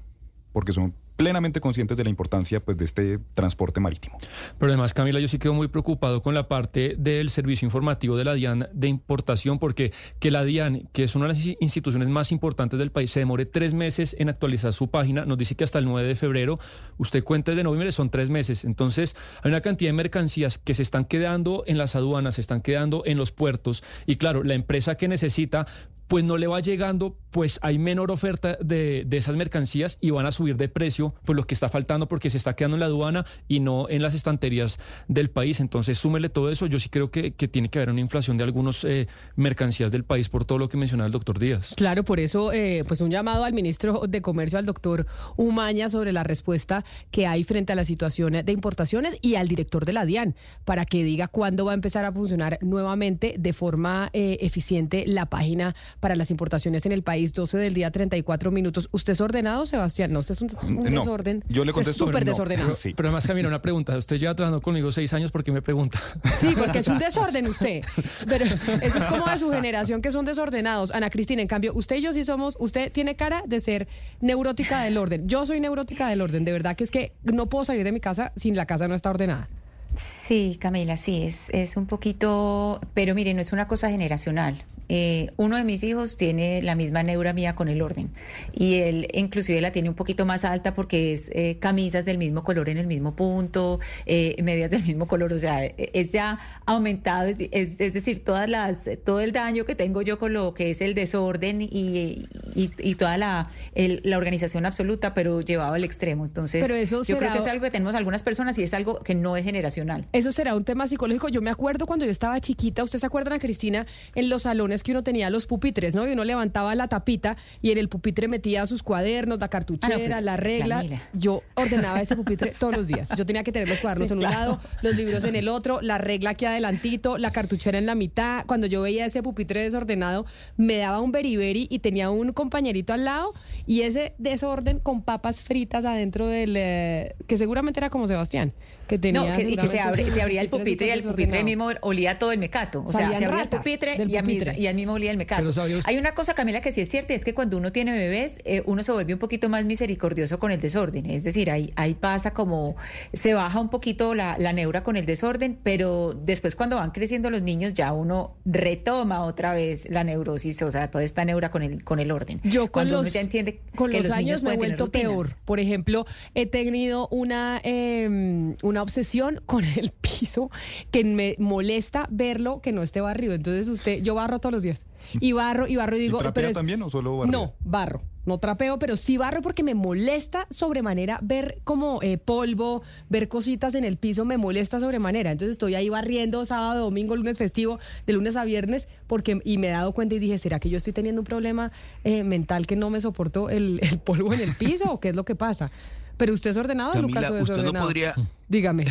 porque 0.53 0.73
son 0.73 0.95
plenamente 1.19 1.61
conscientes 1.61 1.99
de 1.99 2.05
la 2.05 2.11
importancia 2.11 2.61
pues, 2.61 2.78
de 2.78 2.85
este 2.85 3.19
transporte 3.35 3.81
marítimo. 3.81 4.19
Pero 4.57 4.70
además, 4.70 4.95
Camila, 4.95 5.19
yo 5.19 5.27
sí 5.27 5.40
quedo 5.40 5.53
muy 5.53 5.66
preocupado 5.66 6.23
con 6.23 6.32
la 6.32 6.47
parte 6.47 6.95
del 6.97 7.31
servicio 7.31 7.66
informativo 7.66 8.16
de 8.16 8.24
la 8.24 8.35
DIAN 8.35 8.69
de 8.73 8.86
importación, 8.86 9.59
porque 9.59 9.93
que 10.20 10.31
la 10.31 10.45
DIAN, 10.45 10.89
que 10.93 11.03
es 11.03 11.16
una 11.16 11.27
de 11.27 11.35
las 11.35 11.45
instituciones 11.59 12.09
más 12.09 12.31
importantes 12.31 12.78
del 12.78 12.93
país, 12.93 13.11
se 13.11 13.19
demore 13.19 13.47
tres 13.47 13.74
meses 13.74 14.15
en 14.16 14.28
actualizar 14.28 14.73
su 14.73 14.90
página, 14.90 15.24
nos 15.24 15.36
dice 15.36 15.57
que 15.57 15.65
hasta 15.65 15.81
el 15.81 15.86
9 15.86 16.07
de 16.07 16.15
febrero, 16.15 16.61
usted 16.99 17.24
cuenta 17.24 17.51
desde 17.51 17.65
noviembre, 17.65 17.90
son 17.90 18.11
tres 18.11 18.31
meses. 18.31 18.65
Entonces, 18.65 19.16
hay 19.43 19.49
una 19.49 19.61
cantidad 19.61 19.89
de 19.89 19.95
mercancías 19.95 20.59
que 20.59 20.74
se 20.74 20.82
están 20.82 21.05
quedando 21.05 21.65
en 21.66 21.78
las 21.78 21.97
aduanas, 21.97 22.36
se 22.36 22.43
están 22.43 22.62
quedando 22.62 23.03
en 23.05 23.19
los 23.19 23.32
puertos, 23.32 23.82
y 24.07 24.16
claro, 24.16 24.45
la 24.45 24.55
empresa 24.55 24.95
que 24.95 25.09
necesita 25.09 25.66
pues 26.09 26.25
no 26.25 26.37
le 26.39 26.47
va 26.47 26.61
llegando, 26.61 27.17
pues 27.31 27.61
hay 27.63 27.79
menor 27.79 28.11
oferta 28.11 28.57
de, 28.61 29.05
de, 29.07 29.17
esas 29.19 29.37
mercancías 29.37 29.99
y 30.01 30.11
van 30.11 30.27
a 30.27 30.33
subir 30.33 30.57
de 30.57 30.69
precio, 30.69 31.15
pues 31.25 31.37
lo 31.37 31.47
que 31.47 31.55
está 31.55 31.69
faltando 31.69 32.09
porque 32.09 32.31
se 32.31 32.39
está 32.39 32.57
quedando 32.57 32.77
en 32.77 32.81
la 32.81 32.87
aduana 32.87 33.27
y 33.47 33.61
no 33.61 33.89
en 33.89 34.03
las 34.03 34.15
estanterías 34.15 34.81
del 35.07 35.31
país. 35.31 35.61
Entonces, 35.61 35.99
súmele 35.99 36.31
todo 36.31 36.51
eso. 36.51 36.67
Yo 36.67 36.79
sí 36.79 36.89
creo 36.89 37.11
que, 37.11 37.33
que 37.33 37.47
tiene 37.47 37.69
que 37.69 37.79
haber 37.79 37.91
una 37.91 38.01
inflación 38.01 38.39
de 38.39 38.45
algunas 38.45 38.85
eh, 38.85 39.07
mercancías 39.37 39.93
del 39.93 40.05
país 40.05 40.29
por 40.29 40.45
todo 40.45 40.59
lo 40.59 40.69
que 40.69 40.79
mencionaba 40.79 41.07
el 41.07 41.13
doctor 41.13 41.39
Díaz. 41.39 41.75
Claro, 41.77 42.05
por 42.05 42.21
eso, 42.21 42.53
eh, 42.53 42.85
pues 42.89 43.01
un 43.03 43.11
llamado 43.11 43.45
al 43.45 43.53
ministro 43.53 44.03
de 44.09 44.23
Comercio, 44.23 44.59
al 44.59 44.67
doctor 44.67 45.07
Umaña, 45.37 45.91
sobre 45.91 46.13
la 46.13 46.25
respuesta 46.25 46.85
que 47.11 47.27
hay 47.27 47.45
frente 47.45 47.75
a 47.75 47.77
la 47.77 47.85
situación 47.85 48.33
de 48.45 48.53
importaciones 48.53 49.19
y 49.21 49.35
al 49.35 49.49
director 49.49 49.85
de 49.85 49.93
la 49.93 50.07
DIAN, 50.07 50.35
para 50.65 50.87
que 50.87 51.05
diga 51.05 51.29
cuándo 51.29 51.67
va 51.67 51.73
a 51.73 51.75
empezar 51.75 52.07
a 52.07 52.13
funcionar 52.13 52.59
nuevamente 52.63 53.35
de 53.39 53.53
forma 53.53 54.11
eh, 54.13 54.39
eficiente 54.41 55.05
la 55.07 55.27
página 55.27 55.75
para 56.01 56.15
las 56.16 56.31
importaciones 56.31 56.87
en 56.87 56.93
el 56.93 57.03
país, 57.03 57.33
12 57.33 57.59
del 57.59 57.75
día, 57.75 57.91
34 57.91 58.51
minutos. 58.51 58.89
¿Usted 58.93 59.12
es 59.15 59.20
ordenado, 59.20 59.66
Sebastián? 59.66 60.12
No, 60.12 60.20
usted 60.20 60.33
es 60.35 60.43
un, 60.43 60.51
un 60.69 60.85
No, 60.85 61.01
desorden. 61.01 61.45
yo 61.49 61.65
le 61.65 61.73
contesto, 61.73 62.07
súper 62.07 62.25
no. 62.25 62.31
desordenado. 62.33 62.75
Sí. 62.75 62.95
Pero 62.97 63.09
además, 63.09 63.27
Camila, 63.27 63.49
una 63.49 63.62
pregunta. 63.62 63.97
Usted 63.97 64.16
lleva 64.16 64.35
trabajando 64.35 64.61
conmigo 64.62 64.93
seis 64.93 65.12
años, 65.12 65.33
¿por 65.33 65.43
qué 65.45 65.53
me 65.53 65.62
pregunta? 65.62 66.01
Sí, 66.37 66.55
porque 66.57 66.79
es 66.79 66.89
un 66.89 66.99
desorden 66.99 67.47
usted. 67.47 67.83
Pero 68.29 68.45
eso 68.45 68.99
es 68.99 69.07
como 69.07 69.27
de 69.27 69.39
su 69.39 69.51
generación 69.51 70.03
que 70.03 70.12
son 70.12 70.25
desordenados. 70.25 70.91
Ana 70.93 71.11
Cristina, 71.11 71.43
en 71.43 71.49
cambio, 71.49 71.73
usted 71.75 71.97
y 71.97 72.03
yo 72.03 72.12
sí 72.12 72.25
somos, 72.25 72.57
usted 72.61 72.93
tiene 72.93 73.16
cara 73.16 73.43
de 73.47 73.61
ser 73.61 73.89
neurótica 74.20 74.83
del 74.83 74.99
orden. 74.99 75.29
Yo 75.29 75.47
soy 75.47 75.61
neurótica 75.61 76.09
del 76.09 76.20
orden. 76.20 76.45
De 76.45 76.53
verdad 76.53 76.77
que 76.77 76.85
es 76.85 76.91
que 76.91 77.12
no 77.25 77.47
puedo 77.49 77.65
salir 77.65 77.85
de 77.85 77.93
mi 77.93 78.01
casa 78.01 78.33
sin 78.37 78.57
la 78.57 78.66
casa 78.66 78.89
no 78.89 78.95
está 78.95 79.11
ordenada. 79.11 79.49
Sí, 79.95 80.59
Camila, 80.61 80.97
sí, 80.97 81.23
es, 81.23 81.51
es 81.51 81.77
un 81.77 81.87
poquito, 81.87 82.81
pero 82.95 83.15
mire, 83.15 83.35
no 83.35 83.41
es 83.41 83.53
una 83.53 83.66
cosa 83.66 83.91
generacional. 83.91 84.62
Eh, 84.89 85.31
uno 85.36 85.56
de 85.56 85.65
mis 85.65 85.82
hijos 85.85 86.16
tiene 86.16 86.62
la 86.62 86.74
misma 86.74 87.02
neura 87.02 87.32
mía 87.32 87.55
con 87.55 87.69
el 87.69 87.82
orden 87.82 88.10
y 88.52 88.77
él 88.77 89.09
inclusive 89.12 89.60
la 89.60 89.70
tiene 89.70 89.90
un 89.90 89.94
poquito 89.94 90.24
más 90.24 90.44
alta 90.44 90.74
porque 90.74 91.12
es 91.12 91.28
eh, 91.32 91.59
camisas 91.60 92.05
del 92.05 92.16
mismo 92.16 92.43
color 92.43 92.69
en 92.69 92.78
el 92.78 92.86
mismo 92.86 93.15
punto, 93.15 93.81
eh, 94.06 94.35
medias 94.43 94.70
del 94.70 94.82
mismo 94.85 95.06
color, 95.06 95.32
o 95.32 95.39
sea, 95.39 95.65
es 95.65 96.12
ya 96.12 96.39
aumentado, 96.65 97.28
es, 97.28 97.36
es, 97.51 97.93
decir, 97.93 98.24
todas 98.24 98.48
las, 98.48 98.89
todo 99.05 99.20
el 99.20 99.32
daño 99.32 99.65
que 99.65 99.74
tengo 99.74 100.02
yo 100.02 100.19
con 100.19 100.32
lo 100.32 100.55
que 100.55 100.70
es 100.70 100.81
el 100.81 100.94
desorden 100.94 101.62
y, 101.62 102.27
y, 102.55 102.70
y 102.78 102.94
toda 102.94 103.19
la, 103.19 103.48
el, 103.74 104.01
la 104.05 104.19
organización 104.19 104.66
absoluta, 104.66 105.15
pero 105.15 105.40
llevado 105.40 105.74
al 105.74 105.85
extremo. 105.85 106.24
Entonces, 106.24 106.62
pero 106.62 106.74
eso 106.74 107.02
yo 107.02 107.19
creo 107.19 107.32
que 107.32 107.39
es 107.39 107.47
algo 107.47 107.65
que 107.65 107.70
tenemos 107.70 107.94
algunas 107.94 108.23
personas 108.23 108.59
y 108.59 108.62
es 108.62 108.74
algo 108.74 109.01
que 109.01 109.15
no 109.15 109.36
es 109.36 109.44
generacional. 109.44 110.06
Eso 110.12 110.32
será 110.32 110.55
un 110.55 110.65
tema 110.65 110.89
psicológico. 110.89 111.28
Yo 111.28 111.43
me 111.43 111.51
acuerdo 111.51 111.86
cuando 111.86 112.05
yo 112.05 112.10
estaba 112.10 112.40
chiquita, 112.40 112.82
¿usted 112.82 112.98
se 112.98 113.06
acuerdan 113.06 113.35
a 113.35 113.39
Cristina 113.39 113.86
en 114.15 114.28
los 114.28 114.43
salones? 114.43 114.78
Es 114.79 114.83
que 114.85 114.93
uno 114.93 115.03
tenía 115.05 115.29
los 115.31 115.47
pupitres, 115.47 115.95
¿no? 115.95 116.09
Y 116.09 116.13
uno 116.13 116.25
levantaba 116.25 116.75
la 116.75 116.89
tapita 116.89 117.37
y 117.61 117.71
en 117.73 117.79
el 117.79 117.89
pupitre 117.89 118.29
metía 118.29 118.65
sus 118.67 118.83
cuadernos, 118.83 119.39
la 119.39 119.49
cartuchera, 119.49 119.95
Ah, 119.97 119.99
no, 119.99 120.05
pues, 120.07 120.23
la 120.23 120.37
regla. 120.37 120.85
Yo 121.13 121.43
ordenaba 121.55 122.01
ese 122.01 122.17
pupitre 122.17 122.53
todos 122.59 122.77
los 122.77 122.87
días. 122.87 123.09
Yo 123.17 123.27
tenía 123.27 123.43
que 123.43 123.53
tener 123.53 123.69
los 123.69 123.79
cuadernos 123.79 124.09
Sí, 124.09 124.13
en 124.13 124.19
un 124.21 124.25
claro. 124.25 124.39
lado, 124.41 124.61
los 124.83 124.95
libros 124.97 125.25
en 125.25 125.37
el 125.37 125.49
otro, 125.49 125.81
la 125.83 125.99
regla 125.99 126.31
aquí 126.31 126.45
adelantito, 126.45 127.19
la 127.19 127.31
cartuchera 127.33 127.77
en 127.79 127.87
la 127.87 127.95
mitad. 127.95 128.45
Cuando 128.47 128.67
yo 128.67 128.81
veía 128.83 129.05
ese 129.07 129.23
pupitre 129.23 129.63
desordenado, 129.63 130.25
me 130.57 130.77
daba 130.79 131.01
un 131.01 131.13
beriberi 131.13 131.67
y 131.71 131.81
tenía 131.81 132.11
un 132.11 132.33
compañerito 132.33 132.93
al 132.93 133.05
lado 133.05 133.35
y 133.67 133.83
ese 133.83 134.15
desorden 134.19 134.79
con 134.79 135.03
papas 135.03 135.41
fritas 135.41 135.85
adentro 135.85 136.27
del... 136.27 136.55
eh, 136.57 137.15
que 137.27 137.37
seguramente 137.39 137.81
era 137.81 137.91
como 137.91 138.07
Sebastián, 138.07 138.53
que 138.89 138.98
tenía... 138.98 139.20
No, 139.20 139.36
que, 139.36 139.43
y 139.43 139.56
que 139.56 139.69
se, 139.69 139.78
abre, 139.78 140.10
se 140.10 140.23
abría 140.23 140.40
el 140.40 140.48
pupitre 140.48 140.89
y 140.89 140.90
el 140.90 141.02
súper 141.02 141.12
pupitre 141.12 141.44
mismo 141.44 141.70
olía 141.82 142.19
todo 142.19 142.32
el 142.32 142.39
mecato. 142.39 142.82
O 142.85 142.89
sea, 142.89 143.02
Salían 143.02 143.19
se 143.20 143.24
abría 143.27 143.43
el 143.43 143.48
pupitre 143.48 143.97
y, 144.06 144.66
al 144.66 144.74
mismo 144.74 144.94
olía 144.94 145.10
el 145.10 145.16
mecato. 145.16 145.48
Hay 145.85 145.98
una 145.98 146.15
cosa, 146.15 146.35
Camila, 146.35 146.60
que 146.60 146.73
sí 146.73 146.81
es 146.81 146.89
cierta, 146.89 147.15
es 147.15 147.24
que 147.24 147.35
cuando 147.35 147.56
uno 147.56 147.70
tiene 147.70 147.93
bebés, 147.93 148.39
eh, 148.44 148.62
uno 148.66 148.82
se 148.82 148.93
vuelve 148.93 149.12
un 149.12 149.19
poquito 149.19 149.48
más 149.48 149.65
misericordioso 149.65 150.39
con 150.39 150.51
el 150.51 150.60
desorden. 150.60 151.06
Es 151.06 151.24
decir, 151.24 151.51
ahí, 151.51 151.73
ahí 151.77 151.94
pasa 151.94 152.32
como, 152.32 152.77
se 153.12 153.35
baja 153.35 153.60
un 153.60 153.69
poquito 153.69 154.15
la, 154.15 154.36
la 154.39 154.52
neura 154.52 154.82
con 154.82 154.97
el 154.97 155.06
desorden, 155.06 155.59
pero 155.62 156.12
después 156.15 156.56
cuando 156.56 156.77
van 156.77 156.90
creciendo 156.90 157.31
los 157.31 157.43
niños, 157.43 157.74
ya 157.74 157.93
uno 157.93 158.36
retoma 158.44 159.23
otra 159.23 159.52
vez 159.52 159.89
la 159.90 160.05
neurosis, 160.05 160.62
o 160.62 160.70
sea, 160.70 160.90
toda 160.90 161.05
esta 161.05 161.24
neura 161.24 161.51
con 161.51 161.62
el, 161.62 161.85
con 161.85 162.01
el 162.01 162.10
orden. 162.10 162.40
Yo 162.44 162.62
con 162.62 162.70
cuando 162.70 162.97
los, 162.97 163.02
uno 163.02 163.10
ya 163.10 163.20
entiende 163.20 163.60
con 163.74 163.90
que 163.90 164.01
los, 164.01 164.12
años 164.12 164.43
me 164.43 164.55
he 164.55 164.56
vuelto 164.56 164.90
peor. 164.90 165.35
Por 165.44 165.60
ejemplo, 165.60 166.06
he 166.35 166.47
tenido 166.47 167.09
una, 167.09 167.60
eh, 167.65 168.55
una 168.62 168.78
obsesión 168.83 169.41
con 169.47 169.65
el 169.77 169.91
piso 169.93 170.51
que 170.91 171.05
me 171.05 171.35
molesta 171.39 172.07
verlo 172.11 172.61
que 172.61 172.73
no 172.73 172.83
esté 172.83 173.01
barrido. 173.01 173.35
Entonces 173.35 173.69
usted, 173.69 174.03
yo 174.03 174.15
barro 174.15 174.39
todos 174.39 174.53
los 174.53 174.63
días. 174.63 174.81
Y 175.21 175.33
barro, 175.33 175.67
y 175.69 175.77
barro 175.77 175.97
y 175.97 176.01
digo... 176.01 176.19
¿Y 176.19 176.21
trapea 176.21 176.33
pero 176.35 176.49
es- 176.49 176.55
también 176.55 176.83
o 176.83 176.91
solo 176.91 177.17
barre? 177.19 177.31
No, 177.31 177.55
barro. 177.61 178.03
No 178.27 178.37
trapeo, 178.37 178.79
pero 178.79 178.97
sí 178.97 179.17
barro 179.17 179.41
porque 179.41 179.63
me 179.63 179.75
molesta 179.75 180.47
sobremanera 180.51 181.19
ver 181.23 181.61
como 181.65 182.03
eh, 182.03 182.19
polvo, 182.19 182.83
ver 183.09 183.27
cositas 183.29 183.75
en 183.75 183.85
el 183.85 183.97
piso, 183.97 184.27
me 184.27 184.37
molesta 184.37 184.81
sobremanera. 184.81 185.31
Entonces 185.31 185.53
estoy 185.53 185.75
ahí 185.77 185.89
barriendo 185.89 186.45
sábado, 186.45 186.85
domingo, 186.85 187.17
lunes 187.17 187.39
festivo, 187.39 187.79
de 188.07 188.13
lunes 188.13 188.37
a 188.37 188.45
viernes, 188.45 188.87
porque 189.07 189.41
y 189.45 189.57
me 189.57 189.69
he 189.69 189.71
dado 189.71 189.93
cuenta 189.93 190.15
y 190.15 190.19
dije, 190.19 190.39
¿será 190.39 190.61
que 190.61 190.69
yo 190.69 190.77
estoy 190.77 190.93
teniendo 190.93 191.23
un 191.23 191.27
problema 191.27 191.73
eh, 192.05 192.23
mental 192.23 192.67
que 192.67 192.77
no 192.77 192.91
me 192.91 193.01
soporto 193.01 193.49
el, 193.49 193.81
el 193.83 193.99
polvo 193.99 194.35
en 194.35 194.41
el 194.41 194.55
piso 194.57 194.93
o 194.93 195.01
qué 195.01 195.09
es 195.09 195.17
lo 195.17 195.25
que 195.25 195.35
pasa? 195.35 195.71
Pero 196.19 196.35
usted 196.35 196.51
es 196.51 196.57
ordenado, 196.59 196.93
Camila, 196.93 197.21
Lucas, 197.23 197.31
o 197.31 197.35
usted 197.43 197.55
no 197.57 197.61
desordenado? 197.63 197.87
podría- 197.87 198.15
Dígame. 198.49 198.85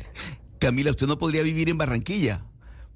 Camila, 0.58 0.90
usted 0.90 1.06
no 1.06 1.18
podría 1.18 1.42
vivir 1.42 1.68
en 1.68 1.78
Barranquilla. 1.78 2.44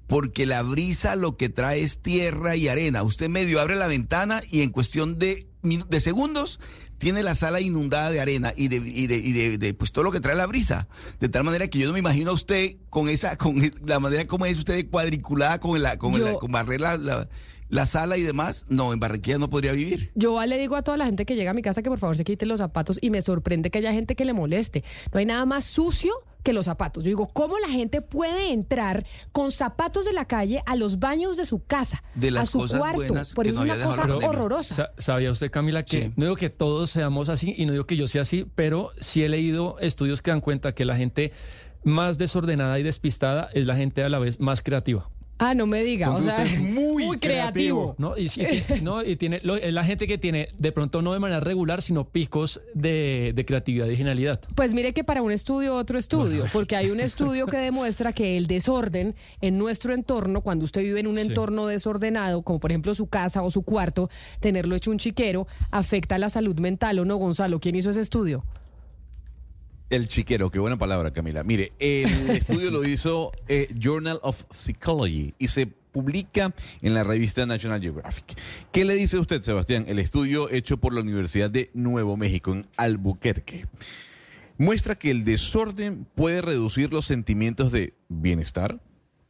Porque 0.07 0.45
la 0.45 0.61
brisa 0.61 1.15
lo 1.15 1.37
que 1.37 1.47
trae 1.47 1.81
es 1.81 1.99
tierra 1.99 2.55
y 2.57 2.67
arena. 2.67 3.01
Usted 3.03 3.29
medio 3.29 3.61
abre 3.61 3.75
la 3.75 3.87
ventana 3.87 4.41
y 4.51 4.61
en 4.61 4.71
cuestión 4.71 5.17
de, 5.19 5.47
de 5.63 5.99
segundos 6.01 6.59
tiene 6.97 7.23
la 7.23 7.33
sala 7.33 7.61
inundada 7.61 8.11
de 8.11 8.19
arena 8.19 8.53
y 8.57 8.67
de, 8.67 8.75
y 8.77 9.07
de, 9.07 9.17
y 9.17 9.31
de- 9.31 9.57
de, 9.57 9.73
pues 9.73 9.91
todo 9.93 10.03
lo 10.03 10.11
que 10.11 10.19
trae 10.19 10.35
la 10.35 10.47
brisa. 10.47 10.87
De 11.21 11.29
tal 11.29 11.45
manera 11.45 11.67
que 11.67 11.79
yo 11.79 11.87
no 11.87 11.93
me 11.93 11.99
imagino 11.99 12.31
a 12.31 12.33
usted 12.33 12.75
con 12.89 13.07
esa, 13.07 13.37
con 13.37 13.71
la 13.85 13.99
manera 14.01 14.27
como 14.27 14.45
es 14.45 14.57
usted 14.57 14.85
cuadriculada 14.89 15.59
con 15.59 15.81
la, 15.81 15.97
con, 15.97 16.11
Yo- 16.13 16.25
la- 16.25 16.33
con 16.39 16.51
barrer 16.51 16.81
la, 16.81 16.97
la- 16.97 17.29
la 17.71 17.85
sala 17.87 18.17
y 18.17 18.21
demás. 18.21 18.67
No, 18.69 18.93
en 18.93 18.99
Barranquilla 18.99 19.39
no 19.39 19.49
podría 19.49 19.71
vivir. 19.71 20.11
Yo 20.13 20.39
le 20.45 20.57
digo 20.59 20.75
a 20.75 20.83
toda 20.83 20.97
la 20.97 21.05
gente 21.05 21.25
que 21.25 21.35
llega 21.35 21.51
a 21.51 21.53
mi 21.55 21.63
casa 21.63 21.81
que 21.81 21.89
por 21.89 21.97
favor 21.99 22.15
se 22.15 22.23
quite 22.23 22.45
los 22.45 22.59
zapatos 22.59 22.99
y 23.01 23.09
me 23.09 23.21
sorprende 23.23 23.71
que 23.71 23.79
haya 23.79 23.91
gente 23.93 24.15
que 24.15 24.25
le 24.25 24.33
moleste. 24.33 24.83
No 25.11 25.19
hay 25.19 25.25
nada 25.25 25.45
más 25.45 25.65
sucio 25.65 26.13
que 26.43 26.53
los 26.53 26.65
zapatos. 26.65 27.03
Yo 27.03 27.09
digo, 27.09 27.27
¿cómo 27.27 27.59
la 27.59 27.67
gente 27.69 28.01
puede 28.01 28.51
entrar 28.51 29.05
con 29.31 29.51
zapatos 29.51 30.05
de 30.05 30.11
la 30.13 30.25
calle 30.25 30.63
a 30.65 30.75
los 30.75 30.97
baños 30.99 31.37
de 31.37 31.45
su 31.45 31.63
casa, 31.63 32.03
De 32.15 32.29
a 32.29 32.31
las 32.31 32.49
su 32.49 32.57
cosas 32.59 32.79
cuarto? 32.79 33.13
Por 33.35 33.45
eso 33.47 33.63
no 33.63 33.73
es 33.73 33.75
una 33.77 33.85
cosa 33.85 34.15
horrorosa. 34.27 34.75
Sa- 34.75 34.91
¿Sabía 34.97 35.31
usted, 35.31 35.51
Camila, 35.51 35.83
que 35.83 36.11
no 36.15 36.25
digo 36.25 36.35
que 36.35 36.49
todos 36.49 36.89
seamos 36.91 37.29
así 37.29 37.53
y 37.55 37.65
no 37.67 37.73
digo 37.73 37.85
que 37.85 37.95
yo 37.95 38.07
sea 38.07 38.23
así, 38.23 38.47
pero 38.55 38.91
sí 38.99 39.23
he 39.23 39.29
leído 39.29 39.77
estudios 39.79 40.21
que 40.23 40.31
dan 40.31 40.41
cuenta 40.41 40.73
que 40.73 40.83
la 40.83 40.95
gente 40.97 41.31
más 41.83 42.17
desordenada 42.17 42.79
y 42.79 42.83
despistada 42.83 43.49
es 43.53 43.65
la 43.67 43.75
gente 43.75 44.03
a 44.03 44.09
la 44.09 44.17
vez 44.19 44.39
más 44.39 44.61
creativa. 44.63 45.09
Ah, 45.43 45.55
no 45.55 45.65
me 45.65 45.83
diga, 45.83 46.05
Entonces 46.05 46.31
o 46.31 46.35
sea, 46.35 46.43
usted 46.45 46.57
es 46.57 46.61
muy, 46.63 47.17
creativo. 47.19 47.95
¿no? 47.97 48.15
Y, 48.15 48.29
no, 48.83 49.03
y 49.03 49.15
tiene 49.15 49.39
lo- 49.41 49.55
es 49.57 49.73
la 49.73 49.83
gente 49.83 50.05
que 50.07 50.19
tiene, 50.19 50.49
de 50.57 50.71
pronto 50.71 51.01
no 51.01 51.13
de 51.13 51.19
manera 51.19 51.39
regular, 51.39 51.81
sino 51.81 52.07
picos 52.07 52.61
de, 52.75 53.33
de 53.35 53.43
creatividad 53.45 53.87
y 53.87 53.95
genialidad. 53.97 54.39
Pues 54.53 54.73
mire 54.75 54.93
que 54.93 55.03
para 55.03 55.23
un 55.23 55.31
estudio 55.31 55.75
otro 55.75 55.97
estudio, 55.97 56.45
porque 56.53 56.75
hay 56.75 56.91
un 56.91 56.99
estudio 57.09 57.47
que 57.47 57.57
demuestra 57.57 58.13
que 58.13 58.37
el 58.37 58.45
desorden 58.45 59.15
en 59.41 59.57
nuestro 59.57 59.95
entorno, 59.95 60.41
cuando 60.41 60.63
usted 60.65 60.81
vive 60.83 60.99
en 60.99 61.07
un 61.07 61.15
Sí. 61.15 61.21
entorno 61.21 61.65
desordenado, 61.65 62.43
como 62.43 62.59
por 62.59 62.71
ejemplo 62.71 62.93
su 62.93 63.07
casa 63.07 63.41
o 63.41 63.49
su 63.49 63.63
cuarto, 63.63 64.09
tenerlo 64.41 64.75
hecho 64.75 64.91
un 64.91 64.99
chiquero, 64.99 65.47
afecta 65.71 66.19
la 66.19 66.29
salud 66.29 66.59
mental 66.59 66.99
o 66.99 67.05
no, 67.05 67.15
Gonzalo. 67.15 67.59
¿Quién 67.59 67.75
hizo 67.75 67.89
ese 67.89 68.01
estudio? 68.01 68.43
El 69.91 70.07
chiquero, 70.07 70.49
qué 70.49 70.57
buena 70.57 70.77
palabra, 70.77 71.11
Camila. 71.11 71.43
Mire, 71.43 71.73
el 71.77 72.29
estudio 72.29 72.71
lo 72.71 72.85
hizo 72.85 73.33
eh, 73.49 73.67
Journal 73.77 74.21
of 74.23 74.45
Psychology 74.49 75.33
y 75.37 75.49
se 75.49 75.67
publica 75.67 76.55
en 76.81 76.93
la 76.93 77.03
revista 77.03 77.45
National 77.45 77.81
Geographic. 77.81 78.37
¿Qué 78.71 78.85
le 78.85 78.95
dice 78.95 79.19
usted, 79.19 79.41
Sebastián? 79.41 79.83
El 79.89 79.99
estudio 79.99 80.49
hecho 80.49 80.77
por 80.77 80.93
la 80.93 81.01
Universidad 81.01 81.51
de 81.51 81.71
Nuevo 81.73 82.15
México 82.15 82.53
en 82.53 82.67
Albuquerque 82.77 83.65
muestra 84.57 84.95
que 84.95 85.11
el 85.11 85.25
desorden 85.25 86.07
puede 86.15 86.41
reducir 86.41 86.93
los 86.93 87.03
sentimientos 87.03 87.73
de 87.73 87.93
bienestar, 88.07 88.79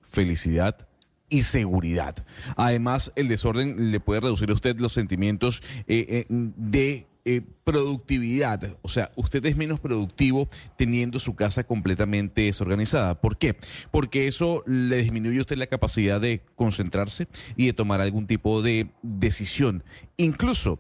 felicidad 0.06 0.88
y 1.28 1.42
seguridad. 1.42 2.24
Además, 2.56 3.12
el 3.16 3.30
desorden 3.30 3.90
le 3.92 4.00
puede 4.00 4.20
reducir 4.20 4.52
a 4.52 4.54
usted 4.54 4.80
los 4.80 4.94
sentimientos 4.94 5.64
eh, 5.88 6.06
eh, 6.08 6.26
de 6.30 7.08
eh, 7.26 7.42
productividad. 7.64 8.78
O 8.82 8.88
sea, 8.88 9.12
usted 9.16 9.46
es 9.46 9.56
menos 9.56 9.80
productivo 9.80 10.50
teniendo 10.78 11.20
su 11.20 11.36
casa 11.36 11.64
completamente 11.64 12.44
desorganizada. 12.44 13.22
¿Por 13.22 13.38
qué? 13.38 13.56
Porque 13.92 14.28
eso 14.28 14.64
le 14.66 14.98
disminuye 14.98 15.38
a 15.38 15.42
usted 15.42 15.58
la 15.58 15.68
capacidad 15.68 16.20
de 16.20 16.42
concentrarse 16.56 17.28
y 17.56 17.68
de 17.68 17.74
tomar 17.74 18.02
algún 18.02 18.28
tipo 18.28 18.62
de 18.62 18.90
decisión. 19.04 19.84
Incluso 20.18 20.80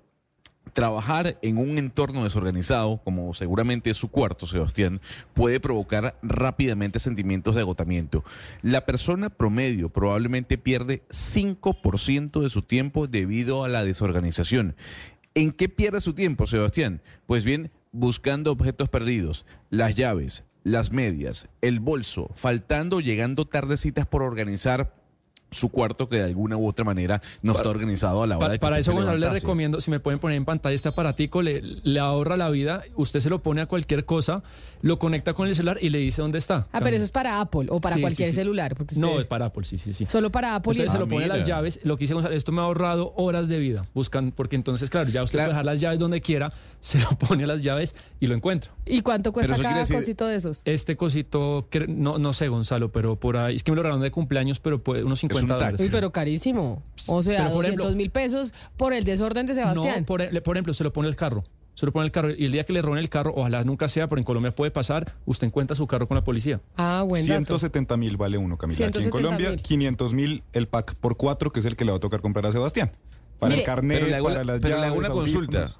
Trabajar 0.74 1.38
en 1.42 1.58
un 1.58 1.78
entorno 1.78 2.24
desorganizado, 2.24 3.02
como 3.04 3.34
seguramente 3.34 3.90
es 3.90 3.98
su 3.98 4.10
cuarto, 4.10 4.48
Sebastián, 4.48 5.02
puede 5.34 5.60
provocar 5.60 6.18
rápidamente 6.22 7.00
sentimientos 7.00 7.56
de 7.56 7.62
agotamiento. 7.62 8.24
La 8.62 8.86
persona 8.86 9.30
promedio 9.30 9.90
probablemente 9.90 10.58
pierde 10.58 11.02
5% 11.10 12.42
de 12.42 12.50
su 12.50 12.62
tiempo 12.62 13.08
debido 13.08 13.66
a 13.66 13.68
la 13.68 13.84
desorganización. 13.84 14.76
¿En 15.34 15.54
qué 15.54 15.70
pierde 15.70 16.02
su 16.02 16.14
tiempo, 16.14 16.46
Sebastián? 16.46 17.02
Pues 17.26 17.46
bien, 17.46 17.72
buscando 17.94 18.52
objetos 18.52 18.90
perdidos, 18.90 19.46
las 19.70 19.96
llaves, 19.96 20.44
las 20.64 20.92
medias, 20.92 21.48
el 21.62 21.80
bolso, 21.80 22.30
faltando, 22.36 23.00
llegando 23.00 23.46
tardecitas 23.46 24.06
por 24.06 24.24
organizar 24.24 25.01
su 25.52 25.68
cuarto 25.70 26.08
que 26.08 26.16
de 26.16 26.24
alguna 26.24 26.56
u 26.56 26.66
otra 26.66 26.86
manera 26.86 27.22
no 27.42 27.52
está 27.54 27.68
organizado 27.70 28.24
a 28.24 28.28
la 28.28 28.38
hora 28.38 28.48
Pa- 28.48 28.52
de 28.54 28.58
que 28.58 28.62
para 28.62 28.80
eso, 28.80 28.92
se 28.92 28.96
Gonzalo, 28.98 29.18
le 29.18 29.30
recomiendo, 29.30 29.82
si 29.82 29.92
me 29.92 30.00
pueden 30.00 30.18
poner 30.20 30.38
en 30.38 30.46
pantalla 30.46 30.74
este 30.74 30.88
aparatico, 30.88 31.42
le, 31.42 31.62
le 31.62 32.00
ahorra 32.00 32.38
la 32.38 32.50
vida, 32.50 32.84
usted 32.96 33.20
se 33.20 33.30
lo 33.30 33.40
pone 33.44 33.60
a 33.60 33.66
cualquier 33.66 34.06
cosa, 34.06 34.44
lo 34.82 34.98
conecta 34.98 35.34
con 35.34 35.50
el 35.50 35.56
celular 35.56 35.78
y 35.82 35.90
le 35.90 35.98
dice 36.00 36.22
dónde 36.22 36.38
está. 36.40 36.68
Ah, 36.72 36.80
pero 36.82 36.96
eso 36.96 37.04
es 37.04 37.12
para 37.12 37.42
Apple 37.42 37.66
o 37.70 37.82
para 37.82 37.96
Sí, 37.96 38.00
sí, 38.00 38.02
cualquier 38.02 38.30
sí. 38.30 38.36
celular. 38.36 38.76
Porque 38.78 38.96
usted- 38.96 39.06
No, 39.06 39.20
es 39.20 39.26
para 39.28 39.48
Apple, 39.48 39.66
sí, 39.66 39.78
sí, 39.78 39.94
sí. 39.94 40.06
Solo 40.06 40.32
para 40.32 40.56
Apple 40.56 40.72
y- 40.74 40.78
Entonces 40.78 40.92
se 40.94 40.98
Ah, 40.98 41.02
lo 41.02 41.08
pone 41.10 41.26
mira. 41.26 41.36
las 41.38 41.46
llaves. 41.46 41.80
Lo 41.84 41.98
que 41.98 42.06
hice 42.06 42.14
Gonzalo, 42.14 42.34
esto 42.34 42.54
me 42.54 42.62
ha 42.62 42.64
ahorrado 42.64 43.14
horas 43.18 43.50
de 43.50 43.60
vida. 43.60 43.86
Buscan, 43.94 44.32
porque 44.32 44.56
entonces, 44.56 44.90
claro, 44.90 45.10
ya 45.10 45.22
usted 45.22 45.38
puede 45.40 45.50
dejar 45.50 45.66
las 45.66 45.82
llaves 45.82 46.00
donde 46.00 46.22
quiera, 46.22 46.54
se 46.82 47.00
lo 47.00 47.08
pone 47.20 47.46
a 47.46 47.48
las 47.48 47.62
llaves 47.62 47.96
y 48.20 48.28
lo 48.28 48.36
encuentra. 48.36 48.72
¿Y 48.86 49.02
cuánto 49.02 49.32
cuesta 49.32 49.56
cada 49.56 49.80
decir- 49.80 49.96
cosito 49.96 50.28
de 50.28 50.36
esos? 50.36 50.62
Este 50.66 50.98
cosito, 50.98 51.68
que- 51.70 51.88
no, 51.88 52.18
no 52.18 52.34
sé, 52.34 52.50
Gonzalo, 52.50 52.92
pero 52.92 53.16
por 53.16 53.38
ahí, 53.38 53.56
es 53.56 53.64
que 53.64 53.72
me 53.72 53.76
lo 53.78 53.84
regalaron 53.84 54.02
de 54.04 54.12
cumpleaños, 54.12 54.60
pero 54.60 54.84
puede 54.84 55.04
unos 55.06 55.20
50 55.22 55.54
dólares. 55.54 55.80
Uy, 55.80 55.88
pero 55.90 56.12
carísimo. 56.12 56.84
O 57.08 57.24
sea, 57.24 57.38
Pero, 57.44 57.54
por 57.54 57.64
200 57.64 57.86
ejemplo- 57.86 57.98
mil 57.98 58.10
pesos 58.12 58.54
por 58.76 58.92
el 58.94 59.06
desorden 59.06 59.46
de 59.48 59.54
Sebastián. 59.54 60.02
No, 60.02 60.06
por, 60.06 60.22
e- 60.22 60.42
por 60.42 60.58
ejemplo, 60.58 60.74
se 60.74 60.84
lo 60.84 60.92
pone 60.92 61.08
el 61.08 61.16
carro. 61.16 61.46
Se 61.74 61.86
lo 61.86 61.94
pone 61.94 62.06
el 62.06 62.12
carro 62.12 62.32
y 62.36 62.44
el 62.46 62.52
día 62.52 62.66
que 62.66 62.74
le 62.74 62.82
roben 62.82 63.00
el 63.00 63.10
carro, 63.10 63.32
ojalá 63.34 63.64
nunca 63.64 63.88
sea, 63.88 64.08
pero 64.08 64.20
en 64.20 64.26
Colombia 64.26 64.52
puede 64.54 64.72
pasar, 64.72 65.14
usted 65.26 65.48
encuentra 65.48 65.74
su 65.74 65.88
carro 65.88 66.06
con 66.06 66.16
la 66.16 66.24
policía. 66.24 66.60
Ah, 66.76 67.06
buen 67.08 67.26
dato. 67.26 67.38
170 67.58 67.96
mil 67.96 68.18
vale 68.18 68.38
uno, 68.38 68.58
Camila. 68.58 68.76
Aquí 68.76 68.84
en 68.84 69.06
170.000. 69.06 69.10
Colombia, 69.10 69.56
500 69.56 70.14
mil 70.14 70.44
el 70.52 70.68
pack 70.68 70.96
por 70.96 71.16
cuatro, 71.16 71.50
que 71.52 71.62
es 71.62 71.66
el 71.66 71.78
que 71.78 71.86
le 71.86 71.92
va 71.92 71.98
a 71.98 72.02
tocar 72.02 72.20
comprar 72.22 72.46
a 72.46 72.52
Sebastián. 72.52 72.92
Para 73.40 73.52
Mire, 73.52 73.62
el 73.62 73.66
carnet, 73.66 73.98
pero 74.00 74.10
le 74.10 74.16
hago, 74.18 74.28
para 74.28 74.44
la- 74.44 74.54
las 74.54 74.62
pero 74.62 74.76
le 74.80 74.86
hago 74.86 74.96
llaves, 74.96 75.10
una 75.10 75.16
consulta. 75.16 75.72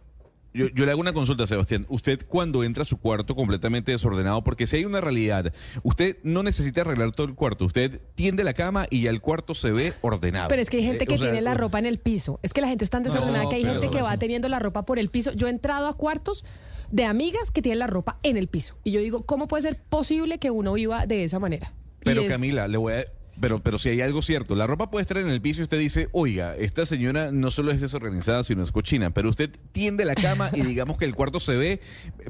Yo, 0.54 0.68
yo 0.68 0.86
le 0.86 0.92
hago 0.92 1.00
una 1.00 1.14
consulta, 1.14 1.48
Sebastián. 1.48 1.86
Usted 1.90 2.26
cuando 2.28 2.64
entra 2.64 2.82
a 2.84 2.86
su 2.86 2.98
cuarto 2.98 3.36
completamente 3.36 3.92
desordenado, 3.92 4.44
porque 4.44 4.68
si 4.68 4.76
hay 4.78 4.86
una 4.86 5.00
realidad, 5.00 5.54
usted 5.84 6.18
no 6.24 6.44
necesita 6.44 6.82
arreglar 6.82 7.12
todo 7.14 7.26
el 7.28 7.36
cuarto. 7.36 7.66
Usted 7.66 8.02
tiende 8.16 8.44
la 8.44 8.54
cama 8.54 8.86
y 8.90 9.04
ya 9.04 9.10
el 9.12 9.22
cuarto 9.22 9.56
se 9.56 9.72
ve 9.72 9.94
ordenado. 10.02 10.50
Pero 10.50 10.62
es 10.62 10.70
que 10.70 10.78
hay 10.78 10.84
gente 10.84 11.06
Eh, 11.06 11.08
que 11.08 11.18
sea, 11.18 11.28
tiene 11.28 11.42
la 11.42 11.54
ropa 11.54 11.80
en 11.80 11.86
el 11.86 12.00
piso. 12.00 12.40
Es 12.44 12.52
que 12.54 12.60
la 12.62 12.68
gente 12.68 12.84
es 12.84 12.90
tan 12.90 13.04
desordenada 13.04 13.44
No, 13.44 13.50
que 13.50 13.56
hay 13.56 13.64
gente 13.64 13.90
que 13.90 14.02
va 14.02 14.18
teniendo 14.18 14.50
la 14.50 14.60
ropa 14.60 14.84
por 14.86 15.00
el 15.00 15.10
piso. 15.10 15.32
Yo 15.32 15.48
he 15.48 15.52
entrado 15.52 15.88
a 15.88 15.94
cuartos 15.96 16.44
de 16.92 17.06
amigas 17.06 17.52
que 17.52 17.62
tienen 17.62 17.80
la 17.80 17.88
ropa 17.88 18.20
en 18.24 18.36
el 18.36 18.48
piso. 18.50 18.76
Y 18.84 18.92
yo 18.92 19.00
digo, 19.00 19.26
¿cómo 19.26 19.48
puede 19.48 19.64
ser 19.64 19.80
posible 19.82 20.38
que 20.40 20.52
uno 20.52 20.74
viva 20.74 21.06
de 21.06 21.24
esa 21.24 21.40
manera? 21.40 21.72
Pero 22.04 22.24
es- 22.24 22.30
Camila, 22.30 22.68
le 22.68 22.78
voy 22.78 22.94
a, 22.94 23.04
pero, 23.42 23.62
pero 23.62 23.78
si 23.78 23.90
hay 23.90 24.02
algo 24.02 24.22
cierto, 24.22 24.56
la 24.56 24.68
ropa 24.68 24.90
puede 24.90 25.02
estar 25.02 25.18
en 25.18 25.28
el 25.28 25.42
piso 25.42 25.62
y 25.62 25.64
usted 25.64 25.80
dice, 25.80 26.10
oiga, 26.12 26.56
esta 26.56 26.86
señora 26.86 27.32
no 27.32 27.50
solo 27.50 27.72
es 27.72 27.82
desorganizada, 27.82 28.44
sino 28.44 28.64
es 28.64 28.72
cochina, 28.72 29.10
pero 29.10 29.30
usted 29.30 29.50
tiende 29.72 30.06
la 30.06 30.16
cama 30.16 30.52
y 30.54 30.62
digamos 30.62 30.98
que 30.98 31.06
el 31.06 31.16
cuarto 31.16 31.40
se 31.40 31.58
ve, 31.58 31.82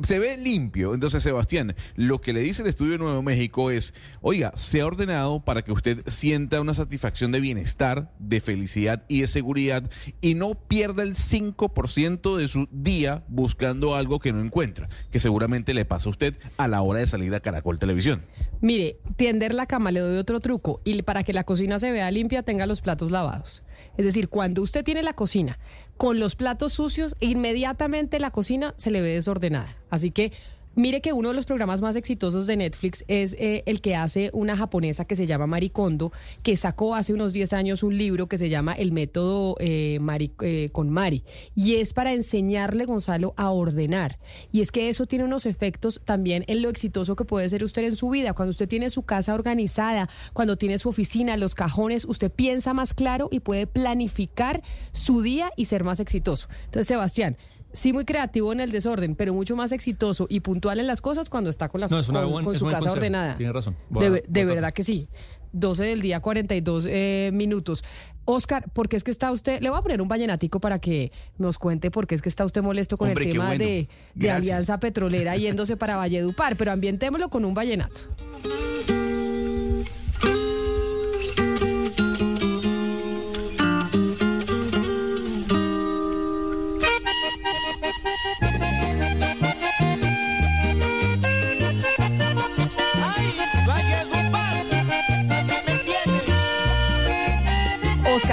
se 0.07 0.19
ve 0.19 0.38
limpio. 0.38 0.93
Entonces, 0.93 1.21
Sebastián, 1.21 1.75
lo 1.95 2.21
que 2.21 2.33
le 2.33 2.39
dice 2.39 2.61
el 2.61 2.69
estudio 2.69 2.97
Nuevo 2.97 3.21
México 3.21 3.71
es, 3.71 3.93
oiga, 4.21 4.53
se 4.55 4.81
ha 4.81 4.85
ordenado 4.85 5.43
para 5.43 5.63
que 5.63 5.71
usted 5.71 6.03
sienta 6.07 6.61
una 6.61 6.73
satisfacción 6.73 7.31
de 7.31 7.41
bienestar, 7.41 8.11
de 8.19 8.39
felicidad 8.39 9.03
y 9.07 9.21
de 9.21 9.27
seguridad 9.27 9.89
y 10.21 10.35
no 10.35 10.55
pierda 10.55 11.03
el 11.03 11.13
5% 11.13 12.38
de 12.38 12.47
su 12.47 12.67
día 12.71 13.23
buscando 13.27 13.95
algo 13.95 14.19
que 14.19 14.31
no 14.31 14.41
encuentra, 14.41 14.88
que 15.11 15.19
seguramente 15.19 15.73
le 15.73 15.85
pasa 15.85 16.09
a 16.09 16.11
usted 16.11 16.35
a 16.57 16.67
la 16.67 16.81
hora 16.81 16.99
de 16.99 17.07
salir 17.07 17.33
a 17.35 17.41
Caracol 17.41 17.79
Televisión. 17.79 18.23
Mire, 18.61 18.99
tiender 19.17 19.53
la 19.53 19.65
cama, 19.65 19.91
le 19.91 19.99
doy 19.99 20.17
otro 20.17 20.39
truco. 20.39 20.81
Y 20.85 21.01
para 21.03 21.23
que 21.23 21.34
la 21.34 21.44
cocina 21.44 21.80
se 21.80 21.91
vea 21.91 22.10
limpia, 22.11 22.44
tenga 22.44 22.65
los 22.65 22.82
platos 22.82 23.11
lavados. 23.11 23.64
Es 23.98 24.06
decir, 24.06 24.30
cuando 24.30 24.61
usted 24.61 24.84
tiene 24.84 25.03
la 25.03 25.14
cocina 25.14 25.60
con 25.98 26.19
los 26.19 26.36
platos 26.36 26.73
sucios, 26.73 27.15
inmediatamente 27.20 28.20
la 28.20 28.31
cocina 28.31 28.73
se 28.78 28.91
le 28.91 29.02
ve 29.02 29.10
desordenada. 29.10 29.76
Así 29.89 30.12
que 30.12 30.31
Mire 30.73 31.01
que 31.01 31.11
uno 31.11 31.29
de 31.29 31.35
los 31.35 31.45
programas 31.45 31.81
más 31.81 31.97
exitosos 31.97 32.47
de 32.47 32.55
Netflix 32.55 33.03
es 33.09 33.35
eh, 33.37 33.63
el 33.65 33.81
que 33.81 33.97
hace 33.97 34.29
una 34.31 34.55
japonesa 34.55 35.03
que 35.03 35.17
se 35.17 35.27
llama 35.27 35.45
Maricondo, 35.45 36.13
que 36.43 36.55
sacó 36.55 36.95
hace 36.95 37.13
unos 37.13 37.33
10 37.33 37.51
años 37.51 37.83
un 37.83 37.97
libro 37.97 38.27
que 38.27 38.37
se 38.37 38.47
llama 38.47 38.71
El 38.73 38.93
método 38.93 39.57
eh, 39.59 39.99
eh, 40.41 40.69
con 40.71 40.89
Mari. 40.89 41.25
Y 41.55 41.75
es 41.75 41.93
para 41.93 42.13
enseñarle, 42.13 42.85
Gonzalo, 42.85 43.33
a 43.35 43.49
ordenar. 43.49 44.17
Y 44.53 44.61
es 44.61 44.71
que 44.71 44.87
eso 44.87 45.07
tiene 45.07 45.25
unos 45.25 45.45
efectos 45.45 45.99
también 46.05 46.45
en 46.47 46.61
lo 46.61 46.69
exitoso 46.69 47.17
que 47.17 47.25
puede 47.25 47.49
ser 47.49 47.65
usted 47.65 47.83
en 47.83 47.97
su 47.97 48.09
vida. 48.09 48.33
Cuando 48.33 48.51
usted 48.51 48.69
tiene 48.69 48.89
su 48.89 49.03
casa 49.03 49.33
organizada, 49.33 50.07
cuando 50.31 50.57
tiene 50.57 50.77
su 50.77 50.87
oficina, 50.87 51.35
los 51.35 51.53
cajones, 51.53 52.05
usted 52.05 52.31
piensa 52.31 52.73
más 52.73 52.93
claro 52.93 53.27
y 53.29 53.41
puede 53.41 53.67
planificar 53.67 54.61
su 54.93 55.21
día 55.21 55.51
y 55.57 55.65
ser 55.65 55.83
más 55.83 55.99
exitoso. 55.99 56.47
Entonces, 56.63 56.87
Sebastián, 56.87 57.35
sí 57.73 57.93
muy 57.93 58.05
creativo 58.05 58.51
en 58.53 58.59
el 58.59 58.71
desorden, 58.71 59.15
pero 59.15 59.33
mucho 59.33 59.55
más 59.55 59.71
exitoso 59.71 60.27
y 60.29 60.41
puntual 60.41 60.79
en 60.79 60.87
las 60.87 61.01
cosas 61.01 61.29
cuando 61.29 61.49
está 61.49 61.69
con, 61.69 61.81
las, 61.81 61.91
con, 61.91 62.55
su 62.55 62.67
casa 62.67 62.91
ordenada. 62.91 63.37
Tiene 63.37 63.53
razón. 63.53 63.75
de, 63.89 64.45
verdad 64.45 64.73
que 64.73 64.83
sí. 64.83 65.09
12 65.53 65.83
del 65.83 66.01
día, 66.01 66.21
42 66.21 66.87
eh, 66.89 67.29
minutos. 67.33 67.83
Oscar, 68.23 68.69
¿por 68.71 68.87
qué 68.87 68.95
es 68.95 69.03
que 69.03 69.11
está 69.11 69.31
usted? 69.31 69.61
Le 69.61 69.69
voy 69.69 69.79
a 69.79 69.81
poner 69.81 70.01
un 70.01 70.07
vallenatico 70.07 70.59
para 70.59 70.79
que 70.79 71.11
nos 71.37 71.57
cuente 71.57 71.91
por 71.91 72.07
qué 72.07 72.15
es 72.15 72.21
que 72.21 72.29
está 72.29 72.45
usted 72.45 72.61
molesto 72.61 72.97
con 72.97 73.09
el 73.09 73.15
tema 73.15 73.55
de, 73.55 73.89
de 74.13 74.31
Alianza 74.31 74.79
Petrolera 74.79 75.35
yéndose 75.35 75.75
para 75.75 75.97
Valledupar, 75.97 76.55
pero 76.55 76.71
ambientémoslo 76.71 77.29
con 77.29 77.43
un 77.43 77.53
vallenato. 77.53 78.01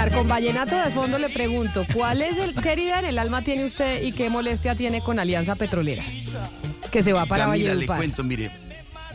Con 0.07 0.29
Vallenato 0.29 0.77
de 0.77 0.91
fondo 0.91 1.19
le 1.19 1.29
pregunto, 1.29 1.85
¿cuál 1.93 2.21
es 2.21 2.37
el 2.37 2.55
querida 2.55 2.99
en 2.99 3.05
el 3.05 3.19
alma 3.19 3.41
tiene 3.41 3.65
usted 3.65 4.01
y 4.01 4.11
qué 4.11 4.29
molestia 4.29 4.73
tiene 4.75 5.01
con 5.01 5.19
Alianza 5.19 5.55
Petrolera? 5.55 6.03
Que 6.89 7.03
se 7.03 7.11
va 7.11 7.25
para 7.25 7.45
Camila, 7.45 7.71
Valledupar. 7.71 7.97
le 7.97 8.05
cuento, 8.05 8.23
mire. 8.23 8.51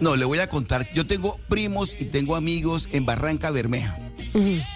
No, 0.00 0.14
le 0.14 0.26
voy 0.26 0.40
a 0.40 0.48
contar. 0.48 0.92
Yo 0.92 1.06
tengo 1.06 1.40
primos 1.48 1.96
y 1.98 2.04
tengo 2.04 2.36
amigos 2.36 2.88
en 2.92 3.06
Barranca 3.06 3.50
Bermeja. 3.50 3.98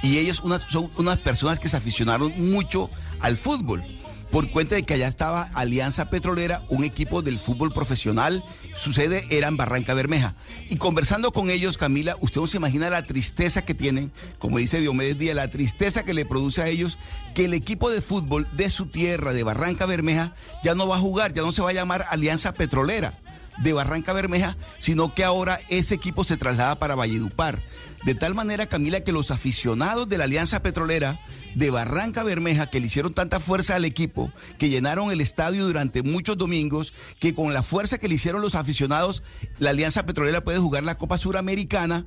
Y 0.02 0.18
ellos 0.18 0.40
unas, 0.40 0.62
son 0.62 0.90
unas 0.96 1.18
personas 1.18 1.58
que 1.58 1.68
se 1.68 1.76
aficionaron 1.76 2.32
mucho 2.50 2.88
al 3.20 3.36
fútbol 3.36 3.84
por 4.31 4.50
cuenta 4.50 4.74
de 4.74 4.82
que 4.82 4.94
allá 4.94 5.08
estaba 5.08 5.48
Alianza 5.55 6.10
Petrolera, 6.10 6.62
un 6.68 6.84
equipo 6.84 7.23
del 7.23 7.39
fútbol 7.39 7.73
profesional. 7.73 8.44
Su 8.76 8.92
sede 8.92 9.24
era 9.31 9.48
en 9.48 9.57
Barranca 9.57 9.94
Bermeja. 9.94 10.34
Y 10.68 10.76
conversando 10.76 11.32
con 11.32 11.50
ellos, 11.50 11.78
Camila, 11.78 12.16
usted 12.20 12.40
no 12.40 12.47
se 12.47 12.58
imagina 12.58 12.90
la 12.90 13.05
tristeza 13.05 13.62
que 13.62 13.74
tienen, 13.74 14.12
como 14.39 14.58
dice 14.58 14.81
Diomedes 14.81 15.18
Díaz, 15.18 15.36
la 15.36 15.50
tristeza 15.50 16.05
que 16.05 16.15
le 16.15 16.26
produce 16.26 16.62
a 16.62 16.68
ellos 16.68 16.98
que 17.34 17.47
el 17.47 17.55
equipo 17.55 17.90
de 17.90 18.02
fútbol 18.02 18.47
de 18.57 18.70
su 18.70 18.86
tierra, 18.86 19.32
de 19.32 19.42
Barranca 19.42 19.86
Bermeja, 19.86 20.34
ya 20.62 20.74
no 20.74 20.86
va 20.86 20.97
a 20.97 21.00
jugar, 21.00 21.32
ya 21.32 21.42
no 21.42 21.52
se 21.52 21.62
va 21.62 21.70
a 21.70 21.74
llamar 21.74 22.07
Alianza 22.10 22.52
Petrolera 22.52 23.18
de 23.58 23.73
Barranca 23.73 24.12
Bermeja, 24.12 24.57
sino 24.78 25.15
que 25.15 25.24
ahora 25.24 25.60
ese 25.68 25.94
equipo 25.94 26.24
se 26.24 26.36
traslada 26.36 26.78
para 26.78 26.94
Valledupar. 26.94 27.60
De 28.04 28.14
tal 28.14 28.34
manera, 28.34 28.66
Camila, 28.66 29.00
que 29.00 29.12
los 29.12 29.30
aficionados 29.30 30.08
de 30.08 30.18
la 30.18 30.24
Alianza 30.24 30.62
Petrolera 30.62 31.20
de 31.54 31.70
Barranca 31.70 32.22
Bermeja, 32.22 32.68
que 32.68 32.80
le 32.80 32.86
hicieron 32.86 33.14
tanta 33.14 33.40
fuerza 33.40 33.74
al 33.74 33.84
equipo, 33.84 34.32
que 34.58 34.68
llenaron 34.68 35.10
el 35.10 35.20
estadio 35.20 35.66
durante 35.66 36.02
muchos 36.02 36.38
domingos, 36.38 36.92
que 37.18 37.34
con 37.34 37.52
la 37.52 37.62
fuerza 37.62 37.98
que 37.98 38.08
le 38.08 38.14
hicieron 38.14 38.40
los 38.40 38.54
aficionados, 38.54 39.22
la 39.58 39.70
Alianza 39.70 40.06
Petrolera 40.06 40.44
puede 40.44 40.58
jugar 40.58 40.84
la 40.84 40.96
Copa 40.96 41.18
Suramericana, 41.18 42.06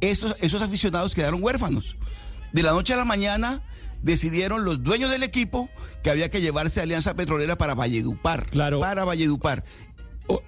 esos, 0.00 0.36
esos 0.40 0.62
aficionados 0.62 1.14
quedaron 1.14 1.42
huérfanos. 1.42 1.96
De 2.52 2.62
la 2.62 2.72
noche 2.72 2.94
a 2.94 2.96
la 2.96 3.04
mañana 3.04 3.62
decidieron 4.02 4.64
los 4.64 4.82
dueños 4.82 5.10
del 5.10 5.22
equipo 5.22 5.70
que 6.02 6.10
había 6.10 6.30
que 6.30 6.40
llevarse 6.40 6.80
a 6.80 6.82
Alianza 6.84 7.14
Petrolera 7.14 7.56
para 7.56 7.74
Valledupar. 7.74 8.46
Claro. 8.50 8.80
Para 8.80 9.04
Valledupar. 9.04 9.64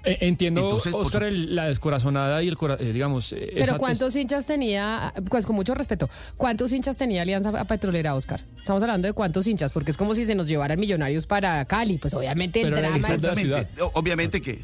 Eh, 0.05 0.19
entiendo, 0.23 0.63
Entonces, 0.63 0.93
por 0.93 1.05
Oscar, 1.05 1.25
el- 1.25 1.55
la 1.55 1.67
descorazonada 1.67 2.43
y 2.43 2.49
el, 2.49 2.57
cora- 2.57 2.79
eh, 2.81 2.93
digamos... 2.93 3.33
eh, 3.33 3.51
Pero 3.53 3.65
esa- 3.65 3.79
¿cuántos 3.79 4.17
hinchas 4.17 4.47
tenía, 4.47 5.13
pues 5.29 5.45
con 5.45 5.55
mucho 5.55 5.75
respeto, 5.75 6.09
cuántos 6.39 6.73
hinchas 6.73 6.97
tenía 6.97 7.23
Alianza 7.23 7.53
Petrolera, 7.67 8.15
Oscar? 8.15 8.43
Estamos 8.59 8.83
hablando 8.83 9.07
de 9.07 9.13
cuántos 9.13 9.47
hinchas, 9.47 9.73
porque 9.73 9.91
es 9.91 9.97
como 9.99 10.15
si 10.15 10.25
se 10.25 10.35
nos 10.35 10.47
llevaran 10.49 10.81
millonarios 10.81 11.27
para 11.27 11.63
Cali, 11.67 11.99
pues 11.99 12.15
obviamente 12.15 12.61
el 12.63 12.69
Pero 12.69 12.79
drama... 12.81 12.97
es- 12.97 13.05
Exactamente. 13.11 13.69
O- 13.83 13.91
Obviamente 13.95 14.41
que. 14.41 14.63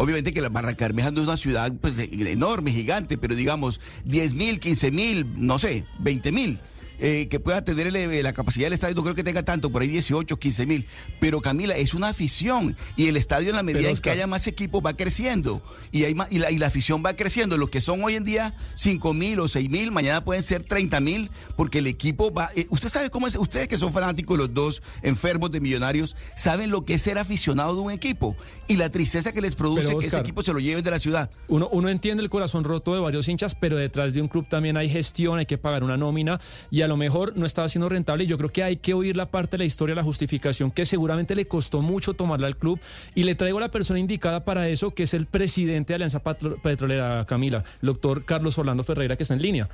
Obviamente 0.00 0.32
que 0.32 0.40
la 0.40 0.48
Barranca 0.48 0.84
Bermeja 0.84 1.10
no 1.10 1.20
es 1.22 1.26
una 1.26 1.36
ciudad 1.36 1.72
pues, 1.80 1.98
enorme, 1.98 2.70
gigante, 2.70 3.18
pero 3.18 3.34
digamos 3.34 3.80
10 4.04 4.34
mil, 4.34 4.60
15 4.60 4.90
mil, 4.92 5.26
no 5.36 5.58
sé, 5.58 5.84
20 5.98 6.30
mil. 6.30 6.60
Eh, 6.98 7.28
que 7.28 7.40
pueda 7.40 7.62
tener 7.64 7.86
el- 7.86 7.96
eh, 7.96 8.22
la 8.22 8.32
capacidad 8.32 8.66
del 8.66 8.72
estadio, 8.72 8.94
no 8.94 9.02
creo 9.02 9.14
que 9.14 9.24
tenga 9.24 9.42
tanto, 9.44 9.70
por 9.70 9.82
ahí 9.82 9.88
18, 9.88 10.38
15 10.38 10.66
mil. 10.66 10.86
Pero 11.20 11.40
Camila, 11.40 11.76
es 11.76 11.94
una 11.94 12.08
afición 12.08 12.76
y 12.96 13.08
el 13.08 13.16
estadio 13.16 13.50
en 13.50 13.56
la 13.56 13.62
medida 13.62 13.80
Pero, 13.82 13.90
en 13.90 13.98
que 13.98 14.10
haya 14.10 14.26
más 14.26 14.46
equipos 14.46 14.82
va 14.84 14.94
creciendo 14.96 15.62
y, 15.92 16.04
hay 16.04 16.14
más, 16.14 16.28
y, 16.30 16.38
la, 16.38 16.50
y 16.50 16.58
la 16.58 16.66
afición 16.66 17.02
va 17.04 17.14
creciendo. 17.14 17.56
Lo 17.56 17.68
que 17.68 17.80
son 17.80 18.02
hoy 18.02 18.14
en 18.14 18.24
día 18.24 18.54
5 18.74 19.14
mil 19.14 19.40
o 19.40 19.48
6 19.48 19.68
mil, 19.70 19.90
mañana 19.90 20.24
pueden 20.24 20.42
ser 20.42 20.64
30 20.64 21.00
mil 21.00 21.30
porque 21.56 21.78
el 21.78 21.86
equipo 21.86 22.32
va... 22.32 22.50
eh, 22.56 22.66
usted 22.70 22.88
sabe 22.88 23.10
cómo 23.10 23.26
es, 23.26 23.36
ustedes 23.36 23.68
que 23.68 23.78
son 23.78 23.92
fanáticos 23.92 24.36
los 24.38 24.52
dos 24.52 24.82
enfermos 25.02 25.50
de 25.52 25.60
millonarios, 25.60 26.16
saben 26.34 26.70
lo 26.70 26.84
que 26.84 26.94
es 26.94 27.02
ser 27.02 27.18
aficionado 27.18 27.74
de 27.74 27.80
un 27.80 27.90
equipo 27.92 28.36
y 28.66 28.76
la 28.76 28.90
tristeza 28.90 29.32
que 29.32 29.40
les 29.40 29.54
produce 29.54 29.86
Pero, 29.86 29.98
que 29.98 30.06
ese 30.06 30.18
equipo 30.18 30.42
se 30.42 30.52
lo 30.52 30.58
lleven 30.58 30.82
de 30.84 30.90
la 30.90 30.98
ciudad. 30.98 31.30
Uno, 31.48 31.68
uno 31.70 31.88
entiende 31.88 32.22
el 32.22 32.30
corazón 32.30 32.64
roto 32.64 32.94
de 32.94 33.00
varios 33.00 33.28
hinchas, 33.28 33.54
pero 33.54 33.76
detrás 33.76 34.14
de 34.14 34.20
un 34.22 34.28
club 34.28 34.46
también 34.48 34.76
hay 34.76 34.88
gestión, 34.88 35.38
hay 35.38 35.46
que 35.46 35.58
pagar 35.58 35.84
una 35.84 35.96
nómina 35.96 36.40
y 36.70 36.82
a 36.82 36.87
lo 36.88 36.96
mejor 36.96 37.36
no 37.36 37.46
estaba 37.46 37.68
siendo 37.68 37.88
rentable. 37.88 38.24
Y 38.24 38.26
yo 38.26 38.36
creo 38.36 38.50
que 38.50 38.62
hay 38.62 38.76
que 38.76 38.94
oír 38.94 39.16
la 39.16 39.30
parte 39.30 39.52
de 39.52 39.58
la 39.58 39.64
historia, 39.64 39.94
la 39.94 40.02
justificación 40.02 40.70
que 40.70 40.86
seguramente 40.86 41.34
le 41.34 41.46
costó 41.46 41.82
mucho 41.82 42.14
tomarla 42.14 42.46
al 42.46 42.56
club. 42.56 42.80
Y 43.14 43.22
le 43.22 43.34
traigo 43.34 43.58
a 43.58 43.62
la 43.62 43.70
persona 43.70 43.98
indicada 43.98 44.44
para 44.44 44.68
eso, 44.68 44.92
que 44.92 45.04
es 45.04 45.14
el 45.14 45.26
presidente 45.26 45.92
de 45.92 45.96
Alianza 45.96 46.20
Petrolera, 46.22 47.24
Camila, 47.26 47.64
el 47.82 47.86
doctor 47.86 48.24
Carlos 48.24 48.58
Orlando 48.58 48.82
Ferreira, 48.82 49.16
que 49.16 49.22
está 49.22 49.34
en 49.34 49.42
línea. 49.42 49.68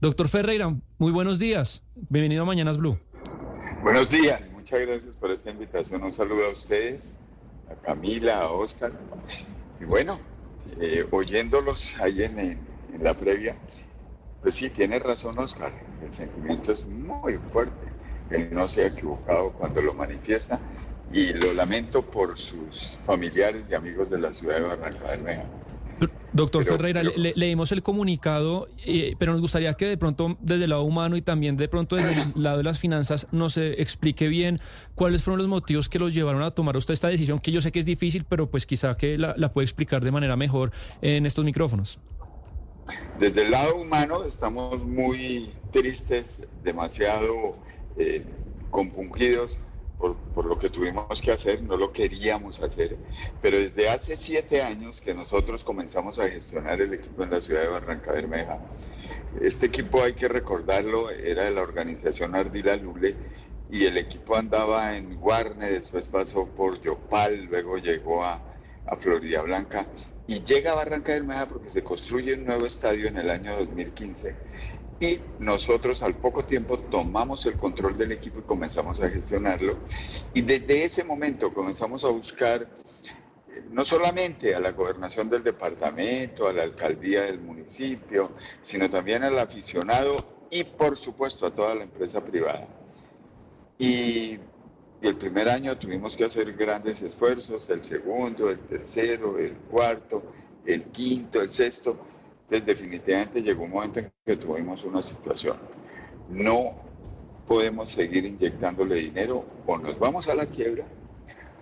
Doctor 0.00 0.28
Ferreira, 0.28 0.74
muy 0.98 1.12
buenos 1.12 1.38
días. 1.38 1.82
Bienvenido 2.08 2.42
a 2.42 2.46
Mañanas 2.46 2.78
Blue. 2.78 2.98
Buenos 3.82 4.10
días, 4.10 4.50
muchas 4.52 4.80
gracias 4.80 5.16
por 5.16 5.30
esta 5.30 5.50
invitación. 5.50 6.02
Un 6.02 6.12
saludo 6.12 6.46
a 6.46 6.50
ustedes, 6.52 7.10
a 7.70 7.74
Camila, 7.82 8.40
a 8.40 8.50
Oscar. 8.50 8.92
Y 9.80 9.84
bueno, 9.84 10.18
eh, 10.80 11.06
oyéndolos 11.10 11.94
ahí 11.98 12.22
en 12.22 12.58
la 13.02 13.14
previa, 13.14 13.56
pues 14.42 14.54
sí, 14.54 14.70
tiene 14.70 14.98
razón 14.98 15.38
Oscar, 15.38 15.72
el 16.06 16.14
sentimiento 16.14 16.72
es 16.72 16.86
muy 16.86 17.38
fuerte. 17.52 17.74
Él 18.30 18.48
no 18.52 18.68
se 18.68 18.82
ha 18.84 18.86
equivocado 18.88 19.50
cuando 19.52 19.80
lo 19.82 19.92
manifiesta 19.94 20.60
y 21.12 21.32
lo 21.32 21.52
lamento 21.52 22.02
por 22.02 22.38
sus 22.38 22.92
familiares 23.04 23.64
y 23.68 23.74
amigos 23.74 24.08
de 24.10 24.18
la 24.18 24.32
ciudad 24.32 24.56
de 24.60 24.62
Barranca 24.62 25.04
Bermeja. 25.08 25.44
Doctor 26.32 26.62
Pero- 26.64 26.76
Ferreira, 26.76 27.00
pero- 27.02 27.12
le- 27.16 27.30
le- 27.30 27.32
leímos 27.36 27.72
el 27.72 27.82
comunicado, 27.82 28.68
eh, 28.86 29.16
pero 29.18 29.32
nos 29.32 29.40
gustaría 29.40 29.74
que 29.74 29.86
de 29.86 29.98
pronto 29.98 30.38
desde 30.40 30.64
el 30.64 30.70
lado 30.70 30.84
humano 30.84 31.16
y 31.16 31.22
también 31.22 31.56
de 31.56 31.68
pronto 31.68 31.96
desde 31.96 32.22
el 32.22 32.32
lado 32.42 32.58
de 32.58 32.62
las 32.62 32.78
finanzas 32.78 33.26
nos 33.32 33.56
explique 33.56 34.28
bien 34.28 34.60
cuáles 34.94 35.24
fueron 35.24 35.38
los 35.40 35.48
motivos 35.48 35.88
que 35.88 35.98
los 35.98 36.14
llevaron 36.14 36.42
a 36.42 36.52
tomar 36.52 36.76
usted 36.76 36.94
esta 36.94 37.08
decisión, 37.08 37.40
que 37.40 37.50
yo 37.50 37.60
sé 37.60 37.72
que 37.72 37.80
es 37.80 37.84
difícil, 37.84 38.24
pero 38.26 38.48
pues 38.48 38.64
quizá 38.64 38.96
que 38.96 39.18
la, 39.18 39.34
la 39.36 39.52
puede 39.52 39.64
explicar 39.64 40.02
de 40.04 40.12
manera 40.12 40.36
mejor 40.36 40.70
en 41.02 41.26
estos 41.26 41.44
micrófonos. 41.44 41.98
Desde 43.18 43.42
el 43.42 43.50
lado 43.50 43.76
humano 43.76 44.24
estamos 44.24 44.84
muy 44.84 45.54
tristes, 45.72 46.46
demasiado 46.62 47.56
eh, 47.96 48.24
compungidos 48.70 49.58
por, 49.98 50.46
lo 50.46 50.58
que 50.58 50.70
tuvimos 50.70 51.20
que 51.20 51.30
hacer, 51.30 51.62
no 51.62 51.76
lo 51.76 51.92
queríamos 51.92 52.58
hacer, 52.60 52.96
pero 53.42 53.58
desde 53.58 53.90
hace 53.90 54.16
siete 54.16 54.62
años 54.62 55.00
que 55.00 55.12
nosotros 55.12 55.62
comenzamos 55.62 56.18
a 56.18 56.26
gestionar 56.26 56.80
el 56.80 56.94
equipo 56.94 57.22
en 57.22 57.30
la 57.30 57.40
ciudad 57.42 57.62
de 57.62 57.68
Barranca 57.68 58.12
Bermeja. 58.12 58.58
Este 59.42 59.66
equipo, 59.66 60.02
hay 60.02 60.14
que 60.14 60.28
recordarlo, 60.28 61.10
era 61.10 61.44
de 61.44 61.50
la 61.50 61.60
organización 61.60 62.34
Ardila 62.34 62.76
Lule 62.76 63.14
y 63.70 63.84
el 63.84 63.98
equipo 63.98 64.36
andaba 64.36 64.96
en 64.96 65.16
Guarne, 65.20 65.70
después 65.70 66.08
pasó 66.08 66.48
por 66.48 66.80
Yopal, 66.80 67.44
luego 67.44 67.76
llegó 67.76 68.24
a, 68.24 68.40
a 68.86 68.96
Florida 68.96 69.42
Blanca 69.42 69.86
y 70.26 70.44
llega 70.44 70.72
a 70.72 70.76
Barranca 70.76 71.12
Bermeja 71.12 71.48
porque 71.48 71.70
se 71.70 71.82
construye 71.82 72.34
un 72.34 72.44
nuevo 72.44 72.66
estadio 72.66 73.08
en 73.08 73.18
el 73.18 73.30
año 73.30 73.56
2015 73.56 74.36
y 75.00 75.18
nosotros 75.38 76.02
al 76.02 76.14
poco 76.14 76.44
tiempo 76.44 76.78
tomamos 76.78 77.46
el 77.46 77.56
control 77.56 77.96
del 77.96 78.12
equipo 78.12 78.40
y 78.40 78.42
comenzamos 78.42 79.00
a 79.00 79.08
gestionarlo. 79.08 79.78
Y 80.34 80.42
desde 80.42 80.84
ese 80.84 81.04
momento 81.04 81.54
comenzamos 81.54 82.04
a 82.04 82.08
buscar 82.08 82.68
eh, 83.48 83.64
no 83.70 83.82
solamente 83.82 84.54
a 84.54 84.60
la 84.60 84.72
gobernación 84.72 85.30
del 85.30 85.42
departamento, 85.42 86.46
a 86.46 86.52
la 86.52 86.64
alcaldía 86.64 87.22
del 87.22 87.40
municipio, 87.40 88.32
sino 88.62 88.90
también 88.90 89.22
al 89.22 89.38
aficionado 89.38 90.16
y 90.50 90.64
por 90.64 90.98
supuesto 90.98 91.46
a 91.46 91.54
toda 91.54 91.74
la 91.74 91.84
empresa 91.84 92.22
privada. 92.22 92.68
Y, 93.78 94.38
y 95.02 95.06
el 95.06 95.16
primer 95.16 95.48
año 95.48 95.76
tuvimos 95.78 96.16
que 96.16 96.24
hacer 96.24 96.52
grandes 96.52 97.00
esfuerzos, 97.00 97.68
el 97.70 97.82
segundo, 97.84 98.50
el 98.50 98.58
tercero, 98.60 99.38
el 99.38 99.54
cuarto, 99.70 100.22
el 100.66 100.84
quinto, 100.86 101.40
el 101.40 101.50
sexto, 101.50 101.96
entonces 102.44 102.66
definitivamente 102.66 103.40
llegó 103.42 103.64
un 103.64 103.70
momento 103.70 104.00
en 104.00 104.12
que 104.26 104.36
tuvimos 104.36 104.84
una 104.84 105.02
situación. 105.02 105.56
No 106.28 106.74
podemos 107.46 107.92
seguir 107.92 108.26
inyectándole 108.26 108.96
dinero 108.96 109.44
o 109.66 109.78
nos 109.78 109.98
vamos 109.98 110.28
a 110.28 110.34
la 110.34 110.46
quiebra, 110.46 110.84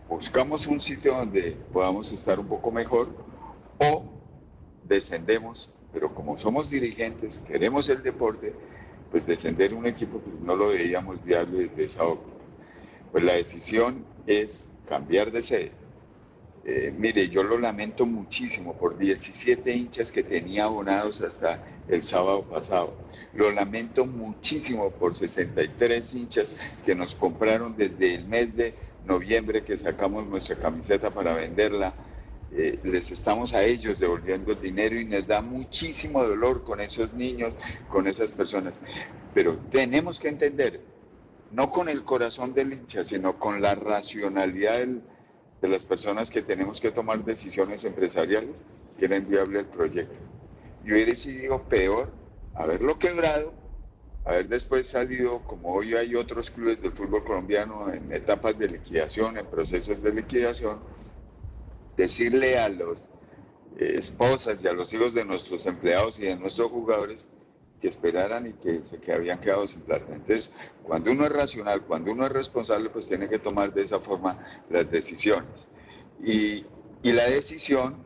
buscamos 0.09 0.67
un 0.67 0.81
sitio 0.81 1.15
donde 1.15 1.57
podamos 1.73 2.11
estar 2.13 2.41
un 2.41 2.49
poco 2.49 2.73
mejor 2.73 3.09
o 3.79 4.05
descendemos, 4.83 5.73
pero 5.93 6.13
como 6.13 6.39
somos 6.39 6.69
dirigentes, 6.71 7.39
queremos 7.41 7.89
el 7.89 8.03
deporte, 8.03 8.53
pues 9.13 9.25
descender 9.27 9.75
un 9.75 9.87
equipo 9.87 10.19
pues 10.19 10.41
no 10.41 10.57
lo 10.57 10.69
veíamos 10.69 11.23
viable 11.25 11.69
desde 11.69 11.85
esa 11.85 12.05
óptica. 12.05 12.38
Pues 13.13 13.25
la 13.25 13.35
decisión 13.35 14.05
es 14.27 14.67
cambiar 14.89 15.31
de 15.33 15.43
sede 15.43 15.73
eh, 16.71 16.93
mire, 16.95 17.31
yo 17.31 17.43
lo 17.43 17.57
lamento 17.57 18.05
muchísimo 18.05 18.75
por 18.75 18.99
17 18.99 19.73
hinchas 19.73 20.13
que 20.13 20.23
tenía 20.23 20.65
abonados 20.65 21.23
hasta 21.23 21.65
el 21.89 22.05
sábado 22.05 22.43
pasado. 22.43 22.93
Lo 23.33 23.51
lamento 23.51 24.05
muchísimo 24.05 24.91
por 24.91 25.17
63 25.17 26.15
hinchas 26.15 26.53
que 26.85 26.95
nos 26.95 27.15
compraron 27.15 27.75
desde 27.75 28.15
el 28.15 28.27
mes 28.27 28.55
de 28.55 28.75
noviembre 29.07 29.65
que 29.65 29.79
sacamos 29.79 30.27
nuestra 30.27 30.57
camiseta 30.57 31.11
para 31.11 31.35
venderla. 31.35 31.95
Eh, 32.53 32.79
les 32.85 33.11
estamos 33.13 33.55
a 33.55 33.65
ellos 33.65 33.99
devolviendo 33.99 34.53
el 34.53 34.61
dinero 34.61 35.01
y 35.01 35.07
nos 35.07 35.27
da 35.27 35.41
muchísimo 35.41 36.23
dolor 36.23 36.65
con 36.65 36.83
esos 36.83 37.15
niños, 37.15 37.55
con 37.89 38.07
esas 38.07 38.33
personas. 38.33 38.75
Pero 39.33 39.57
tenemos 39.71 40.21
que 40.21 40.29
entender, 40.29 40.83
no 41.51 41.71
con 41.71 41.89
el 41.89 42.05
corazón 42.05 42.53
del 42.55 42.73
hincha, 42.73 43.05
sino 43.05 43.39
con 43.39 43.63
la 43.63 43.75
racionalidad 43.75 44.87
de 45.61 45.69
las 45.69 45.85
personas 45.85 46.31
que 46.31 46.43
tenemos 46.43 46.81
que 46.81 46.91
tomar 46.91 47.25
decisiones 47.25 47.85
empresariales 47.85 48.57
que 48.99 49.07
era 49.07 49.19
viable 49.21 49.61
el 49.61 49.67
proyecto. 49.67 50.19
Yo 50.85 50.95
hubiera 50.95 51.11
decidido 51.11 51.63
peor 51.65 52.13
haberlo 52.55 52.99
quebrado, 52.99 53.53
haber 54.25 54.49
después 54.49 54.89
salido, 54.89 55.41
como 55.45 55.73
hoy 55.73 55.95
hay 55.95 56.15
otros 56.15 56.51
clubes 56.51 56.83
del 56.83 56.93
fútbol 56.93 57.25
colombiano 57.25 57.93
en 57.93 58.13
etapas 58.13 58.59
de 58.59 58.69
liquidación, 58.69 59.39
en 59.39 59.47
procesos 59.47 60.03
de 60.03 60.13
liquidación, 60.13 60.81
decirle 61.97 62.59
a 62.59 62.69
los 62.69 62.99
eh, 63.79 63.97
esposas 63.99 64.63
y 64.63 64.69
a 64.69 64.73
los 64.73 64.93
hijos 64.93 65.15
de 65.15 65.25
nuestros 65.25 65.67
empleados 65.67 66.19
y 66.19 66.23
de 66.23 66.37
nuestros 66.37 66.71
jugadores 66.71 67.27
que 67.81 67.89
esperaran 67.89 68.47
y 68.47 68.53
que 68.55 68.83
se 68.83 68.99
que 68.99 69.13
habían 69.13 69.41
quedado 69.41 69.67
sin 69.67 69.81
plata. 69.83 70.07
Entonces, 70.13 70.53
cuando 70.83 71.13
uno 71.13 71.27
es 71.27 71.33
racional, 71.33 71.83
cuando 71.83 72.13
uno 72.13 72.27
es 72.27 72.33
responsable, 72.33 72.91
pues 72.91 73.09
tiene 73.09 73.29
que 73.29 73.39
tomar 73.39 73.73
de 73.73 73.83
esa 73.83 74.01
forma 74.01 74.39
las 74.71 74.91
decisiones. 74.91 75.67
Y, 76.25 76.65
y 77.03 77.13
la 77.13 77.27
decisión 77.27 77.97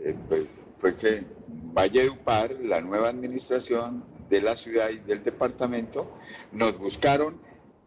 eh, 0.00 0.14
pues, 0.28 0.44
fue 0.80 0.96
que 0.96 1.24
Valledupar, 1.48 2.52
la 2.62 2.80
nueva 2.80 3.08
administración 3.08 4.02
de 4.30 4.40
la 4.40 4.56
ciudad 4.56 4.90
y 4.90 4.96
del 4.98 5.22
departamento, 5.22 6.10
nos 6.52 6.78
buscaron 6.78 7.38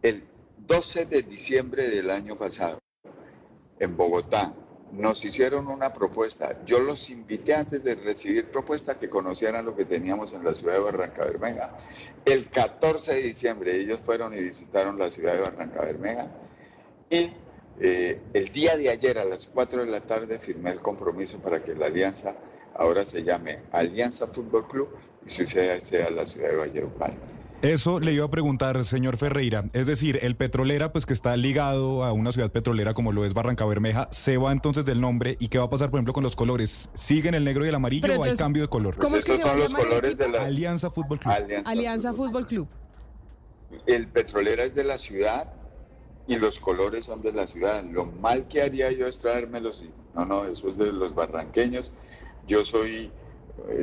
el 0.04 0.24
12 0.68 1.06
de 1.06 1.24
diciembre 1.24 1.90
del 1.90 2.12
año 2.12 2.38
pasado 2.38 2.80
en 3.80 3.98
Bogotá 3.98 4.54
nos 4.92 5.24
hicieron 5.24 5.68
una 5.68 5.94
propuesta. 5.94 6.56
Yo 6.66 6.80
los 6.80 7.10
invité 7.10 7.54
antes 7.54 7.84
de 7.84 7.96
recibir 7.96 8.46
propuesta 8.46 8.98
que 8.98 9.10
conocieran 9.10 9.66
lo 9.66 9.76
que 9.76 9.86
teníamos 9.86 10.34
en 10.34 10.44
la 10.44 10.54
ciudad 10.54 10.74
de 10.74 10.80
Barranca 10.80 11.26
Bermeja. 11.26 11.78
El 12.26 12.50
14 12.50 13.14
de 13.14 13.22
diciembre 13.22 13.76
ellos 13.76 14.00
fueron 14.06 14.34
y 14.34 14.42
visitaron 14.42 14.98
la 14.98 15.12
ciudad 15.12 15.34
de 15.34 15.42
Barranca 15.42 15.82
Bermeja 15.82 16.28
y 17.10 17.32
eh, 17.80 18.22
el 18.34 18.52
día 18.52 18.76
de 18.78 18.90
ayer 18.90 19.18
a 19.18 19.26
las 19.26 19.48
4 19.48 19.86
de 19.86 19.92
la 19.92 20.02
tarde 20.02 20.38
firmé 20.40 20.72
el 20.72 20.80
compromiso 20.80 21.38
para 21.38 21.64
que 21.64 21.74
la 21.74 21.86
alianza 21.86 22.36
ahora 22.76 23.06
se 23.06 23.24
llame 23.24 23.60
Alianza 23.72 24.28
Fútbol 24.28 24.68
Club 24.68 24.90
y 25.26 25.30
su 25.30 25.48
sede 25.48 25.82
sea 25.84 26.10
la 26.10 26.28
ciudad 26.28 26.50
de 26.50 26.56
Valledupar. 26.58 27.39
Eso 27.62 28.00
le 28.00 28.14
iba 28.14 28.24
a 28.24 28.30
preguntar, 28.30 28.82
señor 28.86 29.18
Ferreira. 29.18 29.66
Es 29.74 29.86
decir, 29.86 30.18
el 30.22 30.38
petrolera, 30.38 30.94
pues 30.94 31.06
que 31.06 31.12
está 31.12 31.36
ligado 31.36 32.06
a 32.06 32.14
una 32.14 32.32
ciudad 32.32 32.50
petrolera 32.54 32.94
como 32.94 33.12
lo 33.12 33.26
es 33.26 33.34
Barranca 33.34 33.66
Bermeja, 33.66 34.08
se 34.14 34.38
va 34.38 34.54
entonces 34.54 34.86
del 34.86 35.02
nombre. 35.02 35.36
¿Y 35.42 35.50
qué 35.50 35.58
va 35.58 35.66
a 35.66 35.70
pasar, 35.70 35.90
por 35.90 35.98
ejemplo, 35.98 36.14
con 36.14 36.24
los 36.24 36.38
colores? 36.38 36.90
¿Siguen 36.94 37.34
el 37.34 37.44
negro 37.44 37.66
y 37.66 37.68
el 37.68 37.76
amarillo 37.76 38.18
o 38.18 38.24
hay 38.24 38.38
cambio 38.38 38.62
de 38.62 38.70
color? 38.70 38.96
¿Cómo 38.96 39.18
es 39.18 39.26
que 39.26 39.42
son 39.42 39.60
los 39.60 39.74
colores 39.74 40.18
de 40.18 40.30
la 40.30 40.44
Alianza 40.46 40.90
Fútbol 40.90 41.20
Club? 41.20 41.34
Alianza, 41.66 42.14
Fútbol 42.14 42.48
Club. 42.48 42.68
El 43.86 44.08
petrolera 44.08 44.64
es 44.64 44.74
de 44.74 44.86
la 44.86 44.98
ciudad 44.98 45.52
y 46.28 46.38
los 46.38 46.62
colores 46.62 47.06
son 47.06 47.22
de 47.22 47.34
la 47.34 47.46
ciudad. 47.46 47.84
Lo 47.84 48.06
mal 48.06 48.48
que 48.48 48.62
haría 48.62 48.90
yo 48.94 49.06
es 49.06 49.20
traérmelos 49.20 49.84
y 49.84 49.90
no, 50.16 50.26
no, 50.26 50.46
eso 50.46 50.70
es 50.70 50.78
de 50.78 50.94
los 50.94 51.14
barranqueños. 51.14 51.92
Yo 52.48 52.64
soy 52.64 53.12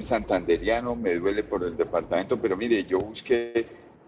santanderiano, 0.00 0.96
me 0.96 1.14
duele 1.14 1.44
por 1.44 1.64
el 1.64 1.76
departamento, 1.76 2.40
pero 2.40 2.56
mire, 2.56 2.84
yo 2.84 2.98
busqué 2.98 3.66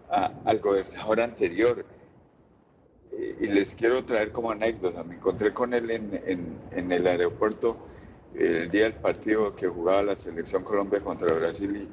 al 0.09 0.59
gobernador 0.59 1.21
anterior 1.21 1.85
eh, 3.11 3.37
y 3.41 3.47
les 3.47 3.75
quiero 3.75 4.03
traer 4.03 4.31
como 4.31 4.51
anécdota. 4.51 5.03
Me 5.03 5.15
encontré 5.15 5.53
con 5.53 5.73
él 5.73 5.89
en, 5.91 6.91
el 6.91 7.07
aeropuerto 7.07 7.77
el 8.35 8.69
día 8.69 8.83
del 8.83 8.93
partido 8.93 9.55
que 9.55 9.67
jugaba 9.67 10.03
la 10.03 10.15
selección 10.15 10.63
Colombia 10.63 10.99
contra 11.01 11.35
Brasil 11.35 11.87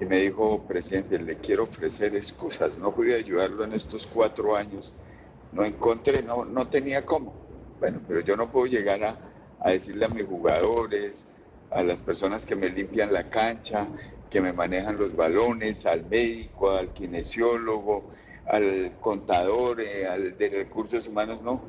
y, 0.00 0.04
me 0.04 0.20
dijo, 0.20 0.62
presidente, 0.66 1.18
le 1.18 1.36
quiero 1.36 1.64
ofrecer 1.64 2.16
excusas, 2.16 2.76
no 2.78 2.92
pude 2.92 3.14
ayudarlo 3.14 3.64
en 3.64 3.72
estos 3.72 4.06
cuatro 4.06 4.56
años, 4.56 4.92
no 5.52 5.64
encontré, 5.64 6.22
no, 6.22 6.44
no 6.44 6.66
tenía 6.68 7.06
cómo. 7.06 7.32
Bueno, 7.78 8.00
pero 8.06 8.20
yo 8.20 8.36
no 8.36 8.50
puedo 8.50 8.66
llegar 8.66 9.02
a, 9.04 9.16
a 9.60 9.70
decirle 9.70 10.04
a 10.04 10.08
mis 10.08 10.24
jugadores, 10.24 11.24
a 11.74 11.82
las 11.82 12.00
personas 12.00 12.46
que 12.46 12.54
me 12.54 12.70
limpian 12.70 13.12
la 13.12 13.28
cancha, 13.28 13.88
que 14.30 14.40
me 14.40 14.52
manejan 14.52 14.96
los 14.96 15.14
balones, 15.14 15.84
al 15.86 16.06
médico, 16.06 16.70
al 16.70 16.92
kinesiólogo, 16.92 18.10
al 18.46 18.92
contador, 19.00 19.80
eh, 19.80 20.06
al 20.06 20.38
de 20.38 20.48
recursos 20.50 21.08
humanos, 21.08 21.42
no, 21.42 21.60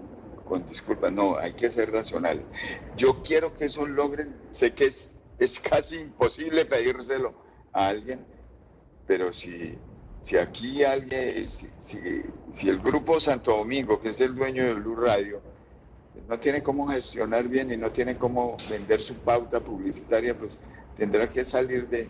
con 0.47 0.67
disculpas, 0.69 1.11
no, 1.11 1.37
hay 1.37 1.53
que 1.53 1.71
ser 1.71 1.91
racional. 1.91 2.39
Yo 2.95 3.23
quiero 3.23 3.57
que 3.57 3.65
eso 3.65 3.85
logren, 3.87 4.35
sé 4.53 4.73
que 4.73 4.85
es, 4.85 5.11
es 5.39 5.59
casi 5.59 5.95
imposible 5.95 6.65
pedírselo 6.65 7.33
a 7.73 7.87
alguien, 7.87 8.19
pero 9.07 9.33
si, 9.33 9.75
si 10.21 10.37
aquí 10.37 10.83
alguien, 10.83 11.49
si, 11.49 11.67
si 12.53 12.69
el 12.69 12.77
grupo 12.77 13.19
Santo 13.19 13.57
Domingo, 13.57 13.99
que 13.99 14.09
es 14.09 14.19
el 14.19 14.35
dueño 14.35 14.63
de 14.65 14.73
Blue 14.75 14.95
Radio, 14.95 15.41
no 16.27 16.39
tiene 16.39 16.63
cómo 16.63 16.87
gestionar 16.87 17.47
bien 17.47 17.71
y 17.71 17.77
no 17.77 17.91
tiene 17.91 18.17
cómo 18.17 18.57
vender 18.69 19.01
su 19.01 19.15
pauta 19.15 19.59
publicitaria, 19.59 20.37
pues 20.37 20.57
tendrá 20.97 21.31
que 21.31 21.45
salir 21.45 21.87
de, 21.87 22.09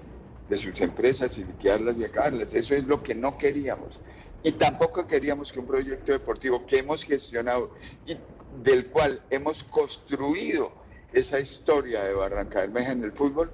sus 0.55 0.79
empresas 0.79 1.37
y 1.37 1.43
liquidarlas 1.43 1.97
y 1.97 2.05
acabarlas. 2.05 2.53
Eso 2.53 2.75
es 2.75 2.85
lo 2.85 3.01
que 3.01 3.15
no 3.15 3.37
queríamos. 3.37 3.99
Y 4.43 4.51
tampoco 4.53 5.07
queríamos 5.07 5.51
que 5.51 5.59
un 5.59 5.65
proyecto 5.65 6.11
deportivo 6.11 6.65
que 6.65 6.79
hemos 6.79 7.03
gestionado 7.03 7.71
y 8.05 8.17
del 8.63 8.87
cual 8.87 9.21
hemos 9.29 9.63
construido 9.63 10.71
esa 11.11 11.39
historia 11.39 12.03
de 12.03 12.13
Barranca 12.13 12.59
Bermeja 12.59 12.91
en 12.91 13.03
el 13.03 13.11
fútbol, 13.11 13.49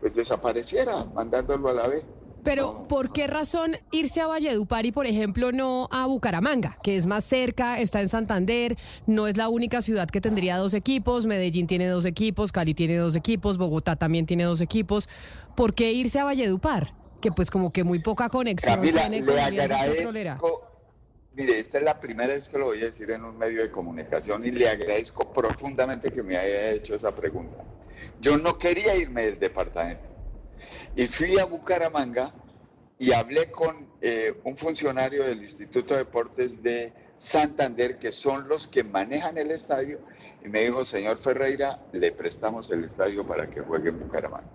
pues 0.00 0.14
desapareciera, 0.14 1.04
mandándolo 1.04 1.68
a 1.68 1.72
la 1.72 1.88
vez. 1.88 2.04
Pero, 2.44 2.86
¿por 2.88 3.10
qué 3.10 3.26
razón 3.26 3.78
irse 3.90 4.20
a 4.20 4.26
Valledupar 4.26 4.84
y, 4.84 4.92
por 4.92 5.06
ejemplo, 5.06 5.50
no 5.50 5.88
a 5.90 6.04
Bucaramanga, 6.06 6.76
que 6.82 6.98
es 6.98 7.06
más 7.06 7.24
cerca, 7.24 7.80
está 7.80 8.02
en 8.02 8.10
Santander, 8.10 8.76
no 9.06 9.26
es 9.26 9.38
la 9.38 9.48
única 9.48 9.80
ciudad 9.80 10.08
que 10.08 10.20
tendría 10.20 10.58
dos 10.58 10.74
equipos, 10.74 11.24
Medellín 11.24 11.66
tiene 11.66 11.88
dos 11.88 12.04
equipos, 12.04 12.52
Cali 12.52 12.74
tiene 12.74 12.98
dos 12.98 13.14
equipos, 13.16 13.56
Bogotá 13.56 13.96
también 13.96 14.26
tiene 14.26 14.44
dos 14.44 14.60
equipos. 14.60 15.08
¿Por 15.56 15.72
qué 15.74 15.92
irse 15.92 16.18
a 16.18 16.24
Valledupar? 16.24 16.92
Que 17.22 17.32
pues 17.32 17.50
como 17.50 17.72
que 17.72 17.82
muy 17.82 18.00
poca 18.00 18.28
conexión 18.28 18.82
tiene 18.82 19.24
con 19.24 19.34
le 19.34 19.40
agradezco, 19.40 20.12
mire, 21.34 21.58
esta 21.58 21.78
es 21.78 21.84
la 21.84 21.98
primera 21.98 22.34
vez 22.34 22.50
que 22.50 22.58
lo 22.58 22.66
voy 22.66 22.82
a 22.82 22.84
decir 22.84 23.10
en 23.10 23.24
un 23.24 23.38
medio 23.38 23.62
de 23.62 23.70
comunicación 23.70 24.44
y 24.46 24.50
le 24.50 24.68
agradezco 24.68 25.32
profundamente 25.32 26.12
que 26.12 26.22
me 26.22 26.36
haya 26.36 26.72
hecho 26.72 26.94
esa 26.94 27.14
pregunta. 27.14 27.64
Yo 28.20 28.36
no 28.36 28.58
quería 28.58 28.94
irme 28.96 29.22
del 29.22 29.38
departamento 29.38 30.13
y 30.96 31.06
fui 31.06 31.38
a 31.38 31.44
Bucaramanga 31.44 32.32
y 32.98 33.12
hablé 33.12 33.50
con 33.50 33.88
eh, 34.00 34.40
un 34.44 34.56
funcionario 34.56 35.24
del 35.24 35.42
Instituto 35.42 35.94
de 35.94 36.04
Deportes 36.04 36.62
de 36.62 36.92
Santander, 37.18 37.98
que 37.98 38.12
son 38.12 38.48
los 38.48 38.66
que 38.68 38.84
manejan 38.84 39.36
el 39.38 39.50
estadio, 39.50 40.00
y 40.44 40.48
me 40.48 40.62
dijo, 40.62 40.84
señor 40.84 41.18
Ferreira, 41.18 41.80
le 41.92 42.12
prestamos 42.12 42.70
el 42.70 42.84
estadio 42.84 43.26
para 43.26 43.50
que 43.50 43.60
juegue 43.60 43.88
en 43.88 43.98
Bucaramanga. 43.98 44.46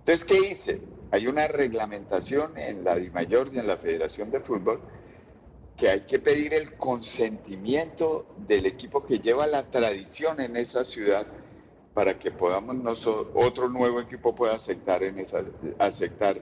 Entonces, 0.00 0.24
¿qué 0.24 0.38
hice? 0.50 0.82
Hay 1.12 1.26
una 1.26 1.48
reglamentación 1.48 2.56
en 2.58 2.84
la 2.84 2.96
DIMAYOR 2.96 3.54
y 3.54 3.58
en 3.58 3.66
la 3.66 3.76
Federación 3.76 4.30
de 4.30 4.40
Fútbol 4.40 4.82
que 5.76 5.88
hay 5.88 6.00
que 6.00 6.18
pedir 6.18 6.52
el 6.52 6.76
consentimiento 6.76 8.26
del 8.36 8.66
equipo 8.66 9.06
que 9.06 9.18
lleva 9.18 9.46
la 9.46 9.70
tradición 9.70 10.40
en 10.40 10.56
esa 10.56 10.84
ciudad 10.84 11.26
para 11.94 12.18
que 12.18 12.30
podamos 12.30 12.76
nosotros, 12.76 13.28
otro 13.34 13.68
nuevo 13.68 14.00
equipo 14.00 14.34
pueda 14.34 14.54
aceptar 14.54 15.02
en 15.02 15.18
esa 15.18 15.42
aceptar 15.78 16.40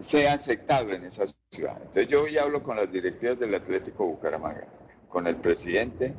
sea 0.00 0.34
aceptado 0.34 0.92
en 0.92 1.04
esa 1.04 1.26
ciudad. 1.50 1.76
Entonces 1.78 2.08
yo 2.08 2.24
hoy 2.24 2.36
hablo 2.38 2.62
con 2.62 2.76
las 2.76 2.90
directivas 2.90 3.38
del 3.38 3.54
Atlético 3.54 4.06
Bucaramanga, 4.06 4.66
con 5.08 5.26
el 5.26 5.36
presidente 5.36 6.12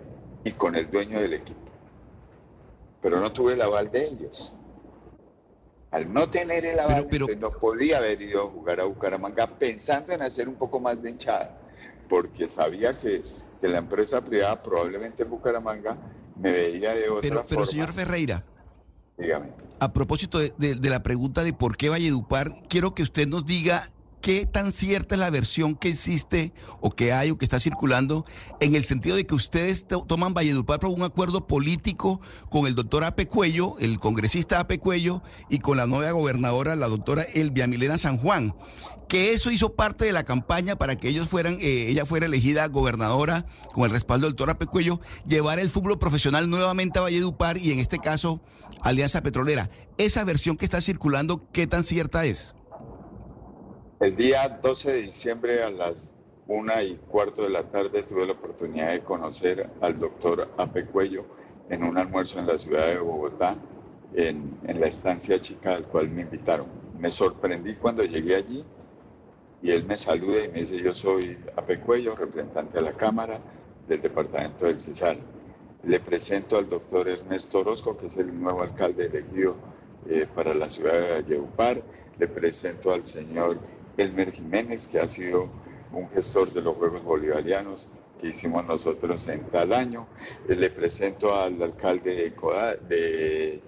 y 0.43 0.51
con 0.51 0.75
el 0.75 0.89
dueño 0.89 1.19
del 1.19 1.33
equipo. 1.33 1.59
Pero 3.01 3.19
no 3.19 3.31
tuve 3.31 3.53
el 3.53 3.61
aval 3.61 3.91
de 3.91 4.05
ellos. 4.05 4.53
Al 5.91 6.11
no 6.13 6.29
tener 6.29 6.65
el 6.65 6.79
aval, 6.79 7.07
pues, 7.07 7.37
no 7.37 7.51
podía 7.51 7.97
haber 7.97 8.21
ido 8.21 8.43
a 8.43 8.49
jugar 8.49 8.81
a 8.81 8.85
Bucaramanga 8.85 9.47
pensando 9.47 10.13
en 10.13 10.21
hacer 10.21 10.47
un 10.47 10.55
poco 10.55 10.79
más 10.79 11.01
de 11.01 11.11
hinchada, 11.11 11.57
porque 12.09 12.49
sabía 12.49 12.97
que, 12.97 13.23
que 13.61 13.67
la 13.67 13.77
empresa 13.77 14.21
privada, 14.21 14.61
probablemente 14.61 15.23
en 15.23 15.29
Bucaramanga, 15.29 15.97
me 16.39 16.51
veía 16.51 16.93
de 16.93 17.09
otra 17.09 17.21
pero, 17.21 17.45
Pero 17.47 17.65
señor 17.65 17.93
Ferreira, 17.93 18.43
dígame. 19.17 19.49
A 19.79 19.93
propósito 19.93 20.39
de, 20.39 20.53
de, 20.57 20.89
la 20.89 21.03
pregunta 21.03 21.43
de 21.43 21.53
por 21.53 21.77
qué 21.77 21.89
Valledupar, 21.89 22.63
quiero 22.67 22.95
que 22.95 23.03
usted 23.03 23.27
nos 23.27 23.45
diga 23.45 23.89
qué 24.27 24.45
tan 24.45 24.73
cierta 24.73 25.15
es 25.15 25.19
la 25.19 25.29
versión 25.29 25.77
que 25.77 25.87
existe 25.87 26.51
o 26.81 26.91
que 26.91 27.13
hay 27.13 27.31
o 27.31 27.37
que 27.37 27.45
está 27.45 27.61
circulando 27.61 28.25
en 28.59 28.75
el 28.75 28.83
sentido 28.83 29.15
de 29.15 29.25
que 29.25 29.33
ustedes 29.33 29.87
toman 29.87 30.33
Valledupar 30.33 30.81
por 30.81 30.89
un 30.89 31.03
acuerdo 31.03 31.47
político 31.47 32.19
con 32.49 32.67
el 32.67 32.75
doctor 32.75 33.05
Ape 33.05 33.29
Cuello, 33.29 33.77
el 33.79 33.99
congresista 33.99 34.59
Ape 34.59 34.79
Cuello, 34.79 35.23
y 35.47 35.59
con 35.59 35.77
la 35.77 35.87
nueva 35.87 36.11
gobernadora, 36.11 36.75
la 36.75 36.89
doctora 36.89 37.23
Elvia 37.23 37.67
Milena 37.67 37.97
San 37.97 38.17
Juan 38.17 38.53
que 39.07 39.31
eso 39.31 39.49
hizo 39.49 39.75
parte 39.75 40.03
de 40.03 40.11
la 40.11 40.25
campaña 40.25 40.75
para 40.75 40.97
que 40.97 41.07
ellos 41.07 41.29
fueran, 41.29 41.55
eh, 41.61 41.85
ella 41.87 42.05
fuera 42.05 42.25
elegida 42.25 42.67
gobernadora 42.67 43.45
con 43.73 43.85
el 43.85 43.91
respaldo 43.91 44.27
del 44.27 44.33
doctor 44.33 44.49
Ape 44.49 44.65
Cuello, 44.65 44.99
llevar 45.25 45.59
el 45.59 45.69
fútbol 45.69 45.97
profesional 45.97 46.49
nuevamente 46.49 46.99
a 46.99 47.03
Valledupar 47.03 47.57
y 47.57 47.71
en 47.71 47.79
este 47.79 47.99
caso 47.99 48.41
Alianza 48.81 49.23
Petrolera. 49.23 49.69
Esa 49.97 50.25
versión 50.25 50.57
que 50.57 50.65
está 50.65 50.81
circulando, 50.81 51.49
¿qué 51.53 51.65
tan 51.65 51.83
cierta 51.83 52.25
es? 52.25 52.56
El 53.99 54.15
día 54.15 54.59
12 54.61 54.91
de 54.91 55.01
diciembre 55.01 55.63
a 55.63 55.71
las 55.71 56.07
una 56.45 56.83
y 56.83 56.97
cuarto 57.09 57.41
de 57.41 57.49
la 57.49 57.63
tarde 57.63 58.03
tuve 58.03 58.27
la 58.27 58.33
oportunidad 58.33 58.91
de 58.91 58.99
conocer 58.99 59.71
al 59.81 59.97
doctor 59.97 60.47
Ape 60.55 60.85
Cuello 60.85 61.25
en 61.67 61.83
un 61.83 61.97
almuerzo 61.97 62.37
en 62.37 62.45
la 62.45 62.59
ciudad 62.59 62.85
de 62.89 62.99
Bogotá, 62.99 63.55
en, 64.13 64.55
en 64.67 64.79
la 64.79 64.85
estancia 64.85 65.41
chica 65.41 65.73
al 65.73 65.85
cual 65.85 66.09
me 66.09 66.21
invitaron. 66.21 66.67
Me 66.99 67.09
sorprendí 67.09 67.73
cuando 67.73 68.03
llegué 68.03 68.35
allí 68.35 68.63
y 69.63 69.71
él 69.71 69.83
me 69.85 69.97
saluda 69.97 70.45
y 70.45 70.49
me 70.49 70.59
dice, 70.59 70.79
yo 70.79 70.93
soy 70.93 71.35
Ape 71.55 71.79
Cuello, 71.79 72.15
representante 72.15 72.77
de 72.77 72.83
la 72.83 72.93
Cámara 72.93 73.39
del 73.87 73.99
Departamento 73.99 74.65
del 74.67 74.79
Cesar. 74.79 75.17
Le 75.83 75.99
presento 76.01 76.55
al 76.59 76.69
doctor 76.69 77.09
Ernesto 77.09 77.61
Orozco, 77.61 77.97
que 77.97 78.05
es 78.05 78.17
el 78.17 78.39
nuevo 78.39 78.61
alcalde 78.61 79.07
elegido 79.07 79.55
eh, 80.07 80.27
para 80.35 80.53
la 80.53 80.69
ciudad 80.69 80.93
de 80.93 81.09
Valledupar. 81.09 81.81
Le 82.19 82.27
presento 82.27 82.91
al 82.91 83.03
señor 83.05 83.57
Elmer 83.97 84.31
Jiménez, 84.31 84.87
que 84.87 84.99
ha 84.99 85.07
sido 85.07 85.49
un 85.91 86.09
gestor 86.09 86.51
de 86.53 86.61
los 86.61 86.75
Juegos 86.75 87.03
Bolivarianos 87.03 87.87
que 88.21 88.29
hicimos 88.29 88.65
nosotros 88.65 89.27
en 89.27 89.43
tal 89.45 89.73
año. 89.73 90.07
Le 90.47 90.69
presento 90.69 91.33
al 91.33 91.61
alcalde 91.61 92.33
de, 92.87 93.61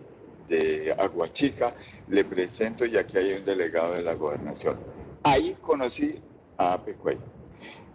de, 0.48 0.96
Aguachica, 0.98 1.76
le 2.08 2.26
presento 2.26 2.86
y 2.86 2.98
aquí 2.98 3.18
hay 3.18 3.34
un 3.34 3.46
delegado 3.46 3.94
de 3.94 4.04
la 4.04 4.14
gobernación. 4.14 4.78
Ahí 5.24 5.58
conocí 5.62 6.20
a 6.58 6.74
Ape 6.74 6.96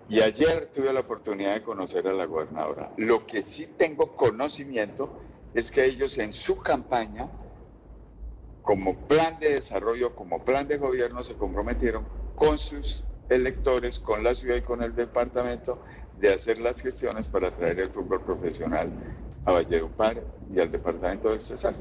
Y 0.08 0.20
ayer 0.20 0.70
tuve 0.74 0.92
la 0.92 1.00
oportunidad 1.00 1.54
de 1.54 1.62
conocer 1.62 2.06
a 2.06 2.12
la 2.12 2.26
gobernadora. 2.26 2.92
Lo 2.96 3.26
que 3.26 3.42
sí 3.42 3.68
tengo 3.78 4.14
conocimiento 4.14 5.10
es 5.54 5.70
que 5.70 5.84
ellos 5.84 6.18
en 6.18 6.32
su 6.32 6.58
campaña, 6.58 7.28
como 8.62 8.94
plan 9.06 9.38
de 9.38 9.54
desarrollo, 9.54 10.14
como 10.14 10.44
plan 10.44 10.66
de 10.66 10.78
gobierno, 10.78 11.22
se 11.22 11.34
comprometieron 11.34 12.04
con 12.36 12.58
sus 12.58 13.04
electores, 13.28 13.98
con 13.98 14.22
la 14.22 14.34
ciudad 14.34 14.56
y 14.56 14.62
con 14.62 14.82
el 14.82 14.94
departamento, 14.94 15.82
de 16.20 16.32
hacer 16.32 16.58
las 16.58 16.80
gestiones 16.80 17.28
para 17.28 17.50
traer 17.50 17.80
el 17.80 17.88
fútbol 17.88 18.22
profesional 18.22 18.90
a 19.44 19.52
Valledupar 19.52 20.22
y 20.54 20.60
al 20.60 20.70
departamento 20.70 21.30
del 21.30 21.40
Cesar. 21.40 21.74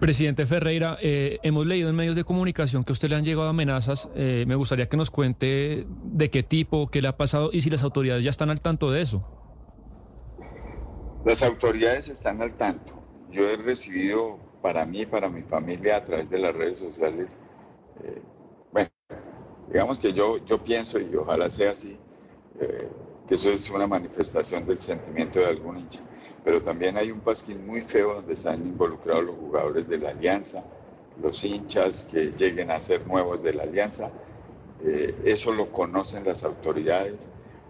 Presidente 0.00 0.46
Ferreira, 0.46 0.96
eh, 1.02 1.38
hemos 1.42 1.66
leído 1.66 1.90
en 1.90 1.94
medios 1.94 2.16
de 2.16 2.24
comunicación 2.24 2.84
que 2.84 2.92
a 2.92 2.94
usted 2.94 3.10
le 3.10 3.16
han 3.16 3.24
llegado 3.24 3.48
amenazas. 3.48 4.08
Eh, 4.14 4.44
me 4.46 4.54
gustaría 4.54 4.88
que 4.88 4.96
nos 4.96 5.10
cuente 5.10 5.86
de 6.04 6.30
qué 6.30 6.42
tipo, 6.42 6.90
qué 6.90 7.02
le 7.02 7.08
ha 7.08 7.18
pasado 7.18 7.50
y 7.52 7.60
si 7.60 7.68
las 7.68 7.82
autoridades 7.82 8.24
ya 8.24 8.30
están 8.30 8.48
al 8.48 8.60
tanto 8.60 8.90
de 8.90 9.02
eso. 9.02 9.22
Las 11.26 11.42
autoridades 11.42 12.08
están 12.08 12.40
al 12.40 12.56
tanto. 12.56 12.94
Yo 13.30 13.46
he 13.46 13.56
recibido 13.56 14.38
para 14.62 14.86
mí, 14.86 15.04
para 15.04 15.28
mi 15.28 15.42
familia, 15.42 15.96
a 15.96 16.04
través 16.04 16.30
de 16.30 16.38
las 16.38 16.54
redes 16.54 16.78
sociales, 16.78 17.28
eh, 18.02 18.22
digamos 19.70 19.98
que 19.98 20.12
yo, 20.12 20.38
yo 20.44 20.58
pienso, 20.58 20.98
y 20.98 21.14
ojalá 21.14 21.48
sea 21.50 21.72
así, 21.72 21.96
que 23.28 23.34
eso 23.34 23.50
es 23.50 23.70
una 23.70 23.86
manifestación 23.86 24.66
del 24.66 24.78
sentimiento 24.78 25.38
de 25.38 25.46
algún 25.46 25.78
hincha 25.78 26.00
pero 26.44 26.62
también 26.62 26.96
hay 26.96 27.10
un 27.10 27.20
pasquín 27.20 27.66
muy 27.66 27.82
feo 27.82 28.14
donde 28.14 28.34
están 28.34 28.60
involucrados 28.62 29.24
los 29.24 29.36
jugadores 29.36 29.88
de 29.88 29.98
la 29.98 30.10
alianza, 30.10 30.62
los 31.22 31.44
hinchas 31.44 32.06
que 32.10 32.32
lleguen 32.38 32.70
a 32.70 32.80
ser 32.80 33.06
nuevos 33.06 33.42
de 33.42 33.52
la 33.52 33.64
alianza. 33.64 34.10
Eh, 34.82 35.14
eso 35.24 35.52
lo 35.52 35.70
conocen 35.70 36.24
las 36.24 36.42
autoridades, 36.42 37.16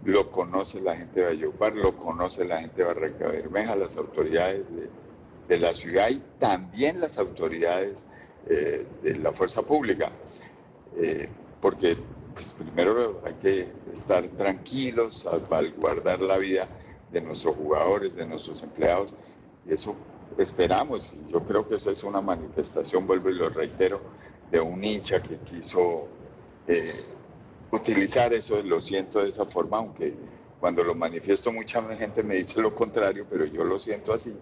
lo 0.05 0.29
conoce 0.31 0.79
la 0.79 0.95
gente 0.95 1.19
de 1.19 1.27
Ayopar, 1.27 1.75
lo 1.75 1.97
conoce 1.97 2.45
la 2.45 2.59
gente 2.59 2.77
de 2.77 2.85
Barranca 2.85 3.27
Bermeja, 3.27 3.75
las 3.75 3.95
autoridades 3.97 4.63
de, 4.69 4.89
la 5.59 5.73
ciudad 5.73 6.09
y 6.09 6.21
también 6.39 7.01
las 7.01 7.17
autoridades 7.17 8.01
eh, 8.47 8.85
de 9.03 9.17
la 9.17 9.33
fuerza 9.33 9.61
pública. 9.63 10.09
Eh, 10.95 11.27
porque 11.61 11.97
pues, 12.33 12.51
primero 12.53 13.21
hay 13.25 13.33
que 13.35 13.67
estar 13.93 14.27
tranquilos, 14.29 15.19
salvaguardar 15.19 16.19
la 16.21 16.37
vida 16.37 16.67
de 17.11 17.21
nuestros 17.21 17.55
jugadores, 17.55 18.15
de 18.15 18.25
nuestros 18.25 18.63
empleados. 18.63 19.13
Y 19.67 19.73
eso 19.73 19.95
esperamos. 20.37 21.13
Y 21.13 21.31
yo 21.31 21.41
creo 21.41 21.67
que 21.67 21.75
eso 21.75 21.91
es 21.91 22.03
una 22.03 22.21
manifestación, 22.21 23.05
vuelvo 23.05 23.29
y 23.29 23.35
lo 23.35 23.49
reitero, 23.49 24.01
de 24.49 24.59
un 24.59 24.83
hincha 24.83 25.21
que 25.21 25.37
quiso 25.37 26.07
eh, 26.67 27.05
utilizar 27.71 28.33
eso, 28.33 28.61
lo 28.63 28.81
siento 28.81 29.23
de 29.23 29.29
esa 29.29 29.45
forma, 29.45 29.77
aunque 29.77 30.13
cuando 30.59 30.83
lo 30.83 30.93
manifiesto 30.93 31.51
mucha 31.51 31.81
gente 31.95 32.21
me 32.21 32.35
dice 32.35 32.61
lo 32.61 32.75
contrario, 32.75 33.25
pero 33.29 33.45
yo 33.45 33.63
lo 33.63 33.79
siento 33.79 34.13
así, 34.13 34.33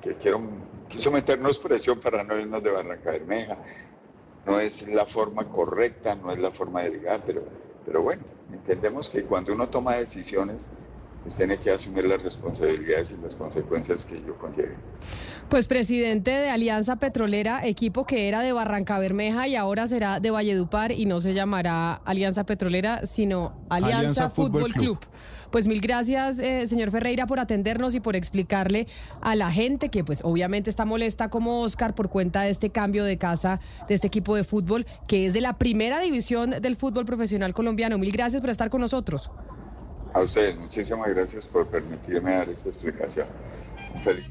que 0.00 0.14
quiero, 0.14 0.40
quiso 0.88 1.10
meternos 1.10 1.58
presión 1.58 1.98
para 1.98 2.24
no 2.24 2.38
irnos 2.38 2.62
de 2.62 2.70
Barranca 2.70 3.10
Bermeja. 3.10 3.58
No 4.44 4.60
es 4.60 4.82
la 4.82 5.06
forma 5.06 5.48
correcta, 5.48 6.14
no 6.16 6.30
es 6.32 6.38
la 6.38 6.50
forma 6.52 6.82
de 6.82 6.90
ligar, 6.90 7.22
pero, 7.24 7.48
pero 7.82 8.02
bueno, 8.02 8.26
entendemos 8.48 9.08
que 9.08 9.24
cuando 9.24 9.52
uno 9.52 9.70
toma 9.70 9.96
decisiones, 9.96 10.66
pues 11.22 11.36
tiene 11.36 11.58
que 11.58 11.70
asumir 11.70 12.04
las 12.04 12.22
responsabilidades 12.22 13.10
y 13.10 13.22
las 13.22 13.34
consecuencias 13.34 14.04
que 14.04 14.16
ello 14.16 14.36
conlleve. 14.38 14.74
Pues 15.48 15.66
presidente 15.66 16.30
de 16.30 16.48
Alianza 16.48 16.96
Petrolera, 16.96 17.66
equipo 17.66 18.06
que 18.06 18.28
era 18.28 18.40
de 18.40 18.52
Barranca 18.52 18.98
Bermeja 18.98 19.48
y 19.48 19.56
ahora 19.56 19.86
será 19.86 20.20
de 20.20 20.30
Valledupar 20.30 20.92
y 20.92 21.06
no 21.06 21.20
se 21.20 21.34
llamará 21.34 21.94
Alianza 22.04 22.44
Petrolera, 22.44 23.06
sino 23.06 23.52
Alianza, 23.68 24.30
Fútbol, 24.30 24.72
Club. 24.72 24.98
Pues 25.50 25.66
mil 25.66 25.80
gracias, 25.80 26.38
eh, 26.38 26.68
señor 26.68 26.92
Ferreira, 26.92 27.26
por 27.26 27.40
atendernos 27.40 27.96
y 27.96 28.00
por 28.00 28.14
explicarle 28.14 28.86
a 29.20 29.34
la 29.34 29.50
gente 29.50 29.88
que 29.88 30.04
pues 30.04 30.20
obviamente 30.22 30.70
está 30.70 30.84
molesta 30.84 31.28
como 31.28 31.62
Oscar 31.62 31.96
por 31.96 32.08
cuenta 32.08 32.42
de 32.42 32.50
este 32.50 32.70
cambio 32.70 33.02
de 33.02 33.18
casa 33.18 33.58
de 33.88 33.96
este 33.96 34.06
equipo 34.06 34.36
de 34.36 34.44
fútbol 34.44 34.86
que 35.08 35.26
es 35.26 35.34
de 35.34 35.40
la 35.40 35.58
primera 35.58 35.98
división 35.98 36.50
del 36.50 36.76
fútbol 36.76 37.04
profesional 37.04 37.52
colombiano. 37.52 37.98
Mil 37.98 38.12
gracias 38.12 38.40
por 38.40 38.50
estar 38.50 38.70
con 38.70 38.80
nosotros. 38.80 39.30
A 40.12 40.20
ustedes, 40.20 40.56
muchísimas 40.56 41.08
gracias 41.10 41.46
por 41.46 41.66
permitirme 41.68 42.32
dar 42.32 42.48
esta 42.48 42.68
explicación. 42.68 43.26
Feliz. 44.02 44.26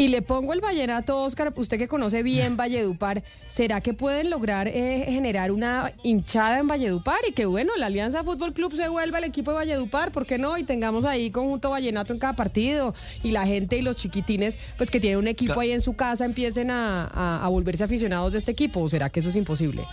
Y 0.00 0.08
le 0.08 0.22
pongo 0.22 0.52
el 0.52 0.60
vallenato, 0.60 1.24
Oscar, 1.24 1.52
usted 1.56 1.76
que 1.76 1.88
conoce 1.88 2.22
bien 2.22 2.56
Valledupar, 2.56 3.24
¿será 3.48 3.80
que 3.80 3.94
pueden 3.94 4.30
lograr 4.30 4.68
eh, 4.68 5.04
generar 5.08 5.50
una 5.50 5.92
hinchada 6.04 6.60
en 6.60 6.68
Valledupar 6.68 7.18
y 7.28 7.32
que, 7.32 7.46
bueno, 7.46 7.72
la 7.76 7.86
Alianza 7.86 8.22
Fútbol 8.22 8.52
Club 8.52 8.76
se 8.76 8.88
vuelva 8.88 9.18
el 9.18 9.24
equipo 9.24 9.50
de 9.50 9.56
Valledupar, 9.56 10.12
¿por 10.12 10.24
qué 10.24 10.38
no? 10.38 10.56
Y 10.56 10.62
tengamos 10.62 11.04
ahí 11.04 11.32
conjunto 11.32 11.70
vallenato 11.70 12.12
en 12.12 12.20
cada 12.20 12.36
partido 12.36 12.94
y 13.24 13.32
la 13.32 13.44
gente 13.44 13.76
y 13.76 13.82
los 13.82 13.96
chiquitines, 13.96 14.56
pues 14.76 14.88
que 14.88 15.00
tienen 15.00 15.18
un 15.18 15.26
equipo 15.26 15.58
ahí 15.58 15.72
en 15.72 15.80
su 15.80 15.96
casa, 15.96 16.24
empiecen 16.24 16.70
a, 16.70 17.44
a 17.44 17.48
volverse 17.48 17.82
aficionados 17.82 18.34
de 18.34 18.38
este 18.38 18.52
equipo, 18.52 18.80
¿o 18.80 18.88
será 18.88 19.10
que 19.10 19.18
eso 19.18 19.30
es 19.30 19.36
imposible? 19.36 19.84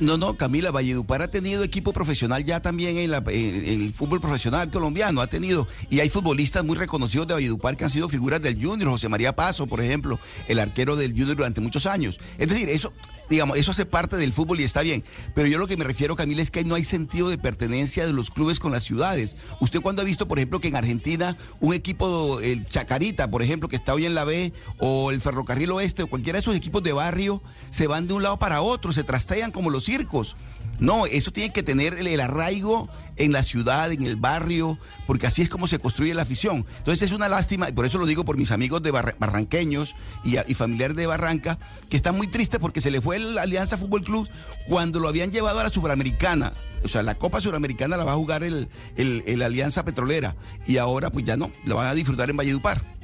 No, 0.00 0.16
no, 0.16 0.36
Camila, 0.36 0.70
Valledupar 0.70 1.22
ha 1.22 1.28
tenido 1.28 1.64
equipo 1.64 1.92
profesional 1.92 2.44
ya 2.44 2.60
también 2.60 2.98
en, 2.98 3.12
el 3.12 3.92
fútbol 3.92 4.20
profesional 4.20 4.70
colombiano, 4.70 5.20
ha 5.20 5.26
tenido, 5.26 5.66
y 5.90 6.00
hay 6.00 6.08
futbolistas 6.08 6.64
muy 6.64 6.76
reconocidos 6.76 7.26
de 7.26 7.34
Valledupar 7.34 7.76
que 7.76 7.84
han 7.84 7.90
sido 7.90 8.08
figuras 8.08 8.40
del 8.40 8.62
Junior, 8.62 8.90
José 8.90 9.08
María 9.08 9.34
Paso, 9.34 9.66
por 9.66 9.80
ejemplo, 9.80 10.20
el 10.46 10.58
arquero 10.58 10.96
del 10.96 11.12
Junior 11.12 11.36
durante 11.36 11.60
muchos 11.60 11.86
años. 11.86 12.20
Es 12.38 12.48
decir, 12.48 12.68
eso, 12.68 12.92
digamos, 13.28 13.58
eso 13.58 13.70
hace 13.70 13.86
parte 13.86 14.16
del 14.16 14.32
fútbol 14.32 14.60
y 14.60 14.64
está 14.64 14.82
bien. 14.82 15.04
Pero 15.34 15.48
yo 15.48 15.58
lo 15.58 15.66
que 15.66 15.76
me 15.76 15.84
refiero, 15.84 16.16
Camila, 16.16 16.42
es 16.42 16.50
que 16.50 16.64
no 16.64 16.74
hay 16.74 16.84
sentido 16.84 17.28
de 17.28 17.38
pertenencia 17.38 18.06
de 18.06 18.12
los 18.12 18.30
clubes 18.30 18.60
con 18.60 18.72
las 18.72 18.84
ciudades. 18.84 19.36
¿Usted 19.60 19.80
cuando 19.80 20.02
ha 20.02 20.04
visto, 20.04 20.26
por 20.26 20.38
ejemplo, 20.38 20.60
que 20.60 20.68
en 20.68 20.76
Argentina 20.76 21.36
un 21.60 21.74
equipo, 21.74 22.40
el 22.40 22.66
Chacarita, 22.66 23.30
por 23.30 23.42
ejemplo, 23.42 23.68
que 23.68 23.76
está 23.76 23.94
hoy 23.94 24.06
en 24.06 24.14
la 24.14 24.24
B, 24.24 24.52
o 24.78 25.10
el 25.10 25.20
Ferrocarril 25.20 25.72
Oeste, 25.72 26.02
o 26.02 26.06
cualquiera 26.08 26.36
de 26.36 26.40
esos 26.40 26.56
equipos 26.56 26.82
de 26.82 26.92
barrio, 26.92 27.42
se 27.70 27.86
van 27.86 28.06
de 28.06 28.14
un 28.14 28.22
lado 28.22 28.38
para 28.38 28.62
otro, 28.62 28.92
se 28.92 29.04
trastean 29.04 29.50
como 29.50 29.67
los 29.70 29.84
circos. 29.84 30.36
No, 30.80 31.06
eso 31.06 31.32
tiene 31.32 31.52
que 31.52 31.62
tener 31.62 31.94
el, 31.94 32.20
arraigo 32.20 32.88
en 33.16 33.32
la 33.32 33.42
ciudad, 33.42 33.90
en 33.90 34.04
el 34.04 34.14
barrio, 34.16 34.78
porque 35.06 35.26
así 35.26 35.42
es 35.42 35.48
como 35.48 35.66
se 35.66 35.80
construye 35.80 36.14
la 36.14 36.22
afición. 36.22 36.64
Entonces 36.78 37.10
es 37.10 37.12
una 37.12 37.28
lástima, 37.28 37.68
y 37.68 37.72
por 37.72 37.84
eso 37.84 37.98
lo 37.98 38.06
digo 38.06 38.24
por 38.24 38.36
mis 38.36 38.52
amigos 38.52 38.82
de 38.82 38.92
barranqueños 38.92 39.96
y, 40.24 40.54
familiares 40.54 40.96
de 40.96 41.06
Barranca, 41.06 41.58
que 41.88 41.96
están 41.96 42.16
muy 42.16 42.28
tristes 42.28 42.60
porque 42.60 42.80
se 42.80 42.92
le 42.92 43.00
fue 43.00 43.18
la 43.18 43.42
Alianza 43.42 43.76
Fútbol 43.76 44.04
Club 44.04 44.28
cuando 44.68 45.00
lo 45.00 45.08
habían 45.08 45.32
llevado 45.32 45.58
a 45.58 45.64
la 45.64 45.70
Sudamericana. 45.70 46.52
O 46.84 46.88
sea, 46.88 47.02
la 47.02 47.16
Copa 47.16 47.40
Suramericana 47.40 47.96
la 47.96 48.04
va 48.04 48.12
a 48.12 48.16
jugar 48.16 48.44
el, 48.44 48.68
el 48.96 49.42
Alianza 49.42 49.84
Petrolera 49.84 50.36
y 50.64 50.76
ahora 50.76 51.10
pues 51.10 51.24
ya 51.24 51.36
no, 51.36 51.50
la 51.64 51.74
van 51.74 51.88
a 51.88 51.94
disfrutar 51.94 52.30
en 52.30 52.36
Valledupar. 52.36 52.97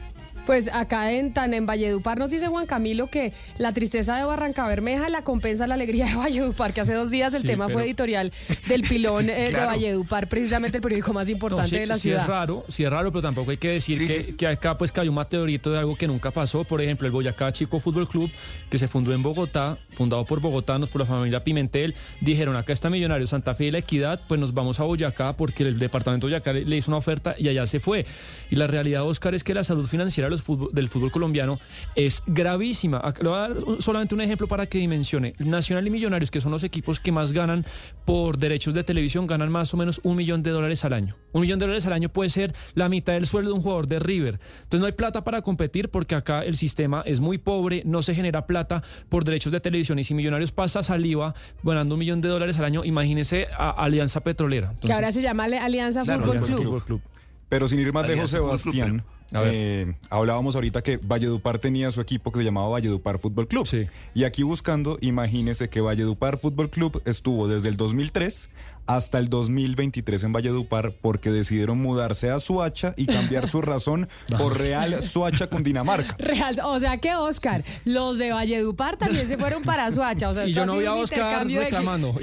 Pues 0.47 0.69
acá 0.75 1.11
en 1.13 1.33
tan 1.33 1.55
en 1.55 1.65
Valledupar 1.65 2.19
nos 2.19 2.29
dice 2.29 2.49
Juan 2.49 2.67
Camilo 2.67 3.07
que 3.07 3.33
la 3.57 3.73
tristeza 3.73 4.17
de 4.19 4.25
Barranca 4.25 4.67
Bermeja 4.67 5.09
la 5.09 5.23
compensa 5.23 5.67
la 5.67 5.75
alegría 5.75 6.05
de 6.05 6.15
Valledupar, 6.17 6.75
que 6.75 6.83
hace 6.83 6.93
dos 6.93 7.11
días 7.11 7.33
el 7.33 7.45
tema 7.45 7.69
fue 7.71 7.85
editorial 7.85 8.31
del 8.69 8.83
pilón 8.83 9.31
eh, 9.31 9.51
de 9.51 9.53
Valledupar, 9.67 10.29
precisamente 10.29 10.77
el 10.79 10.83
periódico 10.83 11.15
más 11.15 11.31
importante 11.31 11.79
de 11.79 11.87
la 11.87 11.95
ciudad. 11.95 12.19
Sí 12.19 12.23
es 12.23 12.29
raro, 12.29 12.65
sí 12.69 12.85
es 12.85 12.91
raro, 12.91 13.11
pero 13.11 13.23
tampoco 13.23 13.53
hay 13.53 13.57
que 13.57 13.73
decir 13.73 14.37
que, 14.37 14.47
acá 14.47 14.77
pues 14.77 14.93
cayó 14.93 15.11
un 15.11 15.17
meteorito 15.17 15.73
de 15.73 15.79
algo 15.79 15.97
que 15.97 16.07
nunca 16.07 16.31
pasó. 16.31 16.63
Por 16.65 16.83
ejemplo, 16.83 17.07
el 17.07 17.13
Boyacá 17.13 17.51
Chico 17.53 17.81
Fútbol 17.81 18.07
Club, 18.07 18.31
que 18.69 18.77
se 18.77 18.87
fundó 18.87 19.15
en 19.15 19.23
Bogotá, 19.23 19.79
fundado 19.93 20.27
por 20.27 20.41
bogotanos, 20.41 20.91
por 20.91 21.01
la 21.01 21.07
familia 21.07 21.41
Pimentel, 21.41 21.95
dijeron 22.21 22.55
acá 22.57 22.75
está 22.75 22.91
Millonario 22.91 23.27
Santa 23.27 23.55
Fe 23.55 23.67
y 23.67 23.71
La 23.71 23.79
Equidad, 23.79 24.21
pues 24.29 24.39
nos 24.39 24.53
vamos 24.53 24.79
a 24.79 24.85
Boyacá 24.85 25.37
porque 25.37 25.63
el 25.63 25.79
departamento 25.79 26.27
de 26.27 26.35
Boyacá 26.35 26.53
le 26.53 26.77
hizo 26.77 26.91
una 26.91 26.99
oferta 26.99 27.35
y 27.39 27.49
allá 27.49 27.67
se 27.67 27.81
fue. 27.81 28.05
Y 28.51 28.57
la 28.57 28.67
realidad, 28.67 29.05
Oscar, 29.05 29.35
es 29.35 29.43
que 29.43 29.55
la 29.55 29.65
salud 29.65 29.87
financiera 29.87 30.34
del 30.73 30.89
fútbol 30.89 31.11
colombiano 31.11 31.59
es 31.95 32.23
gravísima. 32.27 33.03
Le 33.21 33.29
voy 33.29 33.39
a 33.39 33.41
dar 33.41 33.57
solamente 33.79 34.15
un 34.15 34.21
ejemplo 34.21 34.49
para 34.49 34.67
que 34.67 34.79
dimensione. 34.79 35.35
Nacional 35.39 35.87
y 35.87 35.91
Millonarios, 35.91 36.31
que 36.31 36.41
son 36.41 36.53
los 36.53 36.65
equipos 36.65 37.01
que 37.01 37.13
más 37.13 37.33
ganan 37.33 37.65
por 38.05 38.39
derechos 38.39 38.75
de 38.75 38.85
televisión, 38.85 39.27
ganan 39.27 39.51
más 39.51 39.73
o 39.75 39.77
menos 39.77 40.01
un 40.03 40.17
millón 40.17 40.43
de 40.43 40.51
dólares 40.51 40.85
al 40.85 40.93
año. 40.93 41.17
Un 41.33 41.43
millón 41.43 41.59
de 41.59 41.67
dólares 41.67 41.87
al 41.87 41.93
año 41.93 42.09
puede 42.09 42.31
ser 42.31 42.55
la 42.75 42.89
mitad 42.89 43.15
del 43.15 43.27
sueldo 43.27 43.51
de 43.51 43.57
un 43.57 43.63
jugador 43.63 43.89
de 43.89 43.99
River. 43.99 44.41
Entonces 44.63 44.81
no 44.81 44.87
hay 44.87 44.93
plata 44.93 45.25
para 45.25 45.43
competir 45.43 45.89
porque 45.89 46.15
acá 46.15 46.43
el 46.45 46.57
sistema 46.57 47.03
es 47.07 47.21
muy 47.21 47.39
pobre, 47.39 47.83
no 47.85 48.03
se 48.03 48.15
genera 48.15 48.47
plata 48.47 48.83
por 49.09 49.25
derechos 49.25 49.53
de 49.53 49.61
televisión. 49.61 49.99
Y 49.99 50.05
si 50.05 50.15
Millonarios 50.15 50.53
pasa 50.53 50.83
saliva 50.83 51.35
ganando 51.63 51.95
un 51.95 51.99
millón 51.99 52.21
de 52.21 52.29
dólares 52.29 52.59
al 52.59 52.65
año, 52.65 52.85
imagínese 52.85 53.47
a 53.57 53.71
Alianza 53.71 54.21
Petrolera. 54.21 54.75
que 54.81 54.93
ahora 54.93 55.13
se 55.13 55.23
llama 55.23 55.45
Alianza 55.45 56.05
Fútbol 56.05 56.85
Club. 56.85 57.03
Pero 57.49 57.69
sin 57.69 57.81
ir 57.81 57.93
más 57.93 58.09
lejos, 58.09 58.31
Sebastián. 58.31 59.05
Eh, 59.33 59.95
hablábamos 60.11 60.55
ahorita 60.55 60.83
que 60.83 60.97
Valledupar 60.97 61.59
tenía 61.59 61.91
su 61.91 62.01
equipo 62.01 62.31
que 62.31 62.39
se 62.39 62.45
llamaba 62.45 62.69
Valledupar 62.69 63.19
Fútbol 63.19 63.49
Club. 63.49 63.69
Y 64.15 64.25
aquí 64.25 64.43
buscando, 64.43 64.99
imagínese 65.01 65.69
que 65.69 65.81
Valledupar 65.81 66.39
Fútbol 66.39 66.71
Club 66.71 67.03
estuvo 67.05 67.49
desde 67.49 67.69
el 67.69 67.77
2003 67.77 68.49
hasta 68.87 69.19
el 69.19 69.29
2023 69.29 70.25
en 70.25 70.33
Valledupar 70.33 70.93
porque 71.01 71.31
decidieron 71.31 71.79
mudarse 71.79 72.31
a 72.31 72.39
Suacha 72.39 72.95
y 72.97 73.07
cambiar 73.07 73.49
su 73.49 73.63
razón 73.63 74.09
por 74.37 74.59
Real 74.59 75.03
Suacha 75.03 75.49
con 75.49 75.63
Dinamarca. 75.63 76.17
Real, 76.19 76.61
o 76.65 76.79
sea 76.81 76.99
que 76.99 77.15
Oscar, 77.15 77.63
los 77.85 78.19
de 78.19 78.33
Valledupar 78.33 78.97
también 78.97 79.27
se 79.27 79.39
fueron 79.39 79.63
para 79.63 79.91
Suacha. 79.93 80.29
O 80.29 80.35
sea, 80.35 80.47
y 80.47 80.53
yo 80.53 80.67
no 80.67 80.77
vi 80.77 80.87
a 80.87 80.95
Oscar 80.95 81.47
reclamando. 81.47 82.15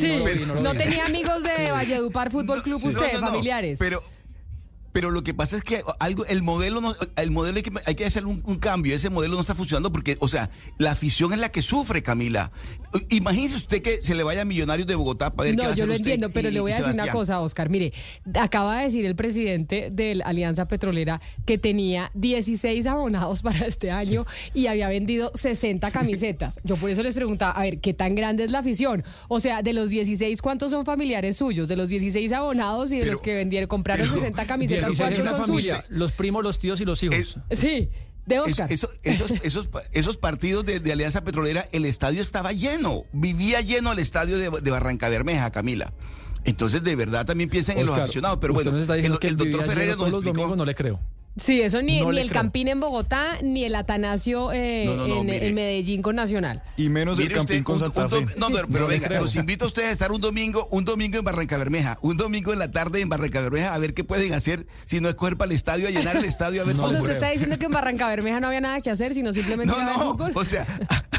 no, 0.61 0.73
tenía 0.73 1.05
amigos 1.05 1.43
de 1.43 1.71
Valledupar 1.71 2.31
Fútbol 2.31 2.61
Club 2.61 2.83
usted, 2.83 3.19
familiares. 3.19 3.79
Pero 3.79 4.03
pero 4.91 5.11
lo 5.11 5.23
que 5.23 5.33
pasa 5.33 5.57
es 5.57 5.63
que 5.63 5.83
algo, 5.99 6.25
el 6.25 6.43
modelo, 6.43 6.81
no, 6.81 6.95
el 7.15 7.31
modelo 7.31 7.57
hay 7.57 7.63
que, 7.63 7.71
hay 7.85 7.95
que 7.95 8.05
hacer 8.05 8.25
un, 8.25 8.41
cambio. 8.59 8.95
Ese 8.95 9.09
modelo 9.09 9.35
no 9.35 9.41
está 9.41 9.55
funcionando 9.55 9.91
porque, 9.91 10.17
o 10.19 10.27
sea, 10.27 10.49
la 10.77 10.91
afición 10.91 11.33
es 11.33 11.39
la 11.39 11.49
que 11.49 11.61
sufre, 11.61 12.03
Camila. 12.03 12.51
Imagínese 13.09 13.55
usted 13.55 13.81
que 13.81 14.01
se 14.01 14.13
le 14.13 14.23
vaya 14.23 14.41
a 14.41 14.45
Millonarios 14.45 14.87
de 14.87 14.95
Bogotá 14.95 15.33
para 15.33 15.49
ver 15.49 15.57
no, 15.57 15.63
qué 15.63 15.67
va 15.67 15.73
a 15.73 15.75
yo 15.75 15.85
lo 15.87 15.93
entiendo, 15.93 16.29
pero 16.29 16.49
le 16.49 16.59
voy 16.59 16.71
a 16.73 16.77
decir 16.77 16.93
una 16.93 17.07
cosa, 17.11 17.39
Oscar. 17.39 17.69
Mire, 17.69 17.93
acaba 18.35 18.79
de 18.79 18.85
decir 18.85 19.05
el 19.05 19.15
presidente 19.15 19.89
de 19.91 20.15
la 20.15 20.25
Alianza 20.25 20.67
Petrolera 20.67 21.21
que 21.45 21.57
tenía 21.57 22.11
16 22.15 22.85
abonados 22.85 23.41
para 23.43 23.65
este 23.65 23.91
año 23.91 24.25
y 24.53 24.67
había 24.67 24.89
vendido 24.89 25.31
60 25.33 25.89
camisetas. 25.91 26.59
Yo 26.63 26.75
por 26.75 26.89
eso 26.89 27.01
les 27.01 27.15
preguntaba, 27.15 27.53
a 27.53 27.61
ver, 27.61 27.79
¿qué 27.79 27.93
tan 27.93 28.15
grande 28.15 28.43
es 28.43 28.51
la 28.51 28.59
afición? 28.59 29.03
O 29.29 29.39
sea, 29.39 29.61
de 29.61 29.73
los 29.73 29.89
16, 29.89 30.41
¿cuántos 30.41 30.71
son 30.71 30.85
familiares 30.85 31.37
suyos? 31.37 31.67
De 31.67 31.77
los 31.77 31.89
16 31.89 32.31
abonados 32.33 32.91
y 32.91 32.99
de 32.99 33.05
los 33.05 33.21
que 33.21 33.35
vendieron, 33.35 33.67
compraron 33.67 34.07
60 34.07 34.45
camisetas 34.45 34.80
familia, 34.81 35.83
los 35.89 36.11
primos, 36.11 36.43
los 36.43 36.59
tíos 36.59 36.81
y 36.81 36.85
los 36.85 37.01
hijos. 37.03 37.37
sí. 37.51 37.89
De 38.25 38.39
Oscar. 38.39 38.71
esos, 38.71 38.91
esos, 39.91 40.17
partidos 40.17 40.63
de, 40.63 40.91
Alianza 40.91 41.23
Petrolera, 41.23 41.65
el 41.71 41.85
estadio 41.85 42.21
estaba 42.21 42.51
lleno, 42.51 43.05
vivía 43.13 43.61
lleno 43.61 43.91
el 43.91 43.99
estadio 43.99 44.37
de, 44.37 44.71
Barranca 44.71 45.09
Bermeja, 45.09 45.49
Camila. 45.49 45.91
Entonces, 46.43 46.83
de 46.83 46.95
verdad, 46.95 47.25
también 47.25 47.49
piensen 47.49 47.79
en 47.79 47.87
los 47.87 47.97
aficionados. 47.97 48.37
Pero 48.39 48.53
bueno, 48.53 48.77
el, 48.77 49.37
doctor 49.37 49.63
Ferreira 49.63 49.95
nos 49.95 50.11
los 50.11 50.23
domingos 50.23 50.55
no 50.55 50.65
le 50.65 50.75
creo. 50.75 50.99
Sí, 51.39 51.61
eso 51.61 51.81
ni, 51.81 52.03
ni 52.03 52.19
el 52.19 52.29
Campín 52.29 52.67
en 52.67 52.81
Bogotá, 52.81 53.37
ni 53.41 53.63
el 53.63 53.73
Atanasio 53.75 54.51
eh, 54.51 54.83
en, 54.83 55.55
Medellín 55.55 56.01
con 56.01 56.17
Nacional. 56.17 56.61
Y 56.75 56.89
menos 56.89 57.19
el 57.19 57.31
Campín 57.31 57.63
con 57.63 57.79
Santa 57.79 58.09
Fe. 58.09 58.25
no, 58.37 58.49
pero, 58.49 58.87
venga, 58.87 59.07
los 59.19 59.35
invito 59.37 59.63
a 59.63 59.67
ustedes 59.69 59.89
a 59.89 59.91
estar 59.91 60.11
un 60.11 60.19
domingo, 60.19 60.67
un 60.71 60.83
domingo 60.83 61.17
en 61.19 61.23
Barranca 61.23 61.57
Bermeja, 61.57 61.97
un 62.01 62.17
domingo 62.17 62.51
en 62.51 62.59
la 62.59 62.71
tarde 62.71 62.99
en 62.99 63.07
Barranca 63.07 63.39
Bermeja, 63.39 63.73
a 63.73 63.77
ver 63.77 63.93
qué 63.93 64.03
pueden 64.03 64.33
hacer, 64.33 64.67
si 64.85 64.99
no 64.99 65.07
es 65.07 65.15
coger 65.15 65.37
para 65.37 65.51
el 65.51 65.55
estadio, 65.55 65.87
a 65.87 65.91
llenar 65.91 66.17
el 66.17 66.25
estadio 66.25 66.63
a 66.63 66.65
ver 66.65 66.75
no, 66.77 66.83
usted 66.85 67.11
está 67.11 67.29
diciendo 67.29 67.57
que 67.57 67.65
en 67.65 67.71
Barranca 67.71 68.09
Bermeja 68.09 68.41
no 68.41 68.47
había 68.47 68.61
nada 68.61 68.81
que 68.81 68.89
hacer, 68.89 69.13
sino 69.13 69.31
simplemente 69.31 69.73
no, 69.73 69.83
no, 69.83 69.99
fútbol. 70.11 70.33
O 70.35 70.43
sea, 70.43 70.67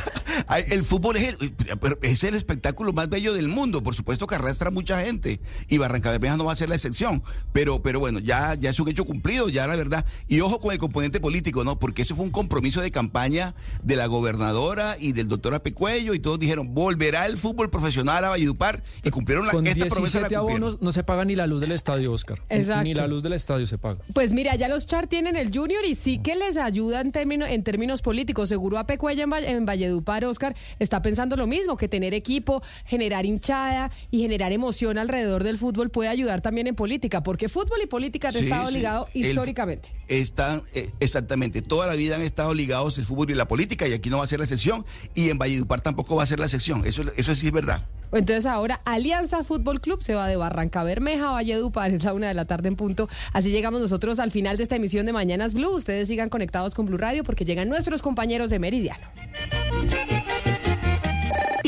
el 0.69 0.85
fútbol 0.85 1.17
es 1.17 1.37
el, 1.41 1.55
es 2.03 2.25
el 2.25 2.35
espectáculo 2.35 2.93
más 2.93 3.09
bello 3.09 3.33
del 3.33 3.49
mundo, 3.49 3.83
por 3.83 3.95
supuesto 3.95 4.27
que 4.27 4.35
arrastra 4.35 4.71
mucha 4.71 5.01
gente, 5.01 5.41
y 5.69 5.79
Barranca 5.79 6.11
Bermeja 6.11 6.37
no 6.37 6.45
va 6.45 6.53
a 6.53 6.57
ser 6.57 6.69
la 6.69 6.75
excepción, 6.75 7.23
pero, 7.55 7.83
pero 7.83 7.99
bueno, 7.99 8.19
ya, 8.19 8.55
ya 8.55 8.69
es 8.69 8.79
un 8.79 8.89
hecho 8.89 9.07
cumplido, 9.07 9.49
ya 9.49 9.67
la 9.67 9.77
verdad, 9.77 10.02
y 10.29 10.41
ojo 10.41 10.61
con 10.61 10.73
el 10.73 10.79
componente 10.79 11.21
político, 11.21 11.65
¿no? 11.65 11.79
Porque 11.79 12.03
eso 12.03 12.17
fue 12.17 12.25
un 12.25 12.31
compromiso 12.31 12.81
de 12.81 12.91
campaña 12.91 13.55
de 13.83 13.97
la 13.97 14.07
gobernadora 14.07 14.97
y 14.99 15.13
del 15.13 15.29
doctor 15.29 15.55
Apecuello 15.55 16.15
y 16.15 16.19
todos 16.19 16.39
dijeron, 16.39 16.75
volverá 16.75 17.27
el 17.27 17.37
fútbol 17.37 17.71
profesional 17.71 18.25
a 18.25 18.31
Valledupar 18.31 18.83
y 19.03 19.11
cumplieron 19.11 19.47
la, 19.47 19.53
esta 19.71 19.87
promesa. 19.87 20.21
La 20.29 20.39
abonos 20.39 20.81
no 20.81 20.93
se 20.93 21.05
paga 21.05 21.25
ni 21.25 21.37
la 21.37 21.47
luz 21.47 21.61
del 21.61 21.73
estadio, 21.73 22.13
Oscar. 22.13 22.43
Exacto. 22.49 22.85
Ni 22.85 22.95
la 22.95 23.07
luz 23.07 23.23
del 23.23 23.33
estadio 23.33 23.67
se 23.67 23.79
paga. 23.79 24.01
Pues 24.13 24.33
mira, 24.33 24.55
ya 24.57 24.69
los 24.69 24.87
Char 24.87 25.07
tienen 25.07 25.37
el 25.37 25.57
Junior 25.57 25.85
y 25.85 25.95
sí 25.95 26.19
que 26.19 26.37
les 26.37 26.57
ayuda 26.57 27.01
en, 27.01 27.13
términos 27.13 27.49
en 27.49 27.63
términos 27.63 28.03
políticos. 28.03 28.49
Seguro 28.49 28.79
Apecuella 28.79 29.25
en, 29.25 29.33
en 29.33 29.67
Valledupar, 29.67 30.25
Oscar, 30.25 30.55
está 30.79 31.03
pensando 31.03 31.37
lo 31.37 31.47
mismo, 31.47 31.77
que 31.77 31.89
tener 31.89 32.15
equipo, 32.15 32.63
generar 32.85 33.25
hinchada 33.25 33.91
y 34.11 34.21
generar 34.21 34.53
emoción 34.53 34.99
alrededor 34.99 35.45
del 35.45 35.59
fútbol 35.59 35.91
puede 35.91 36.09
ayudar 36.09 36.41
también 36.41 36.67
en 36.67 36.75
política, 36.75 37.23
porque 37.23 37.49
fútbol 37.49 37.81
y 37.83 37.87
política 37.87 38.29
han 38.29 38.37
estado 38.37 38.71
ligados 38.71 39.09
históricamente. 39.15 39.91
Están, 40.09 40.62
eh, 40.75 40.91
exactamente, 41.01 41.62
toda 41.62 41.87
la 41.87 41.95
vida 41.95 42.17
han 42.17 42.23
estado 42.23 42.53
ligados 42.53 42.99
el 42.99 43.05
fútbol 43.05 43.31
y 43.31 43.35
la 43.35 43.49
política 43.49 43.89
y 43.89 43.93
aquí 43.93 44.11
no 44.11 44.19
va 44.19 44.25
a 44.25 44.27
ser 44.27 44.41
la 44.41 44.45
excepción 44.45 44.85
y 45.15 45.31
en 45.31 45.39
Valledupar 45.39 45.81
tampoco 45.81 46.17
va 46.17 46.25
a 46.25 46.27
ser 46.27 46.39
la 46.39 46.47
excepción, 46.47 46.85
eso, 46.85 47.05
eso 47.17 47.35
sí 47.35 47.47
es 47.47 47.53
verdad. 47.53 47.87
Entonces 48.12 48.45
ahora 48.45 48.83
Alianza 48.85 49.43
Fútbol 49.43 49.81
Club 49.81 50.03
se 50.03 50.15
va 50.15 50.27
de 50.29 50.37
Barranca 50.37 50.85
Bermeja 50.85 51.31
a 51.31 51.33
Valledupar, 51.33 51.93
es 51.93 52.05
la 52.05 52.12
una 52.12 52.29
de 52.29 52.35
la 52.35 52.45
tarde 52.45 52.69
en 52.69 52.77
punto. 52.77 53.09
Así 53.33 53.51
llegamos 53.51 53.81
nosotros 53.81 54.19
al 54.19 54.31
final 54.31 54.59
de 54.59 54.65
esta 54.65 54.77
emisión 54.77 55.07
de 55.07 55.12
Mañanas 55.12 55.55
Blue. 55.55 55.71
Ustedes 55.75 56.09
sigan 56.09 56.29
conectados 56.29 56.75
con 56.75 56.87
Blue 56.87 56.99
Radio 56.99 57.25
porque 57.25 57.45
llegan 57.45 57.69
nuestros 57.69 58.03
compañeros 58.03 58.51
de 58.51 58.59
Meridiano. 58.59 59.07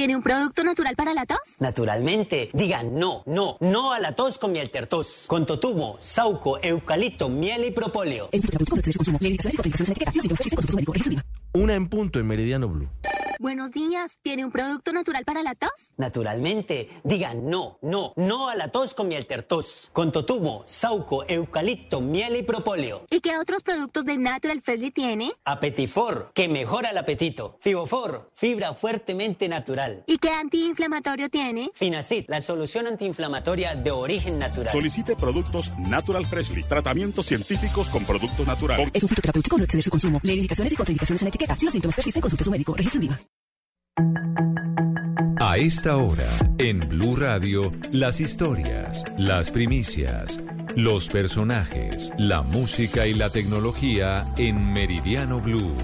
¿Tiene 0.05 0.17
un 0.17 0.23
producto 0.23 0.63
natural 0.63 0.97
para 0.97 1.15
la 1.15 1.25
tos? 1.25 1.57
Naturalmente. 1.61 2.51
Digan 2.53 2.95
no, 2.99 3.23
no, 3.25 3.57
no 3.61 3.95
a 3.95 4.01
la 4.01 4.15
tos 4.15 4.39
con 4.39 4.53
miel 4.53 4.69
tertos. 4.69 5.25
Con 5.27 5.47
totumo, 5.47 5.97
sauco, 5.99 6.63
eucalipto, 6.63 7.31
miel 7.31 7.65
y 7.65 7.71
propóleo. 7.71 8.29
Una 11.55 11.75
en 11.75 11.89
punto 11.89 12.19
en 12.19 12.27
Meridiano 12.27 12.69
Blue. 12.69 12.91
Buenos 13.41 13.73
días. 13.73 14.19
¿Tiene 14.23 14.45
un 14.45 14.53
producto 14.53 14.93
natural 14.93 15.25
para 15.25 15.43
la 15.43 15.55
tos? 15.55 15.93
Naturalmente. 15.97 16.89
Digan 17.03 17.49
no, 17.49 17.79
no, 17.83 18.13
no 18.17 18.49
a 18.49 18.55
la 18.55 18.69
tos 18.69 18.95
con 18.95 19.09
miel 19.09 19.27
tertos. 19.27 19.91
Con 19.93 20.13
totumo, 20.13 20.63
sauco, 20.67 21.25
eucalipto, 21.29 22.01
miel 22.01 22.37
y 22.37 22.43
propóleo. 22.43 23.05
¿Y 23.11 23.21
qué 23.21 23.37
otros 23.39 23.63
productos 23.63 24.05
de 24.05 24.19
Natural 24.19 24.61
Freshly 24.61 24.91
tiene? 24.93 25.33
Apetifor, 25.45 26.31
que 26.33 26.49
mejora 26.49 26.91
el 26.91 26.99
apetito. 26.99 27.57
Fibofor, 27.61 28.31
fibra 28.33 28.75
fuertemente 28.75 29.49
natural. 29.49 29.94
¿Y 30.07 30.19
qué 30.19 30.31
antiinflamatorio 30.31 31.29
tiene? 31.29 31.71
Finacid, 31.75 32.25
la 32.29 32.41
solución 32.41 32.87
antiinflamatoria 32.87 33.75
de 33.75 33.91
origen 33.91 34.39
natural. 34.39 34.71
Solicite 34.71 35.17
productos 35.17 35.73
Natural 35.79 36.27
Freshly. 36.27 36.65
Tratamientos 36.65 37.27
científicos 37.27 37.89
con 37.89 38.05
productos 38.05 38.47
naturales. 38.47 38.91
Es 38.93 39.03
un 39.03 39.09
fitoterapéutico, 39.09 39.59
no 39.59 39.65
exceder 39.65 39.85
su 39.85 39.91
consumo. 39.91 40.21
Lee 40.23 40.35
indicaciones 40.35 40.73
y 40.73 40.77
contraindicaciones 40.77 41.23
en 41.23 41.27
la 41.27 41.31
etiqueta. 41.31 41.57
Si 41.57 41.65
los 41.65 41.73
síntomas 41.73 41.95
persisten, 41.95 42.21
consulte 42.21 42.43
a 42.43 42.45
su 42.45 42.51
médico. 42.51 42.75
Registro 42.75 43.01
en 43.01 43.09
viva. 43.09 43.21
A 45.41 45.59
esta 45.59 45.97
hora, 45.97 46.29
en 46.59 46.81
Blue 46.89 47.17
Radio, 47.17 47.73
las 47.93 48.19
historias, 48.19 49.05
las 49.19 49.51
primicias, 49.51 50.41
los 50.75 51.09
personajes, 51.09 52.13
la 52.19 52.43
música 52.43 53.07
y 53.07 53.15
la 53.15 53.31
tecnología 53.31 54.33
en 54.37 54.73
Meridiano 54.73 55.41
Blue. 55.41 55.77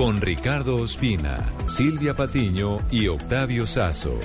Con 0.00 0.18
Ricardo 0.22 0.76
Ospina, 0.76 1.44
Silvia 1.66 2.16
Patiño 2.16 2.80
y 2.90 3.08
Octavio 3.08 3.66
Sazo. 3.66 4.18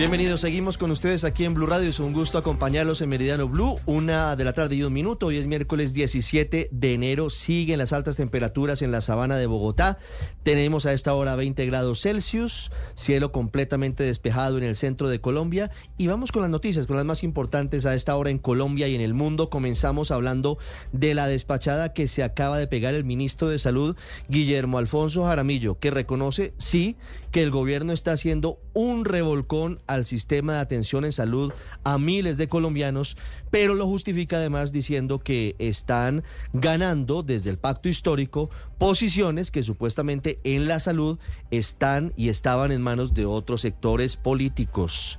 Bienvenidos, 0.00 0.40
seguimos 0.40 0.78
con 0.78 0.90
ustedes 0.90 1.24
aquí 1.24 1.44
en 1.44 1.52
Blue 1.52 1.66
Radio. 1.66 1.90
Es 1.90 2.00
un 2.00 2.14
gusto 2.14 2.38
acompañarlos 2.38 3.02
en 3.02 3.10
Meridiano 3.10 3.46
Blue, 3.46 3.78
una 3.84 4.34
de 4.34 4.44
la 4.44 4.54
tarde 4.54 4.76
y 4.76 4.82
un 4.82 4.94
minuto. 4.94 5.26
Hoy 5.26 5.36
es 5.36 5.46
miércoles 5.46 5.92
17 5.92 6.70
de 6.72 6.94
enero. 6.94 7.28
Siguen 7.28 7.76
las 7.76 7.92
altas 7.92 8.16
temperaturas 8.16 8.80
en 8.80 8.92
la 8.92 9.02
sabana 9.02 9.36
de 9.36 9.44
Bogotá. 9.44 9.98
Tenemos 10.42 10.86
a 10.86 10.94
esta 10.94 11.12
hora 11.12 11.36
20 11.36 11.66
grados 11.66 12.00
Celsius, 12.00 12.72
cielo 12.94 13.30
completamente 13.30 14.02
despejado 14.02 14.56
en 14.56 14.64
el 14.64 14.74
centro 14.74 15.10
de 15.10 15.20
Colombia. 15.20 15.70
Y 15.98 16.06
vamos 16.06 16.32
con 16.32 16.40
las 16.40 16.50
noticias, 16.50 16.86
con 16.86 16.96
las 16.96 17.04
más 17.04 17.22
importantes 17.22 17.84
a 17.84 17.94
esta 17.94 18.16
hora 18.16 18.30
en 18.30 18.38
Colombia 18.38 18.88
y 18.88 18.94
en 18.94 19.02
el 19.02 19.12
mundo. 19.12 19.50
Comenzamos 19.50 20.10
hablando 20.10 20.56
de 20.92 21.12
la 21.12 21.26
despachada 21.26 21.92
que 21.92 22.08
se 22.08 22.22
acaba 22.22 22.56
de 22.56 22.68
pegar 22.68 22.94
el 22.94 23.04
ministro 23.04 23.50
de 23.50 23.58
Salud, 23.58 23.96
Guillermo 24.30 24.78
Alfonso 24.78 25.26
Jaramillo, 25.26 25.78
que 25.78 25.90
reconoce, 25.90 26.54
sí, 26.56 26.96
que 27.30 27.42
el 27.42 27.50
gobierno 27.50 27.92
está 27.92 28.12
haciendo 28.12 28.58
un 28.72 29.04
revolcón 29.04 29.80
al 29.86 30.04
sistema 30.04 30.54
de 30.54 30.58
atención 30.60 31.04
en 31.04 31.12
salud 31.12 31.52
a 31.84 31.98
miles 31.98 32.36
de 32.36 32.48
colombianos, 32.48 33.16
pero 33.50 33.74
lo 33.74 33.86
justifica 33.86 34.36
además 34.36 34.72
diciendo 34.72 35.20
que 35.20 35.54
están 35.58 36.24
ganando 36.52 37.22
desde 37.22 37.50
el 37.50 37.58
pacto 37.58 37.88
histórico 37.88 38.50
posiciones 38.78 39.50
que 39.50 39.62
supuestamente 39.62 40.40
en 40.44 40.66
la 40.66 40.80
salud 40.80 41.18
están 41.50 42.12
y 42.16 42.28
estaban 42.28 42.72
en 42.72 42.82
manos 42.82 43.14
de 43.14 43.26
otros 43.26 43.60
sectores 43.60 44.16
políticos. 44.16 45.18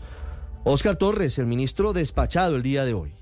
Oscar 0.64 0.96
Torres, 0.96 1.40
el 1.40 1.48
ministro 1.48 1.94
despachado 1.94 2.56
el 2.56 2.64
día 2.64 2.86
de 2.86 2.94
hoy. 2.94 3.21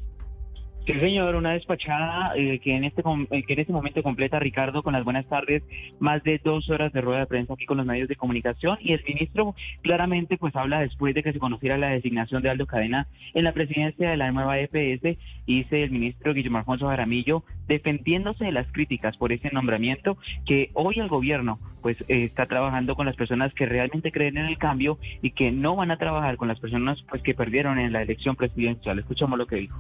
Sí, 0.90 1.00
señor, 1.00 1.36
una 1.36 1.52
despachada 1.52 2.34
eh, 2.36 2.58
que, 2.58 2.76
en 2.76 2.84
este, 2.84 3.04
eh, 3.30 3.44
que 3.44 3.54
en 3.54 3.60
este 3.60 3.72
momento 3.72 4.02
completa 4.02 4.40
Ricardo 4.40 4.82
con 4.82 4.94
las 4.94 5.04
buenas 5.04 5.28
tardes, 5.28 5.62
más 6.00 6.24
de 6.24 6.42
dos 6.44 6.68
horas 6.72 6.92
de 6.92 7.02
rueda 7.02 7.20
de 7.20 7.26
prensa 7.28 7.54
aquí 7.54 7.68
con 7.68 7.78
los 7.78 7.86
medios 7.86 8.10
de 8.10 8.16
comunicación 8.16 8.80
y 8.82 8.94
el 8.94 9.04
ministro 9.08 9.54
claramente 9.84 10.36
pues 10.40 10.56
habla 10.56 10.80
después 10.80 11.14
de 11.14 11.22
que 11.22 11.32
se 11.32 11.38
conociera 11.38 11.78
la 11.78 11.90
designación 11.90 12.42
de 12.42 12.50
Aldo 12.50 12.66
Cadena 12.66 13.08
en 13.36 13.44
la 13.44 13.52
presidencia 13.52 14.10
de 14.10 14.18
la 14.18 14.32
nueva 14.32 14.58
EPS, 14.58 15.20
dice 15.46 15.84
el 15.84 15.92
ministro 15.92 16.34
Guillermo 16.34 16.58
Alfonso 16.58 16.88
Jaramillo, 16.88 17.44
defendiéndose 17.68 18.46
de 18.46 18.52
las 18.52 18.66
críticas 18.72 19.16
por 19.16 19.32
ese 19.32 19.52
nombramiento, 19.52 20.18
que 20.48 20.72
hoy 20.74 20.96
el 20.98 21.08
gobierno 21.08 21.60
pues 21.84 22.02
eh, 22.02 22.24
está 22.24 22.48
trabajando 22.48 22.96
con 22.96 23.06
las 23.06 23.16
personas 23.16 23.54
que 23.54 23.68
realmente 23.68 24.12
creen 24.12 24.38
en 24.38 24.48
el 24.48 24.58
cambio 24.58 24.98
y 25.22 25.32
que 25.32 25.52
no 25.52 25.76
van 25.76 25.92
a 25.92 25.98
trabajar 25.98 26.36
con 26.38 26.48
las 26.48 26.60
personas 26.60 27.04
pues 27.08 27.22
que 27.22 27.34
perdieron 27.34 27.80
en 27.80 27.94
la 27.94 28.02
elección 28.02 28.36
presidencial. 28.36 28.98
Escuchamos 29.00 29.38
lo 29.38 29.46
que 29.46 29.58
dijo. 29.58 29.80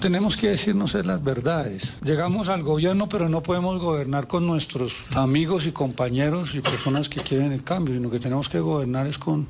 Tenemos 0.00 0.36
que 0.36 0.47
decirnos 0.50 0.94
las 0.94 1.22
verdades. 1.22 1.96
Llegamos 2.02 2.48
al 2.48 2.62
gobierno, 2.62 3.08
pero 3.08 3.28
no 3.28 3.42
podemos 3.42 3.80
gobernar 3.80 4.26
con 4.26 4.46
nuestros 4.46 4.94
amigos 5.14 5.66
y 5.66 5.72
compañeros 5.72 6.54
y 6.54 6.60
personas 6.60 7.08
que 7.08 7.20
quieren 7.20 7.52
el 7.52 7.62
cambio, 7.62 7.94
sino 7.94 8.10
que 8.10 8.18
tenemos 8.18 8.48
que 8.48 8.60
gobernar 8.60 9.06
es 9.06 9.18
con, 9.18 9.46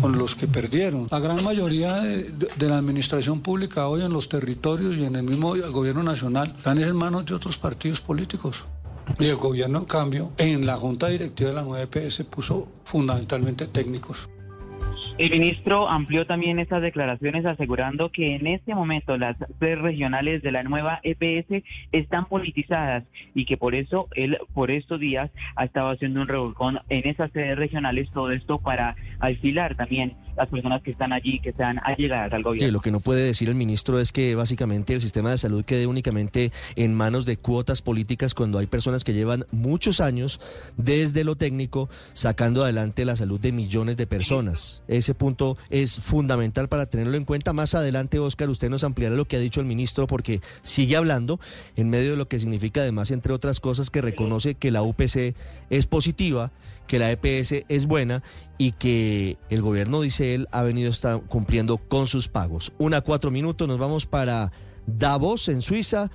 con 0.00 0.18
los 0.18 0.34
que 0.34 0.46
perdieron. 0.46 1.06
La 1.10 1.20
gran 1.20 1.42
mayoría 1.42 1.96
de, 1.96 2.68
la 2.68 2.78
administración 2.78 3.40
pública 3.40 3.88
hoy 3.88 4.02
en 4.02 4.12
los 4.12 4.28
territorios 4.28 4.96
y 4.96 5.04
en 5.04 5.16
el 5.16 5.22
mismo 5.22 5.54
gobierno 5.70 6.02
nacional 6.02 6.54
están 6.56 6.82
en 6.82 6.96
manos 6.96 7.26
de 7.26 7.34
otros 7.34 7.56
partidos 7.56 8.00
políticos. 8.00 8.64
Y 9.18 9.26
el 9.26 9.36
gobierno, 9.36 9.80
en 9.80 9.84
cambio, 9.84 10.32
en 10.38 10.64
la 10.64 10.76
junta 10.76 11.08
directiva 11.08 11.50
de 11.50 11.56
la 11.56 11.62
nueva 11.62 11.82
EPS 11.82 12.22
puso 12.24 12.68
fundamentalmente 12.84 13.66
técnicos. 13.66 14.28
El 15.18 15.30
ministro 15.30 15.88
amplió 15.88 16.26
también 16.26 16.58
estas 16.58 16.82
declaraciones 16.82 17.44
asegurando 17.44 18.10
que 18.10 18.34
en 18.34 18.46
este 18.46 18.74
momento 18.74 19.16
las 19.18 19.36
sedes 19.58 19.78
regionales 19.78 20.42
de 20.42 20.52
la 20.52 20.62
nueva 20.62 21.00
EPS 21.02 21.64
están 21.92 22.26
politizadas 22.26 23.04
y 23.34 23.44
que 23.44 23.56
por 23.56 23.74
eso 23.74 24.08
él 24.14 24.38
por 24.54 24.70
estos 24.70 25.00
días 25.00 25.30
ha 25.56 25.64
estado 25.64 25.90
haciendo 25.90 26.20
un 26.22 26.28
revolcón 26.28 26.80
en 26.88 27.08
esas 27.08 27.30
sedes 27.32 27.56
regionales, 27.56 28.10
todo 28.12 28.30
esto 28.30 28.58
para 28.58 28.96
alquilar 29.20 29.74
también 29.74 30.14
las 30.36 30.48
personas 30.48 30.82
que 30.82 30.90
están 30.92 31.12
allí, 31.12 31.40
que 31.40 31.50
están 31.50 31.78
allegadas 31.84 32.32
al 32.32 32.42
gobierno. 32.42 32.66
Sí, 32.66 32.72
lo 32.72 32.80
que 32.80 32.90
no 32.90 33.00
puede 33.00 33.24
decir 33.24 33.48
el 33.48 33.54
ministro 33.54 34.00
es 34.00 34.12
que 34.12 34.34
básicamente 34.34 34.94
el 34.94 35.00
sistema 35.00 35.30
de 35.30 35.38
salud 35.38 35.64
quede 35.64 35.86
únicamente 35.86 36.52
en 36.76 36.94
manos 36.94 37.26
de 37.26 37.36
cuotas 37.36 37.82
políticas 37.82 38.34
cuando 38.34 38.58
hay 38.58 38.66
personas 38.66 39.04
que 39.04 39.12
llevan 39.12 39.44
muchos 39.50 40.00
años 40.00 40.40
desde 40.76 41.24
lo 41.24 41.36
técnico 41.36 41.88
sacando 42.12 42.62
adelante 42.62 43.04
la 43.04 43.16
salud 43.16 43.40
de 43.40 43.52
millones 43.52 43.96
de 43.96 44.06
personas. 44.06 44.82
Ese 44.88 45.14
punto 45.14 45.56
es 45.70 46.00
fundamental 46.00 46.68
para 46.68 46.86
tenerlo 46.86 47.16
en 47.16 47.24
cuenta. 47.24 47.52
Más 47.52 47.74
adelante, 47.74 48.18
Oscar, 48.18 48.48
usted 48.48 48.70
nos 48.70 48.84
ampliará 48.84 49.14
lo 49.14 49.26
que 49.26 49.36
ha 49.36 49.40
dicho 49.40 49.60
el 49.60 49.66
ministro 49.66 50.06
porque 50.06 50.40
sigue 50.62 50.96
hablando 50.96 51.40
en 51.76 51.90
medio 51.90 52.12
de 52.12 52.16
lo 52.16 52.28
que 52.28 52.40
significa 52.40 52.80
además, 52.80 53.10
entre 53.10 53.32
otras 53.32 53.60
cosas, 53.60 53.90
que 53.90 54.02
reconoce 54.02 54.54
que 54.54 54.70
la 54.70 54.82
UPC 54.82 55.34
es 55.70 55.86
positiva 55.86 56.52
que 56.92 56.98
la 56.98 57.10
EPS 57.10 57.64
es 57.70 57.86
buena 57.86 58.22
y 58.58 58.72
que 58.72 59.38
el 59.48 59.62
gobierno, 59.62 60.02
dice 60.02 60.34
él, 60.34 60.46
ha 60.52 60.60
venido 60.60 60.90
está 60.90 61.16
cumpliendo 61.16 61.78
con 61.78 62.06
sus 62.06 62.28
pagos. 62.28 62.74
Una 62.76 63.00
cuatro 63.00 63.30
minutos, 63.30 63.66
nos 63.66 63.78
vamos 63.78 64.04
para 64.04 64.52
Davos, 64.86 65.48
en 65.48 65.62
Suiza. 65.62 66.10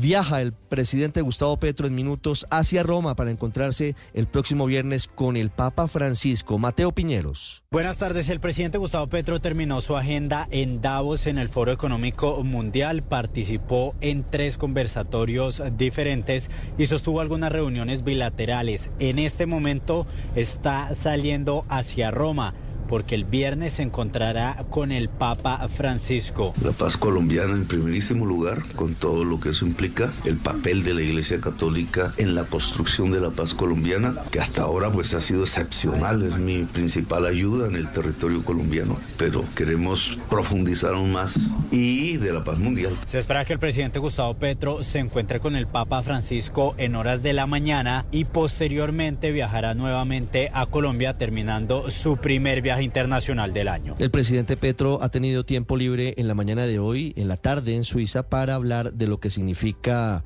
Viaja 0.00 0.40
el 0.40 0.54
presidente 0.54 1.20
Gustavo 1.20 1.58
Petro 1.58 1.86
en 1.86 1.94
minutos 1.94 2.46
hacia 2.48 2.82
Roma 2.82 3.14
para 3.16 3.30
encontrarse 3.30 3.94
el 4.14 4.26
próximo 4.26 4.64
viernes 4.64 5.06
con 5.06 5.36
el 5.36 5.50
Papa 5.50 5.88
Francisco. 5.88 6.58
Mateo 6.58 6.92
Piñeros. 6.92 7.64
Buenas 7.70 7.98
tardes. 7.98 8.30
El 8.30 8.40
presidente 8.40 8.78
Gustavo 8.78 9.08
Petro 9.08 9.42
terminó 9.42 9.82
su 9.82 9.98
agenda 9.98 10.48
en 10.52 10.80
Davos 10.80 11.26
en 11.26 11.36
el 11.36 11.50
Foro 11.50 11.70
Económico 11.70 12.42
Mundial. 12.44 13.02
Participó 13.02 13.94
en 14.00 14.24
tres 14.24 14.56
conversatorios 14.56 15.62
diferentes 15.76 16.50
y 16.78 16.86
sostuvo 16.86 17.20
algunas 17.20 17.52
reuniones 17.52 18.02
bilaterales. 18.02 18.92
En 19.00 19.18
este 19.18 19.44
momento 19.44 20.06
está 20.34 20.94
saliendo 20.94 21.66
hacia 21.68 22.10
Roma 22.10 22.54
porque 22.90 23.14
el 23.14 23.24
viernes 23.24 23.74
se 23.74 23.84
encontrará 23.84 24.66
con 24.68 24.90
el 24.90 25.08
Papa 25.08 25.68
Francisco. 25.68 26.52
La 26.62 26.72
paz 26.72 26.96
colombiana 26.96 27.54
en 27.54 27.64
primerísimo 27.64 28.26
lugar, 28.26 28.62
con 28.74 28.96
todo 28.96 29.22
lo 29.24 29.38
que 29.38 29.50
eso 29.50 29.64
implica, 29.64 30.10
el 30.24 30.36
papel 30.38 30.82
de 30.82 30.94
la 30.94 31.02
Iglesia 31.02 31.40
Católica 31.40 32.12
en 32.16 32.34
la 32.34 32.44
construcción 32.44 33.12
de 33.12 33.20
la 33.20 33.30
paz 33.30 33.54
colombiana, 33.54 34.16
que 34.32 34.40
hasta 34.40 34.62
ahora 34.62 34.90
pues 34.90 35.14
ha 35.14 35.20
sido 35.20 35.42
excepcional, 35.42 36.22
es 36.22 36.36
mi 36.36 36.64
principal 36.64 37.26
ayuda 37.26 37.68
en 37.68 37.76
el 37.76 37.92
territorio 37.92 38.42
colombiano, 38.44 38.98
pero 39.16 39.44
queremos 39.54 40.18
profundizar 40.28 40.94
aún 40.94 41.12
más 41.12 41.50
y 41.70 42.16
de 42.16 42.32
la 42.32 42.42
paz 42.42 42.58
mundial. 42.58 42.96
Se 43.06 43.20
espera 43.20 43.44
que 43.44 43.52
el 43.52 43.60
presidente 43.60 44.00
Gustavo 44.00 44.34
Petro 44.34 44.82
se 44.82 44.98
encuentre 44.98 45.38
con 45.38 45.54
el 45.54 45.68
Papa 45.68 46.02
Francisco 46.02 46.74
en 46.76 46.96
horas 46.96 47.22
de 47.22 47.34
la 47.34 47.46
mañana 47.46 48.06
y 48.10 48.24
posteriormente 48.24 49.30
viajará 49.30 49.74
nuevamente 49.74 50.50
a 50.52 50.66
Colombia 50.66 51.16
terminando 51.16 51.88
su 51.92 52.16
primer 52.16 52.62
internacional 52.82 53.52
del 53.52 53.68
año. 53.68 53.94
El 53.98 54.10
presidente 54.10 54.56
Petro 54.56 55.02
ha 55.02 55.08
tenido 55.10 55.44
tiempo 55.44 55.76
libre 55.76 56.14
en 56.16 56.28
la 56.28 56.34
mañana 56.34 56.66
de 56.66 56.78
hoy, 56.78 57.12
en 57.16 57.28
la 57.28 57.36
tarde 57.36 57.74
en 57.74 57.84
Suiza, 57.84 58.28
para 58.28 58.54
hablar 58.54 58.92
de 58.92 59.06
lo 59.06 59.20
que 59.20 59.30
significa 59.30 60.24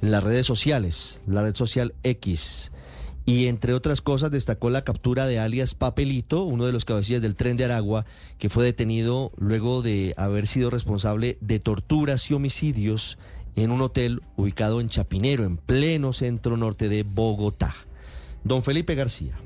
las 0.00 0.22
redes 0.22 0.46
sociales, 0.46 1.20
la 1.26 1.42
red 1.42 1.54
social 1.54 1.94
X. 2.02 2.72
Y 3.26 3.46
entre 3.46 3.72
otras 3.72 4.02
cosas 4.02 4.30
destacó 4.30 4.68
la 4.68 4.84
captura 4.84 5.26
de 5.26 5.38
alias 5.38 5.74
Papelito, 5.74 6.44
uno 6.44 6.66
de 6.66 6.72
los 6.72 6.84
cabecillas 6.84 7.22
del 7.22 7.36
tren 7.36 7.56
de 7.56 7.64
Aragua, 7.64 8.04
que 8.38 8.50
fue 8.50 8.64
detenido 8.64 9.32
luego 9.38 9.80
de 9.80 10.14
haber 10.18 10.46
sido 10.46 10.68
responsable 10.68 11.38
de 11.40 11.58
torturas 11.58 12.30
y 12.30 12.34
homicidios 12.34 13.18
en 13.56 13.70
un 13.70 13.80
hotel 13.80 14.20
ubicado 14.36 14.80
en 14.80 14.90
Chapinero, 14.90 15.44
en 15.44 15.56
pleno 15.56 16.12
centro 16.12 16.56
norte 16.56 16.88
de 16.88 17.02
Bogotá. 17.02 17.74
Don 18.42 18.62
Felipe 18.62 18.94
García. 18.94 19.38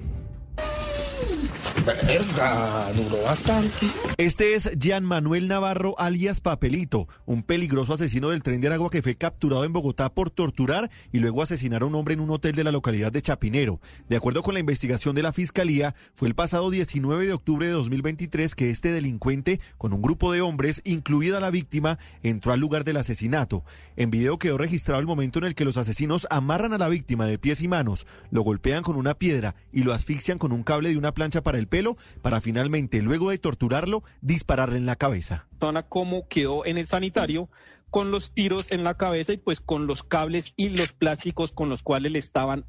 Este 4.19 4.55
es 4.55 4.71
Jean 4.79 5.05
Manuel 5.05 5.49
Navarro, 5.49 5.95
alias 5.99 6.41
Papelito, 6.41 7.09
un 7.25 7.43
peligroso 7.43 7.95
asesino 7.95 8.29
del 8.29 8.43
tren 8.43 8.61
de 8.61 8.67
Aragua 8.67 8.91
que 8.91 9.01
fue 9.01 9.15
capturado 9.15 9.65
en 9.65 9.73
Bogotá 9.73 10.13
por 10.13 10.31
torturar 10.31 10.91
y 11.13 11.21
luego 11.21 11.43
asesinar 11.43 11.83
a 11.83 11.87
un 11.87 11.95
hombre 11.95 12.15
en 12.15 12.21
un 12.21 12.31
hotel 12.31 12.55
de 12.55 12.65
la 12.65 12.73
localidad 12.73 13.11
de 13.11 13.23
Chapinero. 13.23 13.81
De 14.09 14.17
acuerdo 14.17 14.43
con 14.43 14.55
la 14.55 14.61
investigación 14.61 15.15
de 15.15 15.23
la 15.23 15.33
Fiscalía, 15.33 15.95
fue 16.15 16.29
el 16.29 16.35
pasado 16.35 16.71
19 16.71 17.27
de 17.27 17.33
octubre 17.33 17.67
de 17.67 17.73
2023 17.73 18.55
que 18.55 18.71
este 18.71 18.93
delincuente, 18.93 19.61
con 19.79 19.93
un 19.93 20.03
grupo 20.03 20.33
de 20.33 20.43
hombres, 20.43 20.83
incluida 20.85 21.41
la 21.41 21.51
víctima, 21.51 21.99
entró 22.23 22.53
al 22.53 22.61
lugar 22.61 22.85
del 22.85 22.99
asesinato. 22.99 23.65
En 23.97 24.11
video 24.11 24.39
quedó 24.39 24.59
registrado 24.59 25.01
el 25.01 25.07
momento 25.07 25.39
en 25.39 25.47
el 25.47 25.55
que 25.55 25.65
los 25.65 25.79
asesinos 25.79 26.27
amarran 26.31 26.75
a 26.75 26.79
la 26.79 26.89
víctima 26.89 27.27
de 27.27 27.39
pies 27.39 27.63
y 27.63 27.69
manos, 27.69 28.07
lo 28.31 28.43
golpean 28.43 28.83
con 28.83 28.97
una 28.97 29.15
piedra 29.15 29.55
y 29.73 29.85
lo 29.85 29.95
asfixian 29.95 30.39
con 30.39 30.53
un 30.53 30.65
cable 30.65 30.91
de 30.91 30.99
una 30.99 31.15
plancha 31.15 31.43
para 31.43 31.59
el 31.59 31.67
pelo, 31.67 31.78
para 32.23 32.41
finalmente, 32.41 33.03
luego 33.03 33.31
de 33.31 33.39
torturarlo, 33.39 34.03
dispararle 34.21 34.79
en 34.79 34.87
la 34.87 34.97
cabeza. 34.97 35.47
Como 35.89 36.29
quedó 36.29 36.67
en 36.67 36.79
el 36.79 36.87
sanitario 36.87 37.49
con 37.91 38.11
los 38.11 38.33
tiros 38.33 38.71
en 38.71 38.85
la 38.85 38.95
cabeza 38.95 39.33
y 39.33 39.39
pues 39.39 39.61
con 39.61 39.87
los 39.87 40.03
cables 40.03 40.53
y 40.57 40.69
los 40.71 40.93
plásticos 40.93 41.53
con 41.53 41.69
los 41.69 41.83
cuales 41.83 42.13
le 42.13 42.19
estaban 42.19 42.65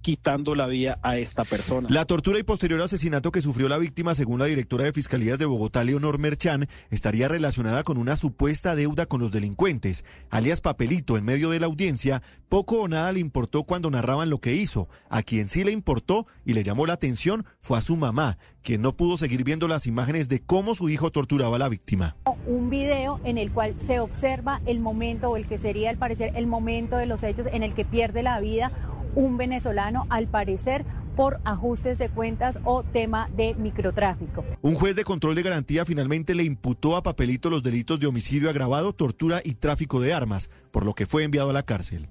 quitando 0.00 0.54
la 0.54 0.66
vida 0.66 0.98
a 1.02 1.18
esta 1.18 1.44
persona. 1.44 1.88
La 1.90 2.04
tortura 2.04 2.38
y 2.38 2.42
posterior 2.42 2.80
asesinato 2.80 3.32
que 3.32 3.42
sufrió 3.42 3.68
la 3.68 3.78
víctima, 3.78 4.14
según 4.14 4.38
la 4.38 4.46
directora 4.46 4.84
de 4.84 4.92
Fiscalías 4.92 5.38
de 5.38 5.46
Bogotá, 5.46 5.84
Leonor 5.84 6.18
Merchan, 6.18 6.66
estaría 6.90 7.28
relacionada 7.28 7.82
con 7.82 7.98
una 7.98 8.16
supuesta 8.16 8.74
deuda 8.74 9.06
con 9.06 9.20
los 9.20 9.32
delincuentes. 9.32 10.04
Alias 10.30 10.60
Papelito, 10.60 11.16
en 11.16 11.24
medio 11.24 11.50
de 11.50 11.60
la 11.60 11.66
audiencia, 11.66 12.22
poco 12.48 12.80
o 12.80 12.88
nada 12.88 13.12
le 13.12 13.20
importó 13.20 13.64
cuando 13.64 13.90
narraban 13.90 14.30
lo 14.30 14.40
que 14.40 14.54
hizo. 14.54 14.88
A 15.08 15.22
quien 15.22 15.48
sí 15.48 15.64
le 15.64 15.72
importó 15.72 16.26
y 16.44 16.54
le 16.54 16.62
llamó 16.62 16.86
la 16.86 16.94
atención 16.94 17.44
fue 17.60 17.78
a 17.78 17.82
su 17.82 17.96
mamá, 17.96 18.38
quien 18.62 18.82
no 18.82 18.96
pudo 18.96 19.16
seguir 19.16 19.44
viendo 19.44 19.68
las 19.68 19.86
imágenes 19.86 20.28
de 20.28 20.40
cómo 20.40 20.74
su 20.74 20.88
hijo 20.88 21.10
torturaba 21.10 21.56
a 21.56 21.58
la 21.58 21.68
víctima. 21.68 22.16
Un 22.46 22.70
video 22.70 23.20
en 23.24 23.38
el 23.38 23.52
cual 23.52 23.76
se 23.78 24.00
observa 24.00 24.60
el 24.66 24.80
momento, 24.80 25.30
o 25.30 25.36
el 25.36 25.46
que 25.46 25.58
sería 25.58 25.90
al 25.90 25.98
parecer 25.98 26.32
el 26.34 26.46
momento 26.46 26.96
de 26.96 27.06
los 27.06 27.22
hechos 27.22 27.46
en 27.52 27.62
el 27.62 27.74
que 27.74 27.84
pierde 27.84 28.22
la 28.22 28.40
vida 28.40 28.72
un 29.14 29.36
venezolano, 29.36 30.06
al 30.10 30.26
parecer 30.26 30.84
por 31.16 31.40
ajustes 31.44 31.98
de 31.98 32.08
cuentas 32.08 32.58
o 32.64 32.82
tema 32.82 33.28
de 33.36 33.54
microtráfico. 33.54 34.44
Un 34.62 34.74
juez 34.74 34.96
de 34.96 35.04
control 35.04 35.34
de 35.34 35.42
garantía 35.42 35.84
finalmente 35.84 36.34
le 36.34 36.44
imputó 36.44 36.96
a 36.96 37.02
Papelito 37.02 37.50
los 37.50 37.62
delitos 37.62 38.00
de 38.00 38.06
homicidio 38.06 38.48
agravado, 38.48 38.92
tortura 38.92 39.40
y 39.44 39.54
tráfico 39.54 40.00
de 40.00 40.14
armas, 40.14 40.50
por 40.70 40.84
lo 40.84 40.94
que 40.94 41.06
fue 41.06 41.24
enviado 41.24 41.50
a 41.50 41.52
la 41.52 41.62
cárcel. 41.62 42.08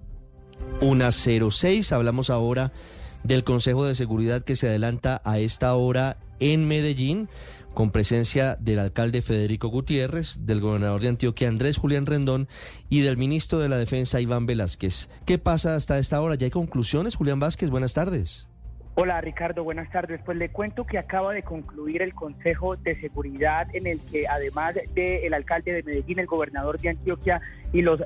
Una 0.82 1.12
06, 1.12 1.92
hablamos 1.92 2.30
ahora 2.30 2.72
del 3.24 3.44
Consejo 3.44 3.86
de 3.86 3.96
Seguridad 3.96 4.44
que 4.44 4.56
se 4.56 4.68
adelanta 4.68 5.22
a 5.26 5.40
esta 5.40 5.74
hora 5.76 6.18
en 6.40 6.68
Medellín 6.68 7.30
con 7.80 7.92
presencia 7.92 8.58
del 8.58 8.78
alcalde 8.78 9.22
Federico 9.22 9.70
Gutiérrez, 9.70 10.46
del 10.46 10.60
gobernador 10.60 11.00
de 11.00 11.08
Antioquia 11.08 11.48
Andrés 11.48 11.78
Julián 11.78 12.06
Rendón 12.06 12.50
y 12.90 13.00
del 13.00 13.16
ministro 13.16 13.58
de 13.60 13.70
la 13.70 13.78
Defensa 13.78 14.20
Iván 14.20 14.46
Velázquez. 14.46 15.10
¿Qué 15.26 15.38
pasa 15.38 15.78
hasta 15.78 15.98
esta 15.98 16.20
hora? 16.22 16.36
¿Ya 16.36 16.44
hay 16.44 16.52
conclusiones? 16.52 17.16
Julián 17.16 17.40
Vázquez, 17.40 17.70
buenas 17.70 17.94
tardes. 17.94 18.50
Hola 18.96 19.22
Ricardo, 19.22 19.64
buenas 19.64 19.90
tardes. 19.92 20.20
Pues 20.26 20.38
le 20.38 20.50
cuento 20.50 20.86
que 20.86 20.98
acaba 20.98 21.32
de 21.32 21.42
concluir 21.42 22.02
el 22.02 22.14
Consejo 22.14 22.76
de 22.76 23.00
Seguridad 23.00 23.74
en 23.74 23.88
el 23.88 24.02
que 24.02 24.28
además 24.28 24.76
del 24.94 25.34
alcalde 25.34 25.72
de 25.72 25.84
Medellín, 25.84 26.20
el 26.20 26.28
gobernador 26.28 26.82
de 26.82 26.90
Antioquia 26.90 27.40
y 27.72 27.82
los, 27.82 28.02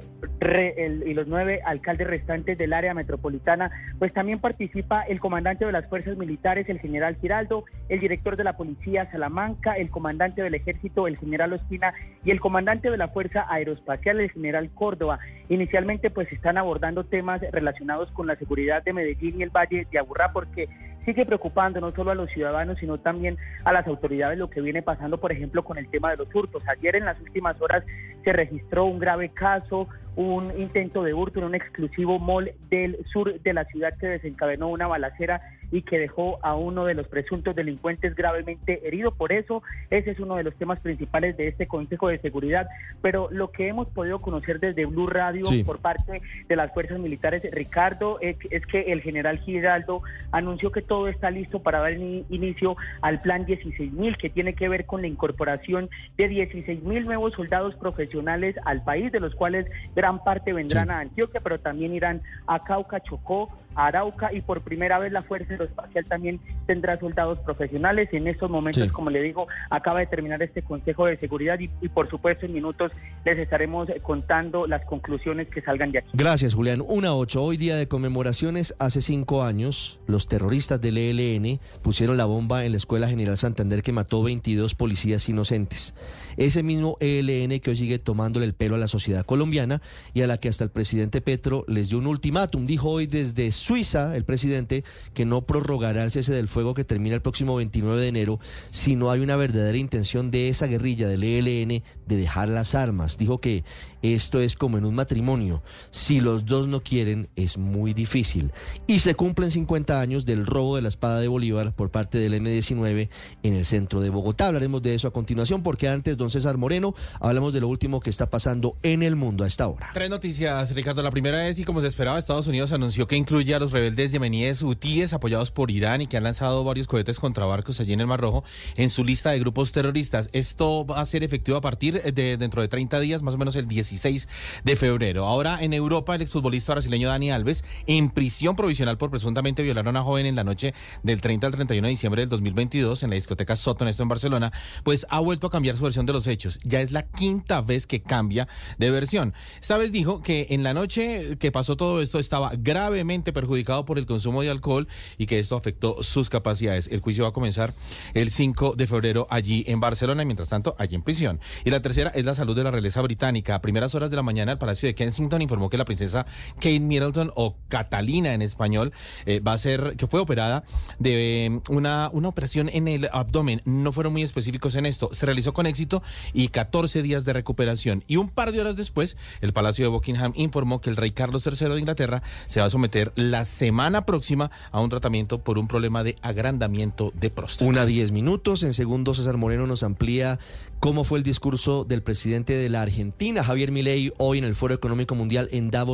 y 1.05 1.13
los 1.13 1.27
nueve 1.27 1.61
alcaldes 1.65 2.07
restantes 2.07 2.57
del 2.57 2.73
área 2.73 2.93
metropolitana, 2.93 3.71
pues 3.99 4.13
también 4.13 4.39
participa 4.39 5.01
el 5.03 5.19
comandante 5.19 5.65
de 5.65 5.71
las 5.71 5.87
fuerzas 5.87 6.17
militares, 6.17 6.67
el 6.69 6.79
general 6.79 7.17
Giraldo, 7.21 7.65
el 7.89 7.99
director 7.99 8.35
de 8.35 8.43
la 8.43 8.57
policía 8.57 9.09
Salamanca, 9.11 9.73
el 9.73 9.89
comandante 9.89 10.41
del 10.41 10.55
ejército, 10.55 11.07
el 11.07 11.17
general 11.17 11.53
Ospina 11.53 11.93
y 12.23 12.31
el 12.31 12.39
comandante 12.39 12.89
de 12.89 12.97
la 12.97 13.07
fuerza 13.07 13.45
aeroespacial, 13.49 14.19
el 14.19 14.31
general 14.31 14.69
Córdoba. 14.73 15.19
Inicialmente 15.49 16.09
pues 16.09 16.31
están 16.31 16.57
abordando 16.57 17.03
temas 17.05 17.41
relacionados 17.51 18.11
con 18.11 18.27
la 18.27 18.35
seguridad 18.35 18.83
de 18.83 18.93
Medellín 18.93 19.39
y 19.39 19.43
el 19.43 19.49
Valle 19.49 19.87
de 19.89 19.99
Aburrá 19.99 20.31
porque 20.33 20.67
sigue 21.05 21.25
preocupando 21.25 21.79
no 21.81 21.91
solo 21.91 22.11
a 22.11 22.15
los 22.15 22.29
ciudadanos, 22.31 22.77
sino 22.79 22.97
también 22.97 23.37
a 23.63 23.71
las 23.71 23.87
autoridades 23.87 24.37
lo 24.37 24.49
que 24.49 24.61
viene 24.61 24.81
pasando, 24.81 25.19
por 25.19 25.31
ejemplo, 25.31 25.63
con 25.63 25.77
el 25.77 25.89
tema 25.89 26.11
de 26.11 26.17
los 26.17 26.33
hurtos. 26.33 26.63
Ayer 26.67 26.95
en 26.95 27.05
las 27.05 27.19
últimas 27.19 27.61
horas 27.61 27.83
se 28.23 28.33
registró 28.33 28.85
un 28.85 28.99
grave 28.99 29.29
caso, 29.29 29.87
un 30.15 30.51
intento 30.57 31.03
de 31.03 31.13
hurto 31.13 31.39
en 31.39 31.45
un 31.45 31.55
exclusivo 31.55 32.19
mall 32.19 32.51
del 32.69 32.97
sur 33.05 33.39
de 33.39 33.53
la 33.53 33.65
ciudad 33.65 33.97
que 33.97 34.07
desencadenó 34.07 34.69
una 34.69 34.87
balacera 34.87 35.41
y 35.73 35.81
que 35.81 35.97
dejó 35.97 36.37
a 36.43 36.55
uno 36.55 36.85
de 36.85 36.93
los 36.93 37.07
presuntos 37.07 37.55
delincuentes 37.55 38.15
gravemente 38.15 38.87
herido. 38.87 39.09
Por 39.09 39.33
eso, 39.33 39.63
ese 39.89 40.11
es 40.11 40.19
uno 40.19 40.35
de 40.35 40.43
los 40.43 40.53
temas 40.53 40.79
principales 40.79 41.35
de 41.35 41.47
este 41.47 41.65
Consejo 41.65 42.09
de 42.09 42.19
Seguridad. 42.19 42.67
Pero 43.01 43.27
lo 43.31 43.49
que 43.49 43.69
hemos 43.69 43.87
podido 43.87 44.21
conocer 44.21 44.59
desde 44.59 44.85
Blue 44.85 45.07
Radio 45.07 45.45
por 45.65 45.79
parte 45.79 46.21
de 46.47 46.55
las 46.55 46.71
fuerzas 46.73 46.99
militares, 46.99 47.43
Ricardo, 47.51 48.19
es, 48.21 48.37
que 48.67 48.81
el 48.93 49.01
general 49.01 49.39
Giraldo 49.39 50.03
anunció 50.31 50.71
que 50.71 50.83
todo 50.83 51.07
está 51.07 51.31
listo 51.31 51.63
para 51.63 51.79
dar 51.79 51.93
inicio 51.93 52.77
al 53.01 53.21
plan 53.23 53.47
16.000, 53.47 54.17
que 54.17 54.29
tiene 54.29 54.53
que 54.53 54.69
ver 54.69 54.85
con 54.85 55.01
la 55.01 55.07
incorporación 55.07 55.89
de 56.17 56.29
16.000 56.29 57.03
nuevos 57.03 57.33
soldados 57.33 57.73
profesionales 57.75 58.55
al 58.65 58.83
país, 58.83 59.11
de 59.11 59.19
los 59.19 59.33
cuales 59.33 59.65
gran 60.03 60.21
parte 60.21 60.51
vendrán 60.51 60.91
a 60.91 60.99
Antioquia, 60.99 61.39
pero 61.39 61.61
también 61.61 61.93
irán 61.93 62.21
a 62.45 62.61
Cauca, 62.61 62.99
Chocó, 62.99 63.49
Arauca 63.75 64.33
y 64.33 64.41
por 64.41 64.61
primera 64.61 64.99
vez 64.99 65.11
la 65.11 65.21
Fuerza 65.21 65.53
Aeroespacial 65.53 66.05
también 66.05 66.39
tendrá 66.65 66.97
soldados 66.99 67.39
profesionales. 67.39 68.09
En 68.11 68.27
estos 68.27 68.49
momentos, 68.49 68.91
como 68.91 69.09
le 69.09 69.21
digo, 69.21 69.47
acaba 69.69 69.99
de 69.99 70.07
terminar 70.07 70.41
este 70.41 70.61
Consejo 70.61 71.05
de 71.05 71.17
Seguridad 71.17 71.59
y, 71.59 71.67
por 71.89 72.09
supuesto 72.09 72.45
en 72.45 72.53
minutos 72.53 72.91
les 73.25 73.37
estaremos 73.39 73.87
contando 74.01 74.67
las 74.67 74.85
conclusiones 74.85 75.47
que 75.47 75.61
salgan 75.61 75.91
de 75.91 75.99
aquí. 75.99 76.09
Gracias, 76.13 76.55
Julián. 76.55 76.83
Una 76.85 77.15
ocho, 77.15 77.43
hoy 77.43 77.57
día 77.57 77.75
de 77.75 77.87
conmemoraciones. 77.87 78.75
Hace 78.79 79.01
cinco 79.01 79.43
años, 79.43 79.99
los 80.07 80.27
terroristas 80.27 80.79
del 80.81 80.97
ELN 80.97 81.59
pusieron 81.81 82.17
la 82.17 82.25
bomba 82.25 82.65
en 82.65 82.71
la 82.71 82.77
Escuela 82.77 83.07
General 83.07 83.37
Santander 83.37 83.81
que 83.81 83.91
mató 83.91 84.23
22 84.23 84.75
policías 84.75 85.27
inocentes. 85.29 85.93
Ese 86.37 86.63
mismo 86.63 86.97
ELN 86.99 87.59
que 87.59 87.69
hoy 87.69 87.77
sigue 87.77 87.99
tomándole 87.99 88.45
el 88.45 88.53
pelo 88.53 88.75
a 88.75 88.79
la 88.79 88.87
sociedad 88.87 89.25
colombiana 89.25 89.81
y 90.13 90.21
a 90.21 90.27
la 90.27 90.37
que 90.37 90.49
hasta 90.49 90.63
el 90.63 90.71
presidente 90.71 91.21
Petro 91.21 91.65
les 91.67 91.89
dio 91.89 91.97
un 91.99 92.07
ultimátum. 92.07 92.65
Dijo 92.65 92.89
hoy 92.89 93.07
desde 93.07 93.51
Suiza, 93.63 94.15
el 94.17 94.25
presidente, 94.25 94.83
que 95.13 95.25
no 95.25 95.43
prorrogará 95.43 96.03
el 96.03 96.11
cese 96.11 96.33
del 96.33 96.49
fuego 96.49 96.73
que 96.73 96.83
termina 96.83 97.15
el 97.15 97.21
próximo 97.21 97.55
29 97.55 98.01
de 98.01 98.07
enero 98.09 98.39
si 98.71 98.97
no 98.97 99.09
hay 99.09 99.21
una 99.21 99.37
verdadera 99.37 99.77
intención 99.77 100.31
de 100.31 100.49
esa 100.49 100.67
guerrilla 100.67 101.07
del 101.07 101.23
ELN 101.23 101.81
de 102.05 102.17
dejar 102.17 102.49
las 102.49 102.75
armas. 102.75 103.17
Dijo 103.17 103.39
que 103.39 103.63
esto 104.03 104.41
es 104.41 104.57
como 104.57 104.77
en 104.77 104.85
un 104.85 104.95
matrimonio. 104.95 105.63
Si 105.89 106.19
los 106.19 106.45
dos 106.45 106.67
no 106.67 106.83
quieren, 106.83 107.29
es 107.37 107.57
muy 107.57 107.93
difícil. 107.93 108.51
Y 108.85 108.99
se 108.99 109.15
cumplen 109.15 109.49
50 109.49 109.99
años 109.99 110.25
del 110.25 110.45
robo 110.45 110.75
de 110.75 110.81
la 110.81 110.89
espada 110.89 111.21
de 111.21 111.29
Bolívar 111.29 111.73
por 111.73 111.89
parte 111.89 112.17
del 112.17 112.33
M-19 112.33 113.09
en 113.43 113.53
el 113.53 113.63
centro 113.63 114.01
de 114.01 114.09
Bogotá. 114.09 114.47
Hablaremos 114.47 114.81
de 114.81 114.93
eso 114.93 115.07
a 115.07 115.11
continuación 115.11 115.63
porque 115.63 115.87
antes, 115.87 116.17
don 116.17 116.29
César 116.29 116.57
Moreno, 116.57 116.93
hablamos 117.21 117.53
de 117.53 117.61
lo 117.61 117.69
último 117.69 118.01
que 118.01 118.09
está 118.09 118.29
pasando 118.29 118.77
en 118.83 119.03
el 119.03 119.15
mundo 119.15 119.45
a 119.45 119.47
esta 119.47 119.69
hora. 119.69 119.91
Tres 119.93 120.09
noticias, 120.09 120.75
Ricardo. 120.75 121.01
La 121.01 121.11
primera 121.11 121.47
es, 121.47 121.59
y 121.59 121.63
como 121.63 121.79
se 121.79 121.87
esperaba, 121.87 122.19
Estados 122.19 122.47
Unidos 122.47 122.73
anunció 122.73 123.07
que 123.07 123.15
incluye 123.15 123.55
a 123.55 123.59
los 123.59 123.71
rebeldes 123.71 124.11
yemeníes 124.11 124.61
hutíes 124.63 125.13
apoyados 125.13 125.51
por 125.51 125.71
Irán 125.71 126.01
y 126.01 126.07
que 126.07 126.17
han 126.17 126.23
lanzado 126.23 126.65
varios 126.65 126.87
cohetes 126.87 127.19
contra 127.19 127.45
barcos 127.45 127.79
allí 127.79 127.93
en 127.93 128.01
el 128.01 128.07
Mar 128.07 128.19
Rojo 128.19 128.43
en 128.75 128.89
su 128.89 129.05
lista 129.05 129.31
de 129.31 129.39
grupos 129.39 129.71
terroristas. 129.71 130.29
Esto 130.33 130.85
va 130.85 130.99
a 130.99 131.05
ser 131.05 131.23
efectivo 131.23 131.57
a 131.57 131.61
partir 131.61 132.01
de 132.01 132.35
dentro 132.35 132.61
de 132.61 132.67
30 132.67 132.99
días, 132.99 133.23
más 133.23 133.35
o 133.35 133.37
menos 133.37 133.55
el 133.55 133.65
10 133.65 133.92
16 133.93 134.27
de 134.63 134.75
febrero. 134.75 135.25
Ahora 135.25 135.61
en 135.61 135.73
Europa, 135.73 136.15
el 136.15 136.21
exfutbolista 136.21 136.73
brasileño 136.73 137.09
Dani 137.09 137.31
Alves, 137.31 137.63
en 137.85 138.09
prisión 138.09 138.55
provisional 138.55 138.97
por 138.97 139.11
presuntamente 139.11 139.61
violar 139.61 139.87
a 139.87 139.89
una 139.91 140.03
joven 140.03 140.25
en 140.25 140.35
la 140.35 140.43
noche 140.43 140.73
del 141.03 141.21
30 141.21 141.47
al 141.47 141.53
31 141.53 141.85
de 141.85 141.89
diciembre 141.89 142.21
del 142.21 142.29
2022 142.29 143.03
en 143.03 143.09
la 143.09 143.15
discoteca 143.15 143.55
Soto, 143.55 143.83
esto 143.87 144.03
en 144.03 144.09
Barcelona, 144.09 144.51
pues 144.83 145.05
ha 145.09 145.19
vuelto 145.19 145.47
a 145.47 145.49
cambiar 145.49 145.77
su 145.77 145.83
versión 145.83 146.05
de 146.05 146.13
los 146.13 146.27
hechos. 146.27 146.59
Ya 146.63 146.81
es 146.81 146.91
la 146.91 147.03
quinta 147.03 147.61
vez 147.61 147.87
que 147.87 148.01
cambia 148.01 148.47
de 148.77 148.89
versión. 148.89 149.33
Esta 149.61 149.77
vez 149.77 149.91
dijo 149.91 150.21
que 150.21 150.47
en 150.49 150.63
la 150.63 150.73
noche 150.73 151.37
que 151.39 151.51
pasó 151.51 151.75
todo 151.75 152.01
esto 152.01 152.19
estaba 152.19 152.51
gravemente 152.57 153.33
perjudicado 153.33 153.85
por 153.85 153.97
el 153.97 154.05
consumo 154.05 154.41
de 154.41 154.49
alcohol 154.49 154.87
y 155.17 155.25
que 155.25 155.39
esto 155.39 155.55
afectó 155.55 156.01
sus 156.03 156.29
capacidades. 156.29 156.87
El 156.87 157.01
juicio 157.01 157.23
va 157.23 157.29
a 157.29 157.33
comenzar 157.33 157.73
el 158.13 158.31
5 158.31 158.75
de 158.75 158.87
febrero 158.87 159.27
allí 159.29 159.63
en 159.67 159.79
Barcelona 159.79 160.23
y 160.23 160.25
mientras 160.25 160.49
tanto 160.49 160.75
allí 160.77 160.95
en 160.95 161.03
prisión. 161.03 161.39
Y 161.65 161.69
la 161.69 161.81
tercera 161.81 162.11
es 162.15 162.25
la 162.25 162.35
salud 162.35 162.55
de 162.55 162.63
la 162.63 162.71
realeza 162.71 163.01
británica. 163.01 163.61
Primera 163.61 163.82
primeras 163.83 163.95
horas 163.95 164.09
de 164.11 164.15
la 164.15 164.23
mañana, 164.23 164.53
el 164.53 164.57
Palacio 164.57 164.87
de 164.87 164.95
Kensington 164.95 165.41
informó 165.41 165.69
que 165.69 165.77
la 165.77 165.83
princesa 165.83 166.25
Kate 166.55 166.79
Middleton, 166.79 167.33
o 167.35 167.55
Catalina 167.67 168.33
en 168.33 168.41
español, 168.41 168.93
eh, 169.25 169.41
va 169.41 169.51
a 169.51 169.57
ser, 169.57 169.95
que 169.97 170.07
fue 170.07 170.21
operada 170.21 170.63
de 170.99 171.47
eh, 171.47 171.59
una, 171.69 172.09
una 172.13 172.29
operación 172.29 172.69
en 172.69 172.87
el 172.87 173.09
abdomen. 173.11 173.61
No 173.65 173.91
fueron 173.91 174.13
muy 174.13 174.23
específicos 174.23 174.75
en 174.75 174.85
esto. 174.85 175.09
Se 175.11 175.25
realizó 175.25 175.53
con 175.53 175.65
éxito 175.65 176.01
y 176.33 176.47
14 176.47 177.01
días 177.01 177.25
de 177.25 177.33
recuperación. 177.33 178.05
Y 178.07 178.15
un 178.15 178.29
par 178.29 178.53
de 178.53 178.61
horas 178.61 178.77
después, 178.77 179.17
el 179.41 179.51
Palacio 179.51 179.83
de 179.83 179.89
Buckingham 179.89 180.31
informó 180.35 180.79
que 180.79 180.89
el 180.89 180.95
rey 180.95 181.11
Carlos 181.11 181.45
III 181.45 181.67
de 181.73 181.79
Inglaterra 181.79 182.23
se 182.47 182.61
va 182.61 182.67
a 182.67 182.69
someter 182.69 183.11
la 183.15 183.43
semana 183.43 184.05
próxima 184.05 184.49
a 184.71 184.79
un 184.79 184.89
tratamiento 184.89 185.39
por 185.39 185.57
un 185.57 185.67
problema 185.67 186.05
de 186.05 186.15
agrandamiento 186.21 187.11
de 187.15 187.29
próstata. 187.29 187.69
Una 187.69 187.85
10 187.85 188.13
minutos. 188.13 188.63
En 188.63 188.73
segundo, 188.73 189.13
César 189.13 189.35
Moreno 189.35 189.67
nos 189.67 189.83
amplía 189.83 190.39
cómo 190.83 191.05
fue 191.05 191.17
el 191.17 191.23
discurso 191.23 191.85
del 191.85 192.03
presidente 192.03 192.51
de 192.51 192.67
la 192.67 192.81
Argentina, 192.81 193.41
Javier 193.41 193.71
Milei, 193.71 194.11
hoy 194.17 194.39
en 194.39 194.43
el 194.43 194.53
Foro 194.53 194.73
Económico 194.73 195.15
Mundial 195.15 195.47
en 195.53 195.71
Davos. 195.71 195.91